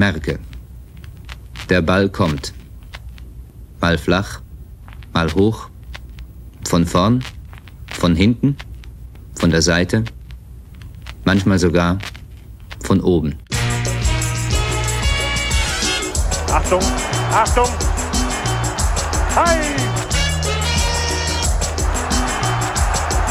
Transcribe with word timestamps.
merke, 0.00 0.38
der 1.68 1.82
Ball 1.82 2.08
kommt. 2.08 2.54
Mal 3.82 3.98
flach, 3.98 4.40
mal 5.12 5.30
hoch, 5.34 5.68
von 6.66 6.86
vorn, 6.86 7.22
von 7.92 8.16
hinten, 8.16 8.56
von 9.34 9.50
der 9.50 9.60
Seite, 9.60 10.04
manchmal 11.24 11.58
sogar 11.58 11.98
von 12.82 13.02
oben. 13.02 13.38
Achtung, 16.50 16.82
Achtung! 17.32 17.68
Hi! 19.36 19.58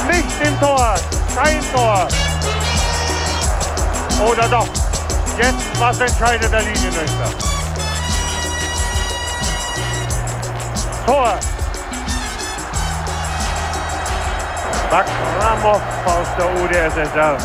Nicht 0.08 0.48
im 0.48 0.60
Tor, 0.60 0.96
kein 1.36 1.60
Tor. 1.74 2.08
Oder 4.32 4.48
doch? 4.50 4.89
Jetzt 5.40 5.80
was 5.80 5.98
entscheidet 6.02 6.52
der 6.52 6.60
Linienrichter. 6.60 7.30
Tor. 11.06 11.40
Bakramov 14.92 15.82
aus 16.06 16.28
der 16.38 16.62
UdSSR 16.62 17.38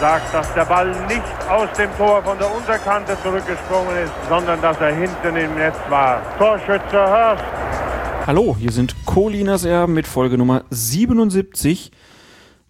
sagt, 0.00 0.34
dass 0.34 0.54
der 0.54 0.64
Ball 0.64 0.88
nicht 1.06 1.22
aus 1.50 1.68
dem 1.76 1.94
Tor 1.98 2.22
von 2.22 2.38
der 2.38 2.50
Unterkante 2.50 3.14
zurückgesprungen 3.22 3.94
ist, 3.98 4.12
sondern 4.30 4.62
dass 4.62 4.78
er 4.78 4.94
hinten 4.94 5.36
im 5.36 5.54
Netz 5.56 5.76
war. 5.90 6.22
Torschütze 6.38 6.96
Hörst. 6.96 7.44
Hallo, 8.26 8.56
hier 8.58 8.72
sind 8.72 8.96
Colinas 9.04 9.66
Erben 9.66 9.92
mit 9.92 10.06
Folge 10.06 10.38
Nummer 10.38 10.64
77. 10.70 11.92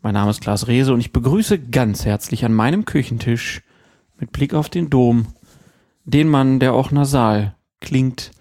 Mein 0.03 0.15
Name 0.15 0.31
ist 0.31 0.41
Klaas 0.41 0.67
Rehse 0.67 0.93
und 0.93 1.01
ich 1.01 1.13
begrüße 1.13 1.59
ganz 1.61 2.05
herzlich 2.05 2.45
an 2.45 2.53
meinem 2.53 2.85
Küchentisch 2.85 3.63
mit 4.19 4.33
Blick 4.33 4.55
auf 4.55 4.69
den 4.69 4.91
Dom 4.91 5.27
den 6.05 6.29
Mann, 6.29 6.59
der 6.59 6.73
auch 6.75 6.91
nasal 6.91 7.55
klingt 7.81 8.33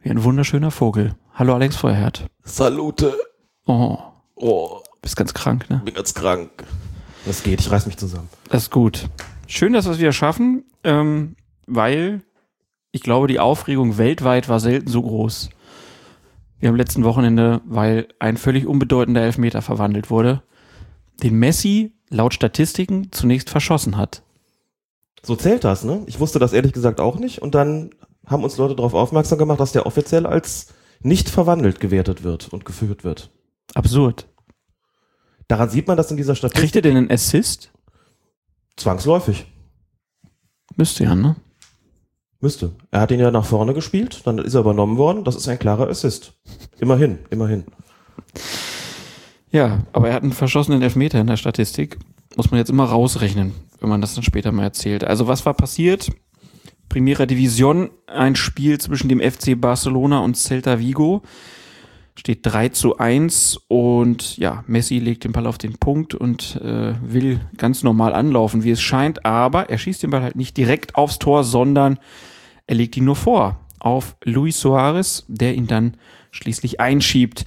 wie 0.00 0.10
ein 0.10 0.22
wunderschöner 0.22 0.70
Vogel. 0.70 1.14
Hallo 1.34 1.54
Alex 1.54 1.76
Feuerherd. 1.76 2.26
Salute. 2.44 3.14
Oh, 3.66 3.98
Oh, 4.36 4.80
bist 5.02 5.16
ganz 5.16 5.34
krank, 5.34 5.68
ne? 5.68 5.82
bin 5.84 5.94
ganz 5.94 6.14
krank. 6.14 6.50
Das 7.26 7.42
geht, 7.42 7.58
ich 7.60 7.70
reiß 7.70 7.86
mich 7.86 7.96
zusammen. 7.96 8.28
Das 8.48 8.64
ist 8.64 8.70
gut. 8.70 9.08
Schön, 9.48 9.72
dass 9.72 9.86
wir 9.86 9.92
es 9.92 9.98
wieder 9.98 10.12
schaffen, 10.12 10.64
ähm, 10.84 11.34
weil 11.66 12.22
ich 12.92 13.00
glaube, 13.02 13.26
die 13.26 13.40
Aufregung 13.40 13.98
weltweit 13.98 14.48
war 14.48 14.60
selten 14.60 14.86
so 14.88 15.02
groß 15.02 15.50
wie 16.60 16.68
am 16.68 16.76
letzten 16.76 17.02
Wochenende, 17.02 17.60
weil 17.66 18.06
ein 18.20 18.36
völlig 18.36 18.66
unbedeutender 18.66 19.22
Elfmeter 19.22 19.60
verwandelt 19.62 20.08
wurde, 20.10 20.42
den 21.22 21.34
Messi 21.34 21.92
laut 22.10 22.34
Statistiken 22.34 23.12
zunächst 23.12 23.50
verschossen 23.50 23.96
hat. 23.96 24.22
So 25.22 25.36
zählt 25.36 25.64
das, 25.64 25.84
ne? 25.84 26.02
Ich 26.06 26.20
wusste 26.20 26.38
das 26.38 26.52
ehrlich 26.52 26.72
gesagt 26.72 27.00
auch 27.00 27.18
nicht 27.18 27.42
und 27.42 27.54
dann 27.54 27.90
haben 28.26 28.44
uns 28.44 28.56
Leute 28.56 28.76
darauf 28.76 28.94
aufmerksam 28.94 29.38
gemacht, 29.38 29.60
dass 29.60 29.72
der 29.72 29.86
offiziell 29.86 30.26
als 30.26 30.68
nicht 31.00 31.28
verwandelt 31.28 31.80
gewertet 31.80 32.22
wird 32.22 32.48
und 32.52 32.64
geführt 32.64 33.04
wird. 33.04 33.30
Absurd. 33.74 34.26
Daran 35.48 35.70
sieht 35.70 35.86
man, 35.86 35.96
dass 35.96 36.10
in 36.10 36.16
dieser 36.16 36.34
Kriegt 36.34 36.52
Statistik 36.52 36.76
er 36.76 36.82
denn 36.82 36.96
einen 36.96 37.10
Assist? 37.10 37.70
zwangsläufig 38.76 39.46
Müsste 40.76 41.04
ja, 41.04 41.14
ne? 41.14 41.34
müsste. 42.40 42.72
Er 42.90 43.00
hat 43.00 43.10
ihn 43.10 43.20
ja 43.20 43.30
nach 43.30 43.44
vorne 43.44 43.74
gespielt, 43.74 44.20
dann 44.24 44.38
ist 44.38 44.54
er 44.54 44.60
übernommen 44.60 44.96
worden. 44.96 45.24
Das 45.24 45.36
ist 45.36 45.48
ein 45.48 45.58
klarer 45.58 45.88
Assist. 45.88 46.34
Immerhin, 46.78 47.18
immerhin. 47.30 47.64
Ja, 49.50 49.78
aber 49.92 50.08
er 50.08 50.14
hat 50.14 50.22
einen 50.22 50.32
verschossenen 50.32 50.82
Elfmeter 50.82 51.20
in 51.20 51.26
der 51.26 51.36
Statistik. 51.36 51.98
Muss 52.36 52.50
man 52.50 52.58
jetzt 52.58 52.70
immer 52.70 52.84
rausrechnen, 52.84 53.52
wenn 53.80 53.88
man 53.88 54.00
das 54.00 54.14
dann 54.14 54.24
später 54.24 54.52
mal 54.52 54.64
erzählt. 54.64 55.04
Also 55.04 55.26
was 55.26 55.46
war 55.46 55.54
passiert? 55.54 56.10
Primera 56.88 57.26
Division, 57.26 57.90
ein 58.06 58.36
Spiel 58.36 58.78
zwischen 58.78 59.08
dem 59.08 59.20
FC 59.20 59.60
Barcelona 59.60 60.20
und 60.20 60.36
Celta 60.36 60.78
Vigo. 60.78 61.22
Steht 62.14 62.40
3 62.42 62.70
zu 62.70 62.98
1 62.98 63.60
und 63.68 64.36
ja, 64.38 64.64
Messi 64.66 64.98
legt 64.98 65.22
den 65.22 65.32
Ball 65.32 65.46
auf 65.46 65.56
den 65.56 65.78
Punkt 65.78 66.14
und 66.14 66.56
äh, 66.56 66.94
will 67.00 67.40
ganz 67.56 67.84
normal 67.84 68.12
anlaufen, 68.12 68.64
wie 68.64 68.72
es 68.72 68.82
scheint, 68.82 69.24
aber 69.24 69.70
er 69.70 69.78
schießt 69.78 70.02
den 70.02 70.10
Ball 70.10 70.22
halt 70.22 70.34
nicht 70.34 70.56
direkt 70.56 70.96
aufs 70.96 71.20
Tor, 71.20 71.44
sondern 71.44 71.98
er 72.66 72.74
legt 72.74 72.96
ihn 72.96 73.04
nur 73.04 73.14
vor 73.14 73.60
auf 73.78 74.16
Luis 74.24 74.60
Suarez, 74.60 75.24
der 75.28 75.54
ihn 75.54 75.68
dann 75.68 75.96
schließlich 76.30 76.80
einschiebt. 76.80 77.44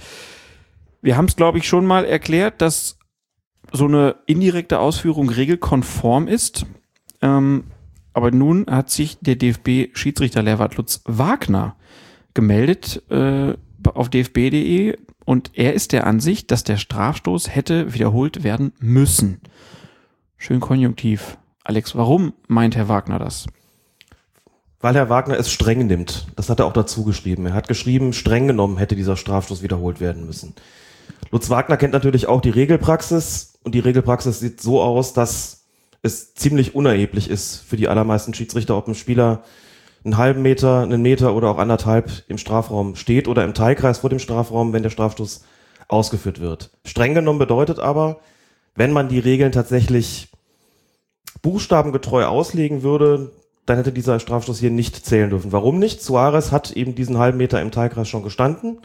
Wir 1.02 1.16
haben 1.16 1.26
es, 1.26 1.36
glaube 1.36 1.58
ich, 1.58 1.68
schon 1.68 1.84
mal 1.84 2.04
erklärt, 2.04 2.62
dass 2.62 2.96
so 3.72 3.86
eine 3.86 4.16
indirekte 4.26 4.78
Ausführung 4.78 5.28
regelkonform 5.28 6.28
ist. 6.28 6.64
Ähm, 7.20 7.64
aber 8.14 8.30
nun 8.30 8.66
hat 8.70 8.90
sich 8.90 9.18
der 9.20 9.36
DFB-Schiedsrichter 9.36 10.42
Lehrwart 10.42 10.76
Lutz 10.76 11.02
Wagner 11.04 11.76
gemeldet 12.34 13.02
äh, 13.10 13.54
auf 13.84 14.10
dfb.de 14.10 14.96
und 15.24 15.50
er 15.54 15.74
ist 15.74 15.92
der 15.92 16.06
Ansicht, 16.06 16.50
dass 16.50 16.64
der 16.64 16.76
Strafstoß 16.76 17.54
hätte 17.54 17.94
wiederholt 17.94 18.44
werden 18.44 18.72
müssen. 18.78 19.40
Schön 20.36 20.60
konjunktiv. 20.60 21.38
Alex, 21.64 21.96
warum 21.96 22.32
meint 22.48 22.76
Herr 22.76 22.88
Wagner 22.88 23.18
das? 23.18 23.46
Weil 24.80 24.94
Herr 24.94 25.08
Wagner 25.08 25.38
es 25.38 25.50
streng 25.50 25.86
nimmt. 25.86 26.26
Das 26.36 26.50
hat 26.50 26.58
er 26.58 26.66
auch 26.66 26.72
dazu 26.72 27.04
geschrieben. 27.04 27.46
Er 27.46 27.54
hat 27.54 27.68
geschrieben, 27.68 28.12
streng 28.12 28.48
genommen 28.48 28.78
hätte 28.78 28.96
dieser 28.96 29.16
Strafstoß 29.16 29.62
wiederholt 29.62 30.00
werden 30.00 30.26
müssen. 30.26 30.54
Lutz 31.32 31.48
Wagner 31.48 31.78
kennt 31.78 31.94
natürlich 31.94 32.28
auch 32.28 32.42
die 32.42 32.50
Regelpraxis 32.50 33.54
und 33.64 33.74
die 33.74 33.80
Regelpraxis 33.80 34.38
sieht 34.38 34.60
so 34.60 34.82
aus, 34.82 35.14
dass 35.14 35.64
es 36.02 36.34
ziemlich 36.34 36.74
unerheblich 36.74 37.30
ist 37.30 37.56
für 37.56 37.78
die 37.78 37.88
allermeisten 37.88 38.34
Schiedsrichter, 38.34 38.76
ob 38.76 38.86
ein 38.86 38.94
Spieler 38.94 39.42
einen 40.04 40.18
halben 40.18 40.42
Meter, 40.42 40.82
einen 40.82 41.00
Meter 41.00 41.34
oder 41.34 41.48
auch 41.48 41.58
anderthalb 41.58 42.10
im 42.28 42.36
Strafraum 42.36 42.96
steht 42.96 43.28
oder 43.28 43.44
im 43.44 43.54
Teilkreis 43.54 43.98
vor 43.98 44.10
dem 44.10 44.18
Strafraum, 44.18 44.74
wenn 44.74 44.82
der 44.82 44.90
Strafstoß 44.90 45.44
ausgeführt 45.88 46.40
wird. 46.40 46.70
Streng 46.84 47.14
genommen 47.14 47.38
bedeutet 47.38 47.78
aber, 47.78 48.20
wenn 48.74 48.92
man 48.92 49.08
die 49.08 49.18
Regeln 49.18 49.52
tatsächlich 49.52 50.28
buchstabengetreu 51.40 52.26
auslegen 52.26 52.82
würde, 52.82 53.30
dann 53.64 53.78
hätte 53.78 53.92
dieser 53.92 54.20
Strafstoß 54.20 54.58
hier 54.58 54.70
nicht 54.70 55.06
zählen 55.06 55.30
dürfen. 55.30 55.52
Warum 55.52 55.78
nicht? 55.78 56.02
Suarez 56.02 56.52
hat 56.52 56.72
eben 56.72 56.94
diesen 56.94 57.16
halben 57.16 57.38
Meter 57.38 57.62
im 57.62 57.70
Teilkreis 57.70 58.08
schon 58.08 58.22
gestanden. 58.22 58.78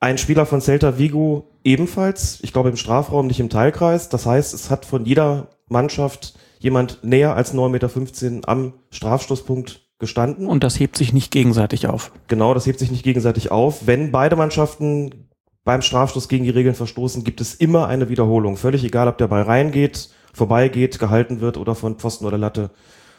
Ein 0.00 0.18
Spieler 0.18 0.46
von 0.46 0.60
Celta 0.60 0.98
Vigo 0.98 1.50
ebenfalls, 1.64 2.38
ich 2.42 2.52
glaube 2.52 2.68
im 2.68 2.76
Strafraum, 2.76 3.26
nicht 3.26 3.40
im 3.40 3.48
Teilkreis. 3.48 4.08
Das 4.08 4.26
heißt, 4.26 4.54
es 4.54 4.70
hat 4.70 4.84
von 4.84 5.04
jeder 5.04 5.48
Mannschaft 5.68 6.38
jemand 6.60 7.02
näher 7.02 7.34
als 7.34 7.52
9,15 7.52 8.30
Meter 8.30 8.48
am 8.48 8.74
Strafstoßpunkt 8.90 9.88
gestanden. 9.98 10.46
Und 10.46 10.62
das 10.62 10.78
hebt 10.78 10.96
sich 10.96 11.12
nicht 11.12 11.32
gegenseitig 11.32 11.88
auf. 11.88 12.12
Genau, 12.28 12.54
das 12.54 12.66
hebt 12.66 12.78
sich 12.78 12.92
nicht 12.92 13.02
gegenseitig 13.02 13.50
auf. 13.50 13.86
Wenn 13.86 14.12
beide 14.12 14.36
Mannschaften 14.36 15.28
beim 15.64 15.82
Strafstoß 15.82 16.28
gegen 16.28 16.44
die 16.44 16.50
Regeln 16.50 16.76
verstoßen, 16.76 17.24
gibt 17.24 17.40
es 17.40 17.54
immer 17.54 17.88
eine 17.88 18.08
Wiederholung. 18.08 18.56
Völlig 18.56 18.84
egal, 18.84 19.08
ob 19.08 19.18
der 19.18 19.26
Ball 19.26 19.42
reingeht, 19.42 20.10
vorbeigeht, 20.32 21.00
gehalten 21.00 21.40
wird 21.40 21.56
oder 21.56 21.74
von 21.74 21.96
Pfosten 21.96 22.24
oder 22.24 22.38
Latte 22.38 22.70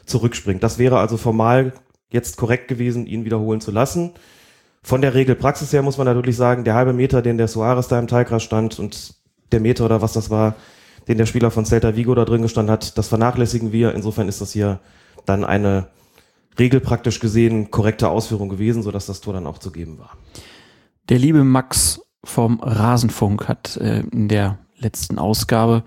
zurückspringt. 0.05 0.63
Das 0.63 0.79
wäre 0.79 0.99
also 0.99 1.17
formal 1.17 1.73
jetzt 2.09 2.37
korrekt 2.37 2.69
gewesen, 2.69 3.05
ihn 3.05 3.25
wiederholen 3.25 3.59
zu 3.59 3.71
lassen. 3.71 4.13
Von 4.89 5.03
der 5.03 5.13
Regelpraxis 5.13 5.71
her 5.71 5.83
muss 5.83 5.99
man 5.99 6.07
natürlich 6.07 6.35
sagen, 6.35 6.63
der 6.63 6.73
halbe 6.73 6.93
Meter, 6.93 7.21
den 7.21 7.37
der 7.37 7.47
Suarez 7.47 7.87
da 7.89 7.99
im 7.99 8.07
Teilkreis 8.07 8.41
stand 8.41 8.79
und 8.79 9.13
der 9.51 9.59
Meter 9.59 9.85
oder 9.85 10.01
was 10.01 10.13
das 10.13 10.31
war, 10.31 10.55
den 11.07 11.19
der 11.19 11.27
Spieler 11.27 11.51
von 11.51 11.63
Celta 11.63 11.95
Vigo 11.95 12.15
da 12.15 12.25
drin 12.25 12.41
gestanden 12.41 12.71
hat, 12.71 12.97
das 12.97 13.07
vernachlässigen 13.07 13.71
wir. 13.71 13.93
Insofern 13.93 14.27
ist 14.27 14.41
das 14.41 14.51
hier 14.51 14.79
dann 15.27 15.45
eine 15.45 15.89
regelpraktisch 16.57 17.19
gesehen 17.19 17.69
korrekte 17.69 18.09
Ausführung 18.09 18.49
gewesen, 18.49 18.81
sodass 18.81 19.05
das 19.05 19.21
Tor 19.21 19.33
dann 19.33 19.45
auch 19.45 19.59
zu 19.59 19.69
geben 19.71 19.99
war. 19.99 20.17
Der 21.09 21.19
liebe 21.19 21.43
Max 21.43 22.01
vom 22.23 22.59
Rasenfunk 22.59 23.47
hat 23.47 23.77
äh, 23.77 23.99
in 24.11 24.27
der 24.27 24.57
letzten 24.75 25.19
Ausgabe 25.19 25.83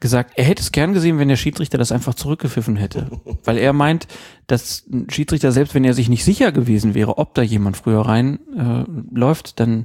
gesagt, 0.00 0.32
er 0.36 0.44
hätte 0.44 0.62
es 0.62 0.72
gern 0.72 0.92
gesehen, 0.92 1.18
wenn 1.18 1.28
der 1.28 1.36
Schiedsrichter 1.36 1.78
das 1.78 1.92
einfach 1.92 2.14
zurückgepfiffen 2.14 2.76
hätte. 2.76 3.10
Weil 3.44 3.58
er 3.58 3.72
meint, 3.72 4.06
dass 4.46 4.84
ein 4.90 5.08
Schiedsrichter, 5.10 5.52
selbst 5.52 5.74
wenn 5.74 5.84
er 5.84 5.94
sich 5.94 6.08
nicht 6.08 6.24
sicher 6.24 6.52
gewesen 6.52 6.94
wäre, 6.94 7.18
ob 7.18 7.34
da 7.34 7.42
jemand 7.42 7.76
früher 7.76 8.02
rein 8.02 8.38
äh, 8.56 8.84
läuft, 9.14 9.58
dann 9.60 9.84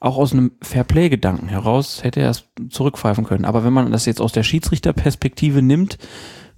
auch 0.00 0.16
aus 0.16 0.32
einem 0.32 0.52
Fairplay-Gedanken 0.62 1.48
heraus 1.48 2.02
hätte 2.02 2.20
er 2.20 2.30
es 2.30 2.44
zurückpfeifen 2.70 3.24
können. 3.24 3.44
Aber 3.44 3.64
wenn 3.64 3.72
man 3.72 3.92
das 3.92 4.06
jetzt 4.06 4.20
aus 4.20 4.32
der 4.32 4.42
Schiedsrichterperspektive 4.44 5.60
nimmt, 5.60 5.98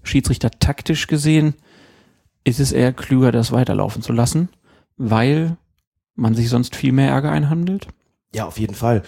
Schiedsrichter 0.05 0.51
taktisch 0.51 1.09
gesehen, 1.09 1.55
ist 2.45 2.61
es 2.61 2.73
eher 2.73 2.93
klüger, 2.93 3.33
das 3.33 3.51
weiterlaufen 3.53 4.03
zu 4.03 4.13
lassen, 4.13 4.49
weil 4.97 5.57
man 6.15 6.35
sich 6.35 6.49
sonst 6.49 6.77
viel 6.77 6.93
mehr 6.93 7.11
Ärger 7.11 7.33
einhandelt. 7.33 7.89
Ja, 8.35 8.47
auf 8.47 8.59
jeden 8.59 8.75
Fall. 8.75 9.03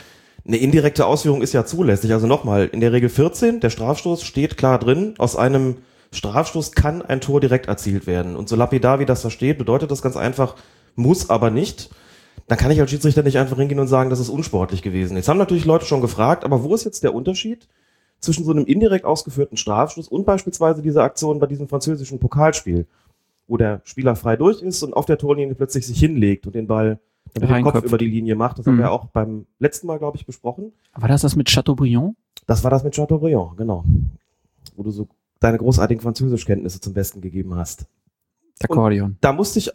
Eine 0.47 0.59
indirekte 0.59 1.07
Ausführung 1.07 1.41
ist 1.41 1.55
ja 1.55 1.65
zulässig. 1.65 2.13
Also 2.13 2.27
nochmal, 2.27 2.67
in 2.67 2.81
der 2.81 2.93
Regel 2.93 3.09
14, 3.09 3.61
der 3.61 3.71
Strafstoß 3.71 4.23
steht 4.23 4.57
klar 4.59 4.79
drin, 4.79 5.15
aus 5.19 5.37
einem 5.37 5.77
Strafstoß 6.13 6.73
kann 6.73 7.03
ein 7.03 7.21
Tor 7.21 7.41
direkt 7.41 7.67
erzielt 7.67 8.07
werden. 8.07 8.37
Und 8.37 8.49
so 8.49 8.57
lapidar 8.57 9.01
wie 9.01 9.07
das 9.07 9.23
da 9.23 9.31
steht, 9.31 9.59
bedeutet 9.59 9.91
das 9.91 10.03
ganz 10.03 10.17
einfach, 10.17 10.57
muss 10.97 11.31
aber 11.31 11.51
nicht. 11.51 11.91
Dann 12.47 12.59
kann 12.59 12.71
ich 12.71 12.81
als 12.81 12.91
Schiedsrichter 12.91 13.23
nicht 13.23 13.39
einfach 13.39 13.57
hingehen 13.57 13.81
und 13.81 13.89
sagen, 13.89 14.11
das 14.11 14.21
ist 14.21 14.29
unsportlich 14.29 14.83
gewesen. 14.83 15.17
Jetzt 15.17 15.29
haben 15.29 15.39
natürlich 15.39 15.65
Leute 15.65 15.87
schon 15.87 16.03
gefragt, 16.03 16.45
aber 16.45 16.63
wo 16.63 16.75
ist 16.75 16.85
jetzt 16.85 17.03
der 17.05 17.15
Unterschied 17.15 17.67
zwischen 18.21 18.45
so 18.45 18.51
einem 18.51 18.67
indirekt 18.67 19.07
ausgeführten 19.07 19.57
Strafstoß 19.57 20.09
und 20.09 20.27
beispielsweise 20.27 20.83
dieser 20.83 21.05
Aktion 21.05 21.39
bei 21.39 21.47
diesem 21.47 21.69
französischen 21.69 22.19
Pokalspiel, 22.19 22.87
wo 23.47 23.57
der 23.57 23.81
Spieler 23.85 24.15
frei 24.15 24.37
durch 24.37 24.63
ist 24.63 24.83
und 24.83 24.95
auf 24.95 25.07
der 25.07 25.19
Torlinie 25.19 25.55
plötzlich 25.55 25.87
sich 25.87 25.99
hinlegt 25.99 26.47
und 26.47 26.55
den 26.55 26.67
Ball 26.67 27.01
mit 27.41 27.51
dem 27.51 27.63
Kopf 27.63 27.83
über 27.83 27.99
die 27.99 28.07
Linie 28.07 28.37
macht. 28.37 28.59
Das 28.59 28.67
mhm. 28.67 28.73
haben 28.73 28.79
wir 28.79 28.93
auch 28.93 29.07
beim 29.07 29.47
letzten 29.59 29.87
Mal, 29.87 29.99
glaube 29.99 30.17
ich, 30.17 30.27
besprochen. 30.27 30.73
War 30.95 31.09
das 31.09 31.23
das 31.23 31.37
mit 31.37 31.49
Chateaubriand? 31.49 32.17
Das 32.47 32.63
war 32.63 32.71
das 32.71 32.85
mit 32.85 32.95
Chateaubriand, 32.95 33.57
genau. 33.57 33.85
Wo 34.77 34.83
du 34.83 34.91
so 34.91 35.09
deine 35.41 35.59
großartigen 35.59 36.03
Französischkenntnisse 36.03 36.81
zum 36.81 36.95
Besten 36.95 37.21
gegeben 37.21 37.55
hast. 37.55 37.87
Akkordeon. 38.63 39.17
Da 39.21 39.33
musste 39.33 39.59
ich, 39.59 39.71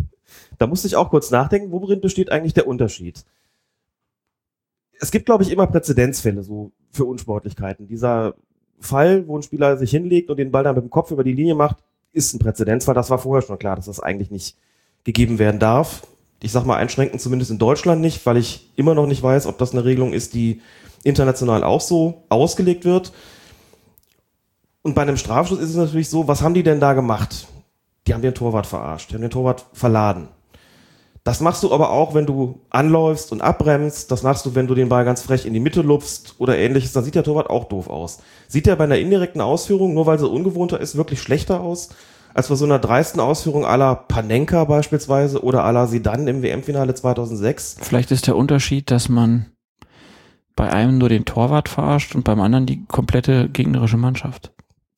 da 0.58 0.66
musste 0.66 0.88
ich 0.88 0.96
auch 0.96 1.10
kurz 1.10 1.30
nachdenken, 1.30 1.70
worin 1.70 2.00
besteht 2.00 2.30
eigentlich 2.30 2.54
der 2.54 2.66
Unterschied? 2.66 3.24
Es 4.98 5.10
gibt, 5.10 5.26
glaube 5.26 5.42
ich, 5.42 5.50
immer 5.50 5.66
Präzedenzfälle 5.66 6.42
so 6.42 6.72
für 6.90 7.04
Unsportlichkeiten. 7.04 7.86
Dieser 7.86 8.34
Fall, 8.80 9.26
wo 9.28 9.38
ein 9.38 9.42
Spieler 9.42 9.76
sich 9.76 9.90
hinlegt 9.90 10.30
und 10.30 10.38
den 10.38 10.50
Ball 10.50 10.64
dann 10.64 10.74
mit 10.74 10.84
dem 10.84 10.90
Kopf 10.90 11.10
über 11.10 11.24
die 11.24 11.32
Linie 11.32 11.54
macht, 11.54 11.76
ist 12.12 12.34
ein 12.34 12.38
Präzedenzfall. 12.38 12.94
Das 12.94 13.10
war 13.10 13.18
vorher 13.18 13.46
schon 13.46 13.58
klar, 13.58 13.76
dass 13.76 13.86
das 13.86 14.00
eigentlich 14.00 14.30
nicht 14.30 14.56
gegeben 15.04 15.38
werden 15.38 15.60
darf. 15.60 16.06
Ich 16.40 16.52
sag 16.52 16.64
mal 16.64 16.76
einschränken 16.76 17.18
zumindest 17.18 17.50
in 17.50 17.58
Deutschland 17.58 18.00
nicht, 18.00 18.24
weil 18.26 18.36
ich 18.36 18.70
immer 18.76 18.94
noch 18.94 19.06
nicht 19.06 19.22
weiß, 19.22 19.46
ob 19.46 19.58
das 19.58 19.72
eine 19.72 19.84
Regelung 19.84 20.12
ist, 20.12 20.34
die 20.34 20.60
international 21.02 21.64
auch 21.64 21.80
so 21.80 22.24
ausgelegt 22.28 22.84
wird. 22.84 23.12
Und 24.82 24.94
bei 24.94 25.02
einem 25.02 25.16
Strafschuss 25.16 25.58
ist 25.58 25.70
es 25.70 25.76
natürlich 25.76 26.10
so, 26.10 26.28
was 26.28 26.42
haben 26.42 26.54
die 26.54 26.62
denn 26.62 26.80
da 26.80 26.92
gemacht? 26.92 27.48
Die 28.06 28.14
haben 28.14 28.22
den 28.22 28.34
Torwart 28.34 28.66
verarscht, 28.66 29.10
die 29.10 29.14
haben 29.14 29.22
den 29.22 29.30
Torwart 29.30 29.66
verladen. 29.72 30.28
Das 31.26 31.40
machst 31.40 31.64
du 31.64 31.72
aber 31.72 31.90
auch, 31.90 32.14
wenn 32.14 32.24
du 32.24 32.60
anläufst 32.70 33.32
und 33.32 33.40
abbremst. 33.40 34.12
Das 34.12 34.22
machst 34.22 34.46
du, 34.46 34.54
wenn 34.54 34.68
du 34.68 34.76
den 34.76 34.88
Ball 34.88 35.04
ganz 35.04 35.22
frech 35.22 35.44
in 35.44 35.54
die 35.54 35.58
Mitte 35.58 35.82
lupfst 35.82 36.36
oder 36.38 36.56
ähnliches. 36.56 36.92
Dann 36.92 37.02
sieht 37.02 37.16
der 37.16 37.24
Torwart 37.24 37.50
auch 37.50 37.64
doof 37.64 37.90
aus. 37.90 38.20
Sieht 38.46 38.68
er 38.68 38.76
bei 38.76 38.84
einer 38.84 38.98
indirekten 38.98 39.40
Ausführung, 39.40 39.92
nur 39.92 40.06
weil 40.06 40.20
sie 40.20 40.28
ungewohnter 40.28 40.80
ist, 40.80 40.96
wirklich 40.96 41.20
schlechter 41.20 41.60
aus, 41.60 41.88
als 42.36 42.48
bei 42.48 42.54
so 42.54 42.66
einer 42.66 42.78
dreisten 42.78 43.18
Ausführung 43.18 43.64
aller 43.64 43.94
Panenka 43.94 44.64
beispielsweise 44.64 45.42
oder 45.42 45.64
aller 45.64 45.86
Sidan 45.86 46.28
im 46.28 46.42
WM-Finale 46.42 46.94
2006? 46.94 47.78
Vielleicht 47.80 48.10
ist 48.10 48.26
der 48.26 48.36
Unterschied, 48.36 48.90
dass 48.90 49.08
man 49.08 49.46
bei 50.54 50.70
einem 50.70 50.98
nur 50.98 51.08
den 51.08 51.24
Torwart 51.24 51.70
verarscht 51.70 52.14
und 52.14 52.24
beim 52.24 52.42
anderen 52.42 52.66
die 52.66 52.84
komplette 52.84 53.48
gegnerische 53.48 53.96
Mannschaft. 53.96 54.52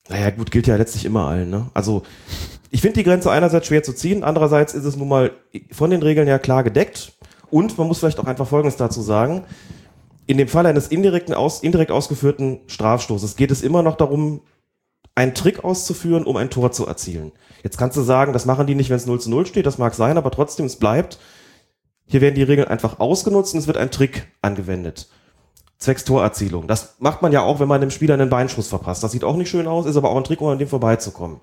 Naja, 0.08 0.30
gut, 0.30 0.50
gilt 0.50 0.66
ja 0.66 0.74
letztlich 0.74 1.04
immer 1.04 1.28
allen. 1.28 1.48
Ne? 1.48 1.70
Also 1.74 2.02
ich 2.70 2.80
finde 2.80 2.94
die 2.98 3.04
Grenze 3.04 3.30
einerseits 3.30 3.68
schwer 3.68 3.84
zu 3.84 3.92
ziehen, 3.92 4.24
andererseits 4.24 4.74
ist 4.74 4.84
es 4.84 4.96
nun 4.96 5.08
mal 5.08 5.30
von 5.70 5.90
den 5.90 6.02
Regeln 6.02 6.26
her 6.26 6.40
klar 6.40 6.64
gedeckt. 6.64 7.12
Und 7.50 7.78
man 7.78 7.86
muss 7.86 8.00
vielleicht 8.00 8.18
auch 8.18 8.26
einfach 8.26 8.48
Folgendes 8.48 8.76
dazu 8.76 9.00
sagen. 9.00 9.44
In 10.26 10.38
dem 10.38 10.48
Fall 10.48 10.66
eines 10.66 10.88
indirekten 10.88 11.34
aus, 11.34 11.62
indirekt 11.62 11.92
ausgeführten 11.92 12.58
Strafstoßes 12.66 13.36
geht 13.36 13.52
es 13.52 13.62
immer 13.62 13.82
noch 13.82 13.96
darum, 13.96 14.40
einen 15.18 15.34
Trick 15.34 15.64
auszuführen, 15.64 16.24
um 16.24 16.36
ein 16.36 16.48
Tor 16.48 16.70
zu 16.70 16.86
erzielen. 16.86 17.32
Jetzt 17.64 17.76
kannst 17.76 17.96
du 17.96 18.02
sagen, 18.02 18.32
das 18.32 18.46
machen 18.46 18.68
die 18.68 18.76
nicht, 18.76 18.88
wenn 18.88 18.98
es 18.98 19.06
0 19.06 19.20
zu 19.20 19.30
0 19.30 19.46
steht, 19.46 19.66
das 19.66 19.76
mag 19.76 19.94
sein, 19.94 20.16
aber 20.16 20.30
trotzdem, 20.30 20.64
es 20.64 20.76
bleibt. 20.76 21.18
Hier 22.06 22.20
werden 22.20 22.36
die 22.36 22.44
Regeln 22.44 22.68
einfach 22.68 23.00
ausgenutzt 23.00 23.52
und 23.52 23.58
es 23.58 23.66
wird 23.66 23.78
ein 23.78 23.90
Trick 23.90 24.28
angewendet. 24.42 25.08
Zwecks 25.78 26.04
Torerzielung. 26.04 26.68
Das 26.68 26.94
macht 27.00 27.20
man 27.20 27.32
ja 27.32 27.42
auch, 27.42 27.58
wenn 27.58 27.66
man 27.66 27.80
dem 27.80 27.90
Spieler 27.90 28.14
einen 28.14 28.30
Beinschuss 28.30 28.68
verpasst. 28.68 29.02
Das 29.02 29.10
sieht 29.10 29.24
auch 29.24 29.34
nicht 29.34 29.50
schön 29.50 29.66
aus, 29.66 29.86
ist 29.86 29.96
aber 29.96 30.10
auch 30.10 30.16
ein 30.16 30.22
Trick, 30.22 30.40
um 30.40 30.48
an 30.48 30.58
dem 30.58 30.68
vorbeizukommen. 30.68 31.40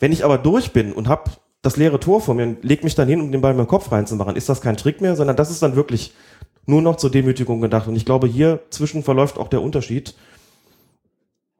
Wenn 0.00 0.10
ich 0.10 0.24
aber 0.24 0.36
durch 0.36 0.72
bin 0.72 0.92
und 0.92 1.06
habe 1.06 1.30
das 1.62 1.76
leere 1.76 2.00
Tor 2.00 2.20
vor 2.20 2.34
mir 2.34 2.42
und 2.42 2.64
leg 2.64 2.82
mich 2.82 2.96
dann 2.96 3.08
hin, 3.08 3.20
um 3.20 3.30
den 3.30 3.42
Ball 3.42 3.54
mit 3.54 3.64
dem 3.64 3.68
Kopf 3.68 3.92
reinzumachen, 3.92 4.34
ist 4.34 4.48
das 4.48 4.60
kein 4.60 4.76
Trick 4.76 5.00
mehr, 5.00 5.14
sondern 5.14 5.36
das 5.36 5.52
ist 5.52 5.62
dann 5.62 5.76
wirklich 5.76 6.14
nur 6.66 6.82
noch 6.82 6.96
zur 6.96 7.10
Demütigung 7.12 7.60
gedacht. 7.60 7.86
Und 7.86 7.94
ich 7.94 8.04
glaube, 8.04 8.26
hier 8.26 8.60
zwischen 8.70 9.04
verläuft 9.04 9.38
auch 9.38 9.48
der 9.48 9.62
Unterschied. 9.62 10.16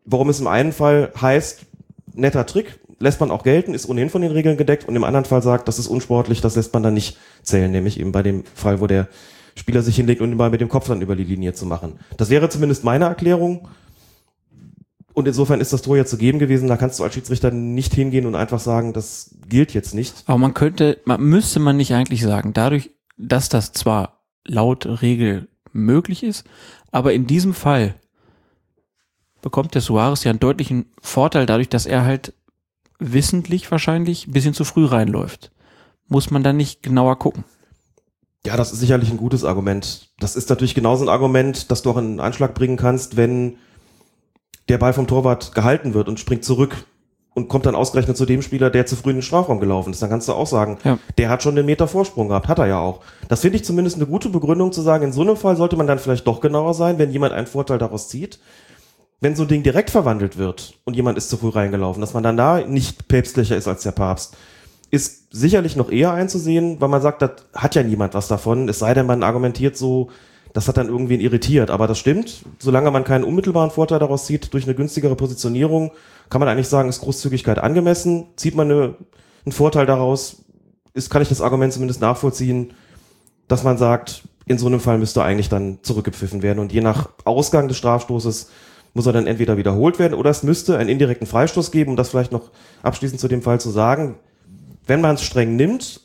Warum 0.06 0.28
es 0.28 0.40
im 0.40 0.46
einen 0.46 0.72
Fall 0.72 1.12
heißt, 1.20 1.66
netter 2.14 2.46
Trick, 2.46 2.78
lässt 2.98 3.20
man 3.20 3.30
auch 3.30 3.42
gelten, 3.42 3.74
ist 3.74 3.88
ohnehin 3.88 4.08
von 4.08 4.22
den 4.22 4.32
Regeln 4.32 4.56
gedeckt 4.56 4.88
und 4.88 4.96
im 4.96 5.04
anderen 5.04 5.24
Fall 5.24 5.42
sagt, 5.42 5.68
das 5.68 5.78
ist 5.78 5.88
unsportlich, 5.88 6.40
das 6.40 6.56
lässt 6.56 6.72
man 6.72 6.82
dann 6.82 6.94
nicht 6.94 7.18
zählen, 7.42 7.70
nämlich 7.70 8.00
eben 8.00 8.12
bei 8.12 8.22
dem 8.22 8.44
Fall, 8.54 8.80
wo 8.80 8.86
der 8.86 9.08
Spieler 9.54 9.82
sich 9.82 9.96
hinlegt 9.96 10.20
und 10.20 10.30
den 10.30 10.38
Ball 10.38 10.50
mit 10.50 10.60
dem 10.60 10.68
Kopf 10.68 10.88
dann 10.88 11.02
über 11.02 11.16
die 11.16 11.24
Linie 11.24 11.52
zu 11.52 11.66
machen. 11.66 11.98
Das 12.16 12.30
wäre 12.30 12.48
zumindest 12.48 12.84
meine 12.84 13.06
Erklärung. 13.06 13.68
Und 15.14 15.26
insofern 15.26 15.62
ist 15.62 15.72
das 15.72 15.80
Tor 15.80 15.96
jetzt 15.96 16.10
zu 16.10 16.18
geben 16.18 16.38
gewesen. 16.38 16.68
Da 16.68 16.76
kannst 16.76 16.98
du 16.98 17.04
als 17.04 17.14
Schiedsrichter 17.14 17.50
nicht 17.50 17.94
hingehen 17.94 18.26
und 18.26 18.34
einfach 18.34 18.60
sagen, 18.60 18.92
das 18.92 19.34
gilt 19.48 19.72
jetzt 19.72 19.94
nicht. 19.94 20.14
Aber 20.26 20.36
man 20.36 20.52
könnte, 20.52 21.00
man 21.06 21.22
müsste 21.22 21.58
man 21.58 21.78
nicht 21.78 21.94
eigentlich 21.94 22.22
sagen, 22.22 22.52
dadurch, 22.52 22.90
dass 23.16 23.48
das 23.48 23.72
zwar 23.72 24.20
laut 24.44 25.00
Regel 25.00 25.48
möglich 25.72 26.22
ist, 26.22 26.44
aber 26.92 27.14
in 27.14 27.26
diesem 27.26 27.54
Fall 27.54 27.94
bekommt 29.46 29.76
der 29.76 29.80
Suarez 29.80 30.24
ja 30.24 30.30
einen 30.30 30.40
deutlichen 30.40 30.86
Vorteil 31.00 31.46
dadurch, 31.46 31.68
dass 31.68 31.86
er 31.86 32.04
halt 32.04 32.34
wissentlich 32.98 33.70
wahrscheinlich 33.70 34.26
ein 34.26 34.32
bisschen 34.32 34.54
zu 34.54 34.64
früh 34.64 34.84
reinläuft. 34.84 35.52
Muss 36.08 36.32
man 36.32 36.42
dann 36.42 36.56
nicht 36.56 36.82
genauer 36.82 37.16
gucken. 37.20 37.44
Ja, 38.44 38.56
das 38.56 38.72
ist 38.72 38.80
sicherlich 38.80 39.08
ein 39.08 39.18
gutes 39.18 39.44
Argument. 39.44 40.08
Das 40.18 40.34
ist 40.34 40.50
natürlich 40.50 40.74
genauso 40.74 41.04
ein 41.04 41.08
Argument, 41.08 41.70
das 41.70 41.82
du 41.82 41.90
auch 41.90 41.96
in 41.96 42.18
Anschlag 42.18 42.56
bringen 42.56 42.76
kannst, 42.76 43.16
wenn 43.16 43.56
der 44.68 44.78
Ball 44.78 44.92
vom 44.92 45.06
Torwart 45.06 45.54
gehalten 45.54 45.94
wird 45.94 46.08
und 46.08 46.18
springt 46.18 46.44
zurück 46.44 46.84
und 47.36 47.46
kommt 47.46 47.66
dann 47.66 47.76
ausgerechnet 47.76 48.16
zu 48.16 48.26
dem 48.26 48.42
Spieler, 48.42 48.70
der 48.70 48.86
zu 48.86 48.96
früh 48.96 49.10
in 49.10 49.16
den 49.18 49.22
Strafraum 49.22 49.60
gelaufen 49.60 49.92
ist. 49.92 50.02
Dann 50.02 50.10
kannst 50.10 50.26
du 50.26 50.32
auch 50.32 50.48
sagen, 50.48 50.78
ja. 50.82 50.98
der 51.18 51.28
hat 51.28 51.44
schon 51.44 51.54
den 51.54 51.66
Meter 51.66 51.86
Vorsprung 51.86 52.26
gehabt, 52.26 52.48
hat 52.48 52.58
er 52.58 52.66
ja 52.66 52.80
auch. 52.80 53.02
Das 53.28 53.42
finde 53.42 53.58
ich 53.58 53.64
zumindest 53.64 53.94
eine 53.94 54.06
gute 54.06 54.28
Begründung 54.28 54.72
zu 54.72 54.82
sagen, 54.82 55.04
in 55.04 55.12
so 55.12 55.20
einem 55.20 55.36
Fall 55.36 55.54
sollte 55.54 55.76
man 55.76 55.86
dann 55.86 56.00
vielleicht 56.00 56.26
doch 56.26 56.40
genauer 56.40 56.74
sein, 56.74 56.98
wenn 56.98 57.12
jemand 57.12 57.32
einen 57.32 57.46
Vorteil 57.46 57.78
daraus 57.78 58.08
zieht. 58.08 58.40
Wenn 59.20 59.34
so 59.34 59.42
ein 59.42 59.48
Ding 59.48 59.62
direkt 59.62 59.90
verwandelt 59.90 60.36
wird 60.36 60.74
und 60.84 60.94
jemand 60.94 61.16
ist 61.16 61.30
zu 61.30 61.36
früh 61.36 61.48
reingelaufen, 61.48 62.00
dass 62.00 62.14
man 62.14 62.22
dann 62.22 62.36
da 62.36 62.60
nicht 62.60 63.08
päpstlicher 63.08 63.56
ist 63.56 63.66
als 63.66 63.82
der 63.82 63.92
Papst, 63.92 64.36
ist 64.90 65.32
sicherlich 65.34 65.74
noch 65.76 65.90
eher 65.90 66.12
einzusehen, 66.12 66.80
weil 66.80 66.88
man 66.88 67.02
sagt, 67.02 67.22
das 67.22 67.30
hat 67.54 67.74
ja 67.74 67.82
niemand 67.82 68.14
was 68.14 68.28
davon, 68.28 68.68
es 68.68 68.78
sei 68.78 68.94
denn, 68.94 69.06
man 69.06 69.22
argumentiert 69.22 69.76
so, 69.76 70.10
das 70.52 70.68
hat 70.68 70.78
dann 70.78 70.88
irgendwen 70.88 71.20
irritiert. 71.20 71.70
Aber 71.70 71.86
das 71.86 71.98
stimmt, 71.98 72.42
solange 72.58 72.90
man 72.90 73.04
keinen 73.04 73.24
unmittelbaren 73.24 73.70
Vorteil 73.70 73.98
daraus 73.98 74.24
zieht, 74.24 74.54
durch 74.54 74.64
eine 74.64 74.74
günstigere 74.74 75.14
Positionierung, 75.14 75.92
kann 76.30 76.40
man 76.40 76.48
eigentlich 76.48 76.68
sagen, 76.68 76.88
ist 76.88 77.02
Großzügigkeit 77.02 77.58
angemessen. 77.58 78.28
Zieht 78.36 78.54
man 78.54 78.70
eine, 78.70 78.94
einen 79.44 79.52
Vorteil 79.52 79.84
daraus, 79.84 80.44
ist, 80.94 81.10
kann 81.10 81.20
ich 81.20 81.28
das 81.28 81.42
Argument 81.42 81.74
zumindest 81.74 82.00
nachvollziehen, 82.00 82.72
dass 83.48 83.64
man 83.64 83.76
sagt, 83.76 84.22
in 84.46 84.56
so 84.56 84.66
einem 84.66 84.80
Fall 84.80 84.96
müsste 84.96 85.22
eigentlich 85.22 85.50
dann 85.50 85.80
zurückgepfiffen 85.82 86.42
werden. 86.42 86.60
Und 86.60 86.72
je 86.72 86.80
nach 86.80 87.10
Ausgang 87.24 87.68
des 87.68 87.76
Strafstoßes 87.76 88.48
muss 88.96 89.04
er 89.04 89.12
dann 89.12 89.26
entweder 89.26 89.58
wiederholt 89.58 89.98
werden 89.98 90.14
oder 90.14 90.30
es 90.30 90.42
müsste 90.42 90.78
einen 90.78 90.88
indirekten 90.88 91.26
Freistoß 91.26 91.70
geben, 91.70 91.90
um 91.90 91.96
das 91.96 92.08
vielleicht 92.08 92.32
noch 92.32 92.50
abschließend 92.82 93.20
zu 93.20 93.28
dem 93.28 93.42
Fall 93.42 93.60
zu 93.60 93.68
sagen. 93.68 94.16
Wenn 94.86 95.02
man 95.02 95.16
es 95.16 95.22
streng 95.22 95.54
nimmt 95.54 96.00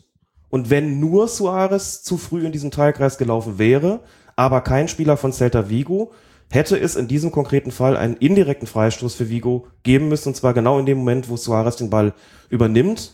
und 0.49 0.69
wenn 0.69 0.99
nur 0.99 1.29
Suarez 1.29 2.03
zu 2.03 2.17
früh 2.17 2.45
in 2.45 2.51
diesen 2.51 2.69
Teilkreis 2.69 3.17
gelaufen 3.17 3.57
wäre, 3.57 4.01
aber 4.35 4.59
kein 4.59 4.89
Spieler 4.89 5.15
von 5.15 5.31
Celta 5.31 5.69
Vigo, 5.69 6.11
hätte 6.49 6.77
es 6.77 6.97
in 6.97 7.07
diesem 7.07 7.31
konkreten 7.31 7.71
Fall 7.71 7.95
einen 7.95 8.17
indirekten 8.17 8.67
Freistoß 8.67 9.15
für 9.15 9.29
Vigo 9.29 9.67
geben 9.83 10.09
müssen, 10.09 10.29
und 10.29 10.35
zwar 10.35 10.53
genau 10.53 10.77
in 10.77 10.85
dem 10.85 10.97
Moment, 10.97 11.29
wo 11.29 11.37
Suarez 11.37 11.77
den 11.77 11.89
Ball 11.89 12.13
übernimmt. 12.49 13.13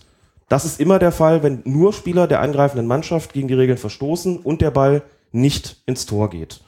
Das 0.50 0.66
ist 0.66 0.80
immer 0.80 0.98
der 0.98 1.12
Fall, 1.12 1.44
wenn 1.44 1.62
nur 1.66 1.94
Spieler 1.94 2.25
der 2.25 2.42
angreifenden 2.42 2.88
Mannschaft 2.88 3.32
gegen 3.32 3.48
die 3.48 3.54
Regeln 3.54 3.78
verstoßen 3.78 4.38
und 4.38 4.62
der 4.62 4.72
Ball 4.72 5.04
nicht 5.32 5.84
ins 5.86 6.08
Tor 6.08 6.32
geht. 6.32 6.62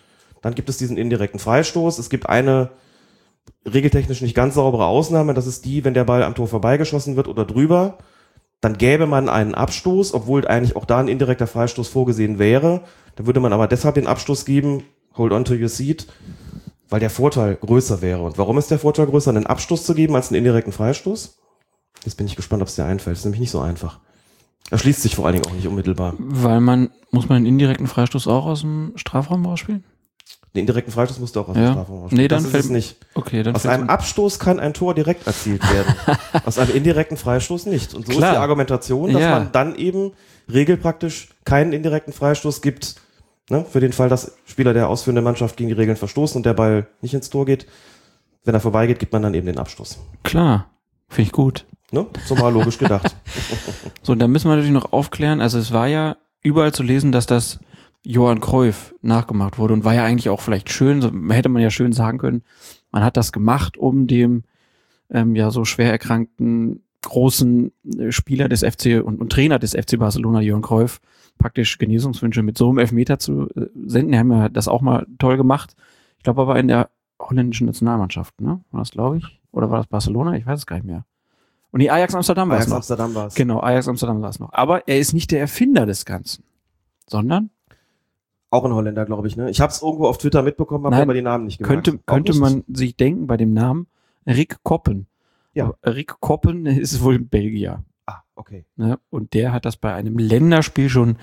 Dann 0.43 0.53
gibt 0.53 0.69
es 0.69 0.77
diesen 0.77 0.95
indirekten 0.95 1.39
Freistoß. 1.39 1.97
Es 1.97 2.11
gibt 2.11 2.29
eine 2.29 2.69
regeltechnisch 3.65 4.21
nicht 4.21 4.35
ganz 4.35 4.55
saubere 4.55 4.85
Ausnahme, 4.85 5.33
das 5.33 5.47
ist 5.47 5.65
die, 5.65 5.83
wenn 5.83 5.93
der 5.93 6.03
Ball 6.03 6.23
am 6.23 6.35
Tor 6.35 6.47
vorbeigeschossen 6.47 7.15
wird 7.15 7.27
oder 7.27 7.45
drüber, 7.45 7.97
dann 8.61 8.77
gäbe 8.77 9.05
man 9.05 9.29
einen 9.29 9.55
Abstoß, 9.55 10.13
obwohl 10.13 10.47
eigentlich 10.47 10.75
auch 10.75 10.85
da 10.85 10.99
ein 10.99 11.07
indirekter 11.07 11.47
Freistoß 11.47 11.87
vorgesehen 11.87 12.39
wäre. 12.39 12.81
Da 13.15 13.25
würde 13.25 13.39
man 13.39 13.53
aber 13.53 13.67
deshalb 13.67 13.95
den 13.95 14.07
Abstoß 14.07 14.45
geben, 14.45 14.83
hold 15.15 15.31
on 15.31 15.45
to 15.45 15.53
your 15.53 15.69
seat, 15.69 16.07
weil 16.89 16.99
der 16.99 17.09
Vorteil 17.09 17.55
größer 17.55 18.01
wäre. 18.01 18.21
Und 18.23 18.37
warum 18.37 18.57
ist 18.57 18.71
der 18.71 18.79
Vorteil 18.79 19.05
größer, 19.05 19.29
einen 19.29 19.45
Abstoß 19.45 19.85
zu 19.85 19.93
geben 19.93 20.15
als 20.15 20.29
einen 20.29 20.37
indirekten 20.37 20.73
Freistoß? 20.73 21.37
Jetzt 22.03 22.15
bin 22.15 22.27
ich 22.27 22.35
gespannt, 22.35 22.61
ob 22.61 22.67
es 22.67 22.75
dir 22.75 22.85
einfällt. 22.85 23.15
Das 23.15 23.19
ist 23.19 23.25
nämlich 23.25 23.41
nicht 23.41 23.51
so 23.51 23.59
einfach. 23.59 23.99
Erschließt 24.71 25.01
sich 25.01 25.15
vor 25.15 25.25
allen 25.25 25.35
Dingen 25.35 25.47
auch 25.47 25.55
nicht 25.55 25.67
unmittelbar. 25.67 26.13
Weil 26.17 26.59
man, 26.59 26.89
muss 27.11 27.29
man 27.29 27.37
einen 27.37 27.45
indirekten 27.45 27.87
Freistoß 27.87 28.27
auch 28.27 28.45
aus 28.45 28.61
dem 28.61 28.91
Strafraum 28.95 29.45
rausspielen? 29.45 29.83
Den 30.55 30.61
indirekten 30.61 30.91
Freistoß 30.91 31.19
musst 31.19 31.35
du 31.35 31.41
auch 31.41 31.49
aus 31.49 31.55
ja. 31.55 31.63
dem 31.63 31.71
Strafraum 31.73 31.99
rausspielen. 32.01 32.23
Nee, 32.23 32.27
dann 32.27 32.43
das 32.43 32.51
fällt 32.51 32.63
es 32.65 32.69
nicht. 32.71 32.97
Okay, 33.13 33.43
dann 33.43 33.55
aus 33.55 33.65
einem 33.65 33.89
Abstoß 33.89 34.39
kann 34.39 34.59
ein 34.59 34.73
Tor 34.73 34.95
direkt 34.95 35.27
erzielt 35.27 35.61
werden. 35.71 35.93
aus 36.45 36.57
einem 36.57 36.75
indirekten 36.75 37.17
Freistoß 37.17 37.67
nicht. 37.67 37.93
Und 37.93 38.07
so 38.07 38.13
Klar. 38.13 38.31
ist 38.31 38.35
die 38.35 38.41
Argumentation, 38.41 39.13
dass 39.13 39.21
ja. 39.21 39.31
man 39.31 39.51
dann 39.51 39.75
eben 39.75 40.13
regelpraktisch 40.51 41.29
keinen 41.45 41.71
indirekten 41.71 42.13
Freistoß 42.13 42.61
gibt, 42.61 42.95
Ne? 43.49 43.65
Für 43.67 43.79
den 43.79 43.93
Fall, 43.93 44.09
dass 44.09 44.37
Spieler 44.45 44.73
der 44.73 44.89
ausführenden 44.89 45.23
Mannschaft 45.23 45.57
gegen 45.57 45.69
die 45.69 45.75
Regeln 45.75 45.97
verstoßen 45.97 46.37
und 46.37 46.45
der 46.45 46.53
Ball 46.53 46.87
nicht 47.01 47.13
ins 47.13 47.29
Tor 47.29 47.45
geht. 47.45 47.65
Wenn 48.43 48.53
er 48.53 48.59
vorbeigeht, 48.59 48.99
gibt 48.99 49.11
man 49.11 49.23
dann 49.23 49.33
eben 49.33 49.47
den 49.47 49.57
Abstoß. 49.57 49.99
Klar, 50.23 50.69
finde 51.07 51.27
ich 51.27 51.31
gut. 51.31 51.65
Ne? 51.91 52.05
So 52.25 52.35
mal 52.35 52.53
logisch 52.53 52.77
gedacht. 52.77 53.15
so, 54.03 54.13
dann 54.13 54.31
müssen 54.31 54.47
wir 54.47 54.55
natürlich 54.55 54.71
noch 54.71 54.93
aufklären. 54.93 55.41
Also 55.41 55.57
es 55.57 55.71
war 55.71 55.87
ja 55.87 56.17
überall 56.41 56.71
zu 56.73 56.83
lesen, 56.83 57.11
dass 57.11 57.25
das 57.25 57.59
Johann 58.03 58.39
Cruyff 58.39 58.95
nachgemacht 59.01 59.57
wurde 59.57 59.73
und 59.73 59.83
war 59.83 59.93
ja 59.93 60.05
eigentlich 60.05 60.29
auch 60.29 60.41
vielleicht 60.41 60.71
schön, 60.71 61.01
so 61.01 61.11
hätte 61.29 61.49
man 61.49 61.61
ja 61.61 61.69
schön 61.69 61.91
sagen 61.91 62.17
können, 62.17 62.43
Man 62.91 63.03
hat 63.03 63.17
das 63.17 63.31
gemacht, 63.31 63.77
um 63.77 64.07
dem 64.07 64.43
ähm, 65.09 65.35
ja 65.35 65.51
so 65.51 65.65
schwer 65.65 65.91
erkrankten 65.91 66.83
großen 67.01 67.71
äh, 67.97 68.11
Spieler 68.11 68.49
des 68.49 68.61
FC 68.61 69.01
und, 69.03 69.19
und 69.19 69.31
Trainer 69.31 69.59
des 69.59 69.71
FC 69.73 69.97
Barcelona, 69.97 70.41
Jörn 70.41 70.61
Cruyff, 70.61 70.99
praktisch 71.37 71.77
Genesungswünsche 71.77 72.43
mit 72.43 72.57
so 72.57 72.69
einem 72.69 72.79
Elfmeter 72.79 73.19
zu 73.19 73.49
äh, 73.55 73.67
senden. 73.85 74.11
Die 74.11 74.17
haben 74.17 74.31
ja 74.31 74.49
das 74.49 74.67
auch 74.67 74.81
mal 74.81 75.05
toll 75.17 75.37
gemacht. 75.37 75.75
Ich 76.17 76.23
glaube 76.23 76.41
aber 76.41 76.59
in 76.59 76.67
der 76.67 76.89
holländischen 77.19 77.67
Nationalmannschaft, 77.67 78.39
ne? 78.41 78.61
War 78.71 78.81
das, 78.81 78.91
glaube 78.91 79.17
ich? 79.17 79.41
Oder 79.51 79.69
war 79.69 79.77
das 79.77 79.87
Barcelona? 79.87 80.35
Ich 80.35 80.45
weiß 80.45 80.59
es 80.59 80.65
gar 80.65 80.75
nicht 80.77 80.85
mehr. 80.85 81.05
Und 81.71 81.81
die 81.81 81.91
Ajax 81.91 82.15
Amsterdam 82.15 82.49
war 82.49 82.57
es 82.57 82.61
Ajax 82.61 82.69
noch. 82.69 82.77
Amsterdam 82.77 83.15
war 83.15 83.27
es. 83.27 83.35
Genau, 83.35 83.59
Ajax 83.61 83.87
Amsterdam 83.87 84.21
war 84.21 84.29
es 84.29 84.39
noch. 84.39 84.51
Aber 84.53 84.87
er 84.87 84.99
ist 84.99 85.13
nicht 85.13 85.31
der 85.31 85.39
Erfinder 85.39 85.85
des 85.85 86.05
Ganzen, 86.05 86.43
sondern 87.07 87.51
Auch 88.51 88.65
ein 88.65 88.73
Holländer, 88.73 89.05
glaube 89.05 89.27
ich. 89.27 89.35
Ne? 89.37 89.49
Ich 89.49 89.61
habe 89.61 89.71
es 89.71 89.81
irgendwo 89.81 90.07
auf 90.07 90.17
Twitter 90.17 90.41
mitbekommen, 90.41 90.85
habe 90.85 90.95
aber 90.97 91.13
die 91.13 91.21
Namen 91.21 91.45
nicht 91.45 91.59
gemerkt. 91.59 91.85
könnte, 91.85 92.03
könnte 92.05 92.33
man 92.35 92.63
sich 92.67 92.95
denken 92.97 93.27
bei 93.27 93.37
dem 93.37 93.53
Namen 93.53 93.87
Rick 94.25 94.63
Koppen. 94.63 95.07
Ja. 95.53 95.73
Rick 95.85 96.19
Koppen 96.19 96.65
ist 96.65 97.01
wohl 97.03 97.19
Belgier. 97.19 97.83
Ah, 98.07 98.21
okay. 98.35 98.65
Ne? 98.75 98.99
Und 99.09 99.33
der 99.33 99.51
hat 99.53 99.65
das 99.65 99.77
bei 99.77 99.93
einem 99.93 100.17
Länderspiel 100.17 100.89
schon 100.89 101.17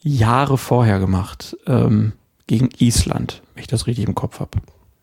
Jahre 0.00 0.58
vorher 0.58 0.98
gemacht. 0.98 1.56
Ähm, 1.66 2.12
gegen 2.46 2.68
Island, 2.78 3.42
wenn 3.54 3.62
ich 3.62 3.68
das 3.68 3.86
richtig 3.86 4.06
im 4.06 4.14
Kopf 4.14 4.40
habe. 4.40 4.58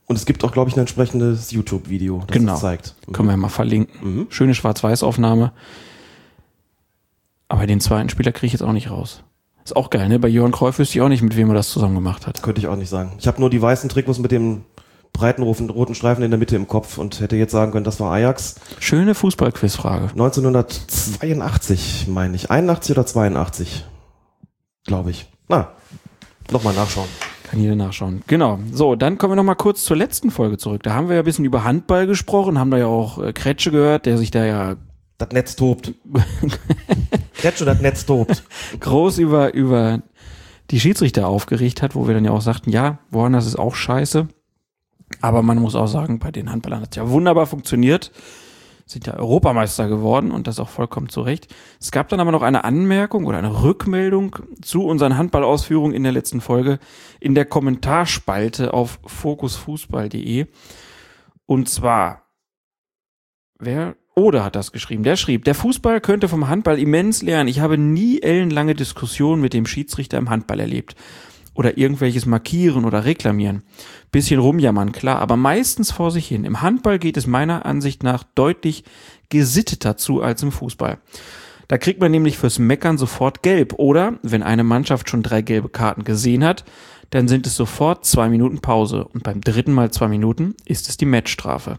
Und 0.05 0.15
es 0.17 0.25
gibt 0.25 0.43
auch, 0.43 0.51
glaube 0.51 0.69
ich, 0.69 0.75
ein 0.75 0.81
entsprechendes 0.81 1.51
YouTube-Video, 1.51 2.23
das 2.27 2.37
Genau. 2.37 2.51
das 2.53 2.61
zeigt. 2.61 2.95
Mhm. 3.07 3.13
Können 3.13 3.27
wir 3.29 3.31
ja 3.33 3.37
mal 3.37 3.49
verlinken. 3.49 4.15
Mhm. 4.17 4.27
Schöne 4.29 4.53
Schwarz-Weiß-Aufnahme. 4.53 5.51
Aber 7.47 7.65
den 7.65 7.79
zweiten 7.79 8.09
Spieler 8.09 8.31
kriege 8.31 8.47
ich 8.47 8.53
jetzt 8.53 8.61
auch 8.61 8.73
nicht 8.73 8.91
raus. 8.91 9.23
Ist 9.69 9.75
auch 9.75 9.91
geil, 9.91 10.09
ne? 10.09 10.17
Bei 10.17 10.27
Johann 10.27 10.51
Cruyff 10.51 10.79
wüsste 10.79 10.97
ich 10.97 11.01
auch 11.03 11.09
nicht, 11.09 11.21
mit 11.21 11.37
wem 11.37 11.49
er 11.49 11.53
das 11.53 11.69
zusammen 11.69 11.93
gemacht 11.93 12.25
hat. 12.25 12.41
Könnte 12.41 12.59
ich 12.59 12.65
auch 12.65 12.75
nicht 12.75 12.89
sagen. 12.89 13.11
Ich 13.19 13.27
habe 13.27 13.39
nur 13.39 13.51
die 13.51 13.61
weißen 13.61 13.87
Trikots 13.87 14.17
mit 14.17 14.31
dem 14.31 14.63
breiten 15.13 15.43
roten 15.43 15.93
Streifen 15.93 16.23
in 16.23 16.31
der 16.31 16.39
Mitte 16.39 16.55
im 16.55 16.67
Kopf 16.67 16.97
und 16.97 17.19
hätte 17.19 17.35
jetzt 17.35 17.51
sagen 17.51 17.71
können, 17.71 17.83
das 17.83 17.99
war 17.99 18.11
Ajax. 18.11 18.55
Schöne 18.79 19.13
Fußballquizfrage. 19.13 20.07
1982, 20.13 22.07
meine 22.07 22.35
ich. 22.35 22.49
81 22.49 22.97
oder 22.97 23.05
82? 23.05 23.85
Glaube 24.87 25.11
ich. 25.11 25.27
Na, 25.47 25.73
nochmal 26.51 26.73
nachschauen. 26.73 27.05
Kann 27.43 27.59
jeder 27.59 27.75
nachschauen. 27.75 28.23
Genau. 28.25 28.57
So, 28.73 28.95
dann 28.95 29.19
kommen 29.19 29.33
wir 29.33 29.35
noch 29.35 29.43
mal 29.43 29.53
kurz 29.53 29.83
zur 29.83 29.97
letzten 29.97 30.31
Folge 30.31 30.57
zurück. 30.57 30.81
Da 30.81 30.95
haben 30.95 31.09
wir 31.09 31.15
ja 31.17 31.21
ein 31.21 31.25
bisschen 31.25 31.45
über 31.45 31.63
Handball 31.63 32.07
gesprochen, 32.07 32.57
haben 32.57 32.71
da 32.71 32.79
ja 32.79 32.87
auch 32.87 33.21
äh, 33.21 33.33
Kretsche 33.33 33.69
gehört, 33.69 34.07
der 34.07 34.17
sich 34.17 34.31
da 34.31 34.43
ja 34.45 34.77
Das 35.19 35.29
Netz 35.29 35.55
tobt. 35.55 35.93
Schon 37.57 37.67
das 37.67 37.81
Netz 37.81 38.05
tobt. 38.05 38.43
groß 38.79 39.17
über, 39.19 39.53
über 39.53 40.01
die 40.71 40.79
Schiedsrichter 40.79 41.27
aufgeregt 41.27 41.81
hat, 41.81 41.95
wo 41.95 42.07
wir 42.07 42.13
dann 42.13 42.25
ja 42.25 42.31
auch 42.31 42.41
sagten, 42.41 42.69
ja, 42.69 42.99
woanders 43.09 43.45
ist 43.45 43.57
auch 43.57 43.75
scheiße. 43.75 44.27
Aber 45.21 45.41
man 45.41 45.57
muss 45.57 45.75
auch 45.75 45.87
sagen, 45.87 46.19
bei 46.19 46.31
den 46.31 46.51
Handballern 46.51 46.81
hat 46.81 46.91
es 46.91 46.97
ja 46.97 47.09
wunderbar 47.09 47.47
funktioniert. 47.47 48.11
Sind 48.85 49.05
ja 49.05 49.15
Europameister 49.15 49.87
geworden 49.87 50.31
und 50.31 50.47
das 50.47 50.59
auch 50.59 50.69
vollkommen 50.69 51.09
zu 51.09 51.21
Recht. 51.21 51.53
Es 51.79 51.91
gab 51.91 52.09
dann 52.09 52.19
aber 52.19 52.31
noch 52.31 52.41
eine 52.41 52.63
Anmerkung 52.63 53.25
oder 53.25 53.37
eine 53.37 53.63
Rückmeldung 53.63 54.35
zu 54.61 54.83
unseren 54.85 55.17
Handballausführungen 55.17 55.95
in 55.95 56.03
der 56.03 56.11
letzten 56.11 56.41
Folge 56.41 56.79
in 57.19 57.35
der 57.35 57.45
Kommentarspalte 57.45 58.73
auf 58.73 58.99
fokusfußball.de. 59.05 60.47
Und 61.45 61.69
zwar, 61.69 62.23
wer 63.59 63.95
oder 64.19 64.43
hat 64.43 64.55
das 64.55 64.71
geschrieben? 64.71 65.03
Der 65.03 65.15
schrieb, 65.15 65.45
der 65.45 65.55
Fußball 65.55 66.01
könnte 66.01 66.27
vom 66.27 66.47
Handball 66.47 66.79
immens 66.79 67.21
lernen. 67.21 67.49
Ich 67.49 67.59
habe 67.59 67.77
nie 67.77 68.21
ellenlange 68.21 68.75
Diskussionen 68.75 69.41
mit 69.41 69.53
dem 69.53 69.65
Schiedsrichter 69.65 70.17
im 70.17 70.29
Handball 70.29 70.59
erlebt. 70.59 70.95
Oder 71.53 71.77
irgendwelches 71.77 72.25
Markieren 72.25 72.85
oder 72.85 73.05
Reklamieren. 73.05 73.63
Bisschen 74.11 74.39
rumjammern, 74.39 74.91
klar, 74.91 75.19
aber 75.19 75.35
meistens 75.35 75.91
vor 75.91 76.11
sich 76.11 76.27
hin. 76.27 76.45
Im 76.45 76.61
Handball 76.61 76.99
geht 76.99 77.17
es 77.17 77.27
meiner 77.27 77.65
Ansicht 77.65 78.03
nach 78.03 78.23
deutlich 78.35 78.83
gesitteter 79.29 79.97
zu 79.97 80.21
als 80.21 80.41
im 80.43 80.51
Fußball. 80.51 80.99
Da 81.67 81.77
kriegt 81.77 81.99
man 81.99 82.11
nämlich 82.11 82.37
fürs 82.37 82.59
Meckern 82.59 82.97
sofort 82.97 83.43
gelb. 83.43 83.73
Oder, 83.77 84.19
wenn 84.23 84.41
eine 84.41 84.63
Mannschaft 84.63 85.09
schon 85.09 85.21
drei 85.21 85.41
gelbe 85.41 85.69
Karten 85.69 86.03
gesehen 86.03 86.43
hat, 86.43 86.65
dann 87.09 87.27
sind 87.27 87.45
es 87.45 87.55
sofort 87.55 88.05
zwei 88.05 88.29
Minuten 88.29 88.59
Pause. 88.59 89.05
Und 89.05 89.23
beim 89.23 89.41
dritten 89.41 89.73
Mal 89.73 89.91
zwei 89.91 90.07
Minuten 90.07 90.55
ist 90.65 90.89
es 90.89 90.97
die 90.97 91.05
Matchstrafe. 91.05 91.77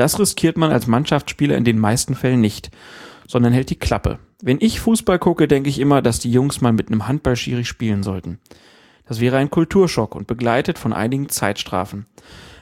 Das 0.00 0.18
riskiert 0.18 0.56
man 0.56 0.72
als 0.72 0.86
Mannschaftsspieler 0.86 1.58
in 1.58 1.64
den 1.64 1.78
meisten 1.78 2.14
Fällen 2.14 2.40
nicht, 2.40 2.70
sondern 3.28 3.52
hält 3.52 3.68
die 3.68 3.78
Klappe. 3.78 4.18
Wenn 4.40 4.56
ich 4.58 4.80
Fußball 4.80 5.18
gucke, 5.18 5.46
denke 5.46 5.68
ich 5.68 5.78
immer, 5.78 6.00
dass 6.00 6.20
die 6.20 6.32
Jungs 6.32 6.62
mal 6.62 6.72
mit 6.72 6.88
einem 6.88 7.06
Handballschiri 7.06 7.66
spielen 7.66 8.02
sollten. 8.02 8.38
Das 9.06 9.20
wäre 9.20 9.36
ein 9.36 9.50
Kulturschock 9.50 10.14
und 10.14 10.26
begleitet 10.26 10.78
von 10.78 10.94
einigen 10.94 11.28
Zeitstrafen. 11.28 12.06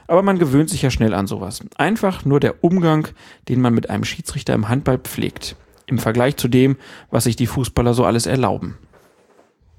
Aber 0.05 0.21
man 0.21 0.37
gewöhnt 0.37 0.69
sich 0.69 0.81
ja 0.81 0.91
schnell 0.91 1.13
an 1.13 1.27
sowas. 1.27 1.61
Einfach 1.77 2.25
nur 2.25 2.41
der 2.41 2.61
Umgang, 2.61 3.07
den 3.47 3.61
man 3.61 3.73
mit 3.73 3.89
einem 3.89 4.03
Schiedsrichter 4.03 4.53
im 4.53 4.67
Handball 4.67 4.97
pflegt. 4.97 5.55
Im 5.85 5.97
Vergleich 5.97 6.35
zu 6.35 6.49
dem, 6.49 6.75
was 7.09 7.23
sich 7.23 7.37
die 7.37 7.47
Fußballer 7.47 7.93
so 7.93 8.03
alles 8.03 8.25
erlauben. 8.25 8.77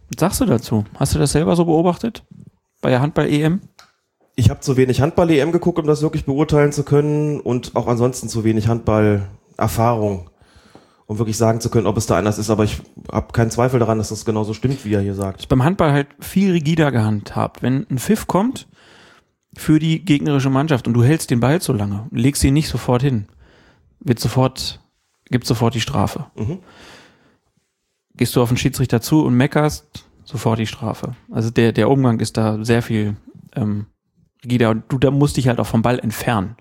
Was 0.09 0.21
sagst 0.21 0.41
du 0.41 0.47
dazu? 0.47 0.87
Hast 0.95 1.15
du 1.15 1.19
das 1.19 1.33
selber 1.33 1.57
so 1.57 1.67
beobachtet? 1.67 2.25
Bei 2.81 2.89
der 2.89 3.03
Handball-EM? 3.03 3.61
Ich 4.41 4.49
habe 4.49 4.61
zu 4.61 4.79
wenig 4.79 5.03
Handball-EM 5.03 5.53
geguckt, 5.53 5.79
um 5.79 5.87
das 5.87 6.01
wirklich 6.01 6.25
beurteilen 6.25 6.73
zu 6.73 6.83
können 6.83 7.41
und 7.41 7.77
auch 7.77 7.87
ansonsten 7.87 8.27
zu 8.31 8.43
wenig 8.43 8.69
Handball-Erfahrung, 8.69 10.31
um 11.05 11.19
wirklich 11.19 11.37
sagen 11.37 11.61
zu 11.61 11.69
können, 11.69 11.87
ob 11.87 11.99
es 11.99 12.07
da 12.07 12.17
anders 12.17 12.39
ist. 12.39 12.49
Aber 12.49 12.65
ich 12.65 12.81
habe 13.13 13.35
keinen 13.35 13.51
Zweifel 13.51 13.79
daran, 13.79 13.99
dass 13.99 14.09
das 14.09 14.25
genauso 14.25 14.55
stimmt, 14.55 14.87
wie 14.87 14.95
er 14.95 15.03
hier 15.03 15.15
sagt. 15.15 15.41
ist 15.41 15.49
beim 15.51 15.63
Handball 15.63 15.93
halt 15.93 16.07
viel 16.21 16.53
rigider 16.53 16.91
gehandhabt. 16.91 17.63
Wenn 17.63 17.87
ein 17.91 17.99
Pfiff 17.99 18.27
kommt 18.27 18.67
für 19.55 19.79
die 19.79 20.03
gegnerische 20.07 20.49
Mannschaft 20.49 20.89
und 20.89 20.95
du 20.95 21.05
hältst 21.05 21.31
den 21.31 21.41
Ball 21.41 21.61
so 21.61 21.75
lange, 21.75 22.07
legst 22.11 22.43
ihn 22.43 22.55
nicht 22.55 22.69
sofort 22.69 23.03
hin, 23.03 23.27
wird 23.99 24.21
sofort, 24.21 24.81
gibt 25.27 25.47
sofort 25.47 25.75
die 25.75 25.83
Strafe. 25.83 26.31
Mhm. 26.35 26.61
Gehst 28.15 28.35
du 28.35 28.41
auf 28.41 28.49
den 28.49 28.57
Schiedsrichter 28.57 29.03
zu 29.03 29.23
und 29.23 29.35
meckerst, 29.35 30.07
sofort 30.25 30.59
die 30.59 30.67
Strafe. 30.67 31.15
Also 31.31 31.51
der, 31.51 31.73
der 31.73 31.91
Umgang 31.91 32.21
ist 32.21 32.39
da 32.39 32.65
sehr 32.65 32.81
viel 32.81 33.17
ähm, 33.55 33.85
und 34.45 34.85
du 34.89 34.99
da 34.99 35.11
musst 35.11 35.37
dich 35.37 35.49
halt 35.49 35.61
auch 35.61 35.67
vom 35.67 35.83
Ball 35.83 35.99
entfernen. 35.99 36.57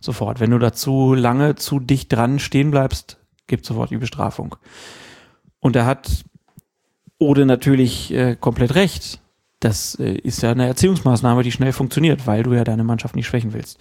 Sofort. 0.00 0.40
Wenn 0.40 0.50
du 0.50 0.58
da 0.58 0.72
zu 0.72 1.14
lange, 1.14 1.56
zu 1.56 1.80
dicht 1.80 2.12
dran 2.12 2.38
stehen 2.38 2.70
bleibst, 2.70 3.18
gibt 3.46 3.64
sofort 3.64 3.90
die 3.90 3.96
Bestrafung. 3.96 4.56
Und 5.58 5.74
da 5.74 5.84
hat 5.84 6.24
Ode 7.18 7.46
natürlich 7.46 8.12
äh, 8.12 8.36
komplett 8.36 8.74
recht. 8.74 9.20
Das 9.60 9.94
äh, 9.96 10.12
ist 10.12 10.42
ja 10.42 10.50
eine 10.50 10.66
Erziehungsmaßnahme, 10.66 11.42
die 11.42 11.52
schnell 11.52 11.72
funktioniert, 11.72 12.26
weil 12.26 12.42
du 12.42 12.52
ja 12.52 12.62
deine 12.62 12.84
Mannschaft 12.84 13.16
nicht 13.16 13.26
schwächen 13.26 13.52
willst. 13.52 13.78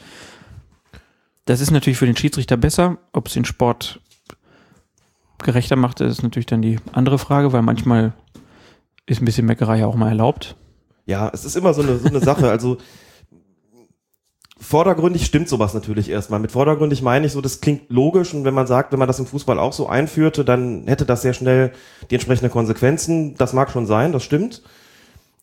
Das 1.46 1.62
ist 1.62 1.72
natürlich 1.72 2.00
für 2.00 2.08
den 2.08 2.16
Schiedsrichter 2.16 2.58
besser. 2.58 2.98
Ob 3.12 3.28
es 3.28 3.34
den 3.34 3.46
Sport 3.46 4.00
gerechter 5.44 5.76
macht, 5.76 6.02
ist 6.02 6.24
natürlich 6.24 6.48
dann 6.48 6.62
die 6.62 6.80
andere 6.92 7.20
Frage, 7.20 7.54
weil 7.54 7.62
manchmal 7.62 8.14
ist 9.06 9.22
ein 9.22 9.26
bisschen 9.26 9.46
Meckerei 9.46 9.86
auch 9.86 9.96
mal 9.96 10.10
erlaubt. 10.10 10.56
Ja, 11.06 11.30
es 11.32 11.46
ist 11.46 11.56
immer 11.56 11.74
so 11.74 11.84
eine, 11.84 12.00
so 12.00 12.08
eine 12.08 12.20
Sache. 12.20 12.50
Also 12.50 12.78
vordergründig 14.66 15.26
stimmt 15.26 15.48
sowas 15.48 15.74
natürlich 15.74 16.10
erstmal. 16.10 16.40
Mit 16.40 16.52
vordergründig 16.52 17.02
meine 17.02 17.26
ich 17.28 17.32
so, 17.32 17.42
das 17.42 17.62
klingt 17.62 17.90
logisch 17.90 18.34
und 18.34 18.46
wenn 18.46 18.54
man 18.54 18.68
sagt, 18.68 18.92
wenn 18.92 19.00
man 19.00 19.08
das 19.08 19.20
im 19.20 19.26
Fußball 19.26 19.60
auch 19.60 19.74
so 19.74 19.88
einführte, 19.88 20.44
dann 20.44 20.88
hätte 20.88 21.06
das 21.06 21.22
sehr 21.22 21.34
schnell 21.34 21.72
die 22.10 22.16
entsprechenden 22.16 22.52
Konsequenzen. 22.52 23.36
Das 23.38 23.54
mag 23.54 23.72
schon 23.72 23.86
sein, 23.86 24.12
das 24.12 24.24
stimmt. 24.24 24.64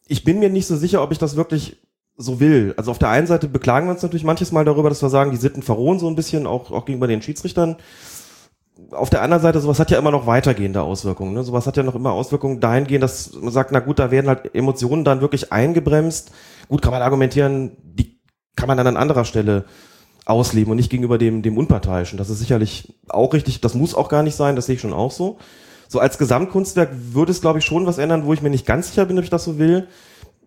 Ich 0.08 0.24
bin 0.24 0.40
mir 0.40 0.50
nicht 0.50 0.66
so 0.66 0.76
sicher, 0.76 1.02
ob 1.02 1.12
ich 1.12 1.18
das 1.18 1.36
wirklich 1.36 1.78
so 2.16 2.40
will. 2.40 2.74
Also 2.76 2.90
auf 2.90 2.98
der 2.98 3.08
einen 3.08 3.26
Seite 3.26 3.48
beklagen 3.48 3.86
wir 3.86 3.92
uns 3.92 4.02
natürlich 4.02 4.24
manches 4.24 4.52
Mal 4.52 4.64
darüber, 4.64 4.88
dass 4.88 5.02
wir 5.02 5.08
sagen, 5.08 5.30
die 5.30 5.36
Sitten 5.36 5.62
verrohen 5.62 5.98
so 5.98 6.08
ein 6.08 6.16
bisschen, 6.16 6.46
auch, 6.46 6.70
auch 6.70 6.84
gegenüber 6.84 7.06
den 7.06 7.22
Schiedsrichtern. 7.22 7.76
Auf 8.90 9.10
der 9.10 9.22
anderen 9.22 9.42
Seite, 9.42 9.60
sowas 9.60 9.78
hat 9.78 9.90
ja 9.90 9.98
immer 9.98 10.10
noch 10.10 10.26
weitergehende 10.26 10.82
Auswirkungen. 10.82 11.34
Ne? 11.34 11.44
Sowas 11.44 11.66
hat 11.66 11.76
ja 11.76 11.82
noch 11.82 11.94
immer 11.94 12.12
Auswirkungen 12.12 12.60
dahingehend, 12.60 13.04
dass 13.04 13.32
man 13.34 13.52
sagt, 13.52 13.70
na 13.72 13.80
gut, 13.80 13.98
da 13.98 14.10
werden 14.10 14.28
halt 14.28 14.54
Emotionen 14.54 15.04
dann 15.04 15.20
wirklich 15.20 15.52
eingebremst. 15.52 16.32
Gut, 16.68 16.82
kann 16.82 16.92
man 16.92 17.02
argumentieren, 17.02 17.76
die 17.82 18.11
kann 18.56 18.68
man 18.68 18.76
dann 18.76 18.86
an 18.86 18.96
anderer 18.96 19.24
Stelle 19.24 19.64
ausleben 20.24 20.70
und 20.70 20.76
nicht 20.76 20.90
gegenüber 20.90 21.18
dem, 21.18 21.42
dem 21.42 21.58
Unparteiischen. 21.58 22.18
Das 22.18 22.30
ist 22.30 22.38
sicherlich 22.38 22.94
auch 23.08 23.34
richtig, 23.34 23.60
das 23.60 23.74
muss 23.74 23.94
auch 23.94 24.08
gar 24.08 24.22
nicht 24.22 24.36
sein, 24.36 24.56
das 24.56 24.66
sehe 24.66 24.76
ich 24.76 24.80
schon 24.80 24.92
auch 24.92 25.10
so. 25.10 25.38
So 25.88 25.98
als 25.98 26.16
Gesamtkunstwerk 26.16 26.90
würde 27.12 27.32
es, 27.32 27.40
glaube 27.40 27.58
ich, 27.58 27.64
schon 27.64 27.86
was 27.86 27.98
ändern, 27.98 28.24
wo 28.24 28.32
ich 28.32 28.40
mir 28.40 28.50
nicht 28.50 28.66
ganz 28.66 28.88
sicher 28.88 29.04
bin, 29.04 29.18
ob 29.18 29.24
ich 29.24 29.30
das 29.30 29.44
so 29.44 29.58
will. 29.58 29.88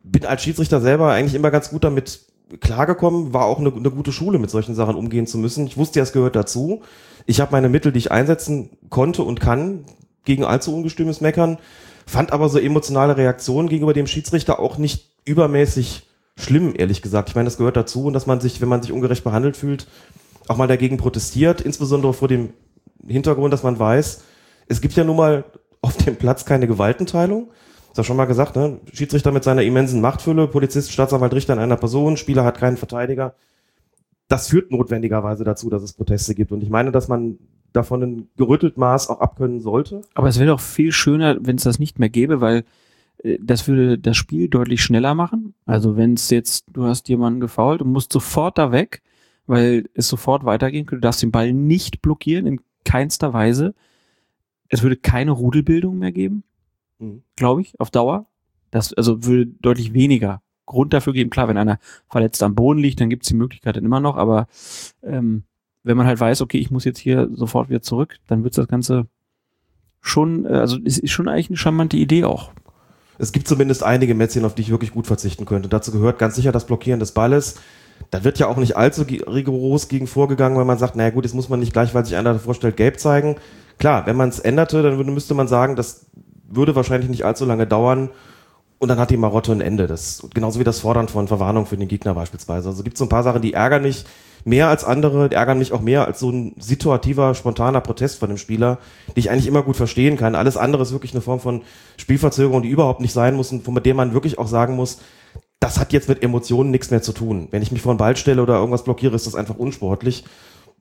Bin 0.04 0.26
als 0.26 0.44
Schiedsrichter 0.44 0.82
selber 0.82 1.12
eigentlich 1.12 1.36
immer 1.36 1.52
ganz 1.52 1.70
gut 1.70 1.84
damit 1.84 2.22
klargekommen, 2.62 3.34
war 3.34 3.46
auch 3.46 3.60
eine, 3.60 3.74
eine 3.74 3.92
gute 3.92 4.12
Schule, 4.12 4.40
mit 4.40 4.50
solchen 4.50 4.76
Sachen 4.76 4.96
umgehen 4.96 5.28
zu 5.28 5.38
müssen. 5.38 5.68
Ich 5.68 5.78
wusste 5.78 6.00
ja, 6.00 6.04
es 6.04 6.14
gehört 6.14 6.36
dazu. 6.36 6.82
Ich 7.26 7.42
habe 7.42 7.52
meine 7.52 7.70
Mittel, 7.70 7.92
die 7.92 8.00
ich 8.00 8.12
einsetzen 8.12 8.70
konnte 8.90 9.24
und 9.24 9.40
kann, 9.40 9.86
gegen 10.26 10.44
allzu 10.44 10.76
ungestümes 10.76 11.22
Meckern, 11.22 11.58
fand 12.06 12.32
aber 12.32 12.50
so 12.50 12.60
emotionale 12.60 13.18
Reaktionen 13.18 13.70
gegenüber 13.70 13.94
dem 13.94 14.08
Schiedsrichter 14.08 14.60
auch 14.60 14.78
nicht 14.78 15.12
übermäßig 15.26 16.08
schlimm, 16.38 16.74
ehrlich 16.76 17.02
gesagt. 17.02 17.30
Ich 17.30 17.36
meine, 17.36 17.46
das 17.46 17.58
gehört 17.58 17.78
dazu 17.78 18.12
dass 18.12 18.26
man 18.26 18.42
sich, 18.42 18.62
wenn 18.62 18.70
man 18.70 18.82
sich 18.82 18.92
ungerecht 18.92 19.24
behandelt 19.24 19.58
fühlt, 19.58 19.88
auch 20.48 20.58
mal 20.58 20.68
dagegen 20.68 20.98
protestiert, 20.98 21.62
insbesondere 21.62 22.14
vor 22.14 22.28
dem 22.28 22.50
Hintergrund, 23.08 23.54
dass 23.54 23.64
man 23.64 23.78
weiß, 23.80 24.24
es 24.68 24.82
gibt 24.82 24.96
ja 24.96 25.04
nun 25.04 25.18
mal 25.18 25.46
auf 25.82 25.98
dem 25.98 26.16
Platz 26.16 26.46
keine 26.46 26.68
Gewaltenteilung. 26.68 27.52
Ist 27.90 27.98
ja 27.98 28.04
schon 28.04 28.18
mal 28.18 28.26
gesagt, 28.26 28.56
ne? 28.56 28.80
Schiedsrichter 28.92 29.32
mit 29.32 29.44
seiner 29.44 29.62
immensen 29.62 30.02
Machtfülle, 30.02 30.48
Polizist, 30.48 30.92
Staatsanwalt, 30.92 31.34
Richter 31.34 31.54
in 31.54 31.60
einer 31.60 31.78
Person, 31.78 32.18
Spieler 32.18 32.44
hat 32.44 32.58
keinen 32.58 32.78
Verteidiger. 32.78 33.36
das 34.28 34.48
führt 34.50 34.72
notwendigerweise 34.72 35.44
dazu, 35.44 35.70
dass 35.70 35.84
es 35.84 35.94
Proteste 35.94 36.34
gibt. 36.36 36.52
Und 36.52 36.64
ich 36.64 36.70
meine, 36.70 36.92
dass 36.92 37.08
man 37.08 37.38
davon 37.74 38.04
ein 38.04 38.30
gerüttelt 38.38 38.78
Maß 38.78 39.10
auch 39.10 39.20
abkönnen 39.20 39.60
sollte. 39.60 40.02
Aber 40.14 40.28
es 40.28 40.40
wäre 40.40 40.50
doch 40.50 40.60
viel 40.60 40.92
schöner, 40.92 41.38
wenn 41.42 41.58
es 41.58 41.64
das 41.64 41.80
nicht 41.80 42.00
mehr 42.00 42.10
gäbe, 42.10 42.42
weil 42.42 42.64
das 43.42 43.68
würde 43.68 43.98
das 43.98 44.18
Spiel 44.18 44.48
deutlich 44.50 44.84
schneller 44.84 45.16
machen. 45.16 45.54
Also 45.66 45.98
wenn 45.98 46.14
es 46.14 46.30
jetzt, 46.30 46.66
du 46.72 46.86
hast 46.86 47.10
jemanden 47.10 47.40
gefault 47.40 47.82
und 47.82 47.92
musst 47.92 48.12
sofort 48.14 48.58
da 48.58 48.72
weg, 48.72 49.02
weil 49.48 49.90
es 49.94 50.08
sofort 50.08 50.44
weitergehen 50.46 50.86
könnte, 50.86 51.02
du 51.02 51.08
darfst 51.08 51.22
den 51.22 51.32
Ball 51.32 51.54
nicht 51.54 52.02
blockieren, 52.02 52.48
in 52.48 52.60
keinster 52.84 53.34
Weise. 53.34 53.74
Es 54.70 54.84
würde 54.84 54.96
keine 54.96 55.32
Rudelbildung 55.32 55.98
mehr 55.98 56.12
geben, 56.12 56.44
Mhm. 57.00 57.24
glaube 57.36 57.62
ich, 57.62 57.80
auf 57.80 57.92
Dauer. 57.92 58.26
Das 58.72 58.94
also 58.94 59.24
würde 59.26 59.48
deutlich 59.62 59.94
weniger 59.94 60.42
Grund 60.66 60.94
dafür 60.94 61.14
geben. 61.14 61.30
Klar, 61.30 61.48
wenn 61.48 61.58
einer 61.58 61.80
verletzt 62.10 62.42
am 62.44 62.56
Boden 62.56 62.80
liegt, 62.80 63.00
dann 63.00 63.10
gibt 63.10 63.24
es 63.24 63.30
die 63.30 63.36
Möglichkeit 63.36 63.76
dann 63.76 63.86
immer 63.86 64.00
noch, 64.00 64.18
aber 64.18 64.48
ähm, 65.04 65.44
wenn 65.84 65.98
man 65.98 66.08
halt 66.08 66.20
weiß, 66.20 66.42
okay, 66.42 66.58
ich 66.58 66.72
muss 66.72 66.84
jetzt 66.86 67.00
hier 67.00 67.30
sofort 67.34 67.70
wieder 67.70 67.82
zurück, 67.82 68.18
dann 68.28 68.44
wird 68.44 68.58
das 68.58 68.68
Ganze 68.68 69.08
schon, 70.02 70.46
äh, 70.46 70.50
also 70.50 70.78
es 70.84 70.98
ist 70.98 71.12
schon 71.12 71.28
eigentlich 71.28 71.50
eine 71.50 71.58
charmante 71.58 71.98
Idee 71.98 72.24
auch. 72.24 72.52
Es 73.18 73.32
gibt 73.32 73.48
zumindest 73.48 73.84
einige 73.84 74.16
Mätzchen, 74.16 74.46
auf 74.46 74.56
die 74.56 74.64
ich 74.64 74.70
wirklich 74.70 74.92
gut 74.92 75.08
verzichten 75.08 75.46
könnte. 75.46 75.70
Dazu 75.70 75.92
gehört 75.92 76.20
ganz 76.20 76.36
sicher 76.36 76.52
das 76.52 76.66
Blockieren 76.66 77.00
des 77.00 77.12
Balles. 77.12 77.56
Da 78.12 78.24
wird 78.24 78.40
ja 78.40 78.48
auch 78.48 78.58
nicht 78.58 78.76
allzu 78.76 79.04
rigoros 79.04 79.88
gegen 79.88 80.08
vorgegangen, 80.08 80.58
weil 80.58 80.66
man 80.66 80.78
sagt, 80.78 80.96
naja 80.96 81.10
gut, 81.12 81.24
jetzt 81.24 81.34
muss 81.34 81.50
man 81.50 81.60
nicht 81.60 81.74
gleich, 81.74 81.94
weil 81.94 82.06
sich 82.06 82.16
einer 82.16 82.34
davor 82.34 82.54
stellt, 82.54 82.78
gelb 82.78 83.00
zeigen. 83.00 83.38
Klar, 83.78 84.06
wenn 84.06 84.16
man 84.16 84.30
es 84.30 84.40
änderte, 84.40 84.84
dann 84.84 84.98
würde, 84.98 85.12
müsste 85.12 85.34
man 85.34 85.48
sagen, 85.48 85.76
das 85.76 86.06
würde 86.48 86.76
wahrscheinlich 86.76 87.10
nicht 87.10 87.26
allzu 87.26 87.46
lange 87.46 87.68
dauern 87.68 88.10
und 88.80 88.90
dann 88.90 89.00
hat 89.00 89.10
die 89.10 89.18
Marotte 89.18 89.52
ein 89.52 89.62
Ende. 89.62 89.88
Das, 89.88 90.28
genauso 90.34 90.60
wie 90.60 90.64
das 90.64 90.80
Fordern 90.80 91.08
von 91.08 91.28
Verwarnung 91.28 91.66
für 91.66 91.78
den 91.78 91.88
Gegner 91.88 92.14
beispielsweise. 92.14 92.70
Also 92.70 92.84
gibt 92.84 92.96
es 92.96 93.00
so 93.00 93.06
ein 93.06 93.10
paar 93.10 93.24
Sachen, 93.24 93.42
die 93.42 93.54
ärgern 93.54 93.82
mich 93.82 94.06
mehr 94.46 94.70
als 94.70 94.84
andere, 94.84 95.28
die 95.28 95.36
ärgern 95.36 95.58
mich 95.58 95.74
auch 95.74 95.82
mehr 95.82 96.06
als 96.06 96.20
so 96.20 96.30
ein 96.30 96.54
situativer, 96.58 97.34
spontaner 97.34 97.82
Protest 97.82 98.20
von 98.20 98.30
dem 98.30 98.38
Spieler, 98.38 98.78
die 99.16 99.20
ich 99.20 99.32
eigentlich 99.32 99.48
immer 99.48 99.64
gut 99.64 99.76
verstehen 99.76 100.18
kann. 100.18 100.36
Alles 100.36 100.56
andere 100.56 100.84
ist 100.84 100.92
wirklich 100.92 101.14
eine 101.14 101.22
Form 101.22 101.40
von 101.40 101.64
Spielverzögerung, 101.98 102.62
die 102.62 102.70
überhaupt 102.70 103.02
nicht 103.02 103.12
sein 103.12 103.36
muss 103.36 103.52
und 103.52 103.66
von 103.66 103.76
der 103.82 103.96
man 103.96 104.14
wirklich 104.14 104.38
auch 104.38 104.48
sagen 104.48 104.76
muss, 104.76 105.00
das 105.60 105.80
hat 105.80 105.94
jetzt 105.94 106.08
mit 106.08 106.22
Emotionen 106.22 106.70
nichts 106.70 106.92
mehr 106.92 107.02
zu 107.02 107.12
tun. 107.12 107.48
Wenn 107.50 107.64
ich 107.64 107.72
mich 107.72 107.82
vor 107.82 107.92
einen 107.92 107.98
Ball 107.98 108.16
stelle 108.16 108.42
oder 108.42 108.56
irgendwas 108.56 108.84
blockiere, 108.84 109.16
ist 109.16 109.26
das 109.26 109.36
einfach 109.36 109.58
unsportlich. 109.58 110.24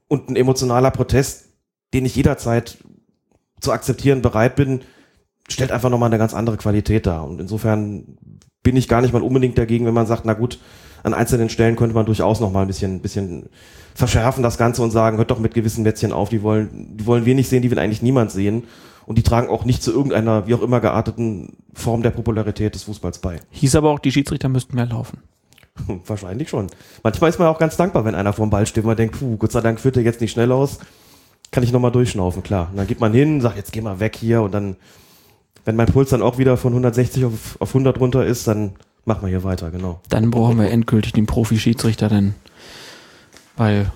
Und 0.08 0.28
ein 0.28 0.36
emotionaler 0.36 0.90
Protest, 0.90 1.46
den 1.94 2.04
ich 2.04 2.14
jederzeit 2.16 2.76
zu 3.60 3.72
akzeptieren 3.72 4.20
bereit 4.20 4.56
bin, 4.56 4.82
stellt 5.48 5.72
einfach 5.72 5.88
nochmal 5.88 6.10
eine 6.10 6.18
ganz 6.18 6.34
andere 6.34 6.58
Qualität 6.58 7.06
dar. 7.06 7.26
Und 7.26 7.40
insofern 7.40 8.18
bin 8.62 8.76
ich 8.76 8.88
gar 8.88 9.00
nicht 9.00 9.14
mal 9.14 9.22
unbedingt 9.22 9.56
dagegen, 9.56 9.86
wenn 9.86 9.94
man 9.94 10.06
sagt, 10.06 10.26
na 10.26 10.34
gut, 10.34 10.58
an 11.04 11.14
einzelnen 11.14 11.50
Stellen 11.50 11.76
könnte 11.76 11.94
man 11.94 12.06
durchaus 12.06 12.40
noch 12.40 12.50
mal 12.50 12.62
ein 12.62 12.66
bisschen, 12.66 13.00
bisschen 13.00 13.48
verschärfen 13.94 14.42
das 14.42 14.58
Ganze 14.58 14.82
und 14.82 14.90
sagen, 14.90 15.18
hört 15.18 15.30
doch 15.30 15.38
mit 15.38 15.54
gewissen 15.54 15.84
Mätzchen 15.84 16.12
auf, 16.12 16.30
die 16.30 16.42
wollen, 16.42 16.96
die 16.96 17.06
wollen 17.06 17.26
wir 17.26 17.34
nicht 17.34 17.48
sehen, 17.48 17.62
die 17.62 17.70
will 17.70 17.78
eigentlich 17.78 18.02
niemand 18.02 18.32
sehen. 18.32 18.64
Und 19.06 19.18
die 19.18 19.22
tragen 19.22 19.48
auch 19.48 19.66
nicht 19.66 19.82
zu 19.82 19.92
irgendeiner, 19.92 20.46
wie 20.46 20.54
auch 20.54 20.62
immer 20.62 20.80
gearteten 20.80 21.58
Form 21.74 22.02
der 22.02 22.10
Popularität 22.10 22.74
des 22.74 22.84
Fußballs 22.84 23.18
bei. 23.18 23.38
Hieß 23.50 23.76
aber 23.76 23.90
auch, 23.90 23.98
die 23.98 24.10
Schiedsrichter 24.10 24.48
müssten 24.48 24.74
mehr 24.74 24.86
laufen. 24.86 25.18
Wahrscheinlich 26.06 26.48
schon. 26.48 26.68
Manchmal 27.02 27.28
ist 27.28 27.38
man 27.38 27.48
auch 27.48 27.58
ganz 27.58 27.76
dankbar, 27.76 28.06
wenn 28.06 28.14
einer 28.14 28.32
vorm 28.32 28.48
Ball 28.48 28.66
steht 28.66 28.84
und 28.84 28.88
man 28.88 28.96
denkt, 28.96 29.18
puh, 29.18 29.36
Gott 29.36 29.52
sei 29.52 29.60
Dank 29.60 29.78
führt 29.78 29.98
er 29.98 30.02
jetzt 30.02 30.22
nicht 30.22 30.32
schnell 30.32 30.52
aus. 30.52 30.78
Kann 31.50 31.62
ich 31.62 31.72
nochmal 31.72 31.92
durchschnaufen, 31.92 32.42
klar. 32.42 32.68
Und 32.70 32.78
dann 32.78 32.86
geht 32.86 33.00
man 33.00 33.12
hin, 33.12 33.42
sagt, 33.42 33.58
jetzt 33.58 33.72
geh 33.72 33.82
mal 33.82 34.00
weg 34.00 34.16
hier 34.16 34.40
und 34.40 34.54
dann, 34.54 34.76
wenn 35.66 35.76
mein 35.76 35.86
Puls 35.86 36.08
dann 36.08 36.22
auch 36.22 36.38
wieder 36.38 36.56
von 36.56 36.72
160 36.72 37.26
auf, 37.26 37.56
auf 37.60 37.68
100 37.68 38.00
runter 38.00 38.24
ist, 38.24 38.48
dann 38.48 38.72
machen 39.04 39.22
wir 39.22 39.28
hier 39.28 39.44
weiter, 39.44 39.70
genau. 39.70 40.00
Dann 40.08 40.30
brauchen 40.30 40.58
wir 40.58 40.70
endgültig 40.70 41.12
den 41.12 41.26
Profi-Schiedsrichter, 41.26 42.08
denn, 42.08 42.34
weil 43.56 43.90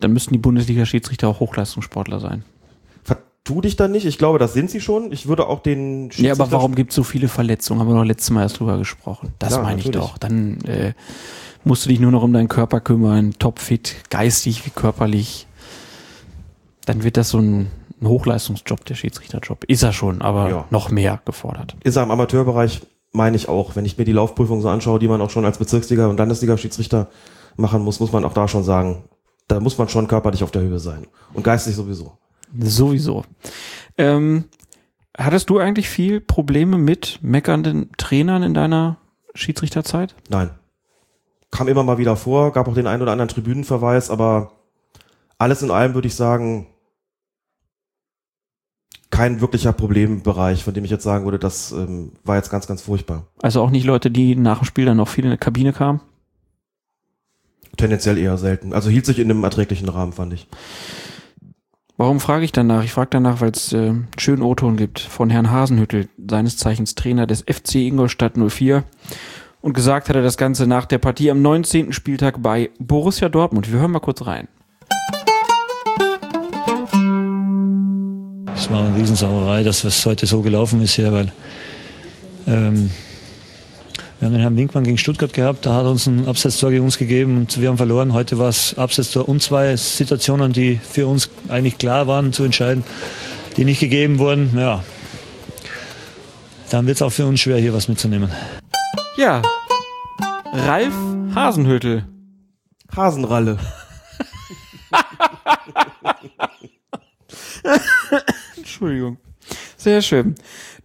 dann 0.00 0.12
müssten 0.12 0.32
die 0.32 0.38
Bundesliga-Schiedsrichter 0.38 1.28
auch 1.28 1.40
Hochleistungssportler 1.40 2.20
sein. 2.20 2.44
Vertu 3.04 3.60
dich 3.60 3.76
da 3.76 3.88
nicht, 3.88 4.04
ich 4.06 4.18
glaube, 4.18 4.38
das 4.38 4.52
sind 4.52 4.70
sie 4.70 4.80
schon. 4.80 5.12
Ich 5.12 5.26
würde 5.28 5.46
auch 5.46 5.60
den 5.60 6.10
Ja, 6.10 6.32
aber 6.32 6.44
Schiedsrichter- 6.44 6.52
warum 6.52 6.74
gibt 6.74 6.90
es 6.90 6.96
so 6.96 7.02
viele 7.04 7.28
Verletzungen? 7.28 7.80
Haben 7.80 7.88
wir 7.88 7.94
doch 7.96 8.04
letztes 8.04 8.30
Mal 8.30 8.42
erst 8.42 8.60
drüber 8.60 8.78
gesprochen. 8.78 9.32
Das 9.38 9.50
Klar, 9.54 9.62
meine 9.62 9.80
ich 9.80 9.90
doch. 9.90 10.18
Dann 10.18 10.60
äh, 10.62 10.92
musst 11.64 11.84
du 11.84 11.88
dich 11.88 12.00
nur 12.00 12.10
noch 12.12 12.22
um 12.22 12.32
deinen 12.32 12.48
Körper 12.48 12.80
kümmern, 12.80 13.34
topfit, 13.38 13.96
geistig 14.10 14.66
wie 14.66 14.70
körperlich. 14.70 15.46
Dann 16.84 17.02
wird 17.04 17.16
das 17.16 17.30
so 17.30 17.38
ein, 17.38 17.68
ein 18.00 18.06
Hochleistungsjob, 18.08 18.84
der 18.84 18.94
Schiedsrichterjob. 18.94 19.64
Ist 19.64 19.82
er 19.82 19.92
schon, 19.92 20.22
aber 20.22 20.50
Ja. 20.50 20.64
noch 20.70 20.90
mehr 20.90 21.20
gefordert. 21.24 21.76
ist 21.84 21.96
er 21.96 22.02
im 22.04 22.10
Amateurbereich, 22.10 22.80
meine 23.12 23.36
ich 23.36 23.48
auch. 23.48 23.76
Wenn 23.76 23.84
ich 23.84 23.98
mir 23.98 24.04
die 24.04 24.12
Laufprüfung 24.12 24.60
so 24.60 24.68
anschaue, 24.68 24.98
die 24.98 25.08
man 25.08 25.20
auch 25.20 25.30
schon 25.30 25.44
als 25.44 25.58
Bezirksliga- 25.58 26.06
und 26.06 26.18
Landesliga-Schiedsrichter 26.18 27.08
machen 27.56 27.82
muss, 27.82 28.00
muss 28.00 28.12
man 28.12 28.24
auch 28.24 28.34
da 28.34 28.48
schon 28.48 28.64
sagen, 28.64 29.04
da 29.48 29.60
muss 29.60 29.78
man 29.78 29.88
schon 29.88 30.08
körperlich 30.08 30.44
auf 30.44 30.50
der 30.50 30.62
Höhe 30.62 30.78
sein. 30.78 31.06
Und 31.32 31.42
geistig 31.42 31.74
sowieso. 31.74 32.18
Sowieso. 32.58 33.24
Ähm, 33.96 34.44
hattest 35.16 35.50
du 35.50 35.58
eigentlich 35.58 35.88
viel 35.88 36.20
Probleme 36.20 36.78
mit 36.78 37.18
meckernden 37.22 37.90
Trainern 37.96 38.42
in 38.42 38.54
deiner 38.54 38.98
Schiedsrichterzeit? 39.34 40.14
Nein. 40.28 40.50
Kam 41.50 41.68
immer 41.68 41.82
mal 41.82 41.98
wieder 41.98 42.16
vor, 42.16 42.52
gab 42.52 42.68
auch 42.68 42.74
den 42.74 42.86
einen 42.86 43.02
oder 43.02 43.12
anderen 43.12 43.30
Tribünenverweis, 43.30 44.10
aber 44.10 44.52
alles 45.38 45.62
in 45.62 45.70
allem 45.70 45.94
würde 45.94 46.08
ich 46.08 46.14
sagen, 46.14 46.66
kein 49.10 49.40
wirklicher 49.40 49.72
Problembereich, 49.72 50.64
von 50.64 50.74
dem 50.74 50.84
ich 50.84 50.90
jetzt 50.90 51.04
sagen 51.04 51.24
würde, 51.24 51.38
das 51.38 51.72
ähm, 51.72 52.12
war 52.24 52.36
jetzt 52.36 52.50
ganz, 52.50 52.66
ganz 52.66 52.82
furchtbar. 52.82 53.26
Also 53.40 53.62
auch 53.62 53.70
nicht 53.70 53.84
Leute, 53.84 54.10
die 54.10 54.36
nach 54.36 54.58
dem 54.58 54.64
Spiel 54.66 54.84
dann 54.84 54.98
noch 54.98 55.08
viel 55.08 55.24
in 55.24 55.30
der 55.30 55.38
Kabine 55.38 55.72
kamen? 55.72 56.00
Tendenziell 57.76 58.18
eher 58.18 58.36
selten. 58.38 58.72
Also 58.72 58.90
hielt 58.90 59.06
sich 59.06 59.18
in 59.18 59.30
einem 59.30 59.44
erträglichen 59.44 59.88
Rahmen, 59.88 60.12
fand 60.12 60.32
ich. 60.32 60.48
Warum 61.96 62.20
frage 62.20 62.44
ich 62.44 62.52
danach? 62.52 62.84
Ich 62.84 62.92
frage 62.92 63.10
danach, 63.10 63.40
weil 63.40 63.50
es 63.50 63.72
äh, 63.72 63.78
einen 63.78 64.08
schönen 64.18 64.42
O-Ton 64.42 64.76
gibt 64.76 65.00
von 65.00 65.30
Herrn 65.30 65.50
Hasenhüttel, 65.50 66.08
seines 66.28 66.56
Zeichens 66.56 66.94
Trainer 66.94 67.26
des 67.26 67.40
FC 67.40 67.76
Ingolstadt 67.76 68.34
04. 68.36 68.84
Und 69.60 69.72
gesagt 69.72 70.08
hat 70.08 70.14
er 70.14 70.22
das 70.22 70.36
Ganze 70.36 70.68
nach 70.68 70.86
der 70.86 70.98
Partie 70.98 71.30
am 71.30 71.42
19. 71.42 71.92
Spieltag 71.92 72.40
bei 72.40 72.70
Borussia 72.78 73.28
Dortmund. 73.28 73.72
Wir 73.72 73.80
hören 73.80 73.90
mal 73.90 73.98
kurz 73.98 74.24
rein. 74.24 74.46
Es 78.68 78.74
war 78.74 78.84
eine 78.84 78.94
Riesensauerei, 78.96 79.62
dass 79.62 79.82
es 79.84 80.04
heute 80.04 80.26
so 80.26 80.42
gelaufen 80.42 80.82
ist 80.82 80.92
hier, 80.92 81.10
weil 81.10 81.32
ähm, 82.46 82.90
wir 84.18 84.26
haben 84.26 84.32
den 84.34 84.42
Herrn 84.42 84.58
Winkmann 84.58 84.84
gegen 84.84 84.98
Stuttgart 84.98 85.32
gehabt, 85.32 85.64
da 85.64 85.72
hat 85.72 85.86
uns 85.86 86.06
ein 86.06 86.28
Abseitstor 86.28 86.70
gegen 86.70 86.84
uns 86.84 86.98
gegeben 86.98 87.38
und 87.38 87.58
wir 87.58 87.70
haben 87.70 87.78
verloren. 87.78 88.12
Heute 88.12 88.38
war 88.38 88.50
es 88.50 88.76
Abseitstor 88.76 89.26
und 89.26 89.42
zwei 89.42 89.74
Situationen, 89.74 90.52
die 90.52 90.76
für 90.76 91.06
uns 91.06 91.30
eigentlich 91.48 91.78
klar 91.78 92.08
waren 92.08 92.34
zu 92.34 92.44
entscheiden, 92.44 92.84
die 93.56 93.64
nicht 93.64 93.80
gegeben 93.80 94.18
wurden. 94.18 94.52
Ja, 94.54 94.84
dann 96.68 96.86
wird 96.86 96.96
es 96.96 97.02
auch 97.02 97.12
für 97.12 97.24
uns 97.24 97.40
schwer, 97.40 97.56
hier 97.56 97.72
was 97.72 97.88
mitzunehmen. 97.88 98.30
Ja, 99.16 99.40
Ralf 100.52 100.92
Hasenhüttel. 101.34 102.04
Hasenralle. 102.94 103.56
Entschuldigung. 108.78 109.16
Sehr 109.76 110.02
schön. 110.02 110.36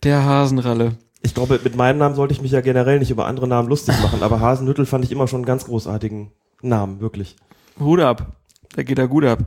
Der 0.01 0.25
Hasenralle. 0.25 0.97
Ich 1.21 1.35
glaube, 1.35 1.59
mit 1.63 1.75
meinem 1.75 1.99
Namen 1.99 2.15
sollte 2.15 2.33
ich 2.33 2.41
mich 2.41 2.51
ja 2.51 2.61
generell 2.61 2.97
nicht 2.97 3.11
über 3.11 3.27
andere 3.27 3.47
Namen 3.47 3.69
lustig 3.69 3.93
machen, 4.01 4.23
aber 4.23 4.39
Hasenhüttel 4.39 4.87
fand 4.87 5.05
ich 5.05 5.11
immer 5.11 5.27
schon 5.27 5.41
einen 5.41 5.45
ganz 5.45 5.65
großartigen 5.65 6.31
Namen, 6.63 7.01
wirklich. 7.01 7.35
Hut 7.79 7.99
ab. 7.99 8.35
Da 8.75 8.81
geht 8.81 8.97
er 8.97 9.07
gut 9.07 9.25
ab. 9.25 9.45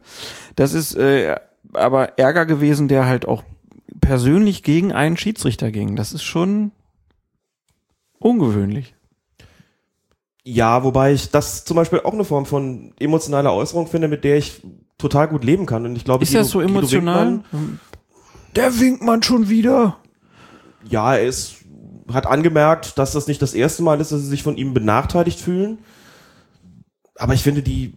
Das 0.55 0.75
ist 0.75 0.95
äh, 0.95 1.35
aber 1.73 2.21
Ärger 2.21 2.47
gewesen, 2.47 2.87
der 2.87 3.07
halt 3.07 3.27
auch 3.27 3.43
persönlich 4.01 4.63
gegen 4.63 4.93
einen 4.93 5.17
Schiedsrichter 5.17 5.73
ging. 5.73 5.97
Das 5.97 6.13
ist 6.13 6.23
schon 6.23 6.71
ungewöhnlich. 8.21 8.95
Ja, 10.45 10.85
wobei 10.85 11.13
ich 11.13 11.33
das 11.33 11.65
zum 11.65 11.75
Beispiel 11.75 12.01
auch 12.05 12.13
eine 12.13 12.25
Form 12.25 12.47
von 12.47 12.93
emotionaler 13.01 13.53
Äußerung 13.53 13.89
finde, 13.89 14.07
mit 14.07 14.23
der 14.23 14.37
ich 14.37 14.63
total 14.99 15.29
gut 15.29 15.45
leben 15.45 15.67
kann. 15.67 15.85
Und 15.85 15.97
ich 15.97 16.05
glaube, 16.05 16.25
Ist 16.25 16.35
das 16.35 16.51
so 16.51 16.59
Guido 16.61 16.71
emotional? 16.79 17.27
Winkmann, 17.27 17.81
Der 18.57 18.81
Winkmann 18.81 19.23
schon 19.23 19.49
wieder. 19.49 19.99
ja, 20.89 21.15
er 21.15 21.27
ist, 21.27 21.57
hat 22.13 22.27
angemerkt, 22.27 22.99
dass 22.99 23.13
das 23.13 23.27
nicht 23.27 23.43
das 23.43 23.55
erste 23.55 23.83
Mal 23.83 24.01
ist, 24.01 24.13
dass 24.13 24.21
sie 24.21 24.29
sich 24.29 24.43
von 24.43 24.57
ihm 24.57 24.73
benachteiligt 24.73 25.41
fühlen. 25.41 25.79
Aber 27.17 27.35
ich 27.35 27.43
finde 27.43 27.63
die 27.63 27.95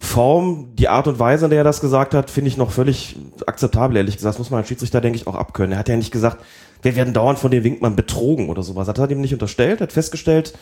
Form, 0.00 0.74
die 0.74 0.88
Art 0.88 1.06
und 1.06 1.18
Weise, 1.18 1.46
in 1.46 1.50
der 1.50 1.60
er 1.60 1.64
das 1.64 1.80
gesagt 1.80 2.12
hat, 2.12 2.30
finde 2.30 2.48
ich 2.48 2.56
noch 2.56 2.72
völlig 2.72 3.16
akzeptabel, 3.46 3.96
ehrlich 3.96 4.16
gesagt. 4.16 4.34
Das 4.34 4.38
muss 4.38 4.50
man 4.50 4.58
als 4.58 4.68
Schiedsrichter, 4.68 5.00
denke 5.00 5.16
ich, 5.16 5.26
auch 5.26 5.36
abkönnen. 5.36 5.72
Er 5.72 5.78
hat 5.78 5.88
ja 5.88 5.96
nicht 5.96 6.12
gesagt, 6.12 6.44
wir 6.82 6.96
werden 6.96 7.14
dauernd 7.14 7.38
von 7.38 7.50
dem 7.50 7.64
Winkmann 7.64 7.96
betrogen 7.96 8.50
oder 8.50 8.62
sowas. 8.62 8.88
Hat 8.88 8.98
er 8.98 9.10
ihm 9.10 9.20
nicht 9.20 9.32
unterstellt, 9.32 9.80
hat 9.80 9.92
festgestellt, 9.92 10.58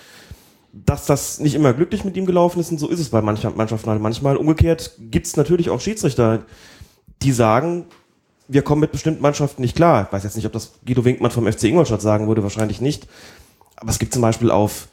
dass 0.73 1.07
das 1.07 1.41
nicht 1.41 1.55
immer 1.55 1.73
glücklich 1.73 2.05
mit 2.05 2.17
ihm 2.17 2.27
gelaufen 2.27 2.61
ist 2.61 2.71
und 2.71 2.79
so 2.79 2.89
ist 2.89 3.01
es 3.01 3.09
bei 3.09 3.23
mancher 3.23 3.51
Mannschaften 3.51 3.91
halt 3.91 4.03
manchmal. 4.03 4.37
Umgekehrt 4.37 4.93
gibt 4.99 5.27
es 5.27 5.37
natürlich 5.37 5.71
auch 5.71 5.81
Schiedsrichter, 5.81 6.45
die 7.23 7.33
sagen, 7.33 7.87
wir 8.53 8.63
kommen 8.63 8.81
mit 8.81 8.91
bestimmten 8.91 9.23
Mannschaften 9.23 9.63
nicht 9.63 9.77
klar. 9.77 10.07
Ich 10.07 10.13
weiß 10.13 10.25
jetzt 10.25 10.35
nicht, 10.35 10.47
ob 10.47 10.53
das 10.53 10.73
Guido 10.85 11.05
Winkmann 11.05 11.31
vom 11.31 11.51
FC 11.51 11.65
Ingolstadt 11.65 12.03
sagen 12.03 12.27
würde, 12.27 12.43
wahrscheinlich 12.43 12.81
nicht. 12.81 13.07
Aber 13.77 13.91
es 13.91 14.01
gibt 14.01 14.13
zum 14.13 14.23
Beispiel 14.23 14.51
auf, 14.51 14.89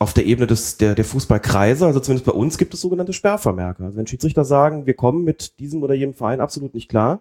auf 0.00 0.12
der 0.14 0.26
Ebene 0.26 0.48
des, 0.48 0.78
der, 0.78 0.96
der 0.96 1.04
Fußballkreise, 1.04 1.86
also 1.86 2.00
zumindest 2.00 2.26
bei 2.26 2.32
uns, 2.32 2.58
gibt 2.58 2.74
es 2.74 2.80
sogenannte 2.80 3.12
Sperrvermerke. 3.12 3.84
Also 3.84 3.96
wenn 3.96 4.08
Schiedsrichter 4.08 4.44
sagen, 4.44 4.86
wir 4.86 4.94
kommen 4.94 5.22
mit 5.22 5.60
diesem 5.60 5.82
oder 5.84 5.94
jenem 5.94 6.14
Verein 6.14 6.40
absolut 6.40 6.74
nicht 6.74 6.88
klar, 6.88 7.20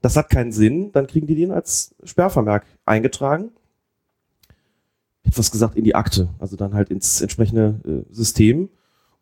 das 0.00 0.16
hat 0.16 0.30
keinen 0.30 0.52
Sinn, 0.52 0.92
dann 0.92 1.08
kriegen 1.08 1.26
die 1.26 1.34
den 1.34 1.50
als 1.50 1.96
Sperrvermerk 2.04 2.64
eingetragen. 2.84 3.50
Etwas 5.24 5.50
gesagt 5.50 5.74
in 5.74 5.82
die 5.82 5.96
Akte, 5.96 6.28
also 6.38 6.54
dann 6.54 6.72
halt 6.72 6.90
ins 6.90 7.20
entsprechende 7.20 7.80
äh, 7.84 8.14
System. 8.14 8.68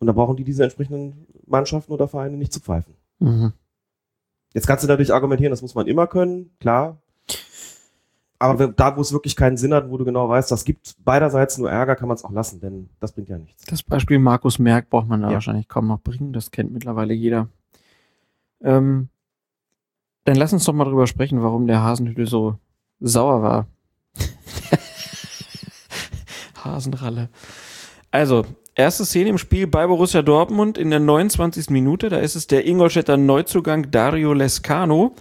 Und 0.01 0.07
da 0.07 0.13
brauchen 0.13 0.37
die 0.37 0.45
diese 0.45 0.65
entsprechenden 0.65 1.27
Mannschaften 1.47 1.93
oder 1.93 2.09
Vereine 2.09 2.37
nicht 2.37 2.53
zu 2.53 2.61
pfeifen. 2.61 2.93
Mhm. 3.21 3.55
Jetzt 4.55 4.67
kannst 4.67 4.85
du 4.85 4.89
natürlich 4.89 5.13
argumentieren, 5.13 5.51
das 5.51 5.63
muss 5.63 5.75
man 5.75 5.87
immer 5.87 6.07
können, 6.07 6.51
klar. 6.61 6.99
Aber 8.39 8.59
wenn, 8.59 8.77
da, 8.77 8.97
wo 8.97 9.01
es 9.01 9.13
wirklich 9.13 9.37
keinen 9.37 9.57
Sinn 9.57 9.73
hat, 9.75 9.89
wo 9.91 9.97
du 9.97 10.05
genau 10.05 10.29
weißt, 10.29 10.51
das 10.51 10.65
gibt 10.65 10.97
beiderseits 11.05 11.57
nur 11.59 11.71
Ärger, 11.71 11.97
kann 11.97 12.09
man 12.09 12.17
es 12.17 12.25
auch 12.25 12.33
lassen, 12.33 12.61
denn 12.61 12.89
das 13.01 13.13
bringt 13.13 13.29
ja 13.29 13.39
nichts. 13.39 13.65
Das 13.67 13.83
Beispiel 13.83 14.19
Markus 14.19 14.59
Merck 14.59 14.91
braucht 14.91 15.09
man 15.09 15.23
da 15.23 15.29
Ja. 15.29 15.35
wahrscheinlich 15.35 15.69
kaum 15.69 15.87
noch 15.87 16.01
bringen. 16.01 16.33
Das 16.33 16.51
kennt 16.51 16.73
mittlerweile 16.73 17.15
jeder. 17.15 17.49
Ähm, 18.63 19.09
dann 20.25 20.37
lass 20.37 20.53
uns 20.53 20.65
doch 20.65 20.73
mal 20.73 20.85
drüber 20.85 21.07
sprechen, 21.07 21.43
warum 21.43 21.67
der 21.67 21.83
Hasenhüttel 21.83 22.27
so 22.27 22.59
sauer 23.01 23.43
war. 23.43 23.67
Hasenralle. 26.65 27.29
Also, 28.11 28.45
erste 28.75 29.05
Szene 29.05 29.31
im 29.31 29.39
Spiel 29.39 29.67
bei 29.67 29.87
Borussia 29.87 30.23
Dortmund 30.23 30.79
in 30.79 30.91
der 30.91 31.01
29. 31.01 31.71
Minute. 31.71 32.09
Da 32.09 32.19
ist 32.19 32.35
es 32.35 32.47
der 32.47 32.67
Ingolstädter 32.67 33.17
Neuzugang 33.17 33.91
Dario 33.91 34.33
Lescano, 34.33 35.15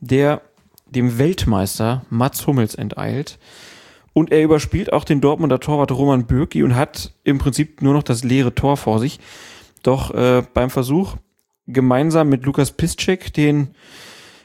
der 0.00 0.42
dem 0.86 1.18
Weltmeister 1.18 2.04
Mats 2.10 2.46
Hummels 2.46 2.74
enteilt. 2.74 3.38
Und 4.12 4.32
er 4.32 4.42
überspielt 4.42 4.92
auch 4.92 5.04
den 5.04 5.20
Dortmunder 5.20 5.60
Torwart 5.60 5.92
Roman 5.92 6.26
Bürki 6.26 6.62
und 6.62 6.74
hat 6.74 7.14
im 7.22 7.38
Prinzip 7.38 7.80
nur 7.80 7.94
noch 7.94 8.02
das 8.02 8.24
leere 8.24 8.54
Tor 8.54 8.76
vor 8.76 8.98
sich. 8.98 9.20
Doch 9.82 10.12
äh, 10.12 10.42
beim 10.52 10.68
Versuch, 10.68 11.16
gemeinsam 11.66 12.28
mit 12.28 12.44
Lukas 12.44 12.72
Piszczek 12.72 13.32
den 13.32 13.68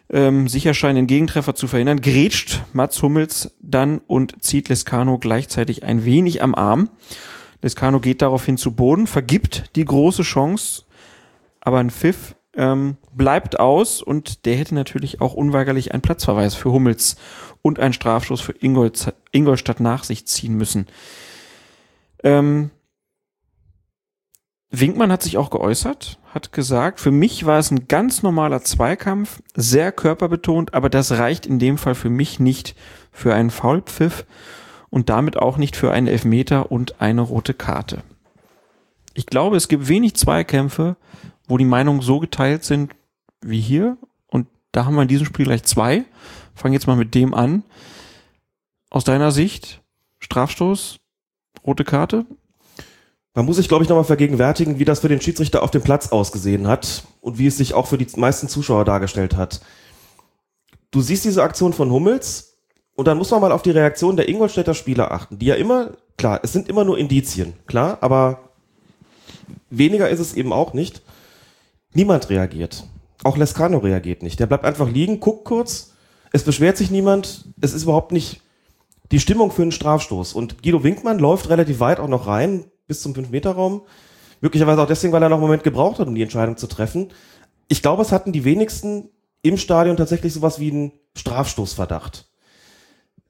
ähm, 0.09 0.47
sicher 0.47 0.75
scheinenden 0.75 1.07
Gegentreffer 1.07 1.55
zu 1.55 1.67
verhindern, 1.67 1.99
grätscht 1.99 2.61
Mats 2.73 3.01
Hummels 3.01 3.55
dann 3.59 3.99
und 4.05 4.43
zieht 4.43 4.69
Lescano 4.69 5.17
gleichzeitig 5.17 5.83
ein 5.83 6.05
wenig 6.05 6.43
am 6.43 6.53
Arm. 6.53 6.89
Lescano 7.65 7.99
geht 7.99 8.21
daraufhin 8.21 8.57
zu 8.57 8.75
Boden, 8.75 9.07
vergibt 9.07 9.75
die 9.75 9.85
große 9.85 10.21
Chance, 10.21 10.83
aber 11.61 11.79
ein 11.79 11.89
Pfiff 11.89 12.35
ähm, 12.53 12.97
bleibt 13.11 13.59
aus 13.59 14.03
und 14.03 14.45
der 14.45 14.55
hätte 14.55 14.75
natürlich 14.75 15.19
auch 15.19 15.33
unweigerlich 15.33 15.91
einen 15.91 16.03
Platzverweis 16.03 16.53
für 16.53 16.71
Hummels 16.71 17.15
und 17.63 17.79
einen 17.79 17.93
Strafstoß 17.93 18.39
für 18.39 18.51
Ingolz, 18.51 19.11
Ingolstadt 19.31 19.79
nach 19.79 20.03
sich 20.03 20.27
ziehen 20.27 20.53
müssen. 20.53 20.85
Ähm, 22.23 22.69
Winkmann 24.69 25.11
hat 25.11 25.23
sich 25.23 25.39
auch 25.39 25.49
geäußert, 25.49 26.19
hat 26.35 26.51
gesagt, 26.51 26.99
für 26.99 27.11
mich 27.11 27.47
war 27.47 27.57
es 27.57 27.71
ein 27.71 27.87
ganz 27.87 28.21
normaler 28.21 28.61
Zweikampf, 28.61 29.41
sehr 29.55 29.91
körperbetont, 29.91 30.75
aber 30.75 30.91
das 30.91 31.13
reicht 31.13 31.47
in 31.47 31.57
dem 31.57 31.79
Fall 31.79 31.95
für 31.95 32.11
mich 32.11 32.39
nicht 32.39 32.75
für 33.11 33.33
einen 33.33 33.49
Foulpfiff 33.49 34.27
und 34.95 35.09
damit 35.09 35.35
auch 35.35 35.57
nicht 35.57 35.75
für 35.75 35.91
einen 35.91 36.07
Elfmeter 36.07 36.71
und 36.71 37.01
eine 37.01 37.19
rote 37.19 37.53
Karte. 37.53 38.01
Ich 39.13 39.25
glaube, 39.25 39.57
es 39.57 39.67
gibt 39.67 39.89
wenig 39.89 40.15
Zweikämpfe, 40.15 40.95
wo 41.49 41.57
die 41.57 41.65
Meinungen 41.65 41.99
so 41.99 42.21
geteilt 42.21 42.63
sind 42.63 42.93
wie 43.41 43.59
hier. 43.59 43.97
Und 44.27 44.47
da 44.71 44.85
haben 44.85 44.95
wir 44.95 45.01
in 45.01 45.09
diesem 45.09 45.25
Spiel 45.25 45.47
gleich 45.47 45.63
zwei. 45.63 46.05
Fangen 46.53 46.73
jetzt 46.73 46.87
mal 46.87 46.95
mit 46.95 47.13
dem 47.13 47.33
an. 47.33 47.63
Aus 48.89 49.03
deiner 49.03 49.31
Sicht, 49.31 49.81
Strafstoß, 50.19 51.01
rote 51.67 51.83
Karte? 51.83 52.25
Man 53.33 53.45
muss 53.45 53.57
sich, 53.57 53.67
glaube 53.67 53.83
ich, 53.83 53.89
nochmal 53.89 54.05
vergegenwärtigen, 54.05 54.79
wie 54.79 54.85
das 54.85 55.01
für 55.01 55.09
den 55.09 55.19
Schiedsrichter 55.19 55.61
auf 55.61 55.71
dem 55.71 55.81
Platz 55.81 56.13
ausgesehen 56.13 56.69
hat 56.69 57.03
und 57.19 57.37
wie 57.37 57.47
es 57.47 57.57
sich 57.57 57.73
auch 57.73 57.87
für 57.87 57.97
die 57.97 58.07
meisten 58.17 58.47
Zuschauer 58.47 58.85
dargestellt 58.85 59.35
hat. 59.35 59.59
Du 60.91 61.01
siehst 61.01 61.25
diese 61.25 61.43
Aktion 61.43 61.73
von 61.73 61.91
Hummels 61.91 62.54
und 62.95 63.07
dann 63.07 63.17
muss 63.17 63.31
man 63.31 63.41
mal 63.41 63.51
auf 63.51 63.61
die 63.61 63.71
Reaktion 63.71 64.15
der 64.15 64.29
Ingolstädter 64.29 64.73
Spieler 64.73 65.11
achten, 65.11 65.37
die 65.37 65.47
ja 65.47 65.55
immer, 65.55 65.91
klar, 66.17 66.39
es 66.43 66.53
sind 66.53 66.69
immer 66.69 66.83
nur 66.83 66.97
Indizien, 66.97 67.53
klar, 67.67 67.97
aber 68.01 68.49
weniger 69.69 70.09
ist 70.09 70.19
es 70.19 70.33
eben 70.33 70.53
auch 70.53 70.73
nicht. 70.73 71.01
Niemand 71.93 72.29
reagiert. 72.29 72.85
Auch 73.23 73.37
Lescano 73.37 73.79
reagiert 73.79 74.23
nicht. 74.23 74.39
Der 74.39 74.45
bleibt 74.45 74.65
einfach 74.65 74.89
liegen, 74.89 75.19
guckt 75.19 75.45
kurz, 75.45 75.93
es 76.31 76.43
beschwert 76.43 76.77
sich 76.77 76.91
niemand, 76.91 77.45
es 77.61 77.73
ist 77.73 77.83
überhaupt 77.83 78.11
nicht 78.11 78.41
die 79.11 79.19
Stimmung 79.19 79.51
für 79.51 79.61
einen 79.61 79.71
Strafstoß. 79.71 80.33
Und 80.33 80.61
Guido 80.63 80.83
Winkmann 80.83 81.19
läuft 81.19 81.49
relativ 81.49 81.79
weit 81.79 81.99
auch 81.99 82.07
noch 82.07 82.27
rein, 82.27 82.65
bis 82.87 83.01
zum 83.01 83.13
5-Meter-Raum. 83.13 83.81
Möglicherweise 84.41 84.81
auch 84.81 84.87
deswegen, 84.87 85.13
weil 85.13 85.23
er 85.23 85.29
noch 85.29 85.37
einen 85.37 85.45
Moment 85.45 85.63
gebraucht 85.63 85.99
hat, 85.99 86.07
um 86.07 86.15
die 86.15 86.21
Entscheidung 86.21 86.57
zu 86.57 86.67
treffen. 86.67 87.11
Ich 87.67 87.81
glaube, 87.81 88.01
es 88.01 88.11
hatten 88.11 88.31
die 88.31 88.43
wenigsten 88.43 89.09
im 89.41 89.57
Stadion 89.57 89.97
tatsächlich 89.97 90.33
sowas 90.33 90.59
wie 90.59 90.71
einen 90.71 90.91
Strafstoßverdacht. 91.15 92.27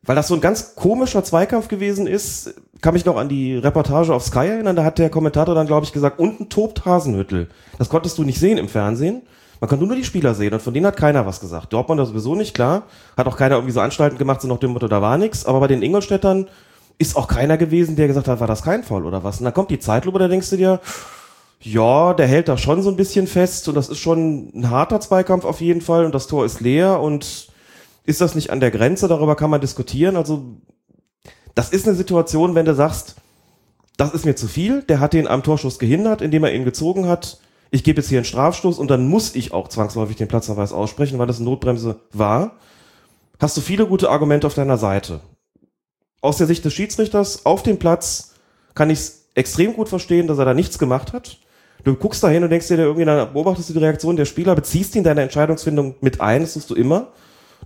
Weil 0.06 0.16
das 0.16 0.28
so 0.28 0.36
ein 0.36 0.42
ganz 0.42 0.76
komischer 0.76 1.24
Zweikampf 1.24 1.68
gewesen 1.68 2.06
ist, 2.08 2.54
kann 2.82 2.94
mich 2.94 3.06
noch 3.06 3.18
an 3.18 3.30
die 3.30 3.58
Reportage 3.58 4.14
auf 4.14 4.24
Sky 4.24 4.48
erinnern, 4.48 4.76
da 4.76 4.84
hat 4.84 5.00
der 5.00 5.10
Kommentator 5.10 5.56
dann, 5.56 5.68
glaube 5.68 5.86
ich, 5.86 5.94
gesagt, 5.94 6.20
unten 6.20 6.50
tobt 6.50 6.86
Hasenhüttel. 6.86 7.50
Das 7.80 7.90
konntest 7.90 8.18
du 8.18 8.24
nicht 8.24 8.40
sehen 8.40 8.58
im 8.58 8.70
Fernsehen. 8.70 9.24
Man 9.60 9.70
konnte 9.70 9.86
nur 9.86 9.96
die 9.96 10.04
Spieler 10.04 10.36
sehen 10.36 10.54
und 10.54 10.62
von 10.62 10.74
denen 10.74 10.86
hat 10.86 10.98
keiner 10.98 11.26
was 11.26 11.40
gesagt. 11.40 11.74
Dortmund 11.74 12.00
das 12.00 12.10
sowieso 12.10 12.36
nicht, 12.36 12.54
klar. 12.54 12.84
Hat 13.18 13.26
auch 13.26 13.38
keiner 13.38 13.56
irgendwie 13.56 13.74
so 13.74 13.80
Anstalten 13.80 14.18
gemacht, 14.18 14.42
so 14.42 14.48
nach 14.48 14.60
dem 14.60 14.72
Motto, 14.72 14.88
da 14.88 15.02
war 15.02 15.18
nichts. 15.18 15.46
Aber 15.46 15.60
bei 15.60 15.68
den 15.68 15.82
Ingolstädtern 15.82 16.48
ist 16.98 17.16
auch 17.16 17.28
keiner 17.28 17.58
gewesen, 17.58 17.96
der 17.96 18.08
gesagt 18.08 18.28
hat, 18.28 18.40
war 18.40 18.48
das 18.48 18.64
kein 18.64 18.84
Foul 18.84 19.06
oder 19.06 19.24
was. 19.24 19.40
Und 19.40 19.46
dann 19.46 19.54
kommt 19.54 19.72
die 19.72 19.80
Zeitlupe, 19.80 20.20
da 20.20 20.28
denkst 20.28 20.50
du 20.52 20.58
dir, 20.58 20.80
ja, 21.62 22.14
der 22.14 22.28
hält 22.28 22.48
da 22.48 22.58
schon 22.58 22.82
so 22.84 22.90
ein 22.90 22.96
bisschen 22.96 23.28
fest 23.28 23.68
und 23.68 23.76
das 23.76 23.90
ist 23.90 23.98
schon 23.98 24.52
ein 24.54 24.70
harter 24.70 25.00
Zweikampf 25.00 25.46
auf 25.46 25.62
jeden 25.62 25.82
Fall 25.82 26.06
und 26.06 26.14
das 26.14 26.28
Tor 26.28 26.46
ist 26.46 26.62
leer 26.62 27.00
und 27.00 27.48
ist 28.06 28.22
das 28.22 28.36
nicht 28.36 28.50
an 28.50 28.60
der 28.60 28.72
Grenze? 28.72 29.08
Darüber 29.08 29.36
kann 29.36 29.50
man 29.50 29.62
diskutieren. 29.62 30.16
Also, 30.16 30.58
das 31.56 31.70
ist 31.70 31.88
eine 31.88 31.96
Situation, 31.96 32.56
wenn 32.56 32.66
du 32.66 32.76
sagst, 32.76 33.16
das 33.98 34.14
ist 34.14 34.26
mir 34.26 34.36
zu 34.36 34.48
viel, 34.48 34.84
der 34.84 35.00
hat 35.00 35.14
den 35.14 35.28
am 35.28 35.44
Torschuss 35.44 35.80
gehindert, 35.80 36.22
indem 36.22 36.44
er 36.44 36.54
ihn 36.54 36.66
gezogen 36.66 37.08
hat. 37.08 37.40
Ich 37.72 37.84
gebe 37.84 38.02
jetzt 38.02 38.10
hier 38.10 38.20
einen 38.20 38.26
Strafstoß 38.26 38.78
und 38.78 38.90
dann 38.90 39.08
muss 39.08 39.36
ich 39.36 39.54
auch 39.54 39.70
zwangsläufig 39.70 40.18
den 40.18 40.28
Platzverweis 40.28 40.74
aussprechen, 40.74 41.18
weil 41.18 41.28
das 41.28 41.38
eine 41.38 41.46
Notbremse 41.46 42.02
war. 42.12 42.58
Hast 43.40 43.58
du 43.58 43.62
viele 43.62 43.88
gute 43.88 44.10
Argumente 44.10 44.48
auf 44.48 44.54
deiner 44.54 44.78
Seite. 44.78 45.22
Aus 46.22 46.38
der 46.38 46.48
Sicht 46.48 46.64
des 46.66 46.74
Schiedsrichters 46.74 47.46
auf 47.46 47.64
dem 47.64 47.80
Platz 47.80 48.36
kann 48.74 48.90
ich 48.90 49.00
es 49.00 49.30
extrem 49.36 49.74
gut 49.74 49.90
verstehen, 49.90 50.28
dass 50.28 50.38
er 50.38 50.46
da 50.46 50.54
nichts 50.54 50.80
gemacht 50.80 51.14
hat. 51.14 51.40
Du 51.84 51.96
guckst 51.96 52.24
da 52.24 52.30
hin 52.30 52.44
und 52.44 52.50
denkst 52.50 52.68
dir 52.68 52.78
irgendwie, 52.78 53.06
dann 53.06 53.32
beobachtest 53.34 53.70
du 53.70 53.74
die 53.74 53.80
Reaktion 53.80 54.16
der 54.16 54.26
Spieler, 54.26 54.56
beziehst 54.56 54.96
ihn 54.96 55.00
in 55.00 55.04
deine 55.04 55.22
Entscheidungsfindung 55.22 55.96
mit 56.02 56.20
ein, 56.20 56.42
das 56.42 56.54
tust 56.54 56.70
du 56.70 56.76
immer. 56.76 57.12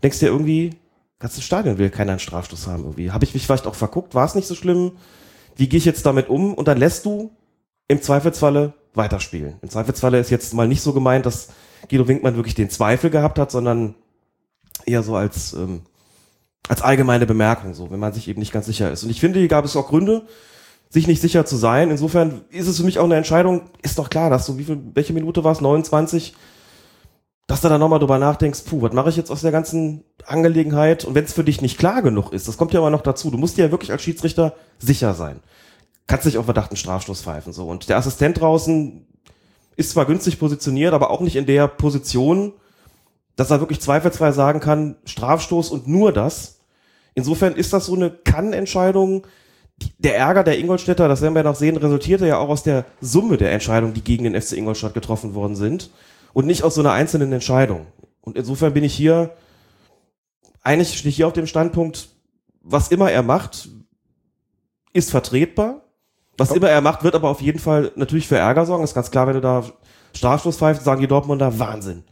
Denkst 0.04 0.20
dir 0.20 0.28
irgendwie, 0.28 0.76
ganzes 1.20 1.44
Stadion 1.44 1.78
will 1.78 1.90
keiner 1.90 2.12
einen 2.12 2.20
Strafstoß 2.20 2.68
haben 2.68 2.84
irgendwie. 2.84 3.12
Habe 3.12 3.26
ich 3.26 3.34
mich 3.34 3.46
vielleicht 3.46 3.68
auch 3.68 3.76
verguckt? 3.76 4.16
War 4.16 4.26
es 4.26 4.36
nicht 4.36 4.48
so 4.48 4.56
schlimm? 4.56 4.94
Wie 5.56 5.68
gehe 5.68 5.78
ich 5.78 5.86
jetzt 5.86 6.06
damit 6.06 6.30
um? 6.30 6.54
Und 6.54 6.68
dann 6.68 6.78
lässt 6.78 7.06
du 7.06 7.32
im 7.88 8.02
Zweifelsfalle 8.02 8.74
weiterspielen. 8.94 9.56
Im 9.62 9.70
Zweifelsfalle 9.70 10.20
ist 10.20 10.30
jetzt 10.30 10.54
mal 10.54 10.68
nicht 10.68 10.82
so 10.82 10.94
gemeint, 10.94 11.26
dass 11.26 11.50
Guido 11.90 12.08
Winkmann 12.08 12.36
wirklich 12.36 12.56
den 12.56 12.70
Zweifel 12.70 13.10
gehabt 13.10 13.38
hat, 13.40 13.52
sondern 13.52 13.96
eher 14.86 15.04
so 15.04 15.16
als, 15.16 15.54
ähm, 15.54 15.82
als 16.68 16.82
allgemeine 16.82 17.26
Bemerkung, 17.26 17.74
so, 17.74 17.92
wenn 17.92 18.00
man 18.00 18.14
sich 18.14 18.28
eben 18.28 18.40
nicht 18.40 18.52
ganz 18.52 18.66
sicher 18.66 18.92
ist. 18.92 19.04
Und 19.04 19.10
ich 19.10 19.20
finde, 19.20 19.40
hier 19.40 19.48
gab 19.48 19.66
es 19.66 19.76
auch 19.76 19.88
Gründe, 19.88 20.24
sich 20.90 21.08
nicht 21.08 21.22
sicher 21.22 21.46
zu 21.46 21.56
sein. 21.56 21.92
Insofern 21.92 22.42
ist 22.50 22.68
es 22.68 22.78
für 22.78 22.84
mich 22.84 23.00
auch 23.00 23.06
eine 23.06 23.16
Entscheidung, 23.16 23.70
ist 23.82 24.00
doch 24.00 24.10
klar, 24.10 24.30
dass 24.30 24.46
du, 24.46 24.58
wie 24.58 24.64
viel, 24.64 24.80
welche 24.94 25.14
Minute 25.14 25.44
war 25.44 25.52
es? 25.52 25.62
29? 25.62 26.34
Dass 27.50 27.62
du 27.62 27.68
da 27.68 27.80
nochmal 27.80 27.98
drüber 27.98 28.20
nachdenkst, 28.20 28.62
puh, 28.66 28.84
was 28.84 28.94
mache 28.94 29.10
ich 29.10 29.18
jetzt 29.18 29.32
aus 29.32 29.42
der 29.42 29.52
ganzen 29.52 30.04
Angelegenheit? 30.28 31.04
Und 31.04 31.16
wenn 31.16 31.26
es 31.26 31.34
für 31.34 31.44
dich 31.44 31.64
nicht 31.64 31.80
klar 31.80 32.04
genug 32.04 32.32
ist, 32.32 32.48
das 32.48 32.58
kommt 32.58 32.74
ja 32.74 32.80
immer 32.80 32.92
noch 32.92 33.02
dazu, 33.02 33.32
du 33.32 33.40
musst 33.40 33.58
dir 33.58 33.66
ja 33.66 33.72
wirklich 33.72 33.92
als 33.92 34.04
Schiedsrichter 34.04 34.54
sicher 34.78 35.16
sein. 35.16 35.40
Kannst 36.06 36.28
nicht 36.28 36.38
auf 36.38 36.46
Verdacht 36.46 36.70
einen 36.70 36.78
Strafstoß 36.78 37.24
pfeifen, 37.24 37.52
so. 37.52 37.66
Und 37.66 37.90
der 37.90 37.98
Assistent 37.98 38.40
draußen 38.40 39.04
ist 39.78 39.90
zwar 39.90 40.06
günstig 40.06 40.38
positioniert, 40.38 40.94
aber 40.94 41.10
auch 41.10 41.22
nicht 41.22 41.36
in 41.36 41.48
der 41.48 41.68
Position, 41.68 42.54
dass 43.36 43.50
er 43.50 43.62
wirklich 43.62 43.82
zweifelsfrei 43.82 44.32
sagen 44.32 44.60
kann, 44.60 44.98
Strafstoß 45.06 45.72
und 45.72 45.88
nur 45.88 46.14
das. 46.14 46.60
Insofern 47.16 47.56
ist 47.56 47.74
das 47.74 47.88
so 47.88 47.96
eine 47.96 48.12
Kann-Entscheidung. 48.12 49.26
Der 49.98 50.16
Ärger 50.18 50.44
der 50.44 50.60
Ingolstädter, 50.60 51.08
das 51.08 51.24
werden 51.24 51.34
wir 51.34 51.42
noch 51.42 51.56
sehen, 51.56 51.78
resultierte 51.78 52.28
ja 52.28 52.38
auch 52.38 52.50
aus 52.50 52.62
der 52.62 52.86
Summe 53.02 53.38
der 53.38 53.52
Entscheidungen, 53.54 53.96
die 53.96 54.04
gegen 54.04 54.26
den 54.26 54.40
FC 54.40 54.52
Ingolstadt 54.52 54.94
getroffen 54.94 55.34
worden 55.34 55.56
sind 55.56 55.90
und 56.34 56.46
nicht 56.46 56.63
aus 56.63 56.76
so 56.76 56.82
einer 56.82 56.92
einzelnen 56.92 57.32
Entscheidung. 57.32 57.88
Und 58.22 58.38
insofern 58.38 58.74
bin 58.74 58.84
ich 58.84 58.94
hier, 58.94 59.36
eigentlich 60.63 60.98
stehe 60.98 61.10
ich 61.10 61.15
hier 61.15 61.28
auf 61.28 61.34
dem 61.34 61.48
Standpunkt, 61.48 62.10
was 62.62 62.89
immer 62.89 63.12
er 63.12 63.24
macht, 63.24 63.70
ist 64.94 65.12
vertretbar. 65.12 65.82
Was 66.38 66.52
immer 66.52 66.70
er 66.70 66.82
macht, 66.82 67.04
wird 67.04 67.15
aber 67.15 67.30
auf 67.30 67.42
jeden 67.42 67.60
Fall 67.60 67.92
natürlich 67.96 68.28
für 68.28 68.38
Ärger 68.38 68.65
sorgen. 68.65 68.84
ist 68.84 68.94
ganz 68.94 69.12
klar, 69.12 69.28
wenn 69.28 69.34
du 69.34 69.42
da 69.42 69.65
Strafstoß 70.15 70.58
pfeifst, 70.58 70.86
sagen 70.86 71.02
die 71.02 71.08
Dortmunder, 71.08 71.60
Wahnsinn. 71.60 72.04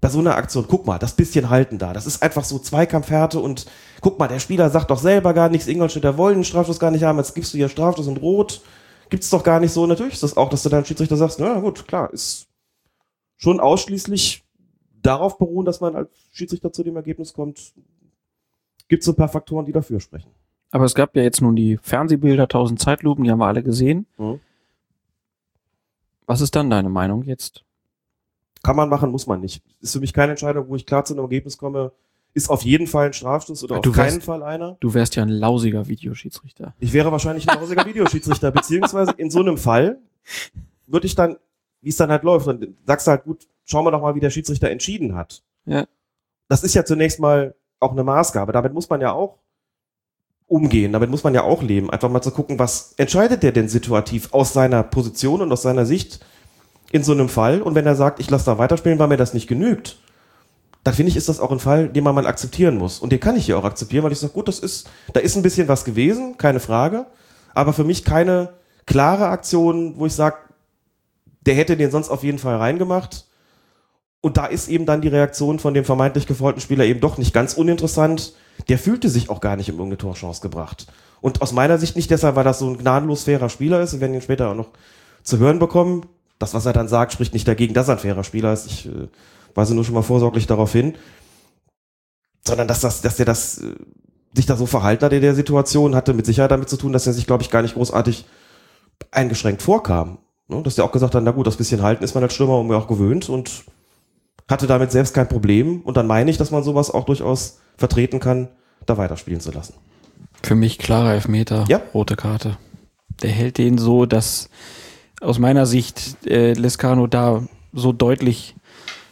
Bei 0.00 0.08
so 0.08 0.18
einer 0.18 0.36
Aktion, 0.36 0.66
guck 0.68 0.86
mal, 0.86 0.98
das 0.98 1.14
bisschen 1.14 1.48
halten 1.48 1.78
da. 1.78 1.92
Das 1.92 2.06
ist 2.06 2.22
einfach 2.22 2.44
so 2.44 2.58
Zweikampfhärte 2.58 3.38
und 3.38 3.66
guck 4.00 4.18
mal, 4.18 4.28
der 4.28 4.40
Spieler 4.40 4.68
sagt 4.68 4.90
doch 4.90 4.98
selber 4.98 5.32
gar 5.32 5.48
nichts, 5.48 5.68
Ingolstädter 5.68 6.18
wollen 6.18 6.38
den 6.38 6.44
Strafstoß 6.44 6.80
gar 6.80 6.90
nicht 6.90 7.04
haben, 7.04 7.18
jetzt 7.18 7.34
gibst 7.34 7.54
du 7.54 7.56
hier 7.58 7.68
Strafstoß 7.68 8.08
und 8.08 8.18
Rot. 8.18 8.60
gibt's 9.08 9.30
doch 9.30 9.42
gar 9.42 9.60
nicht 9.60 9.72
so. 9.72 9.86
Natürlich 9.86 10.14
ist 10.14 10.22
das 10.22 10.36
auch, 10.36 10.50
dass 10.50 10.64
du 10.64 10.68
dann 10.68 10.84
Schiedsrichter 10.84 11.16
sagst, 11.16 11.38
na 11.38 11.60
gut, 11.60 11.86
klar, 11.86 12.12
ist 12.12 12.48
schon 13.42 13.58
ausschließlich 13.58 14.44
darauf 15.02 15.36
beruhen, 15.36 15.66
dass 15.66 15.80
man 15.80 15.96
als 15.96 16.10
Schiedsrichter 16.30 16.72
zu 16.72 16.84
dem 16.84 16.94
Ergebnis 16.94 17.32
kommt. 17.32 17.72
Gibt 18.86 19.02
so 19.02 19.10
ein 19.12 19.16
paar 19.16 19.28
Faktoren, 19.28 19.66
die 19.66 19.72
dafür 19.72 19.98
sprechen. 19.98 20.30
Aber 20.70 20.84
es 20.84 20.94
gab 20.94 21.16
ja 21.16 21.22
jetzt 21.24 21.40
nun 21.42 21.56
die 21.56 21.76
Fernsehbilder, 21.82 22.44
1000 22.44 22.78
Zeitlupen, 22.80 23.24
die 23.24 23.30
haben 23.32 23.40
wir 23.40 23.46
alle 23.46 23.64
gesehen. 23.64 24.06
Mhm. 24.16 24.38
Was 26.26 26.40
ist 26.40 26.54
dann 26.54 26.70
deine 26.70 26.88
Meinung 26.88 27.24
jetzt? 27.24 27.64
Kann 28.62 28.76
man 28.76 28.88
machen, 28.88 29.10
muss 29.10 29.26
man 29.26 29.40
nicht. 29.40 29.60
Ist 29.80 29.92
für 29.92 30.00
mich 30.00 30.12
keine 30.12 30.30
Entscheidung, 30.32 30.68
wo 30.68 30.76
ich 30.76 30.86
klar 30.86 31.04
zu 31.04 31.14
einem 31.14 31.24
Ergebnis 31.24 31.58
komme. 31.58 31.90
Ist 32.32 32.48
auf 32.48 32.62
jeden 32.62 32.86
Fall 32.86 33.06
ein 33.06 33.12
Strafstoß 33.12 33.64
oder 33.64 33.80
Du 33.80 33.90
auf 33.90 33.96
keinen 33.96 34.20
weißt- 34.20 34.22
Fall 34.24 34.42
einer. 34.44 34.76
Du 34.80 34.94
wärst 34.94 35.16
ja 35.16 35.24
ein 35.24 35.28
lausiger 35.28 35.88
Videoschiedsrichter. 35.88 36.74
Ich 36.78 36.92
wäre 36.92 37.10
wahrscheinlich 37.10 37.48
ein 37.50 37.60
hausiger 37.60 37.84
Videoschiedsrichter, 37.86 38.52
beziehungsweise 38.52 39.12
in 39.18 39.30
so 39.30 39.40
einem 39.40 39.58
Fall 39.58 39.98
würde 40.86 41.06
ich 41.06 41.16
dann, 41.16 41.36
wie 41.82 41.90
es 41.90 41.96
dann 41.96 42.10
halt 42.10 42.22
läuft, 42.22 42.46
dann 42.46 42.76
sagst 42.86 43.06
du 43.06 43.10
halt, 43.10 43.24
gut, 43.24 43.46
schauen 43.64 43.84
wir 43.84 43.90
doch 43.90 44.00
mal, 44.00 44.14
wie 44.14 44.20
der 44.20 44.30
Schiedsrichter 44.30 44.70
entschieden 44.70 45.14
hat. 45.14 45.42
Ja. 45.66 45.86
Das 46.48 46.62
ist 46.62 46.74
ja 46.74 46.84
zunächst 46.84 47.20
mal 47.20 47.54
auch 47.80 47.92
eine 47.92 48.04
Maßgabe. 48.04 48.52
Damit 48.52 48.72
muss 48.72 48.88
man 48.88 49.00
ja 49.00 49.12
auch 49.12 49.38
umgehen, 50.46 50.92
damit 50.92 51.10
muss 51.10 51.24
man 51.24 51.34
ja 51.34 51.42
auch 51.42 51.62
leben. 51.62 51.90
Einfach 51.90 52.10
mal 52.10 52.22
zu 52.22 52.30
gucken, 52.30 52.58
was 52.58 52.94
entscheidet 52.96 53.42
der 53.42 53.52
denn 53.52 53.68
situativ 53.68 54.32
aus 54.32 54.52
seiner 54.52 54.82
Position 54.82 55.40
und 55.40 55.50
aus 55.50 55.62
seiner 55.62 55.86
Sicht 55.86 56.20
in 56.92 57.02
so 57.02 57.12
einem 57.12 57.28
Fall. 57.28 57.62
Und 57.62 57.74
wenn 57.74 57.86
er 57.86 57.96
sagt, 57.96 58.20
ich 58.20 58.30
lasse 58.30 58.46
da 58.46 58.58
weiterspielen, 58.58 58.98
weil 58.98 59.08
mir 59.08 59.16
das 59.16 59.34
nicht 59.34 59.48
genügt, 59.48 59.98
dann 60.84 60.94
finde 60.94 61.10
ich, 61.10 61.16
ist 61.16 61.28
das 61.28 61.40
auch 61.40 61.52
ein 61.52 61.60
Fall, 61.60 61.88
den 61.88 62.04
man 62.04 62.14
mal 62.14 62.26
akzeptieren 62.26 62.76
muss. 62.76 62.98
Und 62.98 63.12
den 63.12 63.20
kann 63.20 63.36
ich 63.36 63.46
hier 63.46 63.56
auch 63.58 63.64
akzeptieren, 63.64 64.04
weil 64.04 64.12
ich 64.12 64.18
sage, 64.18 64.32
gut, 64.32 64.48
das 64.48 64.58
ist, 64.58 64.90
da 65.12 65.20
ist 65.20 65.36
ein 65.36 65.42
bisschen 65.42 65.68
was 65.68 65.84
gewesen, 65.84 66.36
keine 66.36 66.60
Frage. 66.60 67.06
Aber 67.54 67.72
für 67.72 67.84
mich 67.84 68.04
keine 68.04 68.52
klare 68.84 69.28
Aktion, 69.28 69.94
wo 69.96 70.06
ich 70.06 70.12
sage, 70.14 70.36
der 71.46 71.54
hätte 71.54 71.76
den 71.76 71.90
sonst 71.90 72.08
auf 72.08 72.22
jeden 72.22 72.38
Fall 72.38 72.56
reingemacht. 72.56 73.26
Und 74.20 74.36
da 74.36 74.46
ist 74.46 74.68
eben 74.68 74.86
dann 74.86 75.00
die 75.00 75.08
Reaktion 75.08 75.58
von 75.58 75.74
dem 75.74 75.84
vermeintlich 75.84 76.26
gefaulten 76.26 76.60
Spieler 76.60 76.84
eben 76.84 77.00
doch 77.00 77.18
nicht 77.18 77.34
ganz 77.34 77.54
uninteressant. 77.54 78.34
Der 78.68 78.78
fühlte 78.78 79.08
sich 79.08 79.28
auch 79.28 79.40
gar 79.40 79.56
nicht 79.56 79.68
um 79.70 79.76
irgendeine 79.76 79.98
Torchance 79.98 80.40
gebracht. 80.40 80.86
Und 81.20 81.42
aus 81.42 81.52
meiner 81.52 81.78
Sicht 81.78 81.96
nicht 81.96 82.10
deshalb, 82.10 82.36
weil 82.36 82.44
das 82.44 82.60
so 82.60 82.68
ein 82.68 82.78
gnadenlos 82.78 83.24
fairer 83.24 83.48
Spieler 83.48 83.80
ist. 83.80 83.94
Wir 83.94 84.00
werden 84.00 84.14
ihn 84.14 84.22
später 84.22 84.50
auch 84.50 84.54
noch 84.54 84.70
zu 85.24 85.38
hören 85.38 85.58
bekommen. 85.58 86.06
Das, 86.38 86.54
was 86.54 86.66
er 86.66 86.72
dann 86.72 86.88
sagt, 86.88 87.12
spricht 87.12 87.34
nicht 87.34 87.46
dagegen, 87.48 87.74
dass 87.74 87.88
er 87.88 87.94
ein 87.94 88.00
fairer 88.00 88.24
Spieler 88.24 88.52
ist. 88.52 88.66
Ich 88.66 88.86
äh, 88.86 89.08
weise 89.54 89.74
nur 89.74 89.84
schon 89.84 89.94
mal 89.94 90.02
vorsorglich 90.02 90.46
darauf 90.46 90.70
hin. 90.70 90.94
Sondern 92.46 92.68
dass, 92.68 92.80
das, 92.80 93.02
dass 93.02 93.16
der 93.16 93.26
das, 93.26 93.58
äh, 93.58 93.74
sich 94.34 94.46
da 94.46 94.56
so 94.56 94.66
verhalten 94.66 95.04
hat 95.04 95.12
in 95.12 95.20
der 95.20 95.34
Situation, 95.34 95.96
hatte 95.96 96.14
mit 96.14 96.26
Sicherheit 96.26 96.50
damit 96.52 96.68
zu 96.68 96.76
tun, 96.76 96.92
dass 96.92 97.06
er 97.06 97.12
sich, 97.12 97.26
glaube 97.26 97.42
ich, 97.42 97.50
gar 97.50 97.62
nicht 97.62 97.74
großartig 97.74 98.24
eingeschränkt 99.10 99.62
vorkam. 99.62 100.18
Ne? 100.48 100.62
Dass 100.62 100.74
der 100.74 100.84
auch 100.84 100.92
gesagt 100.92 101.14
hat, 101.14 101.22
na 101.22 101.30
gut, 101.30 101.46
das 101.46 101.56
bisschen 101.56 101.82
halten 101.82 102.04
ist 102.04 102.14
man 102.14 102.22
als 102.24 102.34
Stürmer 102.34 102.62
mir 102.62 102.76
auch 102.76 102.86
gewöhnt 102.88 103.28
und 103.28 103.64
hatte 104.50 104.66
damit 104.66 104.92
selbst 104.92 105.14
kein 105.14 105.28
Problem. 105.28 105.80
Und 105.82 105.96
dann 105.96 106.06
meine 106.06 106.30
ich, 106.30 106.36
dass 106.36 106.50
man 106.50 106.62
sowas 106.62 106.90
auch 106.90 107.04
durchaus 107.04 107.60
vertreten 107.76 108.20
kann, 108.20 108.48
da 108.86 108.96
weiterspielen 108.98 109.40
zu 109.40 109.50
lassen. 109.52 109.74
Für 110.42 110.54
mich 110.54 110.78
klarer 110.78 111.14
Elfmeter, 111.14 111.64
Ja. 111.68 111.80
rote 111.94 112.16
Karte. 112.16 112.58
Der 113.22 113.30
hält 113.30 113.58
den 113.58 113.78
so, 113.78 114.06
dass 114.06 114.50
aus 115.20 115.38
meiner 115.38 115.66
Sicht 115.66 116.26
äh, 116.26 116.52
Lescano 116.54 117.06
da 117.06 117.42
so 117.72 117.92
deutlich 117.92 118.56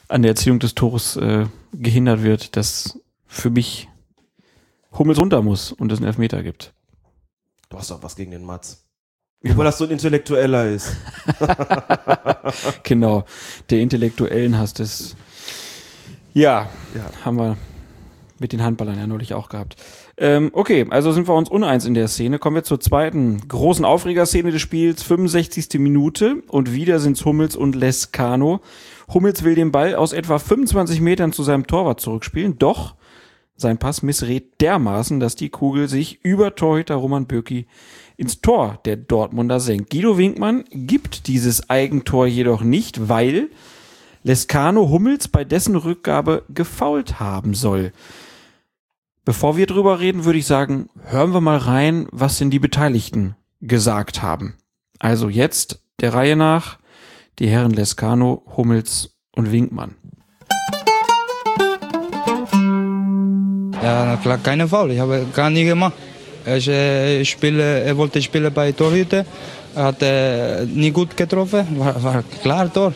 an 0.09 0.23
der 0.23 0.31
Erziehung 0.33 0.59
des 0.59 0.75
Tores 0.75 1.17
äh, 1.17 1.47
gehindert 1.73 2.23
wird, 2.25 2.57
dass 2.57 2.99
für 3.27 3.51
mich 3.51 3.89
Hummels 4.99 5.21
runter 5.21 5.41
muss 5.43 5.71
und 5.71 5.93
es 5.93 5.99
einen 6.01 6.09
Elfmeter 6.09 6.43
gibt. 6.43 6.75
Du 7.69 7.79
hast 7.79 7.93
doch 7.93 8.03
was 8.03 8.17
gegen 8.17 8.33
den 8.33 8.43
Matz. 8.45 8.85
Obwohl 9.45 9.65
das 9.65 9.79
so 9.79 9.85
ein 9.85 9.91
Intellektueller 9.91 10.69
ist. 10.71 10.97
Genau, 12.83 13.25
der 13.71 13.81
intellektuellen 13.81 14.59
Hass 14.59 14.75
des. 14.75 15.17
Ja, 16.35 16.69
Ja. 16.95 17.25
haben 17.25 17.37
wir 17.39 17.57
mit 18.39 18.53
den 18.53 18.63
Handballern 18.63 18.99
ja 18.99 19.07
neulich 19.07 19.35
auch 19.35 19.49
gehabt. 19.51 19.77
Ähm, 20.17 20.51
okay, 20.55 20.87
also 20.91 21.13
sind 21.13 21.29
wir 21.29 21.35
uns 21.35 21.49
uneins 21.51 21.85
in 21.85 21.95
der 21.95 22.09
Szene. 22.09 22.39
Kommen 22.39 22.57
wir 22.57 22.65
zur 22.65 22.81
zweiten 22.81 23.47
großen 23.47 23.85
Aufregerszene 23.85 24.51
des 24.51 24.63
Spiels, 24.63 25.03
65. 25.03 25.79
Minute 25.79 26.43
und 26.49 26.73
wieder 26.73 26.99
sind's 27.01 27.25
Hummels 27.25 27.55
und 27.55 27.77
Lescano. 27.77 28.61
Hummels 29.13 29.45
will 29.45 29.55
den 29.55 29.73
Ball 29.73 29.95
aus 29.95 30.13
etwa 30.13 30.39
25 30.39 31.01
Metern 31.01 31.33
zu 31.33 31.43
seinem 31.43 31.67
Torwart 31.67 32.01
zurückspielen, 32.01 32.59
doch 32.59 32.95
sein 33.57 33.77
Pass 33.79 34.03
missrät 34.03 34.61
dermaßen, 34.63 35.21
dass 35.21 35.37
die 35.37 35.51
Kugel 35.51 35.87
sich 35.89 36.25
über 36.25 36.55
Torhüter 36.55 36.95
Roman 36.95 37.27
Bürki 37.27 37.67
ins 38.21 38.43
Tor 38.43 38.79
der 38.85 38.97
Dortmunder 38.97 39.61
senkt. 39.61 39.89
Guido 39.91 40.19
Winkmann 40.19 40.65
gibt 40.71 41.27
dieses 41.27 41.71
Eigentor 41.71 42.27
jedoch 42.27 42.61
nicht, 42.61 43.09
weil 43.09 43.49
Lescano 44.23 44.91
Hummels 44.91 45.29
bei 45.29 45.43
dessen 45.43 45.75
Rückgabe 45.75 46.45
gefault 46.51 47.19
haben 47.19 47.55
soll. 47.55 47.93
Bevor 49.25 49.57
wir 49.57 49.67
drüber 49.67 50.01
reden, 50.01 50.27
würde 50.27 50.39
ich 50.39 50.47
sagen, 50.47 50.91
hören 51.05 51.33
wir 51.33 51.41
mal 51.41 51.57
rein, 51.57 52.09
was 52.13 52.37
denn 52.37 52.51
die 52.51 52.59
Beteiligten 52.59 53.37
gesagt 53.63 54.21
haben. 54.21 54.55
Also 54.99 55.31
jetzt 55.31 55.83
der 56.01 56.13
Reihe 56.13 56.37
nach 56.37 56.79
die 57.39 57.49
Herren 57.49 57.73
Lescano, 57.73 58.43
Hummels 58.55 59.17
und 59.35 59.51
Winkmann. 59.51 59.95
Ja, 63.83 64.19
klar, 64.19 64.37
keine 64.43 64.69
Foul. 64.69 64.91
Ich 64.91 64.99
habe 64.99 65.27
gar 65.35 65.49
nie 65.49 65.65
gemacht. 65.65 65.95
Ich, 66.47 66.69
äh, 66.69 67.25
spiele, 67.25 67.81
er 67.83 67.97
wollte 67.97 68.21
spielen 68.23 68.53
bei 68.53 68.73
Torhüter. 68.73 69.25
Er 69.75 69.83
hat 69.85 70.03
äh, 70.03 70.65
nie 70.65 70.91
gut 70.91 71.17
getroffen. 71.17 71.67
War, 71.79 72.03
war 72.03 72.25
klar 72.43 72.73
Tor. 72.73 72.93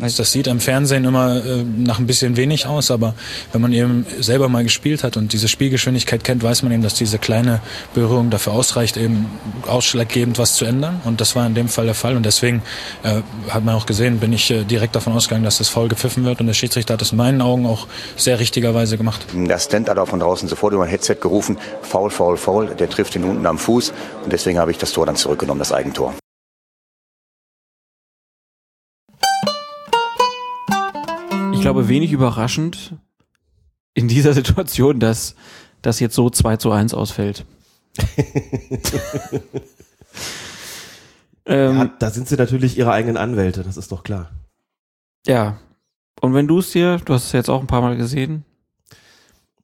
Das 0.00 0.32
sieht 0.32 0.46
im 0.46 0.60
Fernsehen 0.60 1.04
immer 1.04 1.44
äh, 1.44 1.62
nach 1.62 1.98
ein 1.98 2.06
bisschen 2.06 2.36
wenig 2.36 2.66
aus, 2.66 2.90
aber 2.90 3.14
wenn 3.52 3.60
man 3.60 3.72
eben 3.72 4.06
selber 4.20 4.48
mal 4.48 4.64
gespielt 4.64 5.04
hat 5.04 5.16
und 5.16 5.32
diese 5.32 5.48
Spielgeschwindigkeit 5.48 6.24
kennt, 6.24 6.42
weiß 6.42 6.62
man 6.62 6.72
eben, 6.72 6.82
dass 6.82 6.94
diese 6.94 7.18
kleine 7.18 7.60
Berührung 7.94 8.30
dafür 8.30 8.52
ausreicht, 8.54 8.96
eben 8.96 9.26
ausschlaggebend 9.66 10.38
was 10.38 10.54
zu 10.54 10.64
ändern. 10.64 11.00
Und 11.04 11.20
das 11.20 11.36
war 11.36 11.46
in 11.46 11.54
dem 11.54 11.68
Fall 11.68 11.86
der 11.86 11.94
Fall. 11.94 12.16
Und 12.16 12.24
deswegen 12.24 12.62
äh, 13.02 13.20
hat 13.50 13.64
man 13.64 13.74
auch 13.74 13.86
gesehen, 13.86 14.18
bin 14.18 14.32
ich 14.32 14.50
äh, 14.50 14.64
direkt 14.64 14.96
davon 14.96 15.12
ausgegangen, 15.12 15.44
dass 15.44 15.58
das 15.58 15.68
Foul 15.68 15.88
gepfiffen 15.88 16.24
wird. 16.24 16.40
Und 16.40 16.46
der 16.46 16.54
Schiedsrichter 16.54 16.94
hat 16.94 17.00
das 17.00 17.12
in 17.12 17.18
meinen 17.18 17.40
Augen 17.42 17.66
auch 17.66 17.86
sehr 18.16 18.38
richtigerweise 18.40 18.96
gemacht. 18.96 19.26
Der 19.34 19.56
Assistent 19.56 19.88
hat 19.88 19.98
auch 19.98 20.08
von 20.08 20.20
draußen 20.20 20.48
sofort 20.48 20.72
über 20.72 20.84
ein 20.84 20.90
Headset 20.90 21.16
gerufen, 21.20 21.58
faul, 21.82 22.10
faul, 22.10 22.36
faul, 22.36 22.66
der 22.78 22.88
trifft 22.88 23.14
ihn 23.16 23.24
unten 23.24 23.46
am 23.46 23.58
Fuß 23.58 23.92
und 24.24 24.32
deswegen 24.32 24.58
habe 24.58 24.70
ich 24.70 24.78
das 24.78 24.92
Tor 24.92 25.06
dann 25.06 25.16
zurückgenommen, 25.16 25.58
das 25.58 25.72
Eigentor. 25.72 26.14
Ich 31.60 31.64
glaube, 31.64 31.88
wenig 31.88 32.10
überraschend 32.12 32.94
in 33.92 34.08
dieser 34.08 34.32
Situation, 34.40 34.98
dass 34.98 35.34
das 35.82 36.00
jetzt 36.00 36.14
so 36.14 36.30
2 36.30 36.56
zu 36.56 36.70
1 36.70 36.94
ausfällt. 36.94 37.44
ähm, 41.44 41.76
Ja, 41.76 41.84
da 41.98 42.10
sind 42.10 42.28
sie 42.28 42.36
natürlich 42.36 42.78
ihre 42.78 42.92
eigenen 42.92 43.18
Anwälte, 43.18 43.62
das 43.62 43.76
ist 43.76 43.92
doch 43.92 44.04
klar. 44.04 44.30
Ja. 45.26 45.58
Und 46.22 46.32
wenn 46.32 46.48
du 46.48 46.60
es 46.60 46.70
dir, 46.72 46.96
du 47.04 47.12
hast 47.12 47.26
es 47.26 47.32
jetzt 47.32 47.50
auch 47.50 47.60
ein 47.60 47.66
paar 47.66 47.82
Mal 47.82 47.98
gesehen, 47.98 48.46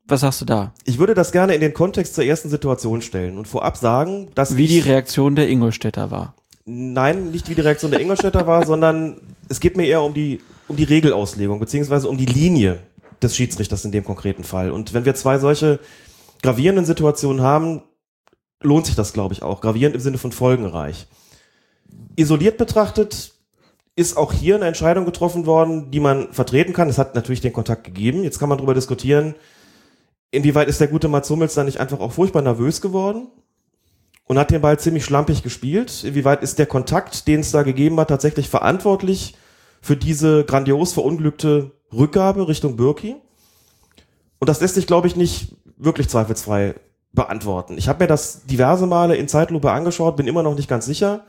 was 0.06 0.20
sagst 0.20 0.42
du 0.42 0.44
da? 0.44 0.74
Ich 0.84 0.98
würde 0.98 1.14
das 1.14 1.32
gerne 1.32 1.54
in 1.54 1.62
den 1.62 1.72
Kontext 1.72 2.14
zur 2.14 2.24
ersten 2.24 2.50
Situation 2.50 3.00
stellen 3.00 3.38
und 3.38 3.48
vorab 3.48 3.78
sagen, 3.78 4.28
dass 4.34 4.58
Wie 4.58 4.66
die 4.66 4.80
Reaktion 4.80 5.34
der 5.34 5.48
Ingolstädter 5.48 6.10
war. 6.10 6.34
Nein, 6.66 7.30
nicht 7.30 7.48
wie 7.48 7.54
die 7.54 7.60
Reaktion 7.60 7.90
der 7.90 8.00
Ingolstädter 8.00 8.46
war, 8.46 8.66
sondern 8.66 9.20
es 9.48 9.60
geht 9.60 9.76
mir 9.76 9.86
eher 9.86 10.02
um 10.02 10.12
die, 10.12 10.40
um 10.68 10.76
die 10.76 10.84
Regelauslegung, 10.84 11.58
beziehungsweise 11.60 12.08
um 12.08 12.18
die 12.18 12.26
Linie 12.26 12.80
des 13.22 13.34
Schiedsrichters 13.34 13.84
in 13.84 13.92
dem 13.92 14.04
konkreten 14.04 14.44
Fall. 14.44 14.70
Und 14.70 14.92
wenn 14.92 15.04
wir 15.04 15.14
zwei 15.14 15.38
solche 15.38 15.78
gravierenden 16.42 16.84
Situationen 16.84 17.40
haben, 17.40 17.82
lohnt 18.62 18.86
sich 18.86 18.96
das, 18.96 19.12
glaube 19.12 19.32
ich, 19.32 19.42
auch. 19.42 19.60
Gravierend 19.60 19.94
im 19.94 20.02
Sinne 20.02 20.18
von 20.18 20.32
folgenreich. 20.32 21.06
Isoliert 22.16 22.58
betrachtet 22.58 23.32
ist 23.94 24.18
auch 24.18 24.32
hier 24.32 24.56
eine 24.56 24.66
Entscheidung 24.66 25.06
getroffen 25.06 25.46
worden, 25.46 25.90
die 25.90 26.00
man 26.00 26.32
vertreten 26.32 26.74
kann. 26.74 26.90
Es 26.90 26.98
hat 26.98 27.14
natürlich 27.14 27.40
den 27.40 27.54
Kontakt 27.54 27.84
gegeben. 27.84 28.24
Jetzt 28.24 28.38
kann 28.38 28.50
man 28.50 28.58
darüber 28.58 28.74
diskutieren, 28.74 29.34
inwieweit 30.30 30.68
ist 30.68 30.80
der 30.80 30.88
gute 30.88 31.08
Mats 31.08 31.30
Hummels 31.30 31.54
da 31.54 31.64
nicht 31.64 31.80
einfach 31.80 32.00
auch 32.00 32.12
furchtbar 32.12 32.42
nervös 32.42 32.82
geworden 32.82 33.28
und 34.26 34.38
hat 34.38 34.50
den 34.50 34.60
Ball 34.60 34.78
ziemlich 34.78 35.04
schlampig 35.04 35.42
gespielt. 35.42 36.04
Inwieweit 36.04 36.42
ist 36.42 36.58
der 36.58 36.66
Kontakt, 36.66 37.26
den 37.28 37.40
es 37.40 37.52
da 37.52 37.62
gegeben 37.62 37.98
hat, 37.98 38.08
tatsächlich 38.08 38.48
verantwortlich 38.48 39.36
für 39.80 39.96
diese 39.96 40.44
grandios 40.44 40.92
verunglückte 40.92 41.72
Rückgabe 41.92 42.48
Richtung 42.48 42.76
Birki? 42.76 43.16
Und 44.38 44.48
das 44.48 44.60
lässt 44.60 44.74
sich, 44.74 44.86
glaube 44.86 45.06
ich, 45.06 45.16
nicht 45.16 45.56
wirklich 45.76 46.08
zweifelsfrei 46.08 46.74
beantworten. 47.12 47.78
Ich 47.78 47.88
habe 47.88 48.04
mir 48.04 48.08
das 48.08 48.44
diverse 48.46 48.86
Male 48.86 49.16
in 49.16 49.28
Zeitlupe 49.28 49.70
angeschaut, 49.70 50.16
bin 50.16 50.26
immer 50.26 50.42
noch 50.42 50.54
nicht 50.54 50.68
ganz 50.68 50.86
sicher. 50.86 51.24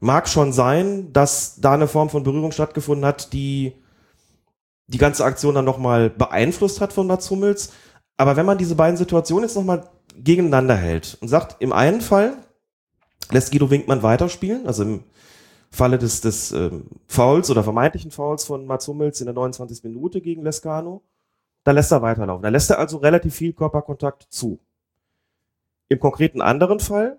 Mag 0.00 0.28
schon 0.28 0.52
sein, 0.52 1.12
dass 1.12 1.60
da 1.60 1.72
eine 1.74 1.86
Form 1.86 2.10
von 2.10 2.24
Berührung 2.24 2.52
stattgefunden 2.52 3.06
hat, 3.06 3.32
die 3.32 3.72
die 4.88 4.98
ganze 4.98 5.24
Aktion 5.24 5.54
dann 5.54 5.64
nochmal 5.64 6.10
beeinflusst 6.10 6.80
hat 6.80 6.92
von 6.92 7.06
Mats 7.06 7.30
Hummels. 7.30 7.72
Aber 8.16 8.36
wenn 8.36 8.44
man 8.44 8.58
diese 8.58 8.74
beiden 8.74 8.96
Situationen 8.96 9.44
jetzt 9.44 9.56
nochmal 9.56 9.84
gegeneinander 10.16 10.76
hält 10.76 11.18
und 11.20 11.28
sagt, 11.28 11.56
im 11.60 11.72
einen 11.72 12.00
Fall 12.00 12.36
lässt 13.30 13.52
Guido 13.52 13.70
Winkmann 13.70 14.02
weiterspielen, 14.02 14.66
also 14.66 14.82
im 14.82 15.04
Falle 15.70 15.98
des, 15.98 16.20
des 16.20 16.52
ähm, 16.52 16.84
Fouls 17.06 17.50
oder 17.50 17.64
vermeintlichen 17.64 18.10
Fouls 18.10 18.44
von 18.44 18.66
Mats 18.66 18.86
Hummels 18.88 19.20
in 19.20 19.26
der 19.26 19.34
29. 19.34 19.84
Minute 19.84 20.20
gegen 20.20 20.42
Lescano, 20.42 21.02
da 21.64 21.70
lässt 21.70 21.92
er 21.92 22.02
weiterlaufen. 22.02 22.42
Da 22.42 22.48
lässt 22.50 22.70
er 22.70 22.78
also 22.78 22.98
relativ 22.98 23.34
viel 23.34 23.52
Körperkontakt 23.52 24.26
zu. 24.28 24.58
Im 25.88 25.98
konkreten 25.98 26.42
anderen 26.42 26.80
Fall 26.80 27.18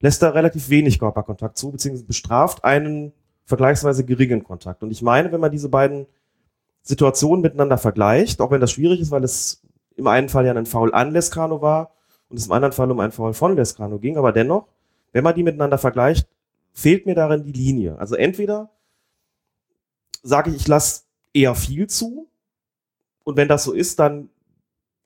lässt 0.00 0.22
er 0.22 0.34
relativ 0.34 0.70
wenig 0.70 0.98
Körperkontakt 0.98 1.58
zu, 1.58 1.70
beziehungsweise 1.70 2.06
bestraft 2.06 2.64
einen 2.64 3.12
vergleichsweise 3.44 4.04
geringen 4.04 4.44
Kontakt. 4.44 4.82
Und 4.82 4.90
ich 4.90 5.02
meine, 5.02 5.30
wenn 5.32 5.40
man 5.40 5.50
diese 5.50 5.68
beiden 5.68 6.06
Situationen 6.82 7.42
miteinander 7.42 7.76
vergleicht, 7.76 8.40
auch 8.40 8.50
wenn 8.50 8.60
das 8.60 8.72
schwierig 8.72 9.00
ist, 9.00 9.10
weil 9.10 9.24
es 9.24 9.62
im 10.00 10.06
einen 10.06 10.28
Fall 10.28 10.46
ja 10.46 10.54
ein 10.54 10.66
Foul 10.66 10.92
an 10.92 11.12
Lescano 11.12 11.62
war 11.62 11.92
und 12.28 12.38
es 12.38 12.46
im 12.46 12.52
anderen 12.52 12.72
Fall 12.72 12.90
um 12.90 13.00
ein 13.00 13.12
Foul 13.12 13.34
von 13.34 13.54
Lescano 13.54 13.98
ging, 13.98 14.16
aber 14.16 14.32
dennoch, 14.32 14.66
wenn 15.12 15.24
man 15.24 15.34
die 15.34 15.42
miteinander 15.42 15.78
vergleicht, 15.78 16.26
fehlt 16.72 17.06
mir 17.06 17.14
darin 17.14 17.44
die 17.44 17.52
Linie. 17.52 17.98
Also 17.98 18.16
entweder 18.16 18.70
sage 20.22 20.50
ich, 20.50 20.56
ich 20.56 20.68
lasse 20.68 21.02
eher 21.32 21.54
viel 21.54 21.86
zu 21.86 22.28
und 23.24 23.36
wenn 23.36 23.48
das 23.48 23.64
so 23.64 23.72
ist, 23.72 23.98
dann 23.98 24.30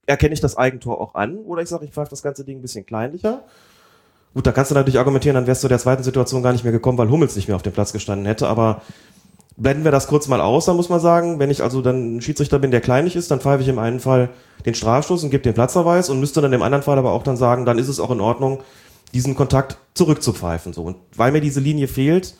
erkenne 0.06 0.34
ich 0.34 0.40
das 0.40 0.56
Eigentor 0.56 1.00
auch 1.00 1.14
an 1.14 1.38
oder 1.38 1.62
ich 1.62 1.68
sage, 1.68 1.84
ich 1.84 1.92
pfeife 1.92 2.10
das 2.10 2.22
ganze 2.22 2.44
Ding 2.44 2.58
ein 2.58 2.62
bisschen 2.62 2.86
kleinlicher. 2.86 3.44
Gut, 4.34 4.46
da 4.46 4.52
kannst 4.52 4.70
du 4.70 4.74
natürlich 4.74 4.98
argumentieren, 4.98 5.34
dann 5.34 5.46
wärst 5.46 5.62
du 5.62 5.68
der 5.68 5.78
zweiten 5.78 6.02
Situation 6.02 6.42
gar 6.42 6.52
nicht 6.52 6.64
mehr 6.64 6.72
gekommen, 6.72 6.98
weil 6.98 7.10
Hummels 7.10 7.36
nicht 7.36 7.48
mehr 7.48 7.56
auf 7.56 7.62
dem 7.62 7.72
Platz 7.72 7.92
gestanden 7.92 8.26
hätte, 8.26 8.48
aber 8.48 8.82
blenden 9.56 9.84
wir 9.84 9.92
das 9.92 10.06
kurz 10.08 10.26
mal 10.28 10.40
aus, 10.40 10.64
dann 10.64 10.76
muss 10.76 10.88
man 10.88 11.00
sagen, 11.00 11.38
wenn 11.38 11.50
ich 11.50 11.62
also 11.62 11.80
dann 11.80 12.16
ein 12.16 12.20
Schiedsrichter 12.20 12.58
bin, 12.58 12.70
der 12.70 12.80
kleinlich 12.80 13.16
ist, 13.16 13.30
dann 13.30 13.40
pfeife 13.40 13.62
ich 13.62 13.68
im 13.68 13.78
einen 13.78 14.00
Fall 14.00 14.30
den 14.66 14.74
Strafstoß 14.74 15.22
und 15.24 15.30
gebe 15.30 15.42
den 15.42 15.54
Platzverweis 15.54 16.10
und 16.10 16.20
müsste 16.20 16.40
dann 16.40 16.52
im 16.52 16.62
anderen 16.62 16.82
Fall 16.82 16.98
aber 16.98 17.12
auch 17.12 17.22
dann 17.22 17.36
sagen, 17.36 17.64
dann 17.64 17.78
ist 17.78 17.88
es 17.88 18.00
auch 18.00 18.10
in 18.10 18.20
Ordnung, 18.20 18.62
diesen 19.12 19.36
Kontakt 19.36 19.78
zurückzupfeifen. 19.94 20.72
So. 20.72 20.82
Und 20.82 20.96
weil 21.16 21.30
mir 21.30 21.40
diese 21.40 21.60
Linie 21.60 21.86
fehlt, 21.86 22.34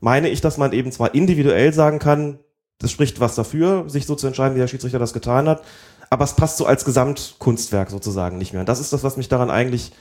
meine 0.00 0.28
ich, 0.28 0.40
dass 0.40 0.58
man 0.58 0.72
eben 0.72 0.90
zwar 0.90 1.14
individuell 1.14 1.72
sagen 1.72 1.98
kann, 1.98 2.40
das 2.78 2.90
spricht 2.90 3.20
was 3.20 3.36
dafür, 3.36 3.88
sich 3.88 4.06
so 4.06 4.16
zu 4.16 4.26
entscheiden, 4.26 4.54
wie 4.54 4.60
der 4.60 4.68
Schiedsrichter 4.68 4.98
das 4.98 5.12
getan 5.12 5.48
hat, 5.48 5.62
aber 6.10 6.24
es 6.24 6.34
passt 6.34 6.58
so 6.58 6.66
als 6.66 6.84
Gesamtkunstwerk 6.84 7.90
sozusagen 7.90 8.38
nicht 8.38 8.52
mehr. 8.52 8.60
Und 8.60 8.68
das 8.68 8.80
ist 8.80 8.92
das, 8.92 9.02
was 9.02 9.16
mich 9.16 9.28
daran 9.28 9.50
eigentlich 9.50 9.92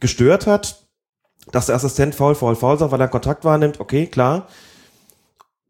gestört 0.00 0.46
hat, 0.46 0.86
dass 1.52 1.66
der 1.66 1.76
Assistent 1.76 2.14
faul, 2.14 2.34
faul, 2.34 2.56
faul 2.56 2.78
sagt, 2.78 2.90
weil 2.90 3.00
er 3.00 3.08
Kontakt 3.08 3.44
wahrnimmt, 3.44 3.78
okay, 3.80 4.06
klar. 4.06 4.48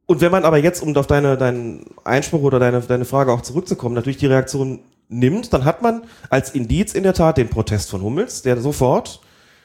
Und 0.07 0.21
wenn 0.21 0.31
man 0.31 0.45
aber 0.45 0.59
jetzt, 0.59 0.83
um 0.83 0.97
auf 0.97 1.09
deine, 1.09 1.37
deinen 1.37 1.85
Einspruch 2.05 2.43
oder 2.43 2.61
deine, 2.61 2.81
deine 2.81 3.05
Frage 3.05 3.33
auch 3.33 3.41
zurückzukommen, 3.41 3.95
natürlich 3.95 4.19
die 4.19 4.27
Reaktion 4.27 4.81
nimmt, 5.09 5.53
dann 5.53 5.65
hat 5.65 5.83
man 5.83 6.05
als 6.31 6.51
Indiz 6.51 6.95
in 6.95 7.03
der 7.03 7.15
Tat 7.15 7.37
den 7.37 7.49
Protest 7.49 7.91
von 7.91 8.03
Hummels, 8.03 8.43
der 8.43 8.61
sofort 8.61 9.21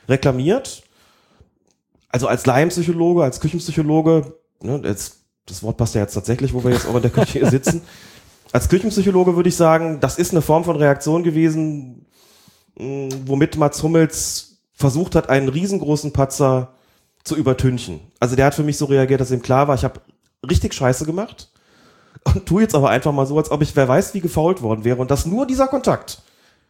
reklamiert. 0.09 0.83
Also 2.09 2.27
als 2.27 2.45
Laienpsychologe, 2.45 3.23
als 3.23 3.39
Küchenpsychologe, 3.39 4.33
ne, 4.61 4.81
jetzt, 4.83 5.19
das 5.45 5.61
Wort 5.63 5.77
passt 5.77 5.95
ja 5.95 6.01
jetzt 6.01 6.13
tatsächlich, 6.13 6.53
wo 6.53 6.63
wir 6.63 6.71
jetzt 6.71 6.87
auch 6.87 6.95
in 6.95 7.01
der 7.01 7.11
Küche 7.11 7.45
sitzen. 7.49 7.81
Als 8.53 8.67
Küchenpsychologe 8.67 9.37
würde 9.37 9.47
ich 9.47 9.55
sagen, 9.55 10.01
das 10.01 10.17
ist 10.17 10.31
eine 10.31 10.41
Form 10.41 10.65
von 10.65 10.75
Reaktion 10.75 11.23
gewesen, 11.23 12.05
womit 12.75 13.55
Mats 13.55 13.81
Hummels 13.81 14.57
versucht 14.73 15.15
hat, 15.15 15.29
einen 15.29 15.47
riesengroßen 15.47 16.11
Patzer 16.11 16.73
zu 17.23 17.37
übertünchen. 17.37 18.01
Also 18.19 18.35
der 18.35 18.47
hat 18.47 18.55
für 18.55 18.63
mich 18.63 18.77
so 18.77 18.85
reagiert, 18.85 19.21
dass 19.21 19.31
ihm 19.31 19.41
klar 19.41 19.69
war, 19.69 19.75
ich 19.75 19.85
habe 19.85 20.01
richtig 20.49 20.73
Scheiße 20.73 21.05
gemacht 21.05 21.49
und 22.23 22.45
tu 22.45 22.59
jetzt 22.59 22.75
aber 22.75 22.89
einfach 22.89 23.11
mal 23.11 23.25
so, 23.25 23.37
als 23.37 23.51
ob 23.51 23.61
ich 23.61 23.75
wer 23.75 23.87
weiß 23.87 24.13
wie 24.13 24.21
gefault 24.21 24.61
worden 24.61 24.83
wäre 24.83 24.97
und 24.97 25.11
dass 25.11 25.25
nur 25.25 25.45
dieser 25.45 25.67
Kontakt 25.67 26.21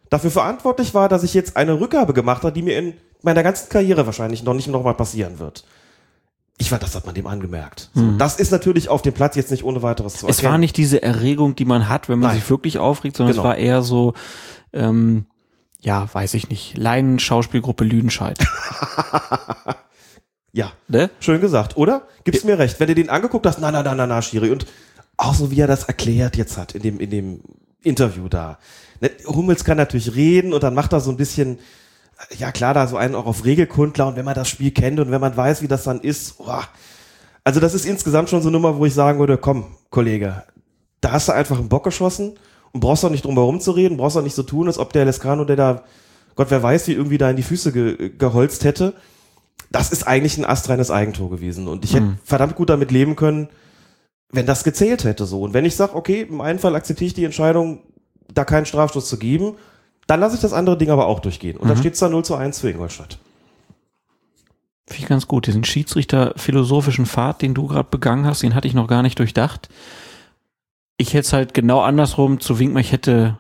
dafür 0.09 0.31
verantwortlich 0.31 0.93
war, 0.93 1.09
dass 1.09 1.23
ich 1.23 1.33
jetzt 1.33 1.55
eine 1.57 1.79
Rückgabe 1.79 2.13
gemacht 2.13 2.43
habe, 2.43 2.53
die 2.53 2.61
mir 2.61 2.77
in 2.77 2.93
meiner 3.21 3.43
ganzen 3.43 3.69
Karriere 3.69 4.05
wahrscheinlich 4.05 4.43
noch 4.43 4.53
nicht 4.53 4.67
nochmal 4.67 4.93
passieren 4.93 5.39
wird. 5.39 5.63
Ich 6.57 6.71
war, 6.71 6.77
das 6.79 6.95
hat 6.95 7.05
man 7.05 7.15
dem 7.15 7.25
angemerkt. 7.27 7.89
Mhm. 7.95 8.17
Das 8.19 8.35
ist 8.35 8.51
natürlich 8.51 8.87
auf 8.89 9.01
dem 9.01 9.13
Platz 9.13 9.35
jetzt 9.35 9.49
nicht 9.51 9.63
ohne 9.63 9.81
weiteres 9.81 10.15
zu 10.17 10.27
Es 10.27 10.43
war 10.43 10.57
nicht 10.57 10.77
diese 10.77 11.01
Erregung, 11.01 11.55
die 11.55 11.65
man 11.65 11.89
hat, 11.89 12.07
wenn 12.07 12.19
man 12.19 12.29
Nein. 12.31 12.39
sich 12.39 12.49
wirklich 12.49 12.77
aufregt, 12.77 13.17
sondern 13.17 13.33
Genau. 13.35 13.43
es 13.43 13.47
war 13.47 13.57
eher 13.57 13.81
so, 13.81 14.13
ähm, 14.73 15.25
ja, 15.79 16.07
weiß 16.13 16.35
ich 16.35 16.49
nicht, 16.49 16.77
Laien-Schauspielgruppe 16.77 17.83
Lüdenscheid. 17.83 18.37
Ja, 20.53 20.73
Ne? 20.87 21.09
schön 21.19 21.39
gesagt, 21.39 21.77
oder? 21.77 22.07
Gibst 22.23 22.45
mir 22.45 22.59
recht. 22.59 22.79
Wenn 22.79 22.87
du 22.87 22.95
den 22.95 23.09
angeguckt 23.09 23.45
hast, 23.45 23.59
na, 23.59 23.71
na, 23.71 23.83
na, 23.83 23.95
na, 23.95 24.05
na, 24.05 24.21
Schiri. 24.21 24.51
Und 24.51 24.65
auch 25.17 25.33
so, 25.33 25.51
wie 25.51 25.59
er 25.59 25.67
das 25.67 25.85
erklärt 25.85 26.35
jetzt 26.35 26.57
hat 26.57 26.75
in 26.75 26.81
dem, 26.81 26.99
in 26.99 27.09
dem 27.09 27.41
Interview 27.83 28.27
da. 28.27 28.57
Ne, 28.99 29.11
Hummels 29.25 29.63
kann 29.63 29.77
natürlich 29.77 30.15
reden 30.15 30.53
und 30.53 30.63
dann 30.63 30.73
macht 30.73 30.93
er 30.93 30.99
so 30.99 31.09
ein 31.09 31.17
bisschen, 31.17 31.59
ja 32.37 32.51
klar, 32.51 32.73
da 32.73 32.87
so 32.87 32.97
einen 32.97 33.15
auch 33.15 33.25
auf 33.25 33.45
Regelkundler 33.45 34.07
und 34.07 34.15
wenn 34.15 34.25
man 34.25 34.35
das 34.35 34.49
Spiel 34.49 34.71
kennt 34.71 34.99
und 34.99 35.11
wenn 35.11 35.21
man 35.21 35.35
weiß, 35.35 35.61
wie 35.61 35.67
das 35.67 35.83
dann 35.83 36.01
ist, 36.01 36.37
boah. 36.37 36.67
also 37.43 37.59
das 37.59 37.73
ist 37.73 37.85
insgesamt 37.85 38.29
schon 38.29 38.41
so 38.41 38.49
eine 38.49 38.57
Nummer, 38.57 38.77
wo 38.77 38.85
ich 38.85 38.93
sagen 38.93 39.19
würde, 39.19 39.37
komm, 39.37 39.75
Kollege, 39.89 40.43
da 41.01 41.11
hast 41.13 41.27
du 41.27 41.33
einfach 41.33 41.57
einen 41.57 41.69
Bock 41.69 41.83
geschossen 41.83 42.37
und 42.71 42.79
brauchst 42.79 43.03
doch 43.03 43.09
nicht 43.09 43.25
drum 43.25 43.35
herum 43.35 43.59
zu 43.59 43.71
reden, 43.71 43.97
brauchst 43.97 44.15
doch 44.15 44.23
nicht 44.23 44.35
so 44.35 44.43
tun, 44.43 44.67
als 44.67 44.77
ob 44.77 44.93
der 44.93 45.05
Lescano, 45.05 45.45
der 45.45 45.55
da, 45.55 45.83
Gott 46.35 46.51
wer 46.51 46.61
weiß, 46.61 46.87
wie 46.87 46.93
irgendwie 46.93 47.17
da 47.17 47.29
in 47.29 47.35
die 47.35 47.43
Füße 47.43 47.71
ge 47.71 48.11
geholzt 48.17 48.63
hätte. 48.63 48.93
Das 49.69 49.91
ist 49.91 50.07
eigentlich 50.07 50.37
ein 50.37 50.45
astreines 50.45 50.91
Eigentor 50.91 51.29
gewesen 51.29 51.67
und 51.67 51.85
ich 51.85 51.93
hätte 51.93 52.05
Mhm. 52.05 52.17
verdammt 52.23 52.55
gut 52.55 52.69
damit 52.69 52.91
leben 52.91 53.15
können, 53.15 53.49
wenn 54.33 54.45
das 54.45 54.63
gezählt 54.63 55.03
hätte 55.03 55.25
so. 55.25 55.41
Und 55.41 55.53
wenn 55.53 55.65
ich 55.65 55.75
sage, 55.75 55.95
okay, 55.95 56.21
im 56.21 56.41
einen 56.41 56.59
Fall 56.59 56.75
akzeptiere 56.75 57.07
ich 57.07 57.13
die 57.13 57.25
Entscheidung, 57.25 57.79
da 58.33 58.45
keinen 58.45 58.65
Strafstoß 58.65 59.07
zu 59.07 59.17
geben, 59.17 59.55
dann 60.07 60.19
lasse 60.19 60.35
ich 60.35 60.41
das 60.41 60.53
andere 60.53 60.77
Ding 60.77 60.89
aber 60.89 61.05
auch 61.07 61.19
durchgehen. 61.19 61.57
Und 61.57 61.67
dann 61.69 61.77
Mhm. 61.77 61.81
steht 61.81 61.93
es 61.93 61.99
da 61.99 62.09
0 62.09 62.25
zu 62.25 62.35
1 62.35 62.59
für 62.59 62.69
Ingolstadt. 62.69 63.17
Finde 64.87 65.03
ich 65.03 65.07
ganz 65.09 65.27
gut. 65.27 65.47
Diesen 65.47 65.63
Schiedsrichter-philosophischen 65.63 67.05
Pfad, 67.05 67.41
den 67.41 67.53
du 67.53 67.67
gerade 67.67 67.87
begangen 67.89 68.25
hast, 68.25 68.43
den 68.43 68.55
hatte 68.55 68.67
ich 68.67 68.73
noch 68.73 68.87
gar 68.87 69.03
nicht 69.03 69.19
durchdacht. 69.19 69.69
Ich 70.97 71.09
hätte 71.13 71.27
es 71.27 71.33
halt 71.33 71.53
genau 71.53 71.81
andersrum 71.81 72.39
zu 72.39 72.59
Winkmer, 72.59 72.79
ich 72.81 72.91
hätte, 72.91 73.37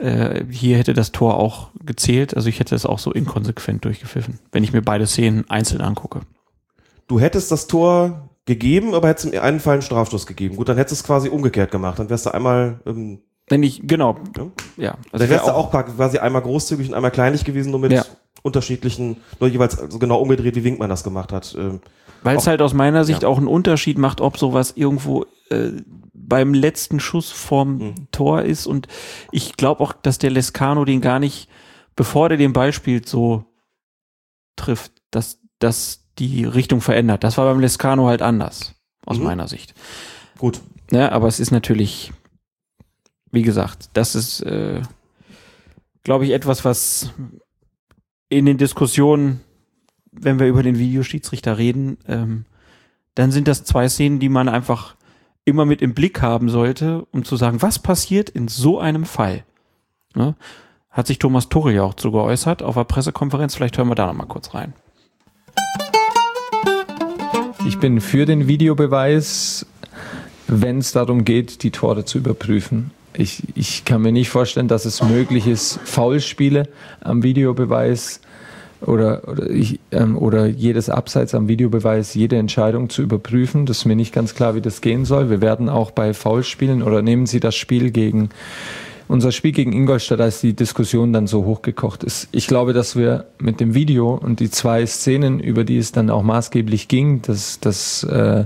äh, 0.00 0.44
hier 0.50 0.76
hätte 0.78 0.94
das 0.94 1.12
Tor 1.12 1.36
auch 1.36 1.68
gezählt, 1.84 2.34
also 2.34 2.48
ich 2.48 2.58
hätte 2.60 2.74
es 2.74 2.86
auch 2.86 2.98
so 2.98 3.12
inkonsequent 3.12 3.84
durchgepfiffen, 3.84 4.38
wenn 4.52 4.64
ich 4.64 4.72
mir 4.72 4.82
beide 4.82 5.06
Szenen 5.06 5.48
einzeln 5.50 5.80
angucke. 5.80 6.20
Du 7.06 7.20
hättest 7.20 7.50
das 7.52 7.66
Tor 7.66 8.28
gegeben, 8.46 8.94
aber 8.94 9.08
hättest 9.08 9.32
im 9.32 9.40
einen 9.40 9.60
Fall 9.60 9.74
einen 9.74 9.82
Strafstoß 9.82 10.26
gegeben. 10.26 10.56
Gut, 10.56 10.68
dann 10.68 10.76
hättest 10.76 11.00
du 11.00 11.02
es 11.02 11.06
quasi 11.06 11.28
umgekehrt 11.28 11.70
gemacht. 11.70 11.98
Dann 11.98 12.08
wärst 12.10 12.26
du 12.26 12.30
einmal, 12.34 12.80
ähm, 12.86 13.20
Wenn 13.48 13.62
ich, 13.62 13.82
genau, 13.84 14.16
Ja. 14.36 14.46
ja. 14.76 14.94
dann 15.10 15.20
wär 15.20 15.28
wärst 15.28 15.48
du 15.48 15.52
auch 15.54 15.70
quasi 15.70 16.18
einmal 16.18 16.42
großzügig 16.42 16.88
und 16.88 16.94
einmal 16.94 17.10
kleinlich 17.10 17.44
gewesen, 17.44 17.70
nur 17.70 17.80
mit 17.80 17.92
Ja. 17.92 18.04
unterschiedlichen, 18.42 19.16
nur 19.40 19.48
jeweils 19.50 19.72
so 19.88 19.98
genau 19.98 20.20
umgedreht, 20.20 20.54
wie 20.56 20.64
Winkmann 20.64 20.88
das 20.90 21.04
gemacht 21.04 21.32
hat. 21.32 21.54
Ähm, 21.58 21.80
Weil 22.22 22.36
es 22.36 22.42
Auch- 22.44 22.46
halt 22.48 22.62
aus 22.62 22.74
meiner 22.74 23.04
Sicht 23.04 23.22
ja. 23.22 23.28
auch 23.28 23.38
einen 23.38 23.46
Unterschied 23.48 23.98
macht, 23.98 24.20
ob 24.20 24.38
sowas 24.38 24.72
irgendwo 24.76 25.24
äh, 25.50 25.70
beim 26.30 26.54
letzten 26.54 26.98
Schuss 27.00 27.30
vorm 27.30 27.76
Mhm. 27.76 27.94
Tor 28.12 28.42
ist. 28.42 28.66
Und 28.66 28.88
ich 29.32 29.56
glaube 29.58 29.82
auch, 29.82 29.92
dass 29.92 30.16
der 30.16 30.30
Lescano 30.30 30.86
den 30.86 31.02
gar 31.02 31.18
nicht, 31.18 31.50
bevor 31.96 32.30
der 32.30 32.38
den 32.38 32.54
Ball 32.54 32.72
spielt, 32.72 33.06
so 33.06 33.44
trifft, 34.56 34.92
dass 35.10 35.38
das 35.58 36.06
die 36.18 36.44
Richtung 36.44 36.80
verändert. 36.80 37.22
Das 37.24 37.36
war 37.36 37.44
beim 37.46 37.60
Lescano 37.60 38.06
halt 38.06 38.22
anders, 38.22 38.74
aus 39.04 39.18
Mhm. 39.18 39.24
meiner 39.24 39.48
Sicht. 39.48 39.74
gut. 40.38 40.62
Ne, 40.90 41.12
aber 41.12 41.28
es 41.28 41.38
ist 41.38 41.50
natürlich, 41.50 42.12
wie 43.30 43.42
gesagt, 43.42 43.90
das 43.92 44.14
ist, 44.14 44.40
äh, 44.40 44.80
glaube 46.02 46.24
ich, 46.24 46.32
etwas, 46.32 46.64
was 46.64 47.10
in 48.28 48.46
den 48.46 48.56
Diskussionen, 48.58 49.40
wenn 50.10 50.38
wir 50.40 50.48
über 50.48 50.62
den 50.64 50.78
Videoschiedsrichter 50.78 51.58
reden, 51.58 51.98
ähm, 52.08 52.44
dann 53.14 53.30
sind 53.32 53.46
das 53.48 53.62
zwei 53.64 53.88
Szenen, 53.88 54.18
die 54.18 54.28
man 54.30 54.48
einfach 54.48 54.96
immer 55.50 55.66
mit 55.66 55.82
im 55.82 55.94
Blick 55.94 56.22
haben 56.22 56.48
sollte, 56.48 57.06
um 57.12 57.24
zu 57.24 57.36
sagen, 57.36 57.60
was 57.60 57.78
passiert 57.78 58.30
in 58.30 58.48
so 58.48 58.78
einem 58.78 59.04
Fall? 59.04 59.44
Ne? 60.14 60.34
Hat 60.90 61.06
sich 61.06 61.18
Thomas 61.18 61.48
Tuchel 61.48 61.74
ja 61.74 61.82
auch 61.82 61.94
zu 61.94 62.10
geäußert 62.10 62.62
auf 62.62 62.74
der 62.74 62.84
Pressekonferenz. 62.84 63.54
Vielleicht 63.54 63.76
hören 63.78 63.88
wir 63.88 63.94
da 63.94 64.06
noch 64.06 64.14
mal 64.14 64.26
kurz 64.26 64.54
rein. 64.54 64.72
Ich 67.66 67.78
bin 67.78 68.00
für 68.00 68.26
den 68.26 68.48
Videobeweis, 68.48 69.66
wenn 70.48 70.78
es 70.78 70.92
darum 70.92 71.24
geht, 71.24 71.62
die 71.62 71.70
Tore 71.70 72.04
zu 72.04 72.18
überprüfen. 72.18 72.90
Ich, 73.12 73.42
ich 73.54 73.84
kann 73.84 74.02
mir 74.02 74.12
nicht 74.12 74.30
vorstellen, 74.30 74.68
dass 74.68 74.84
es 74.84 75.02
möglich 75.02 75.46
ist, 75.46 75.78
Foulspiele 75.84 76.68
am 77.00 77.22
Videobeweis 77.22 78.20
oder, 78.80 79.28
oder, 79.28 79.50
ich, 79.50 79.80
ähm, 79.92 80.16
oder 80.16 80.46
jedes 80.46 80.88
Abseits 80.88 81.34
am 81.34 81.48
Videobeweis, 81.48 82.14
jede 82.14 82.36
Entscheidung 82.36 82.88
zu 82.88 83.02
überprüfen. 83.02 83.66
Das 83.66 83.78
ist 83.78 83.84
mir 83.84 83.96
nicht 83.96 84.14
ganz 84.14 84.34
klar, 84.34 84.54
wie 84.54 84.60
das 84.60 84.80
gehen 84.80 85.04
soll. 85.04 85.30
Wir 85.30 85.40
werden 85.40 85.68
auch 85.68 85.90
bei 85.90 86.14
Foulspielen 86.14 86.82
oder 86.82 87.02
nehmen 87.02 87.26
Sie 87.26 87.40
das 87.40 87.54
Spiel 87.54 87.90
gegen 87.90 88.30
unser 89.10 89.32
Spiel 89.32 89.52
gegen 89.52 89.72
Ingolstadt, 89.72 90.20
als 90.20 90.40
die 90.40 90.54
Diskussion 90.54 91.12
dann 91.12 91.26
so 91.26 91.44
hochgekocht 91.44 92.04
ist. 92.04 92.28
Ich 92.30 92.46
glaube, 92.46 92.72
dass 92.72 92.94
wir 92.94 93.24
mit 93.38 93.58
dem 93.58 93.74
Video 93.74 94.14
und 94.14 94.40
die 94.40 94.50
zwei 94.50 94.86
Szenen, 94.86 95.40
über 95.40 95.64
die 95.64 95.78
es 95.78 95.90
dann 95.90 96.10
auch 96.10 96.22
maßgeblich 96.22 96.86
ging, 96.86 97.20
dass, 97.22 97.58
dass 97.58 98.04
äh, 98.04 98.44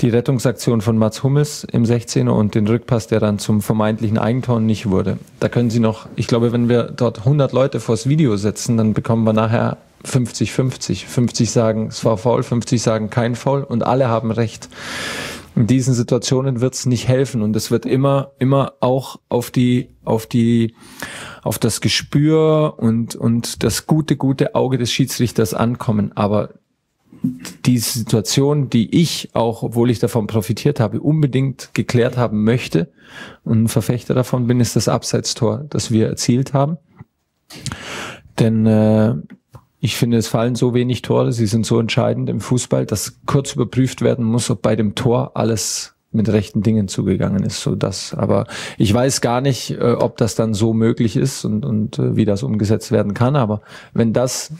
die 0.00 0.08
Rettungsaktion 0.08 0.80
von 0.80 0.96
Mats 0.96 1.22
Hummels 1.22 1.64
im 1.64 1.84
16er 1.84 2.30
und 2.30 2.54
den 2.54 2.66
Rückpass, 2.66 3.06
der 3.06 3.20
dann 3.20 3.38
zum 3.38 3.60
vermeintlichen 3.60 4.18
Eigentor 4.18 4.60
nicht 4.60 4.88
wurde. 4.88 5.18
Da 5.40 5.48
können 5.48 5.68
Sie 5.68 5.80
noch, 5.80 6.08
ich 6.16 6.26
glaube, 6.26 6.52
wenn 6.52 6.70
wir 6.70 6.84
dort 6.84 7.18
100 7.18 7.52
Leute 7.52 7.78
vors 7.78 8.08
Video 8.08 8.36
setzen, 8.36 8.78
dann 8.78 8.94
bekommen 8.94 9.24
wir 9.24 9.34
nachher 9.34 9.76
50-50. 10.06 11.06
50 11.06 11.50
sagen, 11.50 11.88
es 11.88 12.04
war 12.04 12.16
faul, 12.16 12.42
50 12.42 12.80
sagen 12.80 13.10
kein 13.10 13.34
faul 13.34 13.62
und 13.62 13.84
alle 13.84 14.08
haben 14.08 14.30
recht. 14.30 14.68
In 15.54 15.66
diesen 15.66 15.92
Situationen 15.92 16.60
wird 16.60 16.74
es 16.74 16.86
nicht 16.86 17.08
helfen 17.08 17.42
und 17.42 17.54
es 17.56 17.70
wird 17.70 17.84
immer, 17.84 18.32
immer 18.38 18.74
auch 18.80 19.20
auf 19.28 19.50
die, 19.50 19.90
auf 20.04 20.26
die, 20.26 20.74
auf 21.42 21.58
das 21.58 21.80
Gespür 21.80 22.74
und, 22.78 23.14
und 23.14 23.62
das 23.62 23.86
gute, 23.86 24.16
gute 24.16 24.54
Auge 24.54 24.78
des 24.78 24.90
Schiedsrichters 24.92 25.52
ankommen. 25.52 26.12
Aber 26.14 26.50
die 27.66 27.78
Situation, 27.78 28.70
die 28.70 28.98
ich 28.98 29.30
auch, 29.34 29.62
obwohl 29.62 29.90
ich 29.90 29.98
davon 29.98 30.26
profitiert 30.26 30.80
habe, 30.80 31.00
unbedingt 31.00 31.70
geklärt 31.74 32.16
haben 32.16 32.44
möchte 32.44 32.90
und 33.44 33.64
ein 33.64 33.68
Verfechter 33.68 34.14
davon 34.14 34.46
bin, 34.46 34.58
ist 34.58 34.74
das 34.74 34.88
Abseitstor, 34.88 35.66
das 35.68 35.90
wir 35.90 36.08
erzielt 36.08 36.52
haben. 36.52 36.78
Denn 38.38 38.66
äh, 38.66 39.14
ich 39.84 39.96
finde, 39.96 40.16
es 40.16 40.28
fallen 40.28 40.54
so 40.54 40.74
wenig 40.74 41.02
Tore, 41.02 41.32
sie 41.32 41.46
sind 41.46 41.66
so 41.66 41.80
entscheidend 41.80 42.30
im 42.30 42.40
Fußball, 42.40 42.86
dass 42.86 43.18
kurz 43.26 43.54
überprüft 43.54 44.00
werden 44.00 44.24
muss, 44.24 44.48
ob 44.48 44.62
bei 44.62 44.76
dem 44.76 44.94
Tor 44.94 45.32
alles 45.34 45.94
mit 46.12 46.28
rechten 46.28 46.62
Dingen 46.62 46.86
zugegangen 46.86 47.42
ist, 47.42 47.62
so 47.62 47.74
das. 47.74 48.14
Aber 48.14 48.46
ich 48.78 48.94
weiß 48.94 49.20
gar 49.20 49.40
nicht, 49.40 49.72
äh, 49.72 49.94
ob 49.98 50.18
das 50.18 50.36
dann 50.36 50.54
so 50.54 50.72
möglich 50.72 51.16
ist 51.16 51.44
und, 51.44 51.64
und 51.64 51.98
äh, 51.98 52.14
wie 52.14 52.24
das 52.24 52.44
umgesetzt 52.44 52.92
werden 52.92 53.12
kann. 53.12 53.34
Aber 53.34 53.60
wenn 53.92 54.12
das 54.12 54.52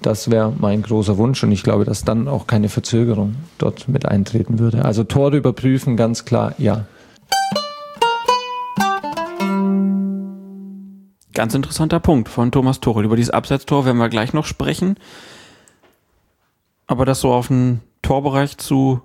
das 0.00 0.30
wäre 0.30 0.52
mein 0.58 0.82
großer 0.82 1.16
Wunsch 1.18 1.44
und 1.44 1.52
ich 1.52 1.62
glaube, 1.62 1.84
dass 1.84 2.02
dann 2.02 2.26
auch 2.26 2.48
keine 2.48 2.68
Verzögerung 2.68 3.36
dort 3.58 3.88
mit 3.88 4.06
eintreten 4.06 4.58
würde. 4.58 4.84
Also 4.84 5.04
Tore 5.04 5.36
überprüfen, 5.36 5.96
ganz 5.96 6.24
klar, 6.24 6.54
ja. 6.58 6.86
Ganz 11.32 11.54
interessanter 11.54 12.00
Punkt 12.00 12.28
von 12.28 12.52
Thomas 12.52 12.80
Tuchel. 12.80 13.04
Über 13.04 13.16
dieses 13.16 13.32
Abseitstor 13.32 13.84
werden 13.84 13.98
wir 13.98 14.08
gleich 14.08 14.32
noch 14.32 14.44
sprechen. 14.44 14.96
Aber 16.86 17.04
das 17.04 17.20
so 17.20 17.32
auf 17.32 17.48
den 17.48 17.80
Torbereich 18.02 18.58
zu 18.58 19.00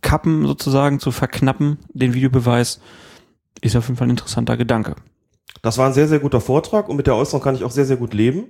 kappen, 0.00 0.46
sozusagen, 0.46 1.00
zu 1.00 1.10
verknappen, 1.10 1.78
den 1.88 2.14
Videobeweis, 2.14 2.80
ist 3.60 3.76
auf 3.76 3.88
jeden 3.88 3.96
Fall 3.96 4.06
ein 4.06 4.12
interessanter 4.12 4.56
Gedanke. 4.56 4.94
Das 5.62 5.76
war 5.76 5.86
ein 5.86 5.92
sehr, 5.92 6.08
sehr 6.08 6.20
guter 6.20 6.40
Vortrag 6.40 6.88
und 6.88 6.96
mit 6.96 7.06
der 7.06 7.16
Äußerung 7.16 7.42
kann 7.42 7.54
ich 7.54 7.64
auch 7.64 7.70
sehr, 7.70 7.84
sehr 7.84 7.96
gut 7.96 8.14
leben 8.14 8.46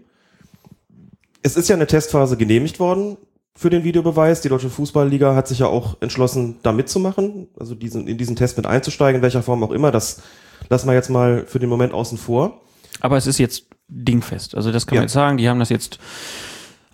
es 1.43 1.57
ist 1.57 1.69
ja 1.69 1.77
eine 1.77 1.87
Testphase 1.87 2.37
genehmigt 2.37 2.81
worden 2.81 3.17
für 3.55 3.71
den 3.71 3.85
Videobeweis. 3.85 4.41
Die 4.41 4.49
Deutsche 4.49 4.71
Fußballliga 4.71 5.35
hat 5.35 5.49
sich 5.49 5.61
ja 5.61 5.67
auch 5.67 5.97
entschlossen, 6.01 6.59
da 6.63 6.73
mitzumachen, 6.73 7.49
also 7.59 7.75
diesen, 7.75 8.07
in 8.07 8.19
diesen 8.19 8.37
Test 8.37 8.57
mit 8.57 8.67
einzusteigen, 8.67 9.17
in 9.17 9.23
welcher 9.23 9.43
Form 9.43 9.63
auch 9.63 9.71
immer. 9.71 9.91
Das 9.91 10.23
lassen 10.69 10.87
wir 10.87 10.95
jetzt 10.95 11.11
mal 11.11 11.45
für 11.47 11.59
den 11.59 11.69
Moment 11.69 11.93
außen 11.93 12.19
vor. 12.19 12.61
Aber 13.01 13.17
es 13.17 13.27
ist 13.27 13.39
jetzt 13.39 13.67
dingfest. 13.89 14.55
Also 14.55 14.73
das 14.73 14.87
kann 14.87 14.97
man 14.97 15.05
jetzt 15.05 15.13
sagen. 15.13 15.39
Die 15.39 15.49
haben 15.49 15.59
das 15.59 15.69
jetzt 15.69 15.99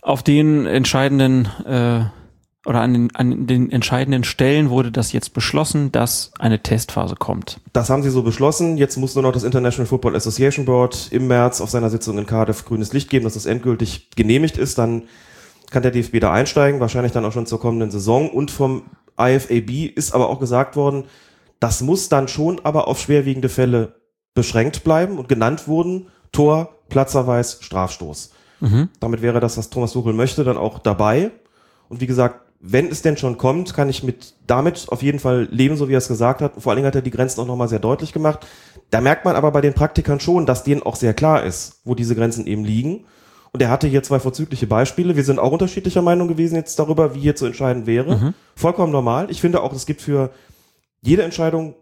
auf 0.03 0.23
den 0.23 0.67
entscheidenden 0.67 1.47
äh, 1.67 2.05
oder 2.67 2.81
an 2.81 2.95
den, 2.95 3.15
an 3.15 3.47
den 3.47 3.71
entscheidenden 3.71 4.25
Stellen 4.25 4.71
wurde 4.71 4.91
das 4.91 5.13
jetzt 5.13 5.35
beschlossen, 5.35 5.93
dass 5.93 6.33
eine 6.39 6.63
Testphase 6.63 7.15
kommt. 7.15 7.61
Das 7.73 7.91
haben 7.91 8.03
sie 8.03 8.11
so 8.11 8.23
beschlossen. 8.23 8.79
Jetzt 8.79 8.97
muss 8.97 9.15
nur 9.15 9.23
noch 9.23 9.33
das 9.33 9.45
International 9.45 9.87
Football 9.87 10.17
Association 10.17 10.65
Board 10.65 11.09
im 11.11 11.27
März 11.27 11.61
auf 11.61 11.69
seiner 11.71 11.91
Sitzung 11.91 12.17
in 12.17 12.27
Cardiff 12.27 12.65
grünes 12.65 12.93
Licht 12.93 13.11
geben, 13.11 13.25
dass 13.25 13.35
das 13.35 13.47
endgültig 13.47 14.11
genehmigt 14.17 14.57
ist. 14.57 14.79
Dann 14.79 15.03
kann 15.71 15.83
der 15.83 15.91
DFB 15.91 16.21
da 16.21 16.33
einsteigen, 16.33 16.81
wahrscheinlich 16.81 17.13
dann 17.13 17.25
auch 17.25 17.33
schon 17.33 17.47
zur 17.47 17.61
kommenden 17.61 17.91
Saison. 17.91 18.31
Und 18.31 18.51
vom 18.51 18.85
IFAB 19.19 19.95
ist 19.95 20.15
aber 20.15 20.31
auch 20.31 20.41
gesagt 20.41 20.77
worden, 20.77 21.05
das 21.65 21.81
muss 21.81 22.11
dann 22.11 22.29
schon 22.29 22.61
aber 22.63 22.89
auf 22.89 23.01
schwerwiegende 23.01 23.49
Fälle 23.49 23.95
beschränkt 24.35 24.85
bleiben 24.85 25.19
und 25.19 25.31
genannt 25.31 25.67
wurden 25.67 26.09
Tor, 26.31 26.75
Platzerweis, 26.91 27.57
Strafstoß. 27.63 28.33
Mhm. 28.61 28.91
Damit 29.01 29.23
wäre 29.23 29.41
das, 29.41 29.57
was 29.57 29.71
Thomas 29.71 29.93
Tuchel 29.93 30.13
möchte, 30.13 30.45
dann 30.45 30.59
auch 30.59 30.79
dabei. 30.79 31.31
Und 31.89 32.03
wie 32.03 32.07
gesagt, 32.07 32.43
wenn 32.61 32.91
es 32.91 33.01
denn 33.01 33.17
schon 33.17 33.39
kommt, 33.39 33.73
kann 33.73 33.89
ich 33.89 34.03
mit 34.03 34.35
damit 34.47 34.89
auf 34.91 35.03
jeden 35.03 35.21
Fall 35.21 35.49
leben, 35.51 35.79
so 35.79 35.89
wie 35.89 35.95
er 35.95 35.99
es 35.99 36.09
gesagt 36.09 36.43
hat. 36.43 36.53
Vor 36.59 36.71
allen 36.71 36.77
Dingen 36.77 36.87
hat 36.87 36.97
er 36.97 37.01
die 37.01 37.11
Grenzen 37.11 37.41
auch 37.41 37.47
nochmal 37.47 37.69
sehr 37.69 37.79
deutlich 37.79 38.13
gemacht. 38.13 38.47
Da 38.91 39.01
merkt 39.01 39.25
man 39.25 39.35
aber 39.35 39.51
bei 39.51 39.63
den 39.63 39.73
Praktikern 39.73 40.21
schon, 40.21 40.45
dass 40.45 40.65
denen 40.65 40.83
auch 40.83 40.97
sehr 40.97 41.15
klar 41.15 41.45
ist, 41.45 41.81
wo 41.85 41.95
diese 41.95 42.15
Grenzen 42.15 42.47
eben 42.47 42.67
liegen. 42.67 43.07
Und 43.53 43.63
er 43.63 43.71
hatte 43.71 43.89
hier 43.89 44.03
zwei 44.03 44.19
vorzügliche 44.19 44.67
Beispiele. 44.67 45.17
Wir 45.17 45.25
sind 45.25 45.39
auch 45.39 45.53
unterschiedlicher 45.53 46.03
Meinung 46.03 46.29
gewesen 46.29 46.57
jetzt 46.57 46.79
darüber, 46.79 47.15
wie 47.15 47.21
hier 47.21 47.37
zu 47.37 47.47
entscheiden 47.47 47.87
wäre. 47.87 48.17
Mhm. 48.17 48.35
Vollkommen 48.55 48.93
normal. 48.93 49.31
Ich 49.31 49.41
finde 49.41 49.63
auch, 49.63 49.73
es 49.73 49.87
gibt 49.87 50.03
für 50.03 50.29
jede 51.05 51.23
Entscheidung, 51.23 51.75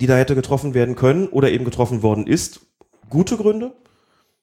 die 0.00 0.06
da 0.06 0.16
hätte 0.16 0.34
getroffen 0.34 0.74
werden 0.74 0.94
können 0.94 1.28
oder 1.28 1.50
eben 1.50 1.64
getroffen 1.64 2.02
worden 2.02 2.26
ist, 2.26 2.60
gute 3.08 3.36
Gründe 3.36 3.72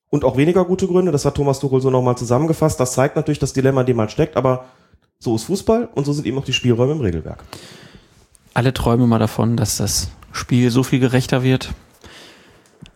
und 0.09 0.23
auch 0.23 0.37
weniger 0.37 0.65
gute 0.65 0.87
Gründe. 0.87 1.11
Das 1.11 1.25
hat 1.25 1.35
Thomas 1.35 1.59
Tuchel 1.59 1.81
so 1.81 1.89
nochmal 1.89 2.17
zusammengefasst. 2.17 2.79
Das 2.79 2.93
zeigt 2.93 3.15
natürlich 3.15 3.39
das 3.39 3.53
Dilemma, 3.53 3.81
in 3.81 3.87
dem 3.87 3.97
man 3.97 4.09
steckt, 4.09 4.37
aber 4.37 4.65
so 5.19 5.35
ist 5.35 5.43
Fußball 5.43 5.89
und 5.93 6.05
so 6.05 6.13
sind 6.13 6.25
eben 6.25 6.37
auch 6.37 6.45
die 6.45 6.53
Spielräume 6.53 6.93
im 6.93 7.01
Regelwerk. 7.01 7.43
Alle 8.53 8.73
träumen 8.73 9.07
mal 9.07 9.19
davon, 9.19 9.57
dass 9.57 9.77
das 9.77 10.09
Spiel 10.31 10.71
so 10.71 10.83
viel 10.83 10.99
gerechter 10.99 11.43
wird. 11.43 11.73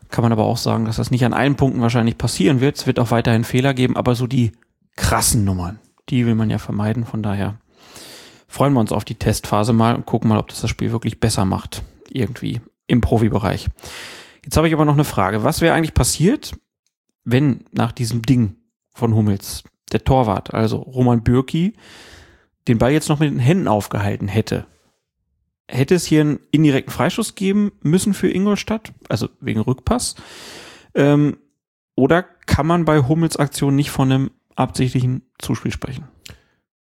Kann 0.09 0.23
man 0.23 0.31
aber 0.31 0.45
auch 0.45 0.57
sagen, 0.57 0.85
dass 0.85 0.97
das 0.97 1.11
nicht 1.11 1.23
an 1.23 1.33
allen 1.33 1.55
Punkten 1.55 1.81
wahrscheinlich 1.81 2.17
passieren 2.17 2.61
wird. 2.61 2.77
Es 2.77 2.87
wird 2.87 2.99
auch 2.99 3.11
weiterhin 3.11 3.43
Fehler 3.43 3.73
geben, 3.73 3.95
aber 3.95 4.15
so 4.15 4.27
die 4.27 4.51
krassen 4.95 5.45
Nummern, 5.45 5.79
die 6.09 6.25
will 6.25 6.35
man 6.35 6.49
ja 6.49 6.57
vermeiden. 6.57 7.05
Von 7.05 7.21
daher 7.21 7.55
freuen 8.49 8.73
wir 8.73 8.81
uns 8.81 8.91
auf 8.91 9.05
die 9.05 9.15
Testphase 9.15 9.71
mal 9.71 9.95
und 9.95 10.05
gucken 10.05 10.27
mal, 10.27 10.39
ob 10.39 10.49
das 10.49 10.59
das 10.59 10.69
Spiel 10.69 10.91
wirklich 10.91 11.21
besser 11.21 11.45
macht. 11.45 11.83
Irgendwie 12.09 12.59
im 12.87 12.99
Profibereich. 12.99 13.69
Jetzt 14.43 14.57
habe 14.57 14.67
ich 14.67 14.73
aber 14.73 14.85
noch 14.85 14.95
eine 14.95 15.05
Frage. 15.05 15.43
Was 15.43 15.61
wäre 15.61 15.75
eigentlich 15.75 15.93
passiert, 15.93 16.57
wenn 17.23 17.63
nach 17.71 17.91
diesem 17.91 18.23
Ding 18.23 18.55
von 18.93 19.13
Hummels 19.13 19.63
der 19.91 20.03
Torwart, 20.03 20.53
also 20.53 20.77
Roman 20.77 21.23
Bürki, 21.23 21.73
den 22.67 22.79
Ball 22.79 22.91
jetzt 22.91 23.09
noch 23.09 23.19
mit 23.19 23.29
den 23.29 23.39
Händen 23.39 23.67
aufgehalten 23.67 24.27
hätte, 24.27 24.65
hätte 25.67 25.95
es 25.95 26.05
hier 26.05 26.21
einen 26.21 26.39
indirekten 26.51 26.91
Freischuss 26.91 27.35
geben 27.35 27.71
müssen 27.81 28.15
für 28.15 28.29
Ingolstadt, 28.29 28.91
also 29.07 29.29
wegen 29.39 29.61
Rückpass. 29.61 30.15
Ähm, 30.95 31.37
oder 31.95 32.23
kann 32.23 32.65
man 32.65 32.85
bei 32.85 33.07
Hummels 33.07 33.37
Aktion 33.37 33.75
nicht 33.75 33.91
von 33.91 34.11
einem 34.11 34.31
absichtlichen 34.55 35.21
Zuspiel 35.37 35.71
sprechen? 35.71 36.07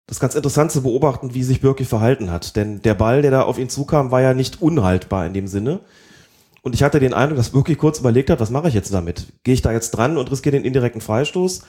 Das 0.05 0.17
ist 0.17 0.21
ganz 0.21 0.35
interessant 0.35 0.71
zu 0.71 0.83
beobachten, 0.83 1.33
wie 1.33 1.43
sich 1.43 1.61
Birki 1.61 1.85
verhalten 1.85 2.29
hat. 2.29 2.55
Denn 2.55 2.81
der 2.81 2.93
Ball, 2.93 3.21
der 3.21 3.31
da 3.31 3.43
auf 3.43 3.57
ihn 3.57 3.69
zukam, 3.69 4.11
war 4.11 4.21
ja 4.21 4.33
nicht 4.33 4.61
unhaltbar 4.61 5.25
in 5.25 5.33
dem 5.33 5.47
Sinne. 5.47 5.79
Und 6.61 6.75
ich 6.75 6.83
hatte 6.83 6.99
den 6.99 7.13
Eindruck, 7.13 7.37
dass 7.37 7.51
Birki 7.51 7.75
kurz 7.75 7.99
überlegt 7.99 8.29
hat, 8.29 8.39
was 8.39 8.49
mache 8.49 8.67
ich 8.67 8.73
jetzt 8.73 8.93
damit? 8.93 9.27
Gehe 9.43 9.53
ich 9.53 9.61
da 9.61 9.71
jetzt 9.71 9.91
dran 9.91 10.17
und 10.17 10.31
riskiere 10.31 10.55
den 10.55 10.65
indirekten 10.65 11.01
Freistoß? 11.01 11.61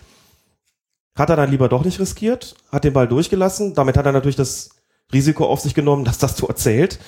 Hat 1.17 1.31
er 1.31 1.37
dann 1.37 1.51
lieber 1.51 1.69
doch 1.69 1.85
nicht 1.85 2.01
riskiert, 2.01 2.57
hat 2.71 2.85
den 2.85 2.93
Ball 2.93 3.07
durchgelassen. 3.07 3.75
Damit 3.75 3.97
hat 3.97 4.07
er 4.07 4.13
natürlich 4.13 4.37
das 4.37 4.71
Risiko 5.13 5.47
auf 5.47 5.61
sich 5.61 5.75
genommen, 5.75 6.05
dass 6.05 6.19
das 6.19 6.37
Tor 6.37 6.57
zählt. 6.57 6.99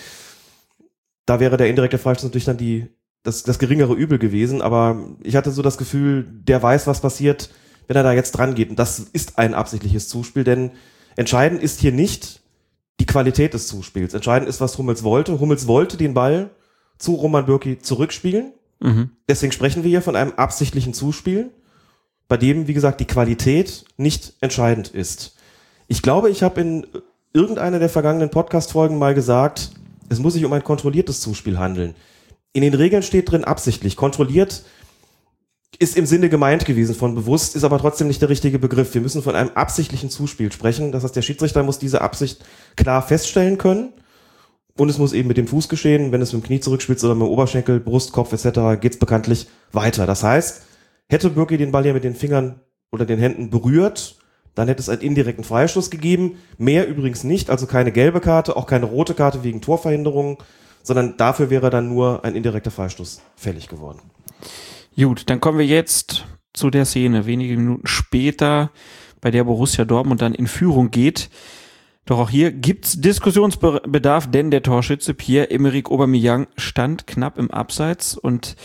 Da 1.26 1.40
wäre 1.40 1.56
der 1.56 1.68
indirekte 1.68 1.98
Freistoß 1.98 2.24
natürlich 2.24 2.44
dann 2.44 2.56
die, 2.56 2.88
das, 3.24 3.42
das 3.42 3.58
geringere 3.58 3.94
Übel 3.94 4.18
gewesen. 4.18 4.62
Aber 4.62 5.00
ich 5.22 5.34
hatte 5.34 5.50
so 5.50 5.62
das 5.62 5.76
Gefühl, 5.76 6.24
der 6.28 6.62
weiß, 6.62 6.86
was 6.86 7.00
passiert, 7.00 7.50
wenn 7.88 7.96
er 7.96 8.04
da 8.04 8.12
jetzt 8.12 8.32
dran 8.32 8.54
geht. 8.54 8.70
Und 8.70 8.78
das 8.78 9.00
ist 9.00 9.38
ein 9.38 9.54
absichtliches 9.54 10.08
Zuspiel, 10.08 10.44
denn 10.44 10.70
entscheidend 11.16 11.62
ist 11.62 11.80
hier 11.80 11.92
nicht 11.92 12.42
die 13.00 13.06
Qualität 13.06 13.54
des 13.54 13.66
Zuspiels. 13.66 14.14
Entscheidend 14.14 14.48
ist, 14.48 14.60
was 14.60 14.78
Hummels 14.78 15.02
wollte. 15.02 15.40
Hummels 15.40 15.66
wollte 15.66 15.96
den 15.96 16.14
Ball 16.14 16.50
zu 16.98 17.14
Roman 17.14 17.46
Bürki 17.46 17.78
zurückspielen. 17.78 18.52
Mhm. 18.80 19.10
Deswegen 19.28 19.52
sprechen 19.52 19.82
wir 19.82 19.90
hier 19.90 20.02
von 20.02 20.16
einem 20.16 20.32
absichtlichen 20.32 20.94
Zuspiel 20.94 21.50
bei 22.28 22.36
dem, 22.36 22.66
wie 22.66 22.74
gesagt, 22.74 23.00
die 23.00 23.06
Qualität 23.06 23.84
nicht 23.96 24.34
entscheidend 24.40 24.88
ist. 24.88 25.36
Ich 25.88 26.02
glaube, 26.02 26.30
ich 26.30 26.42
habe 26.42 26.60
in 26.60 26.86
irgendeiner 27.32 27.78
der 27.78 27.88
vergangenen 27.88 28.30
Podcast-Folgen 28.30 28.98
mal 28.98 29.14
gesagt, 29.14 29.70
es 30.08 30.18
muss 30.18 30.32
sich 30.32 30.44
um 30.44 30.52
ein 30.52 30.64
kontrolliertes 30.64 31.20
Zuspiel 31.20 31.58
handeln. 31.58 31.94
In 32.52 32.62
den 32.62 32.74
Regeln 32.74 33.02
steht 33.02 33.30
drin 33.30 33.44
absichtlich. 33.44 33.96
Kontrolliert 33.96 34.64
ist 35.78 35.96
im 35.96 36.06
Sinne 36.06 36.28
gemeint 36.28 36.64
gewesen 36.64 36.94
von 36.94 37.14
bewusst, 37.14 37.56
ist 37.56 37.64
aber 37.64 37.78
trotzdem 37.78 38.08
nicht 38.08 38.22
der 38.22 38.28
richtige 38.28 38.58
Begriff. 38.58 38.94
Wir 38.94 39.00
müssen 39.00 39.22
von 39.22 39.34
einem 39.34 39.50
absichtlichen 39.54 40.10
Zuspiel 40.10 40.52
sprechen. 40.52 40.92
Das 40.92 41.04
heißt, 41.04 41.16
der 41.16 41.22
Schiedsrichter 41.22 41.62
muss 41.62 41.78
diese 41.78 42.00
Absicht 42.00 42.44
klar 42.76 43.02
feststellen 43.02 43.58
können. 43.58 43.92
Und 44.78 44.90
es 44.90 44.98
muss 44.98 45.12
eben 45.12 45.28
mit 45.28 45.38
dem 45.38 45.46
Fuß 45.46 45.68
geschehen. 45.68 46.12
Wenn 46.12 46.22
es 46.22 46.32
mit 46.32 46.42
dem 46.42 46.46
Knie 46.46 46.60
zurückspielt 46.60 47.02
oder 47.02 47.14
mit 47.14 47.26
dem 47.26 47.30
Oberschenkel, 47.30 47.80
Brust, 47.80 48.12
Kopf 48.12 48.32
etc., 48.32 48.80
geht 48.80 48.92
es 48.92 48.98
bekanntlich 48.98 49.48
weiter. 49.72 50.06
Das 50.06 50.22
heißt, 50.22 50.62
Hätte 51.08 51.30
Birki 51.30 51.56
den 51.56 51.70
Ball 51.70 51.86
ja 51.86 51.92
mit 51.92 52.04
den 52.04 52.16
Fingern 52.16 52.60
oder 52.90 53.04
den 53.04 53.18
Händen 53.18 53.50
berührt, 53.50 54.16
dann 54.56 54.66
hätte 54.66 54.80
es 54.80 54.88
einen 54.88 55.02
indirekten 55.02 55.44
Freistoß 55.44 55.90
gegeben. 55.90 56.38
Mehr 56.58 56.88
übrigens 56.88 57.22
nicht, 57.22 57.48
also 57.48 57.66
keine 57.66 57.92
gelbe 57.92 58.20
Karte, 58.20 58.56
auch 58.56 58.66
keine 58.66 58.86
rote 58.86 59.14
Karte 59.14 59.44
wegen 59.44 59.60
Torverhinderung, 59.60 60.42
sondern 60.82 61.16
dafür 61.16 61.48
wäre 61.48 61.70
dann 61.70 61.88
nur 61.88 62.24
ein 62.24 62.34
indirekter 62.34 62.72
Freistoß 62.72 63.20
fällig 63.36 63.68
geworden. 63.68 64.00
Gut, 64.98 65.28
dann 65.28 65.40
kommen 65.40 65.58
wir 65.58 65.66
jetzt 65.66 66.26
zu 66.54 66.70
der 66.70 66.86
Szene, 66.86 67.26
wenige 67.26 67.54
Minuten 67.58 67.86
später, 67.86 68.70
bei 69.20 69.30
der 69.30 69.44
Borussia 69.44 69.84
Dortmund 69.84 70.22
dann 70.22 70.34
in 70.34 70.46
Führung 70.46 70.90
geht. 70.90 71.28
Doch 72.06 72.18
auch 72.18 72.30
hier 72.30 72.50
gibt's 72.50 72.98
Diskussionsbedarf, 72.98 74.30
denn 74.30 74.50
der 74.50 74.62
Torschütze 74.62 75.12
Pierre-Emerick 75.12 75.90
Aubameyang 75.90 76.46
stand 76.56 77.06
knapp 77.06 77.36
im 77.36 77.50
Abseits 77.50 78.16
und 78.16 78.56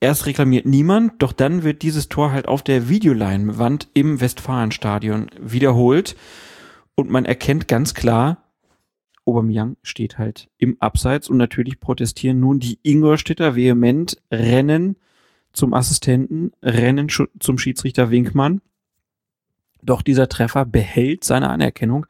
erst 0.00 0.26
reklamiert 0.26 0.66
niemand, 0.66 1.22
doch 1.22 1.32
dann 1.32 1.62
wird 1.62 1.80
dieses 1.80 2.10
Tor 2.10 2.32
halt 2.32 2.46
auf 2.46 2.62
der 2.62 2.90
Videoleinwand 2.90 3.88
im 3.94 4.20
Westfalenstadion 4.20 5.30
wiederholt 5.40 6.14
und 6.94 7.08
man 7.08 7.24
erkennt 7.24 7.68
ganz 7.68 7.94
klar, 7.94 8.44
Aubameyang 9.24 9.76
steht 9.82 10.18
halt 10.18 10.50
im 10.58 10.76
Abseits 10.80 11.30
und 11.30 11.38
natürlich 11.38 11.80
protestieren 11.80 12.38
nun 12.38 12.60
die 12.60 12.80
Ingolstädter 12.82 13.56
vehement, 13.56 14.20
rennen 14.30 14.96
zum 15.56 15.74
Assistenten, 15.74 16.52
rennen 16.62 17.08
zum 17.08 17.58
Schiedsrichter 17.58 18.10
Winkmann. 18.10 18.60
Doch 19.82 20.02
dieser 20.02 20.28
Treffer 20.28 20.64
behält 20.64 21.24
seine 21.24 21.48
Anerkennung 21.48 22.06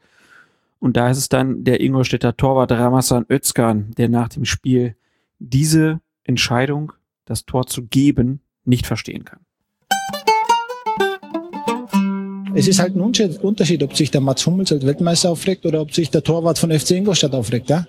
und 0.79 0.97
da 0.97 1.09
ist 1.09 1.17
es 1.17 1.29
dann 1.29 1.63
der 1.63 1.81
Ingolstädter 1.81 2.37
Torwart 2.37 2.71
Ramazan 2.71 3.25
Özkan, 3.29 3.91
der 3.97 4.09
nach 4.09 4.29
dem 4.29 4.45
Spiel 4.45 4.95
diese 5.39 6.01
Entscheidung, 6.23 6.93
das 7.25 7.45
Tor 7.45 7.65
zu 7.67 7.83
geben, 7.83 8.41
nicht 8.63 8.85
verstehen 8.85 9.25
kann. 9.25 9.39
Es 12.53 12.67
ist 12.67 12.79
halt 12.79 12.95
ein 12.95 13.01
Unterschied- 13.01 13.83
ob 13.83 13.95
sich 13.95 14.09
der 14.09 14.21
Mats 14.21 14.45
Hummels 14.45 14.71
als 14.71 14.85
Weltmeister 14.85 15.29
aufregt 15.29 15.65
oder 15.65 15.81
ob 15.81 15.93
sich 15.93 16.09
der 16.09 16.23
Torwart 16.23 16.57
von 16.57 16.71
FC 16.71 16.91
Ingolstadt 16.91 17.33
aufregt. 17.33 17.69
Ja? 17.69 17.85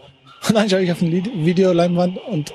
Und 0.47 0.55
dann 0.55 0.69
schaue 0.69 0.83
ich 0.83 0.93
auf 0.93 0.99
den 0.99 1.13
Videoleinwand 1.47 2.19
und 2.31 2.53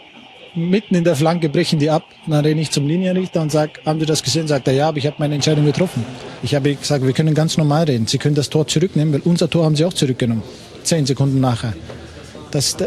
mitten 0.55 0.95
in 0.95 1.03
der 1.03 1.15
Flanke 1.15 1.49
brechen 1.49 1.79
die 1.79 1.89
ab. 1.89 2.03
Dann 2.27 2.45
renne 2.45 2.61
ich 2.61 2.71
zum 2.71 2.87
Linienrichter 2.87 3.41
und 3.41 3.51
sage, 3.51 3.73
haben 3.85 3.99
Sie 3.99 4.05
das 4.05 4.23
gesehen? 4.23 4.47
Sagt 4.47 4.67
er, 4.67 4.73
ja, 4.73 4.87
aber 4.89 4.97
ich 4.97 5.05
habe 5.07 5.15
meine 5.19 5.35
Entscheidung 5.35 5.65
getroffen. 5.65 6.05
Ich 6.41 6.55
habe 6.55 6.75
gesagt, 6.75 7.05
wir 7.05 7.13
können 7.13 7.33
ganz 7.33 7.57
normal 7.57 7.85
reden. 7.85 8.07
Sie 8.07 8.17
können 8.17 8.35
das 8.35 8.49
Tor 8.49 8.67
zurücknehmen, 8.67 9.13
weil 9.13 9.21
unser 9.21 9.49
Tor 9.49 9.65
haben 9.65 9.75
Sie 9.75 9.85
auch 9.85 9.93
zurückgenommen. 9.93 10.43
Zehn 10.83 11.05
Sekunden 11.05 11.39
nachher. 11.39 11.73
Das, 12.51 12.77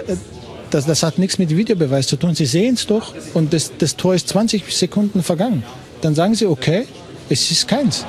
das, 0.71 0.87
das 0.87 1.03
hat 1.03 1.19
nichts 1.19 1.39
mit 1.39 1.57
Videobeweis 1.57 2.07
zu 2.07 2.17
tun. 2.17 2.35
Sie 2.35 2.47
sehen 2.47 2.75
es 2.75 2.87
doch 2.87 3.15
und 3.35 3.53
das, 3.53 3.73
das 3.79 3.97
Tor 3.97 4.15
ist 4.15 4.29
20 4.29 4.77
Sekunden 4.77 5.23
vergangen. 5.23 5.63
Dann 6.03 6.15
sagen 6.15 6.35
Sie, 6.35 6.47
okay, 6.47 6.87
es 7.29 7.51
ist 7.51 7.67
keins. 7.67 8.05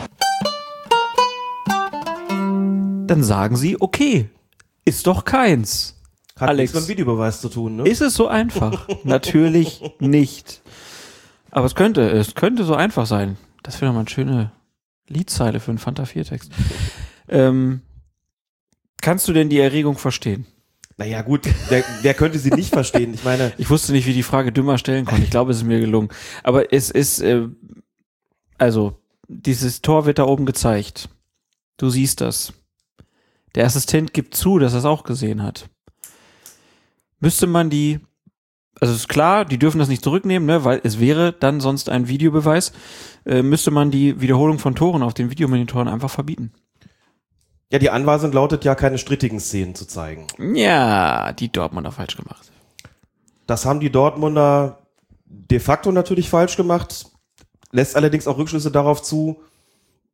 Dann 3.08 3.24
sagen 3.24 3.56
sie, 3.56 3.80
okay, 3.80 4.30
ist 4.84 5.08
doch 5.08 5.24
keins. 5.24 5.96
Hat 6.40 6.50
Alex. 6.50 6.74
nichts 6.74 6.88
mit 6.88 6.98
Videobeweis 6.98 7.42
zu 7.42 7.50
tun, 7.50 7.78
ne? 7.78 7.88
Ist 7.88 8.02
es 8.02 8.14
so 8.14 8.28
einfach? 8.28 8.88
Natürlich 9.04 9.82
nicht. 10.00 10.62
Aber 11.52 11.66
es 11.66 11.76
könnte, 11.76 12.10
es 12.10 12.36
könnte 12.36 12.64
so 12.64 12.76
einfach 12.76 13.06
sein. 13.06 13.38
Das 13.64 13.82
wäre 13.82 13.90
doch 13.90 13.94
mal 13.96 14.02
eine 14.02 14.10
schöne 14.10 14.52
Liedzeile 15.08 15.60
für 15.60 15.72
einen 15.72 15.78
Fanta 15.80 16.06
4 16.06 16.26
Text. 16.26 16.52
Ähm, 17.28 17.82
kannst 19.02 19.28
du 19.28 19.34
denn 19.34 19.50
die 19.50 19.60
Erregung 19.60 19.98
verstehen? 19.98 20.46
Naja, 20.98 21.22
gut, 21.22 21.42
wer, 21.70 21.84
wer 22.02 22.14
könnte 22.14 22.40
sie 22.40 22.50
nicht 22.50 22.72
verstehen? 22.74 23.14
Ich 23.14 23.24
meine, 23.24 23.54
Ich 23.58 23.70
wusste 23.70 23.92
nicht, 23.92 24.08
wie 24.08 24.14
die 24.14 24.24
Frage 24.24 24.52
dümmer 24.52 24.78
stellen 24.78 25.06
konnte. 25.06 25.24
Ich 25.24 25.30
glaube, 25.30 25.52
es 25.52 25.58
ist 25.58 25.64
mir 25.64 25.80
gelungen. 25.80 26.10
Aber 26.44 26.74
es 26.74 26.90
ist, 26.90 27.20
äh, 27.20 27.48
also, 28.58 29.00
dieses 29.28 29.82
Tor 29.82 30.06
wird 30.06 30.20
da 30.20 30.26
oben 30.26 30.46
gezeigt. 30.46 31.10
Du 31.78 31.90
siehst 31.90 32.22
das. 32.22 32.54
Der 33.56 33.66
Assistent 33.66 34.14
gibt 34.14 34.36
zu, 34.36 34.58
dass 34.60 34.74
er 34.74 34.80
es 34.80 34.86
auch 34.86 35.04
gesehen 35.04 35.44
hat. 35.44 35.70
Müsste 37.20 37.48
man 37.48 37.70
die, 37.70 38.00
also 38.80 38.94
ist 38.94 39.10
klar, 39.10 39.46
die 39.46 39.58
dürfen 39.58 39.80
das 39.80 39.88
nicht 39.88 40.04
zurücknehmen, 40.04 40.46
ne, 40.46 40.64
weil 40.64 40.82
es 40.84 41.00
wäre 41.00 41.34
dann 41.34 41.60
sonst 41.60 41.90
ein 41.90 42.08
Videobeweis, 42.08 42.74
äh, 43.26 43.42
müsste 43.42 43.72
man 43.72 43.92
die 43.92 44.22
Wiederholung 44.22 44.60
von 44.60 44.76
Toren 44.76 45.04
auf 45.04 45.14
den 45.14 45.30
Videomonitoren 45.32 45.88
einfach 45.88 46.12
verbieten. 46.12 46.54
ja, 47.72 47.80
die 47.80 47.90
Anweisung 47.90 48.32
lautet 48.32 48.64
ja, 48.66 48.76
keine 48.76 48.98
strittigen 48.98 49.40
Szenen 49.40 49.76
zu 49.76 49.86
zeigen. 49.86 50.28
Ja, 50.56 51.34
die 51.34 51.52
Dortmunder 51.52 51.92
falsch 51.92 52.16
gemacht. 52.16 52.52
Das 53.46 53.66
haben 53.66 53.80
die 53.80 53.90
Dortmunder 53.90 54.80
de 55.26 55.60
facto 55.60 55.92
natürlich 55.92 56.30
falsch 56.30 56.56
gemacht, 56.56 57.06
lässt 57.72 57.96
allerdings 57.96 58.28
auch 58.28 58.38
Rückschlüsse 58.38 58.72
darauf 58.72 59.02
zu, 59.02 59.42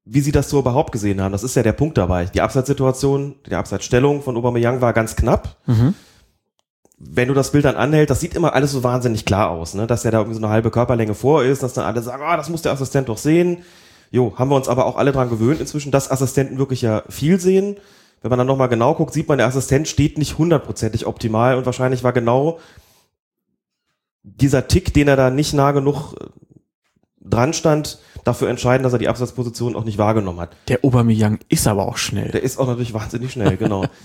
wie 0.06 0.22
sie 0.22 0.32
das 0.32 0.50
so 0.50 0.60
überhaupt 0.60 0.92
gesehen 0.92 1.22
haben. 1.22 1.32
Das 1.32 1.44
ist 1.44 1.56
ja 1.56 1.64
der 1.64 1.74
Punkt 1.74 1.98
dabei. 1.98 2.26
Die 2.26 2.42
Abseitssituation, 2.42 3.36
die 3.46 3.56
Abseitsstellung 3.56 4.22
von 4.22 4.36
Aubameyang 4.36 4.82
war 4.82 4.94
ganz 4.94 5.16
knapp. 5.16 5.58
Mhm. 5.66 5.94
Wenn 6.98 7.28
du 7.28 7.34
das 7.34 7.52
Bild 7.52 7.66
dann 7.66 7.76
anhältst, 7.76 8.12
das 8.12 8.20
sieht 8.20 8.36
immer 8.36 8.54
alles 8.54 8.72
so 8.72 8.84
wahnsinnig 8.84 9.26
klar 9.26 9.50
aus, 9.50 9.74
ne? 9.74 9.88
dass 9.88 10.06
er 10.06 10.12
da 10.12 10.20
irgendwie 10.20 10.38
so 10.38 10.44
eine 10.44 10.54
halbe 10.54 10.72
Körperlänge 10.72 11.16
vor 11.16 11.44
ist, 11.44 11.64
dass 11.64 11.74
dann 11.74 11.86
alle 11.86 12.02
sagen, 12.02 12.24
ah, 12.26 12.38
das 12.38 12.50
muss 12.50 12.62
der 12.62 12.72
Assistent 12.72 13.10
doch 13.10 13.18
sehen. 13.18 13.64
Jo, 14.12 14.34
haben 14.38 14.52
wir 14.52 14.56
uns 14.56 14.70
aber 14.70 14.86
auch 14.86 14.96
alle 14.96 15.12
dran 15.12 15.30
gewöhnt 15.30 15.60
inzwischen, 15.60 15.92
dass 15.92 16.12
Assistenten 16.12 16.60
wirklich 16.60 16.82
ja 16.82 17.04
viel 17.10 17.40
sehen. 17.40 17.78
Wenn 18.22 18.30
man 18.30 18.38
dann 18.38 18.48
nochmal 18.48 18.70
genau 18.70 18.94
guckt, 18.94 19.14
sieht 19.14 19.28
man, 19.28 19.38
der 19.38 19.48
Assistent 19.48 19.88
steht 19.88 20.18
nicht 20.18 20.38
hundertprozentig 20.38 21.08
optimal 21.08 21.58
und 21.58 21.66
wahrscheinlich 21.66 22.04
war 22.04 22.14
genau 22.14 22.60
dieser 24.24 24.68
Tick, 24.68 24.94
den 24.94 25.08
er 25.08 25.18
da 25.18 25.30
nicht 25.30 25.54
nah 25.54 25.72
genug 25.72 26.14
äh, 26.14 26.26
dran 27.20 27.54
stand, 27.54 28.00
dafür 28.24 28.50
entscheiden, 28.50 28.84
dass 28.84 28.94
er 28.94 29.00
die 29.00 29.10
Absatzposition 29.10 29.76
auch 29.76 29.84
nicht 29.84 29.98
wahrgenommen 29.98 30.40
hat. 30.40 30.56
Der 30.68 30.84
Aubameyang 30.84 31.40
ist 31.50 31.68
aber 31.68 31.88
auch 31.88 31.98
schnell. 31.98 32.30
Der 32.32 32.44
ist 32.44 32.58
auch 32.58 32.68
natürlich 32.68 32.94
wahnsinnig 32.94 33.32
schnell, 33.32 33.58
genau. 33.58 33.86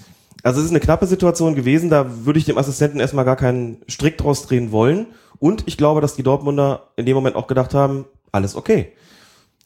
Also 0.43 0.61
es 0.61 0.66
ist 0.66 0.70
eine 0.70 0.80
knappe 0.80 1.07
Situation 1.07 1.55
gewesen, 1.55 1.91
da 1.91 2.24
würde 2.24 2.39
ich 2.39 2.45
dem 2.45 2.59
Assistenten 2.59 3.01
erstmal 3.01 3.24
gar 3.24 3.36
keinen 3.36 3.82
Strick 3.89 4.18
draus 4.18 4.47
drehen 4.47 4.72
wollen. 4.72 5.07
Und 5.39 5.64
ich 5.66 5.76
glaube, 5.76 6.01
dass 6.01 6.14
die 6.14 6.22
Dortmunder 6.22 6.89
in 6.97 7.07
dem 7.07 7.14
Moment 7.14 7.36
auch 7.36 7.47
gedacht 7.47 7.74
haben, 7.74 8.07
alles 8.32 8.57
okay. 8.57 8.93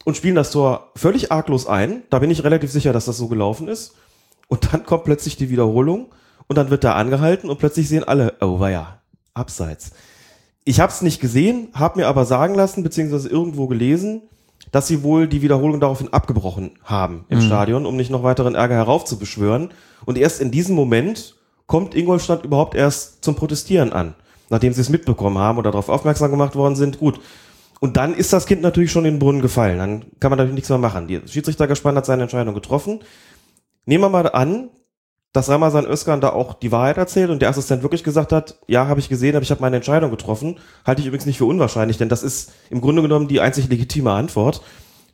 Und 0.05 0.17
spielen 0.17 0.35
das 0.35 0.51
Tor 0.51 0.91
völlig 0.95 1.31
arglos 1.31 1.67
ein. 1.67 2.03
Da 2.09 2.19
bin 2.19 2.31
ich 2.31 2.43
relativ 2.43 2.71
sicher, 2.71 2.93
dass 2.93 3.05
das 3.05 3.17
so 3.17 3.27
gelaufen 3.27 3.67
ist. 3.67 3.95
Und 4.47 4.73
dann 4.73 4.85
kommt 4.85 5.05
plötzlich 5.05 5.37
die 5.37 5.49
Wiederholung 5.49 6.07
und 6.47 6.57
dann 6.57 6.69
wird 6.69 6.83
da 6.83 6.93
angehalten 6.95 7.49
und 7.49 7.59
plötzlich 7.59 7.87
sehen 7.87 8.03
alle, 8.03 8.35
oh 8.41 8.59
ja, 8.65 8.99
abseits. 9.33 9.91
Ich 10.65 10.79
habe 10.79 10.91
es 10.91 11.01
nicht 11.01 11.19
gesehen, 11.19 11.69
habe 11.73 11.99
mir 11.99 12.07
aber 12.07 12.25
sagen 12.25 12.55
lassen, 12.55 12.83
beziehungsweise 12.83 13.29
irgendwo 13.29 13.67
gelesen, 13.67 14.23
dass 14.73 14.87
sie 14.87 15.03
wohl 15.03 15.27
die 15.27 15.43
Wiederholung 15.43 15.79
daraufhin 15.79 16.11
abgebrochen 16.11 16.71
haben 16.83 17.25
im 17.29 17.37
Mhm. 17.37 17.43
Stadion, 17.43 17.85
um 17.85 17.95
nicht 17.95 18.09
noch 18.09 18.23
weiteren 18.23 18.55
Ärger 18.55 18.73
heraufzubeschwören. 18.73 19.69
Und 20.05 20.17
erst 20.17 20.41
in 20.41 20.49
diesem 20.49 20.75
Moment 20.75 21.35
kommt 21.67 21.93
Ingolstadt 21.95 22.43
überhaupt 22.43 22.73
erst 22.73 23.23
zum 23.23 23.35
Protestieren 23.35 23.93
an, 23.93 24.15
nachdem 24.49 24.73
sie 24.73 24.81
es 24.81 24.89
mitbekommen 24.89 25.37
haben 25.37 25.59
oder 25.59 25.69
darauf 25.69 25.89
aufmerksam 25.89 26.31
gemacht 26.31 26.55
worden 26.55 26.75
sind. 26.75 26.97
Gut. 26.97 27.19
Und 27.81 27.97
dann 27.97 28.15
ist 28.15 28.33
das 28.33 28.47
Kind 28.47 28.63
natürlich 28.63 28.91
schon 28.91 29.05
in 29.05 29.13
den 29.15 29.19
Brunnen 29.19 29.43
gefallen. 29.43 29.77
Dann 29.77 30.05
kann 30.19 30.31
man 30.31 30.37
natürlich 30.37 30.55
nichts 30.55 30.69
mehr 30.69 30.79
machen. 30.79 31.07
Die 31.07 31.21
Schiedsrichtergespann 31.23 31.95
hat 31.95 32.07
seine 32.07 32.23
Entscheidung 32.23 32.55
getroffen. 32.55 33.01
Nehmen 33.85 34.03
wir 34.03 34.09
mal 34.09 34.27
an, 34.31 34.69
dass 35.33 35.49
Ramazan 35.49 35.85
Özkan 35.85 36.21
da 36.21 36.29
auch 36.29 36.53
die 36.53 36.71
Wahrheit 36.71 36.97
erzählt 36.97 37.31
und 37.31 37.41
der 37.41 37.49
Assistent 37.49 37.81
wirklich 37.81 38.03
gesagt 38.03 38.31
hat, 38.31 38.59
ja, 38.67 38.87
habe 38.87 38.99
ich 38.99 39.09
gesehen, 39.09 39.35
aber 39.35 39.41
ich 39.41 39.49
habe 39.49 39.61
meine 39.61 39.77
Entscheidung 39.77 40.11
getroffen. 40.11 40.59
Halte 40.85 41.01
ich 41.01 41.07
übrigens 41.07 41.25
nicht 41.25 41.39
für 41.39 41.45
unwahrscheinlich, 41.45 41.97
denn 41.97 42.07
das 42.07 42.21
ist 42.21 42.51
im 42.69 42.81
Grunde 42.81 43.01
genommen 43.01 43.27
die 43.27 43.41
einzig 43.41 43.67
legitime 43.67 44.11
Antwort 44.11 44.61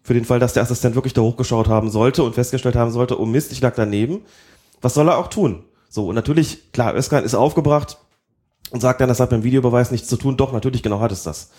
für 0.03 0.13
den 0.13 0.25
Fall, 0.25 0.39
dass 0.39 0.53
der 0.53 0.63
Assistent 0.63 0.95
wirklich 0.95 1.13
da 1.13 1.21
hochgeschaut 1.21 1.69
haben 1.69 1.89
sollte 1.89 2.23
und 2.23 2.35
festgestellt 2.35 2.75
haben 2.75 2.91
sollte, 2.91 3.19
oh 3.19 3.25
Mist, 3.25 3.53
ich 3.53 3.61
lag 3.61 3.75
daneben. 3.75 4.21
Was 4.81 4.93
soll 4.93 5.07
er 5.07 5.17
auch 5.17 5.27
tun? 5.27 5.63
So, 5.89 6.07
und 6.09 6.15
natürlich, 6.15 6.71
klar, 6.73 6.95
Özkan 6.95 7.23
ist 7.23 7.33
aufgebracht 7.33 7.97
und 8.71 8.81
sagt 8.81 8.99
dann, 8.99 9.09
das 9.09 9.21
hat 9.21 9.31
dem 9.31 9.43
Videobeweis 9.43 9.89
nichts 9.89 10.09
zu 10.09 10.17
tun. 10.17 10.35
Doch, 10.35 10.51
natürlich, 10.51 10.83
genau 10.83 10.99
hat 10.99 11.11
es 11.11 11.23
das. 11.23 11.51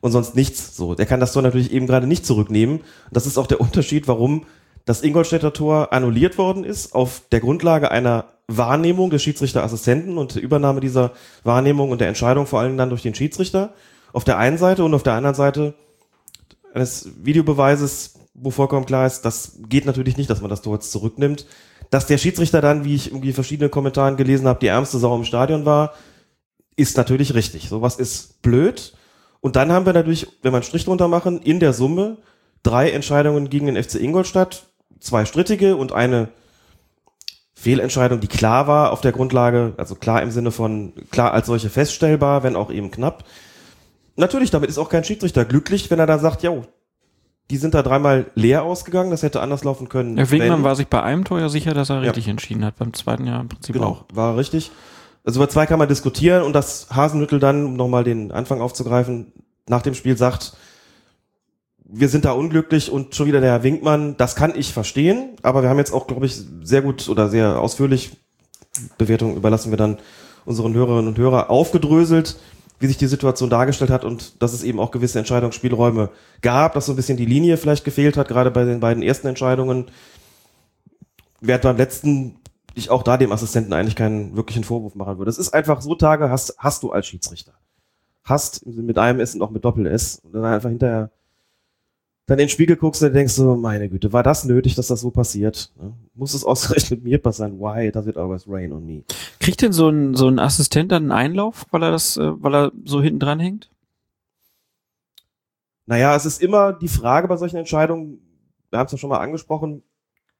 Und 0.00 0.12
sonst 0.12 0.34
nichts. 0.34 0.76
So, 0.76 0.94
der 0.94 1.06
kann 1.06 1.20
das 1.20 1.32
Tor 1.32 1.42
natürlich 1.42 1.72
eben 1.72 1.86
gerade 1.86 2.06
nicht 2.06 2.26
zurücknehmen. 2.26 2.80
Das 3.12 3.26
ist 3.26 3.38
auch 3.38 3.46
der 3.46 3.60
Unterschied, 3.60 4.08
warum 4.08 4.44
das 4.88 5.02
Ingolstädter 5.02 5.52
Tor 5.52 5.92
annulliert 5.92 6.38
worden 6.38 6.64
ist, 6.64 6.94
auf 6.94 7.20
der 7.30 7.40
Grundlage 7.40 7.90
einer 7.90 8.24
Wahrnehmung 8.46 9.10
des 9.10 9.22
Schiedsrichterassistenten 9.22 10.16
und 10.16 10.34
der 10.34 10.42
Übernahme 10.42 10.80
dieser 10.80 11.12
Wahrnehmung 11.44 11.90
und 11.90 12.00
der 12.00 12.08
Entscheidung 12.08 12.46
vor 12.46 12.60
allem 12.60 12.78
dann 12.78 12.88
durch 12.88 13.02
den 13.02 13.14
Schiedsrichter 13.14 13.74
auf 14.14 14.24
der 14.24 14.38
einen 14.38 14.56
Seite 14.56 14.84
und 14.84 14.94
auf 14.94 15.02
der 15.02 15.12
anderen 15.12 15.34
Seite 15.34 15.74
eines 16.72 17.10
Videobeweises, 17.22 18.14
wo 18.32 18.50
vollkommen 18.50 18.86
klar 18.86 19.06
ist, 19.06 19.26
das 19.26 19.58
geht 19.68 19.84
natürlich 19.84 20.16
nicht, 20.16 20.30
dass 20.30 20.40
man 20.40 20.48
das 20.48 20.62
Tor 20.62 20.76
jetzt 20.76 20.90
zurücknimmt. 20.90 21.44
Dass 21.90 22.06
der 22.06 22.16
Schiedsrichter 22.16 22.62
dann, 22.62 22.86
wie 22.86 22.94
ich 22.94 23.08
irgendwie 23.08 23.34
verschiedene 23.34 23.68
Kommentaren 23.68 24.16
gelesen 24.16 24.48
habe, 24.48 24.60
die 24.60 24.68
ärmste 24.68 24.96
Sau 24.96 25.14
im 25.14 25.24
Stadion 25.24 25.66
war, 25.66 25.92
ist 26.76 26.96
natürlich 26.96 27.34
richtig. 27.34 27.68
Sowas 27.68 27.96
ist 27.96 28.40
blöd. 28.40 28.94
Und 29.40 29.54
dann 29.56 29.70
haben 29.70 29.84
wir 29.84 29.92
natürlich, 29.92 30.28
wenn 30.40 30.52
wir 30.52 30.56
einen 30.56 30.62
Strich 30.62 30.86
drunter 30.86 31.08
machen, 31.08 31.42
in 31.42 31.60
der 31.60 31.74
Summe 31.74 32.16
drei 32.62 32.90
Entscheidungen 32.90 33.50
gegen 33.50 33.66
den 33.66 33.82
FC 33.82 33.96
Ingolstadt, 33.96 34.67
zwei 35.00 35.24
strittige 35.24 35.76
und 35.76 35.92
eine 35.92 36.28
Fehlentscheidung, 37.54 38.20
die 38.20 38.28
klar 38.28 38.66
war 38.68 38.92
auf 38.92 39.00
der 39.00 39.12
Grundlage, 39.12 39.74
also 39.76 39.94
klar 39.96 40.22
im 40.22 40.30
Sinne 40.30 40.52
von 40.52 40.92
klar 41.10 41.32
als 41.32 41.46
solche 41.48 41.70
feststellbar, 41.70 42.42
wenn 42.44 42.54
auch 42.54 42.70
eben 42.70 42.90
knapp. 42.90 43.24
Natürlich, 44.16 44.50
damit 44.50 44.70
ist 44.70 44.78
auch 44.78 44.88
kein 44.88 45.04
Schiedsrichter 45.04 45.44
glücklich, 45.44 45.90
wenn 45.90 45.98
er 45.98 46.06
da 46.06 46.18
sagt, 46.18 46.42
jo, 46.42 46.64
die 47.50 47.56
sind 47.56 47.74
da 47.74 47.82
dreimal 47.82 48.26
leer 48.34 48.62
ausgegangen, 48.62 49.10
das 49.10 49.22
hätte 49.22 49.40
anders 49.40 49.64
laufen 49.64 49.88
können. 49.88 50.16
Herr 50.18 50.30
wenn- 50.30 50.62
war 50.62 50.76
sich 50.76 50.86
bei 50.88 51.02
einem 51.02 51.24
Tor 51.24 51.40
ja 51.40 51.48
sicher, 51.48 51.74
dass 51.74 51.88
er 51.90 51.96
Ja. 51.96 52.02
richtig 52.10 52.28
entschieden 52.28 52.64
hat. 52.64 52.76
Beim 52.76 52.92
zweiten 52.94 53.26
Jahr 53.26 53.40
im 53.40 53.48
Prinzip 53.48 53.72
Genau, 53.74 53.86
auch. 53.88 54.04
war 54.12 54.36
richtig. 54.36 54.70
Also 55.24 55.40
über 55.40 55.48
zwei 55.48 55.66
kann 55.66 55.78
man 55.78 55.88
diskutieren 55.88 56.42
und 56.42 56.52
dass 56.52 56.88
Hasenhüttel 56.90 57.40
dann, 57.40 57.64
um 57.64 57.74
nochmal 57.74 58.04
den 58.04 58.30
Anfang 58.32 58.60
aufzugreifen, 58.60 59.32
nach 59.66 59.82
dem 59.82 59.94
Spiel 59.94 60.16
sagt, 60.16 60.56
wir 61.88 62.08
sind 62.10 62.26
da 62.26 62.32
unglücklich 62.32 62.92
und 62.92 63.14
schon 63.14 63.26
wieder 63.26 63.40
der 63.40 63.50
Herr 63.50 63.62
Winkmann, 63.62 64.16
das 64.18 64.36
kann 64.36 64.54
ich 64.54 64.72
verstehen, 64.72 65.30
aber 65.42 65.62
wir 65.62 65.70
haben 65.70 65.78
jetzt 65.78 65.92
auch, 65.92 66.06
glaube 66.06 66.26
ich, 66.26 66.38
sehr 66.62 66.82
gut 66.82 67.08
oder 67.08 67.28
sehr 67.28 67.60
ausführlich, 67.60 68.12
Bewertung 68.98 69.36
überlassen 69.36 69.70
wir 69.70 69.78
dann 69.78 69.98
unseren 70.44 70.74
Hörerinnen 70.74 71.08
und 71.08 71.18
Hörern, 71.18 71.48
aufgedröselt, 71.48 72.38
wie 72.78 72.86
sich 72.86 72.98
die 72.98 73.06
Situation 73.06 73.50
dargestellt 73.50 73.90
hat 73.90 74.04
und 74.04 74.40
dass 74.42 74.52
es 74.52 74.62
eben 74.62 74.78
auch 74.78 74.90
gewisse 74.90 75.18
Entscheidungsspielräume 75.18 76.10
gab, 76.42 76.74
dass 76.74 76.86
so 76.86 76.92
ein 76.92 76.96
bisschen 76.96 77.16
die 77.16 77.26
Linie 77.26 77.56
vielleicht 77.56 77.84
gefehlt 77.84 78.16
hat, 78.16 78.28
gerade 78.28 78.50
bei 78.50 78.64
den 78.64 78.80
beiden 78.80 79.02
ersten 79.02 79.26
Entscheidungen. 79.26 79.86
Während 81.40 81.62
beim 81.62 81.76
letzten 81.76 82.36
ich 82.74 82.90
auch 82.90 83.02
da 83.02 83.16
dem 83.16 83.32
Assistenten 83.32 83.72
eigentlich 83.72 83.96
keinen 83.96 84.36
wirklichen 84.36 84.62
Vorwurf 84.62 84.94
machen 84.94 85.18
würde. 85.18 85.30
Es 85.30 85.38
ist 85.38 85.52
einfach 85.52 85.80
so 85.80 85.96
Tage 85.96 86.30
hast, 86.30 86.54
hast 86.58 86.82
du 86.82 86.92
als 86.92 87.06
Schiedsrichter. 87.08 87.52
Hast 88.22 88.64
mit 88.66 88.98
einem 88.98 89.20
S 89.20 89.34
und 89.34 89.42
auch 89.42 89.50
mit 89.50 89.64
Doppel-S 89.64 90.20
und 90.22 90.32
dann 90.32 90.44
einfach 90.44 90.68
hinterher 90.68 91.10
dann 92.28 92.38
in 92.38 92.44
den 92.44 92.48
Spiegel 92.50 92.76
guckst 92.76 93.02
und 93.02 93.14
denkst 93.14 93.32
so, 93.32 93.56
meine 93.56 93.88
Güte, 93.88 94.12
war 94.12 94.22
das 94.22 94.44
nötig, 94.44 94.74
dass 94.74 94.88
das 94.88 95.00
so 95.00 95.10
passiert? 95.10 95.72
Muss 96.14 96.34
es 96.34 96.44
ausgerechnet 96.44 97.02
mit 97.02 97.04
mir 97.04 97.18
passieren? 97.18 97.58
Why 97.58 97.90
does 97.90 98.06
it 98.06 98.18
always 98.18 98.46
rain 98.46 98.70
on 98.70 98.84
me? 98.84 99.02
Kriegt 99.40 99.62
denn 99.62 99.72
so 99.72 99.88
ein, 99.88 100.14
so 100.14 100.28
ein 100.28 100.38
Assistent 100.38 100.92
dann 100.92 101.04
einen 101.04 101.12
Einlauf, 101.12 101.64
weil 101.70 101.82
er 101.82 101.90
das, 101.90 102.18
äh, 102.18 102.42
weil 102.42 102.54
er 102.54 102.72
so 102.84 103.00
hinten 103.00 103.18
dran 103.18 103.40
hängt? 103.40 103.70
Naja, 105.86 106.14
es 106.14 106.26
ist 106.26 106.42
immer 106.42 106.74
die 106.74 106.88
Frage 106.88 107.28
bei 107.28 107.38
solchen 107.38 107.56
Entscheidungen, 107.56 108.18
wir 108.68 108.78
haben 108.78 108.86
es 108.86 108.92
ja 108.92 108.98
schon 108.98 109.08
mal 109.08 109.20
angesprochen, 109.20 109.82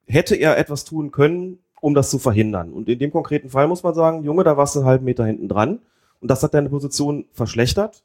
hätte 0.05 0.35
er 0.35 0.59
etwas 0.59 0.85
tun 0.85 1.09
können, 1.09 1.57
um 1.81 1.95
das 1.95 2.11
zu 2.11 2.19
verhindern? 2.19 2.71
Und 2.71 2.87
in 2.87 2.99
dem 2.99 3.09
konkreten 3.09 3.49
Fall 3.49 3.67
muss 3.67 3.81
man 3.81 3.95
sagen, 3.95 4.23
Junge, 4.23 4.43
da 4.43 4.57
warst 4.57 4.75
du 4.75 4.79
einen 4.79 4.87
halben 4.87 5.05
Meter 5.05 5.25
hinten 5.25 5.47
dran 5.47 5.79
und 6.19 6.29
das 6.29 6.43
hat 6.43 6.53
deine 6.53 6.69
Position 6.69 7.25
verschlechtert. 7.31 8.03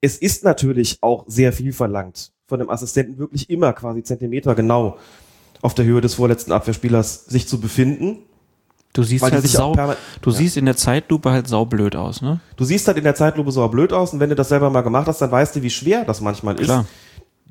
Es 0.00 0.18
ist 0.18 0.44
natürlich 0.44 0.98
auch 1.00 1.24
sehr 1.26 1.52
viel 1.52 1.72
verlangt 1.72 2.30
von 2.46 2.58
dem 2.58 2.70
Assistenten 2.70 3.18
wirklich 3.18 3.48
immer 3.50 3.72
quasi 3.72 4.02
Zentimeter 4.02 4.54
genau 4.54 4.98
auf 5.62 5.74
der 5.74 5.84
Höhe 5.84 6.00
des 6.00 6.14
vorletzten 6.14 6.52
Abwehrspielers 6.52 7.24
sich 7.26 7.48
zu 7.48 7.60
befinden. 7.60 8.18
Du 8.92 9.02
siehst 9.02 9.24
halt 9.24 9.44
sau, 9.48 9.74
du 9.74 10.30
ja. 10.30 10.36
siehst 10.36 10.56
in 10.56 10.66
der 10.66 10.76
Zeitlupe 10.76 11.32
halt 11.32 11.48
saublöd 11.48 11.96
aus, 11.96 12.22
ne? 12.22 12.38
Du 12.56 12.64
siehst 12.64 12.86
halt 12.86 12.96
in 12.96 13.02
der 13.02 13.16
Zeitlupe 13.16 13.50
saublöd 13.50 13.92
aus 13.92 14.12
und 14.12 14.20
wenn 14.20 14.30
du 14.30 14.36
das 14.36 14.50
selber 14.50 14.70
mal 14.70 14.82
gemacht 14.82 15.08
hast, 15.08 15.20
dann 15.20 15.32
weißt 15.32 15.56
du, 15.56 15.62
wie 15.62 15.70
schwer 15.70 16.04
das 16.04 16.20
manchmal 16.20 16.54
Klar. 16.54 16.82
ist, 16.82 16.88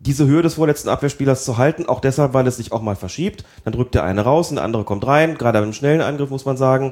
diese 0.05 0.25
Höhe 0.25 0.41
des 0.41 0.53
vorletzten 0.53 0.89
Abwehrspielers 0.89 1.43
zu 1.43 1.57
halten, 1.57 1.87
auch 1.87 2.01
deshalb, 2.01 2.33
weil 2.33 2.45
es 2.47 2.57
sich 2.57 2.71
auch 2.71 2.81
mal 2.81 2.95
verschiebt. 2.95 3.45
Dann 3.63 3.73
drückt 3.73 3.95
der 3.95 4.03
eine 4.03 4.21
raus 4.21 4.49
und 4.49 4.55
der 4.55 4.65
andere 4.65 4.83
kommt 4.83 5.05
rein. 5.07 5.37
Gerade 5.37 5.59
beim 5.59 5.73
schnellen 5.73 6.01
Angriff 6.01 6.29
muss 6.29 6.45
man 6.45 6.57
sagen, 6.57 6.91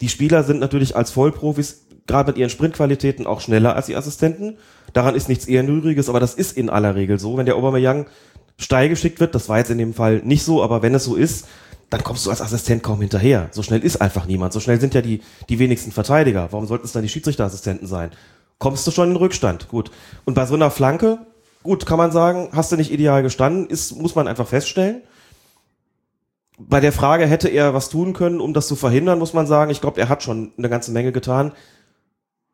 die 0.00 0.08
Spieler 0.08 0.44
sind 0.44 0.60
natürlich 0.60 0.96
als 0.96 1.10
Vollprofis, 1.10 1.86
gerade 2.06 2.30
mit 2.30 2.38
ihren 2.38 2.50
Sprintqualitäten, 2.50 3.26
auch 3.26 3.40
schneller 3.40 3.74
als 3.76 3.86
die 3.86 3.96
Assistenten. 3.96 4.56
Daran 4.94 5.14
ist 5.14 5.28
nichts 5.28 5.46
Ehrenrühriges, 5.46 6.08
aber 6.08 6.20
das 6.20 6.34
ist 6.34 6.56
in 6.56 6.70
aller 6.70 6.94
Regel 6.94 7.18
so. 7.18 7.36
Wenn 7.36 7.46
der 7.46 7.56
Aubameyang 7.56 8.06
steil 8.56 8.88
geschickt 8.88 9.20
wird, 9.20 9.34
das 9.34 9.48
war 9.48 9.58
jetzt 9.58 9.70
in 9.70 9.78
dem 9.78 9.92
Fall 9.92 10.22
nicht 10.24 10.44
so, 10.44 10.62
aber 10.62 10.82
wenn 10.82 10.94
es 10.94 11.04
so 11.04 11.16
ist, 11.16 11.46
dann 11.90 12.02
kommst 12.02 12.24
du 12.24 12.30
als 12.30 12.40
Assistent 12.40 12.82
kaum 12.82 13.00
hinterher. 13.00 13.48
So 13.50 13.62
schnell 13.62 13.80
ist 13.80 14.00
einfach 14.00 14.26
niemand. 14.26 14.52
So 14.52 14.60
schnell 14.60 14.80
sind 14.80 14.94
ja 14.94 15.02
die, 15.02 15.20
die 15.48 15.58
wenigsten 15.58 15.92
Verteidiger. 15.92 16.48
Warum 16.50 16.66
sollten 16.66 16.86
es 16.86 16.92
dann 16.92 17.02
die 17.02 17.08
Schiedsrichterassistenten 17.08 17.86
sein? 17.86 18.10
Kommst 18.58 18.86
du 18.86 18.92
schon 18.92 19.10
in 19.10 19.16
Rückstand. 19.16 19.68
Gut. 19.68 19.90
Und 20.24 20.34
bei 20.34 20.46
so 20.46 20.54
einer 20.54 20.70
Flanke, 20.70 21.18
gut, 21.64 21.86
kann 21.86 21.98
man 21.98 22.12
sagen, 22.12 22.48
hast 22.52 22.70
du 22.70 22.76
nicht 22.76 22.92
ideal 22.92 23.22
gestanden, 23.22 23.66
ist, 23.66 23.96
muss 24.00 24.14
man 24.14 24.28
einfach 24.28 24.46
feststellen. 24.46 25.02
Bei 26.56 26.78
der 26.78 26.92
Frage, 26.92 27.26
hätte 27.26 27.48
er 27.48 27.74
was 27.74 27.88
tun 27.88 28.12
können, 28.12 28.40
um 28.40 28.54
das 28.54 28.68
zu 28.68 28.76
verhindern, 28.76 29.18
muss 29.18 29.34
man 29.34 29.48
sagen, 29.48 29.72
ich 29.72 29.80
glaube, 29.80 30.00
er 30.00 30.08
hat 30.08 30.22
schon 30.22 30.52
eine 30.56 30.68
ganze 30.68 30.92
Menge 30.92 31.10
getan 31.10 31.52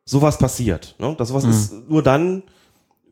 sowas 0.05 0.37
passiert. 0.37 0.95
Ne? 0.99 1.15
Das 1.17 1.29
sowas 1.29 1.45
mhm. 1.45 1.51
ist 1.51 1.89
nur 1.89 2.03
dann 2.03 2.43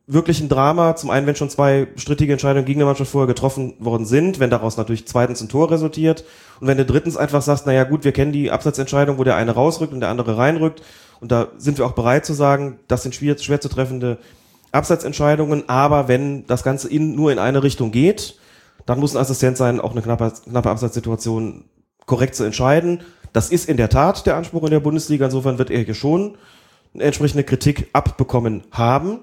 wirklich 0.10 0.42
ein 0.42 0.50
Drama. 0.50 0.96
Zum 0.96 1.12
einen, 1.12 1.28
wenn 1.28 1.36
schon 1.36 1.52
zwei 1.52 1.88
strittige 1.96 2.34
Entscheidungen 2.34 2.66
gegen 2.66 2.80
eine 2.80 2.88
Mannschaft 2.88 3.12
vorher 3.12 3.28
getroffen 3.28 3.76
worden 3.80 4.06
sind, 4.06 4.40
wenn 4.40 4.50
daraus 4.50 4.76
natürlich 4.76 5.08
zweitens 5.08 5.40
ein 5.40 5.50
Tor 5.50 5.70
resultiert 5.70 6.26
und 6.60 6.68
wenn 6.68 6.78
du 6.78 6.86
drittens 6.86 7.16
einfach 7.16 7.44
sagst, 7.44 7.68
naja 7.68 7.84
gut, 7.84 8.04
wir 8.04 8.12
kennen 8.12 8.32
die 8.32 8.50
Absatzentscheidung, 8.50 9.20
wo 9.20 9.24
der 9.24 9.36
eine 9.36 9.52
rausrückt 9.52 9.94
und 9.94 10.00
der 10.00 10.10
andere 10.10 10.36
reinrückt 10.38 10.82
und 11.22 11.32
da 11.32 11.50
sind 11.58 11.78
wir 11.78 11.86
auch 11.86 11.92
bereit 11.92 12.26
zu 12.26 12.34
sagen, 12.34 12.80
das 12.88 13.04
sind 13.04 13.14
schwer, 13.14 13.38
schwer 13.38 13.62
zu 13.62 13.70
treffende 13.70 14.18
Absatzentscheidungen, 14.72 15.70
aber 15.70 16.08
wenn 16.08 16.46
das 16.48 16.64
Ganze 16.64 16.90
in, 16.90 17.16
nur 17.16 17.32
in 17.32 17.40
eine 17.40 17.62
Richtung 17.62 17.92
geht, 17.92 18.36
dann 18.88 19.00
muss 19.00 19.16
ein 19.16 19.22
Assistent 19.22 19.58
sein, 19.58 19.80
auch 19.80 19.92
eine 19.92 20.02
knappe, 20.02 20.34
knappe 20.50 20.70
Absatzsituation 20.70 21.66
korrekt 22.08 22.34
zu 22.34 22.44
entscheiden. 22.44 23.02
Das 23.34 23.52
ist 23.52 23.70
in 23.70 23.78
der 23.78 23.90
Tat 23.90 24.26
der 24.26 24.36
Anspruch 24.36 24.64
in 24.64 24.72
der 24.72 24.80
Bundesliga, 24.80 25.26
insofern 25.26 25.60
wird 25.60 25.70
er 25.70 25.82
hier 25.84 25.94
schon 25.94 26.36
entsprechende 26.94 27.44
Kritik 27.44 27.90
abbekommen 27.94 28.64
haben. 28.72 29.20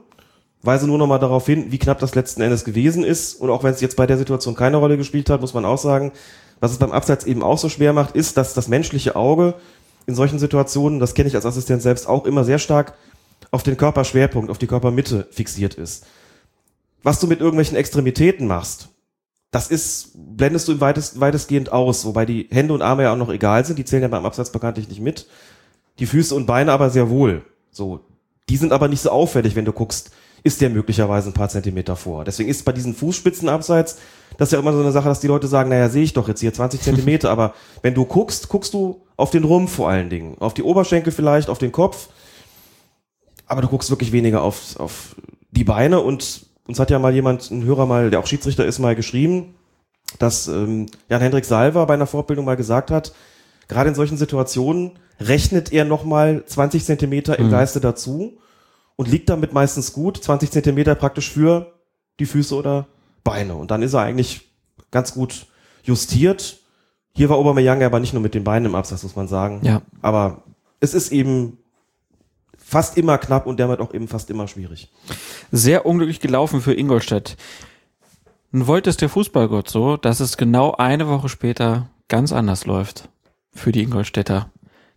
Weise 0.62 0.86
nur 0.86 0.98
noch 0.98 1.06
mal 1.06 1.18
darauf 1.18 1.46
hin, 1.46 1.70
wie 1.70 1.78
knapp 1.78 1.98
das 2.00 2.14
letzten 2.14 2.42
Endes 2.42 2.64
gewesen 2.64 3.04
ist. 3.04 3.34
Und 3.34 3.50
auch 3.50 3.62
wenn 3.62 3.72
es 3.72 3.80
jetzt 3.80 3.96
bei 3.96 4.06
der 4.06 4.18
Situation 4.18 4.54
keine 4.54 4.78
Rolle 4.78 4.96
gespielt 4.96 5.30
hat, 5.30 5.40
muss 5.40 5.54
man 5.54 5.64
auch 5.64 5.78
sagen, 5.78 6.12
was 6.60 6.72
es 6.72 6.78
beim 6.78 6.92
Abseits 6.92 7.24
eben 7.24 7.42
auch 7.42 7.58
so 7.58 7.68
schwer 7.68 7.92
macht, 7.92 8.16
ist, 8.16 8.36
dass 8.36 8.54
das 8.54 8.68
menschliche 8.68 9.16
Auge 9.16 9.54
in 10.06 10.14
solchen 10.14 10.38
Situationen, 10.38 11.00
das 11.00 11.14
kenne 11.14 11.28
ich 11.28 11.34
als 11.34 11.46
Assistent 11.46 11.82
selbst 11.82 12.08
auch 12.08 12.24
immer 12.24 12.44
sehr 12.44 12.58
stark 12.58 12.94
auf 13.50 13.62
den 13.62 13.76
Körperschwerpunkt, 13.76 14.50
auf 14.50 14.58
die 14.58 14.66
Körpermitte 14.66 15.28
fixiert 15.30 15.74
ist. 15.74 16.06
Was 17.02 17.20
du 17.20 17.26
mit 17.26 17.40
irgendwelchen 17.40 17.76
Extremitäten 17.76 18.46
machst, 18.46 18.88
das 19.50 19.68
ist, 19.68 20.12
blendest 20.14 20.68
du 20.68 20.72
im 20.72 20.80
weitest, 20.80 21.20
weitestgehend 21.20 21.70
aus, 21.72 22.04
wobei 22.04 22.26
die 22.26 22.48
Hände 22.50 22.74
und 22.74 22.82
Arme 22.82 23.04
ja 23.04 23.12
auch 23.12 23.16
noch 23.16 23.30
egal 23.30 23.64
sind, 23.64 23.78
die 23.78 23.84
zählen 23.84 24.02
ja 24.02 24.08
beim 24.08 24.26
Absatz 24.26 24.50
bekanntlich 24.50 24.88
nicht 24.88 25.00
mit. 25.00 25.28
Die 25.98 26.06
Füße 26.06 26.34
und 26.34 26.46
Beine 26.46 26.72
aber 26.72 26.90
sehr 26.90 27.08
wohl. 27.08 27.44
So, 27.76 28.00
die 28.48 28.56
sind 28.56 28.72
aber 28.72 28.88
nicht 28.88 29.02
so 29.02 29.10
auffällig, 29.10 29.54
wenn 29.54 29.66
du 29.66 29.72
guckst, 29.72 30.10
ist 30.42 30.62
der 30.62 30.70
möglicherweise 30.70 31.28
ein 31.28 31.34
paar 31.34 31.50
Zentimeter 31.50 31.94
vor. 31.94 32.24
Deswegen 32.24 32.48
ist 32.48 32.64
bei 32.64 32.72
diesen 32.72 32.94
Fußspitzen 32.94 33.50
abseits, 33.50 33.98
das 34.38 34.48
ist 34.48 34.52
ja 34.52 34.60
immer 34.60 34.72
so 34.72 34.80
eine 34.80 34.92
Sache, 34.92 35.10
dass 35.10 35.20
die 35.20 35.26
Leute 35.26 35.46
sagen, 35.46 35.68
naja, 35.68 35.90
sehe 35.90 36.02
ich 36.02 36.14
doch 36.14 36.26
jetzt 36.26 36.40
hier 36.40 36.54
20 36.54 36.80
Zentimeter, 36.80 37.28
aber 37.28 37.52
wenn 37.82 37.92
du 37.92 38.06
guckst, 38.06 38.48
guckst 38.48 38.72
du 38.72 39.02
auf 39.18 39.30
den 39.30 39.44
Rumpf 39.44 39.74
vor 39.74 39.90
allen 39.90 40.08
Dingen, 40.08 40.38
auf 40.38 40.54
die 40.54 40.62
Oberschenkel 40.62 41.12
vielleicht, 41.12 41.50
auf 41.50 41.58
den 41.58 41.70
Kopf, 41.70 42.08
aber 43.46 43.60
du 43.60 43.68
guckst 43.68 43.90
wirklich 43.90 44.10
weniger 44.10 44.40
auf, 44.40 44.80
auf 44.80 45.14
die 45.50 45.64
Beine. 45.64 46.00
Und 46.00 46.46
uns 46.66 46.80
hat 46.80 46.90
ja 46.90 46.98
mal 46.98 47.12
jemand, 47.12 47.50
ein 47.50 47.62
Hörer 47.62 47.84
mal, 47.84 48.08
der 48.08 48.20
auch 48.20 48.26
Schiedsrichter 48.26 48.64
ist, 48.64 48.78
mal 48.78 48.96
geschrieben, 48.96 49.54
dass 50.18 50.48
ähm, 50.48 50.86
Jan-Hendrik 51.10 51.44
Salver 51.44 51.84
bei 51.84 51.94
einer 51.94 52.06
Fortbildung 52.06 52.46
mal 52.46 52.56
gesagt 52.56 52.90
hat, 52.90 53.12
gerade 53.68 53.88
in 53.88 53.94
solchen 53.94 54.16
Situationen 54.16 54.92
rechnet 55.20 55.72
er 55.72 55.84
nochmal 55.84 56.44
20 56.46 56.84
Zentimeter 56.84 57.38
im 57.38 57.46
mhm. 57.46 57.50
Geiste 57.50 57.80
dazu 57.80 58.38
und 58.96 59.08
liegt 59.08 59.28
damit 59.28 59.52
meistens 59.52 59.92
gut, 59.92 60.22
20 60.22 60.50
Zentimeter 60.50 60.94
praktisch 60.94 61.30
für 61.30 61.72
die 62.18 62.26
Füße 62.26 62.54
oder 62.54 62.86
Beine. 63.24 63.54
Und 63.54 63.70
dann 63.70 63.82
ist 63.82 63.94
er 63.94 64.00
eigentlich 64.00 64.48
ganz 64.90 65.14
gut 65.14 65.46
justiert. 65.82 66.58
Hier 67.12 67.28
war 67.28 67.36
Aubameyang 67.36 67.82
aber 67.82 68.00
nicht 68.00 68.12
nur 68.12 68.22
mit 68.22 68.34
den 68.34 68.44
Beinen 68.44 68.66
im 68.66 68.74
Absatz, 68.74 69.02
muss 69.02 69.16
man 69.16 69.28
sagen. 69.28 69.60
Ja. 69.62 69.82
Aber 70.02 70.42
es 70.80 70.94
ist 70.94 71.12
eben 71.12 71.58
fast 72.58 72.96
immer 72.96 73.18
knapp 73.18 73.46
und 73.46 73.58
damit 73.60 73.80
auch 73.80 73.94
eben 73.94 74.08
fast 74.08 74.30
immer 74.30 74.48
schwierig. 74.48 74.90
Sehr 75.50 75.86
unglücklich 75.86 76.20
gelaufen 76.20 76.60
für 76.60 76.74
Ingolstadt. 76.74 77.36
Nun 78.50 78.66
wollte 78.66 78.90
es 78.90 78.96
der 78.96 79.08
Fußballgott 79.08 79.68
so, 79.68 79.96
dass 79.96 80.20
es 80.20 80.36
genau 80.36 80.72
eine 80.72 81.08
Woche 81.08 81.28
später 81.28 81.90
ganz 82.08 82.32
anders 82.32 82.64
läuft 82.66 83.08
für 83.56 83.72
die 83.72 83.82
Ingolstädter. 83.82 84.50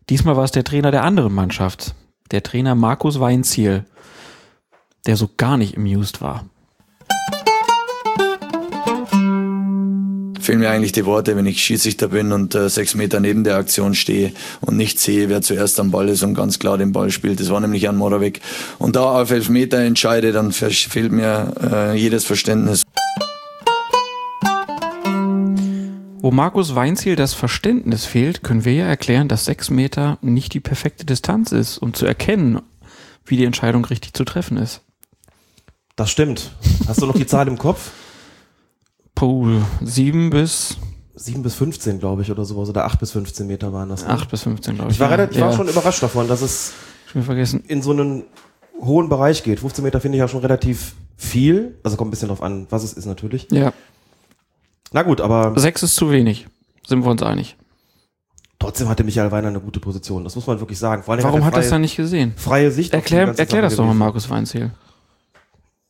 Diesmal 0.10 0.36
war 0.38 0.43
es 0.43 0.51
der 0.51 0.64
Trainer 0.64 0.91
der 0.91 1.03
anderen 1.03 1.34
Mannschaft, 1.34 1.95
der 2.32 2.43
Trainer 2.43 2.76
Markus 2.76 3.20
Weinziel, 3.20 3.86
der 5.05 5.16
so 5.16 5.30
gar 5.38 5.57
nicht 5.57 5.78
amused 5.78 6.22
war. 6.22 6.45
fehlen 10.49 10.62
mir 10.62 10.72
eigentlich 10.72 10.93
die 10.93 11.05
Worte, 11.05 11.36
wenn 11.36 11.45
ich 11.45 11.62
Schiedsrichter 11.64 12.07
bin 12.07 12.32
und 12.32 12.55
äh, 12.55 12.70
sechs 12.70 12.95
Meter 12.95 13.20
neben 13.20 13.43
der 13.43 13.57
Aktion 13.57 13.93
stehe 13.93 14.32
und 14.62 14.78
nicht 14.78 14.99
sehe, 14.99 15.30
wer 15.30 15.43
zuerst 15.43 15.80
am 15.80 15.91
Ball 15.91 16.10
ist 16.10 16.24
und 16.24 16.34
ganz 16.34 16.57
klar 16.57 16.80
den 16.80 16.91
Ball 16.91 17.12
spielt. 17.12 17.39
Das 17.39 17.51
war 17.51 17.60
nämlich 17.60 17.84
Jan 17.84 17.95
Moravec. 17.95 18.41
Und 18.80 18.95
da 18.95 19.22
auf 19.22 19.30
Elfmeter 19.30 19.78
entscheide, 19.78 20.32
dann 20.32 20.51
fehlt 20.51 21.12
mir 21.12 21.53
äh, 21.62 21.95
jedes 21.95 22.26
Verständnis. 22.26 22.82
Wo 26.22 26.32
Markus 26.32 26.76
Weinziel 26.76 27.15
das 27.15 27.34
Verständnis 27.34 28.05
fehlt, 28.05 28.43
können 28.43 28.65
wir 28.65 28.74
ja 28.74 28.86
erklären, 28.86 29.28
dass 29.28 29.45
sechs 29.45 29.70
Meter 29.70 30.17
nicht 30.22 30.53
die 30.53 30.59
perfekte 30.59 31.05
Distanz 31.05 31.51
ist, 31.51 31.78
um 31.78 31.93
zu 31.93 32.05
erkennen, 32.05 32.61
wie 33.26 33.38
die 33.38 33.45
Entscheidung 33.45 33.86
richtig 33.86 34.13
zu 34.13 34.26
treffen 34.26 34.57
ist. 34.57 34.82
Das 35.95 36.09
stimmt. 36.09 36.51
Hast 36.88 37.01
du 37.01 37.05
noch 37.05 37.15
die 37.15 37.28
Zahl 37.28 37.47
im 37.47 37.57
Kopf? 37.57 37.91
Puh, 39.15 39.61
sieben 39.82 40.30
bis 40.30 40.78
sieben 41.20 41.43
bis 41.43 41.55
15, 41.55 41.99
glaube 41.99 42.22
ich, 42.22 42.32
oder 42.32 42.45
sowas. 42.45 42.70
Oder 42.70 42.86
acht 42.86 42.99
bis 42.99 43.11
15 43.11 43.45
Meter 43.45 43.74
waren 43.74 43.89
das. 43.89 44.03
Ne? 44.03 44.09
Acht 44.09 44.30
bis 44.32 44.43
15, 44.43 44.76
glaube 44.76 44.89
ich. 44.89 44.95
Ich 44.95 44.99
war, 44.99 45.11
relativ, 45.11 45.38
ich 45.38 45.43
war 45.43 45.53
schon 45.53 45.67
überrascht 45.67 46.01
davon, 46.01 46.28
dass 46.28 46.41
es 46.41 46.74
in 47.67 47.82
so 47.82 47.91
einen 47.91 48.24
hohen 48.80 49.09
Bereich 49.09 49.43
geht. 49.43 49.59
15 49.59 49.84
Meter 49.84 49.99
finde 49.99 50.17
ich 50.17 50.20
ja 50.20 50.28
schon 50.28 50.41
relativ 50.41 50.95
viel. 51.17 51.78
Also 51.84 51.97
kommt 51.97 52.09
ein 52.09 52.11
bisschen 52.11 52.30
drauf 52.30 52.41
an, 52.41 52.67
was 52.70 52.84
es 52.84 52.93
ist 52.93 53.05
natürlich. 53.05 53.47
Ja. 53.51 53.74
Na 54.92 55.04
gut, 55.04 55.22
aber. 55.22 55.54
Sechs 55.60 55.84
ist 55.84 55.96
zu 55.96 56.12
wenig. 56.12 56.48
Sind 56.88 57.04
wir 57.04 57.12
uns 57.12 57.22
einig. 57.22 57.56
Trotzdem 58.58 58.90
hatte 58.90 59.04
Michael 59.04 59.32
Weiner 59.32 59.48
eine 59.48 59.62
gute 59.62 59.80
Position. 59.80 60.24
Das 60.26 60.36
muss 60.36 60.46
man 60.46 60.60
wirklich 60.60 60.80
sagen. 60.80 61.04
Vor 61.04 61.14
allem 61.14 61.24
Warum 61.24 61.46
hat, 61.46 61.54
er 61.54 61.62
das 61.62 61.70
dann 61.70 61.82
nicht 61.82 61.96
gesehen? 61.96 62.34
Freie 62.36 62.72
Sicht. 62.72 62.94
Erklär, 62.94 63.34
erklär 63.38 63.62
das 63.62 63.78
doch 63.78 63.86
mal, 63.86 63.94
Markus 63.94 64.30
Weinziel. 64.30 64.72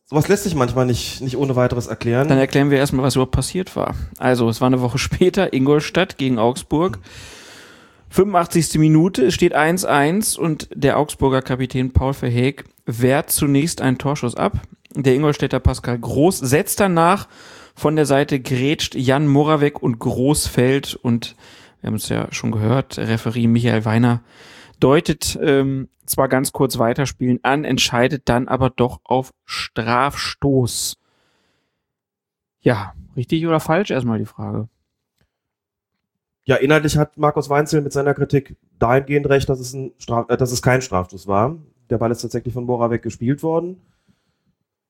Sowas 0.05 0.27
lässt 0.27 0.43
sich 0.43 0.55
manchmal 0.55 0.85
nicht, 0.85 1.21
nicht 1.21 1.37
ohne 1.37 1.55
weiteres 1.55 1.87
erklären. 1.87 2.27
Dann 2.27 2.37
erklären 2.37 2.69
wir 2.69 2.77
erstmal, 2.77 3.05
was 3.05 3.15
überhaupt 3.15 3.31
passiert 3.31 3.75
war. 3.75 3.95
Also, 4.17 4.49
es 4.49 4.61
war 4.61 4.67
eine 4.67 4.81
Woche 4.81 4.97
später, 4.99 5.53
Ingolstadt 5.53 6.17
gegen 6.17 6.37
Augsburg. 6.37 6.99
85. 8.09 8.79
Minute, 8.79 9.25
es 9.25 9.35
steht 9.35 9.55
1-1 9.55 10.37
und 10.37 10.67
der 10.73 10.97
Augsburger 10.97 11.41
Kapitän 11.41 11.91
Paul 11.91 12.13
Verheeg 12.13 12.65
wehrt 12.85 13.31
zunächst 13.31 13.81
einen 13.81 13.97
Torschuss 13.99 14.35
ab. 14.35 14.53
Der 14.95 15.13
Ingolstädter 15.13 15.59
Pascal 15.59 15.99
Groß 15.99 16.39
setzt 16.39 16.79
danach 16.79 17.27
von 17.79 17.95
der 17.95 18.05
Seite 18.05 18.39
grätscht 18.39 18.93
Jan 18.95 19.27
Moravec 19.27 19.81
und 19.81 19.99
Groß 19.99 20.47
fällt 20.47 20.95
und 20.95 21.35
wir 21.81 21.87
haben 21.87 21.95
es 21.95 22.09
ja 22.09 22.27
schon 22.31 22.51
gehört, 22.51 22.97
Referee 22.97 23.47
Michael 23.47 23.85
Weiner 23.85 24.21
deutet 24.79 25.39
ähm, 25.41 25.87
zwar 26.05 26.27
ganz 26.27 26.51
kurz 26.51 26.77
weiterspielen 26.77 27.39
an, 27.43 27.63
entscheidet 27.63 28.27
dann 28.27 28.47
aber 28.47 28.69
doch 28.69 28.99
auf 29.03 29.31
Strafstoß. 29.45 30.97
Ja, 32.61 32.93
richtig 33.15 33.47
oder 33.47 33.59
falsch? 33.59 33.91
Erstmal 33.91 34.19
die 34.19 34.25
Frage. 34.25 34.67
Ja, 36.43 36.55
inhaltlich 36.55 36.97
hat 36.97 37.17
Markus 37.17 37.49
Weinzel 37.49 37.81
mit 37.81 37.93
seiner 37.93 38.13
Kritik 38.13 38.57
dahingehend 38.79 39.29
recht, 39.29 39.47
dass 39.47 39.59
es, 39.59 39.73
ein 39.73 39.93
Straf 39.99 40.29
äh, 40.29 40.35
dass 40.35 40.51
es 40.51 40.61
kein 40.61 40.81
Strafstoß 40.81 41.27
war. 41.27 41.57
Der 41.89 41.97
Ball 41.97 42.11
ist 42.11 42.21
tatsächlich 42.21 42.53
von 42.53 42.65
Moravec 42.65 43.01
gespielt 43.01 43.43
worden. 43.43 43.79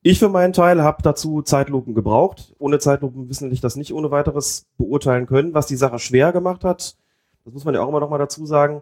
Ich 0.01 0.19
für 0.19 0.29
meinen 0.29 0.53
Teil 0.53 0.81
habe 0.81 1.03
dazu 1.03 1.41
Zeitlupen 1.41 1.93
gebraucht. 1.93 2.53
Ohne 2.57 2.79
Zeitlupen 2.79 3.27
wissen 3.27 3.51
ich 3.51 3.59
das 3.59 3.75
nicht 3.75 3.93
ohne 3.93 4.11
weiteres 4.11 4.65
beurteilen 4.77 5.25
können. 5.25 5.53
Was 5.53 5.67
die 5.67 5.75
Sache 5.75 5.99
schwer 5.99 6.31
gemacht 6.31 6.63
hat, 6.63 6.95
das 7.43 7.53
muss 7.53 7.65
man 7.65 7.73
ja 7.73 7.81
auch 7.81 7.89
immer 7.89 7.99
noch 7.99 8.09
mal 8.09 8.17
dazu 8.17 8.45
sagen, 8.45 8.81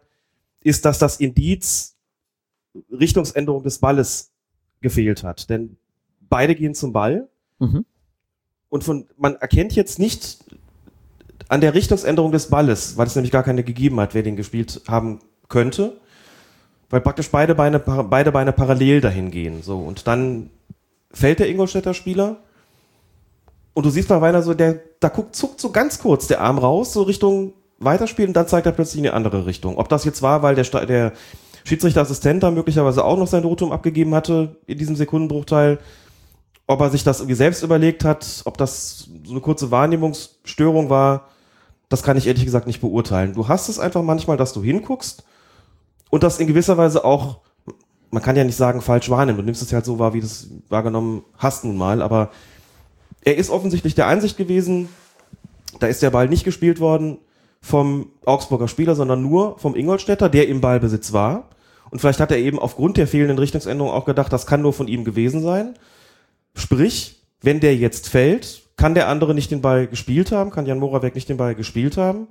ist, 0.61 0.85
dass 0.85 0.99
das 0.99 1.19
Indiz 1.19 1.95
Richtungsänderung 2.91 3.63
des 3.63 3.79
Balles 3.79 4.31
gefehlt 4.81 5.23
hat. 5.23 5.49
Denn 5.49 5.77
beide 6.29 6.53
gehen 6.53 6.75
zum 6.75 6.93
Ball. 6.93 7.27
Mhm. 7.59 7.85
Und 8.69 8.83
von, 8.83 9.07
man 9.17 9.37
erkennt 9.37 9.73
jetzt 9.73 9.97
nicht 9.97 10.43
an 11.47 11.61
der 11.61 11.73
Richtungsänderung 11.73 12.31
des 12.31 12.49
Balles, 12.49 12.97
weil 12.97 13.07
es 13.07 13.15
nämlich 13.15 13.31
gar 13.31 13.43
keine 13.43 13.63
gegeben 13.63 13.99
hat, 13.99 14.13
wer 14.13 14.23
den 14.23 14.35
gespielt 14.35 14.81
haben 14.87 15.19
könnte, 15.47 15.97
weil 16.89 17.01
praktisch 17.01 17.29
beide 17.31 17.55
Beine, 17.55 17.79
beide 17.79 18.31
Beine 18.31 18.51
parallel 18.51 19.01
dahin 19.01 19.31
gehen. 19.31 19.63
So, 19.63 19.79
und 19.79 20.07
dann 20.07 20.49
fällt 21.17 21.39
der 21.39 21.49
Ingolstädter 21.49 21.93
Spieler 21.93 22.37
und 23.73 23.85
du 23.85 23.89
siehst 23.89 24.07
bei 24.07 24.21
Weiner 24.21 24.41
so, 24.41 24.53
der, 24.53 24.79
da 24.99 25.09
guckt, 25.09 25.35
zuckt 25.35 25.59
so 25.59 25.71
ganz 25.71 25.99
kurz 25.99 26.27
der 26.27 26.41
Arm 26.41 26.57
raus, 26.57 26.93
so 26.93 27.03
Richtung 27.03 27.53
weiterspielen 27.79 28.33
dann 28.33 28.47
zeigt 28.47 28.65
er 28.65 28.71
plötzlich 28.71 28.97
in 28.97 29.03
die 29.03 29.11
andere 29.11 29.45
Richtung. 29.45 29.77
Ob 29.77 29.89
das 29.89 30.03
jetzt 30.03 30.21
war, 30.21 30.41
weil 30.41 30.55
der, 30.55 30.85
der 30.85 31.13
Schiedsrichterassistent 31.63 32.41
da 32.41 32.51
möglicherweise 32.51 33.03
auch 33.03 33.17
noch 33.17 33.27
sein 33.27 33.43
Rotum 33.43 33.71
abgegeben 33.71 34.15
hatte 34.15 34.55
in 34.65 34.77
diesem 34.77 34.95
Sekundenbruchteil, 34.95 35.79
ob 36.65 36.81
er 36.81 36.89
sich 36.89 37.03
das 37.03 37.19
irgendwie 37.19 37.35
selbst 37.35 37.63
überlegt 37.63 38.03
hat, 38.03 38.41
ob 38.45 38.57
das 38.57 39.09
so 39.23 39.31
eine 39.31 39.41
kurze 39.41 39.71
Wahrnehmungsstörung 39.71 40.89
war, 40.89 41.27
das 41.89 42.03
kann 42.03 42.17
ich 42.17 42.27
ehrlich 42.27 42.45
gesagt 42.45 42.67
nicht 42.67 42.81
beurteilen. 42.81 43.33
Du 43.33 43.47
hast 43.47 43.69
es 43.69 43.79
einfach 43.79 44.01
manchmal, 44.01 44.37
dass 44.37 44.53
du 44.53 44.63
hinguckst 44.63 45.23
und 46.09 46.23
das 46.23 46.39
in 46.39 46.47
gewisser 46.47 46.77
Weise 46.77 47.05
auch, 47.05 47.39
man 48.11 48.23
kann 48.23 48.35
ja 48.35 48.43
nicht 48.43 48.55
sagen, 48.55 48.81
falsch 48.81 49.09
wahrnehmen. 49.09 49.37
Du 49.37 49.43
nimmst 49.43 49.61
es 49.61 49.73
halt 49.73 49.85
so 49.85 49.99
wahr, 49.99 50.13
wie 50.13 50.19
du 50.19 50.25
es 50.25 50.49
wahrgenommen 50.69 51.23
hast 51.37 51.65
nun 51.65 51.77
mal, 51.77 52.01
aber 52.01 52.31
er 53.23 53.37
ist 53.37 53.49
offensichtlich 53.49 53.95
der 53.95 54.07
Einsicht 54.07 54.37
gewesen, 54.37 54.89
da 55.79 55.87
ist 55.87 56.01
der 56.01 56.11
Ball 56.11 56.29
nicht 56.29 56.43
gespielt 56.43 56.79
worden 56.79 57.19
vom 57.61 58.11
Augsburger 58.25 58.67
Spieler, 58.67 58.95
sondern 58.95 59.21
nur 59.21 59.57
vom 59.59 59.75
Ingolstädter, 59.75 60.29
der 60.29 60.47
im 60.47 60.61
Ballbesitz 60.61 61.11
war. 61.11 61.49
Und 61.89 61.99
vielleicht 61.99 62.19
hat 62.19 62.31
er 62.31 62.37
eben 62.37 62.59
aufgrund 62.59 62.97
der 62.97 63.07
fehlenden 63.07 63.39
Richtungsänderung 63.39 63.91
auch 63.91 64.05
gedacht, 64.05 64.31
das 64.31 64.45
kann 64.45 64.61
nur 64.61 64.73
von 64.73 64.87
ihm 64.87 65.03
gewesen 65.03 65.41
sein. 65.41 65.73
Sprich, 66.53 67.21
wenn 67.41 67.59
der 67.59 67.75
jetzt 67.75 68.09
fällt, 68.09 68.63
kann 68.77 68.93
der 68.93 69.07
andere 69.07 69.33
nicht 69.33 69.51
den 69.51 69.61
Ball 69.61 69.87
gespielt 69.87 70.31
haben, 70.31 70.51
kann 70.51 70.65
Jan 70.65 70.79
Moravec 70.79 71.15
nicht 71.15 71.29
den 71.29 71.37
Ball 71.37 71.55
gespielt 71.55 71.97
haben, 71.97 72.27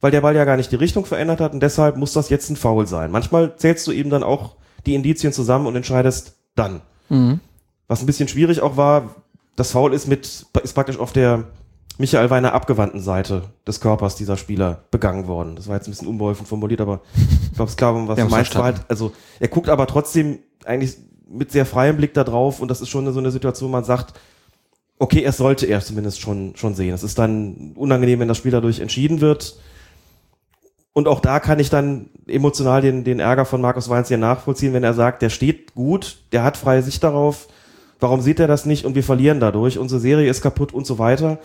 weil 0.00 0.10
der 0.10 0.20
Ball 0.20 0.36
ja 0.36 0.44
gar 0.44 0.56
nicht 0.56 0.70
die 0.70 0.76
Richtung 0.76 1.04
verändert 1.04 1.40
hat 1.40 1.52
und 1.52 1.62
deshalb 1.62 1.96
muss 1.96 2.12
das 2.12 2.30
jetzt 2.30 2.50
ein 2.50 2.56
Foul 2.56 2.86
sein. 2.86 3.10
Manchmal 3.10 3.56
zählst 3.56 3.86
du 3.86 3.92
eben 3.92 4.10
dann 4.10 4.22
auch 4.22 4.56
die 4.86 4.94
Indizien 4.94 5.32
zusammen 5.32 5.66
und 5.66 5.76
entscheidest 5.76 6.36
dann. 6.54 6.80
Mhm. 7.08 7.40
Was 7.88 8.02
ein 8.02 8.06
bisschen 8.06 8.28
schwierig 8.28 8.60
auch 8.60 8.76
war, 8.76 9.14
das 9.56 9.72
Foul 9.72 9.92
ist 9.92 10.08
mit, 10.08 10.46
ist 10.62 10.74
praktisch 10.74 10.98
auf 10.98 11.12
der 11.12 11.44
Michael 11.96 12.28
Weiner 12.30 12.54
abgewandten 12.54 13.00
Seite 13.00 13.42
des 13.66 13.80
Körpers 13.80 14.16
dieser 14.16 14.36
Spieler 14.36 14.84
begangen 14.90 15.28
worden. 15.28 15.54
Das 15.54 15.68
war 15.68 15.76
jetzt 15.76 15.86
ein 15.86 15.92
bisschen 15.92 16.08
unbeholfen 16.08 16.44
formuliert, 16.44 16.80
aber 16.80 17.02
ich 17.50 17.52
glaube, 17.54 17.70
es 17.70 17.76
klar, 17.76 18.08
was 18.08 18.18
du 18.18 18.24
meinst. 18.26 18.56
Halt, 18.56 18.80
also 18.88 19.12
er 19.38 19.48
guckt 19.48 19.68
aber 19.68 19.86
trotzdem 19.86 20.40
eigentlich 20.64 20.96
mit 21.28 21.52
sehr 21.52 21.66
freiem 21.66 21.96
Blick 21.96 22.14
da 22.14 22.24
drauf 22.24 22.60
und 22.60 22.68
das 22.68 22.80
ist 22.80 22.88
schon 22.88 23.10
so 23.12 23.18
eine 23.18 23.30
Situation, 23.30 23.68
wo 23.68 23.72
man 23.72 23.84
sagt, 23.84 24.18
okay, 24.98 25.22
er 25.22 25.32
sollte 25.32 25.66
er 25.66 25.80
zumindest 25.80 26.20
schon, 26.20 26.56
schon 26.56 26.74
sehen. 26.74 26.94
Es 26.94 27.02
ist 27.02 27.18
dann 27.18 27.72
unangenehm, 27.76 28.20
wenn 28.20 28.28
das 28.28 28.38
Spiel 28.38 28.52
dadurch 28.52 28.80
entschieden 28.80 29.20
wird. 29.20 29.58
Und 30.94 31.08
auch 31.08 31.20
da 31.20 31.40
kann 31.40 31.58
ich 31.58 31.70
dann 31.70 32.08
emotional 32.26 32.80
den, 32.80 33.02
den 33.02 33.18
Ärger 33.18 33.44
von 33.44 33.60
Markus 33.60 33.88
Weinz 33.88 34.08
hier 34.08 34.16
nachvollziehen, 34.16 34.72
wenn 34.72 34.84
er 34.84 34.94
sagt, 34.94 35.22
der 35.22 35.28
steht 35.28 35.74
gut, 35.74 36.18
der 36.30 36.44
hat 36.44 36.56
freie 36.56 36.82
Sicht 36.82 37.02
darauf, 37.02 37.48
warum 37.98 38.20
sieht 38.20 38.38
er 38.38 38.46
das 38.46 38.64
nicht 38.64 38.86
und 38.86 38.94
wir 38.94 39.02
verlieren 39.02 39.40
dadurch, 39.40 39.78
unsere 39.78 40.00
Serie 40.00 40.30
ist 40.30 40.40
kaputt 40.40 40.72
und 40.72 40.86
so 40.86 40.98
weiter. 41.00 41.38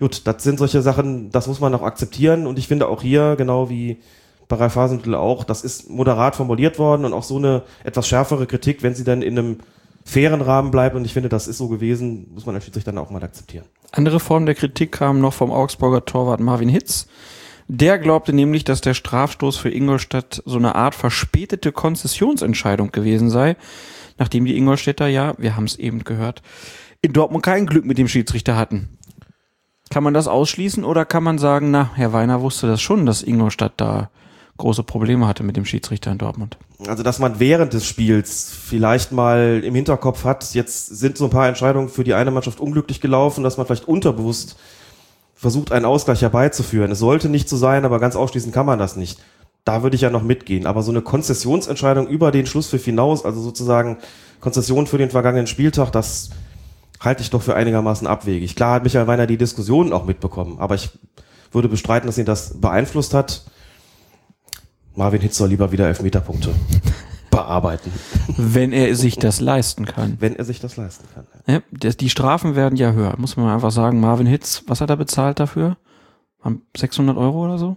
Gut, 0.00 0.26
das 0.26 0.42
sind 0.42 0.58
solche 0.58 0.82
Sachen, 0.82 1.30
das 1.30 1.46
muss 1.46 1.60
man 1.60 1.72
auch 1.76 1.82
akzeptieren 1.82 2.48
und 2.48 2.58
ich 2.58 2.66
finde 2.66 2.88
auch 2.88 3.02
hier, 3.02 3.36
genau 3.36 3.70
wie 3.70 3.98
bei 4.48 4.56
Ralf 4.56 4.74
Hasenmittel 4.74 5.14
auch, 5.14 5.44
das 5.44 5.62
ist 5.62 5.88
moderat 5.88 6.34
formuliert 6.34 6.80
worden 6.80 7.04
und 7.04 7.12
auch 7.12 7.22
so 7.22 7.36
eine 7.36 7.62
etwas 7.84 8.08
schärfere 8.08 8.46
Kritik, 8.48 8.82
wenn 8.82 8.96
sie 8.96 9.04
dann 9.04 9.22
in 9.22 9.38
einem 9.38 9.58
fairen 10.04 10.40
Rahmen 10.40 10.72
bleibt 10.72 10.96
und 10.96 11.04
ich 11.04 11.12
finde, 11.12 11.28
das 11.28 11.46
ist 11.46 11.58
so 11.58 11.68
gewesen, 11.68 12.32
muss 12.34 12.46
man 12.46 12.60
Schiedsrichter 12.60 12.90
dann 12.90 13.02
auch 13.02 13.10
mal 13.10 13.22
akzeptieren. 13.22 13.64
Andere 13.92 14.18
Form 14.18 14.44
der 14.44 14.56
Kritik 14.56 14.90
kam 14.90 15.20
noch 15.20 15.34
vom 15.34 15.52
Augsburger 15.52 16.04
Torwart 16.04 16.40
Marvin 16.40 16.68
Hitz. 16.68 17.06
Der 17.68 17.98
glaubte 17.98 18.32
nämlich, 18.32 18.64
dass 18.64 18.80
der 18.80 18.94
Strafstoß 18.94 19.56
für 19.56 19.70
Ingolstadt 19.70 20.42
so 20.44 20.58
eine 20.58 20.74
Art 20.74 20.94
verspätete 20.94 21.72
Konzessionsentscheidung 21.72 22.92
gewesen 22.92 23.30
sei, 23.30 23.56
nachdem 24.18 24.44
die 24.44 24.56
Ingolstädter 24.56 25.06
ja, 25.06 25.34
wir 25.38 25.56
haben 25.56 25.64
es 25.64 25.76
eben 25.76 26.04
gehört, 26.04 26.42
in 27.00 27.12
Dortmund 27.12 27.44
kein 27.44 27.66
Glück 27.66 27.84
mit 27.84 27.98
dem 27.98 28.08
Schiedsrichter 28.08 28.56
hatten. 28.56 28.98
Kann 29.90 30.04
man 30.04 30.14
das 30.14 30.28
ausschließen 30.28 30.84
oder 30.84 31.04
kann 31.04 31.22
man 31.22 31.38
sagen, 31.38 31.70
na, 31.70 31.90
Herr 31.94 32.12
Weiner 32.12 32.40
wusste 32.40 32.66
das 32.66 32.80
schon, 32.80 33.04
dass 33.06 33.22
Ingolstadt 33.22 33.74
da 33.76 34.10
große 34.56 34.82
Probleme 34.82 35.26
hatte 35.26 35.42
mit 35.42 35.56
dem 35.56 35.64
Schiedsrichter 35.64 36.12
in 36.12 36.18
Dortmund. 36.18 36.56
Also, 36.86 37.02
dass 37.02 37.18
man 37.18 37.40
während 37.40 37.72
des 37.72 37.86
Spiels 37.86 38.50
vielleicht 38.50 39.12
mal 39.12 39.62
im 39.64 39.74
Hinterkopf 39.74 40.24
hat, 40.24 40.54
jetzt 40.54 40.86
sind 40.86 41.16
so 41.16 41.24
ein 41.24 41.30
paar 41.30 41.48
Entscheidungen 41.48 41.88
für 41.88 42.04
die 42.04 42.14
eine 42.14 42.30
Mannschaft 42.30 42.60
unglücklich 42.60 43.00
gelaufen, 43.00 43.44
dass 43.44 43.56
man 43.56 43.66
vielleicht 43.66 43.88
unterbewusst 43.88 44.56
versucht, 45.42 45.72
einen 45.72 45.86
Ausgleich 45.86 46.22
herbeizuführen. 46.22 46.92
Es 46.92 47.00
sollte 47.00 47.28
nicht 47.28 47.48
so 47.48 47.56
sein, 47.56 47.84
aber 47.84 47.98
ganz 47.98 48.14
ausschließen 48.14 48.52
kann 48.52 48.64
man 48.64 48.78
das 48.78 48.94
nicht. 48.94 49.18
Da 49.64 49.82
würde 49.82 49.96
ich 49.96 50.02
ja 50.02 50.08
noch 50.08 50.22
mitgehen. 50.22 50.66
Aber 50.66 50.84
so 50.84 50.92
eine 50.92 51.02
Konzessionsentscheidung 51.02 52.06
über 52.06 52.30
den 52.30 52.46
Schlusspfiff 52.46 52.84
hinaus, 52.84 53.24
also 53.24 53.40
sozusagen 53.40 53.98
Konzession 54.40 54.86
für 54.86 54.98
den 54.98 55.10
vergangenen 55.10 55.48
Spieltag, 55.48 55.90
das 55.90 56.30
halte 57.00 57.22
ich 57.22 57.30
doch 57.30 57.42
für 57.42 57.56
einigermaßen 57.56 58.06
abwegig. 58.06 58.54
Klar 58.54 58.76
hat 58.76 58.84
Michael 58.84 59.08
Weiner 59.08 59.26
die 59.26 59.36
Diskussion 59.36 59.92
auch 59.92 60.04
mitbekommen, 60.04 60.60
aber 60.60 60.76
ich 60.76 60.90
würde 61.50 61.68
bestreiten, 61.68 62.06
dass 62.06 62.18
ihn 62.18 62.24
das 62.24 62.60
beeinflusst 62.60 63.12
hat. 63.12 63.42
Marvin 64.94 65.22
Hitz 65.22 65.38
soll 65.38 65.48
lieber 65.48 65.72
wieder 65.72 65.88
Elfmeterpunkte 65.88 66.54
bearbeiten. 67.32 67.90
Wenn 68.36 68.72
er 68.72 68.94
sich 68.94 69.16
das 69.16 69.40
leisten 69.40 69.86
kann. 69.86 70.18
Wenn 70.20 70.36
er 70.36 70.44
sich 70.44 70.60
das 70.60 70.76
leisten 70.76 71.06
kann. 71.12 71.26
Ja, 71.46 71.60
die 71.72 72.10
Strafen 72.10 72.54
werden 72.54 72.76
ja 72.76 72.92
höher, 72.92 73.14
muss 73.18 73.36
man 73.36 73.48
einfach 73.48 73.72
sagen. 73.72 73.98
Marvin 73.98 74.28
Hitz, 74.28 74.62
was 74.68 74.80
hat 74.80 74.90
er 74.90 74.96
bezahlt 74.96 75.40
dafür? 75.40 75.76
600 76.76 77.16
Euro 77.16 77.44
oder 77.44 77.58
so? 77.58 77.76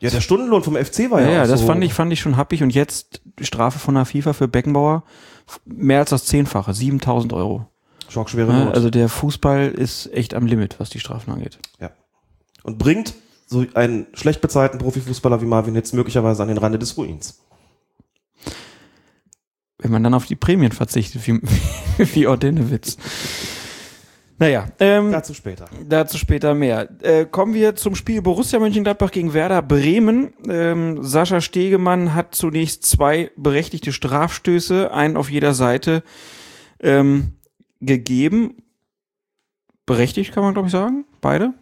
Ja, 0.00 0.10
der 0.10 0.20
Stundenlohn 0.20 0.62
vom 0.62 0.76
FC 0.76 1.10
war 1.10 1.22
ja, 1.22 1.28
ja. 1.28 1.32
Ja, 1.32 1.46
das 1.46 1.60
so. 1.60 1.66
fand 1.66 1.82
ich, 1.82 1.94
fand 1.94 2.12
ich 2.12 2.20
schon 2.20 2.36
happig. 2.36 2.62
Und 2.62 2.74
jetzt 2.74 3.22
die 3.38 3.46
Strafe 3.46 3.78
von 3.78 3.94
der 3.94 4.04
FIFA 4.04 4.34
für 4.34 4.48
Beckenbauer 4.48 5.04
mehr 5.64 6.00
als 6.00 6.10
das 6.10 6.26
Zehnfache, 6.26 6.74
7000 6.74 7.32
Euro. 7.32 7.66
Schockschwere 8.08 8.52
Not. 8.52 8.74
Also 8.74 8.90
der 8.90 9.08
Fußball 9.08 9.68
ist 9.68 10.12
echt 10.12 10.34
am 10.34 10.46
Limit, 10.46 10.78
was 10.78 10.90
die 10.90 11.00
Strafen 11.00 11.32
angeht. 11.32 11.58
Ja. 11.80 11.90
Und 12.62 12.78
bringt 12.78 13.14
so 13.46 13.64
einen 13.74 14.06
schlecht 14.12 14.40
bezahlten 14.40 14.78
Profifußballer 14.78 15.40
wie 15.40 15.46
Marvin 15.46 15.74
Hitz 15.74 15.92
möglicherweise 15.92 16.42
an 16.42 16.48
den 16.48 16.58
Rande 16.58 16.78
des 16.78 16.96
Ruins. 16.96 17.40
Wenn 19.78 19.90
man 19.90 20.02
dann 20.02 20.14
auf 20.14 20.26
die 20.26 20.36
Prämien 20.36 20.72
verzichtet, 20.72 21.26
wie, 21.26 21.40
wie 22.14 22.26
Ordenewitz. 22.26 22.96
Naja, 24.38 24.66
ähm, 24.80 25.12
dazu 25.12 25.32
später. 25.32 25.64
Dazu 25.88 26.18
später 26.18 26.54
mehr. 26.54 26.88
Äh, 27.00 27.24
kommen 27.24 27.54
wir 27.54 27.74
zum 27.74 27.94
Spiel 27.94 28.20
Borussia 28.20 28.58
Mönchengladbach 28.58 29.10
gegen 29.10 29.32
Werder 29.32 29.62
Bremen. 29.62 30.34
Ähm, 30.46 31.02
Sascha 31.02 31.40
Stegemann 31.40 32.14
hat 32.14 32.34
zunächst 32.34 32.84
zwei 32.84 33.30
berechtigte 33.36 33.92
Strafstöße, 33.92 34.92
einen 34.92 35.16
auf 35.16 35.30
jeder 35.30 35.54
Seite, 35.54 36.02
ähm, 36.80 37.32
gegeben. 37.80 38.56
Berechtigt 39.86 40.32
kann 40.32 40.42
man, 40.42 40.52
glaube 40.52 40.68
ich, 40.68 40.72
sagen. 40.72 41.06
Beide. 41.22 41.54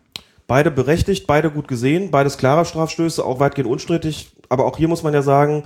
Beide 0.48 0.70
berechtigt, 0.70 1.26
beide 1.26 1.50
gut 1.50 1.68
gesehen, 1.68 2.10
beides 2.10 2.38
klare 2.38 2.64
Strafstöße, 2.64 3.24
auch 3.24 3.40
weitgehend 3.40 3.70
unstrittig. 3.70 4.34
Aber 4.48 4.66
auch 4.66 4.76
hier 4.76 4.88
muss 4.88 5.02
man 5.02 5.14
ja 5.14 5.22
sagen, 5.22 5.62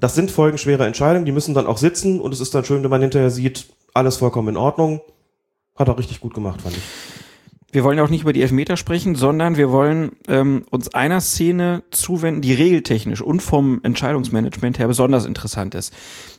das 0.00 0.14
sind 0.14 0.30
folgenschwere 0.30 0.86
Entscheidungen, 0.86 1.24
die 1.24 1.32
müssen 1.32 1.54
dann 1.54 1.66
auch 1.66 1.78
sitzen 1.78 2.20
und 2.20 2.32
es 2.32 2.40
ist 2.40 2.54
dann 2.54 2.64
schön, 2.64 2.82
wenn 2.82 2.90
man 2.90 3.00
hinterher 3.00 3.30
sieht, 3.30 3.66
alles 3.94 4.18
vollkommen 4.18 4.48
in 4.48 4.56
Ordnung. 4.56 5.00
Hat 5.76 5.88
er 5.88 5.98
richtig 5.98 6.20
gut 6.20 6.34
gemacht, 6.34 6.62
fand 6.62 6.76
ich. 6.76 6.82
wir 7.70 7.84
wollen 7.84 8.00
auch 8.00 8.08
nicht 8.08 8.22
über 8.22 8.32
die 8.32 8.42
Elfmeter 8.42 8.76
sprechen, 8.76 9.14
sondern 9.14 9.56
wir 9.56 9.70
wollen 9.70 10.12
ähm, 10.26 10.64
uns 10.70 10.94
einer 10.94 11.20
Szene 11.20 11.82
zuwenden, 11.90 12.40
die 12.40 12.54
regeltechnisch 12.54 13.20
und 13.20 13.42
vom 13.42 13.80
Entscheidungsmanagement 13.82 14.78
her 14.78 14.88
besonders 14.88 15.26
interessant 15.26 15.74
ist. 15.74 15.92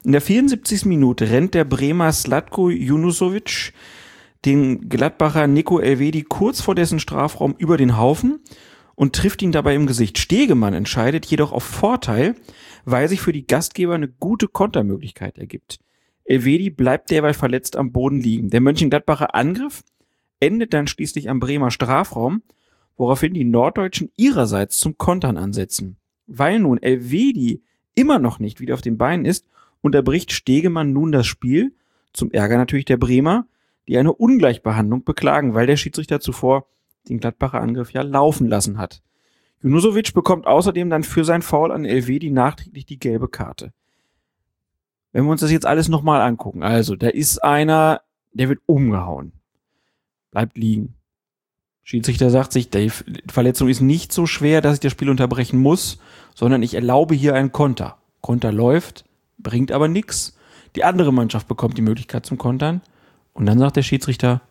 In 0.04 0.12
der 0.12 0.22
74. 0.22 0.86
Minute 0.86 1.30
rennt 1.30 1.54
der 1.54 1.66
Bremer 1.66 2.12
Slatko 2.12 2.70
Junusovic 2.70 3.74
den 4.46 4.88
Gladbacher 4.88 5.48
Nico 5.48 5.80
Elvedi 5.80 6.24
kurz 6.24 6.62
vor 6.62 6.76
dessen 6.76 7.00
Strafraum 7.00 7.56
über 7.58 7.78
den 7.78 7.98
Haufen 7.98 8.40
und 8.96 9.16
trifft 9.16 9.42
ihn 9.42 9.52
dabei 9.52 9.76
im 9.76 9.86
Gesicht. 9.86 10.18
Stegemann 10.18 10.74
entscheidet 10.74 11.26
jedoch 11.26 11.52
auf 11.52 11.64
Vorteil, 11.64 12.36
weil 12.92 13.08
sich 13.08 13.22
für 13.22 13.34
die 13.34 13.48
Gastgeber 13.48 13.96
eine 13.96 14.08
gute 14.08 14.48
Kontermöglichkeit 14.48 15.38
ergibt. 15.38 15.80
Elvedi 16.24 16.70
bleibt 16.70 17.10
derweil 17.10 17.34
verletzt 17.34 17.76
am 17.76 17.92
Boden 17.92 18.20
liegen. 18.20 18.50
Der 18.50 18.62
Mönchengladbacher 18.62 19.34
Angriff 19.34 19.84
endet 20.40 20.74
dann 20.74 20.88
schließlich 20.88 21.30
am 21.30 21.40
Bremer 21.40 21.72
Strafraum, 21.72 22.44
woraufhin 22.98 23.34
die 23.34 23.46
Norddeutschen 23.46 24.12
ihrerseits 24.16 24.80
zum 24.80 24.98
Kontern 24.98 25.38
ansetzen. 25.38 25.98
Weil 26.28 26.60
nun 26.60 26.82
Elvedi 26.82 27.64
immer 27.96 28.20
noch 28.20 28.40
nicht 28.40 28.60
wieder 28.60 28.76
auf 28.76 28.82
den 28.82 28.98
Beinen 28.98 29.26
ist, 29.26 29.48
unterbricht 29.82 30.32
Stegemann 30.32 30.94
nun 30.94 31.12
das 31.12 31.26
Spiel, 31.26 31.74
zum 32.14 32.32
Ärger 32.32 32.58
natürlich 32.58 32.86
der 32.86 32.98
Bremer, 32.98 33.48
die 33.88 33.98
eine 33.98 34.14
Ungleichbehandlung 34.14 35.04
beklagen, 35.04 35.54
weil 35.54 35.68
der 35.68 35.78
Schiedsrichter 35.78 36.20
zuvor 36.20 36.68
den 37.08 37.20
Gladbacher 37.20 37.62
Angriff 37.62 37.92
ja 37.92 38.02
laufen 38.02 38.48
lassen 38.48 38.78
hat. 38.78 39.02
Junusovic 39.62 40.14
bekommt 40.14 40.48
außerdem 40.48 40.90
dann 40.90 41.04
für 41.04 41.26
sein 41.26 41.42
Foul 41.42 41.72
an 41.72 41.86
Elvedi 41.86 42.30
nachträglich 42.30 42.86
die 42.86 43.00
gelbe 43.00 43.28
Karte. 43.28 43.74
Wenn 45.12 45.26
wir 45.26 45.32
uns 45.32 45.42
das 45.42 45.52
jetzt 45.52 45.66
alles 45.66 45.90
nochmal 45.90 46.22
angucken, 46.22 46.64
also 46.64 46.96
da 46.96 47.08
ist 47.08 47.44
einer, 47.44 48.02
der 48.32 48.50
wird 48.50 48.60
umgehauen 48.66 49.34
bleibt 50.32 50.58
liegen. 50.58 50.96
Schiedsrichter 51.84 52.30
sagt 52.30 52.54
sich, 52.54 52.70
die 52.70 52.92
Verletzung 53.28 53.68
ist 53.68 53.82
nicht 53.82 54.14
so 54.14 54.28
schwer, 54.28 54.62
dass 54.62 54.76
ich 54.76 54.80
das 54.80 54.92
Spiel 54.92 55.10
unterbrechen 55.10 55.60
muss, 55.60 56.00
sondern 56.36 56.62
ich 56.62 56.76
erlaube 56.76 57.16
hier 57.16 57.34
einen 57.34 57.52
Konter. 57.52 57.98
Konter 58.22 58.52
läuft, 58.52 59.06
bringt 59.40 59.72
aber 59.72 59.88
nichts. 59.88 60.38
Die 60.76 60.84
andere 60.84 61.12
Mannschaft 61.12 61.48
bekommt 61.48 61.78
die 61.78 61.84
Möglichkeit 61.84 62.26
zum 62.26 62.38
Kontern. 62.38 62.82
Und 63.34 63.48
dann 63.48 63.58
sagt 63.58 63.76
der 63.76 63.82
Schiedsrichter, 63.82 64.42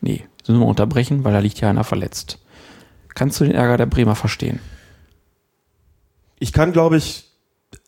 nee, 0.00 0.24
müssen 0.46 0.60
wir 0.60 0.66
unterbrechen, 0.66 1.24
weil 1.24 1.34
da 1.34 1.40
liegt 1.40 1.60
ja 1.60 1.68
einer 1.68 1.84
verletzt. 1.84 2.41
Kannst 3.14 3.40
du 3.40 3.44
den 3.44 3.54
Ärger 3.54 3.76
der 3.76 3.86
Bremer 3.86 4.14
verstehen? 4.14 4.60
Ich 6.38 6.52
kann, 6.52 6.72
glaube 6.72 6.96
ich, 6.96 7.30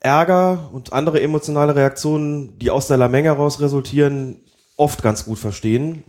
Ärger 0.00 0.70
und 0.72 0.92
andere 0.92 1.20
emotionale 1.20 1.74
Reaktionen, 1.74 2.58
die 2.58 2.70
aus 2.70 2.86
der 2.88 2.96
Lamenge 2.96 3.28
heraus 3.28 3.60
resultieren, 3.60 4.40
oft 4.76 5.02
ganz 5.02 5.24
gut 5.24 5.38
verstehen 5.38 6.04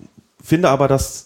finde 0.45 0.70
aber, 0.70 0.88
dass 0.88 1.26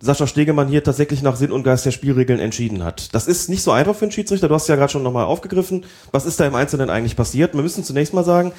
Sascha 0.00 0.26
Stegemann 0.26 0.68
hier 0.68 0.82
tatsächlich 0.82 1.22
nach 1.22 1.36
Sinn 1.36 1.52
und 1.52 1.64
Geist 1.64 1.84
der 1.84 1.90
Spielregeln 1.90 2.40
entschieden 2.40 2.84
hat. 2.84 3.14
Das 3.14 3.26
ist 3.26 3.48
nicht 3.48 3.62
so 3.62 3.72
einfach 3.72 3.94
für 3.94 4.04
einen 4.04 4.12
Schiedsrichter. 4.12 4.48
Du 4.48 4.54
hast 4.54 4.68
ja 4.68 4.76
gerade 4.76 4.92
schon 4.92 5.02
nochmal 5.02 5.24
aufgegriffen. 5.24 5.84
Was 6.12 6.24
ist 6.24 6.40
da 6.40 6.46
im 6.46 6.54
Einzelnen 6.54 6.88
eigentlich 6.88 7.16
passiert? 7.16 7.54
Wir 7.54 7.62
müssen 7.62 7.84
zunächst 7.84 8.14
mal 8.14 8.24
sagen, 8.24 8.52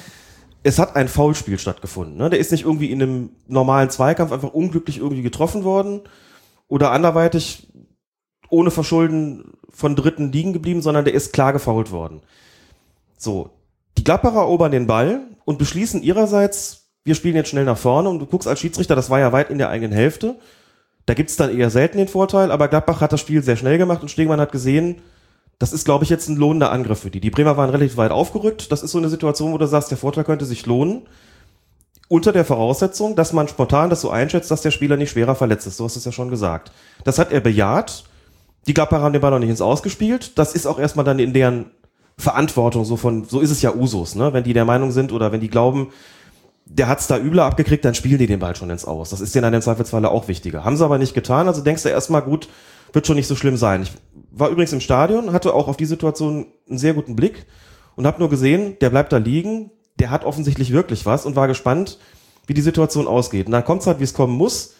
es 0.62 0.78
hat 0.78 0.96
ein 0.96 1.08
Foulspiel 1.08 1.58
stattgefunden. 1.58 2.18
Ne? 2.18 2.28
Der 2.28 2.38
ist 2.38 2.52
nicht 2.52 2.64
irgendwie 2.64 2.90
in 2.90 3.02
einem 3.02 3.30
normalen 3.48 3.88
Zweikampf 3.88 4.32
einfach 4.32 4.52
unglücklich 4.52 4.98
irgendwie 4.98 5.22
getroffen 5.22 5.64
worden 5.64 6.02
oder 6.68 6.90
anderweitig 6.92 7.68
ohne 8.50 8.70
Verschulden 8.70 9.52
von 9.70 9.96
Dritten 9.96 10.32
liegen 10.32 10.52
geblieben, 10.52 10.82
sondern 10.82 11.04
der 11.04 11.14
ist 11.14 11.32
klar 11.32 11.52
gefault 11.52 11.90
worden. 11.90 12.20
So, 13.16 13.50
die 13.96 14.04
Gladbacher 14.04 14.40
erobern 14.40 14.72
den 14.72 14.86
Ball 14.86 15.22
und 15.44 15.58
beschließen 15.58 16.02
ihrerseits, 16.02 16.88
wir 17.04 17.14
spielen 17.14 17.36
jetzt 17.36 17.50
schnell 17.50 17.64
nach 17.64 17.78
vorne 17.78 18.08
und 18.08 18.18
du 18.18 18.26
guckst 18.26 18.48
als 18.48 18.60
Schiedsrichter, 18.60 18.96
das 18.96 19.10
war 19.10 19.20
ja 19.20 19.32
weit 19.32 19.50
in 19.50 19.58
der 19.58 19.70
eigenen 19.70 19.92
Hälfte. 19.92 20.36
Da 21.06 21.14
gibt's 21.14 21.36
dann 21.36 21.56
eher 21.56 21.70
selten 21.70 21.98
den 21.98 22.08
Vorteil, 22.08 22.50
aber 22.50 22.68
Gladbach 22.68 23.00
hat 23.00 23.12
das 23.12 23.20
Spiel 23.20 23.42
sehr 23.42 23.56
schnell 23.56 23.78
gemacht 23.78 24.02
und 24.02 24.10
Stegemann 24.10 24.40
hat 24.40 24.52
gesehen, 24.52 24.96
das 25.60 25.74
ist, 25.74 25.84
glaube 25.84 26.04
ich, 26.04 26.10
jetzt 26.10 26.28
ein 26.28 26.36
lohnender 26.36 26.72
Angriff 26.72 27.00
für 27.00 27.10
die. 27.10 27.20
Die 27.20 27.30
Bremer 27.30 27.58
waren 27.58 27.68
relativ 27.68 27.98
weit 27.98 28.12
aufgerückt. 28.12 28.72
Das 28.72 28.82
ist 28.82 28.92
so 28.92 28.98
eine 28.98 29.10
Situation, 29.10 29.52
wo 29.52 29.58
du 29.58 29.66
sagst, 29.66 29.90
der 29.90 29.98
Vorteil 29.98 30.24
könnte 30.24 30.46
sich 30.46 30.64
lohnen. 30.64 31.02
Unter 32.08 32.32
der 32.32 32.46
Voraussetzung, 32.46 33.14
dass 33.14 33.34
man 33.34 33.46
spontan 33.46 33.90
das 33.90 34.00
so 34.00 34.08
einschätzt, 34.08 34.50
dass 34.50 34.62
der 34.62 34.70
Spieler 34.70 34.96
nicht 34.96 35.10
schwerer 35.10 35.34
verletzt 35.34 35.66
ist. 35.66 35.78
Du 35.78 35.84
hast 35.84 35.96
es 35.96 36.06
ja 36.06 36.12
schon 36.12 36.30
gesagt. 36.30 36.72
Das 37.04 37.18
hat 37.18 37.30
er 37.30 37.40
bejaht. 37.40 38.04
Die 38.66 38.74
Gladbacher 38.74 39.02
haben 39.02 39.12
den 39.12 39.22
Ball 39.22 39.30
noch 39.30 39.38
nicht 39.38 39.50
ins 39.50 39.60
Ausgespielt. 39.60 40.38
Das 40.38 40.54
ist 40.54 40.66
auch 40.66 40.78
erstmal 40.78 41.04
dann 41.04 41.18
in 41.18 41.32
deren 41.32 41.70
Verantwortung, 42.18 42.84
so 42.84 42.96
von, 42.96 43.24
so 43.24 43.40
ist 43.40 43.50
es 43.50 43.62
ja 43.62 43.74
Usus, 43.74 44.14
ne? 44.14 44.32
Wenn 44.32 44.44
die 44.44 44.52
der 44.52 44.66
Meinung 44.66 44.90
sind 44.90 45.12
oder 45.12 45.32
wenn 45.32 45.40
die 45.40 45.48
glauben, 45.48 45.88
der 46.66 46.86
hat's 46.86 47.06
da 47.06 47.18
übler 47.18 47.46
abgekriegt, 47.46 47.84
dann 47.84 47.94
spielen 47.94 48.18
die 48.18 48.26
den 48.26 48.38
Ball 48.38 48.54
schon 48.54 48.70
ins 48.70 48.84
Aus. 48.84 49.10
Das 49.10 49.20
ist 49.20 49.34
denen 49.34 49.46
an 49.46 49.52
dem 49.52 49.62
Zweifelsfalle 49.62 50.10
auch 50.10 50.28
wichtiger. 50.28 50.64
Haben 50.64 50.76
sie 50.76 50.84
aber 50.84 50.98
nicht 50.98 51.14
getan, 51.14 51.48
also 51.48 51.62
denkst 51.62 51.82
du 51.82 51.88
erstmal, 51.88 52.22
gut, 52.22 52.48
wird 52.92 53.06
schon 53.06 53.16
nicht 53.16 53.26
so 53.26 53.34
schlimm 53.34 53.56
sein. 53.56 53.82
Ich 53.82 53.92
war 54.30 54.50
übrigens 54.50 54.72
im 54.72 54.80
Stadion, 54.80 55.32
hatte 55.32 55.54
auch 55.54 55.66
auf 55.66 55.76
die 55.76 55.86
Situation 55.86 56.46
einen 56.68 56.78
sehr 56.78 56.94
guten 56.94 57.16
Blick 57.16 57.46
und 57.96 58.06
habe 58.06 58.20
nur 58.20 58.30
gesehen, 58.30 58.76
der 58.80 58.90
bleibt 58.90 59.12
da 59.12 59.16
liegen, 59.16 59.70
der 59.98 60.10
hat 60.10 60.24
offensichtlich 60.24 60.72
wirklich 60.72 61.06
was 61.06 61.26
und 61.26 61.36
war 61.36 61.48
gespannt, 61.48 61.98
wie 62.46 62.54
die 62.54 62.60
Situation 62.60 63.08
ausgeht. 63.08 63.46
Und 63.46 63.52
dann 63.52 63.64
kommt's 63.64 63.86
halt, 63.86 63.98
wie 63.98 64.04
es 64.04 64.14
kommen 64.14 64.36
muss. 64.36 64.74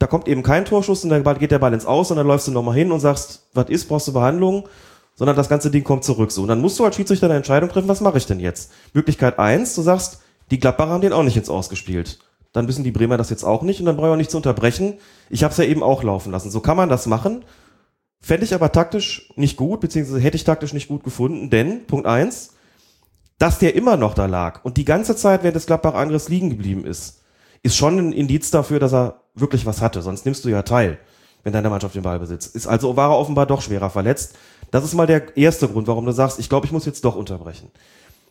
Da 0.00 0.06
kommt 0.06 0.28
eben 0.28 0.42
kein 0.42 0.64
Torschuss 0.64 1.04
und 1.04 1.10
dann 1.10 1.22
geht 1.38 1.50
der 1.50 1.58
Ball 1.58 1.74
ins 1.74 1.84
Aus 1.84 2.10
und 2.10 2.16
dann 2.16 2.26
läufst 2.26 2.48
du 2.48 2.52
nochmal 2.52 2.74
hin 2.74 2.90
und 2.90 3.00
sagst, 3.00 3.48
was 3.52 3.68
ist, 3.68 3.86
brauchst 3.86 4.08
du 4.08 4.14
Behandlung? 4.14 4.66
Sondern 5.14 5.36
das 5.36 5.50
ganze 5.50 5.70
Ding 5.70 5.84
kommt 5.84 6.04
zurück. 6.04 6.32
So, 6.32 6.40
und 6.40 6.48
dann 6.48 6.62
musst 6.62 6.78
du 6.78 6.86
als 6.86 6.96
Schiedsrichter 6.96 7.26
eine 7.26 7.36
Entscheidung 7.36 7.68
treffen, 7.68 7.86
was 7.86 8.00
mache 8.00 8.16
ich 8.16 8.24
denn 8.24 8.40
jetzt? 8.40 8.72
Möglichkeit 8.94 9.38
eins, 9.38 9.74
du 9.74 9.82
sagst, 9.82 10.22
die 10.50 10.58
Gladbacher 10.58 10.92
haben 10.92 11.02
den 11.02 11.12
auch 11.12 11.22
nicht 11.22 11.36
ins 11.36 11.50
Ausgespielt. 11.50 12.18
Dann 12.54 12.66
wissen 12.66 12.82
die 12.82 12.92
Bremer 12.92 13.18
das 13.18 13.28
jetzt 13.28 13.44
auch 13.44 13.60
nicht 13.60 13.78
und 13.80 13.86
dann 13.86 13.96
brauche 13.96 14.06
ich 14.06 14.12
auch 14.14 14.16
nicht 14.16 14.30
zu 14.30 14.38
unterbrechen. 14.38 14.94
Ich 15.28 15.44
habe 15.44 15.52
es 15.52 15.58
ja 15.58 15.64
eben 15.64 15.82
auch 15.82 16.02
laufen 16.02 16.32
lassen. 16.32 16.50
So 16.50 16.60
kann 16.60 16.78
man 16.78 16.88
das 16.88 17.04
machen. 17.04 17.44
Fände 18.22 18.44
ich 18.44 18.54
aber 18.54 18.72
taktisch 18.72 19.30
nicht 19.36 19.58
gut, 19.58 19.80
beziehungsweise 19.80 20.20
hätte 20.20 20.36
ich 20.36 20.44
taktisch 20.44 20.72
nicht 20.72 20.88
gut 20.88 21.04
gefunden, 21.04 21.50
denn, 21.50 21.86
Punkt 21.86 22.06
eins, 22.06 22.54
dass 23.38 23.58
der 23.58 23.74
immer 23.74 23.98
noch 23.98 24.14
da 24.14 24.24
lag 24.24 24.64
und 24.64 24.78
die 24.78 24.84
ganze 24.86 25.14
Zeit 25.14 25.42
während 25.42 25.56
des 25.56 25.66
Gladbach-Angriffs 25.66 26.30
liegen 26.30 26.48
geblieben 26.48 26.86
ist, 26.86 27.19
ist 27.62 27.76
schon 27.76 27.98
ein 27.98 28.12
Indiz 28.12 28.50
dafür, 28.50 28.78
dass 28.78 28.92
er 28.92 29.22
wirklich 29.34 29.66
was 29.66 29.80
hatte. 29.80 30.02
Sonst 30.02 30.24
nimmst 30.24 30.44
du 30.44 30.48
ja 30.48 30.62
teil, 30.62 30.98
wenn 31.42 31.52
deine 31.52 31.70
Mannschaft 31.70 31.94
den 31.94 32.02
Ball 32.02 32.18
besitzt. 32.18 32.54
Ist 32.54 32.66
also 32.66 32.96
war 32.96 33.10
er 33.10 33.18
offenbar 33.18 33.46
doch 33.46 33.62
schwerer 33.62 33.90
verletzt. 33.90 34.36
Das 34.70 34.84
ist 34.84 34.94
mal 34.94 35.06
der 35.06 35.36
erste 35.36 35.68
Grund, 35.68 35.88
warum 35.88 36.06
du 36.06 36.12
sagst, 36.12 36.38
ich 36.38 36.48
glaube, 36.48 36.66
ich 36.66 36.72
muss 36.72 36.86
jetzt 36.86 37.04
doch 37.04 37.16
unterbrechen. 37.16 37.70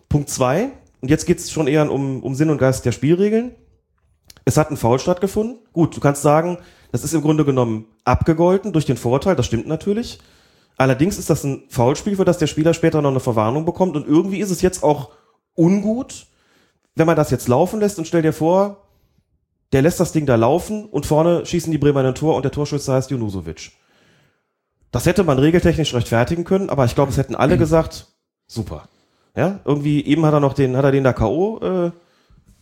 Punkt 0.08 0.30
zwei, 0.30 0.72
und 1.02 1.10
jetzt 1.10 1.26
geht 1.26 1.40
es 1.40 1.52
schon 1.52 1.68
eher 1.68 1.90
um, 1.92 2.24
um 2.24 2.36
Sinn 2.36 2.50
und 2.50 2.58
Geist 2.58 2.86
der 2.86 2.92
Spielregeln. 2.92 3.56
Es 4.46 4.58
hat 4.58 4.72
ein 4.72 4.78
Foul 4.78 5.00
stattgefunden. 5.00 5.60
Gut, 5.74 5.96
du 5.96 6.00
kannst 6.00 6.22
sagen, 6.22 6.58
das 6.92 7.04
ist 7.04 7.14
im 7.14 7.22
Grunde 7.22 7.46
genommen 7.46 7.86
abgegolten 8.04 8.74
durch 8.74 8.86
den 8.86 8.98
Vorteil, 8.98 9.36
das 9.36 9.46
stimmt 9.46 9.68
natürlich. 9.68 10.20
Allerdings 10.78 11.18
ist 11.20 11.30
das 11.30 11.44
ein 11.44 11.64
Foulspiel, 11.70 12.16
für 12.16 12.26
das 12.26 12.38
der 12.38 12.48
Spieler 12.48 12.74
später 12.74 13.02
noch 13.02 13.12
eine 13.12 13.20
Verwarnung 13.20 13.66
bekommt. 13.66 13.96
Und 13.96 14.08
irgendwie 14.08 14.40
ist 14.40 14.50
es 14.50 14.62
jetzt 14.62 14.82
auch 14.82 15.12
ungut, 15.56 16.26
wenn 16.96 17.06
man 17.06 17.18
das 17.18 17.32
jetzt 17.32 17.48
laufen 17.48 17.82
lässt 17.82 18.00
und 18.00 18.06
stell 18.06 18.22
dir 18.22 18.34
vor, 18.34 18.89
der 19.72 19.82
lässt 19.82 20.00
das 20.00 20.12
Ding 20.12 20.26
da 20.26 20.36
laufen 20.36 20.86
und 20.86 21.06
vorne 21.06 21.46
schießen 21.46 21.72
die 21.72 21.78
Bremer 21.78 22.04
ein 22.04 22.16
Tor 22.16 22.36
und 22.36 22.44
der 22.44 22.52
Torschütze 22.52 22.94
heißt 22.94 23.12
Junusovic. 23.12 23.72
Das 24.92 25.06
hätte 25.06 25.24
man 25.24 25.38
regeltechnisch 25.38 25.94
rechtfertigen 25.94 26.44
können, 26.44 26.70
aber 26.70 26.86
ich 26.86 26.96
glaube, 26.96 27.12
es 27.12 27.18
hätten 27.18 27.36
alle 27.36 27.58
gesagt, 27.58 28.08
super. 28.48 28.88
Ja, 29.36 29.60
irgendwie, 29.64 30.04
eben 30.04 30.26
hat 30.26 30.34
er 30.34 30.40
noch 30.40 30.54
den, 30.54 30.76
hat 30.76 30.86
er 30.86 30.92
den 30.92 31.04
da 31.04 31.14
K.O. 31.14 31.60
Äh, 31.60 31.92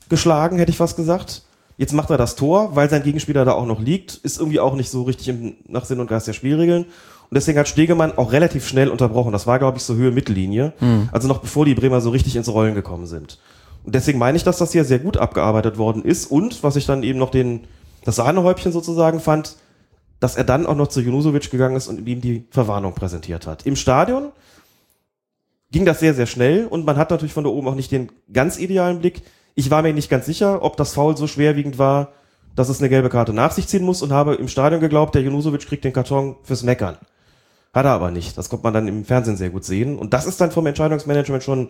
geschlagen, 0.09 0.57
hätte 0.57 0.71
ich 0.71 0.77
fast 0.77 0.97
gesagt. 0.97 1.43
Jetzt 1.77 1.93
macht 1.93 2.09
er 2.09 2.17
das 2.17 2.35
Tor, 2.35 2.75
weil 2.75 2.89
sein 2.89 3.03
Gegenspieler 3.03 3.45
da 3.45 3.53
auch 3.53 3.65
noch 3.65 3.79
liegt, 3.79 4.15
ist 4.15 4.39
irgendwie 4.39 4.59
auch 4.59 4.75
nicht 4.75 4.89
so 4.89 5.03
richtig 5.03 5.29
im, 5.29 5.55
nach 5.67 5.85
Sinn 5.85 5.99
und 5.99 6.07
Geist 6.07 6.27
der 6.27 6.33
Spielregeln. 6.33 6.85
Und 7.29 7.35
deswegen 7.35 7.59
hat 7.59 7.67
Stegemann 7.67 8.17
auch 8.17 8.31
relativ 8.31 8.67
schnell 8.67 8.89
unterbrochen. 8.89 9.31
Das 9.31 9.47
war, 9.47 9.59
glaube 9.59 9.77
ich, 9.77 9.83
so 9.83 9.95
Höhe 9.95 10.11
Mittellinie. 10.11 10.73
Mhm. 10.79 11.09
Also 11.11 11.27
noch 11.27 11.39
bevor 11.39 11.65
die 11.65 11.75
Bremer 11.75 12.01
so 12.01 12.09
richtig 12.09 12.35
ins 12.35 12.47
Rollen 12.47 12.73
gekommen 12.73 13.05
sind. 13.05 13.37
Deswegen 13.93 14.19
meine 14.19 14.35
ich, 14.35 14.43
dass 14.43 14.57
das 14.57 14.73
hier 14.73 14.83
sehr 14.83 14.99
gut 14.99 15.17
abgearbeitet 15.17 15.77
worden 15.77 16.03
ist. 16.03 16.29
Und 16.29 16.61
was 16.63 16.75
ich 16.75 16.85
dann 16.85 17.03
eben 17.03 17.19
noch 17.19 17.31
den, 17.31 17.65
das 18.03 18.17
Sahnehäubchen 18.17 18.71
sozusagen 18.71 19.19
fand, 19.19 19.55
dass 20.19 20.35
er 20.35 20.43
dann 20.43 20.65
auch 20.65 20.75
noch 20.75 20.87
zu 20.87 20.99
Junusovic 20.99 21.49
gegangen 21.49 21.75
ist 21.75 21.87
und 21.87 22.05
ihm 22.05 22.21
die 22.21 22.45
Verwarnung 22.51 22.93
präsentiert 22.93 23.47
hat. 23.47 23.65
Im 23.65 23.75
Stadion 23.75 24.31
ging 25.71 25.85
das 25.85 25.99
sehr, 25.99 26.13
sehr 26.13 26.25
schnell 26.25 26.65
und 26.65 26.85
man 26.85 26.97
hat 26.97 27.11
natürlich 27.11 27.33
von 27.33 27.43
da 27.43 27.49
oben 27.49 27.67
auch 27.67 27.75
nicht 27.75 27.91
den 27.91 28.11
ganz 28.33 28.59
idealen 28.59 28.99
Blick. 28.99 29.21
Ich 29.55 29.69
war 29.69 29.81
mir 29.81 29.93
nicht 29.93 30.09
ganz 30.09 30.25
sicher, 30.25 30.63
ob 30.63 30.75
das 30.77 30.93
Foul 30.93 31.15
so 31.15 31.27
schwerwiegend 31.27 31.77
war, 31.77 32.13
dass 32.55 32.69
es 32.69 32.79
eine 32.79 32.89
gelbe 32.89 33.09
Karte 33.09 33.33
nach 33.33 33.51
sich 33.51 33.67
ziehen 33.67 33.83
muss 33.83 34.01
und 34.01 34.11
habe 34.11 34.35
im 34.35 34.47
Stadion 34.47 34.81
geglaubt, 34.81 35.15
der 35.15 35.21
Junusovic 35.21 35.67
kriegt 35.67 35.83
den 35.83 35.93
Karton 35.93 36.35
fürs 36.43 36.63
Meckern. 36.63 36.97
Hat 37.73 37.85
er 37.85 37.91
aber 37.91 38.11
nicht. 38.11 38.37
Das 38.37 38.49
konnte 38.49 38.63
man 38.63 38.73
dann 38.73 38.87
im 38.87 39.05
Fernsehen 39.05 39.37
sehr 39.37 39.51
gut 39.51 39.63
sehen. 39.63 39.99
Und 39.99 40.13
das 40.13 40.25
ist 40.25 40.41
dann 40.41 40.51
vom 40.51 40.65
Entscheidungsmanagement 40.65 41.43
schon 41.43 41.69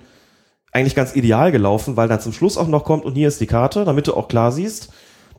eigentlich 0.72 0.95
ganz 0.95 1.15
ideal 1.15 1.51
gelaufen, 1.51 1.97
weil 1.97 2.07
dann 2.07 2.20
zum 2.20 2.34
Schluss 2.34 2.57
auch 2.57 2.68
noch 2.68 2.84
kommt 2.84 3.05
und 3.05 3.15
hier 3.15 3.28
ist 3.28 3.41
die 3.41 3.47
Karte, 3.47 3.86
damit 3.86 4.07
du 4.07 4.13
auch 4.13 4.28
klar 4.28 4.51
siehst, 4.51 4.89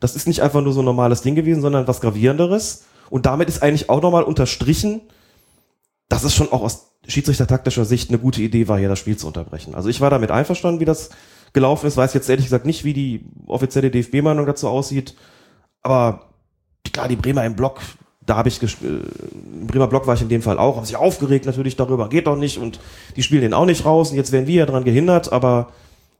das 0.01 0.17
ist 0.17 0.27
nicht 0.27 0.43
einfach 0.43 0.63
nur 0.63 0.73
so 0.73 0.81
ein 0.81 0.85
normales 0.85 1.23
Ding 1.23 1.35
gewesen, 1.35 1.61
sondern 1.61 1.89
was 1.89 2.01
gravierenderes. 2.01 2.85
Und 3.11 3.27
damit 3.27 3.49
ist 3.49 3.63
eigentlich 3.63 3.91
auch 3.91 4.03
nochmal 4.03 4.23
unterstrichen, 4.23 5.01
dass 6.09 6.25
es 6.25 6.35
schon 6.35 6.53
auch 6.53 6.63
aus 6.63 6.93
schiedsrichtertaktischer 7.07 7.85
Sicht 7.85 8.11
eine 8.11 8.19
gute 8.19 8.43
Idee 8.43 8.69
war, 8.69 8.79
hier 8.79 8.89
das 8.89 8.99
Spiel 8.99 9.17
zu 9.17 9.27
unterbrechen. 9.27 9.75
Also 9.75 9.89
ich 9.89 10.01
war 10.01 10.11
damit 10.11 10.31
einverstanden, 10.31 10.81
wie 10.81 10.85
das 10.85 11.11
gelaufen 11.53 11.87
ist, 11.87 11.97
weiß 11.97 12.15
jetzt 12.15 12.29
ehrlich 12.29 12.47
gesagt 12.47 12.67
nicht, 12.67 12.85
wie 12.85 12.93
die 12.93 13.25
offizielle 13.47 13.91
DFB-Meinung 13.91 14.47
dazu 14.47 14.69
aussieht, 14.69 15.15
aber 15.83 16.27
klar, 16.93 17.09
die 17.09 17.17
Bremer 17.17 17.45
im 17.47 17.57
Block, 17.57 17.81
da 18.29 18.37
habe 18.37 18.49
ich, 18.49 18.63
äh, 18.63 18.67
im 18.83 19.67
Bremer 19.67 19.87
Block 19.87 20.07
war 20.07 20.15
ich 20.15 20.23
in 20.23 20.29
dem 20.29 20.43
Fall 20.43 20.59
auch, 20.59 20.77
haben 20.77 20.85
sich 20.85 20.97
aufgeregt 20.97 21.47
natürlich 21.47 21.77
darüber, 21.77 22.09
geht 22.09 22.27
doch 22.27 22.37
nicht 22.37 22.59
und 22.59 22.79
die 23.17 23.23
spielen 23.23 23.41
den 23.41 23.55
auch 23.55 23.65
nicht 23.65 23.85
raus 23.87 24.11
und 24.11 24.17
jetzt 24.17 24.33
werden 24.33 24.47
wir 24.47 24.55
ja 24.55 24.67
dran 24.67 24.85
gehindert, 24.85 25.33
aber 25.33 25.73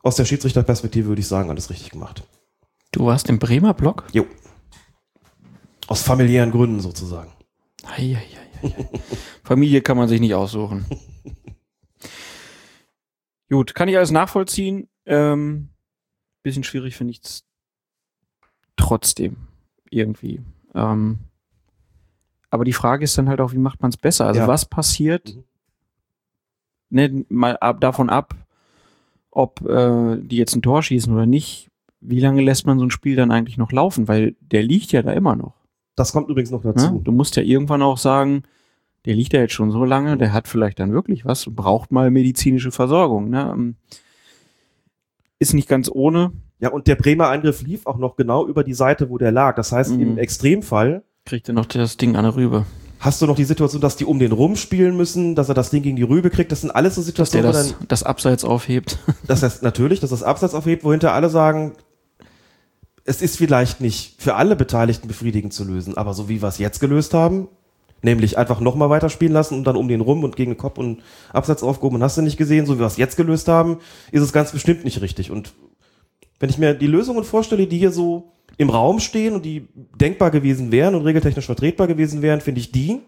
aus 0.03 0.17
der 0.17 0.25
Schiedsrichterperspektive 0.25 1.09
würde 1.09 1.21
ich 1.21 1.29
sagen, 1.29 1.51
alles 1.51 1.69
richtig 1.69 1.91
gemacht. 1.91 2.27
Du 2.93 3.05
warst 3.05 3.29
im 3.29 3.39
Bremer 3.39 3.75
Block? 3.75 4.07
Jo. 4.13 4.25
Aus 5.87 6.03
familiären 6.03 6.51
Gründen 6.51 6.81
sozusagen. 6.81 7.31
Ei, 7.85 8.17
ei, 8.17 8.27
ei, 8.63 8.69
ei. 8.69 8.89
Familie 9.45 9.83
kann 9.83 9.99
man 9.99 10.09
sich 10.09 10.21
nicht 10.21 10.35
aussuchen. 10.35 10.87
Gut, 13.51 13.75
kann 13.75 13.89
ich 13.89 13.97
alles 13.97 14.11
nachvollziehen. 14.11 14.89
Ähm, 15.05 15.71
bisschen 16.43 16.65
schwierig 16.65 16.97
finde 16.97 17.13
ich 17.13 17.21
es 17.23 17.45
trotzdem 18.77 19.37
irgendwie. 19.91 20.41
Ähm, 20.75 21.19
aber 22.51 22.65
die 22.65 22.73
Frage 22.73 23.05
ist 23.05 23.17
dann 23.19 23.29
halt 23.29 23.41
auch, 23.41 23.53
wie 23.53 23.59
macht 23.59 23.83
man 23.83 23.91
es 23.91 23.97
besser? 23.97 24.27
Also 24.27 24.41
Ja. 24.41 24.49
was 24.49 24.65
passiert, 24.65 25.35
Mhm. 25.37 25.45
ne, 26.91 27.25
mal 27.29 27.57
ab, 27.59 27.81
davon 27.81 28.11
ab, 28.11 28.35
ob 29.31 29.61
äh, 29.69 30.17
die 30.19 30.37
jetzt 30.37 30.55
ein 30.57 30.63
Tor 30.63 30.83
schießen 30.83 31.13
oder 31.13 31.27
nicht, 31.27 31.69
wie 32.01 32.21
lange 32.21 32.43
lässt 32.43 32.67
man 32.67 32.79
so 32.79 32.85
ein 32.87 32.91
Spiel 32.91 33.17
dann 33.17 33.31
eigentlich 33.31 33.59
noch 33.59 33.73
laufen? 33.73 34.09
Weil 34.09 34.37
der 34.41 34.63
liegt 34.63 34.93
ja 34.93 35.03
da 35.03 35.13
immer 35.13 35.37
noch. 35.37 35.55
Das 35.97 36.13
kommt 36.13 36.29
übrigens 36.29 36.51
noch 36.51 36.63
dazu. 36.63 36.95
Ne? 36.95 37.01
Du 37.03 37.13
musst 37.13 37.37
ja 37.37 37.43
irgendwann 37.43 37.83
auch 37.83 37.99
sagen, 37.99 38.45
der 39.05 39.15
liegt 39.15 39.33
ja 39.33 39.41
jetzt 39.41 39.55
schon 39.55 39.71
so 39.71 39.85
lange, 39.85 40.17
der 40.17 40.33
hat 40.33 40.47
vielleicht 40.49 40.79
dann 40.81 40.93
wirklich 40.93 41.25
was, 41.25 41.47
braucht 41.51 41.91
mal 41.93 42.11
medizinische 42.11 42.71
Versorgung. 42.71 43.31
Ne? 43.31 43.51
Ähm, 43.53 43.77
Ist 45.41 45.55
nicht 45.55 45.69
ganz 45.69 45.89
ohne, 45.93 46.33
Ja, 46.61 46.71
und 46.71 46.89
der 46.89 46.97
Bremer 46.97 47.29
Angriff 47.29 47.63
lief 47.63 47.87
auch 47.87 47.99
noch 47.99 48.17
genau 48.17 48.45
über 48.49 48.65
die 48.65 48.75
Seite, 48.75 49.11
wo 49.11 49.19
der 49.19 49.31
lag. 49.31 49.55
Das 49.55 49.71
heißt, 49.71 49.93
Mhm. 49.93 50.01
im 50.03 50.19
Extremfall 50.19 51.05
kriegt 51.29 51.47
er 51.49 51.55
noch 51.55 51.67
das 51.67 51.99
Ding 51.99 52.17
an 52.17 52.25
der 52.25 52.35
Rübe. 52.35 52.65
hast 53.01 53.21
du 53.21 53.27
noch 53.27 53.37
die 53.37 53.45
Situation, 53.45 53.83
dass 53.83 53.97
die 53.97 54.07
um 54.07 54.19
den 54.19 54.33
rum 54.33 54.57
spielen 54.57 54.97
müssen, 54.97 55.35
dass 55.35 55.51
er 55.51 55.55
das 55.55 55.69
Ding 55.69 55.83
gegen 55.83 55.97
die 55.97 56.03
Rübe 56.03 56.31
kriegt. 56.31 56.51
Das 56.51 56.63
sind 56.63 56.71
alles 56.71 56.95
so 56.95 57.03
Dass 57.03 57.13
der 57.15 57.43
Situationen, 57.43 57.53
das, 57.53 57.79
dann, 57.79 57.89
das 57.89 58.03
Abseits 58.03 58.45
aufhebt. 58.45 58.99
das 59.27 59.43
heißt 59.43 59.63
natürlich, 59.63 60.01
dass 60.01 60.09
das 60.09 60.23
Absatz 60.23 60.55
aufhebt, 60.55 60.85
wo 60.85 60.91
hinter 60.91 61.13
alle 61.13 61.29
sagen, 61.29 61.75
es 63.05 63.21
ist 63.21 63.37
vielleicht 63.37 63.83
nicht 63.83 64.21
für 64.21 64.37
alle 64.37 64.57
Beteiligten 64.57 65.07
befriedigend 65.07 65.53
zu 65.53 65.65
lösen, 65.65 65.99
aber 65.99 66.15
so 66.15 66.31
wie 66.31 66.41
wir 66.41 66.49
es 66.49 66.57
jetzt 66.57 66.81
gelöst 66.81 67.13
haben, 67.13 67.49
nämlich 68.01 68.39
einfach 68.39 68.61
nochmal 68.61 68.89
weiterspielen 68.89 69.35
lassen 69.35 69.55
und 69.55 69.65
dann 69.65 69.77
um 69.77 69.89
den 69.89 70.01
rum 70.01 70.25
und 70.25 70.35
gegen 70.35 70.53
den 70.53 70.59
Kopf 70.59 70.79
und 70.79 71.03
Absatz 71.33 71.63
aufgehoben 71.63 71.97
und 71.97 72.03
hast 72.03 72.17
du 72.17 72.23
nicht 72.23 72.39
gesehen, 72.39 72.65
so 72.65 72.77
wie 72.77 72.81
wir 72.81 72.87
es 72.87 72.97
jetzt 72.97 73.17
gelöst 73.17 73.49
haben, 73.49 73.81
ist 74.13 74.23
es 74.23 74.33
ganz 74.33 74.53
bestimmt 74.53 74.85
nicht 74.85 75.03
richtig. 75.03 75.31
Und 75.31 75.53
wenn 76.41 76.49
ich 76.49 76.57
mir 76.57 76.73
die 76.73 76.87
Lösungen 76.87 77.25
vorstelle, 77.25 77.67
die 77.67 77.79
hier 77.79 77.93
so 77.93 78.33
im 78.59 78.69
Raum 78.71 79.01
stehen 79.01 79.35
und 79.35 79.45
die 79.45 79.67
denkbar 79.99 80.31
gewesen 80.31 80.71
wären 80.73 80.95
und 80.95 81.03
regeltechnisch 81.07 81.47
vertretbar 81.47 81.87
gewesen 81.87 82.21
wären, 82.23 82.41
finde 82.43 82.61
ich 82.61 82.71
die, 82.73 83.01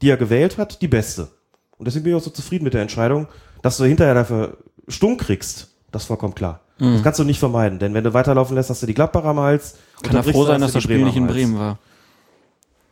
die 0.00 0.08
er 0.08 0.16
gewählt 0.16 0.56
hat, 0.58 0.80
die 0.80 0.88
beste. 0.88 1.28
Und 1.76 1.86
deswegen 1.86 2.04
bin 2.04 2.12
ich 2.14 2.18
auch 2.20 2.24
so 2.24 2.30
zufrieden 2.30 2.64
mit 2.64 2.72
der 2.74 2.82
Entscheidung, 2.82 3.26
dass 3.62 3.76
du 3.76 3.84
hinterher 3.84 4.14
dafür 4.14 4.58
Stunk 4.88 5.20
kriegst. 5.20 5.68
Das 5.90 6.02
ist 6.02 6.06
vollkommen 6.06 6.34
klar. 6.34 6.60
Mhm. 6.78 6.94
Das 6.94 7.02
kannst 7.02 7.18
du 7.20 7.24
nicht 7.24 7.38
vermeiden, 7.38 7.78
denn 7.78 7.92
wenn 7.94 8.04
du 8.04 8.14
weiterlaufen 8.14 8.54
lässt, 8.56 8.70
hast 8.70 8.82
du 8.82 8.86
die 8.86 8.94
Gladbacher 8.94 9.26
am 9.28 9.40
Hals. 9.40 9.74
und 9.96 10.04
Kann 10.04 10.16
dann 10.16 10.24
er 10.26 10.32
froh 10.32 10.44
sein, 10.44 10.60
dass 10.60 10.72
das 10.72 10.82
Spiel 10.82 11.04
nicht 11.04 11.16
in. 11.16 11.26
Bremen 11.26 11.58
war. 11.58 11.78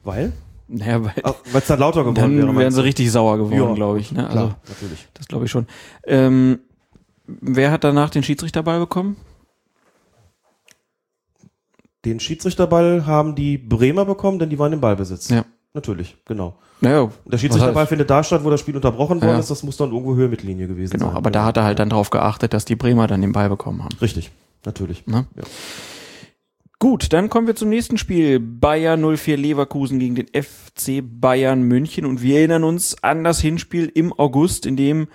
Weil? 0.05 0.33
Naja, 0.69 1.03
weil 1.05 1.13
Weil 1.53 1.61
es 1.61 1.67
dann 1.67 1.79
lauter 1.81 2.01
geworden 2.01 2.15
dann 2.17 2.31
wäre. 2.37 2.47
wären 2.47 2.55
meinst 2.55 2.77
sie 2.77 2.85
richtig 2.85 3.11
sauer 3.11 3.39
geworden, 3.39 3.57
Ja, 3.57 3.75
glaube 3.75 3.99
ich. 4.01 4.13
Ne? 4.13 4.25
Also, 4.25 4.33
Klar, 4.39 4.57
natürlich. 4.69 5.09
das 5.15 5.27
glaube 5.29 5.45
ich 5.47 5.51
schon. 5.51 5.67
Ähm, 6.05 6.61
wer 7.27 7.71
hat 7.73 7.83
danach 7.85 8.11
den 8.11 8.23
Schiedsrichterball 8.23 8.79
bekommen? 8.81 9.17
Den 12.05 12.21
Schiedsrichterball 12.21 13.07
haben 13.07 13.35
die 13.35 13.59
Bremer 13.59 14.05
bekommen, 14.05 14.39
denn 14.39 14.49
die 14.51 14.59
waren 14.59 14.73
im 14.73 14.81
Ballbesitz. 14.81 15.29
Ja. 15.29 15.45
Natürlich, 15.75 16.17
genau. 16.25 16.57
Naja, 16.81 17.11
der 17.27 17.39
Schiedsrichterball 17.39 17.87
findet 17.87 18.11
da 18.11 18.25
statt, 18.25 18.43
wo 18.43 18.51
das 18.51 18.59
Spiel 18.61 18.75
unterbrochen 18.75 19.21
worden 19.21 19.35
Ja. 19.35 19.39
ist. 19.39 19.51
Das 19.51 19.63
muss 19.63 19.77
dann 19.77 19.91
irgendwo 19.91 20.15
Höhe 20.17 20.29
Mittellinie 20.29 20.67
gewesen 20.67 20.93
genau, 20.95 21.09
sein. 21.09 21.17
aber 21.17 21.31
da 21.31 21.45
hat 21.45 21.57
er 21.59 21.65
halt 21.65 21.79
dann 21.79 21.91
drauf 21.91 22.11
geachtet, 22.11 22.55
dass 22.55 22.65
die 22.65 22.75
Bremer 22.75 23.07
dann 23.07 23.21
den 23.21 23.33
Ball 23.33 23.49
bekommen 23.49 23.85
haben. 23.85 23.95
Richtig, 24.01 24.31
natürlich. 24.65 25.07
Ne? 25.07 25.27
Ja. 25.37 25.43
Gut, 26.79 27.13
dann 27.13 27.29
kommen 27.29 27.47
wir 27.47 27.55
zum 27.55 27.69
nächsten 27.69 27.99
Spiel. 27.99 28.41
Bayern 28.41 29.03
04 29.17 29.37
Leverkusen 29.37 29.99
gegen 29.99 30.15
den 30.15 30.27
FC 30.29 31.03
Bayern 31.03 31.63
München. 31.63 32.07
Und 32.07 32.23
wir 32.23 32.39
erinnern 32.39 32.65
uns 32.65 32.97
an 33.05 33.23
das 33.23 33.39
Hinspiel 33.41 33.93
im 33.95 34.15
August, 34.15 34.65
in 34.65 34.77
dem 34.77 35.07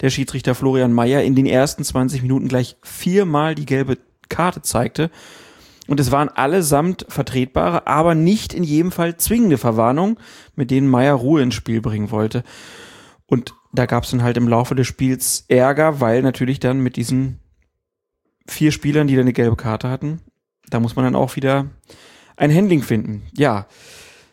der 0.00 0.10
Schiedsrichter 0.10 0.56
Florian 0.56 0.92
Mayer 0.92 1.22
in 1.22 1.36
den 1.36 1.46
ersten 1.46 1.84
20 1.84 2.22
Minuten 2.22 2.48
gleich 2.48 2.76
viermal 2.82 3.54
die 3.54 3.66
gelbe 3.66 3.98
Karte 4.28 4.62
zeigte. 4.62 5.10
Und 5.92 6.00
es 6.00 6.10
waren 6.10 6.30
allesamt 6.30 7.04
vertretbare, 7.10 7.86
aber 7.86 8.14
nicht 8.14 8.54
in 8.54 8.64
jedem 8.64 8.92
Fall 8.92 9.18
zwingende 9.18 9.58
Verwarnungen, 9.58 10.16
mit 10.56 10.70
denen 10.70 10.88
Mayer 10.88 11.12
Ruhe 11.12 11.42
ins 11.42 11.54
Spiel 11.54 11.82
bringen 11.82 12.10
wollte. 12.10 12.44
Und 13.26 13.52
da 13.74 13.84
gab 13.84 14.04
es 14.04 14.10
dann 14.10 14.22
halt 14.22 14.38
im 14.38 14.48
Laufe 14.48 14.74
des 14.74 14.86
Spiels 14.86 15.44
Ärger, 15.48 16.00
weil 16.00 16.22
natürlich 16.22 16.60
dann 16.60 16.80
mit 16.80 16.96
diesen 16.96 17.40
vier 18.48 18.72
Spielern, 18.72 19.06
die 19.06 19.16
dann 19.16 19.24
eine 19.24 19.34
gelbe 19.34 19.56
Karte 19.56 19.90
hatten, 19.90 20.22
da 20.70 20.80
muss 20.80 20.96
man 20.96 21.04
dann 21.04 21.14
auch 21.14 21.36
wieder 21.36 21.66
ein 22.38 22.54
Handling 22.54 22.80
finden. 22.80 23.24
Ja, 23.36 23.66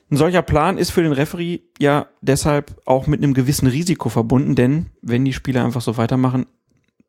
ein 0.10 0.16
solcher 0.16 0.44
Plan 0.44 0.78
ist 0.78 0.92
für 0.92 1.04
den 1.04 1.12
Referee 1.12 1.60
ja 1.78 2.08
deshalb 2.22 2.80
auch 2.86 3.06
mit 3.06 3.22
einem 3.22 3.34
gewissen 3.34 3.68
Risiko 3.68 4.08
verbunden, 4.08 4.56
denn 4.56 4.92
wenn 5.02 5.26
die 5.26 5.34
Spieler 5.34 5.66
einfach 5.66 5.82
so 5.82 5.98
weitermachen, 5.98 6.46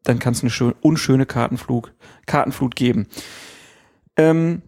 dann 0.02 0.18
kann 0.18 0.32
es 0.32 0.42
eine 0.42 0.50
schön, 0.50 0.74
unschöne 0.80 1.24
Kartenflug, 1.24 1.92
Kartenflut 2.26 2.74
geben. 2.74 3.06
Ähm, 4.20 4.62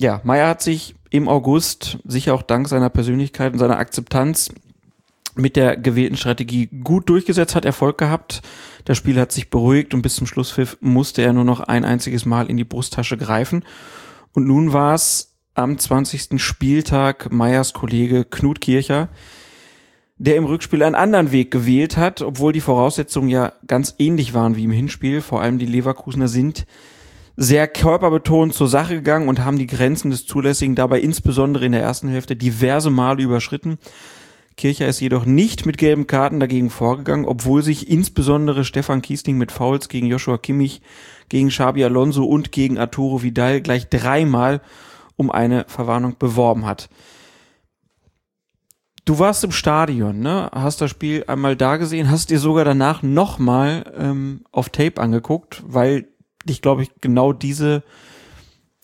ja, 0.00 0.20
Meyer 0.24 0.48
hat 0.48 0.62
sich 0.62 0.96
im 1.10 1.28
August, 1.28 1.98
sicher 2.04 2.34
auch 2.34 2.42
dank 2.42 2.68
seiner 2.68 2.90
Persönlichkeit 2.90 3.52
und 3.52 3.60
seiner 3.60 3.78
Akzeptanz, 3.78 4.50
mit 5.34 5.56
der 5.56 5.76
gewählten 5.76 6.16
Strategie 6.16 6.66
gut 6.66 7.08
durchgesetzt, 7.08 7.54
hat 7.54 7.64
Erfolg 7.64 7.96
gehabt. 7.96 8.42
Das 8.84 8.98
Spiel 8.98 9.18
hat 9.18 9.32
sich 9.32 9.48
beruhigt 9.48 9.94
und 9.94 10.02
bis 10.02 10.16
zum 10.16 10.26
Schlusspfiff 10.26 10.76
musste 10.80 11.22
er 11.22 11.32
nur 11.32 11.44
noch 11.44 11.60
ein 11.60 11.84
einziges 11.84 12.26
Mal 12.26 12.50
in 12.50 12.56
die 12.56 12.64
Brusttasche 12.64 13.16
greifen. 13.16 13.64
Und 14.32 14.46
nun 14.46 14.72
war 14.72 14.94
es 14.94 15.36
am 15.54 15.78
20. 15.78 16.42
Spieltag 16.42 17.32
Meyers 17.32 17.72
Kollege 17.72 18.24
Knut 18.24 18.60
Kircher, 18.60 19.08
der 20.18 20.36
im 20.36 20.44
Rückspiel 20.44 20.82
einen 20.82 20.96
anderen 20.96 21.32
Weg 21.32 21.50
gewählt 21.50 21.96
hat, 21.96 22.20
obwohl 22.20 22.52
die 22.52 22.60
Voraussetzungen 22.60 23.28
ja 23.28 23.52
ganz 23.66 23.94
ähnlich 23.98 24.34
waren 24.34 24.56
wie 24.56 24.64
im 24.64 24.70
Hinspiel. 24.70 25.22
Vor 25.22 25.40
allem 25.40 25.58
die 25.58 25.66
Leverkusener 25.66 26.28
sind 26.28 26.66
sehr 27.36 27.66
körperbetont 27.68 28.54
zur 28.54 28.68
Sache 28.68 28.96
gegangen 28.96 29.28
und 29.28 29.44
haben 29.44 29.58
die 29.58 29.66
Grenzen 29.66 30.10
des 30.10 30.26
Zulässigen 30.26 30.74
dabei 30.74 31.00
insbesondere 31.00 31.66
in 31.66 31.72
der 31.72 31.82
ersten 31.82 32.08
Hälfte 32.08 32.36
diverse 32.36 32.90
Male 32.90 33.22
überschritten. 33.22 33.78
Kircher 34.56 34.86
ist 34.86 35.00
jedoch 35.00 35.24
nicht 35.24 35.64
mit 35.64 35.78
gelben 35.78 36.06
Karten 36.06 36.38
dagegen 36.38 36.70
vorgegangen, 36.70 37.24
obwohl 37.24 37.62
sich 37.62 37.88
insbesondere 37.88 38.64
Stefan 38.64 39.02
Kiesling 39.02 39.38
mit 39.38 39.50
Fouls 39.50 39.88
gegen 39.88 40.06
Joshua 40.06 40.36
Kimmich, 40.36 40.82
gegen 41.28 41.48
Xabi 41.48 41.84
Alonso 41.84 42.24
und 42.24 42.52
gegen 42.52 42.78
Arturo 42.78 43.22
Vidal 43.22 43.62
gleich 43.62 43.88
dreimal 43.88 44.60
um 45.16 45.30
eine 45.30 45.64
Verwarnung 45.68 46.16
beworben 46.18 46.66
hat. 46.66 46.90
Du 49.04 49.18
warst 49.18 49.42
im 49.42 49.50
Stadion, 49.50 50.20
ne? 50.20 50.48
Hast 50.52 50.80
das 50.80 50.90
Spiel 50.90 51.24
einmal 51.26 51.56
da 51.56 51.76
gesehen, 51.76 52.10
hast 52.10 52.30
dir 52.30 52.38
sogar 52.38 52.64
danach 52.64 53.02
nochmal 53.02 53.92
ähm, 53.96 54.44
auf 54.52 54.68
Tape 54.68 55.00
angeguckt, 55.00 55.62
weil 55.66 56.11
dich, 56.44 56.62
glaube 56.62 56.82
ich, 56.82 56.90
genau 57.00 57.32
diese 57.32 57.82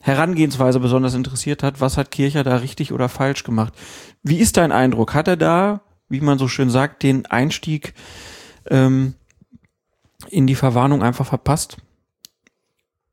Herangehensweise 0.01 0.81
besonders 0.81 1.15
interessiert 1.15 1.63
hat. 1.63 1.81
Was 1.81 1.97
hat 1.97 2.11
Kircher 2.11 2.45
da 2.45 2.57
richtig 2.57 2.93
oder 2.93 3.09
falsch 3.09 3.45
gemacht? 3.45 3.73
Wie 4.23 4.39
ist 4.39 4.57
dein 4.57 4.73
Eindruck? 4.73 5.15
Hat 5.15 5.29
er 5.29 5.37
da, 5.37 5.81
wie 6.09 6.21
man 6.21 6.39
so 6.39 6.49
schön 6.49 6.71
sagt, 6.71 7.03
den 7.03 7.27
Einstieg 7.27 7.95
ähm, 8.71 9.15
in 10.31 10.47
die 10.47 10.55
Verwarnung 10.55 11.03
einfach 11.03 11.27
verpasst? 11.27 11.79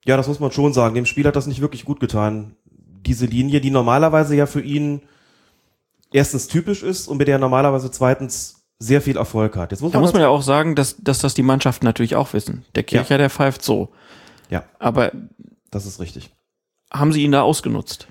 Ja, 0.05 0.17
das 0.17 0.27
muss 0.27 0.39
man 0.39 0.51
schon 0.51 0.73
sagen. 0.73 0.95
Dem 0.95 1.07
Spiel 1.07 1.25
hat 1.25 1.35
das 1.35 1.47
nicht 1.47 1.61
wirklich 1.61 1.85
gut 1.85 1.99
getan. 1.99 2.55
Diese 3.05 3.25
Linie, 3.25 3.61
die 3.61 3.71
normalerweise 3.71 4.35
ja 4.35 4.45
für 4.45 4.61
ihn 4.61 5.01
erstens 6.11 6.47
typisch 6.47 6.83
ist 6.83 7.07
und 7.07 7.17
mit 7.17 7.27
der 7.27 7.35
er 7.35 7.39
normalerweise 7.39 7.89
zweitens 7.91 8.63
sehr 8.77 9.01
viel 9.01 9.17
Erfolg 9.17 9.55
hat. 9.55 9.71
Jetzt 9.71 9.81
muss 9.81 9.91
Da 9.91 9.97
man, 9.97 10.03
muss 10.03 10.13
man 10.13 10.21
ja 10.21 10.27
auch 10.27 10.41
sagen, 10.41 10.75
dass, 10.75 10.97
dass 10.97 11.19
das 11.19 11.33
die 11.33 11.43
Mannschaften 11.43 11.85
natürlich 11.85 12.15
auch 12.15 12.33
wissen. 12.33 12.65
Der 12.75 12.83
Kircher, 12.83 13.17
der 13.17 13.29
pfeift 13.29 13.63
so. 13.63 13.89
Ja. 14.49 14.63
Aber 14.79 15.11
das 15.71 15.85
ist 15.85 15.99
richtig. 15.99 16.31
haben 16.93 17.11
sie 17.13 17.23
ihn 17.23 17.31
da 17.31 17.41
ausgenutzt? 17.41 18.07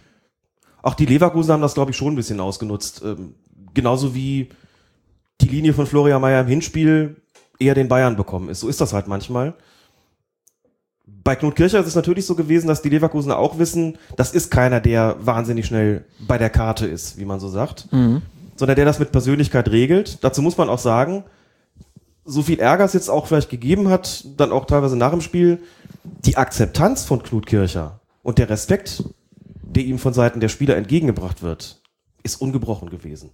Auch 0.83 0.95
die 0.95 1.07
Leverkusen 1.07 1.53
haben 1.53 1.63
das, 1.63 1.75
glaube 1.75 1.93
ich, 1.93 1.97
schon 1.97 2.13
ein 2.13 2.17
bisschen 2.17 2.41
ausgenutzt. 2.41 3.03
Ähm, 3.05 3.35
genauso 3.73 4.15
wie 4.15 4.51
die 5.41 5.49
Linie 5.49 5.73
von 5.73 5.87
Florian 5.87 6.21
Mayer 6.21 6.43
im 6.43 6.47
Hinspiel 6.47 7.17
eher 7.59 7.75
den 7.75 7.89
Bayern 7.89 8.17
bekommen 8.17 8.49
ist. 8.49 8.61
So 8.61 8.69
ist 8.69 8.81
das 8.81 8.93
halt 8.93 9.07
manchmal. 9.09 9.55
Bei 11.07 11.37
Knut 11.37 11.57
Kircher 11.57 11.81
ist 11.81 11.87
es 11.87 11.95
natürlich 11.95 12.27
so 12.27 12.35
gewesen, 12.35 12.67
dass 12.67 12.83
die 12.83 12.89
Leverkusener 12.89 13.39
auch 13.39 13.59
wissen, 13.59 13.99
das 14.17 14.33
ist 14.35 14.51
keiner, 14.51 14.81
der 14.81 15.17
wahnsinnig 15.21 15.67
schnell 15.67 16.05
bei 16.27 16.39
der 16.39 16.51
Karte 16.51 16.87
ist, 16.87 17.19
wie 17.19 17.25
man 17.25 17.41
so 17.41 17.49
sagt, 17.49 17.91
Mhm. 17.93 18.23
sondern 18.57 18.77
der 18.77 18.85
das 18.85 18.99
mit 18.99 19.13
Persönlichkeit 19.13 19.69
regelt. 19.71 20.23
Dazu 20.23 20.43
muss 20.43 20.57
man 20.59 20.69
auch 20.69 20.79
sagen, 20.79 21.25
so 22.25 22.43
viel 22.43 22.59
Ärger 22.59 22.85
es 22.85 22.93
jetzt 22.93 23.09
auch 23.09 23.27
vielleicht 23.27 23.51
gegeben 23.51 23.89
hat, 23.89 24.25
dann 24.37 24.53
auch 24.53 24.65
teilweise 24.65 24.97
nach 24.97 25.11
dem 25.11 25.21
Spiel, 25.21 25.61
die 26.03 26.37
Akzeptanz 26.37 27.05
von 27.05 27.23
Knut 27.23 27.47
Kircher 27.47 28.01
und 28.23 28.39
der 28.39 28.49
Respekt, 28.49 29.05
der 29.63 29.85
ihm 29.85 29.99
von 29.99 30.15
Seiten 30.15 30.41
der 30.41 30.49
Spieler 30.49 30.77
entgegengebracht 30.77 31.43
wird, 31.43 31.83
ist 32.23 32.41
ungebrochen 32.41 32.91
gewesen. 32.91 33.31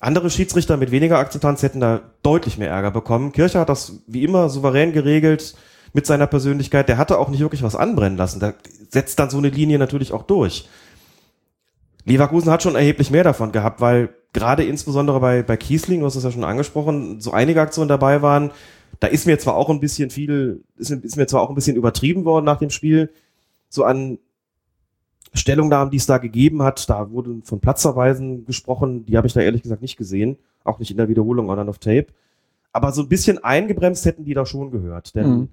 Andere 0.00 0.30
Schiedsrichter 0.30 0.76
mit 0.76 0.90
weniger 0.90 1.18
Akzeptanz 1.18 1.62
hätten 1.62 1.80
da 1.80 2.00
deutlich 2.22 2.56
mehr 2.56 2.70
Ärger 2.70 2.92
bekommen. 2.92 3.32
Kircher 3.32 3.60
hat 3.60 3.68
das 3.68 4.00
wie 4.06 4.22
immer 4.22 4.48
souverän 4.48 4.92
geregelt 4.92 5.54
mit 5.92 6.06
seiner 6.06 6.28
Persönlichkeit. 6.28 6.88
Der 6.88 6.98
hatte 6.98 7.18
auch 7.18 7.28
nicht 7.28 7.40
wirklich 7.40 7.64
was 7.64 7.74
anbrennen 7.74 8.16
lassen. 8.16 8.38
Da 8.38 8.54
setzt 8.90 9.18
dann 9.18 9.30
so 9.30 9.38
eine 9.38 9.48
Linie 9.48 9.78
natürlich 9.78 10.12
auch 10.12 10.22
durch. 10.22 10.68
Leverkusen 12.04 12.50
hat 12.50 12.62
schon 12.62 12.76
erheblich 12.76 13.10
mehr 13.10 13.24
davon 13.24 13.50
gehabt, 13.50 13.80
weil 13.80 14.10
gerade 14.32 14.64
insbesondere 14.64 15.20
bei, 15.20 15.42
bei 15.42 15.56
Kiesling, 15.56 16.00
du 16.00 16.06
hast 16.06 16.16
es 16.16 16.24
ja 16.24 16.30
schon 16.30 16.44
angesprochen, 16.44 17.20
so 17.20 17.32
einige 17.32 17.60
Aktionen 17.60 17.88
dabei 17.88 18.22
waren. 18.22 18.50
Da 19.00 19.06
ist 19.06 19.26
mir 19.26 19.38
zwar 19.38 19.56
auch 19.56 19.70
ein 19.70 19.80
bisschen 19.80 20.10
viel, 20.10 20.64
ist, 20.76 20.90
ist 20.90 21.16
mir 21.16 21.26
zwar 21.26 21.42
auch 21.42 21.48
ein 21.48 21.54
bisschen 21.54 21.76
übertrieben 21.76 22.24
worden 22.24 22.44
nach 22.44 22.58
dem 22.58 22.70
Spiel, 22.70 23.10
so 23.68 23.84
an 23.84 24.18
Stellungnahmen, 25.34 25.90
die 25.90 25.98
es 25.98 26.06
da 26.06 26.18
gegeben 26.18 26.62
hat, 26.62 26.88
da 26.88 27.10
wurde 27.10 27.40
von 27.44 27.60
Platzverweisen 27.60 28.46
gesprochen, 28.46 29.04
die 29.04 29.16
habe 29.16 29.26
ich 29.26 29.34
da 29.34 29.40
ehrlich 29.40 29.62
gesagt 29.62 29.82
nicht 29.82 29.96
gesehen, 29.96 30.38
auch 30.64 30.78
nicht 30.78 30.90
in 30.90 30.96
der 30.96 31.08
Wiederholung, 31.08 31.46
sondern 31.46 31.68
auf 31.68 31.78
Tape. 31.78 32.06
Aber 32.72 32.92
so 32.92 33.02
ein 33.02 33.08
bisschen 33.08 33.42
eingebremst 33.42 34.04
hätten 34.04 34.24
die 34.24 34.34
da 34.34 34.46
schon 34.46 34.70
gehört, 34.70 35.14
denn 35.14 35.30
mhm. 35.30 35.48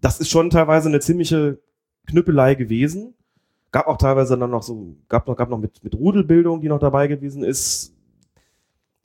das 0.00 0.20
ist 0.20 0.30
schon 0.30 0.50
teilweise 0.50 0.88
eine 0.88 1.00
ziemliche 1.00 1.58
Knüppelei 2.06 2.54
gewesen. 2.54 3.14
Gab 3.70 3.86
auch 3.86 3.98
teilweise 3.98 4.38
dann 4.38 4.50
noch 4.50 4.62
so, 4.62 4.96
gab 5.08 5.26
noch, 5.26 5.36
gab 5.36 5.50
noch 5.50 5.58
mit, 5.58 5.82
mit 5.84 5.94
Rudelbildung, 5.94 6.60
die 6.60 6.68
noch 6.68 6.78
dabei 6.78 7.06
gewesen 7.06 7.44
ist. 7.44 7.94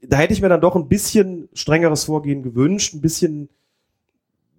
Da 0.02 0.18
hätte 0.18 0.34
ich 0.34 0.42
mir 0.42 0.50
dann 0.50 0.62
doch 0.62 0.76
ein 0.76 0.88
bisschen 0.88 1.50
strengeres 1.54 2.06
Vorgehen 2.06 2.44
gewünscht, 2.44 2.94
ein 2.94 3.02
bisschen 3.02 3.50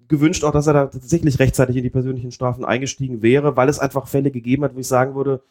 gewünscht 0.09 0.44
auch, 0.44 0.52
dass 0.52 0.66
er 0.66 0.74
da 0.74 0.86
tatsächlich 0.86 1.38
rechtzeitig 1.38 1.76
in 1.76 1.82
die 1.82 1.90
persönlichen 1.90 2.30
Strafen 2.30 2.64
eingestiegen 2.64 3.22
wäre, 3.22 3.57
weil 3.57 3.68
es 3.68 3.78
einfach 3.78 4.07
Fälle 4.07 4.30
gegeben 4.30 4.64
hat, 4.64 4.74
wo 4.74 4.78
ich 4.78 4.88
sagen 4.88 5.14
würde, 5.14 5.42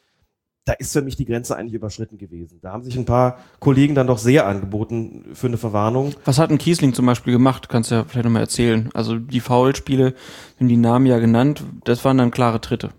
da 0.66 0.74
ist 0.74 0.94
für 0.94 1.02
mich 1.02 1.18
die 1.18 1.26
Grenze 1.26 1.58
eigentlich 1.58 1.74
überschritten 1.74 2.18
gewesen. 2.18 2.60
Da 2.62 2.72
haben 2.72 2.84
sich 2.84 2.98
ein 2.98 3.06
paar 3.06 3.40
Kollegen 3.60 3.96
dann 3.96 4.08
doch 4.08 4.18
sehr 4.18 4.48
angeboten 4.48 5.26
für 5.34 5.48
eine 5.48 5.58
Verwarnung. 5.58 6.14
Was 6.24 6.40
hat 6.40 6.52
ein 6.52 6.58
Kiesling 6.58 6.94
zum 6.94 7.06
Beispiel 7.06 7.34
gemacht? 7.34 7.68
Kannst 7.68 7.92
du 7.92 7.96
ja 7.96 8.06
vielleicht 8.06 8.24
nochmal 8.24 8.44
erzählen. 8.44 8.90
Also 8.94 9.18
die 9.18 9.42
Foulspiele, 9.42 10.14
wenn 10.60 10.70
die 10.70 10.78
Namen 10.78 11.06
ja 11.06 11.20
genannt, 11.20 11.64
das 11.84 12.06
waren 12.06 12.18
dann 12.18 12.32
klare 12.32 12.62
Tritte. 12.62 12.92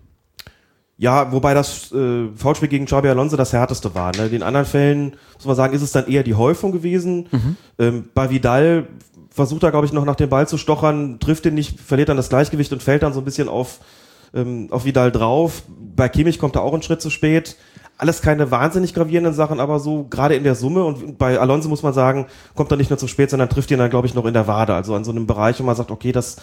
Ja, 0.97 1.31
wobei 1.33 1.53
das 1.53 1.91
äh, 1.91 2.29
Foulspiel 2.35 2.69
gegen 2.69 2.85
Xabi 2.85 3.09
Alonso 3.09 3.35
das 3.35 3.51
härteste 3.51 3.93
war. 3.95 4.15
Ne? 4.15 4.25
In 4.25 4.31
den 4.31 4.43
anderen 4.43 4.65
Fällen, 4.65 5.15
muss 5.33 5.45
man 5.45 5.55
sagen, 5.55 5.73
ist 5.73 5.81
es 5.81 5.91
dann 5.91 6.07
eher 6.07 6.23
die 6.23 6.35
Häufung 6.35 6.71
gewesen. 6.71 7.27
Mhm. 7.31 7.57
Ähm, 7.77 8.09
bei 8.13 8.29
Vidal 8.29 8.87
versucht 9.29 9.63
er, 9.63 9.71
glaube 9.71 9.85
ich, 9.85 9.91
noch 9.91 10.05
nach 10.05 10.15
dem 10.15 10.29
Ball 10.29 10.47
zu 10.47 10.57
stochern, 10.57 11.19
trifft 11.19 11.45
ihn 11.45 11.55
nicht, 11.55 11.81
verliert 11.81 12.07
dann 12.07 12.15
das 12.15 12.29
Gleichgewicht 12.29 12.71
und 12.71 12.81
fällt 12.81 13.03
dann 13.03 13.11
so 13.11 13.19
ein 13.19 13.25
bisschen 13.25 13.49
auf, 13.49 13.79
ähm, 14.33 14.69
auf 14.71 14.85
Vidal 14.85 15.11
drauf. 15.11 15.63
Bei 15.67 16.07
Kimmich 16.07 16.39
kommt 16.39 16.55
er 16.55 16.61
auch 16.61 16.71
einen 16.71 16.83
Schritt 16.83 17.01
zu 17.01 17.09
spät. 17.09 17.57
Alles 17.97 18.21
keine 18.21 18.49
wahnsinnig 18.51 18.93
gravierenden 18.93 19.33
Sachen, 19.33 19.59
aber 19.59 19.79
so 19.79 20.05
gerade 20.05 20.35
in 20.35 20.43
der 20.43 20.55
Summe 20.55 20.83
und 20.85 21.17
bei 21.17 21.37
Alonso 21.39 21.67
muss 21.67 21.83
man 21.83 21.93
sagen, 21.93 22.27
kommt 22.53 22.71
er 22.71 22.77
nicht 22.77 22.89
nur 22.89 22.99
zu 22.99 23.07
spät, 23.07 23.29
sondern 23.29 23.49
trifft 23.49 23.71
ihn 23.71 23.79
dann, 23.79 23.89
glaube 23.89 24.07
ich, 24.07 24.13
noch 24.13 24.25
in 24.25 24.33
der 24.33 24.47
Wade. 24.47 24.73
Also 24.73 24.95
an 24.95 25.03
so 25.03 25.11
einem 25.11 25.27
Bereich, 25.27 25.59
wo 25.59 25.63
man 25.63 25.75
sagt, 25.75 25.91
okay, 25.91 26.13
das 26.13 26.37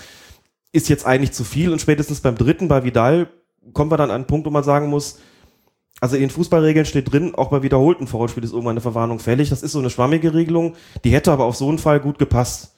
ist 0.72 0.88
jetzt 0.90 1.06
eigentlich 1.06 1.32
zu 1.32 1.44
viel 1.44 1.72
und 1.72 1.80
spätestens 1.80 2.20
beim 2.20 2.36
dritten, 2.36 2.68
bei 2.68 2.84
Vidal, 2.84 3.28
kommen 3.72 3.90
wir 3.90 3.96
dann 3.96 4.10
an 4.10 4.16
einen 4.16 4.26
Punkt, 4.26 4.46
wo 4.46 4.50
man 4.50 4.64
sagen 4.64 4.88
muss, 4.88 5.18
also 6.00 6.16
in 6.16 6.22
den 6.22 6.30
Fußballregeln 6.30 6.84
steht 6.84 7.12
drin, 7.12 7.34
auch 7.36 7.50
bei 7.50 7.62
wiederholten 7.62 8.08
Foulspiel 8.08 8.42
ist 8.42 8.52
irgendwann 8.52 8.72
eine 8.72 8.80
Verwarnung 8.80 9.20
fällig. 9.20 9.50
Das 9.50 9.62
ist 9.62 9.72
so 9.72 9.78
eine 9.78 9.90
schwammige 9.90 10.34
Regelung, 10.34 10.74
die 11.04 11.10
hätte 11.10 11.30
aber 11.30 11.44
auf 11.44 11.54
so 11.54 11.68
einen 11.68 11.78
Fall 11.78 12.00
gut 12.00 12.18
gepasst. 12.18 12.74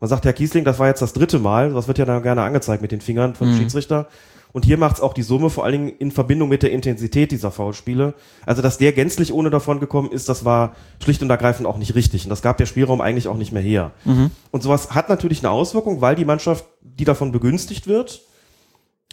Man 0.00 0.08
sagt, 0.08 0.24
Herr 0.24 0.32
Kiesling, 0.32 0.64
das 0.64 0.78
war 0.78 0.86
jetzt 0.86 1.02
das 1.02 1.12
dritte 1.12 1.40
Mal, 1.40 1.72
das 1.72 1.88
wird 1.88 1.98
ja 1.98 2.04
dann 2.04 2.22
gerne 2.22 2.42
angezeigt 2.42 2.82
mit 2.82 2.92
den 2.92 3.00
Fingern 3.00 3.34
vom 3.34 3.50
mhm. 3.50 3.56
Schiedsrichter. 3.56 4.06
Und 4.52 4.64
hier 4.64 4.78
macht 4.78 4.96
es 4.96 5.00
auch 5.02 5.12
die 5.12 5.22
Summe, 5.22 5.50
vor 5.50 5.64
allen 5.64 5.72
Dingen 5.72 5.88
in 5.98 6.10
Verbindung 6.10 6.48
mit 6.48 6.62
der 6.62 6.70
Intensität 6.70 7.32
dieser 7.32 7.50
Foulspiele. 7.50 8.14
Also, 8.46 8.62
dass 8.62 8.78
der 8.78 8.92
gänzlich 8.92 9.32
ohne 9.32 9.50
davon 9.50 9.78
gekommen 9.78 10.10
ist, 10.10 10.28
das 10.28 10.44
war 10.44 10.74
schlicht 11.02 11.22
und 11.22 11.30
ergreifend 11.30 11.66
auch 11.66 11.76
nicht 11.76 11.94
richtig. 11.94 12.24
Und 12.24 12.30
das 12.30 12.42
gab 12.42 12.56
der 12.56 12.66
Spielraum 12.66 13.00
eigentlich 13.00 13.28
auch 13.28 13.36
nicht 13.36 13.52
mehr 13.52 13.62
her. 13.62 13.90
Mhm. 14.04 14.30
Und 14.50 14.62
sowas 14.62 14.94
hat 14.94 15.08
natürlich 15.08 15.40
eine 15.40 15.50
Auswirkung, 15.50 16.00
weil 16.00 16.14
die 16.14 16.24
Mannschaft, 16.24 16.64
die 16.80 17.04
davon 17.04 17.30
begünstigt 17.30 17.86
wird, 17.86 18.22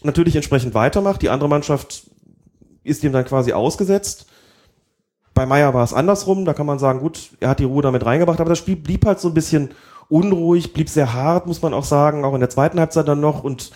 natürlich 0.04 0.36
entsprechend 0.36 0.74
weitermacht. 0.74 1.22
Die 1.22 1.30
andere 1.30 1.50
Mannschaft 1.50 2.10
ist 2.84 3.04
dem 3.04 3.14
dann 3.14 3.26
quasi 3.26 3.54
ausgesetzt. 3.54 4.28
Bei 5.34 5.46
Meier 5.46 5.74
war 5.74 5.84
es 5.84 5.94
andersrum. 5.94 6.46
Da 6.46 6.54
kann 6.54 6.66
man 6.66 6.80
sagen, 6.80 7.00
gut, 7.00 7.32
er 7.40 7.50
hat 7.50 7.60
die 7.60 7.66
Ruhe 7.66 7.82
damit 7.82 8.06
reingebracht, 8.06 8.40
aber 8.40 8.50
das 8.50 8.60
Spiel 8.60 8.76
blieb 8.76 9.06
halt 9.06 9.20
so 9.20 9.28
ein 9.28 9.34
bisschen 9.34 9.70
unruhig, 10.08 10.74
blieb 10.74 10.90
sehr 10.90 11.14
hart, 11.14 11.48
muss 11.48 11.62
man 11.62 11.74
auch 11.74 11.84
sagen, 11.84 12.24
auch 12.24 12.34
in 12.34 12.40
der 12.40 12.50
zweiten 12.50 12.80
Halbzeit 12.80 13.08
dann 13.08 13.20
noch 13.20 13.44
und 13.44 13.72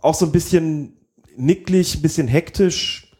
auch 0.00 0.14
so 0.14 0.26
ein 0.26 0.32
bisschen 0.32 0.96
nicklig, 1.36 1.96
ein 1.96 2.02
bisschen 2.02 2.28
hektisch. 2.28 3.12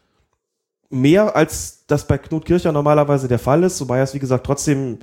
Mehr 0.89 1.35
als 1.35 1.85
das 1.87 2.07
bei 2.07 2.17
Knut 2.17 2.45
Kircher 2.45 2.71
normalerweise 2.71 3.27
der 3.27 3.39
Fall 3.39 3.63
ist, 3.63 3.81
wobei 3.81 3.97
er 3.97 4.03
es, 4.03 4.13
wie 4.13 4.19
gesagt, 4.19 4.45
trotzdem 4.45 4.99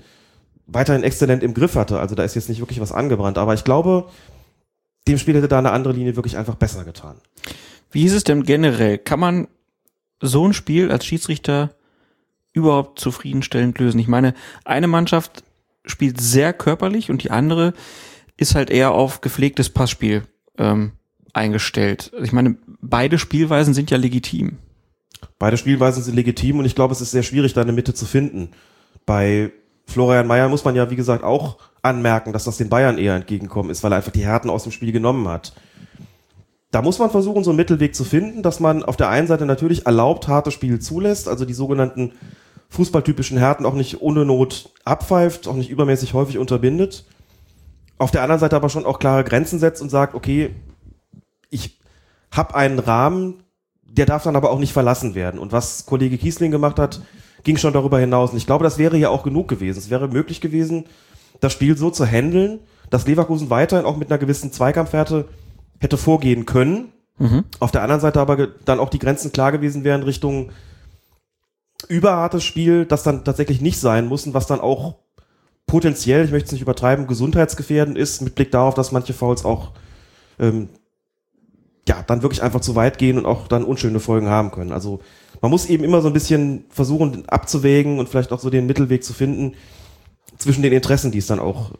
weiterhin 0.66 1.02
exzellent 1.02 1.42
im 1.42 1.54
Griff 1.54 1.74
hatte. 1.74 1.98
Also 1.98 2.14
da 2.14 2.22
ist 2.22 2.34
jetzt 2.34 2.48
nicht 2.48 2.60
wirklich 2.60 2.80
was 2.80 2.92
angebrannt. 2.92 3.36
Aber 3.36 3.52
ich 3.52 3.64
glaube, 3.64 4.06
dem 5.08 5.18
Spiel 5.18 5.34
hätte 5.34 5.48
da 5.48 5.58
eine 5.58 5.72
andere 5.72 5.92
Linie 5.92 6.16
wirklich 6.16 6.36
einfach 6.36 6.54
besser 6.54 6.84
getan. 6.84 7.16
Wie 7.90 8.04
ist 8.04 8.12
es 8.12 8.24
denn 8.24 8.44
generell? 8.44 8.98
Kann 8.98 9.20
man 9.20 9.48
so 10.20 10.46
ein 10.46 10.54
Spiel 10.54 10.90
als 10.90 11.04
Schiedsrichter 11.04 11.74
überhaupt 12.52 12.98
zufriedenstellend 12.98 13.78
lösen? 13.78 13.98
Ich 13.98 14.08
meine, 14.08 14.34
eine 14.64 14.86
Mannschaft 14.86 15.44
spielt 15.84 16.20
sehr 16.20 16.52
körperlich 16.52 17.10
und 17.10 17.22
die 17.22 17.30
andere 17.30 17.74
ist 18.36 18.54
halt 18.54 18.70
eher 18.70 18.92
auf 18.92 19.20
gepflegtes 19.20 19.70
Passspiel 19.70 20.22
ähm, 20.56 20.92
eingestellt. 21.32 22.12
Ich 22.22 22.32
meine, 22.32 22.56
beide 22.80 23.18
Spielweisen 23.18 23.74
sind 23.74 23.90
ja 23.90 23.96
legitim. 23.96 24.58
Beide 25.38 25.56
Spielweisen 25.56 26.02
sind 26.02 26.14
legitim 26.14 26.58
und 26.58 26.64
ich 26.64 26.74
glaube, 26.74 26.92
es 26.92 27.00
ist 27.00 27.10
sehr 27.10 27.22
schwierig, 27.22 27.52
da 27.52 27.62
eine 27.62 27.72
Mitte 27.72 27.94
zu 27.94 28.06
finden. 28.06 28.50
Bei 29.06 29.52
Florian 29.86 30.26
Mayer 30.26 30.48
muss 30.48 30.64
man 30.64 30.74
ja, 30.74 30.90
wie 30.90 30.96
gesagt, 30.96 31.24
auch 31.24 31.58
anmerken, 31.82 32.32
dass 32.32 32.44
das 32.44 32.56
den 32.56 32.68
Bayern 32.68 32.98
eher 32.98 33.14
entgegenkommen 33.14 33.70
ist, 33.70 33.82
weil 33.82 33.92
er 33.92 33.96
einfach 33.96 34.12
die 34.12 34.24
Härten 34.24 34.50
aus 34.50 34.62
dem 34.62 34.72
Spiel 34.72 34.92
genommen 34.92 35.28
hat. 35.28 35.52
Da 36.70 36.80
muss 36.80 36.98
man 36.98 37.10
versuchen, 37.10 37.44
so 37.44 37.50
einen 37.50 37.58
Mittelweg 37.58 37.94
zu 37.94 38.04
finden, 38.04 38.42
dass 38.42 38.60
man 38.60 38.82
auf 38.82 38.96
der 38.96 39.10
einen 39.10 39.26
Seite 39.26 39.44
natürlich 39.44 39.84
erlaubt 39.84 40.26
harte 40.28 40.50
Spiele 40.50 40.78
zulässt, 40.78 41.28
also 41.28 41.44
die 41.44 41.52
sogenannten 41.52 42.12
fußballtypischen 42.70 43.36
Härten 43.36 43.66
auch 43.66 43.74
nicht 43.74 44.00
ohne 44.00 44.24
Not 44.24 44.70
abpfeift, 44.84 45.46
auch 45.46 45.54
nicht 45.54 45.68
übermäßig 45.68 46.14
häufig 46.14 46.38
unterbindet. 46.38 47.04
Auf 47.98 48.10
der 48.10 48.22
anderen 48.22 48.40
Seite 48.40 48.56
aber 48.56 48.70
schon 48.70 48.86
auch 48.86 48.98
klare 48.98 49.24
Grenzen 49.24 49.58
setzt 49.58 49.82
und 49.82 49.90
sagt, 49.90 50.14
okay, 50.14 50.54
ich 51.50 51.78
habe 52.30 52.54
einen 52.54 52.78
Rahmen, 52.78 53.42
der 53.82 54.06
darf 54.06 54.22
dann 54.22 54.36
aber 54.36 54.50
auch 54.50 54.58
nicht 54.58 54.72
verlassen 54.72 55.14
werden. 55.14 55.38
Und 55.38 55.52
was 55.52 55.84
Kollege 55.84 56.16
Kiesling 56.16 56.50
gemacht 56.50 56.78
hat, 56.78 57.02
ging 57.44 57.58
schon 57.58 57.74
darüber 57.74 57.98
hinaus. 57.98 58.30
Und 58.30 58.38
ich 58.38 58.46
glaube, 58.46 58.64
das 58.64 58.78
wäre 58.78 58.96
ja 58.96 59.10
auch 59.10 59.22
genug 59.22 59.48
gewesen. 59.48 59.78
Es 59.78 59.90
wäre 59.90 60.08
möglich 60.08 60.40
gewesen, 60.40 60.86
das 61.42 61.52
Spiel 61.52 61.76
so 61.76 61.90
zu 61.90 62.06
handeln, 62.06 62.60
dass 62.88 63.06
Leverkusen 63.06 63.50
weiterhin 63.50 63.84
auch 63.84 63.96
mit 63.96 64.10
einer 64.10 64.18
gewissen 64.18 64.52
Zweikampfhärte 64.52 65.28
hätte 65.80 65.96
vorgehen 65.98 66.46
können. 66.46 66.92
Mhm. 67.18 67.44
Auf 67.58 67.72
der 67.72 67.82
anderen 67.82 68.00
Seite 68.00 68.20
aber 68.20 68.46
dann 68.64 68.78
auch 68.78 68.88
die 68.88 69.00
Grenzen 69.00 69.32
klar 69.32 69.50
gewesen 69.50 69.82
wären 69.82 70.04
Richtung 70.04 70.50
überhartes 71.88 72.44
Spiel, 72.44 72.86
das 72.86 73.02
dann 73.02 73.24
tatsächlich 73.24 73.60
nicht 73.60 73.80
sein 73.80 74.06
muss 74.06 74.24
und 74.24 74.34
was 74.34 74.46
dann 74.46 74.60
auch 74.60 74.94
potenziell, 75.66 76.24
ich 76.24 76.30
möchte 76.30 76.46
es 76.46 76.52
nicht 76.52 76.62
übertreiben, 76.62 77.08
gesundheitsgefährdend 77.08 77.98
ist, 77.98 78.20
mit 78.20 78.36
Blick 78.36 78.52
darauf, 78.52 78.74
dass 78.74 78.92
manche 78.92 79.12
Fouls 79.12 79.44
auch 79.44 79.72
ähm, 80.38 80.68
ja, 81.88 82.04
dann 82.06 82.22
wirklich 82.22 82.42
einfach 82.42 82.60
zu 82.60 82.76
weit 82.76 82.98
gehen 82.98 83.18
und 83.18 83.26
auch 83.26 83.48
dann 83.48 83.64
unschöne 83.64 83.98
Folgen 83.98 84.28
haben 84.28 84.52
können. 84.52 84.70
Also 84.70 85.00
man 85.40 85.50
muss 85.50 85.66
eben 85.66 85.82
immer 85.82 86.02
so 86.02 86.06
ein 86.06 86.14
bisschen 86.14 86.66
versuchen 86.68 87.28
abzuwägen 87.28 87.98
und 87.98 88.08
vielleicht 88.08 88.30
auch 88.30 88.38
so 88.38 88.48
den 88.48 88.66
Mittelweg 88.66 89.02
zu 89.02 89.12
finden 89.12 89.56
zwischen 90.42 90.62
den 90.62 90.72
Interessen, 90.72 91.10
die 91.12 91.18
es 91.18 91.26
dann 91.26 91.40
auch 91.40 91.72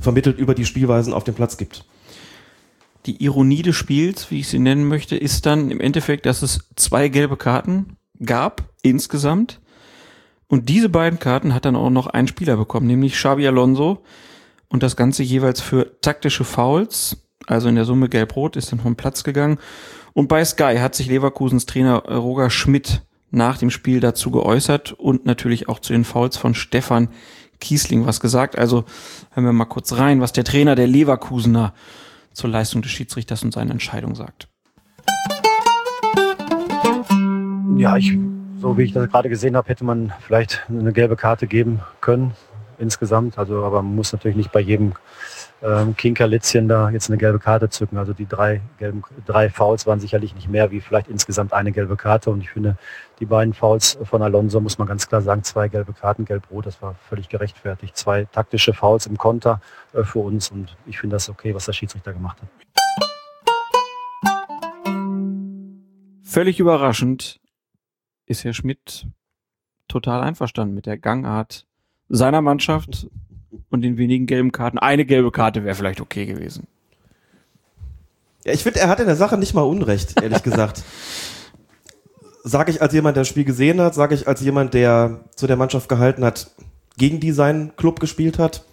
vermittelt 0.00 0.38
über 0.38 0.54
die 0.54 0.66
Spielweisen 0.66 1.12
auf 1.12 1.24
dem 1.24 1.34
Platz 1.34 1.56
gibt. 1.56 1.84
Die 3.06 3.22
Ironie 3.22 3.62
des 3.62 3.76
Spiels, 3.76 4.30
wie 4.30 4.40
ich 4.40 4.48
sie 4.48 4.58
nennen 4.58 4.86
möchte, 4.86 5.16
ist 5.16 5.46
dann 5.46 5.70
im 5.70 5.80
Endeffekt, 5.80 6.26
dass 6.26 6.42
es 6.42 6.68
zwei 6.74 7.08
gelbe 7.08 7.36
Karten 7.36 7.96
gab 8.24 8.64
insgesamt. 8.82 9.60
Und 10.48 10.68
diese 10.68 10.88
beiden 10.88 11.18
Karten 11.18 11.54
hat 11.54 11.64
dann 11.64 11.76
auch 11.76 11.90
noch 11.90 12.08
ein 12.08 12.28
Spieler 12.28 12.56
bekommen, 12.56 12.86
nämlich 12.86 13.14
Xabi 13.14 13.46
Alonso. 13.46 14.02
Und 14.68 14.82
das 14.82 14.96
Ganze 14.96 15.22
jeweils 15.22 15.60
für 15.60 16.00
taktische 16.00 16.44
Fouls. 16.44 17.18
Also 17.46 17.68
in 17.68 17.76
der 17.76 17.84
Summe 17.84 18.08
gelb-rot 18.08 18.56
ist 18.56 18.72
dann 18.72 18.80
vom 18.80 18.96
Platz 18.96 19.22
gegangen. 19.22 19.58
Und 20.12 20.28
bei 20.28 20.44
Sky 20.44 20.76
hat 20.78 20.94
sich 20.94 21.08
Leverkusens 21.08 21.66
Trainer 21.66 22.04
Roger 22.04 22.50
Schmidt 22.50 23.02
nach 23.30 23.58
dem 23.58 23.70
Spiel 23.70 24.00
dazu 24.00 24.30
geäußert 24.30 24.92
und 24.92 25.26
natürlich 25.26 25.68
auch 25.68 25.78
zu 25.78 25.92
den 25.92 26.04
Fouls 26.04 26.36
von 26.36 26.54
Stefan 26.54 27.08
Kiesling 27.60 28.06
was 28.06 28.20
gesagt. 28.20 28.58
Also 28.58 28.84
hören 29.32 29.44
wir 29.44 29.52
mal 29.52 29.64
kurz 29.64 29.92
rein, 29.92 30.20
was 30.20 30.32
der 30.32 30.44
Trainer 30.44 30.74
der 30.74 30.86
Leverkusener 30.86 31.72
zur 32.32 32.50
Leistung 32.50 32.82
des 32.82 32.90
Schiedsrichters 32.90 33.42
und 33.42 33.52
seiner 33.52 33.70
Entscheidung 33.70 34.14
sagt. 34.14 34.48
Ja, 37.76 37.96
ich, 37.96 38.16
so 38.60 38.78
wie 38.78 38.82
ich 38.82 38.92
das 38.92 39.10
gerade 39.10 39.28
gesehen 39.28 39.56
habe, 39.56 39.68
hätte 39.68 39.84
man 39.84 40.12
vielleicht 40.20 40.64
eine 40.68 40.92
gelbe 40.92 41.16
Karte 41.16 41.46
geben 41.46 41.80
können 42.00 42.32
insgesamt. 42.78 43.38
Also, 43.38 43.64
aber 43.64 43.82
man 43.82 43.94
muss 43.94 44.12
natürlich 44.12 44.36
nicht 44.36 44.52
bei 44.52 44.60
jedem 44.60 44.94
ähm, 45.62 45.96
Kinker, 45.96 46.26
Litzchen 46.26 46.68
da 46.68 46.90
jetzt 46.90 47.08
eine 47.08 47.16
gelbe 47.16 47.38
Karte 47.38 47.68
zücken. 47.68 47.96
Also 47.98 48.12
die 48.12 48.26
drei, 48.26 48.60
gelben, 48.78 49.02
drei 49.24 49.48
Fouls 49.48 49.86
waren 49.86 50.00
sicherlich 50.00 50.34
nicht 50.34 50.48
mehr 50.48 50.70
wie 50.70 50.80
vielleicht 50.80 51.08
insgesamt 51.08 51.52
eine 51.52 51.72
gelbe 51.72 51.96
Karte. 51.96 52.30
Und 52.30 52.40
ich 52.40 52.50
finde, 52.50 52.76
die 53.20 53.26
beiden 53.26 53.54
Fouls 53.54 53.98
von 54.04 54.22
Alonso 54.22 54.60
muss 54.60 54.78
man 54.78 54.86
ganz 54.86 55.08
klar 55.08 55.22
sagen, 55.22 55.42
zwei 55.44 55.68
gelbe 55.68 55.92
Karten, 55.92 56.24
gelb-rot, 56.24 56.66
das 56.66 56.82
war 56.82 56.94
völlig 57.08 57.28
gerechtfertigt. 57.28 57.96
Zwei 57.96 58.26
taktische 58.26 58.74
Fouls 58.74 59.06
im 59.06 59.16
Konter 59.16 59.60
äh, 59.94 60.04
für 60.04 60.18
uns 60.18 60.50
und 60.50 60.76
ich 60.86 60.98
finde 60.98 61.16
das 61.16 61.28
okay, 61.28 61.54
was 61.54 61.64
der 61.64 61.72
Schiedsrichter 61.72 62.12
gemacht 62.12 62.38
hat. 62.42 62.48
Völlig 66.22 66.60
überraschend 66.60 67.40
ist 68.26 68.44
Herr 68.44 68.52
Schmidt 68.52 69.06
total 69.88 70.20
einverstanden 70.20 70.74
mit 70.74 70.84
der 70.84 70.98
Gangart 70.98 71.66
seiner 72.08 72.42
Mannschaft 72.42 73.08
und 73.70 73.82
den 73.82 73.98
wenigen 73.98 74.26
gelben 74.26 74.52
Karten. 74.52 74.78
Eine 74.78 75.04
gelbe 75.04 75.30
Karte 75.30 75.64
wäre 75.64 75.74
vielleicht 75.74 76.00
okay 76.00 76.26
gewesen. 76.26 76.66
Ja, 78.44 78.52
ich 78.52 78.62
finde, 78.62 78.80
er 78.80 78.88
hat 78.88 79.00
in 79.00 79.06
der 79.06 79.16
Sache 79.16 79.36
nicht 79.36 79.54
mal 79.54 79.62
Unrecht, 79.62 80.20
ehrlich 80.22 80.42
gesagt. 80.44 80.82
Sage 82.44 82.70
ich 82.70 82.80
als 82.80 82.92
jemand, 82.92 83.16
der 83.16 83.22
das 83.22 83.28
Spiel 83.28 83.44
gesehen 83.44 83.80
hat, 83.80 83.94
sage 83.94 84.14
ich 84.14 84.28
als 84.28 84.40
jemand, 84.40 84.72
der 84.74 85.20
zu 85.34 85.46
der 85.46 85.56
Mannschaft 85.56 85.88
gehalten 85.88 86.24
hat, 86.24 86.50
gegen 86.96 87.18
die 87.20 87.32
seinen 87.32 87.74
Club 87.76 88.00
gespielt 88.00 88.38
hat. 88.38 88.64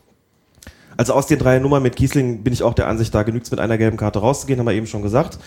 Also 0.95 1.13
aus 1.13 1.25
den 1.25 1.39
drei 1.39 1.57
Nummern 1.57 1.81
mit 1.81 1.95
Kiesling 1.95 2.43
bin 2.43 2.53
ich 2.53 2.61
auch 2.61 2.75
der 2.75 2.87
Ansicht, 2.87 3.13
da 3.15 3.23
genügt 3.23 3.45
es 3.45 3.51
mit 3.51 3.59
einer 3.59 3.79
gelben 3.79 3.97
Karte 3.97 4.19
rauszugehen, 4.19 4.59
haben 4.59 4.67
wir 4.67 4.73
eben 4.73 4.85
schon 4.85 5.01
gesagt. 5.01 5.39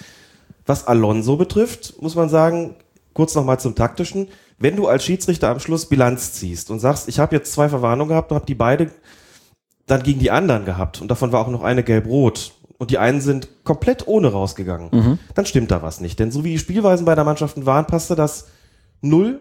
Was 0.67 0.87
Alonso 0.89 1.37
betrifft, 1.37 2.03
muss 2.03 2.17
man 2.17 2.29
sagen, 2.29 2.75
kurz 3.15 3.35
nochmal 3.35 3.61
zum 3.61 3.77
taktischen, 3.77 4.29
wenn 4.59 4.77
du 4.77 4.89
als 4.89 5.05
Schiedsrichter 5.05 5.51
am 5.51 5.61
Schluss 5.61 5.87
Bilanz 5.87 6.33
ziehst 6.33 6.71
und 6.71 6.81
sagst, 6.81 7.09
ich 7.09 7.19
habe 7.19 7.37
jetzt 7.37 7.53
zwei 7.53 7.69
Verwarnungen 7.69 8.09
gehabt 8.09 8.31
und 8.31 8.37
habe 8.37 8.47
die 8.47 8.55
beide 8.55 8.91
dann 9.87 10.03
gegen 10.03 10.19
die 10.21 10.31
anderen 10.31 10.65
gehabt 10.65 11.01
und 11.01 11.09
davon 11.09 11.33
war 11.33 11.41
auch 11.41 11.49
noch 11.49 11.63
eine 11.63 11.83
gelb-rot 11.85 12.53
und 12.79 12.91
die 12.91 12.99
einen 12.99 13.21
sind 13.21 13.49
komplett 13.65 14.07
ohne 14.09 14.29
rausgegangen, 14.33 14.89
Mhm. 14.93 15.19
dann 15.35 15.47
stimmt 15.47 15.71
da 15.71 15.83
was 15.83 16.01
nicht. 16.01 16.19
Denn 16.19 16.31
so 16.31 16.45
wie 16.45 16.51
die 16.53 16.59
Spielweisen 16.59 17.07
bei 17.07 17.15
der 17.15 17.25
Mannschaften 17.25 17.67
waren, 17.67 17.87
passte 17.87 18.15
das 18.17 18.49
null 19.01 19.41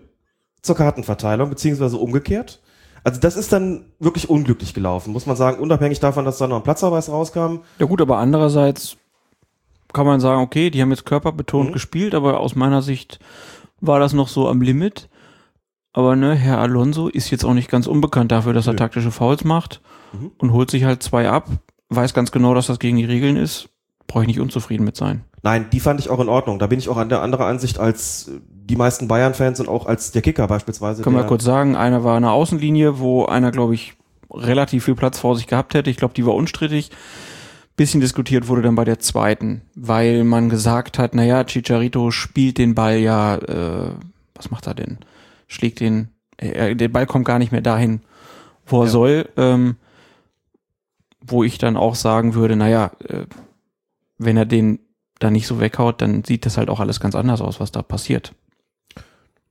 zur 0.62 0.76
Kartenverteilung, 0.76 1.50
beziehungsweise 1.50 1.98
umgekehrt. 1.98 2.62
Also 3.04 3.20
das 3.20 3.36
ist 3.36 3.52
dann 3.54 3.86
wirklich 4.00 4.30
unglücklich 4.30 4.74
gelaufen, 4.74 5.14
muss 5.14 5.26
man 5.28 5.36
sagen, 5.36 5.60
unabhängig 5.60 6.00
davon, 6.00 6.26
dass 6.26 6.38
da 6.40 6.48
noch 6.48 6.58
ein 6.58 6.64
Platzverweis 6.64 7.10
rauskam. 7.10 7.58
Ja 7.80 7.86
gut, 7.86 8.02
aber 8.02 8.18
andererseits 8.18 8.98
kann 9.94 10.06
man 10.08 10.20
sagen, 10.20 10.42
okay, 10.42 10.70
die 10.72 10.82
haben 10.82 10.90
jetzt 10.92 11.06
körperbetont 11.06 11.70
Mhm. 11.70 11.74
gespielt, 11.74 12.16
aber 12.16 12.40
aus 12.40 12.56
meiner 12.56 12.82
Sicht 12.82 13.20
war 13.82 14.00
das 14.00 14.14
noch 14.14 14.28
so 14.28 14.48
am 14.50 14.62
Limit. 14.62 15.08
Aber 15.94 16.16
ne, 16.16 16.36
Herr 16.36 16.60
Alonso 16.60 17.08
ist 17.08 17.30
jetzt 17.30 17.46
auch 17.46 17.54
nicht 17.54 17.70
ganz 17.70 17.88
unbekannt 17.88 18.32
dafür, 18.32 18.54
dass 18.54 18.68
er 18.68 18.74
Nö. 18.74 18.78
taktische 18.78 19.12
Fouls 19.12 19.44
macht 19.44 19.82
Mhm. 20.20 20.32
und 20.38 20.52
holt 20.54 20.70
sich 20.72 20.84
halt 20.84 21.04
zwei 21.04 21.30
ab, 21.30 21.48
weiß 21.90 22.14
ganz 22.14 22.32
genau, 22.32 22.54
dass 22.54 22.68
das 22.68 22.80
gegen 22.80 22.98
die 22.98 23.06
Regeln 23.06 23.36
ist. 23.38 23.70
Brauche 24.08 24.24
ich 24.24 24.28
nicht 24.28 24.40
unzufrieden 24.40 24.84
mit 24.86 24.96
sein. 24.96 25.24
Nein, 25.42 25.66
die 25.72 25.80
fand 25.80 26.00
ich 26.00 26.10
auch 26.10 26.20
in 26.20 26.30
Ordnung. 26.30 26.60
Da 26.60 26.68
bin 26.68 26.78
ich 26.80 26.90
auch 26.90 26.98
an 26.98 27.10
der 27.10 27.22
anderen 27.22 27.46
Ansicht 27.48 27.80
als 27.80 28.28
äh, 28.28 28.40
die 28.50 28.76
meisten 28.76 29.08
Bayern-Fans 29.08 29.60
und 29.60 29.68
auch 29.70 29.86
als 29.88 30.12
der 30.12 30.22
Kicker 30.22 30.48
beispielsweise. 30.48 31.02
Können 31.04 31.16
wir 31.16 31.22
der- 31.22 31.28
kurz 31.30 31.44
sagen, 31.44 31.76
einer 31.76 32.04
war 32.04 32.16
eine 32.18 32.32
Außenlinie, 32.32 33.00
wo 33.00 33.26
einer, 33.26 33.52
glaube 33.52 33.74
ich, 33.76 33.94
relativ 34.32 34.86
viel 34.86 34.96
Platz 34.96 35.20
vor 35.20 35.36
sich 35.36 35.48
gehabt 35.48 35.74
hätte. 35.74 35.90
Ich 35.90 35.98
glaube, 35.98 36.14
die 36.14 36.26
war 36.26 36.34
unstrittig. 36.36 36.92
Bisschen 37.78 38.00
diskutiert 38.00 38.48
wurde 38.48 38.62
dann 38.62 38.76
bei 38.76 38.86
der 38.86 39.00
zweiten, 39.00 39.62
weil 39.76 40.24
man 40.24 40.50
gesagt 40.50 40.98
hat, 40.98 41.14
naja, 41.14 41.44
Chicharito 41.44 42.10
spielt 42.10 42.58
den 42.58 42.74
Ball 42.74 42.98
ja, 43.00 43.36
äh, 43.36 43.92
was 44.34 44.50
macht 44.50 44.66
er 44.68 44.76
denn? 44.76 45.00
Schlägt 45.48 45.80
den, 45.82 46.08
er, 46.38 46.74
der 46.74 46.88
Ball 46.88 47.06
kommt 47.06 47.26
gar 47.26 47.38
nicht 47.38 47.52
mehr 47.52 47.62
dahin, 47.62 48.02
wo 48.66 48.80
er 48.82 48.86
Ja. 48.86 48.90
soll. 48.92 49.30
Ähm, 49.36 49.76
wo 51.28 51.44
ich 51.44 51.58
dann 51.58 51.78
auch 51.78 51.96
sagen 51.96 52.34
würde, 52.34 52.56
naja, 52.56 52.92
äh, 53.08 53.26
wenn 54.18 54.38
er 54.38 54.46
den 54.46 54.80
da 55.20 55.32
nicht 55.32 55.48
so 55.48 55.60
weghaut, 55.60 56.02
dann 56.02 56.24
sieht 56.24 56.46
das 56.46 56.58
halt 56.58 56.70
auch 56.70 56.80
alles 56.80 57.00
ganz 57.00 57.16
anders 57.16 57.42
aus, 57.42 57.60
was 57.60 57.72
da 57.72 57.82
passiert. 57.82 58.34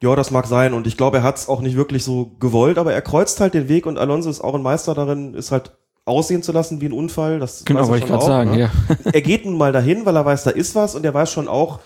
Ja, 0.03 0.15
das 0.15 0.31
mag 0.31 0.47
sein. 0.47 0.75
Und 0.75 0.87
ich 0.87 0.97
glaube, 0.97 1.19
er 1.19 1.23
hat 1.23 1.37
es 1.37 1.49
auch 1.49 1.61
nicht 1.63 1.77
wirklich 1.77 2.05
so 2.05 2.33
gewollt, 2.39 2.77
aber 2.77 2.93
er 2.93 3.01
kreuzt 3.01 3.41
halt 3.41 3.55
den 3.55 3.69
Weg 3.69 3.87
und 3.87 3.99
Alonso 3.99 4.29
ist 4.29 4.43
auch 4.43 4.55
ein 4.55 4.63
Meister 4.63 4.95
darin, 4.95 5.35
es 5.35 5.51
halt 5.51 5.73
aussehen 6.05 6.43
zu 6.43 6.53
lassen 6.53 6.81
wie 6.83 6.87
ein 6.87 6.93
Unfall. 6.93 7.39
Das 7.39 7.65
Genau, 7.65 7.89
wollte 7.89 8.05
ich 8.05 8.11
gerade 8.11 8.23
auch, 8.23 8.27
sagen, 8.27 8.51
ne? 8.51 8.59
ja. 8.61 8.71
Er 9.11 9.23
geht 9.23 9.47
nun 9.47 9.57
mal 9.57 9.73
dahin, 9.73 10.05
weil 10.05 10.17
er 10.17 10.25
weiß, 10.25 10.45
da 10.45 10.51
ist 10.51 10.75
was 10.75 10.95
und 10.95 11.05
er 11.05 11.15
weiß 11.15 11.33
schon 11.33 11.49
auch, 11.49 11.81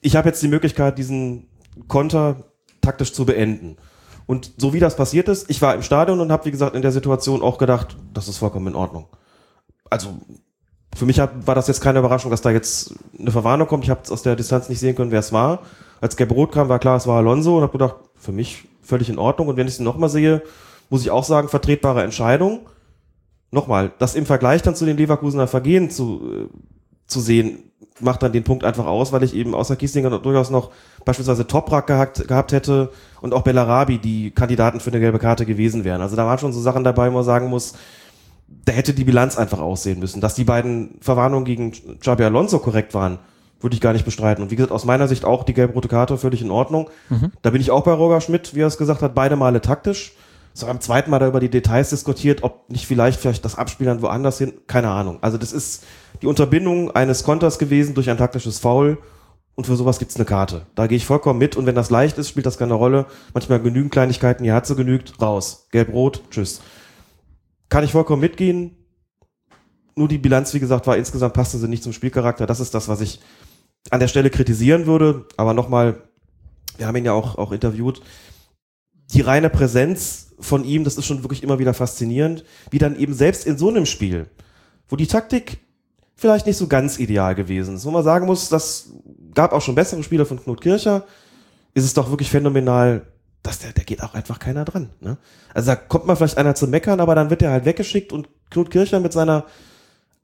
ich 0.00 0.16
habe 0.16 0.28
jetzt 0.28 0.42
die 0.42 0.48
Möglichkeit, 0.48 0.98
diesen 0.98 1.46
Konter 1.86 2.44
taktisch 2.80 3.12
zu 3.12 3.24
beenden. 3.24 3.76
Und 4.26 4.52
so 4.58 4.72
wie 4.72 4.80
das 4.80 4.96
passiert 4.96 5.28
ist, 5.28 5.48
ich 5.48 5.62
war 5.62 5.74
im 5.74 5.82
Stadion 5.82 6.20
und 6.20 6.32
habe, 6.32 6.44
wie 6.46 6.50
gesagt, 6.50 6.74
in 6.74 6.82
der 6.82 6.92
Situation 6.92 7.42
auch 7.42 7.58
gedacht, 7.58 7.96
das 8.12 8.28
ist 8.28 8.38
vollkommen 8.38 8.68
in 8.68 8.74
Ordnung. 8.74 9.06
Also 9.88 10.18
für 10.96 11.06
mich 11.06 11.18
war 11.18 11.54
das 11.54 11.68
jetzt 11.68 11.80
keine 11.80 12.00
Überraschung, 12.00 12.30
dass 12.30 12.40
da 12.40 12.50
jetzt 12.50 12.94
eine 13.18 13.30
Verwarnung 13.30 13.68
kommt. 13.68 13.84
Ich 13.84 13.90
habe 13.90 14.00
aus 14.10 14.22
der 14.22 14.34
Distanz 14.34 14.68
nicht 14.68 14.80
sehen 14.80 14.96
können, 14.96 15.10
wer 15.10 15.20
es 15.20 15.32
war. 15.32 15.60
Als 16.00 16.16
Gelb-Rot 16.16 16.52
kam, 16.52 16.68
war 16.68 16.78
klar, 16.78 16.96
es 16.96 17.06
war 17.06 17.18
Alonso 17.18 17.56
und 17.56 17.62
habe 17.62 17.72
gedacht, 17.72 17.96
für 18.14 18.32
mich 18.32 18.64
völlig 18.82 19.08
in 19.08 19.18
Ordnung. 19.18 19.48
Und 19.48 19.56
wenn 19.56 19.68
ich 19.68 19.74
es 19.74 19.80
nochmal 19.80 20.08
sehe, 20.08 20.42
muss 20.90 21.02
ich 21.02 21.10
auch 21.10 21.24
sagen, 21.24 21.48
vertretbare 21.48 22.02
Entscheidung. 22.02 22.66
Nochmal, 23.50 23.92
das 23.98 24.14
im 24.14 24.26
Vergleich 24.26 24.62
dann 24.62 24.74
zu 24.74 24.86
den 24.86 24.96
Leverkusener 24.96 25.46
Vergehen 25.46 25.90
zu, 25.90 26.20
äh, 26.32 26.48
zu 27.06 27.20
sehen, 27.20 27.70
macht 28.00 28.22
dann 28.22 28.32
den 28.32 28.44
Punkt 28.44 28.64
einfach 28.64 28.86
aus, 28.86 29.12
weil 29.12 29.22
ich 29.22 29.34
eben 29.34 29.54
außer 29.54 29.76
Kiesinger 29.76 30.10
noch- 30.10 30.22
durchaus 30.22 30.50
noch 30.50 30.70
beispielsweise 31.04 31.46
Toprak 31.46 31.86
gehabt, 31.86 32.28
gehabt 32.28 32.52
hätte 32.52 32.90
und 33.20 33.32
auch 33.32 33.42
Bellarabi, 33.42 33.98
die 33.98 34.30
Kandidaten 34.30 34.80
für 34.80 34.90
eine 34.90 35.00
gelbe 35.00 35.18
Karte 35.18 35.46
gewesen 35.46 35.84
wären. 35.84 36.00
Also 36.02 36.16
da 36.16 36.26
waren 36.26 36.38
schon 36.38 36.52
so 36.52 36.60
Sachen 36.60 36.84
dabei, 36.84 37.10
wo 37.10 37.14
man 37.14 37.24
sagen 37.24 37.48
muss, 37.48 37.74
da 38.64 38.72
hätte 38.72 38.92
die 38.94 39.04
Bilanz 39.04 39.38
einfach 39.38 39.60
aussehen 39.60 39.98
müssen. 39.98 40.20
Dass 40.20 40.34
die 40.34 40.44
beiden 40.44 40.98
Verwarnungen 41.00 41.44
gegen 41.44 41.72
Xabi 42.00 42.24
Alonso 42.24 42.58
korrekt 42.58 42.94
waren, 42.94 43.18
würde 43.60 43.74
ich 43.74 43.80
gar 43.80 43.92
nicht 43.94 44.04
bestreiten. 44.04 44.42
Und 44.42 44.50
wie 44.50 44.56
gesagt, 44.56 44.72
aus 44.72 44.84
meiner 44.84 45.08
Sicht 45.08 45.24
auch 45.24 45.42
die 45.44 45.54
gelb-rote 45.54 45.88
Karte 45.88 46.18
völlig 46.18 46.42
in 46.42 46.50
Ordnung. 46.50 46.90
Mhm. 47.08 47.32
Da 47.42 47.50
bin 47.50 47.60
ich 47.60 47.70
auch 47.70 47.84
bei 47.84 47.92
Roger 47.92 48.20
Schmidt, 48.20 48.54
wie 48.54 48.60
er 48.60 48.66
es 48.66 48.76
gesagt 48.76 49.02
hat, 49.02 49.14
beide 49.14 49.36
Male 49.36 49.60
taktisch. 49.60 50.12
So 50.56 50.66
am 50.68 50.80
zweiten 50.80 51.10
Mal 51.10 51.18
da 51.18 51.28
über 51.28 51.38
die 51.38 51.50
Details 51.50 51.90
diskutiert, 51.90 52.42
ob 52.42 52.70
nicht 52.70 52.86
vielleicht 52.86 53.20
vielleicht 53.20 53.44
das 53.44 53.56
Abspiel 53.56 53.84
dann 53.84 54.00
woanders 54.00 54.38
hin, 54.38 54.54
keine 54.66 54.88
Ahnung. 54.88 55.18
Also 55.20 55.36
das 55.36 55.52
ist 55.52 55.84
die 56.22 56.26
Unterbindung 56.26 56.90
eines 56.92 57.24
Konters 57.24 57.58
gewesen 57.58 57.94
durch 57.94 58.08
ein 58.08 58.16
taktisches 58.16 58.58
Foul 58.58 58.96
und 59.54 59.66
für 59.66 59.76
sowas 59.76 59.98
gibt's 59.98 60.16
eine 60.16 60.24
Karte. 60.24 60.64
Da 60.74 60.86
gehe 60.86 60.96
ich 60.96 61.04
vollkommen 61.04 61.38
mit 61.38 61.56
und 61.56 61.66
wenn 61.66 61.74
das 61.74 61.90
leicht 61.90 62.16
ist, 62.16 62.30
spielt 62.30 62.46
das 62.46 62.56
keine 62.56 62.72
Rolle. 62.72 63.04
Manchmal 63.34 63.60
genügen 63.60 63.90
Kleinigkeiten, 63.90 64.44
die 64.44 64.60
sie 64.62 64.74
genügt, 64.76 65.20
raus. 65.20 65.68
Gelb-Rot, 65.72 66.22
tschüss. 66.30 66.62
Kann 67.68 67.84
ich 67.84 67.92
vollkommen 67.92 68.22
mitgehen. 68.22 68.78
Nur 69.94 70.08
die 70.08 70.16
Bilanz, 70.16 70.54
wie 70.54 70.60
gesagt, 70.60 70.86
war 70.86 70.96
insgesamt 70.96 71.34
passte 71.34 71.58
sie 71.58 71.68
nicht 71.68 71.82
zum 71.82 71.92
Spielcharakter. 71.92 72.46
Das 72.46 72.60
ist 72.60 72.72
das, 72.72 72.88
was 72.88 73.02
ich 73.02 73.20
an 73.90 74.00
der 74.00 74.08
Stelle 74.08 74.30
kritisieren 74.30 74.86
würde. 74.86 75.26
Aber 75.36 75.52
nochmal, 75.52 76.02
wir 76.78 76.86
haben 76.86 76.96
ihn 76.96 77.04
ja 77.04 77.12
auch, 77.12 77.36
auch 77.36 77.52
interviewt. 77.52 78.00
Die 79.12 79.20
reine 79.20 79.50
Präsenz 79.50 80.34
von 80.38 80.64
ihm, 80.64 80.84
das 80.84 80.96
ist 80.96 81.06
schon 81.06 81.22
wirklich 81.22 81.42
immer 81.42 81.58
wieder 81.58 81.74
faszinierend, 81.74 82.44
wie 82.70 82.78
dann 82.78 82.98
eben 82.98 83.14
selbst 83.14 83.46
in 83.46 83.58
so 83.58 83.68
einem 83.68 83.86
Spiel, 83.86 84.28
wo 84.88 84.96
die 84.96 85.06
Taktik 85.06 85.58
vielleicht 86.14 86.46
nicht 86.46 86.56
so 86.56 86.66
ganz 86.66 86.98
ideal 86.98 87.34
gewesen 87.34 87.76
ist, 87.76 87.84
wo 87.84 87.90
man 87.90 88.04
sagen 88.04 88.26
muss, 88.26 88.48
das 88.48 88.90
gab 89.34 89.52
auch 89.52 89.62
schon 89.62 89.74
bessere 89.74 90.02
Spiele 90.02 90.26
von 90.26 90.42
Knut 90.42 90.60
Kircher, 90.60 91.04
ist 91.74 91.84
es 91.84 91.94
doch 91.94 92.10
wirklich 92.10 92.30
phänomenal, 92.30 93.06
dass 93.42 93.58
der, 93.58 93.72
der 93.72 93.84
geht 93.84 94.02
auch 94.02 94.14
einfach 94.14 94.38
keiner 94.38 94.64
dran. 94.64 94.90
Ne? 95.00 95.18
Also 95.54 95.68
da 95.68 95.76
kommt 95.76 96.06
mal 96.06 96.16
vielleicht 96.16 96.38
einer 96.38 96.54
zu 96.54 96.66
meckern, 96.66 97.00
aber 97.00 97.14
dann 97.14 97.30
wird 97.30 97.42
er 97.42 97.50
halt 97.50 97.66
weggeschickt 97.66 98.12
und 98.12 98.28
Knut 98.50 98.70
Kircher 98.70 98.98
mit 98.98 99.12
seiner 99.12 99.44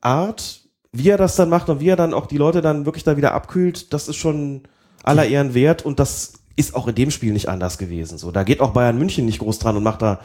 Art, 0.00 0.62
wie 0.92 1.10
er 1.10 1.18
das 1.18 1.36
dann 1.36 1.48
macht 1.48 1.68
und 1.68 1.80
wie 1.80 1.88
er 1.88 1.96
dann 1.96 2.14
auch 2.14 2.26
die 2.26 2.38
Leute 2.38 2.62
dann 2.62 2.86
wirklich 2.86 3.04
da 3.04 3.16
wieder 3.16 3.34
abkühlt, 3.34 3.92
das 3.92 4.08
ist 4.08 4.16
schon 4.16 4.62
aller 5.04 5.26
Ehren 5.26 5.54
wert 5.54 5.84
und 5.84 5.98
das 5.98 6.34
ist 6.56 6.74
auch 6.74 6.88
in 6.88 6.94
dem 6.94 7.10
Spiel 7.10 7.32
nicht 7.32 7.48
anders 7.48 7.78
gewesen. 7.78 8.18
So, 8.18 8.30
da 8.30 8.42
geht 8.42 8.60
auch 8.60 8.72
Bayern 8.72 8.98
München 8.98 9.26
nicht 9.26 9.38
groß 9.38 9.58
dran 9.58 9.76
und 9.76 9.82
macht 9.82 10.02
da, 10.02 10.20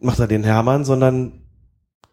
macht 0.00 0.18
da 0.18 0.26
den 0.26 0.44
Hermann, 0.44 0.84
sondern 0.84 1.32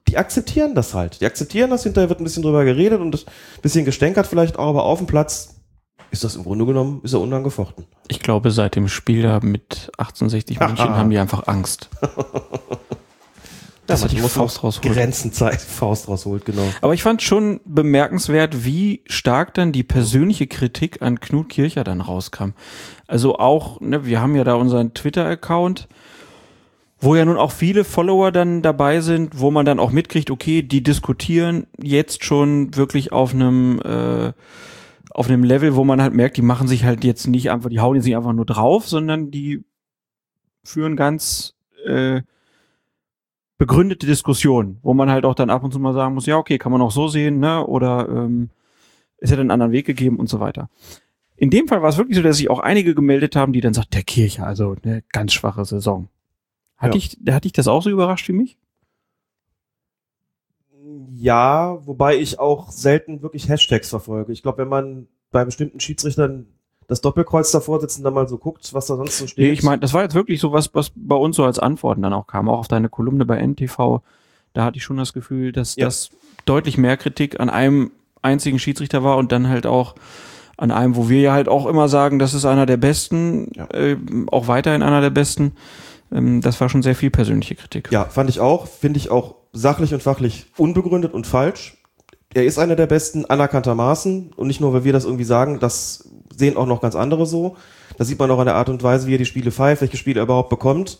die 0.07 0.17
akzeptieren 0.17 0.73
das 0.73 0.93
halt. 0.93 1.21
Die 1.21 1.25
akzeptieren 1.25 1.69
das, 1.69 1.83
hinterher 1.83 2.09
wird 2.09 2.19
ein 2.21 2.23
bisschen 2.23 2.43
drüber 2.43 2.63
geredet 2.63 3.01
und 3.01 3.13
ein 3.13 3.61
bisschen 3.61 3.85
gestänkert 3.85 4.27
vielleicht 4.27 4.57
auch, 4.57 4.69
aber 4.69 4.83
auf 4.83 4.99
dem 4.99 5.07
Platz 5.07 5.55
ist 6.11 6.23
das 6.23 6.35
im 6.35 6.43
Grunde 6.43 6.65
genommen, 6.65 7.01
ist 7.03 7.13
er 7.13 7.19
unangefochten. 7.19 7.85
Ich 8.07 8.21
glaube, 8.21 8.51
seit 8.51 8.75
dem 8.75 8.87
Spiel 8.87 9.23
da 9.23 9.39
mit 9.41 9.91
1860 9.97 10.59
München 10.59 10.79
Aha. 10.79 10.95
haben 10.97 11.09
die 11.09 11.17
einfach 11.17 11.47
Angst. 11.47 11.89
dass 13.87 14.03
er 14.03 14.09
die 14.09 14.21
muss 14.21 14.33
Faust 14.33 14.63
rausholt. 14.63 14.93
Grenzenzeit 14.93 15.61
Faust 15.61 16.07
rausholt, 16.07 16.45
genau. 16.45 16.67
Aber 16.81 16.93
ich 16.93 17.01
fand 17.01 17.21
schon 17.21 17.61
bemerkenswert, 17.65 18.65
wie 18.65 19.01
stark 19.07 19.53
dann 19.53 19.71
die 19.71 19.83
persönliche 19.83 20.47
Kritik 20.47 21.01
an 21.01 21.19
Knut 21.19 21.49
Kircher 21.49 21.83
dann 21.83 22.01
rauskam. 22.01 22.51
Also 23.07 23.39
auch, 23.39 23.81
ne, 23.81 24.05
wir 24.05 24.21
haben 24.21 24.35
ja 24.35 24.43
da 24.43 24.55
unseren 24.55 24.93
Twitter-Account, 24.93 25.87
wo 26.99 27.15
ja 27.15 27.25
nun 27.25 27.37
auch 27.37 27.51
viele 27.51 27.83
Follower 27.83 28.31
dann 28.31 28.61
dabei 28.61 29.01
sind, 29.01 29.39
wo 29.39 29.51
man 29.51 29.65
dann 29.65 29.79
auch 29.79 29.91
mitkriegt, 29.91 30.31
okay, 30.31 30.61
die 30.63 30.83
diskutieren 30.83 31.67
jetzt 31.81 32.23
schon 32.23 32.75
wirklich 32.75 33.11
auf 33.11 33.33
einem 33.33 33.79
äh, 33.81 34.33
auf 35.11 35.27
einem 35.27 35.43
Level, 35.43 35.75
wo 35.75 35.83
man 35.83 35.99
halt 35.99 36.13
merkt, 36.13 36.37
die 36.37 36.43
machen 36.43 36.67
sich 36.67 36.83
halt 36.83 37.03
jetzt 37.03 37.25
nicht 37.25 37.49
einfach, 37.49 37.69
die 37.69 37.79
hauen 37.79 37.95
jetzt 37.95 38.05
nicht 38.05 38.15
einfach 38.15 38.33
nur 38.33 38.45
drauf, 38.45 38.87
sondern 38.87 39.31
die 39.31 39.65
führen 40.63 40.95
ganz 40.95 41.55
äh, 41.85 42.21
begründete 43.57 44.05
Diskussion, 44.05 44.77
wo 44.81 44.93
man 44.93 45.09
halt 45.09 45.25
auch 45.25 45.35
dann 45.35 45.49
ab 45.49 45.63
und 45.63 45.71
zu 45.73 45.79
mal 45.79 45.93
sagen 45.93 46.13
muss, 46.13 46.25
ja, 46.25 46.37
okay, 46.37 46.57
kann 46.57 46.71
man 46.71 46.81
auch 46.81 46.91
so 46.91 47.07
sehen, 47.07 47.39
ne? 47.39 47.65
Oder 47.65 48.07
ähm, 48.09 48.49
ist 49.17 49.31
ja 49.31 49.37
einen 49.39 49.51
anderen 49.51 49.71
Weg 49.71 49.85
gegeben 49.85 50.17
und 50.17 50.27
so 50.29 50.39
weiter. 50.39 50.69
In 51.35 51.49
dem 51.49 51.67
Fall 51.67 51.81
war 51.81 51.89
es 51.89 51.97
wirklich 51.97 52.17
so, 52.17 52.23
dass 52.23 52.37
sich 52.37 52.49
auch 52.49 52.59
einige 52.59 52.95
gemeldet 52.95 53.35
haben, 53.35 53.53
die 53.53 53.61
dann 53.61 53.73
sagt, 53.73 53.93
der 53.93 54.03
Kirche, 54.03 54.43
also 54.43 54.75
eine 54.83 55.03
ganz 55.11 55.33
schwache 55.33 55.65
Saison. 55.65 56.09
Hat, 56.77 56.89
Ja. 56.89 56.99
dich, 56.99 57.17
hat 57.29 57.43
dich 57.43 57.53
das 57.53 57.67
auch 57.67 57.81
so 57.81 57.89
überrascht 57.89 58.27
wie 58.27 58.33
mich? 58.33 58.57
Ja, 61.11 61.79
wobei 61.85 62.17
ich 62.17 62.39
auch 62.39 62.71
selten 62.71 63.21
wirklich 63.21 63.49
Hashtags 63.49 63.89
verfolge. 63.89 64.31
Ich 64.31 64.41
glaube, 64.43 64.59
wenn 64.59 64.67
man 64.69 65.07
bei 65.31 65.43
bestimmten 65.45 65.79
Schiedsrichtern 65.79 66.47
das 66.87 67.01
Doppelkreuz 67.01 67.51
davor 67.51 67.79
sitzt 67.81 67.97
und 67.97 68.03
dann 68.05 68.13
mal 68.13 68.27
so 68.27 68.37
guckt, 68.37 68.73
was 68.73 68.85
da 68.87 68.95
sonst 68.95 69.17
so 69.17 69.27
steht. 69.27 69.45
Nee, 69.45 69.51
ich 69.51 69.63
meine, 69.63 69.79
das 69.79 69.93
war 69.93 70.03
jetzt 70.03 70.15
wirklich 70.15 70.39
so 70.39 70.51
was, 70.53 70.73
was 70.73 70.91
bei 70.95 71.15
uns 71.15 71.35
so 71.35 71.43
als 71.43 71.59
Antworten 71.59 72.01
dann 72.01 72.13
auch 72.13 72.27
kam, 72.27 72.47
auch 72.49 72.59
auf 72.59 72.67
deine 72.67 72.89
Kolumne 72.89 73.25
bei 73.25 73.37
NTV. 73.45 74.01
Da 74.53 74.63
hatte 74.63 74.77
ich 74.77 74.83
schon 74.83 74.97
das 74.97 75.13
Gefühl, 75.13 75.51
dass 75.51 75.75
Ja. 75.75 75.85
das 75.85 76.09
deutlich 76.45 76.77
mehr 76.77 76.95
Kritik 76.97 77.39
an 77.39 77.49
einem 77.49 77.91
einzigen 78.21 78.57
Schiedsrichter 78.57 79.03
war 79.03 79.17
und 79.17 79.31
dann 79.31 79.47
halt 79.49 79.65
auch 79.67 79.95
an 80.55 80.71
einem, 80.71 80.95
wo 80.95 81.07
wir 81.09 81.21
ja 81.21 81.33
halt 81.33 81.49
auch 81.49 81.65
immer 81.67 81.87
sagen, 81.89 82.17
das 82.19 82.33
ist 82.33 82.45
einer 82.45 82.65
der 82.65 82.77
besten, 82.77 83.51
äh, 83.71 83.95
auch 84.31 84.47
weiterhin 84.47 84.81
einer 84.81 85.01
der 85.01 85.11
besten. 85.11 85.53
Ähm, 86.11 86.41
das 86.41 86.59
war 86.61 86.69
schon 86.69 86.81
sehr 86.83 86.95
viel 86.95 87.11
persönliche 87.11 87.53
Kritik. 87.55 87.89
Ja, 87.91 88.05
fand 88.05 88.29
ich 88.29 88.39
auch. 88.39 88.65
Finde 88.65 88.97
ich 88.97 89.11
auch 89.11 89.35
sachlich 89.53 89.93
und 89.93 90.01
fachlich 90.01 90.47
unbegründet 90.57 91.13
und 91.13 91.27
falsch. 91.27 91.77
Er 92.33 92.45
ist 92.45 92.57
einer 92.57 92.75
der 92.75 92.87
besten, 92.87 93.25
anerkanntermaßen. 93.25 94.33
Und 94.35 94.47
nicht 94.47 94.61
nur, 94.61 94.73
weil 94.73 94.83
wir 94.83 94.93
das 94.93 95.05
irgendwie 95.05 95.23
sagen, 95.25 95.59
das 95.59 96.09
sehen 96.37 96.57
auch 96.57 96.67
noch 96.67 96.81
ganz 96.81 96.95
andere 96.95 97.25
so. 97.25 97.57
Das 97.97 98.07
sieht 98.07 98.19
man 98.19 98.29
auch 98.31 98.39
an 98.39 98.45
der 98.45 98.55
Art 98.55 98.69
und 98.69 98.83
Weise, 98.83 99.07
wie 99.07 99.15
er 99.15 99.17
die 99.17 99.25
Spiele 99.25 99.51
pfeift, 99.51 99.81
welche 99.81 99.97
Spiele 99.97 100.19
er 100.19 100.23
überhaupt 100.23 100.49
bekommt. 100.49 100.99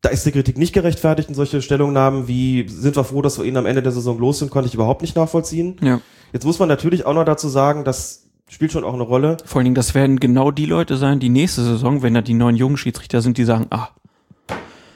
Da 0.00 0.08
ist 0.08 0.26
die 0.26 0.32
Kritik 0.32 0.58
nicht 0.58 0.72
gerechtfertigt 0.72 1.28
und 1.28 1.34
solche 1.34 1.62
Stellungnahmen 1.62 2.26
wie, 2.26 2.66
sind 2.68 2.96
wir 2.96 3.04
froh, 3.04 3.22
dass 3.22 3.38
wir 3.38 3.44
ihn 3.44 3.56
am 3.56 3.66
Ende 3.66 3.82
der 3.82 3.92
Saison 3.92 4.18
los 4.18 4.38
sind, 4.38 4.50
konnte 4.50 4.68
ich 4.68 4.74
überhaupt 4.74 5.02
nicht 5.02 5.14
nachvollziehen. 5.14 5.76
Ja. 5.80 6.00
Jetzt 6.32 6.44
muss 6.44 6.58
man 6.58 6.68
natürlich 6.68 7.06
auch 7.06 7.14
noch 7.14 7.24
dazu 7.24 7.48
sagen, 7.48 7.84
das 7.84 8.26
spielt 8.48 8.72
schon 8.72 8.84
auch 8.84 8.94
eine 8.94 9.02
Rolle. 9.02 9.36
Vor 9.44 9.58
allen 9.58 9.66
Dingen, 9.66 9.74
das 9.74 9.94
werden 9.94 10.18
genau 10.18 10.50
die 10.50 10.66
Leute 10.66 10.96
sein, 10.96 11.20
die 11.20 11.28
nächste 11.28 11.62
Saison, 11.62 12.02
wenn 12.02 12.14
da 12.14 12.20
die 12.20 12.34
neuen 12.34 12.56
jungen 12.56 12.76
Schiedsrichter 12.76 13.20
sind, 13.20 13.38
die 13.38 13.44
sagen, 13.44 13.66
ah, 13.70 13.88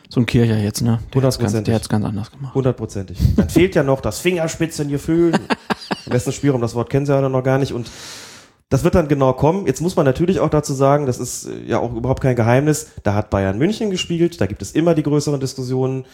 so 0.09 0.21
ein 0.21 0.27
Kircher 0.27 0.59
jetzt, 0.59 0.83
ne? 0.83 1.01
Der 1.15 1.23
hat's 1.23 1.39
ganz, 1.39 1.53
der 1.63 1.75
hat's 1.75 1.89
ganz 1.89 2.05
anders 2.05 2.31
gemacht. 2.31 2.55
Hundertprozentig. 2.55 3.19
Dann 3.37 3.49
fehlt 3.49 3.75
ja 3.75 3.83
noch 3.83 4.01
das 4.01 4.21
Fingerspitzengefühl. 4.21 5.33
Im 6.07 6.13
besten 6.13 6.33
Spielraum, 6.33 6.61
das 6.61 6.75
Wort 6.75 6.91
kennen 6.91 7.07
sie 7.07 7.13
ja 7.13 7.29
noch 7.29 7.43
gar 7.43 7.59
nicht. 7.59 7.73
Und 7.73 7.91
das 8.69 8.83
wird 8.83 8.95
dann 8.97 9.09
genau 9.09 9.33
kommen. 9.33 9.67
Jetzt 9.67 9.81
muss 9.81 9.95
man 9.95 10.05
natürlich 10.05 10.41
auch 10.41 10.51
dazu 10.51 10.75
sagen, 10.75 11.07
das 11.07 11.19
ist 11.19 11.47
äh, 11.47 11.65
ja 11.67 11.79
auch 11.79 11.95
überhaupt 11.95 12.23
kein 12.23 12.37
Geheimnis. 12.37 12.89
Da 13.03 13.15
hat 13.15 13.31
Bayern 13.31 13.59
München 13.59 13.91
gespielt. 13.91 14.41
Da 14.41 14.47
gibt 14.47 14.63
es 14.63 14.73
immer 14.73 14.95
die 14.95 15.05
größeren 15.05 15.39
Diskussionen. 15.41 16.05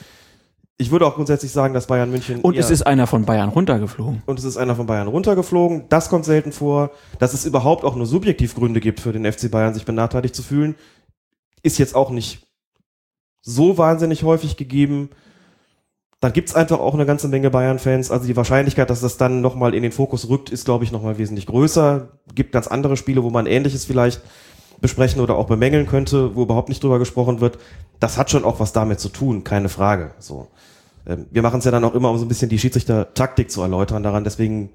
Ich 0.76 0.90
würde 0.90 1.06
auch 1.06 1.14
grundsätzlich 1.14 1.52
sagen, 1.52 1.74
dass 1.74 1.86
Bayern 1.86 2.10
München. 2.10 2.40
Und 2.40 2.56
es 2.56 2.70
ist 2.70 2.82
einer 2.82 3.06
von 3.06 3.24
Bayern 3.24 3.50
runtergeflogen. 3.50 4.22
und 4.26 4.38
es 4.38 4.44
ist 4.44 4.56
einer 4.56 4.74
von 4.74 4.86
Bayern 4.86 5.08
runtergeflogen. 5.08 5.84
Das 5.88 6.08
kommt 6.08 6.24
selten 6.24 6.52
vor. 6.52 6.90
Dass 7.18 7.34
es 7.34 7.46
überhaupt 7.46 7.84
auch 7.84 7.94
nur 7.94 8.06
subjektiv 8.06 8.54
Gründe 8.54 8.80
gibt 8.80 9.00
für 9.00 9.12
den 9.12 9.30
FC 9.30 9.50
Bayern, 9.50 9.74
sich 9.74 9.84
benachteiligt 9.84 10.34
zu 10.34 10.42
fühlen, 10.42 10.74
ist 11.62 11.78
jetzt 11.78 11.94
auch 11.94 12.10
nicht 12.10 12.46
so 13.40 13.78
wahnsinnig 13.78 14.24
häufig 14.24 14.56
gegeben. 14.56 15.10
Dann 16.22 16.32
gibt's 16.32 16.54
einfach 16.54 16.78
auch 16.78 16.94
eine 16.94 17.04
ganze 17.04 17.26
Menge 17.26 17.50
Bayern-Fans. 17.50 18.12
Also 18.12 18.28
die 18.28 18.36
Wahrscheinlichkeit, 18.36 18.88
dass 18.88 19.00
das 19.00 19.16
dann 19.16 19.40
nochmal 19.40 19.74
in 19.74 19.82
den 19.82 19.90
Fokus 19.90 20.28
rückt, 20.28 20.50
ist, 20.50 20.64
glaube 20.64 20.84
ich, 20.84 20.92
nochmal 20.92 21.18
wesentlich 21.18 21.46
größer. 21.46 22.10
Gibt 22.32 22.52
ganz 22.52 22.68
andere 22.68 22.96
Spiele, 22.96 23.24
wo 23.24 23.30
man 23.30 23.46
Ähnliches 23.46 23.84
vielleicht 23.84 24.22
besprechen 24.80 25.20
oder 25.20 25.34
auch 25.34 25.48
bemängeln 25.48 25.88
könnte, 25.88 26.36
wo 26.36 26.42
überhaupt 26.42 26.68
nicht 26.68 26.80
drüber 26.80 27.00
gesprochen 27.00 27.40
wird. 27.40 27.58
Das 27.98 28.18
hat 28.18 28.30
schon 28.30 28.44
auch 28.44 28.60
was 28.60 28.72
damit 28.72 29.00
zu 29.00 29.08
tun, 29.08 29.42
keine 29.42 29.68
Frage. 29.68 30.12
So. 30.20 30.46
Ähm, 31.08 31.26
Wir 31.32 31.42
machen 31.42 31.58
es 31.58 31.64
ja 31.64 31.72
dann 31.72 31.82
auch 31.82 31.94
immer, 31.94 32.08
um 32.08 32.18
so 32.18 32.24
ein 32.24 32.28
bisschen 32.28 32.48
die 32.48 32.58
Schiedsrichter-Taktik 32.60 33.50
zu 33.50 33.60
erläutern 33.60 34.04
daran. 34.04 34.22
Deswegen 34.22 34.70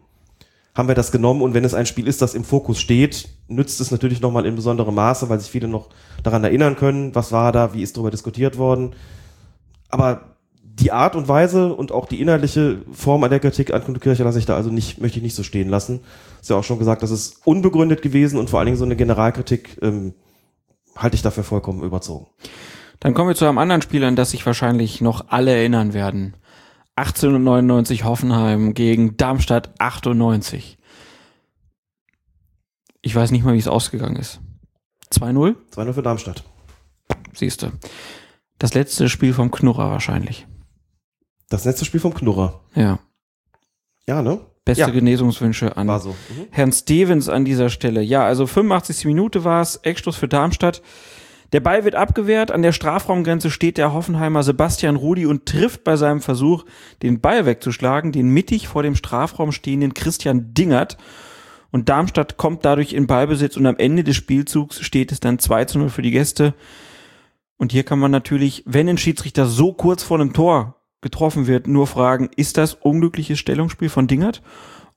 haben 0.75 0.89
wir 0.89 0.95
das 0.95 1.13
genommen 1.13 1.41
und 1.41 1.53
wenn 1.53 1.63
es 1.63 1.73
ein 1.73 1.85
Spiel 1.85 2.07
ist, 2.07 2.21
das 2.21 2.33
im 2.33 2.43
Fokus 2.43 2.77
steht, 2.77 3.29
nützt 3.47 3.79
es 3.79 3.89
natürlich 3.89 4.19
nochmal 4.19 4.45
in 4.45 4.55
besonderem 4.55 4.95
Maße, 4.95 5.29
weil 5.29 5.39
sich 5.39 5.49
viele 5.49 5.69
noch 5.69 5.87
daran 6.23 6.43
erinnern 6.43 6.75
können, 6.75 7.15
was 7.15 7.31
war 7.31 7.53
da, 7.53 7.73
wie 7.73 7.83
ist 7.83 7.95
darüber 7.95 8.11
diskutiert 8.11 8.57
worden. 8.57 8.95
Aber 9.87 10.36
die 10.79 10.91
Art 10.91 11.15
und 11.15 11.27
Weise 11.27 11.73
und 11.73 11.91
auch 11.91 12.05
die 12.05 12.21
inhaltliche 12.21 12.81
Form 12.91 13.23
an 13.23 13.31
der 13.31 13.39
Kritik 13.39 13.73
an 13.73 13.83
Knut 13.83 14.05
lasse 14.05 14.39
ich 14.39 14.45
da 14.45 14.55
also 14.55 14.69
nicht, 14.69 15.01
möchte 15.01 15.17
ich 15.17 15.23
nicht 15.23 15.35
so 15.35 15.43
stehen 15.43 15.69
lassen. 15.69 16.01
Ist 16.39 16.49
ja 16.49 16.55
auch 16.55 16.63
schon 16.63 16.77
gesagt, 16.77 17.01
das 17.01 17.09
ist 17.09 17.41
unbegründet 17.45 18.01
gewesen 18.01 18.37
und 18.37 18.49
vor 18.49 18.59
allen 18.59 18.67
Dingen 18.67 18.77
so 18.77 18.85
eine 18.85 18.95
Generalkritik 18.95 19.79
ähm, 19.81 20.13
halte 20.95 21.15
ich 21.15 21.23
dafür 21.23 21.43
vollkommen 21.43 21.81
überzogen. 21.81 22.27
Dann 22.99 23.13
kommen 23.13 23.29
wir 23.29 23.35
zu 23.35 23.45
einem 23.45 23.57
anderen 23.57 23.81
Spiel, 23.81 24.03
an 24.03 24.15
das 24.15 24.31
sich 24.31 24.45
wahrscheinlich 24.45 25.01
noch 25.01 25.25
alle 25.29 25.51
erinnern 25.51 25.93
werden. 25.93 26.35
1899 26.95 28.03
Hoffenheim 28.03 28.73
gegen 28.73 29.17
Darmstadt 29.17 29.71
98. 29.79 30.77
Ich 33.01 33.15
weiß 33.15 33.31
nicht 33.31 33.45
mal, 33.45 33.53
wie 33.53 33.59
es 33.59 33.67
ausgegangen 33.67 34.15
ist. 34.15 34.41
2-0? 35.11 35.55
2-0 35.75 35.93
für 35.93 36.01
Darmstadt. 36.03 36.43
Siehste. 37.33 37.71
Das 38.59 38.73
letzte 38.73 39.09
Spiel 39.09 39.33
vom 39.33 39.51
Knurrer 39.51 39.91
wahrscheinlich. 39.91 40.47
Das 41.49 41.65
letzte 41.65 41.85
Spiel 41.85 41.99
vom 41.99 42.13
Knurrer. 42.13 42.61
Ja. 42.75 42.99
Ja, 44.07 44.21
ne? 44.21 44.39
Beste 44.65 44.81
Ja. 44.81 44.89
Genesungswünsche 44.89 45.77
an 45.77 45.99
so. 45.99 46.09
Mhm. 46.09 46.47
Herrn 46.51 46.71
Stevens 46.73 47.29
an 47.29 47.45
dieser 47.45 47.69
Stelle. 47.69 48.01
Ja, 48.01 48.25
also 48.25 48.47
85. 48.47 49.05
Minute 49.05 49.45
war 49.45 49.61
es, 49.61 49.77
Eckstoß 49.77 50.17
für 50.17 50.27
Darmstadt. 50.27 50.81
Der 51.53 51.61
Ball 51.61 51.85
wird 51.85 51.95
abgewehrt, 51.95 52.51
an 52.51 52.61
der 52.61 52.73
Strafraumgrenze 52.73 53.49
steht 53.49 53.77
der 53.77 53.93
Hoffenheimer 53.93 54.43
Sebastian 54.43 54.97
Rudi 54.97 55.25
und 55.25 55.45
trifft 55.45 55.85
bei 55.85 55.95
seinem 55.95 56.19
Versuch, 56.19 56.65
den 57.01 57.21
Ball 57.21 57.45
wegzuschlagen, 57.45 58.11
den 58.11 58.27
mittig 58.27 58.67
vor 58.67 58.83
dem 58.83 58.95
Strafraum 58.95 59.53
stehenden 59.53 59.93
Christian 59.93 60.53
Dingert. 60.53 60.97
Und 61.71 61.87
Darmstadt 61.87 62.35
kommt 62.35 62.65
dadurch 62.65 62.91
in 62.91 63.07
Ballbesitz 63.07 63.55
und 63.55 63.65
am 63.65 63.77
Ende 63.77 64.03
des 64.03 64.17
Spielzugs 64.17 64.81
steht 64.81 65.13
es 65.13 65.21
dann 65.21 65.39
2 65.39 65.65
zu 65.65 65.79
0 65.79 65.89
für 65.89 66.01
die 66.01 66.11
Gäste. 66.11 66.53
Und 67.55 67.71
hier 67.71 67.83
kann 67.83 67.99
man 67.99 68.11
natürlich, 68.11 68.63
wenn 68.65 68.89
ein 68.89 68.97
Schiedsrichter 68.97 69.45
so 69.45 69.71
kurz 69.71 70.03
vor 70.03 70.19
einem 70.19 70.33
Tor 70.33 70.76
getroffen 71.01 71.47
wird, 71.47 71.67
nur 71.67 71.87
fragen, 71.87 72.29
ist 72.35 72.57
das 72.57 72.73
unglückliches 72.73 73.39
Stellungsspiel 73.39 73.89
von 73.89 74.07
Dingert 74.07 74.41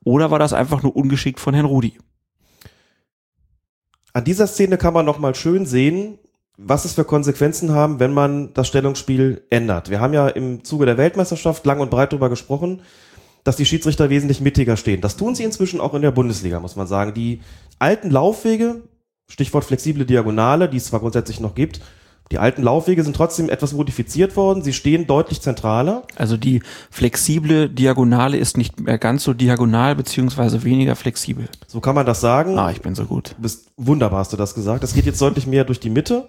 oder 0.04 0.30
war 0.30 0.38
das 0.38 0.52
einfach 0.52 0.82
nur 0.82 0.96
ungeschickt 0.96 1.40
von 1.40 1.54
Herrn 1.54 1.66
Rudi? 1.66 1.98
An 4.12 4.24
dieser 4.24 4.46
Szene 4.46 4.76
kann 4.76 4.94
man 4.94 5.06
noch 5.06 5.18
mal 5.18 5.34
schön 5.34 5.66
sehen, 5.66 6.18
was 6.56 6.84
es 6.84 6.94
für 6.94 7.04
Konsequenzen 7.04 7.72
haben, 7.72 8.00
wenn 8.00 8.12
man 8.12 8.52
das 8.54 8.68
Stellungsspiel 8.68 9.44
ändert. 9.50 9.88
Wir 9.88 10.00
haben 10.00 10.12
ja 10.12 10.28
im 10.28 10.64
Zuge 10.64 10.84
der 10.84 10.98
Weltmeisterschaft 10.98 11.64
lang 11.64 11.80
und 11.80 11.90
breit 11.90 12.12
darüber 12.12 12.28
gesprochen, 12.28 12.82
dass 13.44 13.56
die 13.56 13.64
Schiedsrichter 13.64 14.10
wesentlich 14.10 14.40
mittiger 14.40 14.76
stehen. 14.76 15.00
Das 15.00 15.16
tun 15.16 15.34
sie 15.34 15.44
inzwischen 15.44 15.80
auch 15.80 15.94
in 15.94 16.02
der 16.02 16.10
Bundesliga, 16.10 16.60
muss 16.60 16.76
man 16.76 16.86
sagen. 16.86 17.14
Die 17.14 17.40
alten 17.78 18.10
Laufwege, 18.10 18.82
Stichwort 19.28 19.64
flexible 19.64 20.04
Diagonale, 20.04 20.68
die 20.68 20.76
es 20.76 20.86
zwar 20.86 21.00
grundsätzlich 21.00 21.40
noch 21.40 21.54
gibt, 21.54 21.80
die 22.30 22.38
alten 22.38 22.62
Laufwege 22.62 23.02
sind 23.02 23.16
trotzdem 23.16 23.50
etwas 23.50 23.72
modifiziert 23.72 24.36
worden. 24.36 24.62
Sie 24.62 24.72
stehen 24.72 25.08
deutlich 25.08 25.40
zentraler. 25.40 26.04
Also 26.14 26.36
die 26.36 26.62
flexible 26.90 27.68
Diagonale 27.68 28.36
ist 28.36 28.56
nicht 28.56 28.78
mehr 28.78 28.98
ganz 28.98 29.24
so 29.24 29.34
diagonal 29.34 29.96
beziehungsweise 29.96 30.62
weniger 30.62 30.94
flexibel. 30.94 31.48
So 31.66 31.80
kann 31.80 31.96
man 31.96 32.06
das 32.06 32.20
sagen. 32.20 32.56
Ah, 32.56 32.70
ich 32.70 32.82
bin 32.82 32.94
so 32.94 33.04
gut. 33.04 33.34
Du 33.36 33.42
bist 33.42 33.72
wunderbar, 33.76 34.20
hast 34.20 34.32
du 34.32 34.36
das 34.36 34.54
gesagt. 34.54 34.84
Das 34.84 34.94
geht 34.94 35.06
jetzt 35.06 35.20
deutlich 35.20 35.48
mehr 35.48 35.64
durch 35.64 35.80
die 35.80 35.90
Mitte. 35.90 36.28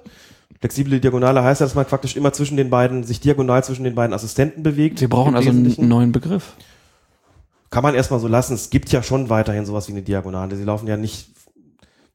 Flexible 0.60 1.00
Diagonale 1.00 1.44
heißt 1.44 1.62
ja, 1.62 1.68
dass 1.68 1.76
man 1.76 1.86
praktisch 1.86 2.16
immer 2.16 2.34
zwischen 2.34 2.58
den 2.58 2.72
beiden, 2.72 3.04
sich 3.04 3.20
diagonal 3.20 3.64
zwischen 3.64 3.84
den 3.84 3.94
beiden 3.94 4.14
Assistenten 4.14 4.64
bewegt. 4.64 5.02
Wir 5.02 5.10
brauchen 5.10 5.36
also 5.36 5.50
einen 5.50 5.76
neuen 5.88 6.12
Begriff. 6.12 6.54
Kann 7.70 7.84
man 7.84 7.94
erstmal 7.94 8.20
so 8.20 8.28
lassen. 8.28 8.56
Es 8.56 8.72
gibt 8.72 8.92
ja 8.92 9.04
schon 9.04 9.30
weiterhin 9.30 9.66
sowas 9.66 9.88
wie 9.88 9.94
eine 9.94 10.02
Diagonale. 10.02 10.56
Sie 10.56 10.64
laufen 10.64 10.88
ja 10.88 10.98
nicht 10.98 11.31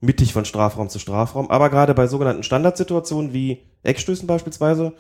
mittig 0.07 0.33
von 0.33 0.45
Strafraum 0.47 0.89
zu 0.89 0.99
Strafraum. 0.99 1.51
Aber 1.51 1.69
gerade 1.69 1.93
bei 1.93 2.07
sogenannten 2.07 2.43
Standardsituationen 2.43 3.33
wie 3.35 3.65
Eckstößen 3.83 4.27
beispielsweise 4.27 4.95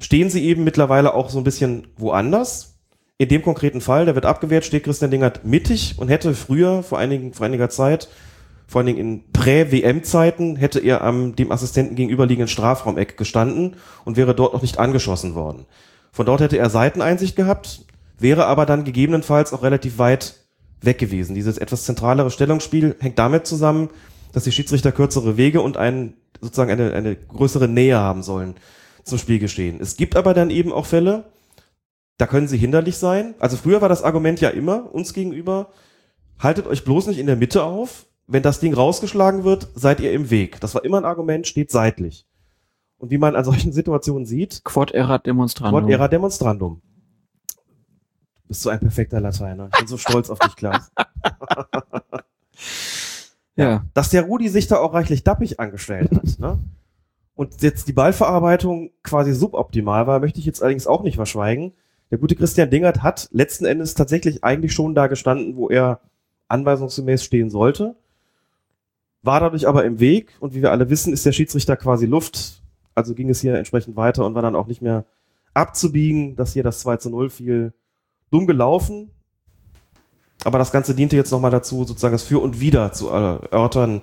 stehen 0.00 0.30
sie 0.30 0.44
eben 0.44 0.64
mittlerweile 0.64 1.14
auch 1.14 1.28
so 1.28 1.38
ein 1.38 1.44
bisschen 1.44 1.88
woanders. 1.96 2.78
In 3.18 3.28
dem 3.28 3.42
konkreten 3.42 3.80
Fall, 3.80 4.04
der 4.04 4.14
wird 4.14 4.26
abgewehrt, 4.26 4.64
steht 4.64 4.84
Christian 4.84 5.10
Dingert 5.10 5.44
mittig 5.44 5.94
und 5.98 6.08
hätte 6.08 6.34
früher, 6.34 6.82
vor, 6.82 6.98
einigen, 6.98 7.32
vor 7.32 7.46
einiger 7.46 7.70
Zeit, 7.70 8.08
vor 8.66 8.80
allen 8.80 8.86
Dingen 8.86 8.98
in 8.98 9.32
Prä-WM-Zeiten, 9.32 10.56
hätte 10.56 10.80
er 10.80 11.02
am 11.02 11.34
dem 11.36 11.52
Assistenten 11.52 11.94
gegenüberliegenden 11.94 12.48
Strafraumeck 12.48 13.16
gestanden 13.16 13.76
und 14.04 14.16
wäre 14.16 14.34
dort 14.34 14.52
noch 14.52 14.62
nicht 14.62 14.78
angeschossen 14.78 15.34
worden. 15.34 15.66
Von 16.12 16.26
dort 16.26 16.40
hätte 16.40 16.58
er 16.58 16.68
Seiteneinsicht 16.68 17.36
gehabt, 17.36 17.86
wäre 18.18 18.46
aber 18.46 18.66
dann 18.66 18.84
gegebenenfalls 18.84 19.52
auch 19.52 19.62
relativ 19.62 19.98
weit 19.98 20.34
weg 20.82 20.98
gewesen. 20.98 21.34
Dieses 21.34 21.58
etwas 21.58 21.84
zentralere 21.84 22.30
Stellungsspiel 22.30 22.96
hängt 22.98 23.18
damit 23.18 23.46
zusammen, 23.46 23.88
dass 24.36 24.44
die 24.44 24.52
Schiedsrichter 24.52 24.92
kürzere 24.92 25.38
Wege 25.38 25.62
und 25.62 25.78
einen, 25.78 26.12
sozusagen 26.42 26.70
eine, 26.70 26.92
eine 26.92 27.16
größere 27.16 27.68
Nähe 27.68 27.96
haben 27.96 28.22
sollen 28.22 28.54
zum 29.02 29.16
Spielgeschehen. 29.16 29.80
Es 29.80 29.96
gibt 29.96 30.14
aber 30.14 30.34
dann 30.34 30.50
eben 30.50 30.74
auch 30.74 30.84
Fälle, 30.84 31.24
da 32.18 32.26
können 32.26 32.46
sie 32.46 32.58
hinderlich 32.58 32.98
sein. 32.98 33.34
Also 33.38 33.56
früher 33.56 33.80
war 33.80 33.88
das 33.88 34.02
Argument 34.02 34.38
ja 34.42 34.50
immer 34.50 34.92
uns 34.92 35.14
gegenüber, 35.14 35.70
haltet 36.38 36.66
euch 36.66 36.84
bloß 36.84 37.06
nicht 37.06 37.18
in 37.18 37.26
der 37.26 37.36
Mitte 37.36 37.64
auf. 37.64 38.04
Wenn 38.26 38.42
das 38.42 38.60
Ding 38.60 38.74
rausgeschlagen 38.74 39.44
wird, 39.44 39.68
seid 39.74 40.00
ihr 40.00 40.12
im 40.12 40.28
Weg. 40.28 40.60
Das 40.60 40.74
war 40.74 40.84
immer 40.84 40.98
ein 40.98 41.06
Argument, 41.06 41.46
steht 41.46 41.70
seitlich. 41.70 42.26
Und 42.98 43.10
wie 43.10 43.16
man 43.16 43.36
an 43.36 43.44
solchen 43.44 43.72
Situationen 43.72 44.26
sieht, 44.26 44.64
Quod 44.64 44.90
erat 44.90 45.24
demonstrandum. 45.24 45.80
Quod 45.80 45.90
era 45.90 46.08
demonstrandum. 46.08 46.82
Bist 48.48 48.62
du 48.66 48.68
ein 48.68 48.80
perfekter 48.80 49.18
Lateiner. 49.18 49.70
Ich 49.72 49.78
bin 49.78 49.88
so 49.88 49.96
stolz 49.96 50.28
auf 50.28 50.40
dich, 50.40 50.56
Klaas. 50.56 50.92
Ja. 53.56 53.84
Dass 53.94 54.10
der 54.10 54.22
Rudi 54.22 54.48
sich 54.48 54.66
da 54.66 54.78
auch 54.78 54.94
reichlich 54.94 55.24
dappig 55.24 55.58
angestellt 55.58 56.10
hat, 56.12 56.38
ne? 56.38 56.58
Und 57.34 57.60
jetzt 57.60 57.86
die 57.86 57.92
Ballverarbeitung 57.92 58.90
quasi 59.02 59.34
suboptimal 59.34 60.06
war, 60.06 60.20
möchte 60.20 60.38
ich 60.38 60.46
jetzt 60.46 60.62
allerdings 60.62 60.86
auch 60.86 61.02
nicht 61.02 61.16
verschweigen. 61.16 61.74
Der 62.10 62.16
gute 62.16 62.34
Christian 62.34 62.70
Dingert 62.70 63.02
hat 63.02 63.28
letzten 63.30 63.66
Endes 63.66 63.94
tatsächlich 63.94 64.42
eigentlich 64.42 64.72
schon 64.72 64.94
da 64.94 65.06
gestanden, 65.06 65.54
wo 65.54 65.68
er 65.68 66.00
anweisungsgemäß 66.48 67.22
stehen 67.22 67.50
sollte. 67.50 67.94
War 69.22 69.40
dadurch 69.40 69.68
aber 69.68 69.84
im 69.84 70.00
Weg 70.00 70.36
und 70.40 70.54
wie 70.54 70.62
wir 70.62 70.70
alle 70.70 70.88
wissen, 70.88 71.12
ist 71.12 71.26
der 71.26 71.32
Schiedsrichter 71.32 71.76
quasi 71.76 72.06
Luft. 72.06 72.62
Also 72.94 73.14
ging 73.14 73.28
es 73.28 73.40
hier 73.40 73.54
entsprechend 73.56 73.96
weiter 73.96 74.24
und 74.24 74.34
war 74.34 74.42
dann 74.42 74.56
auch 74.56 74.66
nicht 74.66 74.80
mehr 74.80 75.04
abzubiegen, 75.52 76.36
dass 76.36 76.54
hier 76.54 76.62
das 76.62 76.80
2 76.80 76.98
zu 76.98 77.10
0 77.10 77.28
fiel. 77.28 77.74
Dumm 78.30 78.46
gelaufen. 78.46 79.10
Aber 80.46 80.60
das 80.60 80.70
Ganze 80.70 80.94
diente 80.94 81.16
jetzt 81.16 81.32
nochmal 81.32 81.50
dazu, 81.50 81.82
sozusagen 81.82 82.12
das 82.12 82.22
Für 82.22 82.40
und 82.40 82.60
Wider 82.60 82.92
zu 82.92 83.08
erörtern, 83.08 84.00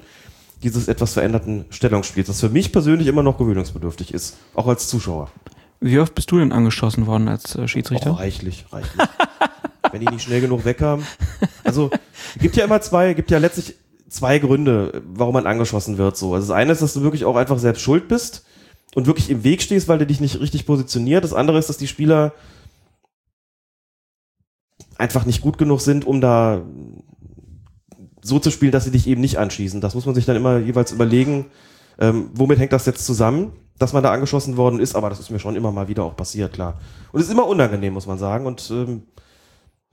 dieses 0.62 0.90
etwas 0.90 1.14
veränderten 1.14 1.64
Stellungsspiels, 1.70 2.28
das 2.28 2.42
für 2.42 2.50
mich 2.50 2.74
persönlich 2.74 3.08
immer 3.08 3.24
noch 3.24 3.38
gewöhnungsbedürftig 3.38 4.14
ist, 4.14 4.36
auch 4.54 4.68
als 4.68 4.90
Zuschauer. 4.90 5.32
Wie 5.80 6.00
oft 6.00 6.14
bist 6.14 6.30
du 6.32 6.40
denn 6.40 6.52
angeschossen 6.52 7.08
worden 7.08 7.30
als 7.30 7.56
äh, 7.56 7.66
Schiedsrichter? 7.70 8.12
Oh, 8.12 8.16
reichlich, 8.16 8.66
reichlich. 8.74 9.08
Wenn 9.94 10.02
die 10.02 10.08
nicht 10.08 10.24
schnell 10.24 10.42
genug 10.42 10.66
wegkamen. 10.66 11.06
Also, 11.64 11.92
gibt 12.42 12.58
ja 12.58 12.66
immer 12.66 12.82
zwei, 12.82 13.14
gibt 13.14 13.32
ja 13.32 13.38
letztlich 13.38 13.76
zwei 14.10 14.38
Gründe, 14.40 15.02
warum 15.14 15.36
man 15.36 15.48
angeschossen 15.48 15.98
wird, 15.98 16.18
so. 16.18 16.34
Also, 16.34 16.48
das 16.48 16.56
eine 16.58 16.74
ist, 16.74 16.82
dass 16.82 16.94
du 16.94 17.04
wirklich 17.04 17.24
auch 17.24 17.38
einfach 17.38 17.58
selbst 17.58 17.82
schuld 17.82 18.10
bist 18.10 18.44
und 18.96 19.08
wirklich 19.08 19.30
im 19.30 19.46
Weg 19.46 19.62
stehst, 19.62 19.88
weil 19.88 19.98
du 19.98 20.06
dich 20.06 20.20
nicht 20.20 20.42
richtig 20.42 20.66
positioniert. 20.66 21.24
Das 21.24 21.34
andere 21.34 21.58
ist, 21.58 21.70
dass 21.70 21.78
die 21.78 21.88
Spieler 21.88 22.34
einfach 24.98 25.26
nicht 25.26 25.42
gut 25.42 25.58
genug 25.58 25.82
sind, 25.82 26.06
um 26.06 26.22
da 26.22 26.62
so 28.22 28.40
zu 28.40 28.52
spielen, 28.52 28.72
dass 28.72 28.86
sie 28.86 28.92
dich 28.92 29.08
eben 29.08 29.22
nicht 29.22 29.38
anschießen. 29.38 29.82
Das 29.82 29.96
muss 29.96 30.06
man 30.06 30.16
sich 30.16 30.26
dann 30.26 30.36
immer 30.36 30.58
jeweils 30.58 30.92
überlegen, 30.92 31.48
ähm, 32.00 32.30
womit 32.34 32.60
hängt 32.60 32.74
das 32.74 32.86
jetzt 32.86 33.06
zusammen, 33.06 33.52
dass 33.78 33.94
man 33.94 34.04
da 34.04 34.12
angeschossen 34.12 34.58
worden 34.58 34.80
ist, 34.80 34.96
aber 34.96 35.10
das 35.10 35.20
ist 35.20 35.30
mir 35.30 35.40
schon 35.40 35.56
immer 35.56 35.72
mal 35.72 35.88
wieder 35.88 36.04
auch 36.04 36.16
passiert, 36.16 36.54
klar. 36.54 36.80
Und 37.12 37.20
es 37.20 37.28
ist 37.28 37.34
immer 37.34 37.48
unangenehm, 37.48 37.94
muss 37.94 38.08
man 38.08 38.18
sagen. 38.18 38.46
Und 38.46 38.70
ähm, 38.72 39.04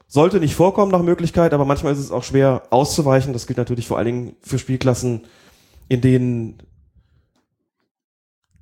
sollte 0.07 0.41
nicht 0.41 0.55
vorkommen 0.55 0.93
nach 0.93 1.03
Möglichkeit, 1.03 1.53
aber 1.55 1.65
manchmal 1.65 1.93
ist 1.93 1.99
es 1.99 2.11
auch 2.11 2.25
schwer 2.25 2.63
auszuweichen. 2.71 3.33
Das 3.33 3.47
gilt 3.47 3.59
natürlich 3.59 3.87
vor 3.87 3.97
allen 3.97 4.07
Dingen 4.07 4.37
für 4.41 4.59
Spielklassen, 4.59 5.23
in 5.89 6.01
denen 6.01 6.63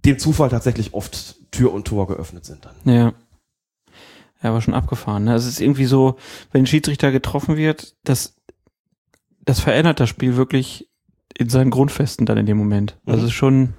dem 0.04 0.18
Zufall 0.18 0.48
tatsächlich 0.48 0.94
oft 0.94 1.36
Tür 1.50 1.72
und 1.72 1.86
Tor 1.86 2.06
geöffnet 2.06 2.44
sind 2.44 2.64
dann. 2.64 2.94
Ja. 2.94 3.12
Ja, 4.42 4.52
war 4.52 4.60
schon 4.60 4.74
abgefahren. 4.74 5.24
Ne? 5.24 5.34
Es 5.34 5.46
ist 5.46 5.60
irgendwie 5.60 5.86
so, 5.86 6.16
wenn 6.52 6.62
ein 6.62 6.66
Schiedsrichter 6.66 7.10
getroffen 7.10 7.56
wird, 7.56 7.96
das, 8.04 8.36
das 9.44 9.60
verändert 9.60 9.98
das 10.00 10.08
Spiel 10.08 10.36
wirklich 10.36 10.88
in 11.36 11.48
seinen 11.48 11.70
Grundfesten 11.70 12.26
dann 12.26 12.38
in 12.38 12.46
dem 12.46 12.56
Moment. 12.56 12.96
Mhm. 13.04 13.12
Also 13.12 13.24
es 13.24 13.30
ist 13.32 13.36
schon. 13.36 13.74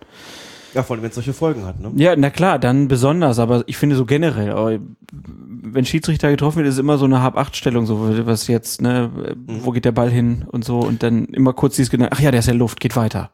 Ja, 0.74 0.84
vor 0.84 0.96
allem, 0.96 1.02
wenn 1.02 1.10
es 1.10 1.16
solche 1.16 1.34
Folgen 1.34 1.66
hat, 1.66 1.80
ne? 1.80 1.92
Ja, 1.96 2.16
na 2.16 2.30
klar, 2.30 2.60
dann 2.60 2.88
besonders, 2.88 3.40
aber 3.40 3.64
ich 3.66 3.78
finde 3.78 3.96
so 3.96 4.06
generell, 4.06 4.80
wenn 5.12 5.84
Schiedsrichter 5.86 6.30
getroffen 6.30 6.58
wird, 6.60 6.68
ist 6.68 6.78
immer 6.78 7.00
so 7.00 7.06
eine 7.06 7.24
Hab-Acht-Stellung, 7.24 7.88
so 7.88 8.26
was 8.28 8.46
jetzt, 8.48 8.80
ne, 8.80 9.10
Mhm. 9.48 9.66
wo 9.66 9.72
geht 9.72 9.86
der 9.86 9.92
Ball 9.94 10.12
hin 10.12 10.46
und 10.48 10.64
so 10.64 10.80
und 10.80 11.02
dann 11.02 11.26
immer 11.26 11.54
kurz 11.54 11.76
dieses 11.76 11.90
Gedanke, 11.90 12.16
ach 12.16 12.20
ja, 12.22 12.30
der 12.30 12.42
ist 12.42 12.46
ja 12.48 12.54
Luft, 12.54 12.80
geht 12.80 12.96
weiter. 12.96 13.32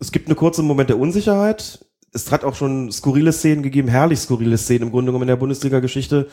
Es 0.00 0.10
gibt 0.10 0.26
einen 0.28 0.34
kurzen 0.36 0.66
Moment 0.66 0.88
der 0.90 0.98
Unsicherheit. 0.98 1.84
Es 2.12 2.32
hat 2.32 2.44
auch 2.44 2.54
schon 2.54 2.90
skurrile 2.90 3.32
Szenen 3.32 3.62
gegeben, 3.62 3.88
herrlich 3.88 4.20
skurrile 4.20 4.56
Szenen 4.58 4.84
im 4.84 4.90
Grunde 4.90 5.10
genommen 5.10 5.24
in 5.24 5.28
der 5.28 5.36
Bundesliga-Geschichte. 5.36 6.28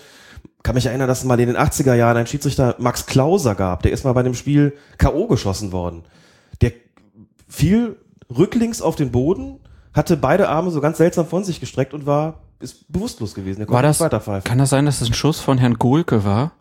Kann 0.63 0.75
mich 0.75 0.85
erinnern, 0.85 1.07
dass 1.07 1.19
es 1.19 1.25
mal 1.25 1.39
in 1.39 1.47
den 1.47 1.57
80er 1.57 1.93
Jahren 1.95 2.17
ein 2.17 2.27
Schiedsrichter 2.27 2.75
Max 2.79 3.05
Klauser 3.05 3.55
gab, 3.55 3.83
der 3.83 3.91
ist 3.91 4.03
mal 4.03 4.13
bei 4.13 4.21
einem 4.21 4.33
Spiel 4.33 4.73
K.O. 4.97 5.27
geschossen 5.27 5.71
worden. 5.71 6.03
Der 6.61 6.71
fiel 7.47 7.97
rücklings 8.35 8.81
auf 8.81 8.95
den 8.95 9.11
Boden, 9.11 9.59
hatte 9.93 10.17
beide 10.17 10.49
Arme 10.49 10.71
so 10.71 10.81
ganz 10.81 10.97
seltsam 10.97 11.27
von 11.27 11.43
sich 11.43 11.59
gestreckt 11.59 11.93
und 11.93 12.05
war, 12.05 12.41
ist 12.59 12.91
bewusstlos 12.91 13.33
gewesen. 13.33 13.59
Der 13.59 13.69
War 13.69 13.81
das, 13.81 13.99
kann 14.43 14.57
das 14.57 14.69
sein, 14.69 14.85
dass 14.85 14.99
das 14.99 15.09
ein 15.09 15.13
Schuss 15.13 15.39
von 15.39 15.57
Herrn 15.57 15.75
Gohlke 15.75 16.23
war, 16.23 16.53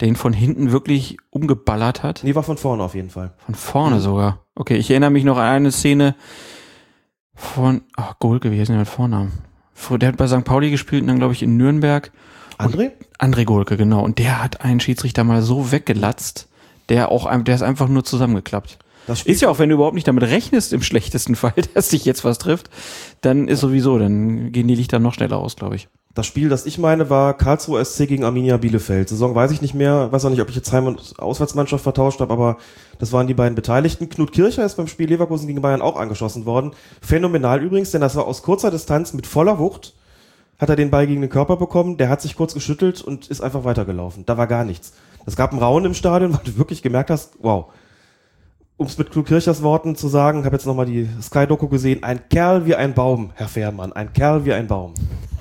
der 0.00 0.08
ihn 0.08 0.16
von 0.16 0.32
hinten 0.32 0.72
wirklich 0.72 1.16
umgeballert 1.30 2.02
hat? 2.02 2.20
Nee, 2.22 2.34
war 2.34 2.42
von 2.42 2.58
vorne 2.58 2.82
auf 2.82 2.94
jeden 2.94 3.10
Fall. 3.10 3.32
Von 3.44 3.54
vorne 3.54 4.00
sogar. 4.00 4.40
Okay, 4.54 4.76
ich 4.76 4.90
erinnere 4.90 5.10
mich 5.10 5.24
noch 5.24 5.36
an 5.36 5.44
eine 5.44 5.72
Szene 5.72 6.14
von, 7.36 7.82
ach, 7.96 8.14
denn 8.68 8.74
der 8.74 8.80
mit 8.80 8.88
Vornamen? 8.88 9.32
Der 10.00 10.08
hat 10.08 10.16
bei 10.16 10.26
St. 10.26 10.44
Pauli 10.44 10.70
gespielt 10.70 11.02
und 11.02 11.08
dann, 11.08 11.18
glaube 11.18 11.34
ich, 11.34 11.42
in 11.42 11.56
Nürnberg. 11.56 12.10
André? 12.58 12.92
André 13.18 13.44
Gohlke, 13.44 13.76
genau. 13.76 14.02
Und 14.02 14.18
der 14.18 14.42
hat 14.42 14.62
einen 14.62 14.80
Schiedsrichter 14.80 15.22
mal 15.22 15.42
so 15.42 15.70
weggelatzt, 15.70 16.48
der 16.88 17.12
auch, 17.12 17.30
der 17.44 17.54
ist 17.54 17.62
einfach 17.62 17.88
nur 17.88 18.04
zusammengeklappt. 18.04 18.78
Ist 19.24 19.40
ja 19.40 19.48
auch, 19.48 19.58
wenn 19.58 19.68
du 19.68 19.76
überhaupt 19.76 19.94
nicht 19.94 20.08
damit 20.08 20.24
rechnest, 20.24 20.72
im 20.72 20.82
schlechtesten 20.82 21.36
Fall, 21.36 21.54
dass 21.74 21.88
dich 21.88 22.04
jetzt 22.04 22.24
was 22.24 22.38
trifft, 22.38 22.70
dann 23.20 23.48
ist 23.48 23.60
sowieso, 23.60 23.98
dann 23.98 24.52
gehen 24.52 24.68
die 24.68 24.74
Lichter 24.74 24.98
noch 24.98 25.14
schneller 25.14 25.38
aus, 25.38 25.56
glaube 25.56 25.76
ich. 25.76 25.88
Das 26.16 26.26
Spiel, 26.26 26.48
das 26.48 26.64
ich 26.64 26.78
meine, 26.78 27.10
war 27.10 27.36
Karlsruhe 27.36 27.84
SC 27.84 28.08
gegen 28.08 28.24
Arminia 28.24 28.56
Bielefeld. 28.56 29.10
Saison 29.10 29.34
weiß 29.34 29.50
ich 29.50 29.60
nicht 29.60 29.74
mehr, 29.74 30.10
weiß 30.12 30.24
auch 30.24 30.30
nicht, 30.30 30.40
ob 30.40 30.48
ich 30.48 30.56
jetzt 30.56 30.72
Heim- 30.72 30.86
und 30.86 31.14
Auswärtsmannschaft 31.18 31.82
vertauscht 31.82 32.20
habe, 32.20 32.32
aber 32.32 32.56
das 32.98 33.12
waren 33.12 33.26
die 33.26 33.34
beiden 33.34 33.54
Beteiligten. 33.54 34.08
Knut 34.08 34.32
Kircher 34.32 34.64
ist 34.64 34.76
beim 34.76 34.88
Spiel 34.88 35.10
Leverkusen 35.10 35.46
gegen 35.46 35.60
Bayern 35.60 35.82
auch 35.82 35.96
angeschossen 35.96 36.46
worden. 36.46 36.70
Phänomenal 37.02 37.62
übrigens, 37.62 37.90
denn 37.90 38.00
das 38.00 38.16
war 38.16 38.26
aus 38.26 38.42
kurzer 38.42 38.70
Distanz 38.70 39.12
mit 39.12 39.26
voller 39.26 39.58
Wucht. 39.58 39.92
Hat 40.58 40.70
er 40.70 40.76
den 40.76 40.90
Ball 40.90 41.06
gegen 41.06 41.20
den 41.20 41.28
Körper 41.28 41.58
bekommen, 41.58 41.98
der 41.98 42.08
hat 42.08 42.22
sich 42.22 42.34
kurz 42.34 42.54
geschüttelt 42.54 43.02
und 43.02 43.26
ist 43.26 43.42
einfach 43.42 43.64
weitergelaufen. 43.64 44.24
Da 44.24 44.38
war 44.38 44.46
gar 44.46 44.64
nichts. 44.64 44.94
Es 45.26 45.36
gab 45.36 45.50
einen 45.52 45.60
Rauen 45.60 45.84
im 45.84 45.92
Stadion, 45.92 46.32
weil 46.32 46.44
du 46.46 46.56
wirklich 46.56 46.80
gemerkt 46.80 47.10
hast, 47.10 47.34
wow. 47.40 47.66
Um 48.78 48.86
es 48.86 48.98
mit 48.98 49.10
Knut 49.10 49.26
Kirchers 49.26 49.62
Worten 49.62 49.96
zu 49.96 50.08
sagen, 50.08 50.44
habe 50.44 50.54
jetzt 50.54 50.66
nochmal 50.66 50.84
die 50.84 51.08
Sky-Doku 51.22 51.68
gesehen, 51.68 52.02
ein 52.02 52.28
Kerl 52.28 52.66
wie 52.66 52.74
ein 52.74 52.92
Baum, 52.92 53.30
Herr 53.34 53.48
Fährmann, 53.48 53.94
ein 53.94 54.12
Kerl 54.12 54.44
wie 54.44 54.52
ein 54.52 54.66
Baum. 54.66 54.92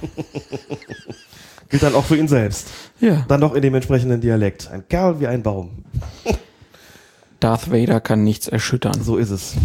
Gilt 1.70 1.84
dann 1.84 1.96
auch 1.96 2.06
für 2.06 2.16
ihn 2.16 2.30
selbst. 2.30 2.70
Ja. 3.02 3.26
Dann 3.28 3.42
noch 3.42 3.54
in 3.54 3.62
dem 3.62 3.76
entsprechenden 3.76 4.22
Dialekt. 4.22 4.70
Ein 4.72 4.88
Kerl 4.88 5.20
wie 5.20 5.28
ein 5.28 5.44
Baum. 5.44 5.84
Darth 7.42 7.72
Vader 7.72 8.00
kann 8.00 8.24
nichts 8.24 8.48
erschüttern. 8.48 9.04
So 9.04 9.18
ist 9.18 9.32
es. 9.32 9.56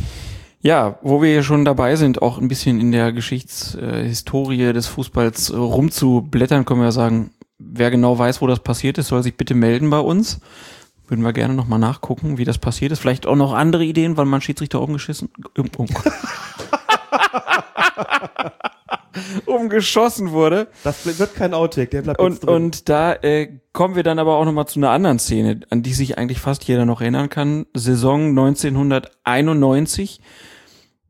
Ja, 0.63 0.99
wo 1.03 1.23
wir 1.23 1.31
hier 1.31 1.45
schon 1.45 1.65
dabei 1.65 1.95
sind, 1.95 2.21
auch 2.23 2.39
ein 2.39 2.49
bisschen 2.49 2.81
in 2.81 2.91
der 2.91 3.13
Geschichtshistorie 3.13 4.73
des 4.73 4.89
Fußballs 4.89 5.55
rumzublättern, 5.55 6.65
können 6.65 6.81
wir 6.81 6.87
ja 6.87 6.93
sagen, 6.93 7.31
wer 7.59 7.91
genau 7.91 8.19
weiß, 8.19 8.43
wo 8.43 8.49
das 8.49 8.61
passiert 8.61 8.99
ist, 8.99 9.09
soll 9.09 9.23
sich 9.23 9.37
bitte 9.37 9.55
melden 9.55 9.89
bei 9.91 10.01
uns. 10.01 10.41
Würden 11.11 11.24
wir 11.24 11.32
gerne 11.32 11.55
nochmal 11.55 11.81
nachgucken, 11.81 12.39
wie 12.39 12.45
das 12.45 12.59
passiert 12.59 12.93
ist. 12.93 13.01
Vielleicht 13.01 13.27
auch 13.27 13.35
noch 13.35 13.53
andere 13.53 13.85
Ideen, 13.85 14.16
weil 14.16 14.27
man 14.27 14.41
Schiedsrichter 14.41 14.81
umgeschissen, 14.81 15.28
um, 15.59 15.66
um, 15.77 15.87
umgeschossen 19.47 20.31
wurde. 20.31 20.69
Das 20.85 21.19
wird 21.19 21.35
kein 21.35 21.53
Outtake, 21.53 21.91
der 21.91 22.03
bleibt 22.03 22.20
Und, 22.20 22.45
drin. 22.45 22.55
und 22.55 22.89
da 22.89 23.12
äh, 23.12 23.59
kommen 23.73 23.97
wir 23.97 24.05
dann 24.05 24.20
aber 24.20 24.37
auch 24.37 24.45
nochmal 24.45 24.69
zu 24.69 24.78
einer 24.78 24.91
anderen 24.91 25.19
Szene, 25.19 25.61
an 25.70 25.82
die 25.82 25.95
sich 25.95 26.16
eigentlich 26.16 26.39
fast 26.39 26.62
jeder 26.65 26.85
noch 26.85 27.01
erinnern 27.01 27.28
kann. 27.28 27.66
Saison 27.74 28.28
1991. 28.28 30.20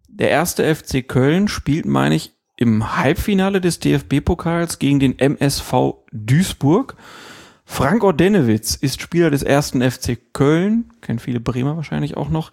Der 0.08 0.30
erste 0.30 0.74
FC 0.74 1.06
Köln 1.06 1.46
spielt, 1.48 1.84
meine 1.84 2.14
ich, 2.14 2.32
im 2.56 2.96
Halbfinale 2.96 3.60
des 3.60 3.80
DFB-Pokals 3.80 4.78
gegen 4.78 4.98
den 4.98 5.18
MSV 5.18 5.94
Duisburg. 6.10 6.96
Frank 7.72 8.02
Ordenewitz 8.02 8.74
ist 8.74 9.00
Spieler 9.00 9.30
des 9.30 9.44
ersten 9.44 9.80
FC 9.80 10.18
Köln, 10.32 10.90
kennen 11.02 11.20
viele 11.20 11.38
Bremer 11.38 11.76
wahrscheinlich 11.76 12.16
auch 12.16 12.28
noch. 12.28 12.50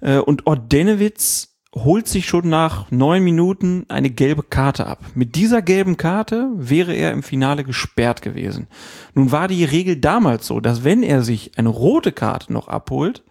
Äh, 0.00 0.18
Und 0.18 0.46
Ordenewitz 0.46 1.56
holt 1.74 2.06
sich 2.06 2.26
schon 2.26 2.48
nach 2.48 2.88
neun 2.92 3.24
Minuten 3.24 3.84
eine 3.88 4.08
gelbe 4.08 4.44
Karte 4.44 4.86
ab. 4.86 5.04
Mit 5.16 5.34
dieser 5.34 5.62
gelben 5.62 5.96
Karte 5.96 6.48
wäre 6.54 6.94
er 6.94 7.10
im 7.10 7.24
Finale 7.24 7.64
gesperrt 7.64 8.22
gewesen. 8.22 8.68
Nun 9.14 9.32
war 9.32 9.48
die 9.48 9.64
Regel 9.64 9.96
damals 9.96 10.46
so, 10.46 10.60
dass 10.60 10.84
wenn 10.84 11.02
er 11.02 11.22
sich 11.22 11.58
eine 11.58 11.68
rote 11.68 12.12
Karte 12.12 12.52
noch 12.52 12.68
abholt, 12.68 13.24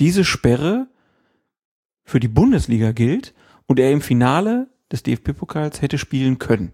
diese 0.00 0.22
Sperre 0.22 0.86
für 2.04 2.20
die 2.20 2.28
Bundesliga 2.28 2.92
gilt 2.92 3.32
und 3.66 3.80
er 3.80 3.90
im 3.90 4.02
Finale 4.02 4.68
des 4.92 5.02
DFB-Pokals 5.02 5.80
hätte 5.80 5.96
spielen 5.96 6.38
können. 6.38 6.72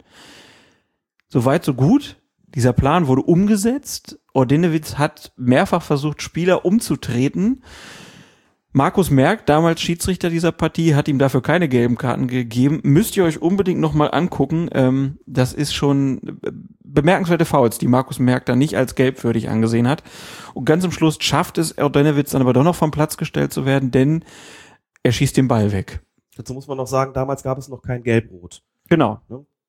Soweit, 1.28 1.64
so 1.64 1.74
gut. 1.74 2.16
Dieser 2.54 2.72
Plan 2.72 3.06
wurde 3.06 3.22
umgesetzt. 3.22 4.18
Ordenewitz 4.32 4.96
hat 4.96 5.32
mehrfach 5.36 5.82
versucht, 5.82 6.22
Spieler 6.22 6.64
umzutreten. 6.64 7.62
Markus 8.72 9.10
Merck, 9.10 9.46
damals 9.46 9.80
Schiedsrichter 9.80 10.30
dieser 10.30 10.52
Partie, 10.52 10.94
hat 10.94 11.08
ihm 11.08 11.18
dafür 11.18 11.42
keine 11.42 11.68
gelben 11.68 11.96
Karten 11.96 12.28
gegeben. 12.28 12.80
Müsst 12.84 13.16
ihr 13.16 13.24
euch 13.24 13.40
unbedingt 13.40 13.80
nochmal 13.80 14.10
angucken. 14.12 14.68
Ähm, 14.72 15.18
das 15.26 15.52
ist 15.52 15.74
schon 15.74 16.38
äh, 16.42 16.52
bemerkenswerte 16.84 17.44
Fouls, 17.44 17.78
die 17.78 17.88
Markus 17.88 18.18
Merck 18.18 18.46
dann 18.46 18.58
nicht 18.58 18.76
als 18.76 18.94
gelbwürdig 18.94 19.48
angesehen 19.48 19.88
hat. 19.88 20.02
Und 20.54 20.64
ganz 20.64 20.84
am 20.84 20.92
Schluss 20.92 21.16
schafft 21.20 21.58
es 21.58 21.76
Ordenewitz 21.78 22.30
dann 22.30 22.42
aber 22.42 22.52
doch 22.52 22.62
noch 22.64 22.76
vom 22.76 22.90
Platz 22.90 23.16
gestellt 23.16 23.52
zu 23.52 23.64
werden, 23.64 23.90
denn 23.90 24.24
er 25.02 25.12
schießt 25.12 25.36
den 25.36 25.48
Ball 25.48 25.72
weg. 25.72 26.00
Dazu 26.36 26.54
muss 26.54 26.68
man 26.68 26.76
noch 26.76 26.86
sagen, 26.86 27.14
damals 27.14 27.42
gab 27.42 27.58
es 27.58 27.68
noch 27.68 27.82
kein 27.82 28.02
Gelb-Rot. 28.02 28.62
Genau. 28.88 29.20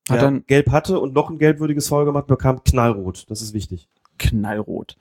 Hat 0.09 0.21
dann- 0.21 0.45
Gelb 0.47 0.71
hatte 0.71 0.99
und 0.99 1.13
noch 1.13 1.29
ein 1.29 1.37
gelbwürdiges 1.39 1.87
Foul 1.89 2.05
gemacht, 2.05 2.27
bekam 2.27 2.63
Knallrot. 2.63 3.25
Das 3.29 3.41
ist 3.41 3.53
wichtig. 3.53 3.87
knallrot. 4.17 4.97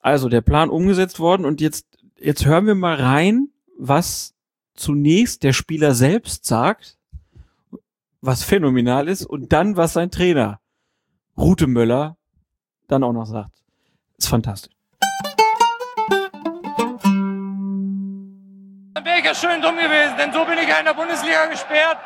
Also 0.00 0.28
der 0.28 0.40
Plan 0.42 0.68
umgesetzt 0.70 1.18
worden 1.18 1.44
und 1.46 1.60
jetzt, 1.62 1.86
jetzt 2.18 2.44
hören 2.44 2.66
wir 2.66 2.74
mal 2.74 2.94
rein, 2.96 3.48
was 3.78 4.34
zunächst 4.74 5.42
der 5.42 5.52
Spieler 5.54 5.94
selbst 5.94 6.44
sagt, 6.44 6.98
was 8.20 8.42
phänomenal 8.44 9.08
ist 9.08 9.24
und 9.24 9.52
dann 9.52 9.76
was 9.76 9.94
sein 9.94 10.10
Trainer 10.10 10.60
Rute 11.38 11.66
Möller 11.66 12.16
dann 12.88 13.02
auch 13.02 13.12
noch 13.14 13.24
sagt. 13.26 13.52
Ist 14.18 14.28
fantastisch. 14.28 14.74
Dann 18.94 19.04
wäre 19.04 19.18
ich 19.20 19.24
ja 19.24 19.34
schön 19.34 19.62
dumm 19.62 19.76
gewesen, 19.76 20.16
denn 20.18 20.32
so 20.32 20.44
bin 20.44 20.58
ich 20.58 20.68
ja 20.68 20.78
in 20.80 20.84
der 20.84 20.94
Bundesliga 20.94 21.46
gesperrt. 21.46 21.98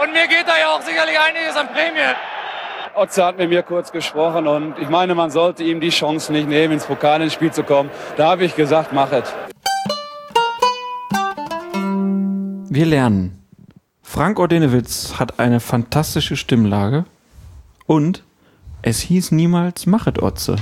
Und 0.00 0.12
mir 0.12 0.28
geht 0.28 0.46
da 0.46 0.56
ja 0.56 0.76
auch 0.76 0.82
sicherlich 0.82 1.18
einiges 1.18 1.56
an 1.56 1.66
Prämie. 1.68 2.14
Otze 2.94 3.24
hat 3.24 3.36
mit 3.36 3.48
mir 3.48 3.64
kurz 3.64 3.90
gesprochen 3.90 4.46
und 4.46 4.78
ich 4.78 4.88
meine, 4.88 5.16
man 5.16 5.30
sollte 5.30 5.64
ihm 5.64 5.80
die 5.80 5.88
Chance 5.90 6.32
nicht 6.32 6.48
nehmen, 6.48 6.74
ins 6.74 6.84
Pokal 6.84 7.20
ins 7.20 7.32
Spiel 7.32 7.52
zu 7.52 7.64
kommen. 7.64 7.90
Da 8.16 8.30
habe 8.30 8.44
ich 8.44 8.54
gesagt, 8.54 8.92
mach 8.92 9.10
es. 9.10 9.32
Wir 12.70 12.86
lernen. 12.86 13.42
Frank 14.02 14.38
Ordenewitz 14.38 15.14
hat 15.18 15.40
eine 15.40 15.58
fantastische 15.58 16.36
Stimmlage 16.36 17.04
und 17.86 18.22
es 18.82 19.00
hieß 19.00 19.32
niemals 19.32 19.86
Machet 19.86 20.22
Otze. 20.22 20.56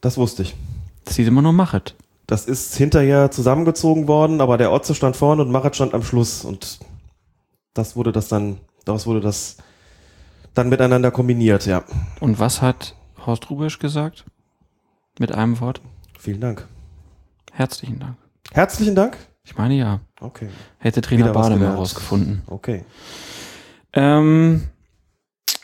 Das 0.00 0.16
wusste 0.18 0.42
ich. 0.42 0.54
Das 1.04 1.16
hieß 1.16 1.26
immer 1.26 1.42
nur 1.42 1.52
Machet. 1.52 1.96
Das 2.28 2.46
ist 2.46 2.76
hinterher 2.76 3.32
zusammengezogen 3.32 4.06
worden, 4.06 4.40
aber 4.40 4.56
der 4.56 4.70
Otze 4.70 4.94
stand 4.94 5.16
vorne 5.16 5.42
und 5.42 5.50
Machet 5.50 5.74
stand 5.74 5.94
am 5.94 6.02
Schluss 6.04 6.44
und 6.44 6.78
das 7.74 7.96
wurde 7.96 8.12
das 8.12 8.28
dann, 8.28 8.58
daraus 8.84 9.06
wurde 9.06 9.20
das 9.20 9.58
dann 10.54 10.68
miteinander 10.68 11.10
kombiniert, 11.10 11.66
ja. 11.66 11.82
Und 12.20 12.38
was 12.38 12.62
hat 12.62 12.94
Horst 13.26 13.50
Rubisch 13.50 13.78
gesagt? 13.78 14.24
Mit 15.18 15.32
einem 15.32 15.60
Wort? 15.60 15.80
Vielen 16.18 16.40
Dank. 16.40 16.66
Herzlichen 17.52 17.98
Dank. 17.98 18.16
Herzlichen 18.52 18.94
Dank? 18.94 19.16
Ich 19.44 19.56
meine 19.56 19.74
ja. 19.74 20.00
Okay. 20.20 20.48
Hätte 20.78 21.00
Trainer 21.00 21.24
Wieder 21.24 21.34
was 21.34 21.42
Bade 21.42 21.54
mal 21.54 21.58
gelernt. 21.60 21.78
rausgefunden. 21.78 22.42
Okay. 22.46 22.84
Ähm, 23.92 24.68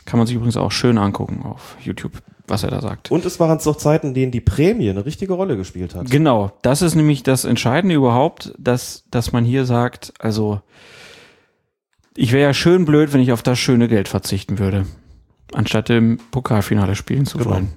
kann 0.05 0.17
man 0.17 0.27
sich 0.27 0.35
übrigens 0.35 0.57
auch 0.57 0.71
schön 0.71 0.97
angucken 0.97 1.43
auf 1.43 1.75
YouTube, 1.81 2.21
was 2.47 2.63
er 2.63 2.69
da 2.69 2.81
sagt. 2.81 3.11
Und 3.11 3.25
es 3.25 3.39
waren 3.39 3.59
doch 3.63 3.77
Zeiten, 3.77 4.07
in 4.07 4.13
denen 4.13 4.31
die 4.31 4.41
Prämie 4.41 4.89
eine 4.89 5.05
richtige 5.05 5.33
Rolle 5.33 5.57
gespielt 5.57 5.95
hat. 5.95 6.09
Genau, 6.09 6.51
das 6.61 6.81
ist 6.81 6.95
nämlich 6.95 7.23
das 7.23 7.43
Entscheidende 7.43 7.95
überhaupt, 7.95 8.53
dass, 8.57 9.03
dass 9.09 9.31
man 9.31 9.43
hier 9.45 9.65
sagt, 9.65 10.13
also 10.19 10.61
ich 12.15 12.31
wäre 12.31 12.43
ja 12.43 12.53
schön 12.53 12.85
blöd, 12.85 13.13
wenn 13.13 13.21
ich 13.21 13.31
auf 13.31 13.43
das 13.43 13.59
schöne 13.59 13.87
Geld 13.87 14.07
verzichten 14.07 14.59
würde, 14.59 14.85
anstatt 15.53 15.89
im 15.89 16.17
Pokalfinale 16.31 16.95
spielen 16.95 17.25
zu 17.25 17.37
Genau. 17.37 17.51
wollen. 17.51 17.73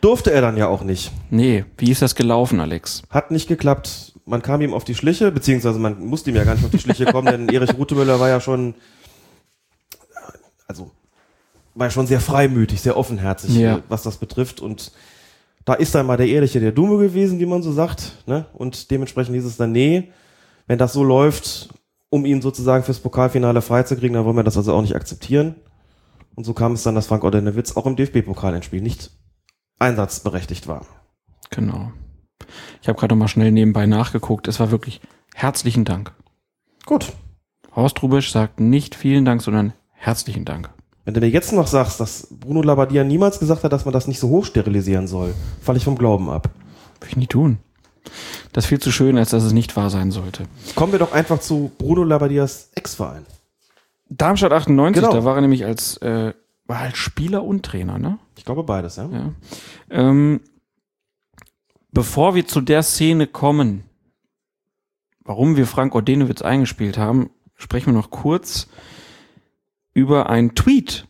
Durfte 0.00 0.32
er 0.32 0.40
dann 0.42 0.56
ja 0.56 0.66
auch 0.68 0.82
nicht. 0.82 1.12
Nee, 1.30 1.64
wie 1.78 1.90
ist 1.90 2.02
das 2.02 2.14
gelaufen, 2.14 2.60
Alex? 2.60 3.02
Hat 3.10 3.30
nicht 3.30 3.48
geklappt. 3.48 4.12
Man 4.26 4.42
kam 4.42 4.60
ihm 4.60 4.72
auf 4.74 4.84
die 4.84 4.94
Schliche, 4.94 5.30
beziehungsweise 5.30 5.78
man 5.78 5.98
musste 6.04 6.30
ihm 6.30 6.36
ja 6.36 6.44
gar 6.44 6.54
nicht 6.54 6.64
auf 6.64 6.70
die 6.70 6.78
Schliche 6.78 7.04
kommen, 7.06 7.26
denn 7.26 7.48
Erich 7.48 7.74
Rutemüller 7.76 8.18
war 8.20 8.28
ja 8.28 8.40
schon, 8.40 8.74
also, 10.66 10.90
war 11.74 11.90
schon 11.90 12.06
sehr 12.06 12.20
freimütig, 12.20 12.80
sehr 12.80 12.96
offenherzig, 12.96 13.54
Ja. 13.56 13.80
was 13.88 14.02
das 14.02 14.16
betrifft. 14.16 14.60
Und 14.60 14.92
da 15.64 15.74
ist 15.74 15.94
dann 15.94 16.06
mal 16.06 16.16
der 16.16 16.28
Ehrliche 16.28 16.60
der 16.60 16.72
Dumme 16.72 16.98
gewesen, 16.98 17.38
wie 17.38 17.46
man 17.46 17.62
so 17.62 17.72
sagt. 17.72 18.12
Ne? 18.26 18.46
Und 18.54 18.90
dementsprechend 18.90 19.34
hieß 19.34 19.44
es 19.44 19.56
dann, 19.56 19.72
nee, 19.72 20.10
wenn 20.66 20.78
das 20.78 20.92
so 20.94 21.04
läuft, 21.04 21.68
um 22.14 22.24
ihn 22.24 22.40
sozusagen 22.40 22.84
fürs 22.84 23.00
Pokalfinale 23.00 23.60
freizukriegen, 23.60 24.14
dann 24.14 24.24
wollen 24.24 24.36
wir 24.36 24.44
das 24.44 24.56
also 24.56 24.72
auch 24.72 24.82
nicht 24.82 24.94
akzeptieren. 24.94 25.56
Und 26.36 26.44
so 26.44 26.54
kam 26.54 26.74
es 26.74 26.84
dann, 26.84 26.94
dass 26.94 27.08
Frank 27.08 27.24
Ordenewitz 27.24 27.76
auch 27.76 27.86
im 27.86 27.96
DFB-Pokal 27.96 28.54
ein 28.54 28.62
Spiel 28.62 28.82
nicht 28.82 29.10
einsatzberechtigt 29.80 30.68
war. 30.68 30.86
Genau. 31.50 31.90
Ich 32.80 32.86
habe 32.86 32.96
gerade 32.96 33.16
mal 33.16 33.26
schnell 33.26 33.50
nebenbei 33.50 33.86
nachgeguckt. 33.86 34.46
Es 34.46 34.60
war 34.60 34.70
wirklich 34.70 35.00
herzlichen 35.34 35.84
Dank. 35.84 36.12
Gut. 36.86 37.12
Horst 37.74 38.00
Rubisch 38.00 38.30
sagt 38.30 38.60
nicht 38.60 38.94
vielen 38.94 39.24
Dank, 39.24 39.42
sondern 39.42 39.72
herzlichen 39.90 40.44
Dank. 40.44 40.70
Wenn 41.04 41.14
du 41.14 41.20
mir 41.20 41.30
jetzt 41.30 41.52
noch 41.52 41.66
sagst, 41.66 41.98
dass 41.98 42.28
Bruno 42.30 42.62
Labbadia 42.62 43.02
niemals 43.02 43.40
gesagt 43.40 43.64
hat, 43.64 43.72
dass 43.72 43.86
man 43.86 43.92
das 43.92 44.06
nicht 44.06 44.20
so 44.20 44.28
hoch 44.28 44.44
sterilisieren 44.44 45.08
soll, 45.08 45.34
falle 45.60 45.78
ich 45.78 45.84
vom 45.84 45.98
Glauben 45.98 46.30
ab. 46.30 46.48
Würde 47.00 47.08
ich 47.08 47.16
nie 47.16 47.26
tun. 47.26 47.58
Das 48.54 48.64
ist 48.64 48.68
viel 48.68 48.78
zu 48.78 48.92
schön, 48.92 49.18
als 49.18 49.30
dass 49.30 49.42
es 49.42 49.52
nicht 49.52 49.74
wahr 49.76 49.90
sein 49.90 50.12
sollte. 50.12 50.44
Kommen 50.76 50.92
wir 50.92 51.00
doch 51.00 51.12
einfach 51.12 51.40
zu 51.40 51.72
Bruno 51.76 52.04
Labbadias 52.04 52.70
Ex-Verein. 52.76 53.26
Darmstadt 54.08 54.52
98, 54.52 55.02
Genau. 55.02 55.12
da 55.12 55.24
war 55.24 55.34
er 55.34 55.40
nämlich 55.40 55.64
als, 55.64 55.96
äh, 55.98 56.32
war 56.66 56.78
als 56.78 56.96
Spieler 56.96 57.42
und 57.42 57.64
Trainer, 57.66 57.98
ne? 57.98 58.18
Ich 58.38 58.44
glaube 58.44 58.62
beides, 58.62 58.94
ja. 58.94 59.08
Ja. 59.10 59.32
Ähm, 59.90 60.40
bevor 61.90 62.36
wir 62.36 62.46
zu 62.46 62.60
der 62.60 62.84
Szene 62.84 63.26
kommen, 63.26 63.82
warum 65.24 65.56
wir 65.56 65.66
Frank 65.66 65.96
Ordenewitz 65.96 66.40
eingespielt 66.42 66.96
haben, 66.96 67.30
sprechen 67.56 67.86
wir 67.86 67.92
noch 67.94 68.10
kurz 68.10 68.68
über 69.94 70.30
einen 70.30 70.54
Tweet 70.54 71.08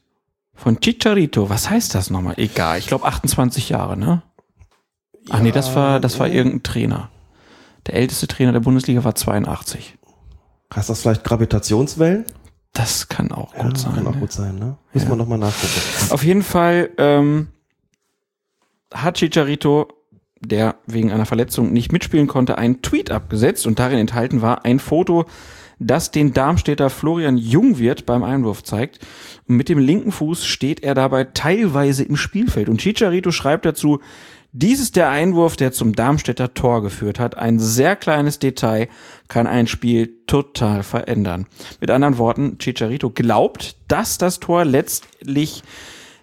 von 0.55 0.81
Chicharito. 0.81 1.51
Was 1.51 1.69
heißt 1.69 1.95
das 1.95 2.09
nochmal? 2.09 2.35
Egal, 2.39 2.79
ich 2.79 2.87
glaube 2.87 3.05
28 3.05 3.69
Jahre, 3.69 3.99
ne? 3.99 4.23
Ach 5.29 5.41
nee, 5.41 5.53
das 5.53 5.75
war, 5.77 6.01
das 6.01 6.19
war 6.19 6.29
irgendein 6.29 6.63
Trainer. 6.63 7.11
Der 7.87 7.95
älteste 7.95 8.27
Trainer 8.27 8.53
der 8.53 8.61
Bundesliga 8.61 9.05
war 9.05 9.15
82. 9.15 9.97
Heißt 10.75 10.89
das 10.89 11.03
vielleicht 11.03 11.25
Gravitationswellen? 11.25 12.25
Das 12.73 13.09
kann 13.09 13.31
auch 13.31 13.55
gut 13.55 13.79
sein. 13.79 13.95
Kann 13.95 14.07
auch 14.07 14.15
ne? 14.15 14.21
gut 14.21 14.33
sein, 14.33 14.59
ne? 14.59 14.77
Müssen 14.93 15.07
Ja. 15.07 15.13
wir 15.13 15.17
nochmal 15.17 15.39
nachgucken. 15.39 15.81
Auf 16.11 16.25
jeden 16.25 16.43
Fall 16.43 16.91
ähm, 16.99 17.49
hat 18.93 19.19
Chicharito, 19.19 19.89
der 20.41 20.77
wegen 20.87 21.13
einer 21.13 21.27
Verletzung 21.27 21.73
nicht 21.73 21.93
mitspielen 21.93 22.27
konnte, 22.27 22.59
einen 22.59 22.83
Tweet 22.83 23.11
abgesetzt 23.11 23.67
und 23.67 23.79
darin 23.79 23.99
enthalten 23.99 24.43
war 24.43 24.65
ein 24.65 24.81
Foto, 24.81 25.27
das 25.79 26.11
den 26.11 26.33
Darmstädter 26.33 26.91
Florian 26.91 27.37
Jungwirth 27.37 28.07
beim 28.07 28.25
Einwurf 28.25 28.63
zeigt. 28.65 28.99
Und 29.47 29.57
mit 29.57 29.69
dem 29.69 29.79
linken 29.79 30.11
Fuß 30.13 30.45
steht 30.45 30.83
er 30.83 30.95
dabei 30.95 31.25
teilweise 31.25 32.03
im 32.05 32.17
Spielfeld. 32.17 32.69
Und 32.69 32.81
Chicharito 32.81 33.31
schreibt 33.31 33.67
dazu, 33.67 34.01
dies 34.57 34.81
ist 34.81 34.97
der 34.97 35.11
Einwurf, 35.11 35.57
der 35.57 35.73
zum 35.73 35.95
Darmstädter 35.95 36.55
Tor 36.55 36.81
geführt 36.81 37.19
hat. 37.19 37.37
Ein 37.37 37.59
sehr 37.59 37.97
kleines 37.97 38.39
Detail 38.39 38.89
kann 39.29 39.47
ein 39.47 39.67
Spiel 39.67 40.23
total 40.27 40.83
verändern. 40.83 41.47
Mit 41.81 41.91
anderen 41.91 42.19
Worten, 42.19 42.59
Chicharito 42.59 43.11
glaubt, 43.11 43.77
dass 43.89 44.17
das 44.17 44.39
Tor 44.39 44.65
letztlich 44.65 45.63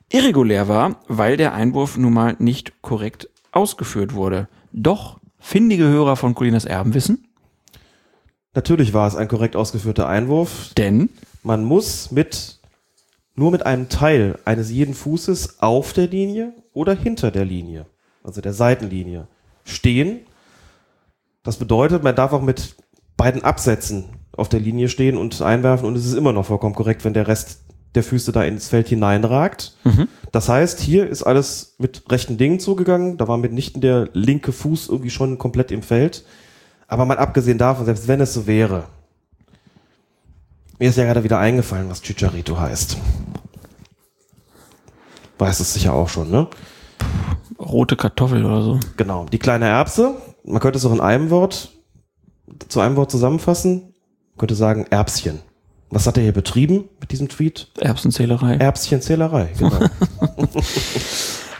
irregulär 0.10 0.68
war, 0.68 1.02
weil 1.08 1.36
der 1.36 1.53
Einwurf 1.53 1.98
nun 1.98 2.14
mal 2.14 2.36
nicht 2.40 2.82
korrekt 2.82 3.30
ausgeführt 3.52 4.14
wurde. 4.14 4.48
Doch 4.72 5.20
findige 5.38 5.84
Hörer 5.90 6.16
von 6.16 6.34
Colinas 6.34 6.66
Erben 6.66 6.94
wissen, 6.94 7.28
Natürlich 8.53 8.94
war 8.94 9.08
es 9.08 9.16
ein 9.16 9.30
korrekt 9.30 9.56
ausgeführter 9.56 10.10
Einwurf. 10.10 10.74
denn 10.76 11.10
Man 11.41 11.64
muss 11.64 12.12
mit 12.12 12.60
nur 13.34 13.49
mit 13.49 13.66
einem 13.66 13.88
Teil 13.88 14.38
eines 14.44 14.70
jeden 14.70 14.94
Fußes 14.94 15.62
auf 15.62 15.94
der 15.94 16.08
Linie 16.08 16.53
oder 16.74 16.94
hinter 16.94 17.32
der 17.32 17.45
Linie, 17.45 17.86
also 18.23 18.41
der 18.41 18.53
Seitenlinie, 18.53 19.27
stehen. 19.64 20.22
Das 21.43 21.57
bedeutet, 21.57 22.03
man 22.03 22.15
darf 22.15 22.34
auch 22.34 22.41
mit 22.41 22.76
beiden 23.18 23.43
Absätzen 23.43 24.06
auf 24.35 24.49
der 24.49 24.60
Linie 24.60 24.89
stehen 24.89 25.18
und 25.18 25.41
einwerfen 25.41 25.88
und 25.88 25.95
es 25.95 26.06
ist 26.06 26.14
immer 26.14 26.34
noch 26.34 26.45
vollkommen 26.45 26.76
korrekt, 26.76 27.03
wenn 27.06 27.14
der 27.14 27.27
Rest 27.27 27.61
der 27.95 28.03
Füße 28.03 28.31
da 28.31 28.43
ins 28.43 28.69
Feld 28.69 28.88
hineinragt. 28.88 29.76
Das 30.31 30.48
heißt, 30.48 30.80
hier 30.80 31.10
ist 31.10 31.23
alles 31.23 31.76
mit 31.77 32.10
rechten 32.10 32.38
Dingen 32.38 32.60
zugegangen. 32.60 33.18
Da 33.18 33.27
war 33.27 33.38
mitnichten 33.38 33.81
der 33.81 34.10
linke 34.14 34.53
Fuß 34.53 34.88
irgendwie 34.88 35.10
schon 35.10 35.38
komplett 35.38 35.72
im 35.72 35.84
Feld. 35.84 36.23
Aber 36.88 37.06
mal 37.06 37.18
abgesehen 37.18 37.57
davon, 37.57 37.85
selbst 37.85 38.07
wenn 38.07 38.22
es 38.22 38.34
so 38.34 38.48
wäre, 38.48 38.85
mir 40.80 40.89
ist 40.89 40.98
ja 40.98 41.03
gerade 41.03 41.23
wieder 41.23 41.38
eingefallen, 41.38 41.89
was 41.89 42.02
Chicharito 42.02 42.60
heißt. 42.60 42.98
Weiß 45.38 45.60
es 45.60 45.73
sicher 45.73 45.93
auch 45.93 46.10
schon, 46.10 46.31
ne? 46.31 46.48
Rote 47.62 47.96
Kartoffel 47.96 48.46
oder 48.46 48.62
so. 48.62 48.80
Genau. 48.98 49.26
Die 49.32 49.40
kleine 49.40 49.66
Erbse, 49.66 50.16
man 50.44 50.60
könnte 50.60 50.78
es 50.78 50.86
auch 50.86 50.94
in 50.94 51.02
einem 51.02 51.30
Wort, 51.30 51.72
zu 52.68 52.80
einem 52.80 52.96
Wort 52.96 53.12
zusammenfassen, 53.12 53.94
man 54.32 54.38
könnte 54.38 54.56
sagen 54.56 54.86
Erbschen. 54.90 55.40
Was 55.90 56.08
hat 56.08 56.18
er 56.18 56.24
hier 56.24 56.32
betrieben 56.32 56.86
mit 57.02 57.12
diesem 57.12 57.28
Tweet? 57.28 57.68
Erbsenzählerei. 57.78 58.56
Erbschenzählerei, 58.56 59.50
genau. 59.58 59.78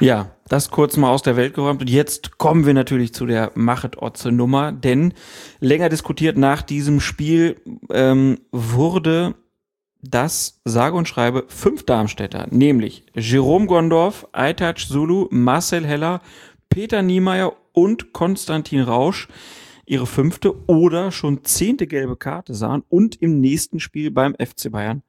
Ja, 0.02 0.32
das 0.49 0.72
kurz 0.72 0.98
mal 0.98 1.11
aus 1.11 1.22
der 1.22 1.36
Welt 1.36 1.53
geräumt. 1.53 1.82
Und 1.82 1.90
jetzt 1.90 2.40
kommen 2.40 2.65
wir 2.65 2.73
natürlich 2.73 3.14
zu 3.14 3.28
der 3.28 3.52
Machet-Otze-Nummer, 3.53 4.72
denn 4.72 5.14
länger 5.60 5.90
diskutiert 5.90 6.40
nach 6.40 6.64
diesem 6.64 6.99
Spiel 6.99 7.61
ähm, 7.91 8.40
wurde 8.52 9.36
das, 10.02 10.60
sage 10.65 10.95
und 10.95 11.07
schreibe, 11.07 11.45
fünf 11.48 11.84
Darmstädter, 11.84 12.48
nämlich 12.49 13.06
Jerome 13.14 13.68
Gondorf, 13.68 14.28
Aytac 14.32 14.80
Zulu, 14.80 15.28
Marcel 15.30 15.86
Heller, 15.86 16.22
Peter 16.69 17.02
Niemeyer 17.02 17.53
und 17.73 18.14
Konstantin 18.14 18.82
Rausch 18.82 19.28
ihre 19.86 20.07
fünfte 20.07 20.68
oder 20.68 21.11
schon 21.11 21.44
zehnte 21.44 21.86
gelbe 21.86 22.15
Karte 22.15 22.53
sahen 22.53 22.84
und 22.90 23.22
im 23.22 23.40
nächsten 23.41 23.80
Spiel 23.80 24.10
beim 24.10 24.36
FC 24.36 24.72
Bayern 24.72 25.03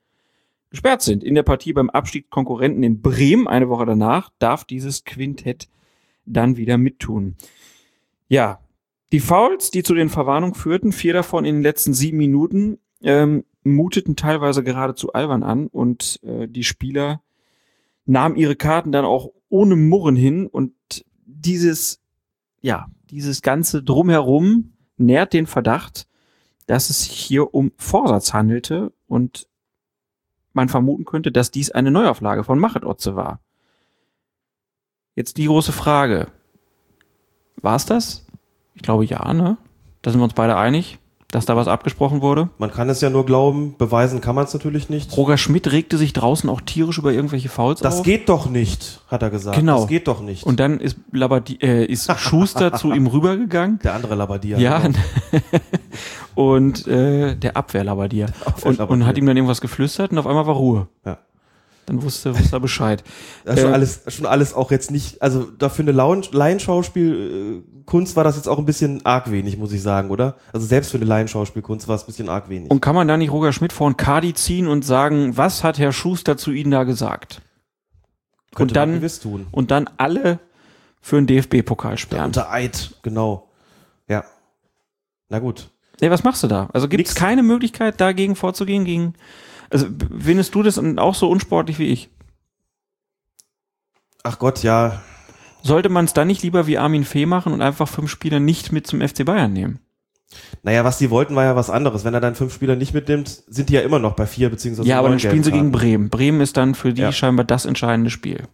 gesperrt 0.71 1.03
sind. 1.03 1.23
In 1.23 1.35
der 1.35 1.43
Partie 1.45 1.73
beim 1.73 1.91
Abstiegskonkurrenten 1.91 2.83
in 2.83 3.01
Bremen 3.01 3.47
eine 3.47 3.69
Woche 3.69 3.87
danach 3.87 4.31
darf 4.39 4.65
dieses 4.65 5.05
Quintett 5.05 5.69
dann 6.25 6.57
wieder 6.57 6.79
mittun. 6.79 7.37
Ja, 8.29 8.61
die 9.13 9.21
Fouls, 9.21 9.71
die 9.71 9.83
zu 9.83 9.95
den 9.95 10.09
Verwarnungen 10.09 10.55
führten, 10.55 10.93
vier 10.93 11.13
davon 11.13 11.45
in 11.45 11.57
den 11.57 11.63
letzten 11.63 11.93
sieben 11.93 12.17
Minuten, 12.17 12.79
ähm, 13.03 13.45
muteten 13.65 14.17
teilweise 14.17 14.63
geradezu 14.63 15.13
albern 15.13 15.43
an 15.43 15.67
und 15.69 16.21
äh, 16.23 16.49
die 16.49 16.65
Spieler 16.65 17.23
nahmen 18.05 18.37
ihre 18.37 18.57
Karten 18.57 18.93
dann 18.93 19.05
auch 19.05 19.31
ohne 19.49 19.77
Murren 19.77 20.17
hin 20.17 20.47
und 20.47 20.73
dieses, 21.25 22.01
ja, 22.61 22.87
dieses 23.11 23.43
ganze 23.43 23.83
Drumherum 23.83 24.73
nährt 24.97 25.33
den 25.33 25.47
Verdacht, 25.47 26.07
dass 26.67 26.91
es 26.91 27.05
sich 27.05 27.13
hier 27.13 27.55
um 27.55 27.73
Vorsatz 27.77 28.33
handelte 28.33 28.93
und 29.07 29.49
man 30.53 30.69
vermuten 30.69 31.05
könnte, 31.05 31.33
dass 31.33 31.51
dies 31.51 31.71
eine 31.71 31.91
Neuauflage 31.91 32.45
von 32.45 32.59
Machet 32.59 32.85
Otze 32.85 33.17
war. 33.17 33.41
Jetzt 35.15 35.37
die 35.37 35.47
große 35.47 35.73
Frage. 35.73 36.29
War 37.57 37.77
es 37.77 37.87
das? 37.87 38.27
Ich 38.75 38.83
glaube 38.83 39.05
ja, 39.05 39.33
ne? 39.35 39.59
Da 40.01 40.11
sind 40.11 40.21
wir 40.21 40.25
uns 40.25 40.35
beide 40.35 40.57
einig, 40.57 40.99
dass 41.33 41.47
da 41.47 41.57
was 41.57 41.67
abgesprochen 41.67 42.21
wurde. 42.21 42.51
Man 42.59 42.71
kann 42.71 42.89
es 42.91 43.01
ja 43.01 43.11
nur 43.11 43.25
glauben, 43.27 43.75
beweisen 43.79 44.21
kann 44.21 44.35
man 44.37 44.45
es 44.45 44.53
natürlich 44.53 44.91
nicht. 44.91 45.17
Roger 45.17 45.39
Schmidt 45.39 45.73
regte 45.73 45.97
sich 45.97 46.13
draußen 46.13 46.49
auch 46.49 46.61
tierisch 46.61 46.99
über 46.99 47.13
irgendwelche 47.13 47.49
Fouls 47.49 47.81
Das 47.81 48.01
auf. 48.01 48.03
geht 48.05 48.29
doch 48.29 48.49
nicht, 48.49 49.01
hat 49.09 49.23
er 49.23 49.31
gesagt. 49.31 49.57
Genau. 49.57 49.81
Das 49.81 49.89
geht 49.89 50.07
doch 50.09 50.21
nicht. 50.21 50.45
Und 50.45 50.61
dann 50.61 50.79
ist, 50.79 50.99
Labadi 51.11 51.57
äh, 51.63 51.87
ist 51.87 52.13
Schuster 52.19 52.75
zu 52.75 52.93
ihm 52.93 53.07
rübergegangen. 53.07 53.79
Der 53.83 53.95
andere 53.95 54.15
Labadia. 54.15 54.59
Ja. 54.59 54.79
genau. 54.81 54.99
und 56.35 56.87
äh, 56.87 57.35
der 57.35 57.57
Abwehrlabadier. 57.57 58.27
Und, 58.63 58.79
und 58.81 59.07
hat 59.07 59.17
ihm 59.17 59.25
dann 59.25 59.37
irgendwas 59.37 59.63
geflüstert 59.63 60.13
und 60.13 60.19
auf 60.19 60.27
einmal 60.27 60.47
war 60.47 60.55
Ruhe. 60.55 60.89
Ja. 61.07 61.17
Dann 61.87 62.03
wusste, 62.03 62.39
wusste 62.39 62.57
er 62.57 62.61
Bescheid. 62.61 63.03
Ist 63.45 63.61
schon 63.61 63.71
Äh, 63.71 63.75
alles, 63.75 64.03
schon 64.09 64.27
alles 64.27 64.55
auch 64.55 64.71
jetzt 64.71 64.91
nicht, 64.91 65.21
also 65.21 65.45
dafür 65.45 65.85
eine 65.85 65.93
Laien- 65.93 66.23
Laienschauspielkunst 66.31 68.17
war 68.17 68.25
das 68.25 68.37
jetzt 68.37 68.49
auch 68.49 68.59
ein 68.59 68.65
bisschen 68.65 69.05
arg 69.05 69.31
wenig, 69.31 69.57
muss 69.59 69.73
ich 69.73 69.83
sagen, 69.83 70.11
oder? 70.11 70.37
Also 70.53 70.67
selbst 70.67 70.91
für 70.91 70.97
eine 70.99 71.07
Laienschauspielkunst 71.07 71.89
war 71.89 71.97
es 71.97 72.03
ein 72.03 72.07
bisschen 72.07 72.29
arg 72.29 72.49
wenig. 72.49 72.71
Und 72.71 72.81
kann 72.81 72.95
man 72.95 73.09
da 73.09 73.17
nicht 73.17 73.31
Roger 73.33 73.53
Schmidt 73.53 73.73
vor 73.73 73.89
ein 73.91 73.97
Kadi 73.97 74.35
ziehen 74.35 74.69
und 74.69 74.85
sagen, 74.85 75.37
was 75.37 75.65
hat 75.65 75.79
Herr 75.79 75.93
Schuster 75.93 76.37
zu 76.37 76.53
Ihnen 76.53 76.71
da 76.71 76.85
gesagt? 76.85 77.43
Könnte 78.55 78.73
und 78.73 78.77
dann, 78.77 78.93
gewiss 78.95 79.21
tun. 79.21 79.47
und 79.51 79.71
dann 79.71 79.89
alle 79.97 80.39
für 81.01 81.17
einen 81.17 81.27
DFB-Pokal 81.27 81.99
sperren. 81.99 82.27
Unter 82.27 82.53
Eid, 82.53 82.93
genau. 83.03 83.49
Ja. 84.09 84.25
Na 85.29 85.39
gut. 85.39 85.71
Nee, 86.01 86.11
was 86.11 86.23
machst 86.23 86.43
du 86.43 86.49
da? 86.49 86.69
Also 86.73 86.87
gibt 86.89 87.09
es 87.09 87.15
keine 87.15 87.43
Möglichkeit, 87.43 88.01
dagegen 88.01 88.37
vorzugehen? 88.37 88.85
Gegen, 88.85 89.15
also 89.73 89.87
findest 90.19 90.55
du 90.55 90.63
das 90.63 90.79
auch 90.99 91.15
so 91.15 91.29
unsportlich 91.29 91.79
wie 91.79 91.87
ich? 91.89 92.11
Ach 94.23 94.39
Gott, 94.39 94.63
ja. 94.63 95.01
Sollte 95.63 95.89
man 95.89 96.05
es 96.05 96.13
dann 96.13 96.27
nicht 96.27 96.43
lieber 96.43 96.67
wie 96.67 96.79
Armin 96.79 97.05
Fee 97.05 97.27
machen 97.27 97.53
und 97.53 97.63
einfach 97.63 97.89
fünf 97.89 98.11
Spieler 98.11 98.41
nicht 98.41 98.73
mit 98.73 98.87
zum 98.87 99.01
FC 99.01 99.25
Bayern 99.25 99.53
nehmen? 99.53 99.79
Naja, 100.63 100.85
was 100.85 100.99
die 100.99 101.11
wollten, 101.11 101.35
war 101.37 101.45
ja 101.45 101.57
was 101.57 101.71
anderes. 101.71 102.05
Wenn 102.05 102.15
er 102.15 102.21
dann 102.21 102.35
fünf 102.35 102.55
Spieler 102.55 102.77
nicht 102.77 102.95
mitnimmt, 102.95 103.29
sind 103.29 103.69
die 103.69 103.75
ja 103.75 103.81
immer 103.83 103.99
noch 103.99 104.15
bei 104.15 104.27
vier 104.27 104.49
beziehungsweise 104.49 104.89
ja, 104.89 104.99
aber 104.99 105.09
dann 105.09 105.19
spielen 105.19 105.43
sie 105.43 105.53
gegen. 105.53 105.73
Bremen. 105.73 106.09
Bremen 106.09 106.41
ist 106.41 106.57
dann 106.57 106.75
für 106.75 106.93
die 106.93 107.03
Ja. 107.03 107.13
scheinbar 107.13 107.45
das 107.45 107.67
entscheidende 107.67 108.11
Spiel. 108.11 108.45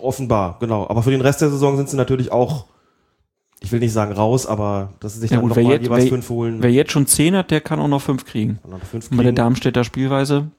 Offenbar, 0.00 0.58
genau. 0.60 0.86
Aber 0.88 1.02
für 1.02 1.10
den 1.10 1.22
Rest 1.22 1.40
der 1.40 1.50
Saison 1.50 1.76
sind 1.76 1.88
sie 1.88 1.96
natürlich 1.96 2.30
auch, 2.30 2.66
ich 3.64 3.72
will 3.72 3.80
nicht 3.80 3.92
sagen 3.92 4.12
raus, 4.12 4.46
aber 4.46 4.92
dass 5.00 5.14
sie 5.14 5.20
sich 5.20 5.30
Ja 5.30 5.38
dann 5.38 5.48
nochmal 5.48 5.80
jeweils 5.80 6.04
wer, 6.04 6.10
fünf 6.10 6.28
holen. 6.28 6.62
wer 6.62 6.70
jetzt 6.70 6.92
schon 6.92 7.06
zehn 7.06 7.34
hat, 7.34 7.50
der 7.50 7.60
kann 7.60 7.80
auch 7.80 7.88
noch 7.88 8.02
fünf 8.02 8.24
kriegen. 8.24 8.58
noch 8.68 8.78
fünf 8.82 9.10
Und 9.10 9.16
bei 9.16 9.22
der 9.22 9.32
kriegen. 9.32 9.36
Darmstädter 9.36 9.84
Spielweise 9.84 10.50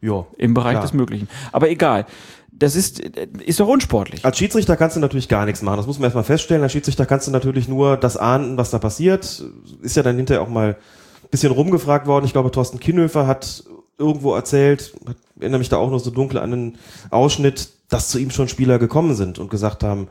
Ja, 0.00 0.26
im 0.36 0.54
Bereich 0.54 0.72
klar. 0.72 0.82
des 0.82 0.92
Möglichen. 0.92 1.28
Aber 1.52 1.70
egal. 1.70 2.06
Das 2.50 2.74
ist, 2.74 2.98
ist 2.98 3.60
doch 3.60 3.68
unsportlich. 3.68 4.24
Als 4.24 4.36
Schiedsrichter 4.36 4.76
kannst 4.76 4.96
du 4.96 5.00
natürlich 5.00 5.28
gar 5.28 5.44
nichts 5.46 5.62
machen. 5.62 5.76
Das 5.76 5.86
muss 5.86 5.98
man 6.00 6.06
erstmal 6.06 6.24
feststellen. 6.24 6.62
Als 6.64 6.72
Schiedsrichter 6.72 7.06
kannst 7.06 7.28
du 7.28 7.30
natürlich 7.30 7.68
nur 7.68 7.96
das 7.96 8.16
ahnden, 8.16 8.56
was 8.56 8.70
da 8.70 8.80
passiert. 8.80 9.44
Ist 9.80 9.94
ja 9.94 10.02
dann 10.02 10.16
hinterher 10.16 10.42
auch 10.42 10.48
mal 10.48 10.70
ein 10.70 11.28
bisschen 11.30 11.52
rumgefragt 11.52 12.08
worden. 12.08 12.24
Ich 12.24 12.32
glaube, 12.32 12.50
Thorsten 12.50 12.80
Kinnhöfer 12.80 13.28
hat 13.28 13.62
irgendwo 13.96 14.34
erzählt, 14.34 14.92
hat, 15.06 15.16
erinnere 15.38 15.60
mich 15.60 15.68
da 15.68 15.76
auch 15.76 15.90
noch 15.90 16.00
so 16.00 16.10
dunkel 16.10 16.38
an 16.38 16.52
einen 16.52 16.78
Ausschnitt, 17.10 17.68
dass 17.90 18.08
zu 18.08 18.18
ihm 18.18 18.30
schon 18.30 18.48
Spieler 18.48 18.80
gekommen 18.80 19.14
sind 19.14 19.38
und 19.38 19.50
gesagt 19.50 19.84
haben, 19.84 20.08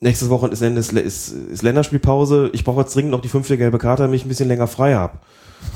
nächstes 0.00 0.28
Wochenende 0.28 0.80
ist, 0.80 0.92
ist, 0.92 1.28
ist 1.28 1.62
Länderspielpause, 1.62 2.50
ich 2.52 2.64
brauche 2.64 2.80
jetzt 2.80 2.94
dringend 2.94 3.12
noch 3.12 3.20
die 3.20 3.28
fünfte 3.28 3.56
gelbe 3.56 3.78
Karte, 3.78 4.02
damit 4.02 4.20
ich 4.20 4.26
ein 4.26 4.28
bisschen 4.28 4.48
länger 4.48 4.66
frei 4.66 4.94
habe. 4.94 5.18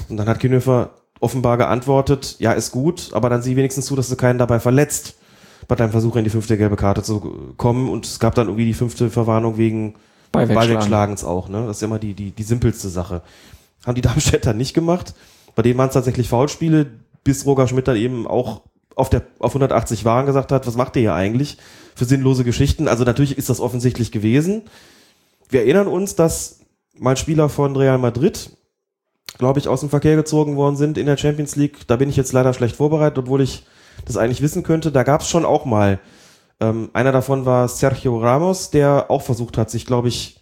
Und 0.08 0.16
dann 0.16 0.28
hat 0.28 0.40
Kinnhöfer 0.40 0.90
offenbar 1.20 1.56
geantwortet, 1.56 2.36
ja, 2.38 2.52
ist 2.52 2.72
gut, 2.72 3.10
aber 3.12 3.28
dann 3.28 3.42
sieh 3.42 3.56
wenigstens 3.56 3.86
zu, 3.86 3.96
dass 3.96 4.08
du 4.08 4.16
keinen 4.16 4.38
dabei 4.38 4.60
verletzt 4.60 5.16
bei 5.68 5.76
deinem 5.76 5.90
Versuch 5.90 6.16
in 6.16 6.24
die 6.24 6.30
fünfte 6.30 6.56
gelbe 6.56 6.76
Karte 6.76 7.02
zu 7.02 7.54
kommen 7.56 7.88
und 7.88 8.06
es 8.06 8.18
gab 8.18 8.34
dann 8.34 8.48
irgendwie 8.48 8.64
die 8.64 8.74
fünfte 8.74 9.10
Verwarnung 9.10 9.56
wegen 9.56 9.94
Ballwegschlagen. 10.32 10.54
Ballwegschlagens 10.54 11.24
auch, 11.24 11.48
ne? 11.48 11.66
Das 11.66 11.78
ist 11.78 11.82
immer 11.82 11.98
die, 11.98 12.14
die, 12.14 12.30
die 12.30 12.42
simpelste 12.42 12.88
Sache. 12.88 13.22
Haben 13.84 13.94
die 13.94 14.00
Darmstädter 14.00 14.54
nicht 14.54 14.74
gemacht. 14.74 15.14
Bei 15.54 15.62
denen 15.62 15.78
waren 15.78 15.88
es 15.88 15.94
tatsächlich 15.94 16.28
Foulspiele, 16.28 16.86
bis 17.24 17.44
Roger 17.46 17.68
Schmidt 17.68 17.88
dann 17.88 17.96
eben 17.96 18.26
auch 18.26 18.62
auf 18.96 19.10
der, 19.10 19.22
auf 19.38 19.52
180 19.52 20.04
waren 20.04 20.26
gesagt 20.26 20.52
hat, 20.52 20.66
was 20.66 20.76
macht 20.76 20.96
ihr 20.96 21.02
hier 21.02 21.14
eigentlich 21.14 21.58
für 21.94 22.04
sinnlose 22.04 22.44
Geschichten? 22.44 22.88
Also 22.88 23.04
natürlich 23.04 23.38
ist 23.38 23.48
das 23.48 23.60
offensichtlich 23.60 24.12
gewesen. 24.12 24.62
Wir 25.48 25.60
erinnern 25.60 25.88
uns, 25.88 26.14
dass 26.14 26.60
mal 26.98 27.16
Spieler 27.16 27.48
von 27.48 27.76
Real 27.76 27.98
Madrid, 27.98 28.50
glaube 29.38 29.58
ich, 29.58 29.68
aus 29.68 29.80
dem 29.80 29.90
Verkehr 29.90 30.16
gezogen 30.16 30.56
worden 30.56 30.76
sind 30.76 30.98
in 30.98 31.06
der 31.06 31.16
Champions 31.16 31.56
League. 31.56 31.86
Da 31.86 31.96
bin 31.96 32.08
ich 32.08 32.16
jetzt 32.16 32.32
leider 32.32 32.52
schlecht 32.54 32.76
vorbereitet, 32.76 33.18
obwohl 33.18 33.40
ich 33.40 33.64
das 34.04 34.16
eigentlich 34.16 34.42
wissen 34.42 34.62
könnte. 34.62 34.92
Da 34.92 35.02
gab 35.02 35.22
es 35.22 35.28
schon 35.28 35.44
auch 35.44 35.64
mal. 35.64 35.98
Ähm, 36.60 36.90
einer 36.92 37.12
davon 37.12 37.46
war 37.46 37.68
Sergio 37.68 38.18
Ramos, 38.18 38.70
der 38.70 39.10
auch 39.10 39.22
versucht 39.22 39.56
hat, 39.56 39.70
sich, 39.70 39.86
glaube 39.86 40.08
ich, 40.08 40.40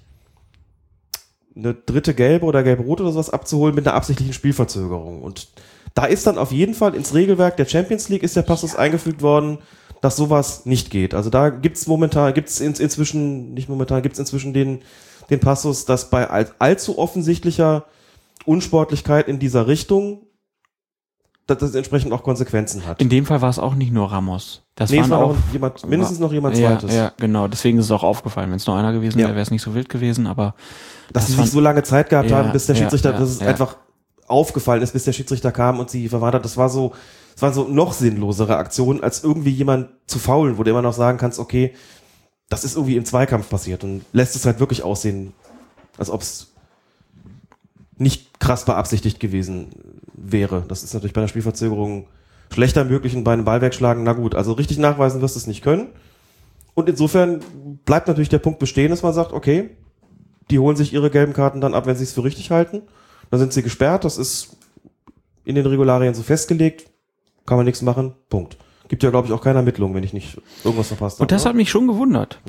eine 1.55 1.75
dritte 1.75 2.15
gelbe 2.15 2.47
oder 2.47 2.63
gelb-rot 2.63 3.01
oder 3.01 3.13
sowas 3.13 3.31
abzuholen 3.31 3.75
mit 3.75 3.87
einer 3.87 3.97
absichtlichen 3.97 4.33
Spielverzögerung. 4.33 5.23
Und 5.23 5.49
da 5.95 6.05
ist 6.05 6.27
dann 6.27 6.39
auf 6.39 6.53
jeden 6.53 6.75
Fall 6.75 6.95
ins 6.95 7.15
Regelwerk 7.15 7.57
der 7.57 7.67
Champions 7.67 8.09
League 8.09 8.23
ist 8.23 8.37
der 8.37 8.43
Passus 8.43 8.77
eingefügt 8.77 9.23
worden, 9.23 9.59
dass 10.01 10.17
sowas 10.17 10.65
nicht 10.67 10.91
geht. 10.91 11.15
Also 11.15 11.31
da 11.31 11.51
gibt's 11.51 11.87
momentan, 11.87 12.33
gibt's 12.35 12.61
in, 12.61 12.73
inzwischen, 12.75 13.55
nicht 13.55 13.69
momentan, 13.69 14.03
gibt's 14.03 14.19
inzwischen 14.19 14.53
den, 14.53 14.81
den 15.31 15.41
Passus, 15.41 15.85
dass 15.85 16.11
bei 16.11 16.29
all, 16.31 16.49
allzu 16.59 16.99
offensichtlicher 16.99 17.85
Unsportlichkeit 18.47 19.29
in 19.29 19.39
dieser 19.39 19.67
Richtung, 19.67 20.23
dass 21.47 21.59
das 21.59 21.75
entsprechend 21.75 22.13
auch 22.13 22.23
Konsequenzen 22.23 22.87
hat. 22.87 23.01
In 23.01 23.09
dem 23.09 23.25
Fall 23.27 23.41
war 23.41 23.49
es 23.49 23.59
auch 23.59 23.75
nicht 23.75 23.93
nur 23.93 24.11
Ramos. 24.13 24.63
Das 24.75 24.91
Nee, 24.91 25.01
waren 25.01 25.11
war 25.11 25.19
auch 25.25 25.37
jemand- 25.53 25.87
mindestens 25.87 26.19
noch 26.19 26.33
jemand 26.33 26.57
ja, 26.59 26.79
Zweites. 26.79 26.95
Ja, 26.95 27.13
genau. 27.19 27.49
Deswegen 27.49 27.79
ist 27.79 27.87
es 27.87 27.91
auch 27.91 28.03
aufgefallen. 28.03 28.51
Wenn 28.51 28.57
es 28.59 28.67
nur 28.67 28.77
einer 28.77 28.93
gewesen 28.93 29.19
Ja. 29.19 29.25
wäre, 29.27 29.35
wäre 29.35 29.43
es 29.43 29.51
nicht 29.51 29.63
so 29.63 29.75
wild 29.75 29.89
gewesen. 29.89 30.27
Aber 30.27 30.55
dass 31.13 31.27
das 31.27 31.35
sie 31.37 31.43
sich 31.43 31.51
so 31.51 31.61
lange 31.61 31.83
Zeit 31.83 32.11
gehabt 32.11 32.31
Ja, 32.31 32.37
haben, 32.37 32.53
bis 32.53 32.67
der 32.67 32.75
Schiedsrichter, 32.75 33.13
ja, 33.13 33.19
dass 33.19 33.31
es 33.31 33.41
einfach 33.41 33.77
aufgefallen 34.27 34.83
ist, 34.83 34.93
bis 34.93 35.05
der 35.05 35.13
Schiedsrichter 35.13 35.51
kam 35.51 35.81
und 35.81 35.89
sie 35.91 36.09
verwahrt 36.09 36.35
hat. 36.35 36.45
Das 36.45 36.57
war 36.59 36.69
so, 36.69 36.93
das 37.39 37.43
waren 37.43 37.55
so 37.55 37.69
noch 37.73 37.93
sinnlosere 37.93 38.57
Aktionen, 38.57 39.01
als 39.01 39.23
irgendwie 39.23 39.51
jemand 39.51 39.91
zu 40.09 40.19
faulen, 40.19 40.59
wo 40.59 40.65
du 40.65 40.73
immer 40.73 40.83
noch 40.83 40.93
sagen 40.93 41.19
kannst, 41.19 41.39
okay, 41.39 41.73
das 42.49 42.65
ist 42.65 42.75
irgendwie 42.75 42.97
im 42.97 43.05
Zweikampf 43.05 43.49
passiert 43.49 43.85
und 43.85 44.05
lässt 44.13 44.35
es 44.35 44.45
halt 44.45 44.59
wirklich 44.59 44.83
aussehen, 44.83 45.33
als 45.99 46.11
ob 46.11 46.23
es 46.23 46.53
nicht 47.97 48.41
krass 48.41 48.65
beabsichtigt 48.65 49.21
gewesen 49.21 49.69
wäre. 50.15 50.65
Das 50.67 50.83
ist 50.83 50.95
natürlich 50.95 51.13
bei 51.13 51.21
einer 51.21 51.29
Spielverzögerung 51.29 52.09
schlechter 52.53 52.85
möglich 52.85 53.15
und 53.15 53.23
bei 53.23 53.35
einem 53.35 53.45
Ballwegschlagen, 53.45 54.03
na 54.03 54.15
gut, 54.15 54.35
also 54.35 54.55
richtig 54.55 54.79
nachweisen 54.79 55.21
wirst 55.21 55.37
du 55.37 55.39
es 55.39 55.47
nicht 55.47 55.63
können. 55.63 55.91
Und 56.75 56.89
insofern 56.89 57.39
bleibt 57.85 58.09
natürlich 58.09 58.31
der 58.31 58.41
Punkt 58.41 58.59
bestehen, 58.59 58.91
dass 58.91 59.05
man 59.05 59.15
sagt, 59.15 59.33
okay, 59.33 59.71
die 60.51 60.59
holen 60.59 60.77
sich 60.77 60.93
ihre 60.93 61.09
gelben 61.09 61.35
Karten 61.35 61.61
dann 61.61 61.75
ab, 61.75 61.87
wenn 61.87 61.95
sie 61.95 62.03
es 62.03 62.15
für 62.15 62.25
richtig 62.25 62.51
halten. 62.51 62.83
Dann 63.31 63.39
sind 63.39 63.53
sie 63.53 63.63
gesperrt. 63.63 64.05
Das 64.05 64.19
ist 64.19 64.57
in 65.45 65.55
den 65.55 65.67
Regularien 65.67 66.15
so 66.15 66.25
festgelegt. 66.25 66.91
Kann 67.49 67.57
man 67.57 67.65
nichts 67.65 67.81
machen. 67.81 68.13
Punkt. 68.29 68.59
Gibt 68.89 69.03
ja, 69.03 69.09
glaube 69.09 69.27
ich, 69.27 69.33
auch 69.33 69.41
keine 69.41 69.59
Ermittlung, 69.61 69.95
wenn 69.95 70.05
ich 70.05 70.13
nicht 70.13 70.39
irgendwas 70.65 70.89
verpasst 70.89 71.19
Und 71.19 71.33
das 71.33 71.43
habe. 71.43 71.51
hat 71.51 71.57
mich 71.57 71.71
schon 71.71 71.87
gewundert. 71.87 72.41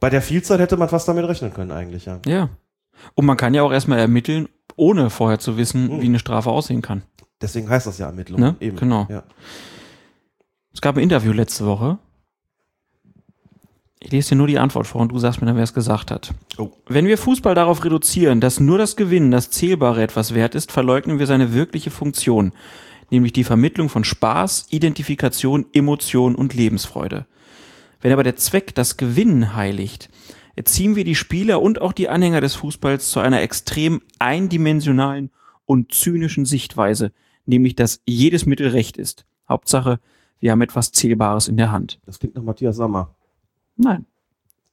Bei 0.00 0.08
der 0.08 0.22
Vielzahl 0.22 0.58
hätte 0.58 0.78
man 0.78 0.88
fast 0.88 1.06
damit 1.06 1.28
rechnen 1.28 1.52
können, 1.52 1.70
eigentlich, 1.70 2.06
ja. 2.06 2.18
Ja. 2.26 2.48
Und 3.14 3.26
man 3.26 3.36
kann 3.36 3.52
ja 3.52 3.62
auch 3.62 3.72
erstmal 3.72 3.98
ermitteln, 3.98 4.48
ohne 4.76 5.10
vorher 5.10 5.38
zu 5.38 5.58
wissen, 5.58 6.00
wie 6.00 6.06
eine 6.06 6.18
Strafe 6.18 6.50
aussehen 6.50 6.80
kann. 6.80 7.02
Deswegen 7.42 7.68
heißt 7.68 7.86
das 7.86 7.98
ja 7.98 8.06
Ermittlung. 8.06 8.40
Ne? 8.40 8.56
Eben. 8.60 8.78
Genau. 8.78 9.06
Ja. 9.10 9.22
Es 10.72 10.80
gab 10.80 10.96
ein 10.96 11.02
Interview 11.02 11.32
letzte 11.32 11.66
Woche. 11.66 11.98
Ich 14.02 14.10
lese 14.12 14.30
dir 14.30 14.36
nur 14.36 14.46
die 14.46 14.58
Antwort 14.58 14.86
vor 14.86 15.02
und 15.02 15.12
du 15.12 15.18
sagst 15.18 15.42
mir 15.42 15.46
dann, 15.46 15.56
wer 15.56 15.64
es 15.64 15.74
gesagt 15.74 16.10
hat. 16.10 16.32
Oh. 16.56 16.70
Wenn 16.88 17.06
wir 17.06 17.18
Fußball 17.18 17.54
darauf 17.54 17.84
reduzieren, 17.84 18.40
dass 18.40 18.60
nur 18.60 18.78
das 18.78 18.96
Gewinnen, 18.96 19.30
das 19.30 19.50
Zählbare 19.50 20.02
etwas 20.02 20.34
wert 20.34 20.54
ist, 20.54 20.72
verleugnen 20.72 21.18
wir 21.18 21.26
seine 21.26 21.52
wirkliche 21.52 21.90
Funktion, 21.90 22.52
nämlich 23.10 23.32
die 23.32 23.44
Vermittlung 23.44 23.88
von 23.88 24.04
Spaß, 24.04 24.66
Identifikation, 24.70 25.66
Emotion 25.72 26.34
und 26.34 26.54
Lebensfreude. 26.54 27.26
Wenn 28.00 28.12
aber 28.12 28.22
der 28.22 28.36
Zweck 28.36 28.74
das 28.74 28.96
Gewinnen 28.96 29.54
heiligt, 29.54 30.08
erziehen 30.56 30.96
wir 30.96 31.04
die 31.04 31.14
Spieler 31.14 31.60
und 31.60 31.80
auch 31.80 31.92
die 31.92 32.08
Anhänger 32.08 32.40
des 32.40 32.54
Fußballs 32.54 33.10
zu 33.10 33.20
einer 33.20 33.42
extrem 33.42 34.00
eindimensionalen 34.18 35.30
und 35.66 35.92
zynischen 35.92 36.46
Sichtweise, 36.46 37.12
nämlich 37.46 37.76
dass 37.76 38.02
jedes 38.06 38.46
Mittel 38.46 38.68
recht 38.68 38.96
ist. 38.96 39.26
Hauptsache, 39.48 40.00
wir 40.38 40.52
haben 40.52 40.62
etwas 40.62 40.92
Zählbares 40.92 41.48
in 41.48 41.56
der 41.56 41.70
Hand. 41.70 42.00
Das 42.06 42.18
klingt 42.18 42.34
nach 42.34 42.42
Matthias 42.42 42.76
Sammer. 42.76 43.14
Nein. 43.76 44.06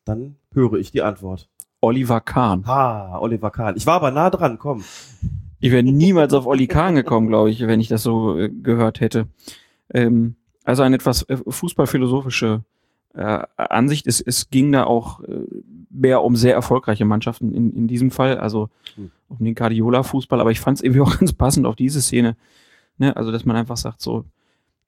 Dann 0.05 0.37
höre 0.53 0.73
ich 0.73 0.91
die 0.91 1.01
Antwort. 1.01 1.49
Oliver 1.81 2.21
Kahn. 2.21 2.65
Ha, 2.65 3.19
Oliver 3.19 3.51
Kahn. 3.51 3.75
Ich 3.75 3.85
war 3.85 3.95
aber 3.95 4.11
nah 4.11 4.29
dran, 4.29 4.57
komm. 4.57 4.83
Ich 5.59 5.71
wäre 5.71 5.83
niemals 5.83 6.33
auf 6.33 6.45
Olli 6.45 6.67
Kahn 6.67 6.95
gekommen, 6.95 7.27
glaube 7.27 7.49
ich, 7.49 7.61
wenn 7.61 7.79
ich 7.79 7.87
das 7.87 8.03
so 8.03 8.37
äh, 8.37 8.49
gehört 8.49 8.99
hätte. 8.99 9.27
Ähm, 9.93 10.35
also 10.63 10.83
eine 10.83 10.95
etwas 10.95 11.23
äh, 11.23 11.37
fußballphilosophische 11.47 12.61
äh, 13.13 13.39
Ansicht. 13.55 14.07
Es, 14.07 14.21
es 14.21 14.49
ging 14.49 14.71
da 14.71 14.83
auch 14.83 15.21
äh, 15.21 15.45
mehr 15.89 16.23
um 16.23 16.35
sehr 16.35 16.53
erfolgreiche 16.53 17.05
Mannschaften 17.05 17.53
in, 17.53 17.73
in 17.73 17.87
diesem 17.87 18.11
Fall, 18.11 18.37
also 18.37 18.69
Hm. 18.95 19.11
um 19.29 19.37
den 19.45 19.55
Guardiola-Fußball, 19.55 20.41
aber 20.41 20.51
ich 20.51 20.59
fand 20.59 20.77
es 20.77 20.83
irgendwie 20.83 21.01
auch 21.01 21.17
ganz 21.19 21.33
passend 21.33 21.65
auf 21.65 21.75
diese 21.75 22.01
Szene. 22.01 22.35
Ne? 22.97 23.15
Also, 23.15 23.31
dass 23.31 23.45
man 23.45 23.55
einfach 23.55 23.77
sagt, 23.77 24.01
so, 24.01 24.25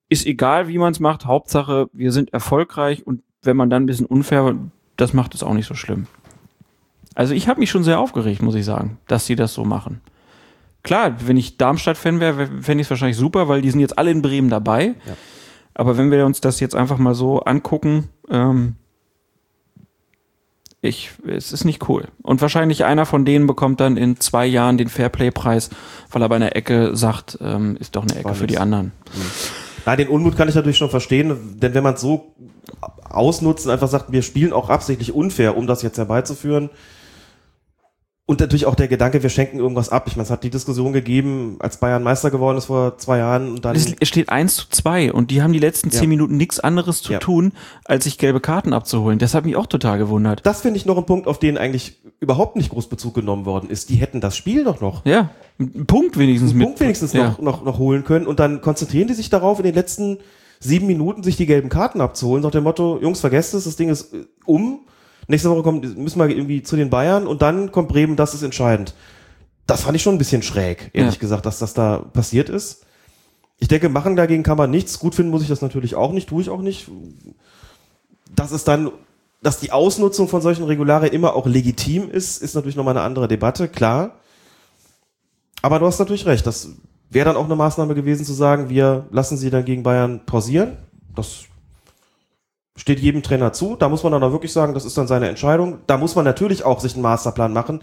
ist 0.09 0.25
egal, 0.25 0.67
wie 0.67 0.79
man 0.79 0.91
es 0.91 0.99
macht, 0.99 1.25
Hauptsache, 1.25 1.89
wir 1.93 2.11
sind 2.11 2.33
erfolgreich 2.33 3.05
und 3.05 3.21
wenn 3.43 3.55
man 3.55 3.69
dann 3.69 3.83
ein 3.83 3.85
bisschen 3.85 4.07
unfair, 4.07 4.55
das 4.97 5.13
macht 5.13 5.35
es 5.35 5.43
auch 5.43 5.53
nicht 5.53 5.67
so 5.67 5.75
schlimm. 5.75 6.07
Also 7.15 7.33
ich 7.33 7.47
habe 7.47 7.59
mich 7.59 7.69
schon 7.69 7.83
sehr 7.83 7.99
aufgeregt, 7.99 8.41
muss 8.41 8.55
ich 8.55 8.65
sagen, 8.65 8.97
dass 9.07 9.25
sie 9.25 9.35
das 9.35 9.53
so 9.53 9.65
machen. 9.65 10.01
Klar, 10.83 11.15
wenn 11.25 11.37
ich 11.37 11.57
Darmstadt-Fan 11.57 12.19
wäre, 12.19 12.47
fände 12.61 12.81
ich 12.81 12.87
es 12.87 12.89
wahrscheinlich 12.89 13.17
super, 13.17 13.47
weil 13.47 13.61
die 13.61 13.71
sind 13.71 13.81
jetzt 13.81 13.97
alle 13.97 14.11
in 14.11 14.21
Bremen 14.21 14.49
dabei. 14.49 14.95
Ja. 15.05 15.17
Aber 15.73 15.97
wenn 15.97 16.11
wir 16.11 16.25
uns 16.25 16.41
das 16.41 16.59
jetzt 16.59 16.75
einfach 16.75 16.97
mal 16.97 17.15
so 17.15 17.41
angucken, 17.41 18.09
ähm, 18.29 18.75
ich, 20.81 21.11
es 21.27 21.51
ist 21.51 21.65
nicht 21.65 21.89
cool. 21.89 22.07
Und 22.21 22.41
wahrscheinlich 22.41 22.85
einer 22.85 23.05
von 23.05 23.25
denen 23.25 23.47
bekommt 23.47 23.81
dann 23.81 23.97
in 23.97 24.19
zwei 24.19 24.45
Jahren 24.45 24.77
den 24.77 24.87
Fairplay-Preis, 24.87 25.69
weil 26.11 26.21
er 26.21 26.29
bei 26.29 26.37
einer 26.37 26.55
Ecke 26.55 26.95
sagt, 26.95 27.37
ähm, 27.41 27.75
ist 27.79 27.95
doch 27.95 28.03
eine 28.03 28.15
Ecke 28.15 28.33
für 28.33 28.47
die 28.47 28.57
anderen. 28.57 28.93
Nein, 29.85 29.97
den 29.97 30.07
Unmut 30.07 30.37
kann 30.37 30.47
ich 30.47 30.55
natürlich 30.55 30.77
schon 30.77 30.89
verstehen, 30.89 31.59
denn 31.59 31.73
wenn 31.73 31.83
man 31.83 31.95
es 31.95 32.01
so 32.01 32.33
ausnutzt 33.09 33.65
und 33.65 33.71
einfach 33.71 33.87
sagt, 33.89 34.11
wir 34.11 34.21
spielen 34.21 34.53
auch 34.53 34.69
absichtlich 34.69 35.13
unfair, 35.13 35.57
um 35.57 35.67
das 35.67 35.81
jetzt 35.81 35.97
herbeizuführen. 35.97 36.69
Und 38.29 38.41
natürlich 38.41 38.67
auch 38.67 38.75
der 38.75 38.87
Gedanke, 38.87 39.23
wir 39.23 39.29
schenken 39.31 39.57
irgendwas 39.57 39.89
ab. 39.89 40.03
Ich 40.05 40.15
meine, 40.15 40.25
es 40.25 40.29
hat 40.29 40.43
die 40.43 40.51
Diskussion 40.51 40.93
gegeben, 40.93 41.55
als 41.57 41.77
Bayern 41.77 42.03
Meister 42.03 42.29
geworden 42.29 42.59
ist 42.59 42.65
vor 42.65 42.95
zwei 42.99 43.17
Jahren 43.17 43.49
und 43.49 43.65
dann. 43.65 43.75
Es 43.75 44.07
steht 44.07 44.29
1 44.29 44.55
zu 44.55 44.65
2 44.69 45.13
und 45.13 45.31
die 45.31 45.41
haben 45.41 45.51
die 45.51 45.57
letzten 45.57 45.89
zehn 45.89 46.03
Ja. 46.03 46.09
Minuten 46.09 46.37
nichts 46.37 46.59
anderes 46.59 47.01
zu 47.01 47.13
Ja. 47.13 47.17
tun, 47.17 47.53
als 47.85 48.03
sich 48.03 48.19
gelbe 48.19 48.39
Karten 48.39 48.71
abzuholen. 48.71 49.17
Das 49.17 49.33
hat 49.33 49.45
mich 49.45 49.55
auch 49.55 49.65
total 49.65 49.97
gewundert. 49.97 50.45
Das 50.45 50.61
finde 50.61 50.77
ich 50.77 50.85
noch 50.85 50.99
ein 50.99 51.07
Punkt, 51.07 51.25
auf 51.25 51.39
den 51.39 51.57
eigentlich 51.57 52.03
überhaupt 52.19 52.55
nicht 52.55 52.69
groß 52.69 52.87
Bezug 52.87 53.15
genommen 53.15 53.47
worden 53.47 53.67
ist. 53.71 53.89
Die 53.89 53.95
hätten 53.95 54.21
das 54.21 54.37
Spiel 54.37 54.63
doch 54.63 54.79
noch. 54.79 55.03
Ja, 55.07 55.31
einen 55.57 55.87
Punkt 55.87 56.19
wenigstens 56.19 56.51
einen 56.51 56.59
mit. 56.59 56.67
Punkt 56.67 56.81
wenigstens 56.81 57.13
ja. 57.13 57.29
noch, 57.29 57.39
noch, 57.39 57.63
noch 57.63 57.79
holen 57.79 58.03
können 58.03 58.27
und 58.27 58.39
dann 58.39 58.61
konzentrieren 58.61 59.07
die 59.07 59.15
sich 59.15 59.31
darauf, 59.31 59.57
in 59.57 59.65
den 59.65 59.73
letzten 59.73 60.19
sieben 60.59 60.85
Minuten 60.85 61.23
sich 61.23 61.35
die 61.35 61.47
gelben 61.47 61.69
Karten 61.69 61.99
abzuholen, 61.99 62.43
nach 62.43 62.51
dem 62.51 62.65
Motto, 62.65 62.99
Jungs, 63.01 63.21
vergesst 63.21 63.55
es, 63.55 63.63
das 63.63 63.75
Ding 63.75 63.89
ist 63.89 64.13
äh, 64.13 64.27
um. 64.45 64.81
Nächste 65.29 65.51
Woche 65.51 65.61
kommt, 65.61 65.97
müssen 65.97 66.19
wir 66.19 66.27
irgendwie 66.27 66.63
zu 66.63 66.75
den 66.75 66.89
Bayern 66.89 67.27
und 67.27 67.43
dann 67.43 67.71
kommt 67.71 67.87
Bremen, 67.87 68.15
das 68.15 68.33
ist 68.33 68.41
entscheidend. 68.41 68.95
Das 69.67 69.83
fand 69.83 69.95
ich 69.95 70.01
schon 70.01 70.15
ein 70.15 70.17
bisschen 70.17 70.41
schräg, 70.41 70.89
ehrlich 70.93 71.13
Ja. 71.15 71.19
gesagt, 71.19 71.45
dass 71.45 71.59
das 71.59 71.75
da 71.75 71.99
passiert 71.99 72.49
ist. 72.49 72.83
Ich 73.59 73.67
denke, 73.67 73.89
machen 73.89 74.15
dagegen 74.15 74.41
kann 74.41 74.57
man 74.57 74.71
nichts. 74.71 74.97
Gut 74.97 75.13
finden 75.13 75.29
muss 75.31 75.43
ich 75.43 75.47
das 75.47 75.61
natürlich 75.61 75.93
auch 75.93 76.13
nicht, 76.13 76.27
tue 76.29 76.41
ich 76.41 76.49
auch 76.49 76.61
nicht. 76.61 76.89
Dass 78.35 78.51
es 78.51 78.63
dann, 78.63 78.89
dass 79.43 79.59
die 79.59 79.71
Ausnutzung 79.71 80.27
von 80.27 80.41
solchen 80.41 80.63
Regularien 80.63 81.13
immer 81.13 81.35
auch 81.35 81.45
legitim 81.45 82.09
ist, 82.09 82.41
ist 82.41 82.55
natürlich 82.55 82.75
nochmal 82.75 82.97
eine 82.97 83.05
andere 83.05 83.27
Debatte, 83.27 83.67
klar. 83.67 84.15
Aber 85.61 85.77
du 85.77 85.85
hast 85.85 85.99
natürlich 85.99 86.25
recht, 86.25 86.47
das 86.47 86.69
wäre 87.11 87.25
dann 87.25 87.37
auch 87.37 87.45
eine 87.45 87.55
Maßnahme 87.55 87.93
gewesen 87.93 88.25
zu 88.25 88.33
sagen, 88.33 88.69
wir 88.69 89.05
lassen 89.11 89.37
sie 89.37 89.51
dann 89.51 89.65
gegen 89.65 89.83
Bayern 89.83 90.25
pausieren. 90.25 90.77
Das 91.15 91.41
steht 92.75 92.99
jedem 92.99 93.23
Trainer 93.23 93.53
zu. 93.53 93.75
Da 93.75 93.89
muss 93.89 94.03
man 94.03 94.11
dann 94.11 94.23
auch 94.23 94.31
wirklich 94.31 94.53
sagen, 94.53 94.73
das 94.73 94.85
ist 94.85 94.97
dann 94.97 95.07
seine 95.07 95.29
Entscheidung. 95.29 95.79
Da 95.87 95.97
muss 95.97 96.15
man 96.15 96.25
natürlich 96.25 96.63
auch 96.63 96.79
sich 96.79 96.93
einen 96.93 97.03
Masterplan 97.03 97.53
machen. 97.53 97.81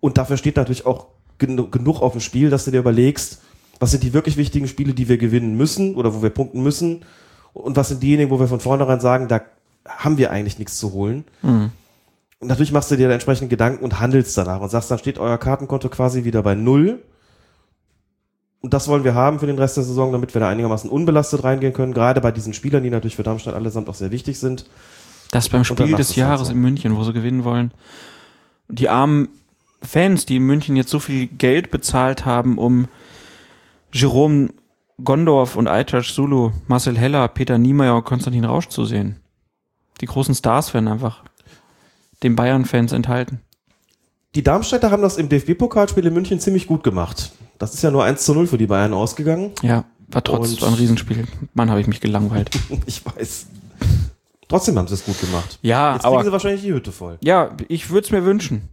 Und 0.00 0.18
dafür 0.18 0.36
steht 0.36 0.56
natürlich 0.56 0.86
auch 0.86 1.06
genu 1.38 1.68
genug 1.68 2.00
auf 2.02 2.12
dem 2.12 2.20
Spiel, 2.20 2.50
dass 2.50 2.64
du 2.64 2.70
dir 2.70 2.80
überlegst, 2.80 3.40
was 3.80 3.90
sind 3.90 4.02
die 4.02 4.12
wirklich 4.12 4.36
wichtigen 4.36 4.68
Spiele, 4.68 4.94
die 4.94 5.08
wir 5.08 5.18
gewinnen 5.18 5.56
müssen 5.56 5.96
oder 5.96 6.14
wo 6.14 6.22
wir 6.22 6.30
punkten 6.30 6.62
müssen. 6.62 7.04
Und 7.52 7.76
was 7.76 7.88
sind 7.88 8.02
diejenigen, 8.02 8.30
wo 8.30 8.38
wir 8.38 8.48
von 8.48 8.60
vornherein 8.60 9.00
sagen, 9.00 9.28
da 9.28 9.42
haben 9.86 10.18
wir 10.18 10.30
eigentlich 10.30 10.58
nichts 10.58 10.78
zu 10.78 10.92
holen. 10.92 11.24
Mhm. 11.42 11.72
Und 12.38 12.48
natürlich 12.48 12.72
machst 12.72 12.90
du 12.90 12.96
dir 12.96 13.08
da 13.08 13.14
entsprechend 13.14 13.50
Gedanken 13.50 13.84
und 13.84 14.00
handelst 14.00 14.36
danach 14.36 14.60
und 14.60 14.68
sagst, 14.68 14.90
dann 14.90 14.98
steht 14.98 15.18
euer 15.18 15.38
Kartenkonto 15.38 15.88
quasi 15.88 16.24
wieder 16.24 16.42
bei 16.42 16.54
Null. 16.54 17.02
Und 18.62 18.72
das 18.72 18.86
wollen 18.86 19.02
wir 19.02 19.14
haben 19.14 19.40
für 19.40 19.46
den 19.46 19.58
Rest 19.58 19.76
der 19.76 19.84
Saison, 19.84 20.12
damit 20.12 20.34
wir 20.34 20.40
da 20.40 20.48
einigermaßen 20.48 20.88
unbelastet 20.88 21.42
reingehen 21.42 21.72
können. 21.72 21.92
Gerade 21.92 22.20
bei 22.20 22.30
diesen 22.30 22.54
Spielern, 22.54 22.84
die 22.84 22.90
natürlich 22.90 23.16
für 23.16 23.24
Darmstadt 23.24 23.54
allesamt 23.54 23.88
auch 23.88 23.94
sehr 23.94 24.12
wichtig 24.12 24.38
sind. 24.38 24.66
Das 25.32 25.48
beim 25.48 25.64
Spiel 25.64 25.96
des 25.96 26.10
halt 26.10 26.16
Jahres 26.16 26.48
in 26.48 26.58
München, 26.58 26.96
wo 26.96 27.02
sie 27.02 27.12
gewinnen 27.12 27.44
wollen. 27.44 27.72
Die 28.68 28.88
armen 28.88 29.28
Fans, 29.82 30.26
die 30.26 30.36
in 30.36 30.44
München 30.44 30.76
jetzt 30.76 30.90
so 30.90 31.00
viel 31.00 31.26
Geld 31.26 31.72
bezahlt 31.72 32.24
haben, 32.24 32.56
um 32.56 32.86
Jerome 33.92 34.50
Gondorf 35.02 35.56
und 35.56 35.66
Aytash 35.66 36.12
Sulu, 36.12 36.52
Marcel 36.68 36.96
Heller, 36.96 37.26
Peter 37.28 37.58
Niemeyer 37.58 37.96
und 37.96 38.04
Konstantin 38.04 38.44
Rausch 38.44 38.68
zu 38.68 38.84
sehen. 38.84 39.16
Die 40.00 40.06
großen 40.06 40.34
Stars 40.34 40.72
werden 40.72 40.86
einfach 40.86 41.24
den 42.22 42.36
Bayern-Fans 42.36 42.92
enthalten. 42.92 43.40
Die 44.34 44.44
Darmstädter 44.44 44.90
haben 44.90 45.02
das 45.02 45.16
im 45.16 45.28
DFB-Pokalspiel 45.28 46.06
in 46.06 46.14
München 46.14 46.40
ziemlich 46.40 46.66
gut 46.66 46.84
gemacht. 46.84 47.32
Das 47.62 47.74
ist 47.74 47.82
ja 47.82 47.92
nur 47.92 48.02
1 48.02 48.24
zu 48.24 48.34
0 48.34 48.48
für 48.48 48.58
die 48.58 48.66
Bayern 48.66 48.92
ausgegangen. 48.92 49.52
Ja, 49.62 49.84
war 50.08 50.24
trotzdem 50.24 50.66
ein 50.66 50.74
Riesenspiel. 50.74 51.28
Mann, 51.54 51.70
habe 51.70 51.80
ich 51.80 51.86
mich 51.86 52.00
gelangweilt. 52.00 52.50
ich 52.86 53.06
weiß. 53.06 53.46
Trotzdem 54.48 54.76
haben 54.76 54.88
sie 54.88 54.94
es 54.94 55.04
gut 55.04 55.20
gemacht. 55.20 55.60
Ja, 55.62 55.92
Jetzt 55.92 56.02
kriegen 56.02 56.12
aber 56.12 56.24
sie 56.24 56.32
wahrscheinlich 56.32 56.62
die 56.62 56.72
Hütte 56.72 56.90
voll. 56.90 57.18
Ja, 57.22 57.56
ich 57.68 57.90
würde 57.90 58.04
es 58.04 58.10
mir 58.10 58.24
wünschen. 58.24 58.68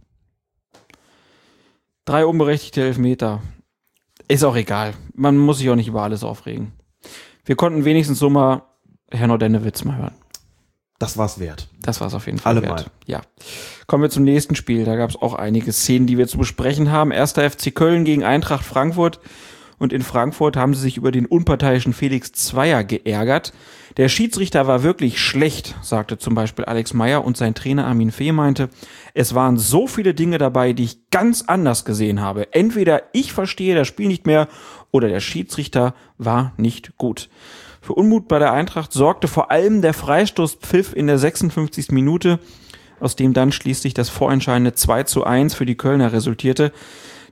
Drei 2.04 2.26
unberechtigte 2.26 2.82
Elfmeter. 2.82 3.40
Ist 4.26 4.42
auch 4.42 4.56
egal. 4.56 4.94
Man 5.14 5.38
muss 5.38 5.58
sich 5.58 5.70
auch 5.70 5.76
nicht 5.76 5.86
über 5.86 6.02
alles 6.02 6.24
aufregen. 6.24 6.72
Wir 7.44 7.54
konnten 7.54 7.84
wenigstens 7.84 8.18
so 8.18 8.28
mal 8.28 8.62
Herrn 9.12 9.30
Ordennewitz 9.30 9.84
mal 9.84 9.98
hören. 9.98 10.14
Das 11.00 11.16
war's 11.16 11.40
wert. 11.40 11.66
Das 11.80 12.02
war's 12.02 12.12
auf 12.12 12.26
jeden 12.26 12.38
Fall 12.38 12.58
Allemal. 12.58 12.80
wert. 12.80 12.90
Ja. 13.06 13.22
Kommen 13.86 14.02
wir 14.02 14.10
zum 14.10 14.22
nächsten 14.22 14.54
Spiel. 14.54 14.84
Da 14.84 14.96
gab 14.96 15.08
es 15.08 15.16
auch 15.16 15.32
einige 15.32 15.72
Szenen, 15.72 16.06
die 16.06 16.18
wir 16.18 16.28
zu 16.28 16.36
besprechen 16.36 16.92
haben. 16.92 17.10
Erster 17.10 17.50
FC 17.50 17.74
Köln 17.74 18.04
gegen 18.04 18.22
Eintracht 18.22 18.66
Frankfurt. 18.66 19.18
Und 19.78 19.94
in 19.94 20.02
Frankfurt 20.02 20.58
haben 20.58 20.74
sie 20.74 20.82
sich 20.82 20.98
über 20.98 21.10
den 21.10 21.24
unparteiischen 21.24 21.94
Felix 21.94 22.32
Zweier 22.32 22.84
geärgert. 22.84 23.54
Der 23.96 24.10
Schiedsrichter 24.10 24.66
war 24.66 24.82
wirklich 24.82 25.18
schlecht, 25.18 25.74
sagte 25.80 26.18
zum 26.18 26.34
Beispiel 26.34 26.66
Alex 26.66 26.92
Meyer 26.92 27.24
und 27.24 27.38
sein 27.38 27.54
Trainer 27.54 27.86
Armin 27.86 28.10
Fee 28.10 28.32
meinte, 28.32 28.68
es 29.14 29.34
waren 29.34 29.56
so 29.56 29.86
viele 29.86 30.12
Dinge 30.12 30.36
dabei, 30.36 30.74
die 30.74 30.84
ich 30.84 31.08
ganz 31.10 31.40
anders 31.46 31.86
gesehen 31.86 32.20
habe. 32.20 32.52
Entweder 32.52 33.04
ich 33.14 33.32
verstehe 33.32 33.74
das 33.74 33.88
Spiel 33.88 34.08
nicht 34.08 34.26
mehr 34.26 34.48
oder 34.90 35.08
der 35.08 35.20
Schiedsrichter 35.20 35.94
war 36.18 36.52
nicht 36.58 36.98
gut. 36.98 37.30
Für 37.90 37.94
Unmut 37.94 38.28
bei 38.28 38.38
der 38.38 38.52
Eintracht 38.52 38.92
sorgte 38.92 39.26
vor 39.26 39.50
allem 39.50 39.82
der 39.82 39.94
Freistoßpfiff 39.94 40.92
in 40.94 41.08
der 41.08 41.18
56. 41.18 41.90
Minute, 41.90 42.38
aus 43.00 43.16
dem 43.16 43.32
dann 43.32 43.50
schließlich 43.50 43.94
das 43.94 44.08
vorentscheidende 44.08 44.74
2 44.74 45.02
zu 45.02 45.24
1 45.24 45.54
für 45.54 45.66
die 45.66 45.74
Kölner 45.74 46.12
resultierte. 46.12 46.70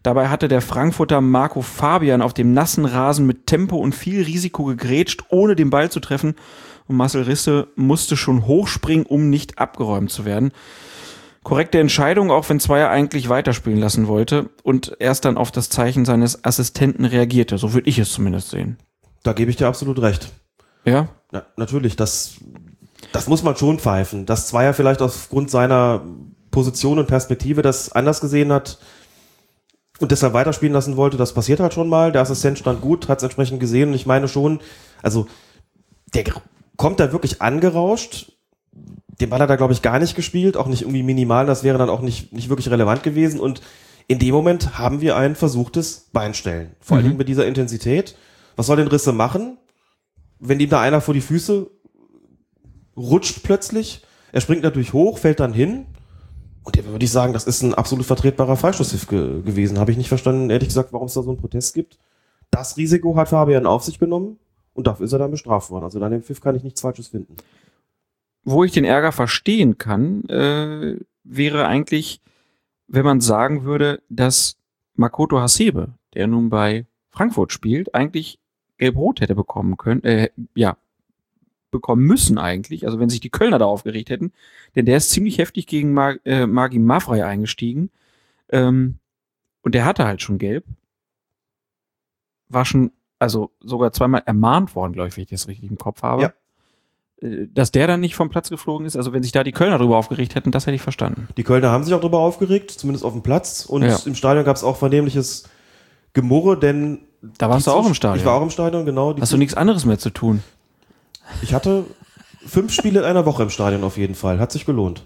Dabei 0.03 0.31
hatte 0.31 0.49
der 0.49 0.61
Frankfurter 0.61 1.21
Marco 1.21 1.63
Fabian 1.63 2.23
auf 2.23 2.35
dem 2.35 2.55
nassen 2.55 2.87
Rasen 2.87 3.25
mit 3.25 3.47
Tempo 3.47 3.77
und 3.77 3.95
viel 3.95 4.25
Risiko 4.25 4.65
gegrätscht, 4.65 5.27
ohne 5.29 5.55
den 5.55 5.71
Ball 5.71 5.93
zu 5.93 6.01
treffen. 6.01 6.35
Und 6.89 6.97
Marcel 6.97 7.23
Risse 7.23 7.69
musste 7.77 8.17
schon 8.17 8.49
hochspringen, 8.49 9.07
um 9.07 9.31
nicht 9.31 9.61
abgeräumt 9.61 10.11
zu 10.11 10.25
werden. 10.25 10.51
Korrekte 11.45 11.79
Entscheidung, 11.79 12.33
auch 12.33 12.49
wenn 12.49 12.59
Zweier 12.59 12.91
eigentlich 12.91 13.29
weiterspielen 13.29 13.79
lassen 13.79 14.09
wollte 14.09 14.51
und 14.65 14.97
erst 14.99 15.25
dann 15.25 15.37
auf 15.37 15.53
das 15.53 15.71
Zeichen 15.71 16.05
seines 16.05 16.45
Assistenten 16.45 17.05
reagierte. 17.05 17.59
So 17.59 17.75
würde 17.75 17.89
ich 17.89 18.01
es 18.01 18.11
zumindest 18.11 18.51
sehen. 18.51 18.77
Da 19.23 19.33
gebe 19.33 19.51
ich 19.51 19.57
dir 19.57 19.69
absolut 19.69 20.01
recht. 20.01 20.33
Ja? 20.89 21.09
Na, 21.33 21.45
natürlich, 21.57 21.97
das, 21.97 22.35
das 23.13 23.27
muss 23.29 23.43
man 23.43 23.57
schon 23.57 23.79
pfeifen. 23.79 24.27
Dass 24.27 24.49
Zweier 24.49 24.75
vielleicht 24.75 25.03
aufgrund 25.03 25.51
seiner 25.51 26.03
Position 26.51 26.99
und 26.99 27.07
Perspektive 27.07 27.63
das 27.63 27.93
anders 27.93 28.21
gesehen 28.21 28.53
hat 28.53 28.79
und 30.01 30.11
deshalb 30.13 30.33
weiterspielen 30.33 30.73
lassen 30.73 30.97
wollte, 30.97 31.17
das 31.17 31.35
passiert 31.35 31.61
halt 31.61 31.75
schon 31.75 31.89
mal. 31.89 32.13
Der 32.13 32.23
Assistent 32.23 32.59
stand 32.59 32.81
gut, 32.81 33.09
hat 33.09 33.19
es 33.19 33.25
entsprechend 33.25 33.61
gesehen 33.61 33.91
und 33.91 33.95
ich 33.95 34.07
meine 34.07 34.29
schon, 34.29 34.61
also 35.03 35.27
der 36.15 36.25
kommt 36.77 37.01
da 37.01 37.13
wirklich 37.13 37.43
angerauscht. 37.43 38.33
Den 39.21 39.31
Ball 39.31 39.41
hat 39.41 39.51
er, 39.51 39.57
glaube 39.57 39.73
ich, 39.73 39.83
gar 39.83 39.99
nicht 39.99 40.15
gespielt, 40.15 40.57
auch 40.57 40.69
nicht 40.69 40.83
irgendwie 40.83 41.03
minimal, 41.03 41.47
das 41.47 41.65
wäre 41.65 41.77
dann 41.79 41.91
auch 41.91 42.01
nicht, 42.01 42.33
nicht 42.33 42.49
wirklich 42.49 42.71
relevant 42.71 43.03
gewesen. 43.03 43.41
Und 43.41 43.61
in 44.07 44.21
dem 44.21 44.33
Moment 44.35 44.79
haben 44.79 45.01
wir 45.01 45.17
ein 45.17 45.35
versuchtes 45.35 46.09
Beinstellen. 46.13 46.71
Vor 46.81 46.97
allen 46.97 47.05
Mhm. 47.05 47.09
Dingen 47.11 47.19
mit 47.19 47.29
dieser 47.29 47.47
Intensität. 47.47 48.17
Was 48.57 48.67
soll 48.67 48.77
den 48.77 48.89
Risse 48.89 49.13
machen? 49.13 49.59
Wenn 50.41 50.61
ihm 50.61 50.71
da 50.71 50.81
einer 50.81 51.01
vor 51.01 51.15
die 51.15 51.21
Füße 51.21 51.71
rutscht 52.97 53.43
plötzlich, 53.43 54.03
er 54.33 54.41
springt 54.41 54.63
natürlich 54.63 54.93
hoch, 54.93 55.19
fällt 55.19 55.41
dann 55.41 55.53
hin. 55.53 55.87
Und 56.65 56.77
da 56.77 56.85
würde 56.85 57.05
ich 57.05 57.11
sagen, 57.11 57.33
das 57.33 57.47
ist 57.47 57.63
ein 57.63 57.75
absolut 57.75 58.05
vertretbarer 58.05 58.57
Freistoßpfiff 58.57 59.07
ge 59.09 59.43
gewesen. 59.43 59.79
Habe 59.79 59.91
ich 59.91 59.97
nicht 59.97 60.09
verstanden, 60.09 60.51
ehrlich 60.51 60.69
gesagt, 60.69 60.93
warum 60.93 61.07
es 61.07 61.15
da 61.15 61.23
so 61.23 61.31
einen 61.31 61.39
Protest 61.39 61.75
gibt. 61.75 61.99
Das 62.51 62.77
Risiko 62.77 63.17
hat 63.17 63.29
Fabian 63.29 63.67
auf 63.67 63.85
sich 63.85 63.99
genommen 63.99 64.39
und 64.75 64.87
dafür 64.87 65.07
ist 65.07 65.13
er 65.13 65.19
dann 65.19 65.31
bestraft 65.31 65.71
worden. 65.71 65.85
Also 65.85 66.01
an 66.01 66.13
dem 66.13 66.23
Pfiff 66.23 66.41
kann 66.41 66.57
ich 66.57 66.63
nichts 66.63 66.81
Falsches 66.81 67.09
finden. 67.09 67.37
Wo 68.45 68.65
ich 68.65 68.73
den 68.73 68.85
Ärger 68.85 69.13
verstehen 69.13 69.79
kann, 69.79 70.25
äh, 70.29 70.97
wäre 71.25 71.67
eigentlich, 71.67 72.21
wenn 72.87 73.05
man 73.05 73.21
sagen 73.21 73.65
würde, 73.65 74.03
dass 74.09 74.57
Makoto 74.95 75.41
Hasebe, 75.41 75.95
der 76.15 76.27
nun 76.27 76.49
bei 76.51 76.87
Frankfurt 77.11 77.53
spielt, 77.53 77.95
eigentlich 77.95 78.39
gelb-rot 78.79 79.21
hätte 79.21 79.35
bekommen 79.35 79.77
können, 79.77 80.03
äh, 80.05 80.31
ja, 80.55 80.77
bekommen 81.71 82.05
müssen 82.05 82.39
eigentlich, 82.39 82.87
also 82.87 82.99
wenn 82.99 83.11
sich 83.11 83.21
die 83.21 83.31
Kölner 83.31 83.59
da 83.59 83.67
aufgeregt 83.67 84.09
hätten, 84.11 84.33
denn 84.75 84.87
der 84.87 84.97
ist 84.97 85.11
ziemlich 85.11 85.39
heftig 85.39 85.67
gegen 85.67 85.93
Mag 85.93 86.21
äh, 86.25 86.47
Magi 86.47 86.79
Mafrei 86.79 87.25
eingestiegen 87.27 87.91
ähm, 88.49 88.99
und 89.63 89.75
der 89.75 89.85
hatte 89.85 90.07
halt 90.07 90.23
schon 90.23 90.39
gelb, 90.39 90.65
war 92.49 92.65
schon, 92.65 92.91
also 93.19 93.51
sogar 93.61 93.93
zweimal 93.93 94.23
ermahnt 94.25 94.75
worden, 94.75 94.95
glaube 94.95 95.09
ich, 95.09 95.17
wenn 95.17 95.25
ich 95.25 95.31
das 95.31 95.49
richtig 95.49 95.71
im 95.71 95.77
Kopf 95.77 96.03
habe. 96.03 96.23
Ja. 96.23 96.33
Äh, 97.21 97.49
Dass 97.53 97.71
der 97.71 97.87
dann 97.87 98.01
nicht 98.01 98.15
vom 98.15 98.31
Platz 98.31 98.49
geflogen 98.49 98.87
ist, 98.87 98.97
also 98.97 99.13
wenn 99.13 99.23
sich 99.23 99.33
da 99.33 99.45
die 99.45 99.53
Kölner 99.53 99.77
drüber 99.77 99.99
aufgeregt 99.99 100.35
hätten, 100.35 100.51
das 100.51 100.67
hätte 100.67 100.77
ich 100.77 100.83
verstanden. 100.83 101.29
Die 101.37 101.45
Kölner 101.45 101.71
haben 101.71 101.85
sich 101.85 101.93
auch 101.93 102.01
darüber 102.01 102.21
aufgeregt, 102.21 102.71
zumindest 102.71 103.05
auf 103.05 103.13
dem 103.13 103.23
Platz. 103.23 103.67
Und 103.67 103.83
Ja. 103.83 103.99
im 104.07 104.15
Stadion 104.15 104.47
gab 104.47 104.57
es 104.57 104.65
auch 104.65 104.77
vernehmliches 104.77 105.49
Gemurre, 106.13 106.59
denn. 106.59 107.01
Da 107.39 107.49
warst 107.49 107.67
du 107.67 107.73
auch 107.73 107.87
im 107.87 107.95
Stadion. 107.95 108.19
Ich 108.19 108.25
war 108.25 108.35
auch 108.35 108.43
im 108.43 108.51
Stadion, 108.51 108.85
genau. 108.85 109.15
Hast 109.21 109.33
du 109.33 109.37
nichts 109.37 109.55
anderes 109.55 109.85
mehr 109.85 109.99
zu 109.99 110.11
tun? 110.11 110.43
Ich 111.43 111.53
hatte 111.53 111.85
fünf 112.47 112.73
Spiele 112.73 113.01
in 113.01 113.07
einer 113.07 113.27
Woche 113.27 113.43
im 113.43 113.51
Stadion 113.51 113.85
auf 113.85 113.97
jeden 113.97 114.15
Fall. 114.15 114.39
Hat 114.39 114.53
sich 114.53 114.65
gelohnt. 114.65 115.05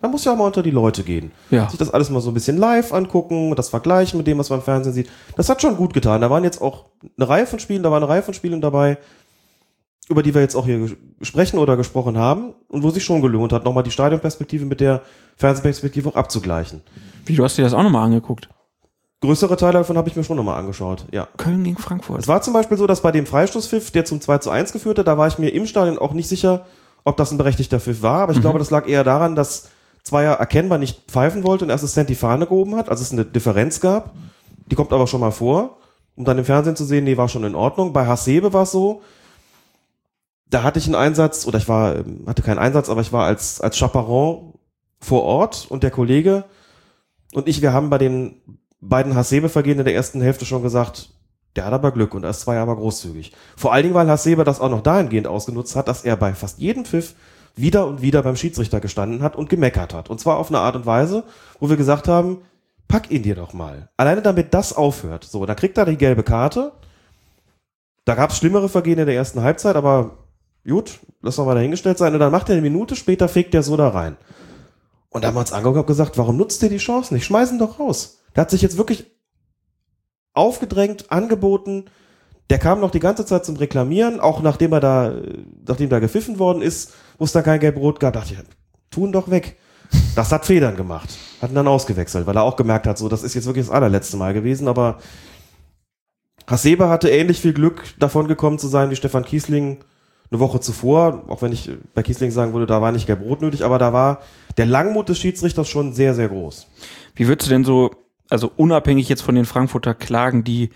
Man 0.00 0.10
muss 0.10 0.24
ja 0.24 0.32
auch 0.32 0.36
mal 0.36 0.46
unter 0.46 0.62
die 0.62 0.70
Leute 0.70 1.02
gehen. 1.02 1.32
Ja. 1.50 1.68
Sich 1.68 1.78
das 1.78 1.90
alles 1.90 2.08
mal 2.10 2.20
so 2.20 2.30
ein 2.30 2.34
bisschen 2.34 2.56
live 2.56 2.92
angucken, 2.92 3.54
das 3.56 3.68
vergleichen 3.68 4.18
mit 4.18 4.26
dem, 4.26 4.38
was 4.38 4.48
man 4.48 4.60
im 4.60 4.64
Fernsehen 4.64 4.92
sieht. 4.92 5.10
Das 5.36 5.48
hat 5.48 5.60
schon 5.60 5.76
gut 5.76 5.92
getan. 5.92 6.20
Da 6.20 6.30
waren 6.30 6.44
jetzt 6.44 6.62
auch 6.62 6.86
eine 7.16 7.28
Reihe 7.28 7.46
von 7.46 7.58
Spielen, 7.58 7.82
da 7.82 7.90
war 7.90 7.96
eine 7.96 8.08
Reihe 8.08 8.22
von 8.22 8.34
Spielen 8.34 8.60
dabei, 8.60 8.98
über 10.08 10.22
die 10.22 10.34
wir 10.34 10.40
jetzt 10.40 10.54
auch 10.54 10.66
hier 10.66 10.88
sprechen 11.20 11.58
oder 11.58 11.76
gesprochen 11.76 12.16
haben 12.16 12.54
und 12.68 12.82
wo 12.82 12.90
sich 12.90 13.04
schon 13.04 13.22
gelohnt 13.22 13.52
hat, 13.52 13.64
nochmal 13.64 13.82
die 13.82 13.90
Stadionperspektive 13.90 14.64
mit 14.64 14.80
der 14.80 15.02
Fernsehperspektive 15.36 16.08
auch 16.08 16.16
abzugleichen. 16.16 16.82
Wie, 17.26 17.34
du 17.34 17.44
hast 17.44 17.58
dir 17.58 17.62
das 17.62 17.74
auch 17.74 17.82
nochmal 17.82 18.04
angeguckt? 18.04 18.48
Größere 19.22 19.56
Teile 19.56 19.74
davon 19.74 19.96
habe 19.96 20.08
ich 20.08 20.16
mir 20.16 20.24
schon 20.24 20.36
nochmal 20.36 20.58
angeschaut, 20.58 21.06
ja. 21.12 21.28
Köln 21.36 21.62
gegen 21.64 21.78
Frankfurt. 21.78 22.20
Es 22.20 22.28
war 22.28 22.42
zum 22.42 22.52
Beispiel 22.52 22.76
so, 22.76 22.86
dass 22.86 23.00
bei 23.02 23.12
dem 23.12 23.24
Freistoßpfiff, 23.24 23.92
der 23.92 24.04
zum 24.04 24.20
2 24.20 24.38
zu 24.38 24.50
1 24.50 24.72
geführt 24.72 24.98
hat, 24.98 25.06
da 25.06 25.16
war 25.16 25.28
ich 25.28 25.38
mir 25.38 25.48
im 25.50 25.66
Stadion 25.66 25.96
auch 25.98 26.12
nicht 26.12 26.28
sicher, 26.28 26.66
ob 27.04 27.16
das 27.16 27.30
ein 27.30 27.38
berechtigter 27.38 27.78
Pfiff 27.80 28.02
war, 28.02 28.22
aber 28.22 28.32
ich 28.32 28.38
Mhm. 28.38 28.42
glaube, 28.42 28.58
das 28.58 28.70
lag 28.70 28.86
eher 28.88 29.04
daran, 29.04 29.34
dass 29.36 29.68
Zweier 30.02 30.34
erkennbar 30.34 30.78
nicht 30.78 31.08
pfeifen 31.08 31.44
wollte 31.44 31.64
und 31.64 31.68
der 31.68 31.76
Assistent 31.76 32.10
die 32.10 32.16
Fahne 32.16 32.46
gehoben 32.46 32.74
hat, 32.74 32.88
also 32.88 33.02
es 33.02 33.12
eine 33.12 33.24
Differenz 33.24 33.80
gab. 33.80 34.10
Die 34.66 34.74
kommt 34.74 34.92
aber 34.92 35.06
schon 35.06 35.20
mal 35.20 35.30
vor, 35.30 35.76
um 36.16 36.24
dann 36.24 36.38
im 36.38 36.44
Fernsehen 36.44 36.74
zu 36.74 36.84
sehen, 36.84 37.04
nee, 37.04 37.16
war 37.16 37.28
schon 37.28 37.44
in 37.44 37.54
Ordnung. 37.54 37.92
Bei 37.92 38.06
Hasebe 38.06 38.52
war 38.52 38.64
es 38.64 38.72
so, 38.72 39.02
da 40.50 40.64
hatte 40.64 40.80
ich 40.80 40.86
einen 40.86 40.96
Einsatz, 40.96 41.46
oder 41.46 41.58
ich 41.58 41.68
war, 41.68 41.94
ähm, 41.96 42.24
hatte 42.26 42.42
keinen 42.42 42.58
Einsatz, 42.58 42.88
aber 42.88 43.00
ich 43.00 43.12
war 43.12 43.24
als, 43.24 43.60
als 43.60 43.78
Chaperon 43.78 44.54
vor 45.00 45.22
Ort 45.22 45.66
und 45.68 45.84
der 45.84 45.90
Kollege 45.92 46.44
und 47.32 47.48
ich, 47.48 47.62
wir 47.62 47.72
haben 47.72 47.88
bei 47.88 47.98
den 47.98 48.40
beiden 48.82 49.14
Hasebe-Vergehen 49.14 49.78
in 49.78 49.84
der 49.84 49.94
ersten 49.94 50.20
Hälfte 50.20 50.44
schon 50.44 50.62
gesagt, 50.62 51.10
der 51.56 51.64
hat 51.64 51.72
aber 51.72 51.92
Glück 51.92 52.14
und 52.14 52.24
er 52.24 52.30
ist 52.30 52.40
zwei 52.40 52.58
aber 52.58 52.76
großzügig. 52.76 53.32
Vor 53.56 53.72
allen 53.72 53.84
Dingen, 53.84 53.94
weil 53.94 54.08
Hasebe 54.08 54.44
das 54.44 54.60
auch 54.60 54.70
noch 54.70 54.82
dahingehend 54.82 55.26
ausgenutzt 55.26 55.76
hat, 55.76 55.88
dass 55.88 56.04
er 56.04 56.16
bei 56.16 56.34
fast 56.34 56.58
jedem 56.58 56.84
Pfiff 56.84 57.14
wieder 57.54 57.86
und 57.86 58.02
wieder 58.02 58.22
beim 58.22 58.36
Schiedsrichter 58.36 58.80
gestanden 58.80 59.22
hat 59.22 59.36
und 59.36 59.50
gemeckert 59.50 59.94
hat. 59.94 60.10
Und 60.10 60.20
zwar 60.20 60.38
auf 60.38 60.48
eine 60.48 60.58
Art 60.58 60.76
und 60.76 60.86
Weise, 60.86 61.24
wo 61.60 61.68
wir 61.68 61.76
gesagt 61.76 62.08
haben, 62.08 62.38
pack 62.88 63.10
ihn 63.10 63.22
dir 63.22 63.34
doch 63.34 63.52
mal. 63.52 63.90
Alleine 63.96 64.22
damit 64.22 64.54
das 64.54 64.74
aufhört. 64.74 65.24
So, 65.24 65.44
dann 65.46 65.56
kriegt 65.56 65.78
er 65.78 65.84
die 65.84 65.96
gelbe 65.96 66.22
Karte. 66.22 66.72
Da 68.04 68.14
gab 68.14 68.30
es 68.30 68.38
schlimmere 68.38 68.68
Vergehen 68.68 68.98
in 68.98 69.06
der 69.06 69.14
ersten 69.14 69.42
Halbzeit, 69.42 69.76
aber 69.76 70.18
gut, 70.66 70.98
lass 71.20 71.36
doch 71.36 71.46
mal 71.46 71.54
dahingestellt 71.54 71.98
sein. 71.98 72.14
Und 72.14 72.20
dann 72.20 72.32
macht 72.32 72.48
er 72.48 72.54
eine 72.54 72.62
Minute 72.62 72.96
später, 72.96 73.28
fegt 73.28 73.54
er 73.54 73.62
so 73.62 73.76
da 73.76 73.88
rein. 73.88 74.16
Und 75.10 75.22
da 75.22 75.28
haben 75.28 75.36
wir 75.36 75.40
uns 75.40 75.52
angeguckt 75.52 75.80
und 75.80 75.86
gesagt, 75.86 76.16
warum 76.16 76.38
nutzt 76.38 76.62
ihr 76.62 76.70
die 76.70 76.78
Chance 76.78 77.12
nicht? 77.12 77.26
Schmeißen 77.26 77.58
doch 77.58 77.78
raus. 77.78 78.21
Der 78.34 78.42
hat 78.42 78.50
sich 78.50 78.62
jetzt 78.62 78.78
wirklich 78.78 79.06
aufgedrängt, 80.34 81.10
angeboten. 81.10 81.86
Der 82.50 82.58
kam 82.58 82.80
noch 82.80 82.90
die 82.90 83.00
ganze 83.00 83.24
Zeit 83.26 83.44
zum 83.44 83.56
Reklamieren, 83.56 84.20
auch 84.20 84.42
nachdem 84.42 84.72
er 84.72 84.80
da, 84.80 85.14
nachdem 85.66 85.88
da 85.88 85.98
gepfiffen 85.98 86.38
worden 86.38 86.62
ist, 86.62 86.92
wo 87.18 87.24
es 87.24 87.32
da 87.32 87.42
kein 87.42 87.60
Gelb-Rot 87.60 88.00
gab, 88.00 88.14
dachte 88.14 88.34
ich, 88.34 88.40
tun 88.90 89.12
doch 89.12 89.30
weg. 89.30 89.56
Das 90.14 90.32
hat 90.32 90.46
Federn 90.46 90.76
gemacht. 90.76 91.08
Hat 91.40 91.50
ihn 91.50 91.54
dann 91.54 91.68
ausgewechselt, 91.68 92.26
weil 92.26 92.36
er 92.36 92.42
auch 92.42 92.56
gemerkt 92.56 92.86
hat, 92.86 92.98
so, 92.98 93.08
das 93.08 93.22
ist 93.22 93.34
jetzt 93.34 93.46
wirklich 93.46 93.66
das 93.66 93.74
allerletzte 93.74 94.16
Mal 94.16 94.34
gewesen, 94.34 94.68
aber 94.68 94.98
Hasebe 96.46 96.88
hatte 96.88 97.10
ähnlich 97.10 97.40
viel 97.40 97.52
Glück, 97.52 97.82
davon 97.98 98.28
gekommen 98.28 98.58
zu 98.58 98.68
sein 98.68 98.90
wie 98.90 98.96
Stefan 98.96 99.24
Kiesling 99.24 99.78
eine 100.30 100.40
Woche 100.40 100.60
zuvor, 100.60 101.24
auch 101.28 101.42
wenn 101.42 101.52
ich 101.52 101.70
bei 101.94 102.02
Kiesling 102.02 102.30
sagen 102.30 102.52
würde, 102.52 102.66
da 102.66 102.80
war 102.80 102.90
nicht 102.90 103.06
Gelb-Rot 103.06 103.42
nötig, 103.42 103.64
aber 103.64 103.78
da 103.78 103.92
war 103.92 104.20
der 104.56 104.66
Langmut 104.66 105.08
des 105.08 105.18
Schiedsrichters 105.18 105.68
schon 105.68 105.92
sehr, 105.92 106.14
sehr 106.14 106.28
groß. 106.28 106.66
Wie 107.14 107.28
würdest 107.28 107.48
du 107.48 107.54
denn 107.54 107.64
so, 107.64 107.90
also 108.32 108.50
unabhängig 108.56 109.10
jetzt 109.10 109.22
von 109.22 109.34
den 109.34 109.44
Frankfurter 109.44 109.92
Klagen, 109.92 110.42
die, 110.42 110.70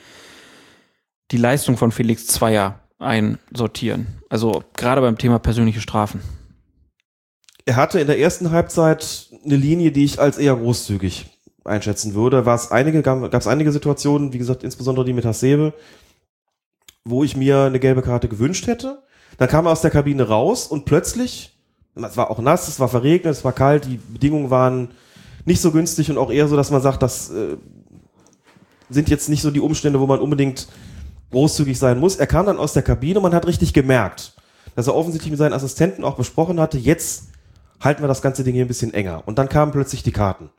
die 1.30 1.38
Leistung 1.38 1.78
von 1.78 1.90
Felix 1.90 2.26
Zweier 2.26 2.80
einsortieren? 2.98 4.06
Also 4.28 4.62
gerade 4.74 5.00
beim 5.00 5.16
Thema 5.16 5.38
persönliche 5.38 5.80
Strafen. 5.80 6.20
Er 7.64 7.76
hatte 7.76 7.98
in 7.98 8.06
der 8.06 8.18
ersten 8.20 8.50
Halbzeit 8.50 9.30
eine 9.42 9.56
Linie, 9.56 9.90
die 9.90 10.04
ich 10.04 10.20
als 10.20 10.36
eher 10.36 10.54
großzügig 10.54 11.26
einschätzen 11.64 12.14
würde. 12.14 12.44
War 12.44 12.54
es 12.54 12.70
einige, 12.70 13.02
gab 13.02 13.32
es 13.32 13.46
einige 13.46 13.72
Situationen, 13.72 14.34
wie 14.34 14.38
gesagt, 14.38 14.62
insbesondere 14.62 15.06
die 15.06 15.14
mit 15.14 15.24
Hasebe, 15.24 15.72
wo 17.04 17.24
ich 17.24 17.36
mir 17.36 17.62
eine 17.62 17.80
gelbe 17.80 18.02
Karte 18.02 18.28
gewünscht 18.28 18.66
hätte. 18.66 19.02
Dann 19.38 19.48
kam 19.48 19.66
er 19.66 19.72
aus 19.72 19.80
der 19.80 19.90
Kabine 19.90 20.28
raus 20.28 20.66
und 20.66 20.84
plötzlich, 20.84 21.58
es 21.94 22.16
war 22.18 22.30
auch 22.30 22.38
nass, 22.38 22.68
es 22.68 22.78
war 22.78 22.88
verregnet, 22.88 23.32
es 23.32 23.44
war 23.44 23.52
kalt, 23.52 23.86
die 23.86 23.96
Bedingungen 23.96 24.50
waren 24.50 24.90
nicht 25.46 25.60
so 25.60 25.70
günstig 25.70 26.10
und 26.10 26.18
auch 26.18 26.30
eher 26.30 26.48
so, 26.48 26.56
dass 26.56 26.70
man 26.70 26.82
sagt, 26.82 27.02
das 27.02 27.30
äh, 27.30 27.56
sind 28.90 29.08
jetzt 29.08 29.28
nicht 29.28 29.42
so 29.42 29.50
die 29.50 29.60
Umstände, 29.60 30.00
wo 30.00 30.06
man 30.06 30.20
unbedingt 30.20 30.68
großzügig 31.30 31.78
sein 31.78 31.98
muss. 31.98 32.16
Er 32.16 32.26
kam 32.26 32.46
dann 32.46 32.58
aus 32.58 32.72
der 32.72 32.82
Kabine 32.82 33.18
und 33.18 33.22
man 33.22 33.34
hat 33.34 33.46
richtig 33.46 33.72
gemerkt, 33.72 34.34
dass 34.74 34.86
er 34.86 34.94
offensichtlich 34.94 35.30
mit 35.30 35.38
seinen 35.38 35.52
Assistenten 35.52 36.04
auch 36.04 36.16
besprochen 36.16 36.60
hatte, 36.60 36.78
jetzt 36.78 37.28
halten 37.80 38.02
wir 38.02 38.08
das 38.08 38.22
ganze 38.22 38.44
Ding 38.44 38.54
hier 38.54 38.64
ein 38.64 38.68
bisschen 38.68 38.92
enger. 38.94 39.22
Und 39.26 39.38
dann 39.38 39.48
kamen 39.48 39.72
plötzlich 39.72 40.02
die 40.02 40.12
Karten. 40.12 40.50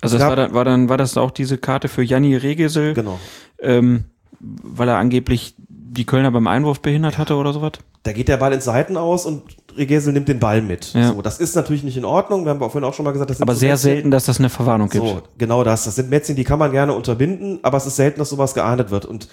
Also 0.00 0.18
das 0.18 0.26
war 0.26 0.36
dann, 0.36 0.52
war 0.52 0.64
dann, 0.64 0.88
war 0.88 0.98
das 0.98 1.16
auch 1.16 1.30
diese 1.30 1.58
Karte 1.58 1.88
für 1.88 2.02
Janni 2.02 2.36
Regesel? 2.36 2.94
Genau. 2.94 3.20
Ähm, 3.60 4.04
weil 4.40 4.88
er 4.88 4.96
angeblich 4.96 5.54
die 5.58 6.06
Kölner 6.06 6.30
beim 6.30 6.46
Einwurf 6.46 6.80
behindert 6.80 7.18
hatte 7.18 7.36
oder 7.36 7.52
sowas? 7.52 7.72
Da 8.02 8.12
geht 8.12 8.28
der 8.28 8.38
Ball 8.38 8.52
ins 8.52 8.64
Seiten 8.64 8.96
aus 8.96 9.26
und 9.26 9.42
Regesel 9.76 10.12
nimmt 10.12 10.28
den 10.28 10.38
Ball 10.38 10.62
mit. 10.62 10.92
Ja. 10.94 11.08
So, 11.12 11.22
das 11.22 11.38
ist 11.40 11.54
natürlich 11.56 11.82
nicht 11.82 11.96
in 11.96 12.04
Ordnung. 12.04 12.44
Wir 12.44 12.50
haben 12.50 12.58
vorhin 12.58 12.84
auch 12.84 12.94
schon 12.94 13.04
mal 13.04 13.12
gesagt, 13.12 13.30
das 13.30 13.38
sind 13.38 13.44
Aber 13.44 13.54
so 13.54 13.60
sehr 13.60 13.74
Mätzchen- 13.74 13.78
selten, 13.82 14.10
dass 14.10 14.24
das 14.26 14.38
eine 14.38 14.48
Verwarnung 14.50 14.88
gibt. 14.88 15.06
So, 15.06 15.22
genau 15.38 15.64
das. 15.64 15.84
Das 15.84 15.94
sind 15.96 16.10
Mätzchen, 16.10 16.36
die 16.36 16.44
kann 16.44 16.58
man 16.58 16.72
gerne 16.72 16.92
unterbinden, 16.94 17.58
aber 17.62 17.76
es 17.78 17.86
ist 17.86 17.96
selten, 17.96 18.18
dass 18.18 18.30
sowas 18.30 18.54
geahndet 18.54 18.90
wird. 18.90 19.04
Und 19.06 19.28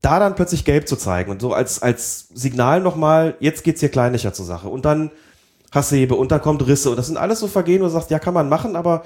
da 0.00 0.18
dann 0.20 0.34
plötzlich 0.34 0.64
gelb 0.64 0.88
zu 0.88 0.96
zeigen 0.96 1.30
und 1.30 1.40
so 1.42 1.52
als, 1.52 1.82
als 1.82 2.28
Signal 2.32 2.80
nochmal, 2.80 3.34
jetzt 3.40 3.64
geht's 3.64 3.80
hier 3.80 3.88
kleinlicher 3.88 4.32
zur 4.32 4.46
Sache. 4.46 4.68
Und 4.68 4.84
dann 4.84 5.10
Hasebe 5.74 6.14
und 6.14 6.30
dann 6.30 6.40
kommt 6.40 6.66
Risse. 6.66 6.90
Und 6.90 6.96
das 6.96 7.06
sind 7.08 7.16
alles 7.16 7.40
so 7.40 7.48
Vergehen, 7.48 7.80
wo 7.80 7.84
du 7.86 7.90
sagst, 7.90 8.10
ja, 8.10 8.18
kann 8.18 8.32
man 8.34 8.48
machen, 8.48 8.76
aber 8.76 9.02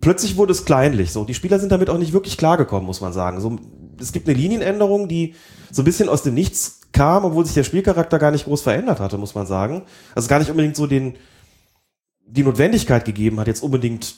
plötzlich 0.00 0.36
wurde 0.36 0.52
es 0.52 0.64
kleinlich. 0.64 1.12
So, 1.12 1.24
die 1.24 1.34
Spieler 1.34 1.58
sind 1.58 1.72
damit 1.72 1.90
auch 1.90 1.98
nicht 1.98 2.12
wirklich 2.12 2.38
klargekommen, 2.38 2.86
muss 2.86 3.00
man 3.00 3.12
sagen. 3.12 3.40
So, 3.40 3.56
es 4.00 4.12
gibt 4.12 4.28
eine 4.28 4.38
Linienänderung, 4.38 5.08
die 5.08 5.34
so 5.70 5.82
ein 5.82 5.84
bisschen 5.84 6.08
aus 6.08 6.22
dem 6.22 6.34
Nichts 6.34 6.81
kam, 6.92 7.24
obwohl 7.24 7.44
sich 7.44 7.54
der 7.54 7.64
Spielcharakter 7.64 8.18
gar 8.18 8.30
nicht 8.30 8.44
groß 8.44 8.62
verändert 8.62 9.00
hatte, 9.00 9.18
muss 9.18 9.34
man 9.34 9.46
sagen. 9.46 9.82
Also 10.14 10.28
gar 10.28 10.38
nicht 10.38 10.50
unbedingt 10.50 10.76
so 10.76 10.86
den, 10.86 11.16
die 12.26 12.44
Notwendigkeit 12.44 13.04
gegeben 13.04 13.40
hat, 13.40 13.46
jetzt 13.46 13.62
unbedingt 13.62 14.16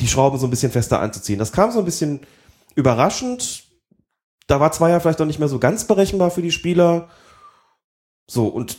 die 0.00 0.08
Schrauben 0.08 0.38
so 0.38 0.46
ein 0.46 0.50
bisschen 0.50 0.72
fester 0.72 1.00
anzuziehen. 1.00 1.38
Das 1.38 1.52
kam 1.52 1.70
so 1.70 1.78
ein 1.78 1.84
bisschen 1.84 2.20
überraschend. 2.74 3.64
Da 4.46 4.60
war 4.60 4.72
Zweier 4.72 5.00
vielleicht 5.00 5.20
auch 5.20 5.26
nicht 5.26 5.38
mehr 5.38 5.48
so 5.48 5.58
ganz 5.58 5.86
berechenbar 5.86 6.30
für 6.30 6.42
die 6.42 6.52
Spieler. 6.52 7.08
So, 8.26 8.46
und 8.46 8.78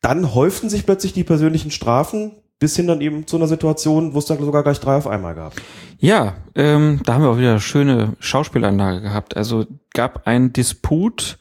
dann 0.00 0.34
häuften 0.34 0.70
sich 0.70 0.84
plötzlich 0.84 1.12
die 1.12 1.24
persönlichen 1.24 1.70
Strafen, 1.70 2.32
bis 2.58 2.76
hin 2.76 2.86
dann 2.86 3.00
eben 3.00 3.26
zu 3.26 3.36
einer 3.36 3.48
Situation, 3.48 4.14
wo 4.14 4.18
es 4.18 4.26
dann 4.26 4.38
sogar 4.38 4.62
gleich 4.62 4.80
drei 4.80 4.96
auf 4.96 5.06
einmal 5.06 5.34
gab. 5.34 5.54
Ja, 5.98 6.36
ähm, 6.54 7.00
da 7.04 7.14
haben 7.14 7.22
wir 7.22 7.30
auch 7.30 7.38
wieder 7.38 7.58
schöne 7.60 8.16
Schauspielanlage 8.20 9.00
gehabt. 9.00 9.36
Also 9.36 9.66
gab 9.94 10.26
einen 10.26 10.52
Disput 10.52 11.38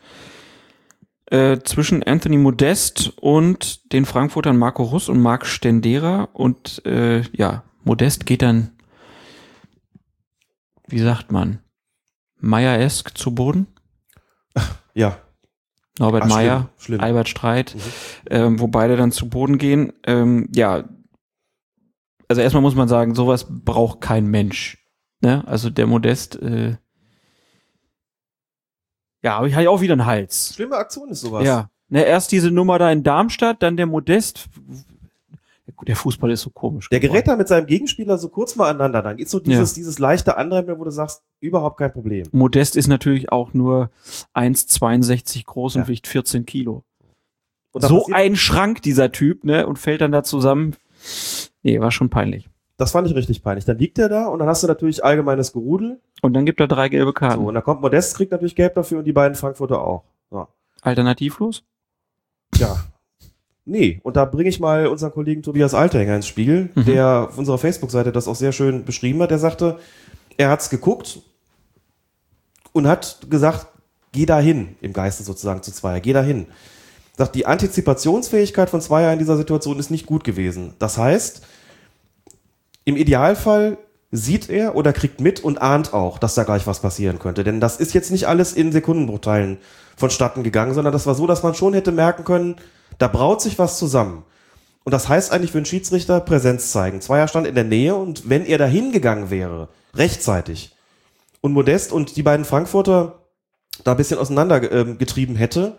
äh, 1.31 1.59
zwischen 1.63 2.03
Anthony 2.03 2.37
Modest 2.37 3.13
und 3.19 3.93
den 3.93 4.05
Frankfurtern 4.05 4.57
Marco 4.57 4.83
Russ 4.83 5.09
und 5.09 5.21
Marc 5.21 5.45
Stendera 5.45 6.27
und 6.33 6.85
äh, 6.85 7.21
ja, 7.31 7.63
Modest 7.83 8.25
geht 8.25 8.41
dann, 8.41 8.71
wie 10.87 10.99
sagt 10.99 11.31
man, 11.31 11.59
Meyer-esk 12.39 13.17
zu 13.17 13.33
Boden. 13.33 13.67
Ja. 14.93 15.19
Norbert 15.99 16.23
Ach, 16.23 16.27
Meyer, 16.27 16.69
schlimm. 16.77 16.99
Albert 16.99 17.29
Streit, 17.29 17.77
ähm, 18.29 18.59
wo 18.59 18.67
beide 18.67 18.97
dann 18.97 19.13
zu 19.13 19.29
Boden 19.29 19.57
gehen. 19.57 19.93
Ähm, 20.05 20.49
ja, 20.53 20.83
also 22.27 22.41
erstmal 22.41 22.61
muss 22.61 22.75
man 22.75 22.89
sagen, 22.89 23.15
sowas 23.15 23.47
braucht 23.49 24.01
kein 24.01 24.27
Mensch. 24.27 24.85
Ne? 25.21 25.47
Also 25.47 25.69
der 25.69 25.87
Modest, 25.87 26.41
äh, 26.41 26.75
Ja, 29.23 29.37
aber 29.37 29.47
ich 29.47 29.55
hatte 29.55 29.69
auch 29.69 29.81
wieder 29.81 29.93
einen 29.93 30.05
Hals. 30.05 30.53
Schlimme 30.55 30.75
Aktion 30.75 31.09
ist 31.09 31.21
sowas. 31.21 31.45
Ja. 31.45 31.69
Ne, 31.89 32.03
erst 32.03 32.31
diese 32.31 32.51
Nummer 32.51 32.79
da 32.79 32.91
in 32.91 33.03
Darmstadt, 33.03 33.61
dann 33.61 33.77
der 33.77 33.85
Modest. 33.85 34.47
Der 35.87 35.95
Fußball 35.95 36.29
ist 36.31 36.41
so 36.41 36.51
komisch. 36.51 36.89
Der 36.89 36.99
gerät 36.99 37.27
da 37.27 37.35
mit 37.35 37.47
seinem 37.47 37.65
Gegenspieler 37.65 38.17
so 38.17 38.29
kurz 38.29 38.55
mal 38.55 38.69
aneinander. 38.69 39.01
Dann 39.01 39.17
geht 39.17 39.29
so 39.29 39.39
dieses, 39.39 39.73
dieses 39.73 39.99
leichte 39.99 40.37
Anreiben, 40.37 40.77
wo 40.77 40.83
du 40.83 40.91
sagst, 40.91 41.23
überhaupt 41.39 41.77
kein 41.77 41.91
Problem. 41.91 42.27
Modest 42.31 42.75
ist 42.75 42.87
natürlich 42.87 43.31
auch 43.31 43.53
nur 43.53 43.89
1,62 44.35 45.45
groß 45.45 45.77
und 45.77 45.87
wiegt 45.87 46.07
14 46.07 46.45
Kilo. 46.45 46.83
So 47.73 48.07
ein 48.11 48.35
Schrank, 48.35 48.81
dieser 48.81 49.11
Typ, 49.11 49.43
ne? 49.43 49.65
Und 49.65 49.79
fällt 49.79 50.01
dann 50.01 50.11
da 50.11 50.23
zusammen. 50.23 50.75
Nee, 51.63 51.79
war 51.79 51.91
schon 51.91 52.09
peinlich. 52.09 52.49
Das 52.81 52.89
fand 52.89 53.07
ich 53.07 53.13
richtig 53.13 53.43
peinlich. 53.43 53.63
Dann 53.63 53.77
liegt 53.77 53.99
er 53.99 54.09
da 54.09 54.25
und 54.25 54.39
dann 54.39 54.47
hast 54.47 54.63
du 54.63 54.67
natürlich 54.67 55.05
allgemeines 55.05 55.53
Gerudel. 55.53 55.99
Und 56.23 56.33
dann 56.33 56.47
gibt 56.47 56.59
er 56.59 56.67
drei 56.67 56.89
gelbe 56.89 57.13
Karten. 57.13 57.43
So, 57.43 57.47
und 57.47 57.53
dann 57.53 57.61
kommt 57.63 57.79
Modest, 57.79 58.15
kriegt 58.15 58.31
natürlich 58.31 58.55
gelb 58.55 58.73
dafür 58.73 58.97
und 58.97 59.05
die 59.05 59.13
beiden 59.13 59.35
Frankfurter 59.35 59.83
auch. 59.83 60.03
Ja. 60.31 60.47
Alternativlos? 60.81 61.61
Ja. 62.55 62.75
Nee, 63.65 63.99
und 64.01 64.15
da 64.17 64.25
bringe 64.25 64.49
ich 64.49 64.59
mal 64.59 64.87
unseren 64.87 65.11
Kollegen 65.11 65.43
Tobias 65.43 65.75
Alterhänger 65.75 66.15
ins 66.15 66.25
Spiel, 66.25 66.71
der 66.75 67.27
auf 67.29 67.37
unserer 67.37 67.59
Facebook-Seite 67.59 68.11
das 68.11 68.27
auch 68.27 68.35
sehr 68.35 68.51
schön 68.51 68.83
beschrieben 68.83 69.21
hat. 69.21 69.29
Der 69.29 69.37
sagte, 69.37 69.77
er 70.37 70.49
hat's 70.49 70.71
geguckt 70.71 71.19
und 72.73 72.87
hat 72.87 73.27
gesagt, 73.29 73.67
geh 74.11 74.25
da 74.25 74.39
hin, 74.39 74.75
im 74.81 74.93
Geiste 74.93 75.21
sozusagen 75.21 75.61
zu 75.61 75.71
Zweier, 75.71 75.99
geh 75.99 76.13
da 76.13 76.23
hin. 76.23 76.47
Sagt, 77.15 77.35
die 77.35 77.45
Antizipationsfähigkeit 77.45 78.71
von 78.71 78.81
Zweier 78.81 79.13
in 79.13 79.19
dieser 79.19 79.37
Situation 79.37 79.77
ist 79.77 79.91
nicht 79.91 80.07
gut 80.07 80.23
gewesen. 80.23 80.73
Das 80.79 80.97
heißt, 80.97 81.43
im 82.91 82.97
Idealfall 82.97 83.77
sieht 84.11 84.49
er 84.49 84.75
oder 84.75 84.91
kriegt 84.91 85.21
mit 85.21 85.41
und 85.41 85.61
ahnt 85.61 85.93
auch, 85.93 86.19
dass 86.19 86.35
da 86.35 86.43
gleich 86.43 86.67
was 86.67 86.81
passieren 86.81 87.19
könnte. 87.19 87.43
Denn 87.43 87.61
das 87.61 87.77
ist 87.77 87.93
jetzt 87.93 88.11
nicht 88.11 88.27
alles 88.27 88.53
in 88.53 88.71
Sekundenbruchteilen 88.71 89.57
vonstatten 89.95 90.43
gegangen, 90.43 90.73
sondern 90.73 90.91
das 90.91 91.07
war 91.07 91.15
so, 91.15 91.27
dass 91.27 91.43
man 91.43 91.55
schon 91.55 91.73
hätte 91.73 91.91
merken 91.91 92.23
können, 92.23 92.55
da 92.97 93.07
braut 93.07 93.41
sich 93.41 93.57
was 93.57 93.77
zusammen. 93.77 94.23
Und 94.83 94.93
das 94.93 95.07
heißt 95.07 95.31
eigentlich 95.31 95.51
für 95.51 95.59
einen 95.59 95.65
Schiedsrichter 95.65 96.19
Präsenz 96.19 96.71
zeigen. 96.71 97.01
Zweier 97.01 97.27
stand 97.27 97.47
in 97.47 97.55
der 97.55 97.63
Nähe 97.63 97.95
und 97.95 98.29
wenn 98.29 98.45
er 98.45 98.57
da 98.57 98.65
hingegangen 98.65 99.29
wäre, 99.29 99.69
rechtzeitig, 99.93 100.75
und 101.41 101.53
Modest 101.53 101.91
und 101.91 102.15
die 102.15 102.23
beiden 102.23 102.45
Frankfurter 102.45 103.19
da 103.83 103.91
ein 103.91 103.97
bisschen 103.97 104.19
auseinander 104.19 104.71
ähm, 104.71 104.97
hätte, 105.35 105.77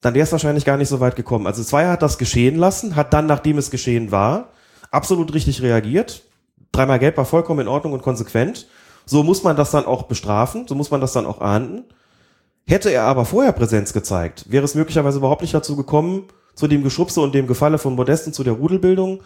dann 0.00 0.14
wäre 0.14 0.24
es 0.24 0.32
wahrscheinlich 0.32 0.64
gar 0.64 0.76
nicht 0.76 0.88
so 0.88 1.00
weit 1.00 1.16
gekommen. 1.16 1.46
Also 1.46 1.62
Zweier 1.62 1.92
hat 1.92 2.02
das 2.02 2.18
geschehen 2.18 2.56
lassen, 2.56 2.96
hat 2.96 3.12
dann, 3.12 3.26
nachdem 3.26 3.58
es 3.58 3.70
geschehen 3.70 4.10
war, 4.10 4.50
absolut 4.96 5.34
richtig 5.34 5.62
reagiert. 5.62 6.22
Dreimal 6.72 6.98
Gelb 6.98 7.16
war 7.16 7.26
vollkommen 7.26 7.60
in 7.60 7.68
Ordnung 7.68 7.92
und 7.92 8.02
konsequent. 8.02 8.66
So 9.04 9.22
muss 9.22 9.44
man 9.44 9.56
das 9.56 9.70
dann 9.70 9.84
auch 9.84 10.04
bestrafen, 10.04 10.66
so 10.66 10.74
muss 10.74 10.90
man 10.90 11.00
das 11.00 11.12
dann 11.12 11.26
auch 11.26 11.40
ahnden. 11.40 11.84
Hätte 12.66 12.90
er 12.90 13.04
aber 13.04 13.24
vorher 13.24 13.52
Präsenz 13.52 13.92
gezeigt, 13.92 14.46
wäre 14.50 14.64
es 14.64 14.74
möglicherweise 14.74 15.18
überhaupt 15.18 15.42
nicht 15.42 15.54
dazu 15.54 15.76
gekommen, 15.76 16.24
zu 16.56 16.66
dem 16.66 16.82
Geschubse 16.82 17.20
und 17.20 17.34
dem 17.34 17.46
Gefalle 17.46 17.78
von 17.78 17.94
Modest 17.94 18.26
und 18.26 18.32
zu 18.32 18.42
der 18.42 18.54
Rudelbildung. 18.54 19.22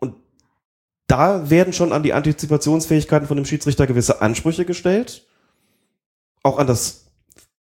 Und 0.00 0.16
da 1.06 1.48
werden 1.50 1.72
schon 1.72 1.92
an 1.92 2.02
die 2.02 2.14
Antizipationsfähigkeiten 2.14 3.28
von 3.28 3.36
dem 3.36 3.46
Schiedsrichter 3.46 3.86
gewisse 3.86 4.20
Ansprüche 4.20 4.64
gestellt. 4.64 5.26
Auch 6.42 6.58
an 6.58 6.66
das 6.66 7.06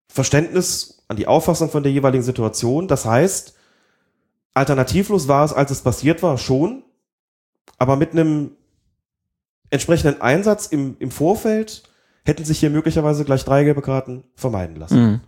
Verständnis, 0.09 1.02
an 1.09 1.16
die 1.16 1.27
Auffassung 1.27 1.70
von 1.70 1.82
der 1.82 1.90
jeweiligen 1.90 2.22
Situation. 2.22 2.86
Das 2.86 3.05
heißt, 3.05 3.55
alternativlos 4.55 5.27
war 5.27 5.44
es, 5.44 5.52
als 5.52 5.72
es 5.72 5.81
passiert 5.81 6.22
war, 6.22 6.39
schon, 6.39 6.85
aber 7.81 7.97
mit 7.97 8.12
einem 8.12 8.52
entsprechenden 9.70 10.20
Einsatz 10.20 10.66
im, 10.66 10.97
im 10.98 11.11
Vorfeld 11.11 11.82
hätten 12.24 12.44
sich 12.44 12.61
hier 12.61 12.69
möglicherweise 12.69 13.24
gleich 13.24 13.44
drei 13.44 13.65
gelbe 13.65 13.81
Karten 13.81 14.24
vermeiden 14.36 14.77
lassen. 14.77 15.02
Mhm. 15.02 15.20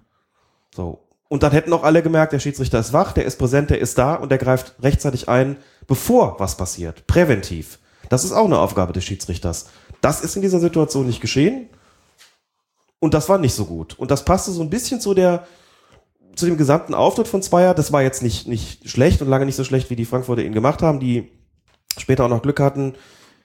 So. 0.74 1.08
Und 1.28 1.42
dann 1.42 1.52
hätten 1.52 1.72
auch 1.72 1.82
alle 1.82 2.02
gemerkt, 2.02 2.34
der 2.34 2.40
Schiedsrichter 2.40 2.78
ist 2.78 2.92
wach, 2.92 3.12
der 3.12 3.24
ist 3.24 3.38
präsent, 3.38 3.70
der 3.70 3.80
ist 3.80 3.96
da 3.96 4.16
und 4.16 4.28
der 4.28 4.36
greift 4.36 4.74
rechtzeitig 4.82 5.30
ein, 5.30 5.56
bevor 5.86 6.38
was 6.38 6.58
passiert. 6.58 7.06
Präventiv. 7.06 7.78
Das 8.10 8.22
ist 8.22 8.32
auch 8.32 8.44
eine 8.44 8.58
Aufgabe 8.58 8.92
des 8.92 9.04
Schiedsrichters. 9.04 9.70
Das 10.02 10.20
ist 10.20 10.36
in 10.36 10.42
dieser 10.42 10.60
Situation 10.60 11.06
nicht 11.06 11.22
geschehen. 11.22 11.70
Und 12.98 13.14
das 13.14 13.30
war 13.30 13.38
nicht 13.38 13.54
so 13.54 13.64
gut. 13.64 13.98
Und 13.98 14.10
das 14.10 14.26
passte 14.26 14.50
so 14.50 14.60
ein 14.60 14.68
bisschen 14.68 15.00
zu 15.00 15.14
der, 15.14 15.46
zu 16.36 16.44
dem 16.44 16.58
gesamten 16.58 16.92
Auftritt 16.92 17.28
von 17.28 17.40
Zweier. 17.40 17.72
Das 17.72 17.92
war 17.92 18.02
jetzt 18.02 18.22
nicht, 18.22 18.46
nicht 18.46 18.90
schlecht 18.90 19.22
und 19.22 19.28
lange 19.28 19.46
nicht 19.46 19.56
so 19.56 19.64
schlecht, 19.64 19.88
wie 19.88 19.96
die 19.96 20.04
Frankfurter 20.04 20.42
ihn 20.42 20.52
gemacht 20.52 20.82
haben, 20.82 21.00
die 21.00 21.30
später 21.98 22.24
auch 22.24 22.28
noch 22.28 22.42
Glück 22.42 22.60
hatten, 22.60 22.94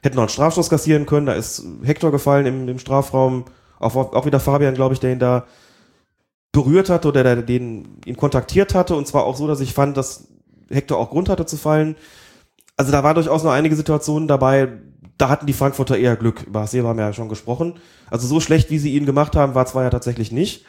hätten 0.01 0.15
noch 0.15 0.23
einen 0.23 0.29
Strafstoß 0.29 0.69
kassieren 0.69 1.05
können. 1.05 1.25
Da 1.25 1.33
ist 1.33 1.63
Hector 1.83 2.11
gefallen 2.11 2.45
im, 2.45 2.67
im 2.67 2.79
Strafraum. 2.79 3.45
Auch, 3.79 3.95
auch 3.95 4.25
wieder 4.25 4.39
Fabian, 4.39 4.75
glaube 4.75 4.93
ich, 4.93 4.99
der 4.99 5.11
ihn 5.11 5.19
da 5.19 5.45
berührt 6.51 6.89
hatte 6.89 7.09
oder 7.09 7.23
der 7.23 7.35
den 7.37 8.01
ihn 8.05 8.17
kontaktiert 8.17 8.73
hatte. 8.73 8.95
Und 8.95 9.07
zwar 9.07 9.25
auch 9.25 9.35
so, 9.35 9.47
dass 9.47 9.59
ich 9.59 9.73
fand, 9.73 9.97
dass 9.97 10.27
Hector 10.69 10.97
auch 10.97 11.09
Grund 11.09 11.29
hatte 11.29 11.45
zu 11.45 11.57
fallen. 11.57 11.95
Also 12.75 12.91
da 12.91 13.03
war 13.03 13.13
durchaus 13.13 13.43
noch 13.43 13.51
einige 13.51 13.75
Situationen 13.75 14.27
dabei, 14.27 14.69
da 15.17 15.29
hatten 15.29 15.47
die 15.47 15.53
Frankfurter 15.53 15.97
eher 15.97 16.15
Glück. 16.15 16.43
Über 16.43 16.61
Hasebe 16.61 16.87
haben 16.87 16.97
wir 16.97 17.05
ja 17.05 17.13
schon 17.13 17.29
gesprochen. 17.29 17.75
Also 18.09 18.27
so 18.27 18.39
schlecht, 18.39 18.69
wie 18.69 18.77
sie 18.77 18.93
ihn 18.95 19.05
gemacht 19.05 19.35
haben, 19.35 19.55
war 19.55 19.65
zwar 19.65 19.83
ja 19.83 19.89
tatsächlich 19.89 20.31
nicht. 20.31 20.65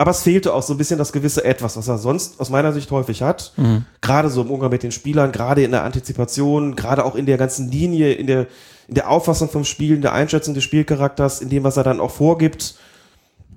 Aber 0.00 0.12
es 0.12 0.22
fehlte 0.22 0.54
auch 0.54 0.62
so 0.62 0.74
ein 0.74 0.78
bisschen 0.78 0.96
das 0.96 1.12
gewisse 1.12 1.44
Etwas, 1.44 1.76
was 1.76 1.88
er 1.88 1.98
sonst 1.98 2.38
aus 2.38 2.50
meiner 2.50 2.72
Sicht 2.72 2.88
häufig 2.92 3.20
hat. 3.22 3.52
Mhm. 3.56 3.84
Gerade 4.00 4.30
so 4.30 4.42
im 4.42 4.50
Umgang 4.50 4.70
mit 4.70 4.84
den 4.84 4.92
Spielern, 4.92 5.32
gerade 5.32 5.64
in 5.64 5.72
der 5.72 5.82
Antizipation, 5.82 6.76
gerade 6.76 7.04
auch 7.04 7.16
in 7.16 7.26
der 7.26 7.36
ganzen 7.36 7.68
Linie, 7.68 8.12
in 8.12 8.28
der, 8.28 8.46
in 8.86 8.94
der 8.94 9.10
Auffassung 9.10 9.50
vom 9.50 9.64
Spiel, 9.64 9.96
in 9.96 10.02
der 10.02 10.12
Einschätzung 10.12 10.54
des 10.54 10.62
Spielcharakters, 10.62 11.40
in 11.40 11.48
dem, 11.48 11.64
was 11.64 11.76
er 11.76 11.82
dann 11.82 11.98
auch 11.98 12.12
vorgibt. 12.12 12.76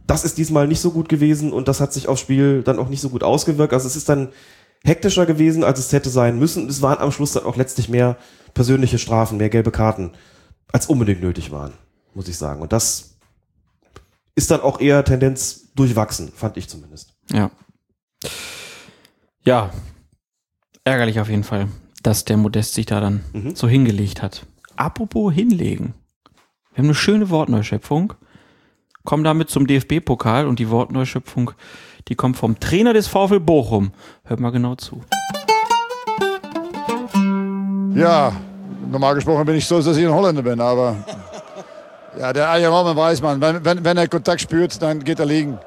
Das 0.08 0.26
ist 0.26 0.40
diesmal 0.40 0.68
nicht 0.68 0.82
so 0.82 0.90
gut 0.90 1.10
gewesen 1.10 1.54
und 1.54 1.68
das 1.68 1.80
hat 1.80 1.94
sich 1.94 2.08
aufs 2.08 2.22
Spiel 2.22 2.64
dann 2.64 2.80
auch 2.80 2.90
nicht 2.90 3.02
so 3.02 3.10
gut 3.10 3.24
ausgewirkt. 3.24 3.74
Also 3.74 3.86
es 3.86 3.96
ist 3.96 4.10
dann 4.10 4.30
hektischer 4.84 5.28
gewesen, 5.28 5.64
als 5.64 5.78
es 5.78 5.94
hätte 5.94 6.10
sein 6.10 6.40
müssen. 6.40 6.68
Es 6.68 6.82
waren 6.82 6.98
am 6.98 7.12
Schluss 7.12 7.34
dann 7.34 7.44
auch 7.44 7.56
letztlich 7.56 7.88
mehr 7.88 8.18
persönliche 8.56 8.98
Strafen, 8.98 9.38
mehr 9.38 9.50
gelbe 9.50 9.70
Karten, 9.70 10.12
als 10.72 10.88
unbedingt 10.88 11.22
nötig 11.22 11.52
waren, 11.52 11.74
muss 12.16 12.28
ich 12.28 12.38
sagen. 12.38 12.64
Und 12.64 12.74
das 12.74 13.12
ist 14.34 14.50
dann 14.50 14.62
auch 14.62 14.80
eher 14.82 15.06
Tendenz 15.06 15.61
durchwachsen, 15.76 16.32
fand 16.36 16.58
ich 16.58 16.68
zumindest. 16.70 17.14
Ja. 17.32 17.52
Ja. 19.44 19.72
Ärgerlich 20.84 21.20
auf 21.20 21.30
jeden 21.30 21.44
Fall, 21.44 21.68
dass 22.04 22.26
der 22.26 22.38
Modest 22.38 22.74
sich 22.74 22.86
da 22.86 23.00
dann 23.00 23.24
Mhm. 23.34 23.56
so 23.56 23.68
hingelegt 23.68 24.22
hat. 24.22 24.46
Apropos 24.76 25.34
hinlegen. 25.34 25.94
Wir 26.74 26.78
haben 26.80 26.86
eine 26.86 26.96
schöne 26.96 27.30
Wortneuschöpfung. 27.30 28.14
Kommen 29.04 29.24
damit 29.24 29.50
zum 29.50 29.66
DFB-Pokal 29.68 30.46
und 30.48 30.60
die 30.60 30.70
Wortneuschöpfung, 30.70 31.52
die 32.08 32.16
kommt 32.16 32.38
vom 32.38 32.60
Trainer 32.60 32.94
des 32.94 33.08
VfL 33.08 33.40
Bochum. 33.40 33.92
Hört 34.24 34.40
mal 34.40 34.52
genau 34.52 34.76
zu. 34.76 35.02
Ja, 37.96 38.32
normal 38.90 39.16
gesprochen 39.16 39.46
bin 39.46 39.56
ich 39.56 39.66
so, 39.66 39.82
dass 39.82 39.98
ich 39.98 40.06
ein 40.06 40.14
Holländer 40.14 40.42
bin, 40.42 40.60
aber 40.62 40.96
ja, 42.20 42.34
der 42.34 42.50
Eiermann 42.50 42.96
weiß 42.96 43.22
man, 43.22 43.40
wenn, 43.42 43.64
wenn, 43.64 43.84
wenn 43.84 43.98
er 43.98 44.08
Kontakt 44.08 44.42
spürt, 44.42 44.82
dann 44.82 45.04
geht 45.04 45.20
er 45.20 45.26
liegen. 45.26 45.58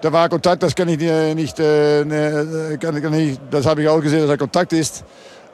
Da 0.00 0.12
war 0.12 0.28
Kontakt, 0.28 0.62
das 0.62 0.74
kann 0.74 0.88
ich 0.88 0.98
nicht, 0.98 1.60
äh, 1.60 2.04
ne, 2.04 2.78
kann, 2.80 3.00
kann 3.00 3.14
ich, 3.14 3.38
das 3.50 3.66
habe 3.66 3.82
ich 3.82 3.88
auch 3.88 4.00
gesehen, 4.00 4.20
dass 4.20 4.30
er 4.30 4.38
Kontakt 4.38 4.72
ist. 4.72 5.04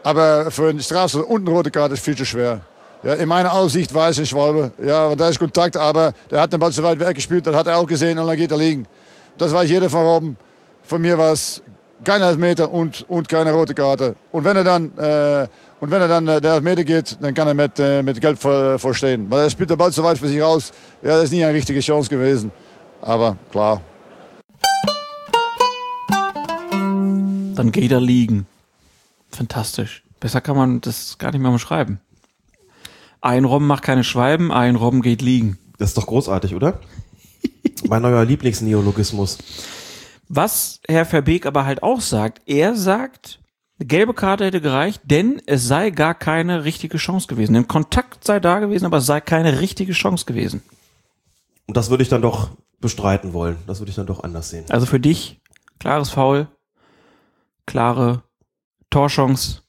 Aber 0.03 0.51
für 0.51 0.71
einen 0.71 0.81
Strafstoß 0.81 1.25
und 1.25 1.47
eine 1.47 1.51
rote 1.51 1.71
Karte 1.71 1.95
ist 1.95 2.05
viel 2.05 2.17
zu 2.17 2.25
schwer. 2.25 2.61
Ja, 3.03 3.15
in 3.15 3.29
meiner 3.29 3.53
Aussicht 3.53 3.95
es 3.95 4.19
ein 4.19 4.27
Schwalbe. 4.27 4.73
Ja, 4.83 5.15
da 5.15 5.29
ist 5.29 5.39
Kontakt, 5.39 5.77
aber 5.77 6.13
der 6.31 6.41
hat 6.41 6.53
den 6.53 6.59
Ball 6.61 6.73
zu 6.73 6.83
weit 6.83 6.99
weggespielt, 6.99 7.47
das 7.47 7.55
hat 7.55 7.67
er 7.67 7.77
auch 7.77 7.87
gesehen 7.87 8.19
und 8.19 8.27
dann 8.27 8.37
geht 8.37 8.51
er 8.51 8.57
liegen. 8.57 8.87
Das 9.37 9.53
weiß 9.53 9.69
jeder 9.69 9.91
von 9.91 10.05
oben. 10.05 10.37
Von 10.83 11.03
mir 11.03 11.19
war 11.19 11.33
es 11.33 11.63
kein 12.05 12.23
Elfmeter 12.23 12.71
und, 12.71 13.05
und 13.09 13.29
keine 13.29 13.53
rote 13.53 13.75
Karte. 13.75 14.17
Und 14.33 14.45
wenn 14.45 14.57
er 14.57 14.65
dann, 14.65 14.97
äh, 14.99 15.49
und 15.81 15.91
wenn 15.91 16.01
er 16.01 16.09
dann 16.09 16.27
äh, 16.29 16.41
der 16.41 16.55
Elfmeter 16.55 16.85
geht, 16.85 17.19
dann 17.21 17.35
kann 17.35 17.49
er 17.49 17.55
mit, 17.55 17.79
äh, 17.79 18.03
mit 18.03 18.21
Gelb 18.21 18.39
vor, 18.39 18.79
vorstehen. 18.79 19.31
Weil 19.31 19.45
er 19.45 19.51
spielt 19.51 19.71
den 19.71 19.79
Ball 19.79 19.93
zu 19.93 20.03
weit 20.03 20.19
für 20.19 20.29
sich 20.29 20.41
raus. 20.41 20.73
Ja, 21.03 21.11
das 21.11 21.25
ist 21.25 21.33
nie 21.33 21.45
eine 21.45 21.55
richtige 21.55 21.81
Chance 21.81 22.09
gewesen. 22.09 22.51
Aber 23.01 23.37
klar. 23.51 23.81
Dann 27.55 27.73
geht 27.73 27.91
er 27.91 28.01
liegen. 28.01 28.47
Fantastisch. 29.31 30.03
Besser 30.21 30.41
kann 30.41 30.57
man 30.57 30.81
das 30.81 31.19
gar 31.19 31.33
nicht 31.33 31.41
mehr 31.41 31.51
umschreiben. 31.51 32.01
Ein 33.21 33.45
Robben 33.45 33.67
macht 33.67 33.83
keine 33.83 34.05
Schwalben, 34.05 34.53
ein 34.53 34.77
Robben 34.77 35.03
geht 35.03 35.23
liegen. 35.23 35.59
Das 35.79 35.91
ist 35.91 35.99
doch 35.99 36.07
großartig, 36.07 36.55
oder? 36.55 36.81
mein 37.89 38.03
neuer 38.03 38.25
Lieblingsneologismus. 38.25 39.39
Was 40.29 40.81
Herr 40.87 41.07
Verbeek 41.07 41.47
aber 41.47 41.65
halt 41.65 41.83
auch 41.83 42.01
sagt, 42.01 42.43
er 42.47 42.75
sagt, 42.75 43.41
eine 43.79 43.87
gelbe 43.87 44.13
Karte 44.13 44.45
hätte 44.45 44.61
gereicht, 44.61 45.03
denn 45.05 45.41
es 45.47 45.67
sei 45.67 45.91
gar 45.91 46.15
keine 46.15 46.65
richtige 46.65 46.99
Chance 46.99 47.29
gewesen. 47.29 47.57
Ein 47.57 47.69
Kontakt 47.69 48.25
sei 48.25 48.41
da 48.41 48.59
gewesen, 48.59 48.87
aber 48.87 48.99
es 48.99 49.07
sei 49.07 49.21
keine 49.21 49.61
richtige 49.61 49.93
Chance 49.93 50.27
gewesen. 50.27 50.63
Und 51.67 51.77
das 51.77 51.89
würde 51.91 52.03
ich 52.03 52.09
dann 52.09 52.23
doch 52.23 52.51
bestreiten 52.81 53.33
wollen. 53.33 53.57
Das 53.67 53.81
würde 53.81 53.91
ich 53.91 53.97
dann 53.97 54.07
doch 54.07 54.23
anders 54.23 54.51
sehen. 54.51 54.65
Also 54.69 54.87
für 54.87 55.01
dich, 55.01 55.41
klares 55.79 56.11
Foul, 56.11 56.49
klare 57.67 58.23
Torchance, 58.91 59.63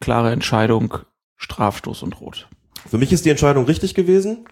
klare 0.00 0.32
Entscheidung, 0.32 0.98
Strafstoß 1.36 2.02
und 2.02 2.20
Rot. 2.20 2.48
Für 2.88 2.98
mich 2.98 3.12
ist 3.12 3.24
die 3.24 3.30
Entscheidung 3.30 3.64
richtig 3.64 3.94
gewesen. 3.94 4.46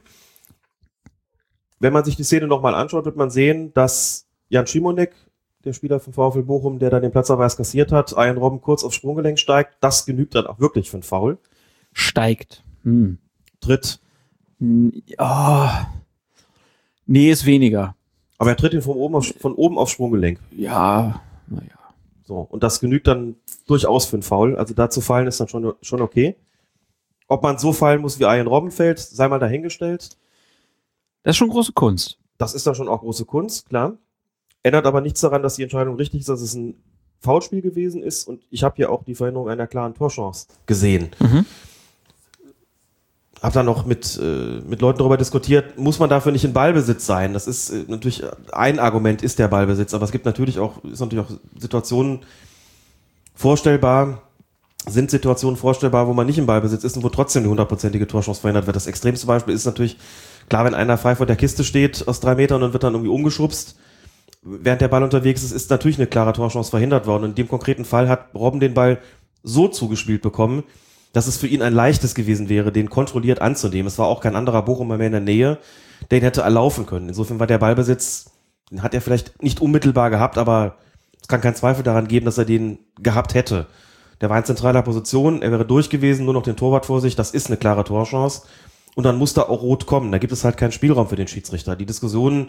wenn 1.81 1.93
man 1.93 2.05
sich 2.05 2.17
die 2.17 2.25
Szene 2.25 2.47
nochmal 2.47 2.75
anschaut, 2.75 3.05
wird 3.05 3.17
man 3.17 3.31
sehen, 3.31 3.73
dass 3.73 4.27
Jan 4.49 4.67
Schimonek, 4.67 5.15
der 5.69 5.75
Spieler 5.75 6.01
vom 6.01 6.13
VfL 6.13 6.43
Bochum, 6.43 6.79
der 6.79 6.91
dann 6.91 7.03
den 7.03 7.13
Platzverweis 7.13 7.57
kassiert 7.57 7.93
hat, 7.93 8.13
Ian 8.13 8.39
Robben 8.39 8.61
kurz 8.61 8.85
aufs 8.85 8.97
Sprunggelenk 8.97 9.39
steigt. 9.39 9.77
Das 9.81 10.07
genügt 10.07 10.35
dann 10.35 10.47
auch 10.47 10.59
wirklich 10.59 10.91
für 10.91 10.97
einen 10.97 11.03
Foul. 11.03 11.39
Steigt. 11.93 12.65
Hm. 12.83 13.19
Tritt. 13.61 14.01
Oh. 14.61 15.69
Nee, 17.07 17.31
ist 17.31 17.47
weniger. 17.47 17.95
Aber 18.39 18.51
er 18.51 18.57
tritt 18.57 18.75
ihn 18.75 18.83
von 18.83 18.97
oben, 18.97 19.17
auf, 19.17 19.33
von 19.39 19.55
oben 19.55 19.79
aufs 19.79 19.93
Sprunggelenk. 19.93 20.39
Ja, 20.51 21.21
naja. 21.47 21.79
So, 22.25 22.41
und 22.41 22.63
das 22.63 22.81
genügt 22.81 23.07
dann 23.07 23.37
durchaus 23.67 24.07
für 24.07 24.17
einen 24.17 24.23
Foul. 24.23 24.57
Also 24.57 24.75
da 24.75 24.91
zu 24.91 25.01
fallen 25.01 25.27
ist 25.27 25.41
dann 25.41 25.49
schon, 25.49 25.75
schon 25.81 26.03
okay. 26.03 26.37
Ob 27.27 27.43
man 27.43 27.59
so 27.59 27.73
fallen 27.73 28.01
muss, 28.01 28.19
wie 28.19 28.25
Ian 28.25 28.47
Robben 28.47 28.71
fällt, 28.71 28.99
sei 28.99 29.29
mal 29.29 29.39
dahingestellt. 29.39 30.17
Das 31.23 31.33
ist 31.33 31.37
schon 31.37 31.51
große 31.51 31.73
Kunst. 31.73 32.19
Das 32.39 32.55
ist 32.55 32.67
dann 32.67 32.75
schon 32.75 32.89
auch 32.89 33.01
große 33.01 33.25
Kunst, 33.25 33.69
klar. 33.69 33.99
Ändert 34.69 34.87
aber 34.87 35.01
nichts 35.01 35.21
daran, 35.21 35.43
dass 35.43 35.57
die 35.57 35.63
Entscheidung 35.63 35.97
richtig 35.97 36.21
ist, 36.21 36.29
dass 36.29 36.41
es 36.41 36.55
ein 36.55 36.75
Foulspiel 37.21 37.63
gewesen 37.63 38.03
ist. 38.03 38.29
Und 38.29 38.43
ich 38.51 38.63
habe 38.63 38.77
hier 38.77 38.91
auch 38.91 39.05
die 39.05 39.15
Verhinderung 39.15 39.49
einer 39.49 39.67
klaren 39.67 39.95
Torchance 39.95 40.47
gesehen. 40.67 41.11
Mhm. 41.19 41.45
Hab 43.43 43.53
dann 43.53 43.67
noch 43.67 43.87
mit, 43.87 44.19
äh, 44.21 44.61
mit 44.67 44.81
Leuten 44.81 44.99
darüber 44.99 45.17
diskutiert, 45.17 45.79
muss 45.79 46.01
man 46.01 46.11
dafür 46.11 46.33
nicht 46.33 46.45
in 46.45 46.53
Ballbesitz 46.53 47.07
sein? 47.07 47.33
Das 47.33 47.47
ist 47.47 47.71
äh, 47.71 47.85
natürlich 47.87 48.25
ein 48.53 48.79
Argument, 48.79 49.23
ist 49.23 49.39
der 49.39 49.49
Ballbesitz, 49.49 49.95
aber 49.95 50.05
es 50.05 50.11
gibt 50.11 50.25
natürlich 50.25 50.59
auch, 50.59 50.83
ist 50.85 51.01
natürlich 51.01 51.25
auch 51.25 51.31
Situationen 51.57 52.21
vorstellbar, 53.35 54.23
sind 54.87 55.11
Situationen 55.11 55.57
vorstellbar, 55.57 56.09
wo 56.09 56.15
man 56.15 56.27
nicht 56.27 56.39
im 56.39 56.47
Ballbesitz 56.47 56.83
ist 56.83 56.97
und 56.97 57.05
wo 57.05 57.09
trotzdem 57.11 57.45
die 57.45 57.49
hundertprozentige 57.49 58.09
Torchance 58.09 58.41
verhindert 58.41 58.67
wird. 58.67 58.75
Das 58.75 58.89
extremste 58.89 59.27
Beispiel 59.27 59.55
ist 59.55 59.67
natürlich, 59.67 59.99
klar, 60.49 60.65
wenn 60.65 60.75
einer 60.75 60.99
frei 60.99 61.15
vor 61.15 61.27
der 61.27 61.37
Kiste 61.37 61.63
steht 61.63 62.09
aus 62.09 62.19
drei 62.19 62.35
Metern 62.35 62.65
und 62.65 62.73
wird 62.73 62.83
dann 62.83 62.95
irgendwie 62.95 63.13
umgeschubst, 63.13 63.77
während 64.43 64.81
der 64.81 64.89
Ball 64.89 65.03
unterwegs 65.03 65.43
ist, 65.43 65.53
ist 65.53 65.71
natürlich 65.71 65.99
eine 65.99 66.07
klare 66.07 66.33
Torchance 66.33 66.71
verhindert 66.71 67.07
worden. 67.07 67.25
Und 67.25 67.31
in 67.31 67.37
dem 67.37 67.49
konkreten 67.49 67.85
Fall 67.85 68.09
hat 68.09 68.35
Robben 68.35 68.61
den 68.61 68.75
Ball 68.75 68.99
so 69.43 69.69
zugespielt 69.69 70.23
bekommen, 70.23 70.65
dass 71.13 71.27
es 71.27 71.37
für 71.37 71.47
ihn 71.47 71.63
ein 71.63 71.73
leichtes 71.73 72.15
gewesen 72.15 72.49
wäre, 72.49 72.73
den 72.73 72.91
kontrolliert 72.91 73.41
anzunehmen. 73.41 73.87
Es 73.87 73.99
war 73.99 74.07
auch 74.07 74.21
kein 74.21 74.37
anderer 74.37 74.63
Bochumer 74.63 74.99
mehr 74.99 75.07
in 75.07 75.13
der 75.13 75.21
Nähe, 75.21 75.59
der 76.11 76.19
ihn 76.19 76.25
hätte 76.25 76.43
erlaufen 76.43 76.87
können. 76.87 77.09
Insofern 77.09 77.41
war 77.41 77.47
der 77.47 77.59
Ballbesitz, 77.59 78.31
den 78.71 78.83
hat 78.83 78.95
er 78.95 79.01
vielleicht 79.01 79.43
nicht 79.43 79.61
unmittelbar 79.61 80.11
gehabt, 80.11 80.39
aber 80.39 80.77
es 81.21 81.29
kann 81.29 81.41
kein 81.41 81.55
Zweifel 81.55 81.83
daran 81.83 82.09
geben, 82.09 82.27
dass 82.27 82.39
er 82.39 82.45
den 82.45 82.79
gehabt 83.01 83.35
hätte. 83.35 83.67
Der 84.21 84.31
war 84.31 84.39
in 84.39 84.45
zentraler 84.45 84.83
Position, 84.83 85.43
er 85.43 85.51
wäre 85.51 85.65
durch 85.65 85.91
gewesen, 85.91 86.25
nur 86.25 86.35
noch 86.35 86.43
den 86.43 86.57
Torwart 86.57 86.87
vor 86.87 87.01
sich, 87.01 87.17
das 87.17 87.31
ist 87.31 87.47
eine 87.47 87.57
klare 87.57 87.85
Torchance. 87.85 88.43
Und 88.95 89.05
dann 89.05 89.17
muss 89.17 89.33
da 89.33 89.43
auch 89.43 89.63
rot 89.63 89.87
kommen. 89.87 90.11
Da 90.11 90.19
gibt 90.19 90.33
es 90.33 90.45
halt 90.45 90.57
keinen 90.57 90.73
Spielraum 90.73 91.09
für 91.09 91.15
den 91.15 91.29
Schiedsrichter. 91.29 91.77
Die 91.77 91.87
Diskussionen, 91.87 92.49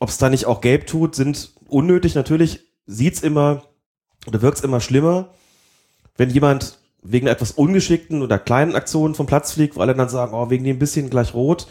ob 0.00 0.08
es 0.08 0.18
da 0.18 0.28
nicht 0.28 0.46
auch 0.46 0.60
gelb 0.60 0.86
tut, 0.86 1.14
sind 1.14 1.52
unnötig. 1.68 2.14
Natürlich 2.14 2.60
sieht's 2.86 3.22
immer 3.22 3.62
oder 4.26 4.42
wirkt's 4.42 4.62
immer 4.62 4.80
schlimmer, 4.80 5.30
wenn 6.16 6.30
jemand 6.30 6.78
wegen 7.02 7.26
etwas 7.26 7.52
ungeschickten 7.52 8.22
oder 8.22 8.38
kleinen 8.38 8.74
Aktionen 8.74 9.14
vom 9.14 9.26
Platz 9.26 9.52
fliegt, 9.52 9.76
wo 9.76 9.80
alle 9.80 9.94
dann 9.94 10.08
sagen, 10.08 10.34
oh, 10.34 10.48
wegen 10.50 10.64
dem 10.64 10.78
bisschen 10.78 11.10
gleich 11.10 11.34
rot, 11.34 11.66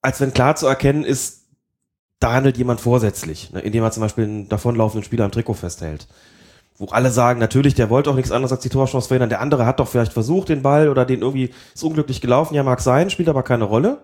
als 0.00 0.20
wenn 0.20 0.32
klar 0.32 0.54
zu 0.54 0.66
erkennen 0.66 1.04
ist, 1.04 1.44
da 2.20 2.32
handelt 2.32 2.56
jemand 2.56 2.80
vorsätzlich, 2.80 3.52
ne, 3.52 3.60
indem 3.60 3.82
er 3.82 3.90
zum 3.90 4.02
Beispiel 4.02 4.24
einen 4.24 4.48
davonlaufenden 4.48 5.04
Spieler 5.04 5.24
am 5.24 5.32
Trikot 5.32 5.54
festhält. 5.54 6.06
Wo 6.76 6.86
alle 6.86 7.10
sagen, 7.10 7.40
natürlich, 7.40 7.74
der 7.74 7.90
wollte 7.90 8.10
auch 8.10 8.14
nichts 8.14 8.32
anderes 8.32 8.52
als 8.52 8.62
die 8.62 8.68
Torchance 8.68 9.08
verhindern, 9.08 9.28
der 9.28 9.40
andere 9.40 9.66
hat 9.66 9.80
doch 9.80 9.88
vielleicht 9.88 10.12
versucht, 10.12 10.48
den 10.48 10.62
Ball 10.62 10.88
oder 10.88 11.04
den 11.04 11.20
irgendwie 11.20 11.50
ist 11.74 11.84
unglücklich 11.84 12.20
gelaufen, 12.20 12.54
ja 12.54 12.62
mag 12.62 12.80
sein, 12.80 13.10
spielt 13.10 13.28
aber 13.28 13.42
keine 13.42 13.64
Rolle. 13.64 14.02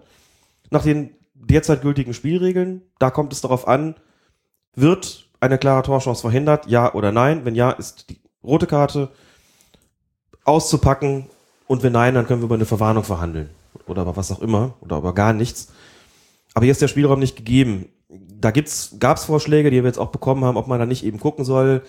Nach 0.71 0.83
den 0.83 1.11
derzeit 1.47 1.83
gültigen 1.83 2.15
Spielregeln, 2.15 2.83
da 2.99 3.11
kommt 3.11 3.33
es 3.33 3.41
darauf 3.41 3.67
an, 3.67 3.95
wird 4.75 5.29
eine 5.41 5.59
klare 5.59 5.83
Torchance 5.83 6.21
verhindert, 6.21 6.67
ja 6.67 6.93
oder 6.95 7.13
nein? 7.13 7.45
Wenn 7.45 7.55
ja, 7.55 7.71
ist 7.71 8.11
die 8.11 8.21
rote 8.45 8.67
Karte 8.67 9.11
auszupacken 10.45 11.27
und 11.67 11.83
wenn 11.83 11.93
nein, 11.93 12.15
dann 12.15 12.27
können 12.27 12.41
wir 12.41 12.47
über 12.47 12.55
eine 12.57 12.67
Verwarnung 12.67 13.05
verhandeln. 13.05 13.51
Oder 13.87 14.03
über 14.03 14.17
was 14.17 14.33
auch 14.33 14.41
immer. 14.41 14.75
Oder 14.81 14.99
über 14.99 15.15
gar 15.15 15.33
nichts. 15.33 15.73
Aber 16.55 16.65
hier 16.65 16.73
ist 16.73 16.83
der 16.83 16.89
Spielraum 16.89 17.21
nicht 17.21 17.37
gegeben. 17.37 17.87
Da 18.09 18.51
gibt's, 18.51 18.97
gab's 18.99 19.25
Vorschläge, 19.25 19.71
die 19.71 19.83
wir 19.83 19.87
jetzt 19.87 19.99
auch 19.99 20.11
bekommen 20.11 20.45
haben, 20.45 20.57
ob 20.57 20.67
man 20.67 20.81
da 20.81 20.87
nicht 20.87 21.05
eben 21.05 21.21
gucken 21.21 21.45
soll, 21.45 21.83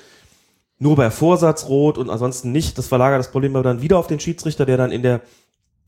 nur 0.77 0.95
bei 0.95 1.09
Vorsatz 1.09 1.67
rot 1.67 1.97
und 1.97 2.09
ansonsten 2.09 2.51
nicht. 2.51 2.77
Das 2.77 2.87
verlagert 2.87 3.19
das 3.19 3.31
Problem 3.31 3.55
aber 3.55 3.63
dann 3.63 3.81
wieder 3.81 3.97
auf 3.97 4.07
den 4.07 4.19
Schiedsrichter, 4.19 4.65
der 4.65 4.77
dann 4.77 4.91
in 4.91 5.03
der 5.03 5.21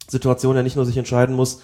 Situation 0.07 0.55
ja 0.55 0.63
nicht 0.63 0.75
nur 0.75 0.85
sich 0.85 0.97
entscheiden 0.97 1.35
muss, 1.35 1.61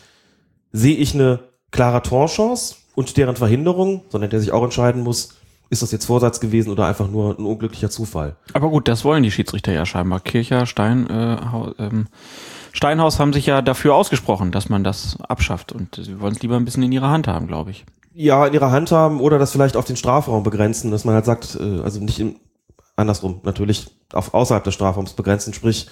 sehe 0.71 0.95
ich 0.95 1.13
eine 1.13 1.39
klare 1.71 2.01
Torchance 2.01 2.75
und 2.95 3.17
deren 3.17 3.35
Verhinderung, 3.35 4.03
sondern 4.09 4.29
der 4.29 4.39
sich 4.39 4.51
auch 4.51 4.63
entscheiden 4.63 5.03
muss, 5.03 5.35
ist 5.69 5.81
das 5.81 5.91
jetzt 5.91 6.05
Vorsatz 6.05 6.39
gewesen 6.39 6.71
oder 6.71 6.85
einfach 6.85 7.07
nur 7.07 7.37
ein 7.37 7.45
unglücklicher 7.45 7.89
Zufall. 7.89 8.35
Aber 8.53 8.69
gut, 8.69 8.87
das 8.87 9.05
wollen 9.05 9.23
die 9.23 9.31
Schiedsrichter 9.31 9.71
ja 9.71 9.85
scheinbar. 9.85 10.19
Kircher, 10.19 10.65
Stein, 10.65 11.07
äh, 11.09 11.37
ähm, 11.77 12.07
Steinhaus 12.71 13.19
haben 13.19 13.33
sich 13.33 13.45
ja 13.45 13.61
dafür 13.61 13.95
ausgesprochen, 13.95 14.51
dass 14.51 14.69
man 14.69 14.83
das 14.83 15.19
abschafft 15.21 15.71
und 15.71 15.95
sie 15.95 16.19
wollen 16.19 16.33
es 16.33 16.41
lieber 16.41 16.55
ein 16.55 16.65
bisschen 16.65 16.83
in 16.83 16.91
ihrer 16.91 17.09
Hand 17.09 17.27
haben, 17.27 17.47
glaube 17.47 17.71
ich. 17.71 17.85
Ja, 18.13 18.47
in 18.47 18.53
ihrer 18.53 18.71
Hand 18.71 18.91
haben 18.91 19.21
oder 19.21 19.37
das 19.37 19.51
vielleicht 19.51 19.77
auf 19.77 19.85
den 19.85 19.95
Strafraum 19.95 20.43
begrenzen, 20.43 20.91
dass 20.91 21.05
man 21.05 21.13
halt 21.13 21.25
sagt, 21.25 21.57
äh, 21.59 21.81
also 21.81 21.99
nicht 21.99 22.19
im, 22.19 22.37
andersrum, 22.95 23.41
natürlich 23.43 23.87
auf 24.11 24.33
außerhalb 24.33 24.63
des 24.63 24.73
Strafraums 24.73 25.13
begrenzen, 25.13 25.53
sprich 25.53 25.87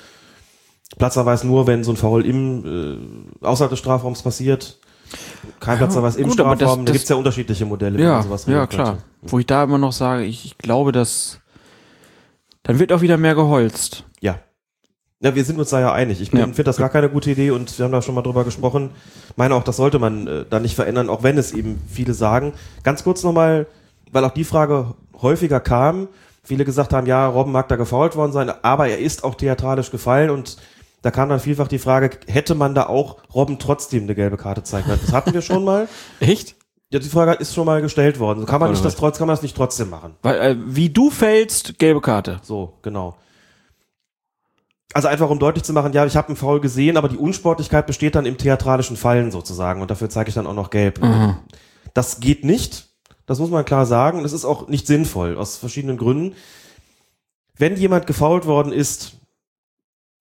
Platzverweis 0.97 1.43
nur, 1.43 1.67
wenn 1.67 1.83
so 1.83 1.91
ein 1.91 1.97
Foul 1.97 2.25
im 2.25 3.29
äh, 3.41 3.45
außerhalb 3.45 3.69
des 3.69 3.79
Strafraums 3.79 4.23
passiert. 4.23 4.79
Kein 5.59 5.77
Platzverweis 5.77 6.15
im 6.17 6.27
Gut, 6.29 6.39
aber 6.39 6.51
das- 6.51 6.59
Strafraum, 6.59 6.85
da 6.85 6.91
das- 6.91 6.93
gibt's 6.93 7.09
ja 7.09 7.15
unterschiedliche 7.15 7.65
Modelle, 7.65 8.01
Ja, 8.01 8.21
sowas 8.21 8.45
ja 8.45 8.67
klar. 8.67 8.97
Wo 9.21 9.39
ich 9.39 9.45
da 9.45 9.63
immer 9.63 9.77
noch 9.77 9.91
sage, 9.91 10.23
ich, 10.23 10.45
ich 10.45 10.57
glaube, 10.57 10.91
dass 10.91 11.39
dann 12.63 12.79
wird 12.79 12.91
auch 12.91 13.01
wieder 13.01 13.17
mehr 13.17 13.35
geholzt. 13.35 14.03
Ja. 14.19 14.39
Ja, 15.19 15.33
wir 15.33 15.43
sind 15.45 15.57
uns 15.57 15.69
da 15.69 15.79
ja 15.79 15.93
einig. 15.93 16.21
Ich 16.21 16.31
Ja. 16.31 16.43
finde 16.43 16.63
das 16.65 16.77
gar 16.77 16.89
keine 16.89 17.09
gute 17.09 17.31
Idee 17.31 17.49
und 17.51 17.75
wir 17.77 17.85
haben 17.85 17.91
da 17.91 18.01
schon 18.01 18.13
mal 18.13 18.21
drüber 18.21 18.43
gesprochen. 18.43 18.91
Meine 19.35 19.55
auch, 19.55 19.63
das 19.63 19.77
sollte 19.77 19.99
man 19.99 20.27
äh, 20.27 20.45
da 20.49 20.59
nicht 20.59 20.75
verändern, 20.75 21.09
auch 21.09 21.23
wenn 21.23 21.37
es 21.37 21.53
eben 21.53 21.81
viele 21.89 22.13
sagen. 22.13 22.53
Ganz 22.83 23.03
kurz 23.03 23.23
nochmal, 23.23 23.67
weil 24.11 24.23
auch 24.25 24.33
die 24.33 24.43
Frage 24.43 24.93
häufiger 25.21 25.59
kam. 25.59 26.07
Viele 26.43 26.65
gesagt 26.65 26.93
haben, 26.93 27.07
ja, 27.07 27.27
Robben 27.27 27.51
mag 27.51 27.67
da 27.67 27.75
gefault 27.77 28.15
worden 28.15 28.31
sein, 28.31 28.51
aber 28.61 28.87
er 28.89 28.99
ist 28.99 29.23
auch 29.23 29.35
theatralisch 29.35 29.91
gefallen 29.91 30.29
und 30.29 30.57
da 31.01 31.11
kam 31.11 31.29
dann 31.29 31.39
vielfach 31.39 31.67
die 31.67 31.79
Frage, 31.79 32.11
hätte 32.27 32.55
man 32.55 32.75
da 32.75 32.87
auch 32.87 33.17
Robben 33.33 33.59
trotzdem 33.59 34.03
eine 34.03 34.15
gelbe 34.15 34.37
Karte 34.37 34.63
zeigen 34.63 34.87
können? 34.87 35.01
Das 35.01 35.13
hatten 35.13 35.33
wir 35.33 35.41
schon 35.41 35.63
mal. 35.63 35.87
Echt? 36.19 36.55
Ja, 36.89 36.99
die 36.99 37.09
Frage 37.09 37.33
ist 37.33 37.53
schon 37.53 37.65
mal 37.65 37.81
gestellt 37.81 38.19
worden. 38.19 38.45
Kann 38.45 38.61
man, 38.61 38.71
nicht 38.71 38.83
das, 38.83 38.95
trotz, 38.95 39.17
kann 39.17 39.27
man 39.27 39.35
das 39.35 39.43
nicht 39.43 39.55
trotzdem 39.55 39.89
machen? 39.89 40.15
Weil, 40.21 40.39
äh, 40.39 40.55
wie 40.57 40.89
du 40.89 41.09
fällst, 41.09 41.79
gelbe 41.79 42.01
Karte. 42.01 42.39
So, 42.43 42.77
genau. 42.81 43.17
Also 44.93 45.09
einfach 45.09 45.29
um 45.29 45.37
deutlich 45.37 45.63
zu 45.65 45.73
machen, 45.73 45.91
ja, 45.91 46.05
ich 46.05 46.15
habe 46.15 46.29
einen 46.29 46.37
Foul 46.37 46.61
gesehen, 46.61 46.95
aber 46.95 47.09
die 47.09 47.17
Unsportlichkeit 47.17 47.87
besteht 47.87 48.15
dann 48.15 48.25
im 48.25 48.37
theatralischen 48.37 48.95
Fallen 48.95 49.31
sozusagen 49.31 49.81
und 49.81 49.91
dafür 49.91 50.09
zeige 50.09 50.29
ich 50.29 50.35
dann 50.35 50.47
auch 50.47 50.53
noch 50.53 50.69
gelb. 50.69 51.03
Mhm. 51.03 51.35
Das 51.93 52.21
geht 52.21 52.45
nicht, 52.45 52.87
das 53.25 53.39
muss 53.39 53.49
man 53.49 53.65
klar 53.65 53.85
sagen, 53.85 54.23
das 54.23 54.31
ist 54.31 54.45
auch 54.45 54.69
nicht 54.69 54.87
sinnvoll 54.87 55.37
aus 55.37 55.57
verschiedenen 55.57 55.97
Gründen. 55.97 56.35
Wenn 57.57 57.75
jemand 57.75 58.07
gefault 58.07 58.45
worden 58.45 58.71
ist, 58.71 59.16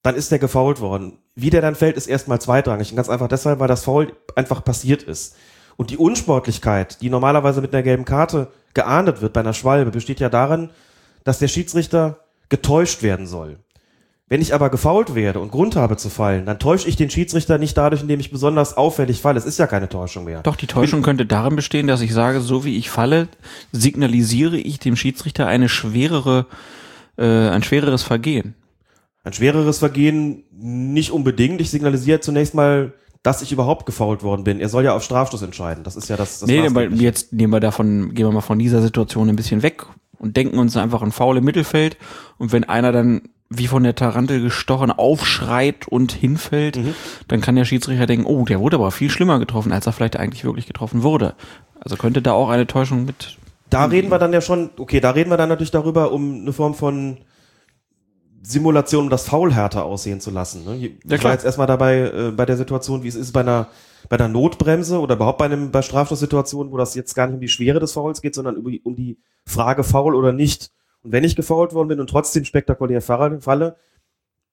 dann 0.06 0.14
ist 0.14 0.30
der 0.30 0.38
gefault 0.38 0.80
worden. 0.80 1.18
Wie 1.34 1.50
der 1.50 1.60
dann 1.60 1.74
fällt, 1.74 1.96
ist 1.96 2.06
erstmal 2.06 2.40
zweitrangig. 2.40 2.90
Und 2.90 2.96
ganz 2.96 3.08
einfach 3.08 3.26
deshalb, 3.26 3.58
weil 3.58 3.66
das 3.66 3.82
Foul 3.82 4.12
einfach 4.36 4.62
passiert 4.62 5.02
ist. 5.02 5.34
Und 5.76 5.90
die 5.90 5.96
Unsportlichkeit, 5.96 7.02
die 7.02 7.10
normalerweise 7.10 7.60
mit 7.60 7.74
einer 7.74 7.82
gelben 7.82 8.04
Karte 8.04 8.48
geahndet 8.72 9.20
wird 9.20 9.32
bei 9.32 9.40
einer 9.40 9.52
Schwalbe, 9.52 9.90
besteht 9.90 10.20
ja 10.20 10.28
darin, 10.28 10.70
dass 11.24 11.40
der 11.40 11.48
Schiedsrichter 11.48 12.20
getäuscht 12.48 13.02
werden 13.02 13.26
soll. 13.26 13.58
Wenn 14.28 14.40
ich 14.40 14.54
aber 14.54 14.70
gefault 14.70 15.16
werde 15.16 15.40
und 15.40 15.50
Grund 15.50 15.74
habe 15.74 15.96
zu 15.96 16.08
fallen, 16.08 16.46
dann 16.46 16.60
täusche 16.60 16.88
ich 16.88 16.94
den 16.94 17.10
Schiedsrichter 17.10 17.58
nicht 17.58 17.76
dadurch, 17.76 18.02
indem 18.02 18.20
ich 18.20 18.30
besonders 18.30 18.76
auffällig 18.76 19.20
falle. 19.20 19.38
Es 19.38 19.44
ist 19.44 19.58
ja 19.58 19.66
keine 19.66 19.88
Täuschung 19.88 20.24
mehr. 20.24 20.40
Doch, 20.42 20.56
die 20.56 20.68
Täuschung 20.68 21.02
könnte 21.02 21.26
darin 21.26 21.56
bestehen, 21.56 21.88
dass 21.88 22.00
ich 22.00 22.14
sage, 22.14 22.40
so 22.40 22.64
wie 22.64 22.76
ich 22.76 22.90
falle, 22.90 23.26
signalisiere 23.72 24.56
ich 24.56 24.78
dem 24.78 24.94
Schiedsrichter 24.94 25.48
eine 25.48 25.68
schwerere, 25.68 26.46
äh, 27.18 27.24
ein 27.24 27.64
schwereres 27.64 28.04
Vergehen. 28.04 28.54
Ein 29.26 29.32
schwereres 29.32 29.80
Vergehen 29.80 30.44
nicht 30.56 31.10
unbedingt. 31.10 31.60
Ich 31.60 31.70
signalisiere 31.70 32.20
zunächst 32.20 32.54
mal, 32.54 32.92
dass 33.24 33.42
ich 33.42 33.50
überhaupt 33.50 33.84
gefault 33.84 34.22
worden 34.22 34.44
bin. 34.44 34.60
Er 34.60 34.68
soll 34.68 34.84
ja 34.84 34.94
auf 34.94 35.02
Strafstoß 35.02 35.42
entscheiden. 35.42 35.82
Das 35.82 35.96
ist 35.96 36.08
ja 36.08 36.16
das. 36.16 36.38
das 36.38 36.48
nee, 36.48 36.64
aber 36.64 36.84
jetzt 36.84 37.32
nehmen 37.32 37.52
wir 37.52 37.58
davon, 37.58 38.14
gehen 38.14 38.24
wir 38.24 38.30
mal 38.32 38.40
von 38.40 38.60
dieser 38.60 38.80
Situation 38.80 39.28
ein 39.28 39.34
bisschen 39.34 39.64
weg 39.64 39.84
und 40.20 40.36
denken 40.36 40.60
uns 40.60 40.76
einfach 40.76 41.02
ein 41.02 41.10
Foul 41.10 41.38
im 41.38 41.44
Mittelfeld. 41.44 41.96
Und 42.38 42.52
wenn 42.52 42.62
einer 42.62 42.92
dann 42.92 43.22
wie 43.50 43.66
von 43.66 43.82
der 43.82 43.96
Tarantel 43.96 44.40
gestochen 44.40 44.92
aufschreit 44.92 45.88
und 45.88 46.12
hinfällt, 46.12 46.76
Mhm. 46.76 46.94
dann 47.26 47.40
kann 47.40 47.56
der 47.56 47.64
Schiedsrichter 47.64 48.06
denken, 48.06 48.26
oh, 48.26 48.44
der 48.44 48.60
wurde 48.60 48.76
aber 48.76 48.92
viel 48.92 49.10
schlimmer 49.10 49.40
getroffen, 49.40 49.72
als 49.72 49.86
er 49.86 49.92
vielleicht 49.92 50.16
eigentlich 50.16 50.44
wirklich 50.44 50.68
getroffen 50.68 51.02
wurde. 51.02 51.34
Also 51.80 51.96
könnte 51.96 52.22
da 52.22 52.30
auch 52.30 52.48
eine 52.48 52.68
Täuschung 52.68 53.04
mit. 53.04 53.38
Da 53.70 53.86
reden 53.86 54.08
wir 54.08 54.20
dann 54.20 54.32
ja 54.32 54.40
schon, 54.40 54.70
okay, 54.76 55.00
da 55.00 55.10
reden 55.10 55.30
wir 55.30 55.36
dann 55.36 55.48
natürlich 55.48 55.72
darüber, 55.72 56.12
um 56.12 56.42
eine 56.42 56.52
Form 56.52 56.74
von 56.74 57.16
Simulation, 58.48 59.04
um 59.04 59.10
das 59.10 59.28
Foul 59.28 59.52
härter 59.52 59.84
aussehen 59.84 60.20
zu 60.20 60.30
lassen. 60.30 60.64
Ne? 60.64 60.76
Ich 60.76 61.10
Ja, 61.10 61.22
war 61.24 61.32
jetzt 61.32 61.44
erstmal 61.44 61.66
dabei, 61.66 61.98
äh, 61.98 62.30
bei 62.30 62.46
der 62.46 62.56
Situation, 62.56 63.02
wie 63.02 63.08
es 63.08 63.16
ist 63.16 63.32
bei 63.32 63.40
einer, 63.40 63.68
bei 64.08 64.16
der 64.16 64.28
Notbremse 64.28 65.00
oder 65.00 65.16
überhaupt 65.16 65.38
bei 65.38 65.46
einem 65.46 65.72
bei 65.72 65.82
Strafstoßsituationen, 65.82 66.72
wo 66.72 66.76
das 66.76 66.94
jetzt 66.94 67.14
gar 67.14 67.26
nicht 67.26 67.34
um 67.34 67.40
die 67.40 67.48
Schwere 67.48 67.80
des 67.80 67.92
Fouls 67.92 68.22
geht, 68.22 68.36
sondern 68.36 68.56
um 68.56 68.70
die, 68.70 68.80
um 68.82 68.94
die 68.94 69.18
Frage 69.44 69.82
Foul 69.82 70.14
oder 70.14 70.32
nicht. 70.32 70.70
Und 71.02 71.10
wenn 71.10 71.24
ich 71.24 71.34
gefoult 71.34 71.74
worden 71.74 71.88
bin 71.88 71.98
und 71.98 72.08
trotzdem 72.08 72.44
spektakulär 72.44 73.02
falle, 73.02 73.76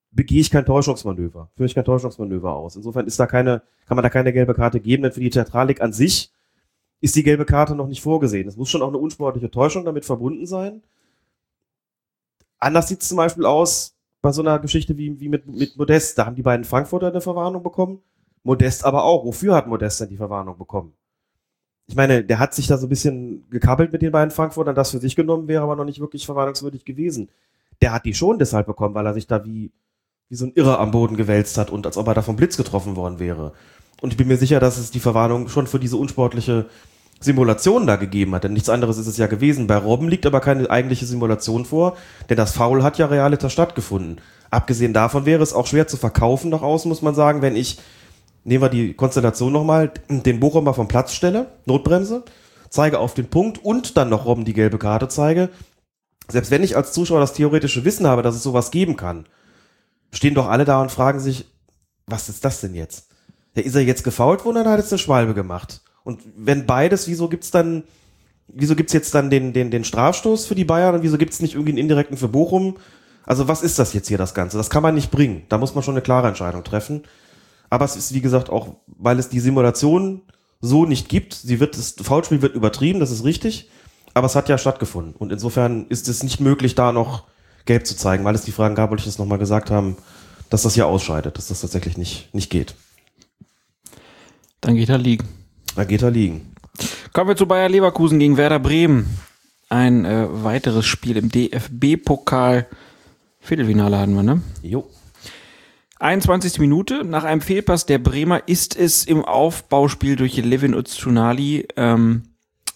begehe 0.10 0.42
ich 0.42 0.50
kein 0.50 0.66
Täuschungsmanöver, 0.66 1.52
führe 1.56 1.68
ich 1.68 1.76
kein 1.76 1.86
Täuschungsmanöver 1.86 2.52
aus. 2.52 2.76
Insofern 2.76 3.06
ist 3.06 3.20
da 3.20 3.28
keine, 3.28 3.62
kann 3.86 3.96
man 3.96 4.04
da 4.04 4.10
keine 4.10 4.34
gelbe 4.34 4.56
Karte 4.56 4.80
geben, 4.80 5.04
denn 5.04 5.12
für 5.12 5.20
die 5.20 5.30
Theatralik 5.30 5.82
an 5.82 5.94
sich 5.94 6.32
ist 7.00 7.16
die 7.16 7.24
gelbe 7.24 7.46
Karte 7.46 7.76
noch 7.76 7.88
nicht 7.88 8.02
vorgesehen. 8.02 8.48
Es 8.48 8.58
muss 8.58 8.72
schon 8.72 8.82
auch 8.82 8.88
eine 8.88 8.98
unsportliche 8.98 9.52
Täuschung 9.52 9.86
damit 9.86 10.06
verbunden 10.06 10.48
sein. 10.48 10.82
Anders 12.64 12.88
sieht 12.88 13.02
es 13.02 13.10
zum 13.10 13.18
Beispiel 13.18 13.46
aus 13.46 13.96
bei 14.22 14.32
so 14.32 14.42
einer 14.42 14.58
Geschichte 14.60 14.98
wie, 14.98 15.20
wie 15.20 15.28
mit, 15.28 15.48
mit 15.48 15.78
Modest. 15.78 16.18
Da 16.18 16.26
haben 16.26 16.36
die 16.36 16.42
beiden 16.42 16.64
Frankfurter 16.64 17.08
eine 17.08 17.20
Verwarnung 17.20 17.62
bekommen. 17.62 18.00
Modest 18.44 18.86
aber 18.86 19.04
auch. 19.04 19.26
Wofür 19.26 19.54
hat 19.54 19.68
Modest 19.68 20.00
denn 20.00 20.10
die 20.10 20.18
Verwarnung 20.18 20.58
bekommen? 20.58 20.94
Ich 21.88 21.96
meine, 21.96 22.24
der 22.24 22.40
hat 22.40 22.54
sich 22.54 22.68
da 22.68 22.78
so 22.78 22.86
ein 22.86 22.90
bisschen 22.90 23.44
gekabbelt 23.50 23.92
mit 23.92 24.02
den 24.02 24.14
beiden 24.14 24.32
Frankfurtern, 24.32 24.76
das 24.76 24.92
für 24.92 25.00
sich 25.00 25.18
genommen 25.18 25.50
wäre 25.50 25.64
aber 25.64 25.76
noch 25.76 25.84
nicht 25.84 26.00
wirklich 26.00 26.26
verwarnungswürdig 26.26 26.86
gewesen. 26.86 27.30
Der 27.82 27.92
hat 27.92 28.06
die 28.06 28.14
schon 28.14 28.40
deshalb 28.40 28.66
bekommen, 28.66 28.96
weil 28.96 29.06
er 29.06 29.14
sich 29.14 29.28
da 29.28 29.44
wie, 29.44 29.74
wie 30.30 30.36
so 30.36 30.46
ein 30.46 30.54
Irrer 30.54 30.80
am 30.80 30.92
Boden 30.92 31.18
gewälzt 31.18 31.58
hat 31.58 31.70
und 31.70 31.86
als 31.86 31.98
ob 31.98 32.08
er 32.08 32.14
da 32.14 32.22
vom 32.22 32.38
Blitz 32.38 32.56
getroffen 32.56 32.96
worden 32.96 33.20
wäre. 33.20 33.52
Und 34.02 34.14
ich 34.14 34.18
bin 34.18 34.30
mir 34.30 34.38
sicher, 34.38 34.62
dass 34.62 34.78
es 34.78 34.92
die 34.92 35.02
Verwarnung 35.02 35.50
schon 35.50 35.68
für 35.68 35.80
diese 35.80 35.98
unsportliche 35.98 36.68
Simulation 37.24 37.88
da 37.88 37.96
gegeben 37.96 38.36
hat, 38.36 38.44
denn 38.44 38.54
nichts 38.54 38.70
anderes 38.70 38.98
ist 38.98 39.08
es 39.08 39.18
ja 39.18 39.28
gewesen. 39.28 39.68
Bei 39.68 39.78
Robben 39.78 40.10
liegt 40.10 40.26
aber 40.26 40.42
keine 40.42 40.70
eigentliche 40.70 41.06
Simulation 41.06 41.66
vor, 41.66 41.96
denn 42.30 42.38
das 42.38 42.52
Foul 42.52 42.84
hat 42.84 42.98
ja 42.98 43.06
realiter 43.06 43.50
stattgefunden. 43.50 44.20
Abgesehen 44.52 44.94
davon 44.94 45.26
wäre 45.26 45.42
es 45.42 45.54
auch 45.54 45.68
schwer 45.68 45.88
zu 45.88 45.98
verkaufen 45.98 46.50
nach 46.50 46.62
außen, 46.62 46.90
muss 46.90 47.02
man 47.02 47.16
sagen, 47.16 47.42
wenn 47.42 47.56
ich 47.56 47.80
nehmen 48.44 48.62
wir 48.62 48.70
die 48.70 48.94
Konstellation 48.94 49.54
nochmal, 49.54 49.92
den 50.10 50.40
Bochumer 50.40 50.74
vom 50.74 50.88
Platz 50.88 51.14
stelle, 51.14 51.48
Notbremse, 51.66 52.24
zeige 52.70 53.00
auf 53.00 53.14
den 53.14 53.30
Punkt 53.30 53.64
und 53.64 53.98
dann 53.98 54.10
noch 54.10 54.26
Robben 54.26 54.46
die 54.46 54.54
gelbe 54.54 54.78
Karte 54.78 55.08
zeige. 55.08 55.50
Selbst 56.28 56.52
wenn 56.52 56.64
ich 56.64 56.76
als 56.76 56.94
Zuschauer 56.94 57.20
das 57.20 57.34
theoretische 57.34 57.86
Wissen 57.86 58.08
habe, 58.08 58.22
dass 58.22 58.36
es 58.36 58.44
sowas 58.44 58.72
geben 58.72 58.98
kann, 58.98 59.26
stehen 60.12 60.36
doch 60.36 60.48
alle 60.48 60.66
da 60.66 60.82
und 60.82 60.92
fragen 60.92 61.20
sich, 61.20 61.46
was 62.06 62.30
ist 62.30 62.44
das 62.46 62.62
denn 62.62 62.76
jetzt? 62.76 63.08
Ja, 63.56 63.64
ist 63.64 63.76
er 63.76 63.82
jetzt 63.82 64.04
gefault 64.04 64.46
worden 64.46 64.58
oder 64.58 64.72
hat 64.72 64.80
jetzt 64.80 64.92
eine 64.92 65.00
Schwalbe 65.00 65.34
gemacht? 65.34 65.82
Und 66.04 66.22
wenn 66.36 66.66
beides, 66.66 67.08
wieso 67.08 67.30
gibt's 67.30 67.52
dann, 67.52 67.84
wieso 68.48 68.76
gibt's 68.76 68.94
jetzt 68.94 69.14
dann 69.16 69.30
den, 69.30 69.54
den, 69.54 69.72
den 69.72 69.84
Strafstoß 69.84 70.46
für 70.46 70.56
die 70.56 70.66
Bayern 70.66 70.96
und 70.96 71.04
wieso 71.04 71.18
gibt's 71.18 71.40
nicht 71.40 71.54
irgendwie 71.54 71.72
einen 71.72 71.80
indirekten 71.80 72.18
für 72.18 72.28
Bochum? 72.28 72.78
Also 73.26 73.48
was 73.48 73.64
ist 73.64 73.80
das 73.80 73.94
jetzt 73.94 74.08
hier, 74.08 74.18
das 74.18 74.34
Ganze? 74.34 74.58
Das 74.58 74.70
kann 74.70 74.84
man 74.84 74.96
nicht 74.96 75.12
bringen. 75.12 75.44
Da 75.50 75.58
muss 75.58 75.76
man 75.76 75.84
schon 75.84 75.94
eine 75.94 76.02
klare 76.02 76.28
Entscheidung 76.28 76.64
treffen. 76.64 77.04
Aber 77.70 77.86
es 77.86 77.96
ist, 77.96 78.14
wie 78.14 78.22
gesagt, 78.22 78.50
auch, 78.50 78.76
weil 78.88 79.18
es 79.18 79.30
die 79.30 79.40
Simulation 79.40 80.22
so 80.62 80.86
nicht 80.86 81.10
gibt. 81.10 81.34
Sie 81.34 81.60
wird, 81.60 81.78
das 81.78 81.96
Foulspiel 82.02 82.42
wird 82.42 82.56
übertrieben, 82.56 83.00
das 83.00 83.12
ist 83.12 83.24
richtig. 83.24 83.70
Aber 84.14 84.28
es 84.28 84.36
hat 84.36 84.50
ja 84.50 84.58
stattgefunden. 84.58 85.16
Und 85.16 85.32
insofern 85.32 85.88
ist 85.88 86.08
es 86.08 86.22
nicht 86.22 86.40
möglich, 86.40 86.76
da 86.76 86.92
noch 86.92 87.24
gelb 87.66 87.88
zu 87.88 87.96
zeigen, 87.96 88.24
weil 88.26 88.36
es 88.36 88.44
die 88.44 88.52
Fragen 88.52 88.76
gab, 88.76 88.90
wollte 88.90 89.02
ich 89.02 89.08
das 89.08 89.18
nochmal 89.18 89.40
gesagt 89.40 89.72
haben, 89.72 89.98
dass 90.50 90.64
das 90.64 90.76
hier 90.76 90.86
ausscheidet, 90.86 91.38
dass 91.38 91.48
das 91.48 91.62
tatsächlich 91.62 91.98
nicht, 91.98 92.34
nicht 92.34 92.50
geht. 92.50 92.76
Dann 94.62 94.76
geht 94.76 94.90
er 94.90 94.98
liegen. 94.98 95.28
Dann 95.76 95.88
geht 95.88 96.02
er 96.02 96.12
liegen. 96.12 96.54
Kommen 97.14 97.30
wir 97.30 97.36
zu 97.36 97.48
Bayer 97.48 97.70
Leverkusen 97.70 98.20
gegen 98.20 98.38
Werder 98.38 98.60
Bremen. 98.60 99.18
Ein 99.70 100.06
äh, 100.06 100.28
weiteres 100.30 100.86
Spiel 100.86 101.18
im 101.18 101.30
DFB-Pokal. 101.30 102.68
Viertelfinale 103.40 103.98
hatten 103.98 104.16
wir, 104.16 104.24
ne? 104.24 104.42
Jo. 104.62 104.90
21. 106.00 106.60
Minute, 106.60 107.04
nach 107.04 107.24
einem 107.24 107.42
Fehlpass 107.42 107.86
der 107.86 107.98
Bremer 107.98 108.42
ist 108.48 108.76
es 108.76 109.06
im 109.06 109.24
Aufbauspiel 109.24 110.16
durch 110.16 110.36
Levin 110.38 110.74
Öztunali, 110.74 111.68
ähm, 111.78 112.24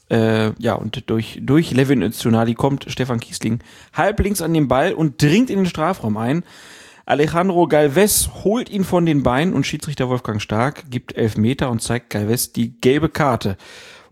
äh, 0.09 0.51
ja, 0.59 0.75
und 0.75 1.09
durch, 1.09 1.39
durch 1.41 1.71
Levin 1.71 2.01
Öztunali 2.01 2.53
kommt 2.53 2.85
Stefan 2.87 3.19
Kiesling 3.19 3.59
halblinks 3.93 4.41
an 4.41 4.53
den 4.53 4.67
Ball 4.67 4.93
und 4.93 5.21
dringt 5.21 5.49
in 5.49 5.57
den 5.57 5.65
Strafraum 5.65 6.15
ein. 6.15 6.43
Alejandro 7.07 7.69
Galvez 7.69 8.29
holt 8.43 8.69
ihn 8.69 8.83
von 8.83 9.05
den 9.05 9.23
Beinen 9.23 9.53
und 9.53 9.65
Schiedsrichter 9.65 10.09
Wolfgang 10.09 10.41
Stark 10.41 10.91
gibt 10.91 11.15
elf 11.15 11.37
Meter 11.37 11.71
und 11.71 11.81
zeigt 11.81 12.09
Galvez 12.09 12.51
die 12.51 12.81
gelbe 12.81 13.07
Karte. 13.07 13.55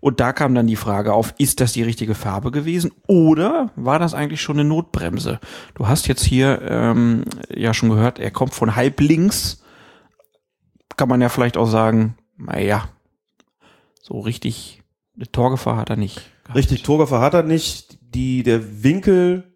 Und 0.00 0.18
da 0.18 0.32
kam 0.32 0.54
dann 0.54 0.66
die 0.66 0.76
Frage 0.76 1.12
auf, 1.12 1.34
ist 1.36 1.60
das 1.60 1.74
die 1.74 1.82
richtige 1.82 2.14
Farbe 2.14 2.50
gewesen 2.50 2.92
oder 3.06 3.70
war 3.76 3.98
das 3.98 4.14
eigentlich 4.14 4.40
schon 4.40 4.58
eine 4.58 4.66
Notbremse? 4.66 5.40
Du 5.74 5.86
hast 5.88 6.08
jetzt 6.08 6.24
hier 6.24 6.62
ähm, 6.62 7.24
ja 7.54 7.74
schon 7.74 7.90
gehört, 7.90 8.18
er 8.18 8.30
kommt 8.30 8.54
von 8.54 8.76
halb 8.76 8.98
links. 9.00 9.62
Kann 10.96 11.10
man 11.10 11.20
ja 11.20 11.28
vielleicht 11.28 11.58
auch 11.58 11.68
sagen, 11.68 12.16
naja, 12.38 12.88
so 14.00 14.20
richtig 14.20 14.82
eine 15.16 15.30
Torgefahr 15.30 15.76
hat 15.76 15.90
er 15.90 15.96
nicht. 15.96 16.16
Gehabt. 16.44 16.56
Richtig, 16.56 16.82
Torgefahr 16.82 17.20
hat 17.20 17.34
er 17.34 17.42
nicht. 17.42 17.98
Die, 18.00 18.42
der 18.42 18.82
Winkel 18.82 19.52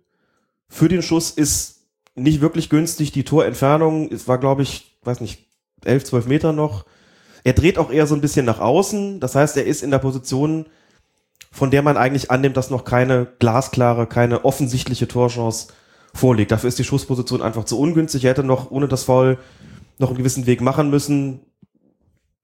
für 0.69 0.89
den 0.89 1.01
Schuss 1.01 1.31
ist 1.31 1.80
nicht 2.23 2.41
wirklich 2.41 2.71
günstig. 2.71 3.13
Die 3.13 3.25
Torentfernung, 3.25 4.11
es 4.13 4.29
war 4.29 4.39
glaube 4.39 4.63
ich, 4.63 4.99
weiß 5.03 5.21
nicht, 5.21 5.47
11, 5.85 6.05
12 6.05 6.27
Meter 6.27 6.53
noch. 6.53 6.85
Er 7.45 7.55
dreht 7.55 7.79
auch 7.79 7.91
eher 7.91 8.07
so 8.07 8.15
ein 8.15 8.21
bisschen 8.21 8.47
nach 8.47 8.61
außen. 8.61 9.21
Das 9.21 9.35
heißt, 9.35 9.57
er 9.57 9.65
ist 9.65 9.83
in 9.83 9.91
der 9.91 9.99
Position, 9.99 10.67
von 11.51 11.71
der 11.71 11.83
man 11.83 11.97
eigentlich 11.97 12.31
annimmt, 12.31 12.57
dass 12.57 12.71
noch 12.71 12.85
keine 12.85 13.27
glasklare, 13.39 14.07
keine 14.07 14.45
offensichtliche 14.45 15.09
Torchance 15.09 15.69
vorliegt. 16.15 16.51
Dafür 16.51 16.69
ist 16.69 16.79
die 16.79 16.85
Schussposition 16.85 17.43
einfach 17.43 17.65
zu 17.65 17.79
ungünstig. 17.79 18.25
Er 18.25 18.31
hätte 18.31 18.45
noch 18.45 18.71
ohne 18.71 18.89
das 18.89 19.05
Foul 19.05 19.39
noch 19.99 20.09
einen 20.09 20.19
gewissen 20.19 20.47
Weg 20.47 20.61
machen 20.61 20.91
müssen. 20.91 21.41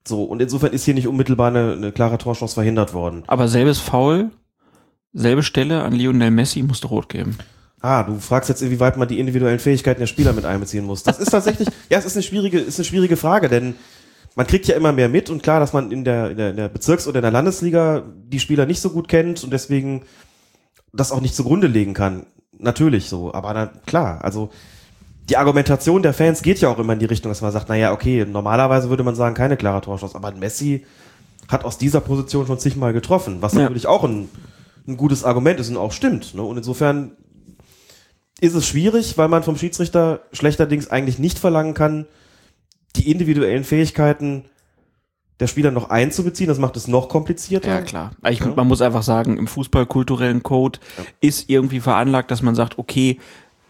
So, 0.06 0.24
und 0.24 0.40
insofern 0.40 0.72
ist 0.72 0.84
hier 0.84 0.94
nicht 0.94 1.08
unmittelbar 1.08 1.48
eine, 1.48 1.72
eine 1.72 1.92
klare 1.92 2.18
Torchance 2.18 2.54
verhindert 2.54 2.94
worden. 2.94 3.24
Aber 3.26 3.48
selbes 3.48 3.80
Foul, 3.80 4.30
selbe 5.12 5.42
Stelle 5.42 5.82
an 5.82 5.92
Lionel 5.92 6.30
Messi 6.30 6.62
musste 6.62 6.86
rot 6.86 7.08
geben. 7.08 7.36
Ah, 7.86 8.02
du 8.02 8.18
fragst 8.18 8.48
jetzt, 8.48 8.62
inwieweit 8.62 8.96
man 8.96 9.06
die 9.06 9.20
individuellen 9.20 9.60
Fähigkeiten 9.60 10.00
der 10.00 10.08
Spieler 10.08 10.32
mit 10.32 10.44
einbeziehen 10.44 10.84
muss. 10.84 11.04
Das 11.04 11.20
ist 11.20 11.30
tatsächlich, 11.30 11.68
ja, 11.88 11.98
es 11.98 12.04
ist 12.04 12.16
eine 12.16 12.24
schwierige, 12.24 12.58
ist 12.58 12.80
eine 12.80 12.84
schwierige 12.84 13.16
Frage, 13.16 13.48
denn 13.48 13.76
man 14.34 14.44
kriegt 14.48 14.66
ja 14.66 14.74
immer 14.74 14.90
mehr 14.90 15.08
mit 15.08 15.30
und 15.30 15.44
klar, 15.44 15.60
dass 15.60 15.72
man 15.72 15.92
in 15.92 16.02
der, 16.02 16.32
in 16.32 16.36
der, 16.36 16.50
in 16.50 16.56
der 16.56 16.68
Bezirks- 16.68 17.06
oder 17.06 17.20
in 17.20 17.22
der 17.22 17.30
Landesliga 17.30 18.02
die 18.24 18.40
Spieler 18.40 18.66
nicht 18.66 18.80
so 18.80 18.90
gut 18.90 19.06
kennt 19.06 19.44
und 19.44 19.52
deswegen 19.52 20.02
das 20.92 21.12
auch 21.12 21.20
nicht 21.20 21.36
zugrunde 21.36 21.68
legen 21.68 21.94
kann. 21.94 22.26
Natürlich 22.58 23.08
so, 23.08 23.32
aber 23.32 23.54
na, 23.54 23.66
klar, 23.86 24.24
also 24.24 24.50
die 25.28 25.36
Argumentation 25.36 26.02
der 26.02 26.12
Fans 26.12 26.42
geht 26.42 26.60
ja 26.60 26.68
auch 26.68 26.80
immer 26.80 26.94
in 26.94 26.98
die 26.98 27.04
Richtung, 27.04 27.30
dass 27.30 27.40
man 27.40 27.52
sagt, 27.52 27.68
naja, 27.68 27.92
okay, 27.92 28.26
normalerweise 28.28 28.90
würde 28.90 29.04
man 29.04 29.14
sagen, 29.14 29.36
keine 29.36 29.56
klare 29.56 29.80
Torschance, 29.80 30.16
aber 30.16 30.32
Messi 30.32 30.84
hat 31.46 31.64
aus 31.64 31.78
dieser 31.78 32.00
Position 32.00 32.48
schon 32.48 32.58
zigmal 32.58 32.92
getroffen, 32.92 33.42
was 33.42 33.52
ja. 33.52 33.60
natürlich 33.60 33.86
auch 33.86 34.02
ein, 34.02 34.28
ein 34.88 34.96
gutes 34.96 35.22
Argument 35.22 35.60
ist 35.60 35.68
und 35.68 35.76
auch 35.76 35.92
stimmt. 35.92 36.34
Ne? 36.34 36.42
Und 36.42 36.56
insofern 36.56 37.12
ist 38.40 38.54
es 38.54 38.66
schwierig, 38.66 39.16
weil 39.16 39.28
man 39.28 39.42
vom 39.42 39.56
Schiedsrichter 39.56 40.20
schlechterdings 40.32 40.88
eigentlich 40.88 41.18
nicht 41.18 41.38
verlangen 41.38 41.74
kann, 41.74 42.06
die 42.96 43.10
individuellen 43.10 43.64
Fähigkeiten 43.64 44.44
der 45.40 45.46
Spieler 45.46 45.70
noch 45.70 45.90
einzubeziehen. 45.90 46.48
Das 46.48 46.58
macht 46.58 46.76
es 46.76 46.88
noch 46.88 47.08
komplizierter. 47.08 47.68
Ja, 47.68 47.82
klar. 47.82 48.12
Ich, 48.28 48.40
ja. 48.40 48.52
Man 48.54 48.68
muss 48.68 48.80
einfach 48.80 49.02
sagen, 49.02 49.36
im 49.36 49.46
fußballkulturellen 49.46 50.42
Code 50.42 50.78
ja. 50.96 51.04
ist 51.20 51.48
irgendwie 51.48 51.80
veranlagt, 51.80 52.30
dass 52.30 52.42
man 52.42 52.54
sagt, 52.54 52.78
okay, 52.78 53.18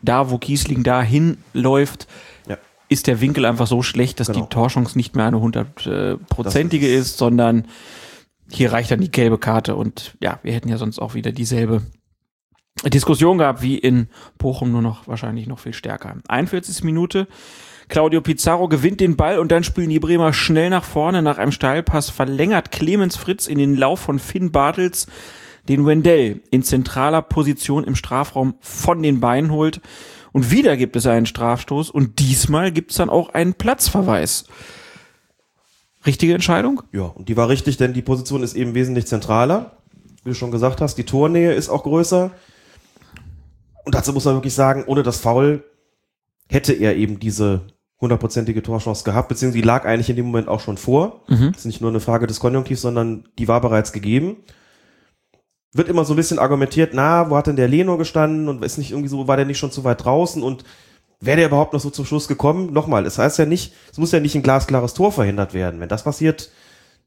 da 0.03 0.31
wo 0.31 0.39
Kiesling 0.39 0.83
da 0.83 1.03
hinläuft, 1.03 2.07
ja. 2.49 2.57
ist 2.89 3.07
der 3.07 3.21
Winkel 3.21 3.45
einfach 3.45 3.67
so 3.67 3.83
schlecht, 3.83 4.21
dass 4.21 4.29
genau. 4.29 4.43
die 4.43 4.49
Torchance 4.49 4.97
nicht 4.97 5.17
mehr 5.17 5.27
eine 5.27 5.41
hundertprozentige 5.41 6.89
ist, 6.89 7.19
sondern 7.19 7.67
hier 8.49 8.73
reicht 8.73 8.93
dann 8.93 9.01
die 9.01 9.11
gelbe 9.11 9.39
Karte 9.39 9.75
und 9.75 10.17
ja, 10.21 10.39
wir 10.45 10.53
hätten 10.53 10.69
ja 10.69 10.79
sonst 10.79 11.01
auch 11.01 11.15
wieder 11.15 11.33
dieselbe 11.33 11.83
Diskussion 12.85 13.39
gehabt 13.39 13.63
wie 13.63 13.79
in 13.79 14.09
Bochum, 14.39 14.71
nur 14.71 14.83
noch 14.83 15.09
wahrscheinlich 15.09 15.47
noch 15.47 15.59
viel 15.59 15.73
stärker. 15.73 16.17
41. 16.29 16.85
Minute. 16.85 17.27
Claudio 17.89 18.21
Pizarro 18.21 18.69
gewinnt 18.69 19.01
den 19.01 19.17
Ball 19.17 19.39
und 19.39 19.53
dann 19.53 19.63
spielen 19.63 19.91
die 19.91 20.01
Bremer 20.01 20.33
schnell 20.33 20.71
nach 20.71 20.85
vorne. 20.85 21.23
Nach 21.23 21.39
einem 21.39 21.53
Steilpass 21.53 22.11
verlängert 22.11 22.73
Clemens 22.73 23.17
Fritz 23.17 23.47
in 23.47 23.59
den 23.59 23.77
Lauf 23.77 24.01
von 24.01 24.19
Finn 24.19 24.51
Bartels, 24.51 25.07
den 25.69 25.87
Wendell 25.87 26.41
in 26.51 26.63
zentraler 26.63 27.23
Position 27.23 27.85
im 27.85 27.95
Strafraum 27.95 28.55
von 28.61 29.03
den 29.03 29.21
Beinen 29.21 29.53
holt. 29.53 29.81
Und 30.33 30.51
wieder 30.51 30.77
gibt 30.77 30.97
es 30.97 31.07
einen 31.07 31.27
Strafstoß 31.27 31.91
und 31.91 32.19
diesmal 32.19 32.73
gibt 32.73 32.91
es 32.91 32.99
dann 32.99 33.09
auch 33.09 33.31
einen 33.31 33.55
Platzverweis. 33.55 34.47
Richtige 36.05 36.35
Entscheidung? 36.35 36.83
Ja, 36.93 37.05
und 37.05 37.29
die 37.29 37.37
war 37.37 37.49
richtig, 37.49 37.79
denn 37.79 37.95
die 37.95 38.03
Position 38.03 38.43
ist 38.43 38.55
eben 38.55 38.75
wesentlich 38.75 39.07
zentraler. 39.07 39.79
Wie 40.25 40.31
du 40.31 40.35
schon 40.35 40.51
gesagt 40.51 40.81
hast, 40.81 40.97
die 40.99 41.05
Tornähe 41.05 41.53
ist 41.53 41.69
auch 41.69 41.85
größer. 41.85 42.33
Und 43.87 43.95
dazu 43.95 44.13
muss 44.13 44.25
man 44.25 44.35
wirklich 44.35 44.55
sagen, 44.55 44.85
ohne 44.87 45.05
das 45.05 45.21
Foul 45.21 45.65
hätte 46.49 46.73
er 46.73 46.97
eben 46.97 47.21
diese 47.21 47.69
hundertprozentige 48.01 48.63
Torchance 48.63 49.05
gehabt, 49.05 49.29
beziehungsweise 49.29 49.63
die 49.63 49.67
lag 49.67 49.85
eigentlich 49.85 50.11
in 50.11 50.17
dem 50.17 50.27
Moment 50.27 50.49
auch 50.49 50.61
schon 50.61 50.77
vor. 50.77 51.23
Mhm. 51.29 51.53
Das 51.53 51.61
ist 51.61 51.67
nicht 51.67 51.81
nur 51.81 51.91
eine 51.91 52.01
Frage 52.01 52.27
des 52.27 52.41
Konjunktivs, 52.41 52.83
sondern 52.83 53.29
die 53.39 53.47
war 53.47 53.61
bereits 53.61 53.93
gegeben. 53.93 54.39
Wird 55.73 55.89
immer 55.89 56.05
so 56.05 56.15
ein 56.15 56.17
bisschen 56.17 56.41
argumentiert, 56.41 56.95
na, 56.95 57.31
wo 57.31 57.37
hat 57.37 57.47
denn 57.47 57.55
der 57.55 57.69
Leno 57.69 57.97
gestanden 57.97 58.49
und 58.49 58.65
ist 58.65 58.77
nicht 58.77 58.91
irgendwie 58.91 59.09
so, 59.09 59.29
war 59.29 59.37
der 59.37 59.47
nicht 59.47 59.59
schon 59.59 59.71
zu 59.71 59.85
weit 59.85 60.05
draußen 60.05 60.43
und 60.43 60.65
wäre 61.21 61.37
der 61.37 61.47
überhaupt 61.47 61.73
noch 61.73 61.81
so 61.81 61.91
zum 61.91 62.05
Schluss 62.05 62.27
gekommen? 62.27 62.73
Nochmal, 62.73 63.07
es 63.07 63.15
das 63.15 63.25
heißt 63.25 63.39
ja 63.39 63.47
nicht, 63.47 63.73
es 63.93 63.99
muss 63.99 64.11
ja 64.11 64.19
nicht 64.19 64.35
ein 64.35 64.43
glasklares 64.43 64.95
Tor 64.95 65.13
verhindert 65.13 65.55
werden. 65.55 65.79
Wenn 65.79 65.89
das 65.89 66.03
passiert, 66.03 66.51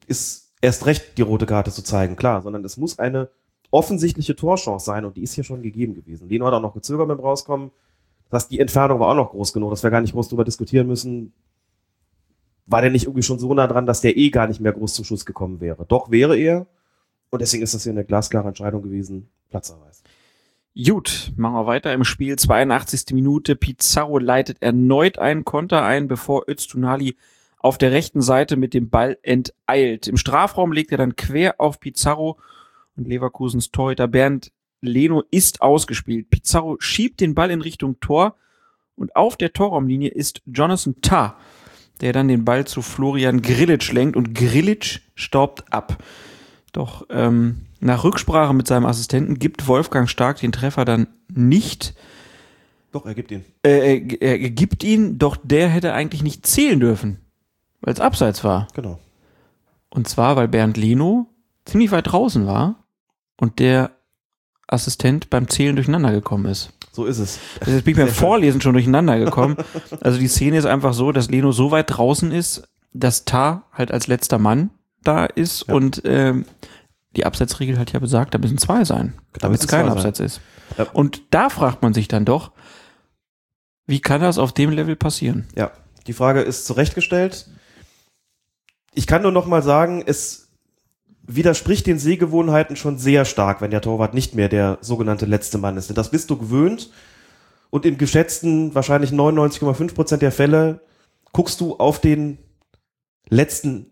ist 0.07 0.53
erst 0.61 0.85
recht 0.85 1.17
die 1.17 1.23
rote 1.23 1.45
Karte 1.45 1.71
zu 1.71 1.83
zeigen, 1.83 2.15
klar, 2.15 2.41
sondern 2.41 2.63
es 2.63 2.77
muss 2.77 2.99
eine 2.99 3.29
offensichtliche 3.71 4.35
Torchance 4.35 4.85
sein 4.85 5.05
und 5.05 5.17
die 5.17 5.23
ist 5.23 5.33
hier 5.33 5.43
schon 5.43 5.61
gegeben 5.61 5.93
gewesen. 5.93 6.29
Leno 6.29 6.45
hat 6.45 6.53
auch 6.53 6.61
noch 6.61 6.73
gezögert 6.73 7.07
beim 7.07 7.19
Rauskommen. 7.19 7.71
Das 8.29 8.43
heißt, 8.43 8.51
die 8.51 8.59
Entfernung 8.59 8.99
war 8.99 9.09
auch 9.09 9.15
noch 9.15 9.31
groß 9.31 9.53
genug, 9.53 9.71
dass 9.71 9.83
wir 9.83 9.89
gar 9.89 10.01
nicht 10.01 10.13
groß 10.13 10.29
drüber 10.29 10.43
diskutieren 10.43 10.87
müssen. 10.87 11.33
War 12.65 12.81
der 12.81 12.91
nicht 12.91 13.05
irgendwie 13.05 13.23
schon 13.23 13.39
so 13.39 13.53
nah 13.53 13.67
dran, 13.67 13.85
dass 13.85 14.01
der 14.01 14.17
eh 14.17 14.29
gar 14.29 14.47
nicht 14.47 14.59
mehr 14.59 14.73
groß 14.73 14.93
zum 14.93 15.05
Schuss 15.05 15.25
gekommen 15.25 15.59
wäre? 15.59 15.85
Doch 15.87 16.11
wäre 16.11 16.37
er. 16.37 16.67
Und 17.31 17.41
deswegen 17.41 17.63
ist 17.63 17.73
das 17.73 17.83
hier 17.83 17.91
eine 17.91 18.05
glasklare 18.05 18.47
Entscheidung 18.47 18.83
gewesen. 18.83 19.29
Platzerweis. 19.49 20.03
Gut, 20.75 21.33
machen 21.35 21.55
wir 21.55 21.65
weiter 21.65 21.93
im 21.93 22.03
Spiel. 22.03 22.37
82. 22.37 23.13
Minute. 23.13 23.55
Pizarro 23.55 24.19
leitet 24.19 24.61
erneut 24.61 25.17
einen 25.17 25.43
Konter 25.43 25.83
ein, 25.83 26.07
bevor 26.07 26.47
Öztunali 26.47 27.17
auf 27.57 27.77
der 27.77 27.91
rechten 27.91 28.21
Seite 28.21 28.55
mit 28.55 28.73
dem 28.73 28.89
Ball 28.89 29.17
enteilt. 29.21 30.07
Im 30.07 30.17
Strafraum 30.17 30.71
legt 30.71 30.91
er 30.91 30.97
dann 30.97 31.15
quer 31.15 31.59
auf 31.59 31.79
Pizarro 31.79 32.37
und 32.99 33.07
Leverkusens 33.07 33.71
Torhüter 33.71 34.07
Bernd 34.07 34.51
Leno 34.81 35.23
ist 35.31 35.61
ausgespielt. 35.61 36.29
Pizarro 36.29 36.77
schiebt 36.79 37.21
den 37.21 37.33
Ball 37.33 37.51
in 37.51 37.61
Richtung 37.61 37.99
Tor 37.99 38.35
und 38.95 39.15
auf 39.15 39.37
der 39.37 39.53
Torraumlinie 39.53 40.09
ist 40.09 40.41
Jonathan 40.45 40.95
Tah, 41.01 41.37
der 42.01 42.13
dann 42.13 42.27
den 42.27 42.45
Ball 42.45 42.65
zu 42.65 42.81
Florian 42.81 43.41
Grillitsch 43.41 43.91
lenkt 43.91 44.15
und 44.15 44.35
Grillitsch 44.35 44.99
staubt 45.15 45.71
ab. 45.73 46.03
Doch 46.71 47.05
ähm, 47.09 47.65
nach 47.79 48.03
Rücksprache 48.03 48.53
mit 48.53 48.67
seinem 48.67 48.85
Assistenten 48.85 49.39
gibt 49.39 49.67
Wolfgang 49.67 50.09
Stark 50.09 50.39
den 50.39 50.51
Treffer 50.51 50.85
dann 50.85 51.07
nicht. 51.33 51.95
Doch, 52.91 53.05
er 53.05 53.15
gibt 53.15 53.31
ihn. 53.31 53.45
Äh, 53.63 54.01
er, 54.19 54.39
er 54.41 54.49
gibt 54.49 54.83
ihn, 54.83 55.17
doch 55.17 55.37
der 55.41 55.69
hätte 55.69 55.93
eigentlich 55.93 56.23
nicht 56.23 56.45
zählen 56.45 56.79
dürfen, 56.79 57.19
weil 57.81 57.93
es 57.93 57.99
abseits 57.99 58.43
war. 58.43 58.67
Genau. 58.73 58.99
Und 59.89 60.07
zwar, 60.07 60.35
weil 60.35 60.47
Bernd 60.47 60.77
Leno 60.77 61.27
ziemlich 61.65 61.91
weit 61.91 62.11
draußen 62.11 62.45
war 62.45 62.83
und 63.39 63.59
der 63.59 63.91
Assistent 64.67 65.29
beim 65.29 65.47
Zählen 65.47 65.75
durcheinander 65.75 66.11
gekommen 66.11 66.45
ist. 66.45 66.71
So 66.91 67.05
ist 67.05 67.17
es. 67.19 67.39
Also 67.59 67.71
jetzt 67.71 67.85
bin 67.85 67.93
ich 67.93 67.97
beim 67.97 68.07
Vorlesen 68.09 68.61
schon 68.61 68.73
durcheinander 68.73 69.17
gekommen. 69.19 69.57
Also 70.01 70.19
die 70.19 70.27
Szene 70.27 70.57
ist 70.57 70.65
einfach 70.65 70.93
so, 70.93 71.11
dass 71.11 71.29
Leno 71.29 71.51
so 71.51 71.71
weit 71.71 71.85
draußen 71.95 72.31
ist, 72.31 72.63
dass 72.93 73.25
Tar 73.25 73.63
halt 73.71 73.91
als 73.91 74.07
letzter 74.07 74.37
Mann 74.37 74.71
da 75.03 75.25
ist 75.25 75.65
Ja. 75.67 75.75
und 75.75 76.01
ähm, 76.05 76.45
die 77.15 77.25
Abseitsregel 77.25 77.79
hat 77.79 77.93
ja 77.93 77.99
besagt, 77.99 78.33
da 78.33 78.37
müssen 78.37 78.57
zwei 78.57 78.83
sein, 78.85 79.13
Da 79.33 79.39
damit 79.41 79.61
es 79.61 79.67
kein 79.67 79.89
sein. 79.99 80.13
ist. 80.25 80.41
Und 80.93 81.21
da 81.31 81.49
fragt 81.49 81.81
man 81.81 81.93
sich 81.93 82.07
dann 82.07 82.25
doch, 82.25 82.51
wie 83.87 84.01
kann 84.01 84.21
das 84.21 84.37
auf 84.37 84.51
dem 84.53 84.69
Level 84.69 84.95
passieren? 84.95 85.47
Ja, 85.55 85.71
die 86.05 86.13
Frage 86.13 86.41
ist 86.41 86.65
zurechtgestellt. 86.67 87.47
Ich 88.93 89.07
kann 89.07 89.21
nur 89.23 89.31
noch 89.31 89.45
mal 89.47 89.63
sagen, 89.63 90.03
es 90.05 90.48
widerspricht 91.35 91.85
den 91.85 91.99
Sehgewohnheiten 91.99 92.75
schon 92.75 92.97
sehr 92.97 93.23
stark, 93.23 93.61
wenn 93.61 93.71
der 93.71 93.81
Torwart 93.81 94.13
nicht 94.13 94.33
mehr 94.33 94.49
der 94.49 94.79
sogenannte 94.81 95.25
letzte 95.25 95.59
Mann 95.59 95.77
ist. 95.77 95.87
Denn 95.87 95.95
das 95.95 96.11
bist 96.11 96.29
du 96.29 96.37
gewöhnt 96.37 96.89
und 97.69 97.85
in 97.85 97.97
geschätzten 97.97 98.73
wahrscheinlich 98.73 99.11
99,5 99.11 99.93
Prozent 99.93 100.21
der 100.23 100.31
Fälle 100.31 100.81
guckst 101.31 101.61
du 101.61 101.75
auf 101.75 102.01
den 102.01 102.39
letzten 103.29 103.91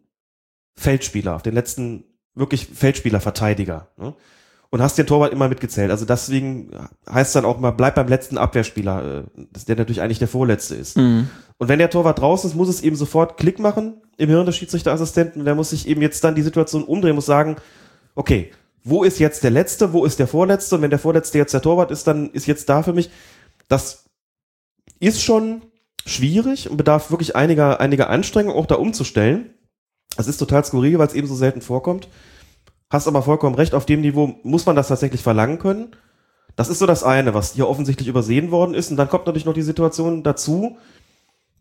Feldspieler, 0.76 1.36
auf 1.36 1.44
den 1.44 1.54
letzten 1.54 2.06
wirklich 2.34 2.66
Feldspieler, 2.66 3.20
Verteidiger. 3.20 3.90
Ne? 3.98 4.16
Und 4.70 4.82
hast 4.82 4.98
den 4.98 5.08
Torwart 5.08 5.32
immer 5.32 5.48
mitgezählt. 5.48 5.92
Also 5.92 6.06
deswegen 6.06 6.72
heißt 7.10 7.36
dann 7.36 7.46
auch 7.46 7.60
mal, 7.60 7.72
bleib 7.72 7.96
beim 7.96 8.08
letzten 8.08 8.38
Abwehrspieler, 8.38 9.24
äh, 9.38 9.46
der 9.68 9.76
natürlich 9.78 10.02
eigentlich 10.02 10.20
der 10.20 10.28
Vorletzte 10.28 10.76
ist. 10.76 10.98
Mhm. 10.98 11.30
Und 11.58 11.70
wenn 11.70 11.80
der 11.80 11.90
Torwart 11.90 12.20
draußen 12.20 12.50
ist, 12.50 12.56
muss 12.56 12.70
es 12.70 12.82
eben 12.82 12.96
sofort 12.96 13.38
Klick 13.38 13.60
machen 13.60 14.02
im 14.18 14.30
Hirn 14.30 14.46
des 14.46 14.56
Schiedsrichterassistenten. 14.58 15.46
Der 15.46 15.56
muss 15.56 15.72
sich 15.72 15.88
eben 15.88 16.02
jetzt 16.02 16.24
dann 16.24 16.36
die 16.36 16.42
Situation 16.42 16.84
umdrehen, 16.84 17.16
muss 17.16 17.26
sagen, 17.26 17.56
okay, 18.16 18.52
wo 18.84 19.04
ist 19.04 19.20
jetzt 19.20 19.44
der 19.44 19.52
Letzte, 19.52 19.92
wo 19.94 20.06
ist 20.06 20.20
der 20.20 20.28
Vorletzte? 20.28 20.76
Und 20.76 20.82
wenn 20.82 20.90
der 20.90 21.00
Vorletzte 21.00 21.38
jetzt 21.38 21.54
der 21.54 21.62
Torwart 21.62 21.92
ist, 21.92 22.08
dann 22.08 22.30
ist 22.32 22.48
jetzt 22.48 22.70
da 22.70 22.84
für 22.84 22.94
mich, 22.94 23.10
das 23.68 24.06
ist 25.00 25.22
schon 25.22 25.62
schwierig 26.06 26.70
und 26.70 26.78
bedarf 26.78 27.12
wirklich 27.12 27.36
einiger, 27.36 27.80
einiger 27.80 28.10
Anstrengung, 28.10 28.56
auch 28.56 28.66
da 28.66 28.76
umzustellen. 28.76 29.54
Das 30.16 30.28
ist 30.28 30.38
total 30.38 30.64
skurril, 30.64 31.00
weil 31.00 31.08
es 31.08 31.14
eben 31.14 31.28
so 31.28 31.36
selten 31.36 31.62
vorkommt. 31.62 32.08
Hast 32.90 33.08
aber 33.08 33.22
vollkommen 33.22 33.56
recht, 33.56 33.74
auf 33.74 33.86
dem 33.86 34.02
Niveau 34.02 34.36
muss 34.44 34.66
man 34.66 34.76
das 34.76 34.88
tatsächlich 34.88 35.22
verlangen 35.22 35.60
können. 35.60 35.92
Das 36.56 36.70
ist 36.70 36.80
so 36.80 36.86
das 36.86 37.04
eine, 37.04 37.34
was 37.34 37.54
hier 37.54 37.68
offensichtlich 37.68 38.08
übersehen 38.08 38.52
worden 38.52 38.74
ist. 38.74 38.90
Und 38.90 38.98
dann 38.98 39.10
kommt 39.10 39.26
natürlich 39.26 39.46
noch 39.46 39.54
die 39.54 39.62
Situation 39.62 40.24
dazu, 40.24 40.78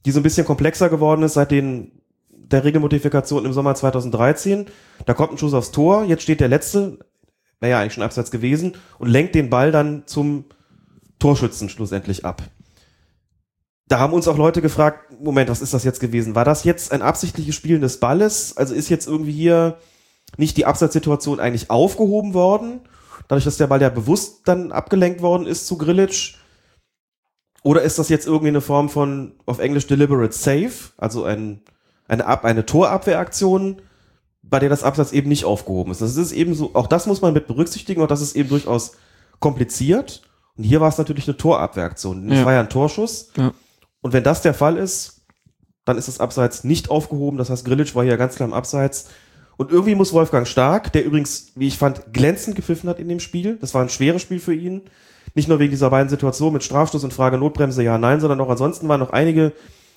die 0.06 0.12
so 0.12 0.20
ein 0.20 0.22
bisschen 0.22 0.46
komplexer 0.46 0.88
geworden 0.88 1.24
ist 1.24 1.34
seit 1.34 1.50
den, 1.50 1.90
der 2.30 2.62
Regelmodifikation 2.62 3.44
im 3.44 3.52
Sommer 3.52 3.74
2013. 3.74 4.66
Da 5.04 5.14
kommt 5.14 5.32
ein 5.32 5.38
Schuss 5.38 5.52
aufs 5.52 5.72
Tor, 5.72 6.04
jetzt 6.04 6.22
steht 6.22 6.40
der 6.40 6.48
Letzte, 6.48 7.00
wäre 7.58 7.72
ja 7.72 7.80
eigentlich 7.80 7.94
schon 7.94 8.04
abseits 8.04 8.30
gewesen, 8.30 8.76
und 8.98 9.08
lenkt 9.08 9.34
den 9.34 9.50
Ball 9.50 9.72
dann 9.72 10.04
zum 10.06 10.44
Torschützen 11.18 11.68
schlussendlich 11.68 12.24
ab. 12.24 12.42
Da 13.88 13.98
haben 13.98 14.12
uns 14.12 14.28
auch 14.28 14.36
Leute 14.36 14.62
gefragt, 14.62 15.12
Moment, 15.20 15.50
was 15.50 15.60
ist 15.60 15.74
das 15.74 15.82
jetzt 15.82 16.00
gewesen? 16.00 16.36
War 16.36 16.44
das 16.44 16.62
jetzt 16.62 16.92
ein 16.92 17.02
absichtliches 17.02 17.56
Spielen 17.56 17.80
des 17.80 17.98
Balles? 17.98 18.56
Also 18.56 18.74
ist 18.74 18.88
jetzt 18.88 19.08
irgendwie 19.08 19.32
hier 19.32 19.78
nicht 20.36 20.56
die 20.56 20.66
Abseitssituation 20.66 21.40
eigentlich 21.40 21.68
aufgehoben 21.68 22.32
worden? 22.32 22.80
Dadurch, 23.26 23.44
dass 23.44 23.56
der 23.56 23.66
Ball 23.66 23.82
ja 23.82 23.88
bewusst 23.88 24.42
dann 24.44 24.70
abgelenkt 24.70 25.20
worden 25.20 25.46
ist 25.46 25.66
zu 25.66 25.78
Grillitsch? 25.78 26.36
Oder 27.66 27.82
ist 27.82 27.98
das 27.98 28.08
jetzt 28.08 28.28
irgendwie 28.28 28.46
eine 28.50 28.60
Form 28.60 28.88
von, 28.88 29.32
auf 29.44 29.58
Englisch, 29.58 29.88
deliberate 29.88 30.32
save? 30.32 30.70
Also 30.98 31.24
ein, 31.24 31.62
eine, 32.06 32.24
Ab 32.24 32.44
eine 32.44 32.64
Torabwehraktion, 32.64 33.82
bei 34.44 34.60
der 34.60 34.68
das 34.68 34.84
Absatz 34.84 35.10
eben 35.10 35.28
nicht 35.28 35.44
aufgehoben 35.44 35.90
ist. 35.90 36.00
Das 36.00 36.14
ist 36.16 36.30
eben 36.30 36.54
so, 36.54 36.76
auch 36.76 36.86
das 36.86 37.06
muss 37.06 37.22
man 37.22 37.34
mit 37.34 37.48
berücksichtigen 37.48 38.00
und 38.02 38.10
das 38.12 38.20
ist 38.20 38.36
eben 38.36 38.50
durchaus 38.50 38.92
kompliziert. 39.40 40.22
Und 40.56 40.62
hier 40.62 40.80
war 40.80 40.88
es 40.90 40.96
natürlich 40.98 41.26
eine 41.26 41.36
Torabwehraktion. 41.36 42.28
Das 42.28 42.38
Ja. 42.38 42.44
war 42.44 42.52
ja 42.52 42.60
ein 42.60 42.68
Torschuss. 42.68 43.30
Ja. 43.36 43.52
Und 44.00 44.12
wenn 44.12 44.22
das 44.22 44.42
der 44.42 44.54
Fall 44.54 44.76
ist, 44.76 45.22
dann 45.84 45.98
ist 45.98 46.06
das 46.06 46.20
Abseits 46.20 46.62
nicht 46.62 46.88
aufgehoben. 46.88 47.36
Das 47.36 47.50
heißt, 47.50 47.64
Grillitsch 47.64 47.96
war 47.96 48.04
hier 48.04 48.16
ganz 48.16 48.36
klar 48.36 48.48
im 48.48 48.54
Abseits. 48.54 49.08
Und 49.56 49.72
irgendwie 49.72 49.96
muss 49.96 50.12
Wolfgang 50.12 50.46
Stark, 50.46 50.92
der 50.92 51.04
übrigens, 51.04 51.48
wie 51.56 51.66
ich 51.66 51.78
fand, 51.78 52.12
glänzend 52.12 52.54
gepfiffen 52.54 52.88
hat 52.88 53.00
in 53.00 53.08
dem 53.08 53.18
Spiel. 53.18 53.56
Das 53.60 53.74
war 53.74 53.82
ein 53.82 53.88
schweres 53.88 54.22
Spiel 54.22 54.38
für 54.38 54.54
ihn. 54.54 54.82
Nicht 55.36 55.48
nur 55.48 55.58
wegen 55.58 55.70
dieser 55.70 55.90
beiden 55.90 56.08
Situationen 56.08 56.54
mit 56.54 56.64
Strafstoß 56.64 57.04
und 57.04 57.12
Frage 57.12 57.36
Notbremse, 57.36 57.82
ja, 57.82 57.98
nein, 57.98 58.20
sondern 58.20 58.40
auch 58.40 58.48
ansonsten 58.48 58.88
waren 58.88 59.00
noch 59.00 59.10
einige 59.10 59.52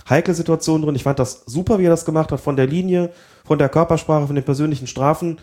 heikle 0.09 0.33
Situationen 0.33 0.83
drin. 0.83 0.95
Ich 0.95 1.03
fand 1.03 1.17
das 1.17 1.43
super, 1.45 1.79
wie 1.79 1.85
er 1.85 1.91
das 1.91 2.03
gemacht 2.03 2.33
hat, 2.33 2.41
von 2.41 2.57
der 2.57 2.67
Linie, 2.67 3.11
von 3.45 3.57
der 3.57 3.69
Körpersprache, 3.69 4.27
von 4.27 4.35
den 4.35 4.43
persönlichen 4.43 4.85
Strafen. 4.85 5.39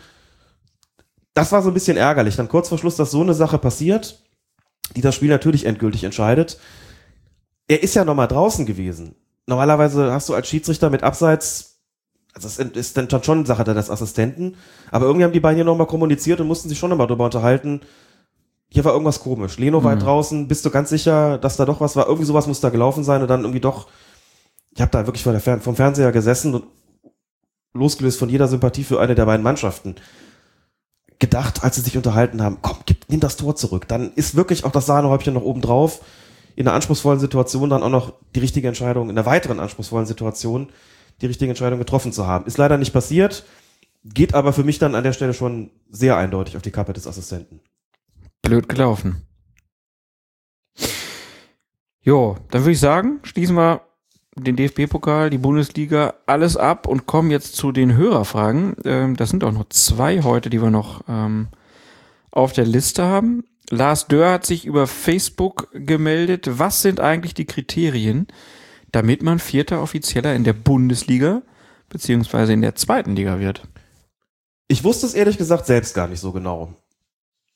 Das 1.33 1.51
war 1.51 1.63
so 1.63 1.71
ein 1.71 1.73
bisschen 1.73 1.97
ärgerlich. 1.97 2.35
Dann 2.35 2.47
kurz 2.47 2.69
vor 2.69 2.77
Schluss, 2.77 2.95
dass 2.95 3.09
so 3.09 3.21
eine 3.21 3.33
Sache 3.33 3.57
passiert, 3.57 4.23
die 4.95 5.01
das 5.01 5.15
Spiel 5.15 5.29
natürlich 5.29 5.65
endgültig 5.65 6.03
entscheidet. 6.03 6.59
Er 7.67 7.81
ist 7.81 7.95
ja 7.95 8.05
nochmal 8.05 8.27
draußen 8.27 8.67
gewesen. 8.67 9.15
Normalerweise 9.47 10.13
hast 10.13 10.29
du 10.29 10.35
als 10.35 10.47
Schiedsrichter 10.47 10.91
mit 10.91 11.01
Abseits, 11.01 11.79
also 12.35 12.47
das 12.47 12.59
ist 12.59 12.97
dann 12.97 13.23
schon 13.23 13.47
Sache 13.47 13.63
des 13.63 13.89
Assistenten, 13.89 14.57
aber 14.91 15.07
irgendwie 15.07 15.23
haben 15.23 15.33
die 15.33 15.39
beiden 15.39 15.55
hier 15.55 15.65
nochmal 15.65 15.87
kommuniziert 15.87 16.39
und 16.39 16.45
mussten 16.45 16.69
sich 16.69 16.77
schon 16.77 16.91
nochmal 16.91 17.07
drüber 17.07 17.25
unterhalten. 17.25 17.81
Hier 18.69 18.83
war 18.83 18.91
irgendwas 18.93 19.21
komisch. 19.21 19.57
Leno 19.57 19.83
war 19.83 19.95
Mhm. 19.95 19.99
draußen, 19.99 20.47
bist 20.47 20.65
du 20.65 20.69
ganz 20.69 20.89
sicher, 20.89 21.37
dass 21.37 21.57
da 21.57 21.65
doch 21.65 21.79
was 21.79 21.95
war? 21.95 22.05
Irgendwie 22.07 22.25
sowas 22.25 22.47
muss 22.47 22.59
da 22.59 22.69
gelaufen 22.69 23.03
sein 23.03 23.21
und 23.21 23.27
dann 23.29 23.41
irgendwie 23.41 23.61
doch, 23.61 23.87
ich 24.71 24.81
habe 24.81 24.91
da 24.91 25.05
wirklich 25.05 25.23
vor 25.23 25.31
der 25.31 25.41
Fern 25.41 25.61
vom 25.61 25.75
Fernseher 25.75 26.11
gesessen 26.11 26.53
und 26.53 26.65
losgelöst 27.73 28.19
von 28.19 28.29
jeder 28.29 28.47
Sympathie 28.47 28.83
für 28.83 28.99
eine 28.99 29.15
der 29.15 29.25
beiden 29.25 29.43
Mannschaften 29.43 29.95
gedacht, 31.19 31.63
als 31.63 31.75
sie 31.75 31.81
sich 31.81 31.97
unterhalten 31.97 32.41
haben, 32.43 32.57
komm, 32.61 32.77
gib, 32.85 33.05
nimm 33.09 33.19
das 33.19 33.37
Tor 33.37 33.55
zurück. 33.55 33.87
Dann 33.87 34.11
ist 34.13 34.35
wirklich 34.35 34.65
auch 34.65 34.71
das 34.71 34.85
Sahnehäubchen 34.85 35.33
noch 35.33 35.41
oben 35.41 35.61
drauf. 35.61 36.01
In 36.55 36.67
einer 36.67 36.75
anspruchsvollen 36.75 37.19
Situation 37.19 37.69
dann 37.69 37.83
auch 37.83 37.89
noch 37.89 38.13
die 38.35 38.39
richtige 38.39 38.67
Entscheidung, 38.67 39.09
in 39.09 39.17
einer 39.17 39.25
weiteren 39.25 39.59
anspruchsvollen 39.59 40.07
Situation 40.07 40.69
die 41.21 41.25
richtige 41.27 41.49
Entscheidung 41.49 41.79
getroffen 41.79 42.11
zu 42.11 42.27
haben. 42.27 42.45
Ist 42.45 42.57
leider 42.57 42.77
nicht 42.77 42.93
passiert, 42.93 43.45
geht 44.03 44.33
aber 44.33 44.53
für 44.53 44.63
mich 44.63 44.77
dann 44.79 44.93
an 44.95 45.03
der 45.03 45.13
Stelle 45.13 45.33
schon 45.33 45.71
sehr 45.89 46.17
eindeutig 46.17 46.55
auf 46.55 46.61
die 46.61 46.71
Kappe 46.71 46.93
des 46.93 47.07
Assistenten. 47.07 47.61
Blöd 48.41 48.69
gelaufen. 48.69 49.27
Jo, 52.01 52.37
dann 52.51 52.61
würde 52.61 52.71
ich 52.71 52.79
sagen, 52.79 53.19
schließen 53.23 53.55
wir 53.55 53.81
den 54.35 54.55
DFB-Pokal, 54.55 55.29
die 55.29 55.37
Bundesliga, 55.37 56.13
alles 56.25 56.55
ab 56.55 56.87
und 56.87 57.05
kommen 57.05 57.31
jetzt 57.31 57.55
zu 57.55 57.71
den 57.71 57.97
Hörerfragen. 57.97 58.75
Ähm, 58.85 59.15
das 59.15 59.29
sind 59.29 59.43
auch 59.43 59.51
noch 59.51 59.67
zwei 59.69 60.21
heute, 60.21 60.49
die 60.49 60.61
wir 60.61 60.69
noch 60.69 61.03
ähm, 61.07 61.49
auf 62.31 62.53
der 62.53 62.65
Liste 62.65 63.03
haben. 63.03 63.43
Lars 63.69 64.07
Dörr 64.07 64.31
hat 64.31 64.45
sich 64.45 64.65
über 64.65 64.87
Facebook 64.87 65.67
gemeldet. 65.73 66.47
Was 66.59 66.81
sind 66.81 66.99
eigentlich 66.99 67.33
die 67.33 67.45
Kriterien, 67.45 68.27
damit 68.91 69.21
man 69.21 69.39
vierter 69.39 69.81
Offizieller 69.81 70.33
in 70.33 70.43
der 70.43 70.53
Bundesliga 70.53 71.41
beziehungsweise 71.89 72.53
in 72.53 72.61
der 72.61 72.75
zweiten 72.75 73.15
Liga 73.15 73.39
wird? 73.39 73.67
Ich 74.69 74.83
wusste 74.83 75.05
es 75.05 75.13
ehrlich 75.13 75.37
gesagt 75.37 75.65
selbst 75.65 75.93
gar 75.93 76.07
nicht 76.07 76.19
so 76.19 76.31
genau. 76.31 76.73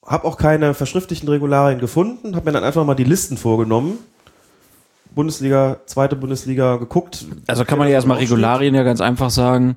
Hab 0.03 0.25
auch 0.25 0.37
keine 0.37 0.73
verschriftlichen 0.73 1.27
Regularien 1.29 1.79
gefunden, 1.79 2.35
hab 2.35 2.45
mir 2.45 2.51
dann 2.51 2.63
einfach 2.63 2.85
mal 2.85 2.95
die 2.95 3.03
Listen 3.03 3.37
vorgenommen. 3.37 3.99
Bundesliga, 5.13 5.81
zweite 5.85 6.15
Bundesliga 6.15 6.77
geguckt. 6.77 7.25
Also 7.47 7.65
kann 7.65 7.77
man 7.77 7.87
ja 7.87 7.95
erstmal. 7.95 8.17
Regularien 8.17 8.73
ja 8.73 8.83
ganz 8.83 9.01
einfach 9.01 9.29
sagen. 9.29 9.75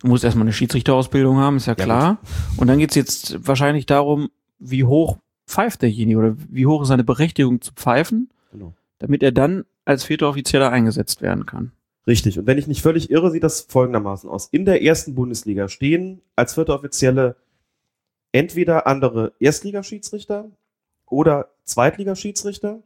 Du 0.00 0.08
musst 0.08 0.24
erstmal 0.24 0.44
eine 0.44 0.54
Schiedsrichterausbildung 0.54 1.36
haben, 1.36 1.56
ist 1.58 1.66
ja 1.66 1.74
Ja, 1.76 1.84
klar. 1.84 2.18
und 2.56 2.66
dann 2.68 2.78
geht's 2.78 2.94
jetzt 2.94 3.46
wahrscheinlich 3.46 3.84
darum, 3.84 4.30
wie 4.58 4.84
hoch 4.84 5.18
pfeift 5.46 5.82
derjenige 5.82 6.18
oder 6.18 6.36
wie 6.48 6.64
hoch 6.66 6.80
ist 6.82 6.88
seine 6.88 7.04
Berechtigung 7.04 7.60
zu 7.60 7.72
pfeifen, 7.74 8.30
Genau. 8.52 8.72
damit 8.98 9.22
er 9.22 9.32
dann 9.32 9.64
als 9.84 10.04
vierter 10.04 10.28
Offizieller 10.30 10.70
eingesetzt 10.70 11.20
werden 11.20 11.44
kann. 11.44 11.72
Richtig. 12.06 12.38
Und 12.38 12.46
wenn 12.46 12.56
ich 12.56 12.66
nicht 12.66 12.80
völlig 12.80 13.10
irre, 13.10 13.30
sieht 13.30 13.42
das 13.44 13.66
folgendermaßen 13.68 14.30
aus. 14.30 14.48
In 14.50 14.64
der 14.64 14.82
ersten 14.82 15.14
Bundesliga 15.14 15.68
stehen 15.68 16.22
als 16.34 16.54
vierte 16.54 16.72
Offizielle 16.72 17.36
entweder 18.32 18.86
andere 18.86 19.32
Erstligaschiedsrichter 19.38 20.50
oder 21.06 21.50
Zweitligaschiedsrichter. 21.64 22.82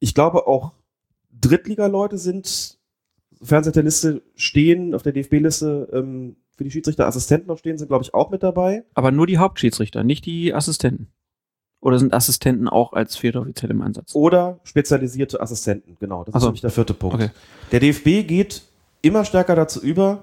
Ich 0.00 0.14
glaube 0.14 0.46
auch 0.46 0.72
Drittliga-Leute 1.40 2.18
sind, 2.18 2.78
sofern 3.38 3.64
sie 3.64 3.70
auf 3.70 3.74
der 3.74 3.82
Liste 3.82 4.22
stehen, 4.34 4.94
auf 4.94 5.02
der 5.02 5.12
DFB-Liste 5.12 5.88
ähm, 5.92 6.36
für 6.56 6.64
die 6.64 6.70
Schiedsrichterassistenten 6.70 7.48
noch 7.48 7.58
stehen, 7.58 7.78
sind 7.78 7.88
glaube 7.88 8.04
ich 8.04 8.14
auch 8.14 8.30
mit 8.30 8.42
dabei. 8.42 8.84
Aber 8.94 9.10
nur 9.10 9.26
die 9.26 9.38
Hauptschiedsrichter, 9.38 10.04
nicht 10.04 10.26
die 10.26 10.52
Assistenten. 10.52 11.08
Oder 11.80 11.98
sind 11.98 12.14
Assistenten 12.14 12.68
auch 12.68 12.92
als 12.92 13.16
Offiziell 13.16 13.70
im 13.72 13.82
Einsatz? 13.82 14.14
Oder 14.14 14.60
spezialisierte 14.62 15.40
Assistenten, 15.40 15.96
genau. 15.98 16.22
Das 16.22 16.34
Ach 16.34 16.38
ist 16.38 16.42
so. 16.42 16.48
nämlich 16.48 16.60
der 16.60 16.70
vierte 16.70 16.94
Punkt. 16.94 17.16
Okay. 17.16 17.30
Der 17.72 17.80
DFB 17.80 18.26
geht 18.26 18.62
immer 19.02 19.24
stärker 19.24 19.56
dazu 19.56 19.82
über, 19.82 20.22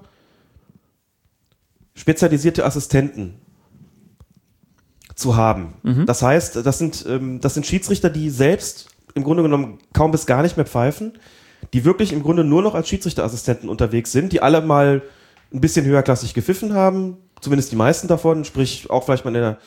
spezialisierte 1.95 2.65
Assistenten 2.65 3.35
zu 5.15 5.35
haben. 5.35 5.73
Mhm. 5.83 6.05
Das 6.05 6.21
heißt, 6.21 6.65
das 6.65 6.77
sind, 6.77 7.05
ähm, 7.07 7.41
das 7.41 7.53
sind 7.53 7.65
Schiedsrichter, 7.65 8.09
die 8.09 8.29
selbst 8.29 8.89
im 9.15 9.23
Grunde 9.23 9.43
genommen 9.43 9.79
kaum 9.93 10.11
bis 10.11 10.25
gar 10.25 10.41
nicht 10.41 10.55
mehr 10.55 10.65
pfeifen, 10.65 11.13
die 11.73 11.83
wirklich 11.85 12.13
im 12.13 12.23
Grunde 12.23 12.43
nur 12.43 12.61
noch 12.61 12.73
als 12.73 12.87
Schiedsrichterassistenten 12.87 13.69
unterwegs 13.69 14.11
sind, 14.11 14.31
die 14.31 14.41
alle 14.41 14.61
mal 14.61 15.01
ein 15.53 15.61
bisschen 15.61 15.85
höherklassig 15.85 16.33
gepfiffen 16.33 16.73
haben, 16.73 17.17
zumindest 17.41 17.71
die 17.71 17.75
meisten 17.75 18.07
davon, 18.07 18.45
sprich 18.45 18.89
auch 18.89 19.03
vielleicht 19.03 19.25
mal 19.25 19.35
in 19.35 19.41
der 19.41 19.57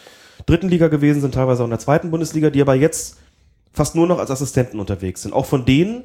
dritten 0.47 0.69
Liga 0.69 0.89
gewesen 0.89 1.21
sind, 1.21 1.35
teilweise 1.35 1.63
auch 1.63 1.67
in 1.67 1.71
der 1.71 1.79
zweiten 1.79 2.11
Bundesliga, 2.11 2.51
die 2.51 2.63
aber 2.63 2.75
jetzt 2.75 3.19
fast 3.73 3.95
nur 3.95 4.07
noch 4.07 4.19
als 4.19 4.31
Assistenten 4.31 4.81
unterwegs 4.81 5.23
sind. 5.23 5.33
Auch 5.33 5.47
von 5.47 5.65
denen 5.65 6.05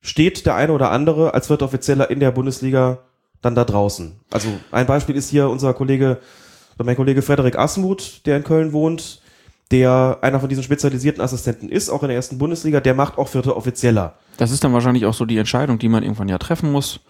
steht 0.00 0.46
der 0.46 0.54
eine 0.54 0.72
oder 0.72 0.90
andere 0.90 1.34
als 1.34 1.48
vierter 1.48 1.66
Offizieller 1.66 2.10
in 2.10 2.20
der 2.20 2.30
Bundesliga 2.30 2.98
dann 3.42 3.54
da 3.54 3.64
draußen. 3.64 4.12
Also 4.30 4.48
ein 4.70 4.86
Beispiel 4.86 5.16
ist 5.16 5.30
hier 5.30 5.48
unser 5.48 5.74
Kollege, 5.74 6.18
oder 6.76 6.84
mein 6.84 6.96
Kollege 6.96 7.22
Frederik 7.22 7.56
Asmuth, 7.58 8.22
der 8.26 8.36
in 8.38 8.44
Köln 8.44 8.72
wohnt, 8.72 9.20
der 9.70 10.18
einer 10.22 10.40
von 10.40 10.48
diesen 10.48 10.64
spezialisierten 10.64 11.22
Assistenten 11.22 11.68
ist, 11.68 11.90
auch 11.90 12.02
in 12.02 12.08
der 12.08 12.16
ersten 12.16 12.38
Bundesliga, 12.38 12.80
der 12.80 12.94
macht 12.94 13.18
auch 13.18 13.28
vierter 13.28 13.56
Offizieller. 13.56 14.14
Das 14.38 14.50
ist 14.50 14.64
dann 14.64 14.72
wahrscheinlich 14.72 15.04
auch 15.04 15.14
so 15.14 15.26
die 15.26 15.36
Entscheidung, 15.36 15.78
die 15.78 15.88
man 15.88 16.02
irgendwann 16.02 16.28
ja 16.28 16.38
treffen 16.38 16.72
muss. 16.72 17.00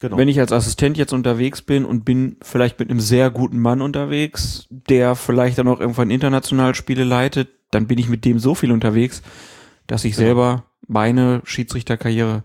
Genau. 0.00 0.16
Wenn 0.16 0.28
ich 0.28 0.40
als 0.40 0.50
Assistent 0.52 0.96
jetzt 0.96 1.12
unterwegs 1.12 1.60
bin 1.60 1.84
und 1.84 2.06
bin 2.06 2.36
vielleicht 2.40 2.78
mit 2.78 2.88
einem 2.88 3.00
sehr 3.00 3.30
guten 3.30 3.58
Mann 3.58 3.82
unterwegs, 3.82 4.66
der 4.70 5.14
vielleicht 5.14 5.58
dann 5.58 5.68
auch 5.68 5.78
irgendwann 5.78 6.10
international 6.10 6.74
Spiele 6.74 7.04
leitet, 7.04 7.48
dann 7.70 7.86
bin 7.86 7.98
ich 7.98 8.08
mit 8.08 8.24
dem 8.24 8.38
so 8.38 8.54
viel 8.54 8.72
unterwegs, 8.72 9.20
dass 9.86 10.04
ich 10.04 10.14
Genau. 10.16 10.26
selber 10.26 10.64
meine 10.88 11.42
Schiedsrichterkarriere, 11.44 12.44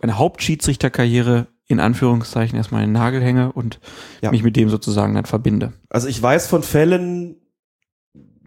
meine 0.00 0.18
Hauptschiedsrichterkarriere 0.18 1.48
in 1.66 1.80
Anführungszeichen 1.80 2.56
erstmal 2.56 2.82
in 2.82 2.88
den 2.88 2.94
Nagel 2.94 3.22
hänge 3.22 3.52
und 3.52 3.78
Ja. 4.22 4.30
mich 4.30 4.42
mit 4.42 4.56
dem 4.56 4.70
sozusagen 4.70 5.14
dann 5.14 5.26
verbinde. 5.26 5.72
Also 5.90 6.08
ich 6.08 6.20
weiß 6.20 6.46
von 6.46 6.62
Fällen 6.62 7.36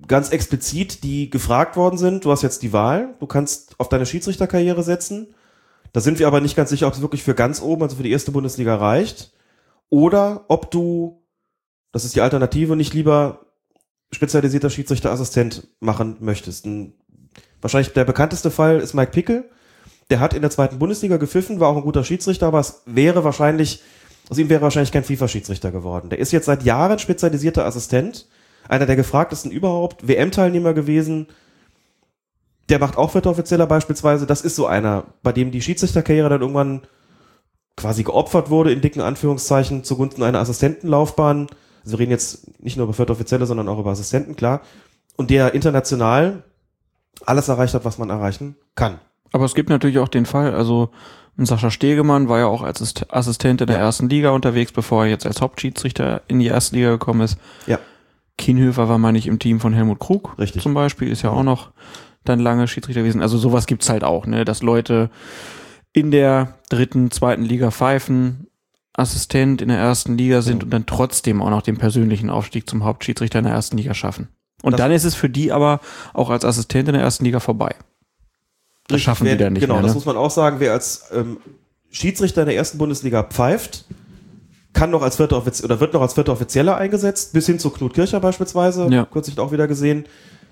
ganz 0.07 0.30
explizit, 0.32 1.03
die 1.03 1.30
gefragt 1.30 1.76
worden 1.76 1.98
sind, 1.98 2.26
du 2.26 2.32
hast 2.32 2.41
jetzt 2.41 2.64
die 2.64 2.73
Wahl, 2.73 3.15
du 3.19 3.28
kannst 3.28 3.80
auf 3.80 3.90
deine 3.90 4.06
Schiedsrichterkarriere 4.06 4.84
setzen. 4.84 5.36
Da 5.94 5.99
sind 6.02 6.19
wir 6.19 6.28
aber 6.28 6.41
nicht 6.41 6.56
ganz 6.56 6.69
sicher, 6.69 6.88
ob 6.88 6.94
es 6.94 7.02
wirklich 7.02 7.22
für 7.22 7.36
ganz 7.36 7.61
oben, 7.61 7.84
also 7.84 7.95
für 7.95 8.03
die 8.03 8.11
erste 8.11 8.32
Bundesliga 8.32 8.76
reicht. 8.76 9.32
Oder 9.90 10.45
ob 10.48 10.72
du, 10.72 11.22
das 11.91 12.06
ist 12.06 12.15
die 12.15 12.22
Alternative, 12.22 12.76
nicht 12.76 12.94
lieber 12.94 13.45
spezialisierter 14.14 14.69
Schiedsrichterassistent 14.69 15.68
machen 15.80 16.18
möchtest. 16.22 16.65
Ein, 16.65 16.94
wahrscheinlich 17.61 17.94
der 17.94 18.06
bekannteste 18.06 18.52
Fall 18.52 18.80
ist 18.80 18.94
Mike 18.94 19.11
Pickel. 19.11 19.49
Der 20.12 20.20
hat 20.20 20.34
in 20.34 20.42
der 20.42 20.52
zweiten 20.52 20.78
Bundesliga 20.78 21.16
gepfiffen, 21.16 21.62
war 21.62 21.70
auch 21.70 21.78
ein 21.78 21.84
guter 21.84 22.04
Schiedsrichter, 22.04 22.48
aber 22.48 22.60
es 22.60 22.82
wäre 22.86 23.24
wahrscheinlich, 23.24 23.82
aus 24.30 24.38
ihm 24.38 24.50
wäre 24.50 24.62
wahrscheinlich 24.62 24.92
kein 24.92 25.06
FIFA-Schiedsrichter 25.06 25.72
geworden. 25.72 26.10
Der 26.10 26.20
ist 26.20 26.34
jetzt 26.34 26.48
seit 26.48 26.64
Jahren 26.64 27.00
spezialisierter 27.00 27.66
Assistent, 27.66 28.28
einer 28.68 28.86
der 28.86 28.98
gefragtesten 28.98 29.52
überhaupt, 29.52 30.06
WM-Teilnehmer 30.06 30.74
gewesen. 30.74 31.28
Der 32.68 32.80
macht 32.80 32.98
auch 32.98 33.12
vierter 33.12 33.30
Offizieller 33.30 33.68
beispielsweise. 33.68 34.26
Das 34.26 34.42
ist 34.42 34.58
so 34.58 34.68
einer, 34.68 35.06
bei 35.24 35.32
dem 35.32 35.50
die 35.50 35.62
Schiedsrichterkarriere 35.62 36.28
dann 36.28 36.42
irgendwann 36.42 36.82
quasi 37.78 38.04
geopfert 38.04 38.50
wurde, 38.50 38.74
in 38.74 38.82
dicken 38.82 39.00
Anführungszeichen, 39.00 39.86
zugunsten 39.86 40.24
einer 40.24 40.40
Assistentenlaufbahn. 40.40 41.48
Also 41.86 41.94
wir 41.94 42.00
reden 42.00 42.12
jetzt 42.12 42.62
nicht 42.62 42.76
nur 42.76 42.84
über 42.84 42.94
vierte 42.94 43.14
Offizielle, 43.14 43.46
sondern 43.46 43.70
auch 43.70 43.80
über 43.80 43.92
Assistenten, 43.92 44.36
klar. 44.36 44.60
Und 45.16 45.30
der 45.30 45.54
international 45.54 46.44
alles 47.26 47.48
erreicht 47.48 47.74
hat, 47.74 47.86
was 47.86 47.98
man 47.98 48.10
erreichen 48.10 48.58
kann. 48.76 49.00
Aber 49.32 49.45
es 49.45 49.56
gibt 49.56 49.70
natürlich 49.70 49.99
auch 49.99 50.08
den 50.10 50.26
Fall, 50.26 50.53
also 50.53 50.90
ein 51.38 51.45
Sascha 51.45 51.72
Stegemann 51.72 52.28
war 52.28 52.40
ja 52.40 52.48
auch 52.48 52.62
als 52.62 52.82
Assist- 52.82 53.06
Assistent 53.14 53.62
in 53.62 53.68
der 53.68 53.78
ersten 53.80 54.10
Liga 54.10 54.32
unterwegs, 54.32 54.72
bevor 54.74 55.06
er 55.06 55.10
jetzt 55.10 55.26
als 55.26 55.41
Hauptschiedsrichter 55.41 56.22
in 56.28 56.40
die 56.40 56.48
erste 56.48 56.76
Liga 56.76 56.91
gekommen 56.91 57.22
ist. 57.22 57.38
Ja. 57.68 57.80
Kienhöfer 58.38 58.90
war, 58.90 58.98
meine 58.98 59.18
ich, 59.18 59.28
im 59.28 59.40
Team 59.40 59.60
von 59.60 59.74
Helmut 59.74 59.99
Krug 59.99 60.38
Richtig. 60.38 60.62
zum 60.64 60.74
Beispiel, 60.74 61.10
ist 61.10 61.22
ja 61.22 61.30
auch 61.30 61.44
noch 61.44 61.72
dann 62.26 62.40
lange 62.40 62.68
Schiedsrichter 62.68 63.02
gewesen. 63.02 63.22
Also 63.22 63.38
sowas 63.38 63.66
gibt's 63.66 63.90
halt 63.90 64.03
auch, 64.03 64.26
ne, 64.26 64.45
dass 64.45 64.62
Leute 64.62 65.10
in 65.94 66.12
der 66.12 66.56
dritten, 66.70 67.12
zweiten 67.12 67.44
Liga 67.44 67.72
pfeifen, 67.72 68.48
Assistent 68.94 69.62
in 69.62 69.70
der 69.70 69.78
ersten 69.78 70.18
Liga 70.18 70.41
sind 70.41 70.64
und 70.66 70.70
dann 70.72 70.86
trotzdem 70.86 71.41
auch 71.41 71.49
noch 71.49 71.62
den 71.62 71.78
persönlichen 71.78 72.30
Aufstieg 72.30 72.70
zum 72.70 72.84
Hauptschiedsrichter 72.84 73.40
in 73.40 73.45
der 73.45 73.53
ersten 73.53 73.78
Liga 73.78 73.94
schaffen. 73.94 74.28
Und 74.64 74.74
Das- 74.74 74.80
dann 74.80 74.91
ist 74.91 75.06
es 75.06 75.16
für 75.16 75.30
die 75.30 75.52
aber 75.52 75.80
auch 76.14 76.30
als 76.30 76.44
Assistent 76.44 76.90
in 76.90 76.94
der 76.95 77.03
ersten 77.03 77.24
Liga 77.24 77.40
vorbei. 77.40 77.74
Das 78.91 78.97
Richtig, 78.97 79.03
schaffen 79.05 79.26
wer, 79.26 79.35
die 79.35 79.43
dann 79.43 79.53
nicht 79.53 79.61
Genau, 79.61 79.76
mehr. 79.76 79.84
das 79.84 79.91
ne? 79.91 79.95
muss 79.95 80.05
man 80.05 80.18
auch 80.18 80.31
sagen. 80.31 80.57
Wer 80.59 80.73
als 80.73 81.05
ähm, 81.13 81.38
Schiedsrichter 81.89 82.41
in 82.41 82.47
der 82.47 82.55
ersten 82.55 82.77
Bundesliga 82.77 83.23
pfeift, 83.23 83.85
kann 84.73 84.89
noch 84.91 85.01
als 85.01 85.18
vierter 85.18 85.38
Offizier 85.38 85.65
oder 85.65 85.80
wird 85.80 85.93
noch 85.93 86.01
als 86.01 86.13
vierter 86.13 86.31
Offizieller 86.31 86.77
eingesetzt, 86.77 87.34
bis 87.34 87.45
hin 87.45 87.59
zu 87.59 87.69
Knut 87.72 87.93
Kircher 87.93 88.19
beispielsweise, 88.19 88.88
Ja. 88.89 89.05
kürzlich 89.05 89.38
auch 89.39 89.51
wieder 89.51 89.68
gesehen. 89.68 90.05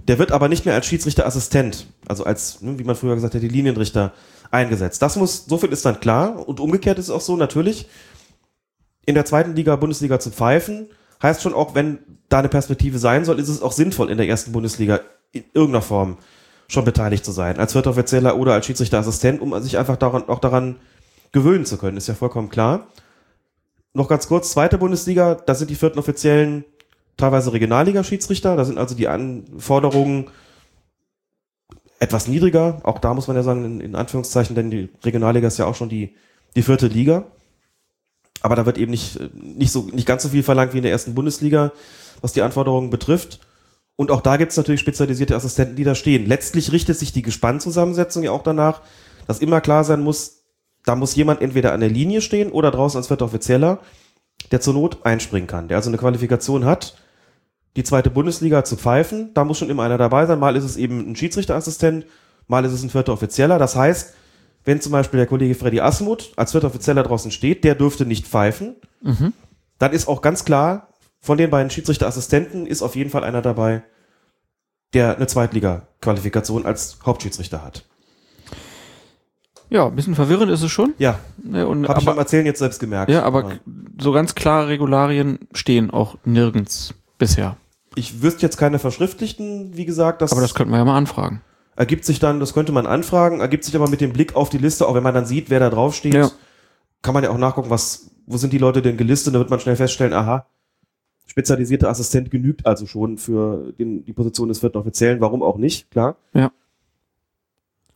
Der 0.07 0.17
wird 0.19 0.31
aber 0.31 0.49
nicht 0.49 0.65
mehr 0.65 0.73
als 0.75 0.85
Schiedsrichterassistent, 0.87 1.87
also 2.07 2.23
als, 2.23 2.61
ne, 2.61 2.77
wie 2.79 2.83
man 2.83 2.95
früher 2.95 3.15
gesagt 3.15 3.35
hat, 3.35 3.41
die 3.41 3.47
Linienrichter 3.47 4.13
eingesetzt. 4.51 5.01
Das 5.01 5.15
muss, 5.15 5.45
so 5.45 5.57
viel 5.57 5.71
ist 5.71 5.85
dann 5.85 5.99
klar. 5.99 6.47
Und 6.47 6.59
umgekehrt 6.59 6.97
ist 6.99 7.05
es 7.05 7.11
auch 7.11 7.21
so, 7.21 7.35
natürlich, 7.37 7.87
in 9.05 9.15
der 9.15 9.25
zweiten 9.25 9.55
Liga, 9.55 9.75
Bundesliga 9.75 10.19
zu 10.19 10.31
pfeifen, 10.31 10.87
heißt 11.21 11.41
schon 11.41 11.53
auch, 11.53 11.75
wenn 11.75 11.99
da 12.29 12.39
eine 12.39 12.49
Perspektive 12.49 12.97
sein 12.97 13.25
soll, 13.25 13.39
ist 13.39 13.49
es 13.49 13.61
auch 13.61 13.71
sinnvoll, 13.71 14.09
in 14.09 14.17
der 14.17 14.27
ersten 14.27 14.51
Bundesliga 14.51 15.01
in 15.31 15.43
irgendeiner 15.53 15.81
Form 15.81 16.17
schon 16.69 16.85
beteiligt 16.85 17.25
zu 17.25 17.31
sein, 17.31 17.57
als 17.59 17.73
vierter 17.73 17.89
Offizieller 17.89 18.37
oder 18.37 18.53
als 18.53 18.65
Schiedsrichterassistent, 18.65 19.41
um 19.41 19.59
sich 19.61 19.77
einfach 19.77 19.97
daran, 19.97 20.29
auch 20.29 20.39
daran 20.39 20.77
gewöhnen 21.31 21.65
zu 21.65 21.77
können, 21.77 21.97
ist 21.97 22.07
ja 22.07 22.13
vollkommen 22.13 22.49
klar. 22.49 22.87
Noch 23.93 24.07
ganz 24.07 24.27
kurz, 24.27 24.51
zweite 24.51 24.77
Bundesliga, 24.77 25.35
da 25.35 25.55
sind 25.55 25.69
die 25.69 25.75
vierten 25.75 25.99
Offiziellen 25.99 26.63
teilweise 27.17 27.51
Regionalliga-Schiedsrichter, 27.51 28.55
da 28.55 28.63
sind 28.63 28.77
also 28.77 28.95
die 28.95 29.07
Anforderungen 29.07 30.29
etwas 31.99 32.27
niedriger, 32.27 32.79
auch 32.83 32.99
da 32.99 33.13
muss 33.13 33.27
man 33.27 33.35
ja 33.35 33.43
sagen, 33.43 33.65
in, 33.65 33.81
in 33.81 33.95
Anführungszeichen, 33.95 34.55
denn 34.55 34.71
die 34.71 34.89
Regionalliga 35.03 35.47
ist 35.47 35.57
ja 35.57 35.65
auch 35.65 35.75
schon 35.75 35.89
die, 35.89 36.15
die 36.55 36.61
vierte 36.61 36.87
Liga. 36.87 37.25
Aber 38.41 38.55
da 38.55 38.65
wird 38.65 38.77
eben 38.77 38.91
nicht, 38.91 39.19
nicht, 39.33 39.71
so, 39.71 39.89
nicht 39.91 40.07
ganz 40.07 40.23
so 40.23 40.29
viel 40.29 40.43
verlangt 40.43 40.73
wie 40.73 40.77
in 40.77 40.83
der 40.83 40.93
ersten 40.93 41.13
Bundesliga, 41.13 41.73
was 42.21 42.31
die 42.31 42.41
Anforderungen 42.41 42.89
betrifft. 42.89 43.41
Und 43.99 44.11
auch 44.11 44.21
da 44.21 44.37
gibt 44.37 44.51
es 44.51 44.57
natürlich 44.57 44.79
spezialisierte 44.79 45.35
Assistenten, 45.35 45.75
die 45.75 45.83
da 45.83 45.93
stehen. 45.93 46.25
Letztlich 46.25 46.71
richtet 46.71 46.97
sich 46.97 47.11
die 47.11 47.21
Gespannzusammensetzung 47.21 48.23
ja 48.23 48.31
auch 48.31 48.43
danach, 48.43 48.79
dass 49.27 49.39
immer 49.39 49.59
klar 49.59 49.83
sein 49.83 49.99
muss, 49.99 50.45
da 50.85 50.95
muss 50.95 51.17
jemand 51.17 51.41
entweder 51.41 51.73
an 51.73 51.81
der 51.81 51.89
Linie 51.89 52.21
stehen 52.21 52.49
oder 52.49 52.71
draußen 52.71 52.97
als 52.97 53.07
vierter 53.07 53.25
Offizieller, 53.25 53.79
der 54.51 54.61
zur 54.61 54.73
Not 54.73 54.99
einspringen 55.05 55.47
kann, 55.47 55.67
der 55.67 55.75
also 55.75 55.89
eine 55.89 55.97
Qualifikation 55.97 56.63
hat, 56.63 56.95
die 57.75 57.83
zweite 57.83 58.09
Bundesliga 58.09 58.63
zu 58.63 58.77
pfeifen. 58.77 59.33
Da 59.33 59.43
muss 59.43 59.57
schon 59.57 59.69
immer 59.69 59.83
einer 59.83 59.97
dabei 59.97 60.25
sein. 60.25 60.39
Mal 60.39 60.55
ist 60.55 60.63
es 60.63 60.77
eben 60.77 61.11
ein 61.11 61.17
Schiedsrichterassistent, 61.17 62.05
mal 62.47 62.63
ist 62.63 62.71
es 62.71 62.83
ein 62.83 62.89
vierter 62.89 63.11
Offizieller. 63.11 63.59
Das 63.59 63.75
heißt, 63.75 64.13
wenn 64.63 64.79
zum 64.79 64.93
Beispiel 64.93 65.17
der 65.17 65.27
Kollege 65.27 65.55
Freddy 65.55 65.81
Asmuth 65.81 66.31
als 66.37 66.51
vierter 66.51 66.67
Offizieller 66.67 67.03
draußen 67.03 67.31
steht, 67.31 67.65
der 67.65 67.75
dürfte 67.75 68.05
nicht 68.05 68.27
pfeifen, 68.27 68.77
Mhm. 69.01 69.33
dann 69.77 69.91
ist 69.91 70.07
auch 70.07 70.21
ganz 70.21 70.45
klar, 70.45 70.88
von 71.21 71.37
den 71.37 71.49
beiden 71.49 71.69
Schiedsrichterassistenten 71.69 72.65
ist 72.65 72.81
auf 72.81 72.95
jeden 72.95 73.09
Fall 73.09 73.23
einer 73.23 73.41
dabei, 73.41 73.83
der 74.93 75.15
eine 75.17 75.27
Zweitliga-Qualifikation 75.27 76.65
als 76.65 76.97
Hauptschiedsrichter 77.05 77.63
hat. 77.63 77.85
Ja, 79.69 79.85
ein 79.85 79.95
bisschen 79.95 80.15
verwirrend 80.15 80.51
ist 80.51 80.63
es 80.63 80.71
schon. 80.71 80.93
Ja. 80.97 81.19
Ja, 81.51 81.65
und, 81.65 81.87
Hab 81.87 81.97
ich 81.97 82.03
aber, 82.03 82.13
beim 82.13 82.19
Erzählen 82.19 82.45
jetzt 82.45 82.59
selbst 82.59 82.79
gemerkt. 82.79 83.11
ja, 83.11 83.21
aber 83.23 83.43
k- 83.43 83.59
so 84.01 84.11
ganz 84.11 84.33
klare 84.33 84.67
Regularien 84.67 85.39
stehen 85.53 85.91
auch 85.91 86.17
nirgends 86.25 86.95
bisher. 87.19 87.55
Ich 87.95 88.21
wüsste 88.23 88.41
jetzt 88.43 88.57
keine 88.57 88.79
verschriftlichten, 88.79 89.75
wie 89.77 89.85
gesagt. 89.85 90.21
Das 90.23 90.31
Aber 90.31 90.41
das 90.41 90.55
könnten 90.55 90.71
wir 90.71 90.77
ja 90.79 90.85
mal 90.85 90.97
anfragen. 90.97 91.41
ergibt 91.75 92.03
sich 92.05 92.19
dann, 92.19 92.39
das 92.39 92.53
könnte 92.53 92.71
man 92.71 92.87
anfragen, 92.87 93.41
ergibt 93.41 93.63
sich 93.63 93.75
aber 93.75 93.87
mit 93.89 94.01
dem 94.01 94.11
Blick 94.11 94.35
auf 94.35 94.49
die 94.49 94.57
Liste, 94.57 94.87
auch 94.87 94.95
wenn 94.95 95.03
man 95.03 95.13
dann 95.13 95.25
sieht, 95.25 95.49
wer 95.51 95.59
da 95.59 95.69
draufsteht, 95.69 96.13
Ja. 96.15 96.31
kann 97.03 97.13
man 97.13 97.23
ja 97.23 97.29
auch 97.29 97.37
nachgucken, 97.37 97.69
was, 97.69 98.09
wo 98.25 98.37
sind 98.37 98.53
die 98.53 98.57
Leute 98.57 98.81
denn 98.81 98.97
gelistet, 98.97 99.35
da 99.35 99.39
wird 99.39 99.49
man 99.51 99.59
schnell 99.59 99.75
feststellen, 99.75 100.13
aha, 100.13 100.47
spezialisierter 101.29 101.89
Assistent 101.89 102.31
genügt 102.31 102.65
also 102.65 102.85
schon 102.85 103.17
für 103.17 103.71
den, 103.73 104.03
die 104.03 104.13
Position 104.13 104.49
des 104.49 104.59
vierten 104.59 104.77
Offiziellen, 104.77 105.21
warum 105.21 105.43
auch 105.43 105.57
nicht, 105.57 105.91
klar. 105.91 106.17
Ja. 106.33 106.51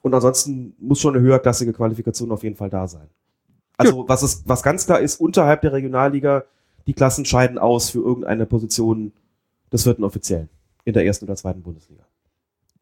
Und 0.01 0.13
ansonsten 0.13 0.75
muss 0.79 0.99
schon 0.99 1.15
eine 1.15 1.23
höherklassige 1.23 1.73
Qualifikation 1.73 2.31
auf 2.31 2.43
jeden 2.43 2.55
Fall 2.55 2.69
da 2.69 2.87
sein. 2.87 3.09
Also 3.77 4.07
was 4.07 4.21
ist, 4.21 4.47
was 4.47 4.61
ganz 4.61 4.85
klar 4.85 4.99
ist, 4.99 5.19
unterhalb 5.19 5.61
der 5.61 5.73
Regionalliga, 5.73 6.43
die 6.85 6.93
Klassen 6.93 7.25
scheiden 7.25 7.57
aus 7.57 7.89
für 7.89 7.99
irgendeine 7.99 8.45
Position 8.45 9.13
des 9.71 9.83
vierten 9.83 10.03
Offiziellen 10.03 10.49
in 10.85 10.93
der 10.93 11.05
ersten 11.05 11.25
oder 11.25 11.35
zweiten 11.35 11.63
Bundesliga. 11.63 12.03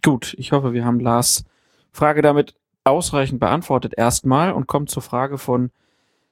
Gut, 0.04 0.36
ich 0.38 0.52
hoffe, 0.52 0.74
wir 0.74 0.84
haben 0.84 1.00
Lars 1.00 1.46
Frage 1.92 2.22
damit 2.22 2.56
ausreichend 2.84 3.40
beantwortet 3.40 3.94
erstmal 3.96 4.52
und 4.52 4.68
kommen 4.68 4.88
zur 4.88 5.04
Frage 5.04 5.38
von 5.38 5.70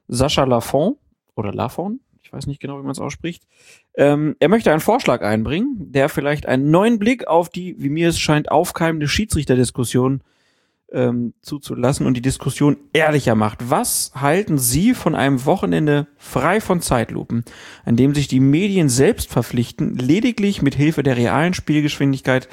Sascha 0.07 0.43
Lafont 0.43 0.97
oder 1.35 1.53
Lafont, 1.53 2.01
ich 2.29 2.33
weiß 2.33 2.45
nicht 2.45 2.61
genau, 2.61 2.77
wie 2.77 2.83
man 2.83 2.91
es 2.91 2.99
ausspricht. 2.99 3.47
Ähm, 3.95 4.35
er 4.39 4.49
möchte 4.49 4.69
einen 4.69 4.81
Vorschlag 4.81 5.23
einbringen, 5.23 5.91
der 5.91 6.09
vielleicht 6.09 6.45
einen 6.45 6.69
neuen 6.69 6.99
Blick 6.99 7.25
auf 7.27 7.49
die, 7.49 7.75
wie 7.79 7.89
mir 7.89 8.09
es 8.09 8.19
scheint, 8.19 8.51
aufkeimende 8.51 9.07
Schiedsrichterdiskussion 9.07 10.21
ähm, 10.91 11.33
zuzulassen 11.41 12.05
und 12.05 12.15
die 12.15 12.21
Diskussion 12.21 12.77
ehrlicher 12.93 13.35
macht. 13.35 13.69
Was 13.69 14.11
halten 14.15 14.57
Sie 14.57 14.93
von 14.93 15.15
einem 15.15 15.45
Wochenende 15.45 16.07
frei 16.17 16.61
von 16.61 16.81
Zeitlupen, 16.81 17.43
an 17.85 17.95
dem 17.95 18.15
sich 18.15 18.27
die 18.27 18.39
Medien 18.39 18.89
selbst 18.89 19.31
verpflichten, 19.31 19.97
lediglich 19.97 20.61
mit 20.61 20.75
Hilfe 20.75 21.03
der 21.03 21.17
realen 21.17 21.53
Spielgeschwindigkeit 21.53 22.47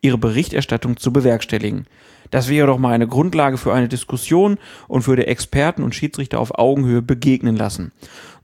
ihre 0.00 0.18
Berichterstattung 0.18 0.96
zu 0.96 1.12
bewerkstelligen? 1.12 1.86
Das 2.30 2.48
wäre 2.48 2.66
doch 2.66 2.78
mal 2.78 2.94
eine 2.94 3.06
Grundlage 3.06 3.58
für 3.58 3.74
eine 3.74 3.88
Diskussion 3.88 4.58
und 4.88 5.06
würde 5.06 5.26
Experten 5.26 5.82
und 5.82 5.94
Schiedsrichter 5.94 6.40
auf 6.40 6.58
Augenhöhe 6.58 7.02
begegnen 7.02 7.56
lassen. 7.56 7.92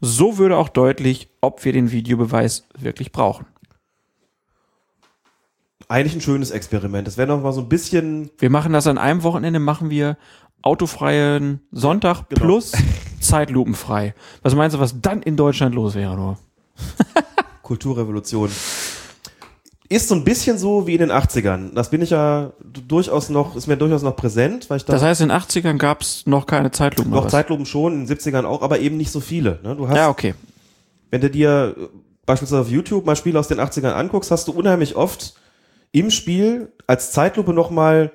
So 0.00 0.36
würde 0.36 0.58
auch 0.58 0.68
deutlich, 0.68 1.28
ob 1.40 1.64
wir 1.64 1.72
den 1.72 1.90
Videobeweis 1.90 2.68
wirklich 2.78 3.12
brauchen. 3.12 3.46
Eigentlich 5.88 6.14
ein 6.14 6.20
schönes 6.20 6.50
Experiment. 6.50 7.06
Das 7.06 7.16
wäre 7.16 7.28
noch 7.28 7.42
mal 7.42 7.52
so 7.52 7.62
ein 7.62 7.68
bisschen. 7.68 8.30
Wir 8.38 8.50
machen 8.50 8.74
das 8.74 8.86
an 8.86 8.98
einem 8.98 9.22
Wochenende, 9.22 9.58
machen 9.58 9.88
wir 9.88 10.18
autofreien 10.60 11.60
Sonntag 11.72 12.28
plus 12.28 12.72
zeitlupenfrei. 13.20 14.14
Was 14.42 14.54
meinst 14.54 14.76
du, 14.76 14.80
was 14.80 15.00
dann 15.00 15.22
in 15.22 15.36
Deutschland 15.36 15.74
los 15.74 15.94
wäre 15.94 16.14
nur? 16.14 16.38
Kulturrevolution. 17.62 18.50
Ist 19.90 20.08
so 20.08 20.14
ein 20.14 20.24
bisschen 20.24 20.58
so 20.58 20.86
wie 20.86 20.92
in 20.92 20.98
den 20.98 21.10
80ern. 21.10 21.72
Das 21.72 21.88
bin 21.88 22.02
ich 22.02 22.10
ja 22.10 22.52
durchaus 22.86 23.30
noch, 23.30 23.56
ist 23.56 23.66
mir 23.66 23.78
durchaus 23.78 24.02
noch 24.02 24.14
präsent, 24.16 24.68
weil 24.68 24.76
ich 24.76 24.84
da. 24.84 24.92
Das 24.92 25.02
heißt, 25.02 25.22
in 25.22 25.28
den 25.28 25.38
80ern 25.38 25.78
gab 25.78 26.02
es 26.02 26.26
noch 26.26 26.44
keine 26.44 26.70
Zeitlupen. 26.70 27.10
Noch? 27.10 27.28
Zeitlupen 27.28 27.64
schon, 27.64 27.94
in 27.94 28.06
den 28.06 28.18
70ern 28.18 28.44
auch, 28.44 28.60
aber 28.60 28.80
eben 28.80 28.98
nicht 28.98 29.10
so 29.10 29.20
viele. 29.20 29.58
Ne? 29.62 29.74
Du 29.74 29.88
hast, 29.88 29.96
Ja, 29.96 30.10
okay. 30.10 30.34
Wenn 31.10 31.22
du 31.22 31.30
dir 31.30 31.74
beispielsweise 32.26 32.60
auf 32.60 32.68
YouTube 32.68 33.06
mal 33.06 33.16
Spiele 33.16 33.40
aus 33.40 33.48
den 33.48 33.58
80ern 33.58 33.92
anguckst, 33.92 34.30
hast 34.30 34.46
du 34.48 34.52
unheimlich 34.52 34.94
oft 34.94 35.37
im 35.92 36.10
Spiel 36.10 36.72
als 36.86 37.12
Zeitlupe 37.12 37.52
nochmal 37.52 38.12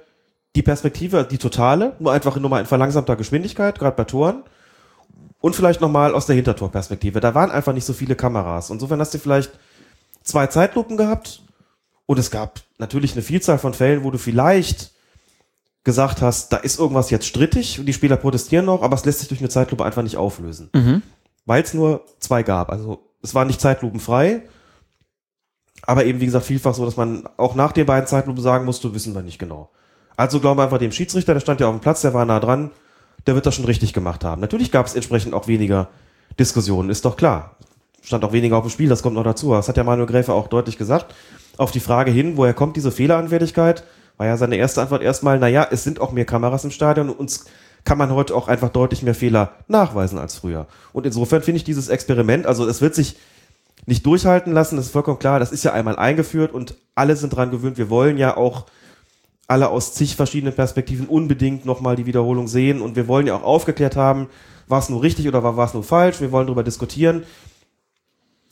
die 0.55 0.61
Perspektive, 0.61 1.27
die 1.29 1.37
totale, 1.37 1.95
nur 1.99 2.11
einfach 2.11 2.37
nochmal 2.37 2.61
in 2.61 2.67
verlangsamter 2.67 3.15
Geschwindigkeit, 3.15 3.79
gerade 3.79 3.95
bei 3.95 4.03
Toren. 4.03 4.43
Und 5.39 5.55
vielleicht 5.55 5.81
nochmal 5.81 6.13
aus 6.13 6.25
der 6.25 6.35
Hintertorperspektive. 6.35 7.19
Da 7.19 7.35
waren 7.35 7.51
einfach 7.51 7.73
nicht 7.73 7.85
so 7.85 7.91
viele 7.91 8.15
Kameras. 8.15 8.69
Insofern 8.69 9.01
hast 9.01 9.13
du 9.13 9.17
vielleicht 9.17 9.51
zwei 10.23 10.47
Zeitlupen 10.47 10.95
gehabt 10.95 11.41
und 12.05 12.17
es 12.17 12.31
gab 12.31 12.61
natürlich 12.77 13.13
eine 13.13 13.21
Vielzahl 13.21 13.59
von 13.59 13.73
Fällen, 13.73 14.03
wo 14.03 14.11
du 14.11 14.17
vielleicht 14.17 14.93
gesagt 15.83 16.21
hast, 16.21 16.53
da 16.53 16.57
ist 16.57 16.79
irgendwas 16.79 17.09
jetzt 17.09 17.25
strittig 17.25 17.79
und 17.79 17.85
die 17.85 17.93
Spieler 17.93 18.15
protestieren 18.15 18.65
noch, 18.65 18.83
aber 18.83 18.95
es 18.95 19.03
lässt 19.03 19.19
sich 19.19 19.27
durch 19.27 19.41
eine 19.41 19.49
Zeitlupe 19.49 19.83
einfach 19.83 20.03
nicht 20.03 20.15
auflösen. 20.15 20.69
Mhm. 20.73 21.01
Weil 21.45 21.61
es 21.61 21.73
nur 21.73 22.05
zwei 22.19 22.43
gab. 22.43 22.71
Also 22.71 23.09
es 23.21 23.35
war 23.35 23.43
nicht 23.43 23.59
zeitlupenfrei, 23.59 24.43
aber 25.85 26.05
eben 26.05 26.19
wie 26.19 26.26
gesagt 26.26 26.45
vielfach 26.45 26.73
so, 26.73 26.85
dass 26.85 26.97
man 26.97 27.27
auch 27.38 27.55
nach 27.55 27.72
den 27.72 27.85
beiden 27.85 28.07
Zeitlupen 28.07 28.41
sagen 28.41 28.65
musste, 28.65 28.93
wissen 28.93 29.14
wir 29.14 29.22
nicht 29.22 29.39
genau. 29.39 29.69
Also 30.15 30.39
glauben 30.39 30.60
wir 30.60 30.64
einfach 30.64 30.77
dem 30.77 30.91
Schiedsrichter, 30.91 31.34
der 31.34 31.41
stand 31.41 31.60
ja 31.60 31.68
auf 31.68 31.76
dem 31.76 31.81
Platz, 31.81 32.01
der 32.01 32.14
war 32.14 32.26
nah 32.26 32.39
dran, 32.39 32.72
der 33.27 33.35
wird 33.35 33.45
das 33.45 33.55
schon 33.55 33.65
richtig 33.65 33.93
gemacht 33.93 34.23
haben. 34.23 34.41
Natürlich 34.41 34.72
gab 34.72 34.85
es 34.85 34.95
entsprechend 34.95 35.34
auch 35.34 35.47
weniger 35.47 35.89
Diskussionen, 36.39 36.89
ist 36.89 37.05
doch 37.05 37.18
klar. 37.18 37.57
Stand 38.01 38.23
auch 38.26 38.34
weniger 38.34 38.57
auf 38.57 38.65
dem 38.65 38.69
Spiel, 38.69 38.89
das 38.89 39.01
kommt 39.01 39.15
noch 39.15 39.23
dazu. 39.23 39.51
Das 39.51 39.69
hat 39.69 39.77
ja 39.77 39.84
Manuel 39.84 40.07
Gräfe 40.07 40.34
auch 40.34 40.47
deutlich 40.47 40.77
gesagt. 40.77 41.14
Auf 41.57 41.72
die 41.72 41.80
Frage 41.80 42.11
hin, 42.11 42.38
woher 42.38 42.53
kommt 42.53 42.76
diese 42.76 42.91
Fehleranfälligkeit, 42.91 43.84
war 44.18 44.27
ja 44.27 44.38
seine 44.38 44.57
erste 44.57 44.81
Antwort 44.81 45.01
erstmal, 45.01 45.39
naja, 45.39 45.68
es 45.72 45.84
sind 45.84 46.01
auch 46.01 46.11
mehr 46.11 46.26
Kameras 46.26 46.64
im 46.65 46.72
Stadion 46.72 47.10
und 47.10 47.19
uns 47.19 47.45
kann 47.85 47.97
man 47.97 48.11
heute 48.11 48.35
auch 48.35 48.47
einfach 48.47 48.69
deutlich 48.69 49.03
mehr 49.03 49.15
Fehler 49.15 49.51
nachweisen 49.68 50.18
als 50.18 50.35
früher. 50.35 50.68
Und 50.93 51.05
insofern 51.05 51.41
finde 51.41 51.57
ich 51.57 51.64
dieses 51.64 51.89
Experiment, 51.89 52.45
also 52.45 52.68
es 52.68 52.81
wird 52.81 52.95
sich 52.95 53.18
nicht 53.85 54.05
durchhalten 54.05 54.53
lassen, 54.53 54.77
das 54.77 54.85
ist 54.85 54.91
vollkommen 54.91 55.19
klar, 55.19 55.39
das 55.39 55.51
ist 55.51 55.64
ja 55.64 55.73
einmal 55.73 55.97
eingeführt 55.97 56.53
und 56.53 56.76
alle 56.95 57.15
sind 57.15 57.31
dran 57.31 57.51
gewöhnt. 57.51 57.77
Wir 57.77 57.89
wollen 57.89 58.18
ja 58.18 58.38
auch 58.38 58.65
alle 59.47 59.69
aus 59.69 59.93
zig 59.93 60.15
verschiedenen 60.15 60.55
Perspektiven 60.55 61.07
unbedingt 61.07 61.65
nochmal 61.65 61.95
die 61.95 62.05
Wiederholung 62.05 62.47
sehen 62.47 62.81
und 62.81 62.95
wir 62.95 63.07
wollen 63.07 63.27
ja 63.27 63.35
auch 63.35 63.43
aufgeklärt 63.43 63.95
haben, 63.95 64.27
war 64.68 64.80
es 64.80 64.89
nur 64.89 65.03
richtig 65.03 65.27
oder 65.27 65.43
war 65.43 65.65
es 65.65 65.73
nur 65.73 65.84
falsch, 65.84 66.22
wir 66.22 66.31
wollen 66.31 66.47
darüber 66.47 66.64
diskutieren. 66.64 67.23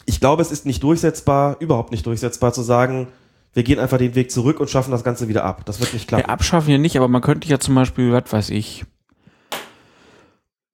Ich 0.05 0.19
glaube, 0.19 0.41
es 0.41 0.51
ist 0.51 0.65
nicht 0.65 0.83
durchsetzbar, 0.83 1.55
überhaupt 1.59 1.91
nicht 1.91 2.05
durchsetzbar 2.05 2.51
zu 2.51 2.61
sagen, 2.61 3.07
wir 3.53 3.63
gehen 3.63 3.79
einfach 3.79 3.97
den 3.97 4.15
Weg 4.15 4.31
zurück 4.31 4.59
und 4.59 4.69
schaffen 4.69 4.91
das 4.91 5.03
Ganze 5.03 5.27
wieder 5.27 5.43
ab. 5.43 5.65
Das 5.65 5.79
wird 5.79 5.93
nicht 5.93 6.07
klappen. 6.07 6.25
Ja, 6.27 6.33
abschaffen 6.33 6.71
ja 6.71 6.77
nicht, 6.77 6.97
aber 6.97 7.07
man 7.07 7.21
könnte 7.21 7.47
ja 7.47 7.59
zum 7.59 7.75
Beispiel, 7.75 8.11
was 8.11 8.31
weiß 8.31 8.49
ich, 8.49 8.85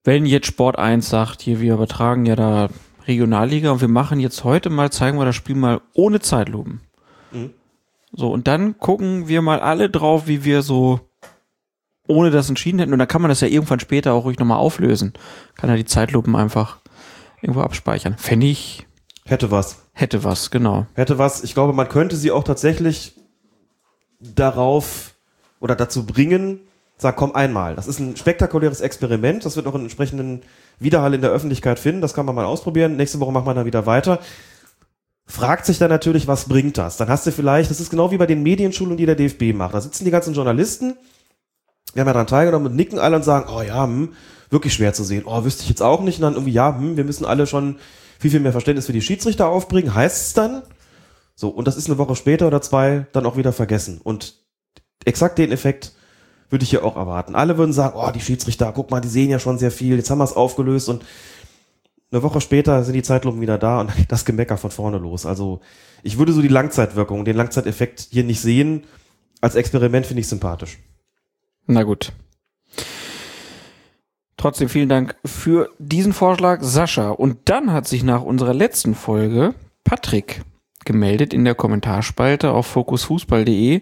wenn 0.03 0.25
jetzt 0.25 0.47
Sport 0.47 0.77
1 0.77 1.09
sagt, 1.09 1.41
hier, 1.41 1.59
wir 1.59 1.73
übertragen 1.73 2.25
ja 2.25 2.35
da 2.35 2.69
Regionalliga 3.07 3.71
und 3.71 3.81
wir 3.81 3.88
machen 3.88 4.19
jetzt 4.19 4.43
heute 4.43 4.69
mal, 4.69 4.91
zeigen 4.91 5.17
wir 5.17 5.25
das 5.25 5.35
Spiel 5.35 5.55
mal 5.55 5.81
ohne 5.93 6.19
Zeitlupen. 6.19 6.81
Mhm. 7.31 7.51
So, 8.11 8.31
und 8.31 8.47
dann 8.47 8.77
gucken 8.77 9.27
wir 9.27 9.41
mal 9.41 9.59
alle 9.59 9.89
drauf, 9.89 10.27
wie 10.27 10.43
wir 10.43 10.61
so 10.61 10.99
ohne 12.07 12.31
das 12.31 12.49
entschieden 12.49 12.79
hätten. 12.79 12.93
Und 12.93 12.99
dann 12.99 13.07
kann 13.07 13.21
man 13.21 13.29
das 13.29 13.41
ja 13.41 13.47
irgendwann 13.47 13.79
später 13.79 14.13
auch 14.13 14.25
ruhig 14.25 14.39
nochmal 14.39 14.57
auflösen. 14.57 15.13
Kann 15.55 15.69
ja 15.69 15.75
die 15.75 15.85
Zeitlupen 15.85 16.35
einfach 16.35 16.77
irgendwo 17.41 17.61
abspeichern. 17.61 18.17
Fände 18.17 18.47
ich. 18.47 18.88
Hätte 19.25 19.51
was. 19.51 19.84
Hätte 19.93 20.23
was, 20.23 20.51
genau. 20.51 20.88
Hätte 20.93 21.17
was. 21.17 21.43
Ich 21.43 21.53
glaube, 21.53 21.73
man 21.73 21.89
könnte 21.89 22.15
sie 22.15 22.31
auch 22.31 22.43
tatsächlich 22.43 23.15
darauf 24.19 25.15
oder 25.59 25.75
dazu 25.75 26.05
bringen, 26.05 26.61
sag, 26.97 27.15
komm 27.15 27.35
einmal. 27.35 27.75
Das 27.75 27.87
ist 27.87 27.99
ein 27.99 28.15
spektakuläres 28.15 28.81
Experiment. 28.81 29.45
Das 29.45 29.55
wird 29.55 29.67
auch 29.67 29.75
einen 29.75 29.83
entsprechenden 29.83 30.41
Widerhall 30.79 31.13
in 31.13 31.21
der 31.21 31.31
Öffentlichkeit 31.31 31.79
finden. 31.79 32.01
Das 32.01 32.13
kann 32.13 32.25
man 32.25 32.35
mal 32.35 32.45
ausprobieren. 32.45 32.97
Nächste 32.97 33.19
Woche 33.19 33.31
macht 33.31 33.45
man 33.45 33.55
dann 33.55 33.65
wieder 33.65 33.85
weiter. 33.85 34.19
Fragt 35.25 35.65
sich 35.65 35.77
dann 35.77 35.89
natürlich, 35.89 36.27
was 36.27 36.47
bringt 36.47 36.77
das? 36.77 36.97
Dann 36.97 37.09
hast 37.09 37.27
du 37.27 37.31
vielleicht, 37.31 37.69
das 37.69 37.79
ist 37.79 37.89
genau 37.89 38.11
wie 38.11 38.17
bei 38.17 38.25
den 38.25 38.43
Medienschulungen, 38.43 38.97
die 38.97 39.05
der 39.05 39.15
DFB 39.15 39.53
macht. 39.53 39.73
Da 39.73 39.81
sitzen 39.81 40.05
die 40.05 40.11
ganzen 40.11 40.33
Journalisten, 40.33 40.95
wir 41.93 42.01
haben 42.01 42.07
ja 42.07 42.13
daran 42.13 42.27
teilgenommen 42.27 42.67
und 42.67 42.75
nicken 42.75 42.99
alle 42.99 43.15
und 43.15 43.23
sagen, 43.23 43.49
oh 43.53 43.61
ja, 43.61 43.83
hm, 43.83 44.13
wirklich 44.49 44.73
schwer 44.73 44.93
zu 44.93 45.03
sehen. 45.03 45.23
Oh, 45.25 45.43
wüsste 45.43 45.63
ich 45.63 45.69
jetzt 45.69 45.81
auch 45.81 46.01
nicht. 46.01 46.17
Und 46.17 46.23
dann 46.23 46.33
irgendwie, 46.33 46.53
ja, 46.53 46.75
hm, 46.77 46.95
wir 46.97 47.03
müssen 47.03 47.25
alle 47.25 47.47
schon 47.47 47.77
viel, 48.19 48.31
viel 48.31 48.39
mehr 48.39 48.51
Verständnis 48.51 48.85
für 48.85 48.93
die 48.93 49.01
Schiedsrichter 49.01 49.47
aufbringen. 49.47 49.93
Heißt 49.93 50.27
es 50.27 50.33
dann? 50.33 50.63
So, 51.35 51.49
und 51.49 51.67
das 51.67 51.77
ist 51.77 51.87
eine 51.87 51.97
Woche 51.97 52.15
später 52.15 52.47
oder 52.47 52.61
zwei 52.61 53.05
dann 53.11 53.25
auch 53.25 53.37
wieder 53.37 53.53
vergessen. 53.53 53.99
Und 54.03 54.35
exakt 55.05 55.37
den 55.37 55.51
Effekt 55.51 55.93
würde 56.49 56.63
ich 56.63 56.69
hier 56.69 56.83
auch 56.83 56.95
erwarten. 56.95 57.35
Alle 57.35 57.57
würden 57.57 57.73
sagen, 57.73 57.97
oh, 57.97 58.11
die 58.11 58.21
Schiedsrichter, 58.21 58.71
guck 58.73 58.91
mal, 58.91 59.01
die 59.01 59.07
sehen 59.07 59.29
ja 59.29 59.39
schon 59.39 59.57
sehr 59.57 59.71
viel, 59.71 59.97
jetzt 59.97 60.09
haben 60.09 60.19
wir 60.19 60.23
es 60.23 60.35
aufgelöst 60.35 60.89
und 60.89 61.03
eine 62.11 62.23
Woche 62.23 62.39
später 62.39 62.83
sind 62.83 62.93
die 62.93 63.03
Zeitlupen 63.03 63.41
wieder 63.41 63.57
da 63.57 63.81
und 63.81 63.91
das 64.07 64.23
Gemecker 64.23 64.57
von 64.57 64.71
vorne 64.71 64.97
los. 64.97 65.25
Also 65.25 65.59
ich 66.03 66.17
würde 66.17 66.31
so 66.31 66.41
die 66.41 66.47
Langzeitwirkung, 66.47 67.25
den 67.25 67.35
Langzeiteffekt 67.35 68.07
hier 68.11 68.23
nicht 68.23 68.39
sehen. 68.39 68.85
Als 69.41 69.55
Experiment 69.55 70.05
finde 70.05 70.21
ich 70.21 70.27
sympathisch. 70.27 70.79
Na 71.65 71.83
gut. 71.83 72.13
Trotzdem 74.37 74.69
vielen 74.69 74.87
Dank 74.87 75.15
für 75.25 75.69
diesen 75.79 76.13
Vorschlag, 76.13 76.61
Sascha. 76.61 77.09
Und 77.09 77.49
dann 77.49 77.73
hat 77.73 77.87
sich 77.87 78.03
nach 78.03 78.21
unserer 78.21 78.53
letzten 78.53 78.95
Folge 78.95 79.53
Patrick 79.83 80.43
gemeldet 80.85 81.33
in 81.33 81.43
der 81.43 81.55
Kommentarspalte 81.55 82.51
auf 82.51 82.67
fokusfußball.de. 82.67 83.81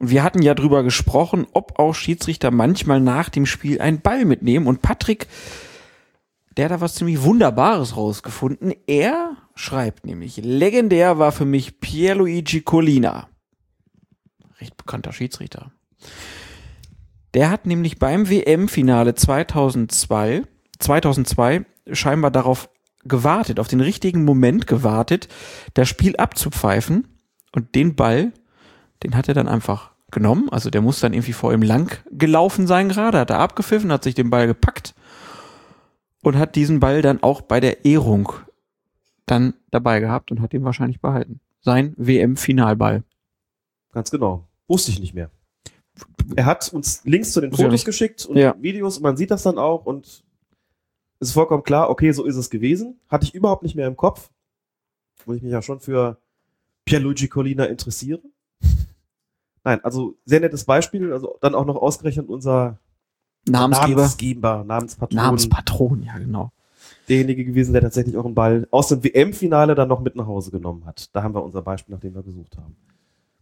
Und 0.00 0.10
wir 0.10 0.22
hatten 0.24 0.40
ja 0.40 0.54
drüber 0.54 0.82
gesprochen, 0.82 1.46
ob 1.52 1.78
auch 1.78 1.94
Schiedsrichter 1.94 2.50
manchmal 2.50 3.00
nach 3.00 3.28
dem 3.28 3.44
Spiel 3.44 3.82
einen 3.82 4.00
Ball 4.00 4.24
mitnehmen. 4.24 4.66
Und 4.66 4.80
Patrick, 4.80 5.28
der 6.56 6.64
hat 6.64 6.72
da 6.72 6.80
was 6.80 6.94
ziemlich 6.94 7.22
Wunderbares 7.22 7.98
rausgefunden. 7.98 8.74
Er 8.86 9.36
schreibt 9.54 10.06
nämlich, 10.06 10.38
legendär 10.38 11.18
war 11.18 11.32
für 11.32 11.44
mich 11.44 11.80
Pierluigi 11.80 12.62
Collina. 12.62 13.28
Recht 14.58 14.78
bekannter 14.78 15.12
Schiedsrichter. 15.12 15.70
Der 17.34 17.50
hat 17.50 17.66
nämlich 17.66 17.98
beim 17.98 18.30
WM-Finale 18.30 19.14
2002, 19.14 20.44
2002 20.78 21.66
scheinbar 21.92 22.30
darauf 22.30 22.70
gewartet, 23.04 23.60
auf 23.60 23.68
den 23.68 23.80
richtigen 23.80 24.24
Moment 24.24 24.66
gewartet, 24.66 25.28
das 25.74 25.88
Spiel 25.88 26.16
abzupfeifen 26.16 27.06
und 27.52 27.74
den 27.74 27.96
Ball, 27.96 28.32
den 29.02 29.16
hat 29.16 29.28
er 29.28 29.34
dann 29.34 29.48
einfach 29.48 29.90
genommen. 30.10 30.48
Also 30.50 30.70
der 30.70 30.80
muss 30.82 31.00
dann 31.00 31.12
irgendwie 31.12 31.32
vor 31.32 31.52
ihm 31.52 31.62
lang 31.62 32.02
gelaufen 32.10 32.66
sein 32.66 32.88
gerade, 32.88 33.18
hat 33.18 33.30
er 33.30 33.38
abgepfiffen, 33.38 33.92
hat 33.92 34.04
sich 34.04 34.14
den 34.14 34.30
Ball 34.30 34.46
gepackt 34.46 34.94
und 36.22 36.36
hat 36.36 36.56
diesen 36.56 36.80
Ball 36.80 37.02
dann 37.02 37.22
auch 37.22 37.40
bei 37.42 37.60
der 37.60 37.84
Ehrung 37.84 38.32
dann 39.26 39.54
dabei 39.70 40.00
gehabt 40.00 40.30
und 40.30 40.40
hat 40.40 40.52
ihn 40.52 40.64
wahrscheinlich 40.64 41.00
behalten. 41.00 41.40
Sein 41.60 41.94
WM-Finalball. 41.96 43.04
Ganz 43.92 44.10
genau. 44.10 44.46
Wusste 44.66 44.90
ich 44.90 45.00
nicht 45.00 45.14
mehr. 45.14 45.30
Er 46.36 46.46
hat 46.46 46.72
uns 46.72 47.04
Links 47.04 47.32
zu 47.32 47.40
den 47.40 47.50
ja 47.50 47.56
Fotos 47.56 47.72
nicht- 47.72 47.84
geschickt 47.84 48.24
und 48.26 48.36
Ja. 48.36 48.54
Videos 48.60 48.96
und 48.96 49.02
man 49.02 49.16
sieht 49.16 49.30
das 49.30 49.42
dann 49.42 49.58
auch 49.58 49.84
und 49.84 50.24
es 51.18 51.28
ist 51.28 51.32
vollkommen 51.34 51.62
klar, 51.62 51.90
okay, 51.90 52.12
so 52.12 52.24
ist 52.24 52.36
es 52.36 52.48
gewesen. 52.50 52.98
Hatte 53.08 53.26
ich 53.26 53.34
überhaupt 53.34 53.62
nicht 53.62 53.74
mehr 53.76 53.86
im 53.86 53.96
Kopf, 53.96 54.30
wo 55.26 55.34
ich 55.34 55.42
mich 55.42 55.52
ja 55.52 55.60
schon 55.60 55.80
für 55.80 56.18
Pierluigi 56.86 57.28
Collina 57.28 57.64
interessiere. 57.66 58.20
Nein, 59.64 59.84
also 59.84 60.16
sehr 60.24 60.40
nettes 60.40 60.64
Beispiel, 60.64 61.12
also 61.12 61.36
dann 61.40 61.54
auch 61.54 61.66
noch 61.66 61.76
ausgerechnet 61.76 62.28
unser 62.28 62.78
Namensgeber. 63.46 63.96
Namensgeber, 63.96 64.64
Namenspatron. 64.64 65.16
Namenspatron, 65.16 66.02
ja 66.02 66.18
genau. 66.18 66.52
derjenige 67.08 67.44
gewesen, 67.44 67.72
der 67.72 67.82
tatsächlich 67.82 68.16
auch 68.16 68.24
einen 68.24 68.34
Ball 68.34 68.68
aus 68.70 68.88
dem 68.88 69.02
WM-Finale 69.02 69.74
dann 69.74 69.88
noch 69.88 70.00
mit 70.00 70.16
nach 70.16 70.26
Hause 70.26 70.50
genommen 70.50 70.84
hat. 70.86 71.14
Da 71.14 71.22
haben 71.22 71.34
wir 71.34 71.42
unser 71.42 71.62
Beispiel, 71.62 71.94
nach 71.94 72.00
dem 72.00 72.14
wir 72.14 72.22
gesucht 72.22 72.56
haben. 72.56 72.76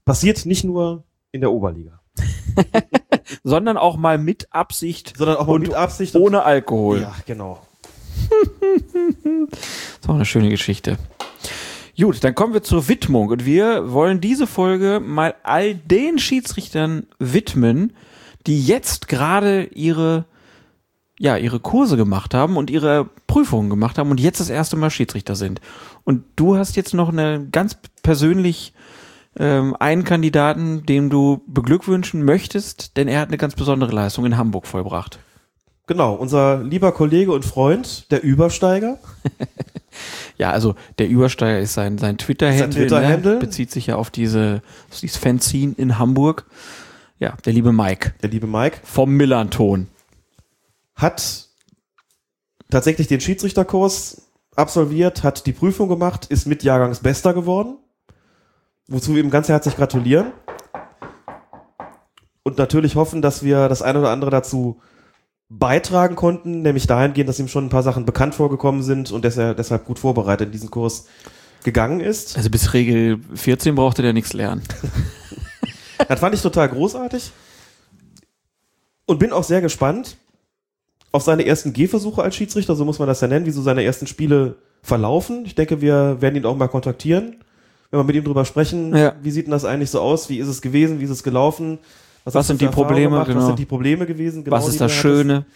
Passiert 0.05 0.47
nicht 0.47 0.65
nur 0.65 1.05
in 1.32 1.40
der 1.40 1.53
Oberliga. 1.53 2.01
Sondern 3.45 3.77
auch 3.77 3.97
mal 3.97 4.19
mit 4.19 4.49
Absicht. 4.51 5.15
Sondern 5.16 5.36
auch 5.36 5.47
mal 5.47 5.55
und 5.55 5.62
mit 5.62 5.74
Absicht. 5.74 6.15
Ohne 6.15 6.43
Alkohol. 6.43 7.03
Ja, 7.03 7.15
genau. 7.27 7.61
Das 10.01 10.09
war 10.09 10.15
eine 10.15 10.24
schöne 10.24 10.49
Geschichte. 10.49 10.99
Gut, 12.01 12.23
dann 12.23 12.37
kommen 12.37 12.55
wir 12.55 12.62
zur 12.62 12.87
Widmung 12.87 13.29
und 13.29 13.45
wir 13.45 13.91
wollen 13.93 14.20
diese 14.20 14.47
Folge 14.47 15.01
mal 15.05 15.35
all 15.43 15.75
den 15.75 16.20
Schiedsrichtern 16.20 17.09
widmen, 17.19 17.93
die 18.47 18.62
jetzt 18.65 19.09
gerade 19.09 19.65
ihre 19.65 20.25
ja, 21.19 21.37
ihre 21.37 21.59
Kurse 21.59 21.97
gemacht 21.97 22.33
haben 22.33 22.57
und 22.57 22.70
ihre 22.70 23.11
Prüfungen 23.27 23.69
gemacht 23.69 23.99
haben 23.99 24.12
und 24.12 24.20
jetzt 24.20 24.39
das 24.39 24.51
erste 24.51 24.77
Mal 24.77 24.91
Schiedsrichter 24.91 25.35
sind. 25.35 25.61
Und 26.05 26.23
du 26.37 26.57
hast 26.57 26.77
jetzt 26.77 26.95
noch 26.95 27.09
eine 27.09 27.49
ganz 27.51 27.77
persönlich 28.05 28.73
ähm, 29.37 29.75
einen 29.81 30.05
Kandidaten, 30.05 30.87
dem 30.87 31.11
du 31.11 31.43
beglückwünschen 31.49 32.25
möchtest, 32.25 32.97
denn 32.97 33.09
er 33.09 33.19
hat 33.20 33.29
eine 33.29 33.39
ganz 33.39 33.57
besondere 33.57 33.91
Leistung 33.91 34.25
in 34.25 34.37
Hamburg 34.37 34.69
vollbracht. 34.69 35.19
Genau, 35.89 36.15
unser 36.15 36.62
lieber 36.62 36.93
Kollege 36.93 37.32
und 37.32 37.44
Freund, 37.44 38.10
der 38.12 38.23
Übersteiger. 38.23 38.98
Ja, 40.36 40.52
also 40.52 40.77
der 40.98 41.09
Übersteiger 41.09 41.59
ist 41.59 41.74
sein, 41.74 41.98
sein 41.98 42.19
Twitter-Handle, 42.19 42.60
Sein 42.60 42.70
Twitter-Handle. 42.70 43.32
ne? 43.35 43.40
bezieht 43.40 43.73
sich 43.73 43.89
ja 43.89 43.97
auf 43.97 44.10
diese 44.10 44.62
auf 44.89 45.01
dieses 45.01 45.16
Fanzine 45.16 45.74
in 45.77 45.98
Hamburg. 45.98 46.47
Ja, 47.19 47.36
der 47.44 47.52
liebe 47.52 47.73
Mike. 47.73 48.15
Der 48.23 48.31
liebe 48.31 48.47
Mike. 48.47 48.78
Vom 48.85 49.15
Millanton. 49.15 49.89
Hat 50.94 51.48
tatsächlich 52.70 53.09
den 53.09 53.20
Schiedsrichterkurs 53.20 54.28
absolviert, 54.55 55.24
hat 55.24 55.47
die 55.47 55.52
Prüfung 55.52 55.89
gemacht, 55.89 56.27
ist 56.27 56.47
mit 56.47 56.62
Jahrgangsbester 56.62 57.35
geworden. 57.35 57.78
Wozu 58.86 59.16
wir 59.16 59.24
ihm 59.24 59.31
ganz 59.31 59.48
herzlich 59.48 59.74
gratulieren. 59.74 60.31
Und 62.44 62.59
natürlich 62.59 62.94
hoffen, 62.94 63.20
dass 63.20 63.43
wir 63.43 63.69
das 63.69 63.82
eine 63.82 63.98
oder 63.98 64.10
andere 64.10 64.31
dazu 64.31 64.81
beitragen 65.49 66.16
konnten, 66.16 66.62
nämlich 66.62 66.87
dahingehend, 66.87 67.29
dass 67.29 67.39
ihm 67.39 67.49
schon 67.49 67.66
ein 67.66 67.70
paar 67.70 67.83
Sachen 67.83 68.05
bekannt 68.05 68.35
vorgekommen 68.35 68.83
sind 68.83 69.11
und 69.11 69.25
dass 69.25 69.37
er 69.37 69.55
deshalb 69.55 69.87
gut 69.87 69.99
vorbereitet 69.99 70.47
in 70.47 70.53
diesen 70.53 70.70
Kurs 70.70 71.07
gegangen 71.65 72.01
ist. 72.01 72.37
Also 72.37 72.51
bis 72.51 72.75
Regel 72.75 73.20
14 73.35 73.75
brauchte 73.75 74.03
der 74.03 74.12
nichts 74.12 74.33
lernen. 74.33 74.62
Das 76.07 76.20
fand 76.20 76.33
ich 76.33 76.41
total 76.41 76.69
großartig 76.69 77.33
und 79.07 79.19
bin 79.19 79.33
auch 79.33 79.43
sehr 79.43 79.61
gespannt 79.61 80.16
auf 81.11 81.23
seine 81.23 81.45
ersten 81.45 81.73
Gehversuche 81.73 82.23
als 82.23 82.37
Schiedsrichter, 82.37 82.77
so 82.77 82.85
muss 82.85 82.99
man 82.99 83.09
das 83.09 83.20
ja 83.20 83.27
nennen, 83.27 83.47
wie 83.47 83.51
so 83.51 83.62
seine 83.62 83.83
ersten 83.83 84.07
Spiele 84.07 84.57
verlaufen. 84.83 85.45
Ich 85.45 85.55
denke, 85.55 85.81
wir 85.81 86.20
werden 86.20 86.37
ihn 86.37 86.45
auch 86.45 86.57
mal 86.57 86.69
kontaktieren, 86.69 87.37
wenn 87.91 88.01
wir 88.01 88.05
mit 88.05 88.15
ihm 88.15 88.25
drüber 88.25 88.45
sprechen. 88.45 88.95
Ja. 88.95 89.16
Wie 89.23 89.31
sieht 89.31 89.47
denn 89.47 89.53
das 89.53 89.65
eigentlich 89.65 89.91
so 89.91 90.01
aus? 90.01 90.29
Wie 90.29 90.39
ist 90.39 90.49
es 90.49 90.62
gewesen? 90.62 91.01
Wie 91.01 91.05
ist 91.05 91.11
es 91.11 91.23
gelaufen? 91.23 91.79
Was 92.35 92.47
du 92.47 92.53
sind 92.53 92.61
die 92.61 92.69
Probleme? 92.69 93.11
Gemacht? 93.11 93.27
Genau. 93.27 93.41
Was 93.41 93.47
sind 93.47 93.59
die 93.59 93.67
Probleme 93.67 94.07
gewesen? 94.07 94.45
Genau, 94.45 94.57
Was 94.57 94.69
ist 94.69 94.81
das 94.81 94.93
du 94.93 94.99
hattest? 94.99 95.01
Schöne? 95.01 95.47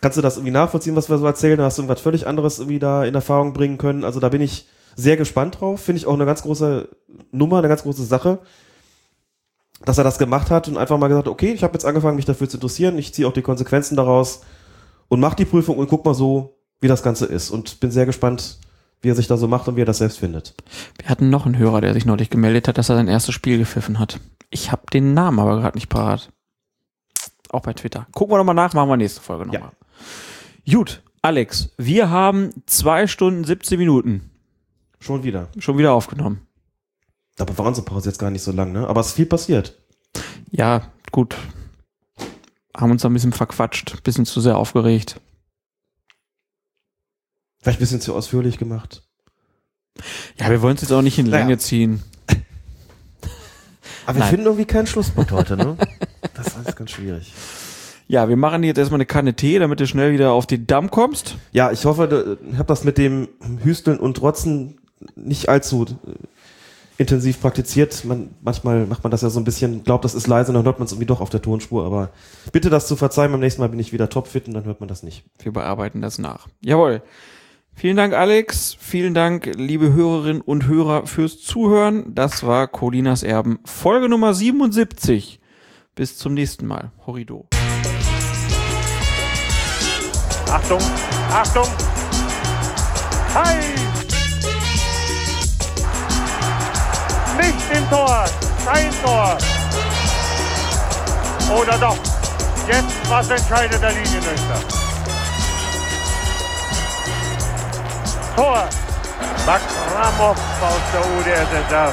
Kannst 0.00 0.16
du 0.16 0.22
das 0.22 0.36
irgendwie 0.36 0.52
nachvollziehen, 0.52 0.96
was 0.96 1.10
wir 1.10 1.18
so 1.18 1.26
erzählen? 1.26 1.60
Hast 1.60 1.78
du 1.78 1.82
irgendwas 1.82 2.00
völlig 2.00 2.26
anderes 2.26 2.58
irgendwie 2.58 2.78
da 2.78 3.04
in 3.04 3.14
Erfahrung 3.14 3.52
bringen 3.52 3.76
können? 3.76 4.04
Also 4.04 4.18
da 4.18 4.30
bin 4.30 4.40
ich 4.40 4.66
sehr 4.96 5.16
gespannt 5.16 5.60
drauf. 5.60 5.80
Finde 5.80 5.98
ich 5.98 6.06
auch 6.06 6.14
eine 6.14 6.26
ganz 6.26 6.42
große 6.42 6.88
Nummer, 7.32 7.58
eine 7.58 7.68
ganz 7.68 7.82
große 7.82 8.04
Sache, 8.04 8.38
dass 9.84 9.98
er 9.98 10.04
das 10.04 10.18
gemacht 10.18 10.50
hat 10.50 10.68
und 10.68 10.78
einfach 10.78 10.98
mal 10.98 11.08
gesagt, 11.08 11.28
okay, 11.28 11.52
ich 11.52 11.62
habe 11.62 11.74
jetzt 11.74 11.84
angefangen, 11.84 12.16
mich 12.16 12.24
dafür 12.24 12.48
zu 12.48 12.56
interessieren. 12.56 12.98
Ich 12.98 13.12
ziehe 13.12 13.28
auch 13.28 13.32
die 13.32 13.42
Konsequenzen 13.42 13.96
daraus 13.96 14.40
und 15.08 15.20
mach 15.20 15.34
die 15.34 15.44
Prüfung 15.44 15.76
und 15.76 15.88
guck 15.88 16.04
mal 16.04 16.14
so, 16.14 16.56
wie 16.80 16.88
das 16.88 17.02
Ganze 17.02 17.26
ist. 17.26 17.50
Und 17.50 17.80
bin 17.80 17.90
sehr 17.90 18.06
gespannt, 18.06 18.58
wie 19.02 19.10
er 19.10 19.14
sich 19.14 19.26
da 19.26 19.36
so 19.36 19.48
macht 19.48 19.68
und 19.68 19.76
wie 19.76 19.82
er 19.82 19.86
das 19.86 19.98
selbst 19.98 20.18
findet. 20.18 20.54
Wir 20.98 21.08
hatten 21.08 21.30
noch 21.30 21.46
einen 21.46 21.56
Hörer, 21.58 21.80
der 21.80 21.94
sich 21.94 22.04
neulich 22.04 22.30
gemeldet 22.30 22.68
hat, 22.68 22.78
dass 22.78 22.88
er 22.88 22.96
sein 22.96 23.08
erstes 23.08 23.34
Spiel 23.34 23.58
gepfiffen 23.58 23.98
hat. 23.98 24.20
Ich 24.50 24.72
habe 24.72 24.82
den 24.92 25.14
Namen 25.14 25.38
aber 25.38 25.60
gerade 25.60 25.76
nicht 25.76 25.88
parat. 25.88 26.30
Auch 27.50 27.62
bei 27.62 27.72
Twitter. 27.72 28.06
Gucken 28.12 28.34
wir 28.34 28.38
nochmal 28.38 28.54
nach, 28.54 28.74
machen 28.74 28.88
wir 28.88 28.96
nächste 28.96 29.20
Folge 29.20 29.46
nochmal. 29.46 29.72
Gut, 30.70 31.02
Alex, 31.22 31.70
wir 31.76 32.10
haben 32.10 32.50
zwei 32.66 33.06
Stunden 33.06 33.44
17 33.44 33.78
Minuten. 33.78 34.30
Schon 35.00 35.24
wieder. 35.24 35.48
Schon 35.58 35.78
wieder 35.78 35.92
aufgenommen. 35.92 36.46
Dabei 37.36 37.56
war 37.58 37.66
unsere 37.66 37.86
Pause 37.86 38.10
jetzt 38.10 38.18
gar 38.18 38.30
nicht 38.30 38.42
so 38.42 38.52
lang, 38.52 38.72
ne? 38.72 38.86
Aber 38.86 39.00
es 39.00 39.08
ist 39.08 39.12
viel 39.14 39.26
passiert. 39.26 39.78
Ja, 40.50 40.82
gut. 41.10 41.36
Haben 42.76 42.90
uns 42.92 43.02
da 43.02 43.08
ein 43.08 43.14
bisschen 43.14 43.32
verquatscht, 43.32 43.94
ein 43.94 44.02
bisschen 44.02 44.26
zu 44.26 44.40
sehr 44.40 44.58
aufgeregt. 44.58 45.20
Vielleicht 47.62 47.78
ein 47.78 47.80
bisschen 47.82 48.00
zu 48.00 48.14
ausführlich 48.14 48.58
gemacht. 48.58 49.02
Ja, 50.38 50.50
wir 50.50 50.62
wollen 50.62 50.76
es 50.76 50.82
jetzt 50.82 50.92
auch 50.92 51.02
nicht 51.02 51.18
in 51.18 51.26
Naja. 51.26 51.44
Länge 51.44 51.58
ziehen. 51.58 52.02
Aber 54.06 54.16
wir 54.16 54.20
Nein. 54.20 54.30
finden 54.30 54.46
irgendwie 54.46 54.64
keinen 54.64 54.86
Schlusspunkt 54.86 55.30
heute, 55.30 55.56
ne? 55.56 55.76
Das 56.34 56.48
ist 56.48 56.56
alles 56.56 56.74
ganz 56.74 56.90
schwierig. 56.90 57.32
Ja, 58.08 58.28
wir 58.28 58.36
machen 58.36 58.62
jetzt 58.64 58.78
erstmal 58.78 58.96
eine 58.96 59.06
Kanne 59.06 59.34
Tee, 59.34 59.58
damit 59.58 59.78
du 59.78 59.86
schnell 59.86 60.12
wieder 60.12 60.32
auf 60.32 60.46
den 60.46 60.66
Damm 60.66 60.90
kommst. 60.90 61.36
Ja, 61.52 61.70
ich 61.70 61.84
hoffe, 61.84 62.08
du- 62.08 62.38
ich 62.50 62.56
habe 62.58 62.66
das 62.66 62.82
mit 62.82 62.98
dem 62.98 63.28
Hüsteln 63.62 63.98
und 64.00 64.20
Rotzen 64.20 64.80
nicht 65.14 65.48
allzu 65.48 65.84
äh, 65.84 65.92
intensiv 66.98 67.40
praktiziert. 67.40 68.04
Man, 68.04 68.30
manchmal 68.42 68.86
macht 68.86 69.04
man 69.04 69.10
das 69.12 69.22
ja 69.22 69.30
so 69.30 69.38
ein 69.38 69.44
bisschen, 69.44 69.84
glaubt, 69.84 70.04
das 70.04 70.14
ist 70.14 70.26
leise 70.26 70.50
und 70.50 70.54
dann 70.56 70.64
hört 70.64 70.78
man 70.80 70.86
es 70.86 70.92
irgendwie 70.92 71.06
doch 71.06 71.20
auf 71.20 71.30
der 71.30 71.40
Tonspur. 71.42 71.84
Aber 71.86 72.10
bitte 72.52 72.68
das 72.68 72.88
zu 72.88 72.96
verzeihen, 72.96 73.30
beim 73.30 73.40
nächsten 73.40 73.60
Mal 73.60 73.68
bin 73.68 73.78
ich 73.78 73.92
wieder 73.92 74.08
topfit 74.08 74.48
und 74.48 74.54
dann 74.54 74.64
hört 74.64 74.80
man 74.80 74.88
das 74.88 75.02
nicht. 75.04 75.24
Wir 75.38 75.52
bearbeiten 75.52 76.00
das 76.00 76.18
nach. 76.18 76.48
Jawohl. 76.64 77.02
Vielen 77.80 77.96
Dank, 77.96 78.12
Alex. 78.12 78.76
Vielen 78.78 79.14
Dank, 79.14 79.52
liebe 79.56 79.94
Hörerinnen 79.94 80.42
und 80.42 80.66
Hörer, 80.66 81.06
fürs 81.06 81.40
Zuhören. 81.40 82.14
Das 82.14 82.44
war 82.44 82.68
Colinas 82.68 83.22
Erben, 83.22 83.58
Folge 83.64 84.10
Nummer 84.10 84.34
77. 84.34 85.40
Bis 85.94 86.18
zum 86.18 86.34
nächsten 86.34 86.66
Mal. 86.66 86.92
Horrido. 87.06 87.48
Achtung, 90.50 90.80
Achtung. 91.32 91.66
Hi! 93.32 93.56
Nicht 97.38 97.78
im 97.78 97.88
Tor, 97.88 98.26
kein 98.66 98.90
Tor. 99.02 99.38
Oder 101.58 101.78
doch? 101.78 101.96
Jetzt, 102.68 103.10
was 103.10 103.30
entscheidet 103.30 103.80
der 103.80 103.92
Linienrichter? 103.92 104.89
Tor. 108.40 108.66
Bakramov 109.44 110.38
aus 110.62 110.82
der 110.94 111.00
UdSSR 111.14 111.92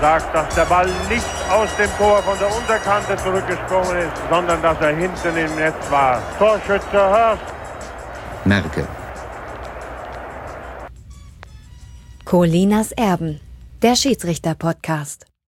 sagt, 0.00 0.32
dass 0.32 0.54
der 0.54 0.64
Ball 0.66 0.86
nicht 1.08 1.26
aus 1.50 1.68
dem 1.76 1.90
Tor 1.98 2.22
von 2.22 2.38
der 2.38 2.56
Unterkante 2.56 3.16
zurückgesprungen 3.16 3.96
ist, 3.98 4.12
sondern 4.30 4.62
dass 4.62 4.80
er 4.80 4.94
hinten 4.94 5.36
im 5.36 5.56
Netz 5.56 5.90
war. 5.90 6.22
Torschütze 6.38 6.92
Hörst. 6.92 7.42
Merke. 8.44 8.86
Colinas 12.24 12.92
Erben, 12.92 13.40
der 13.82 13.96
Schiedsrichter-Podcast. 13.96 15.27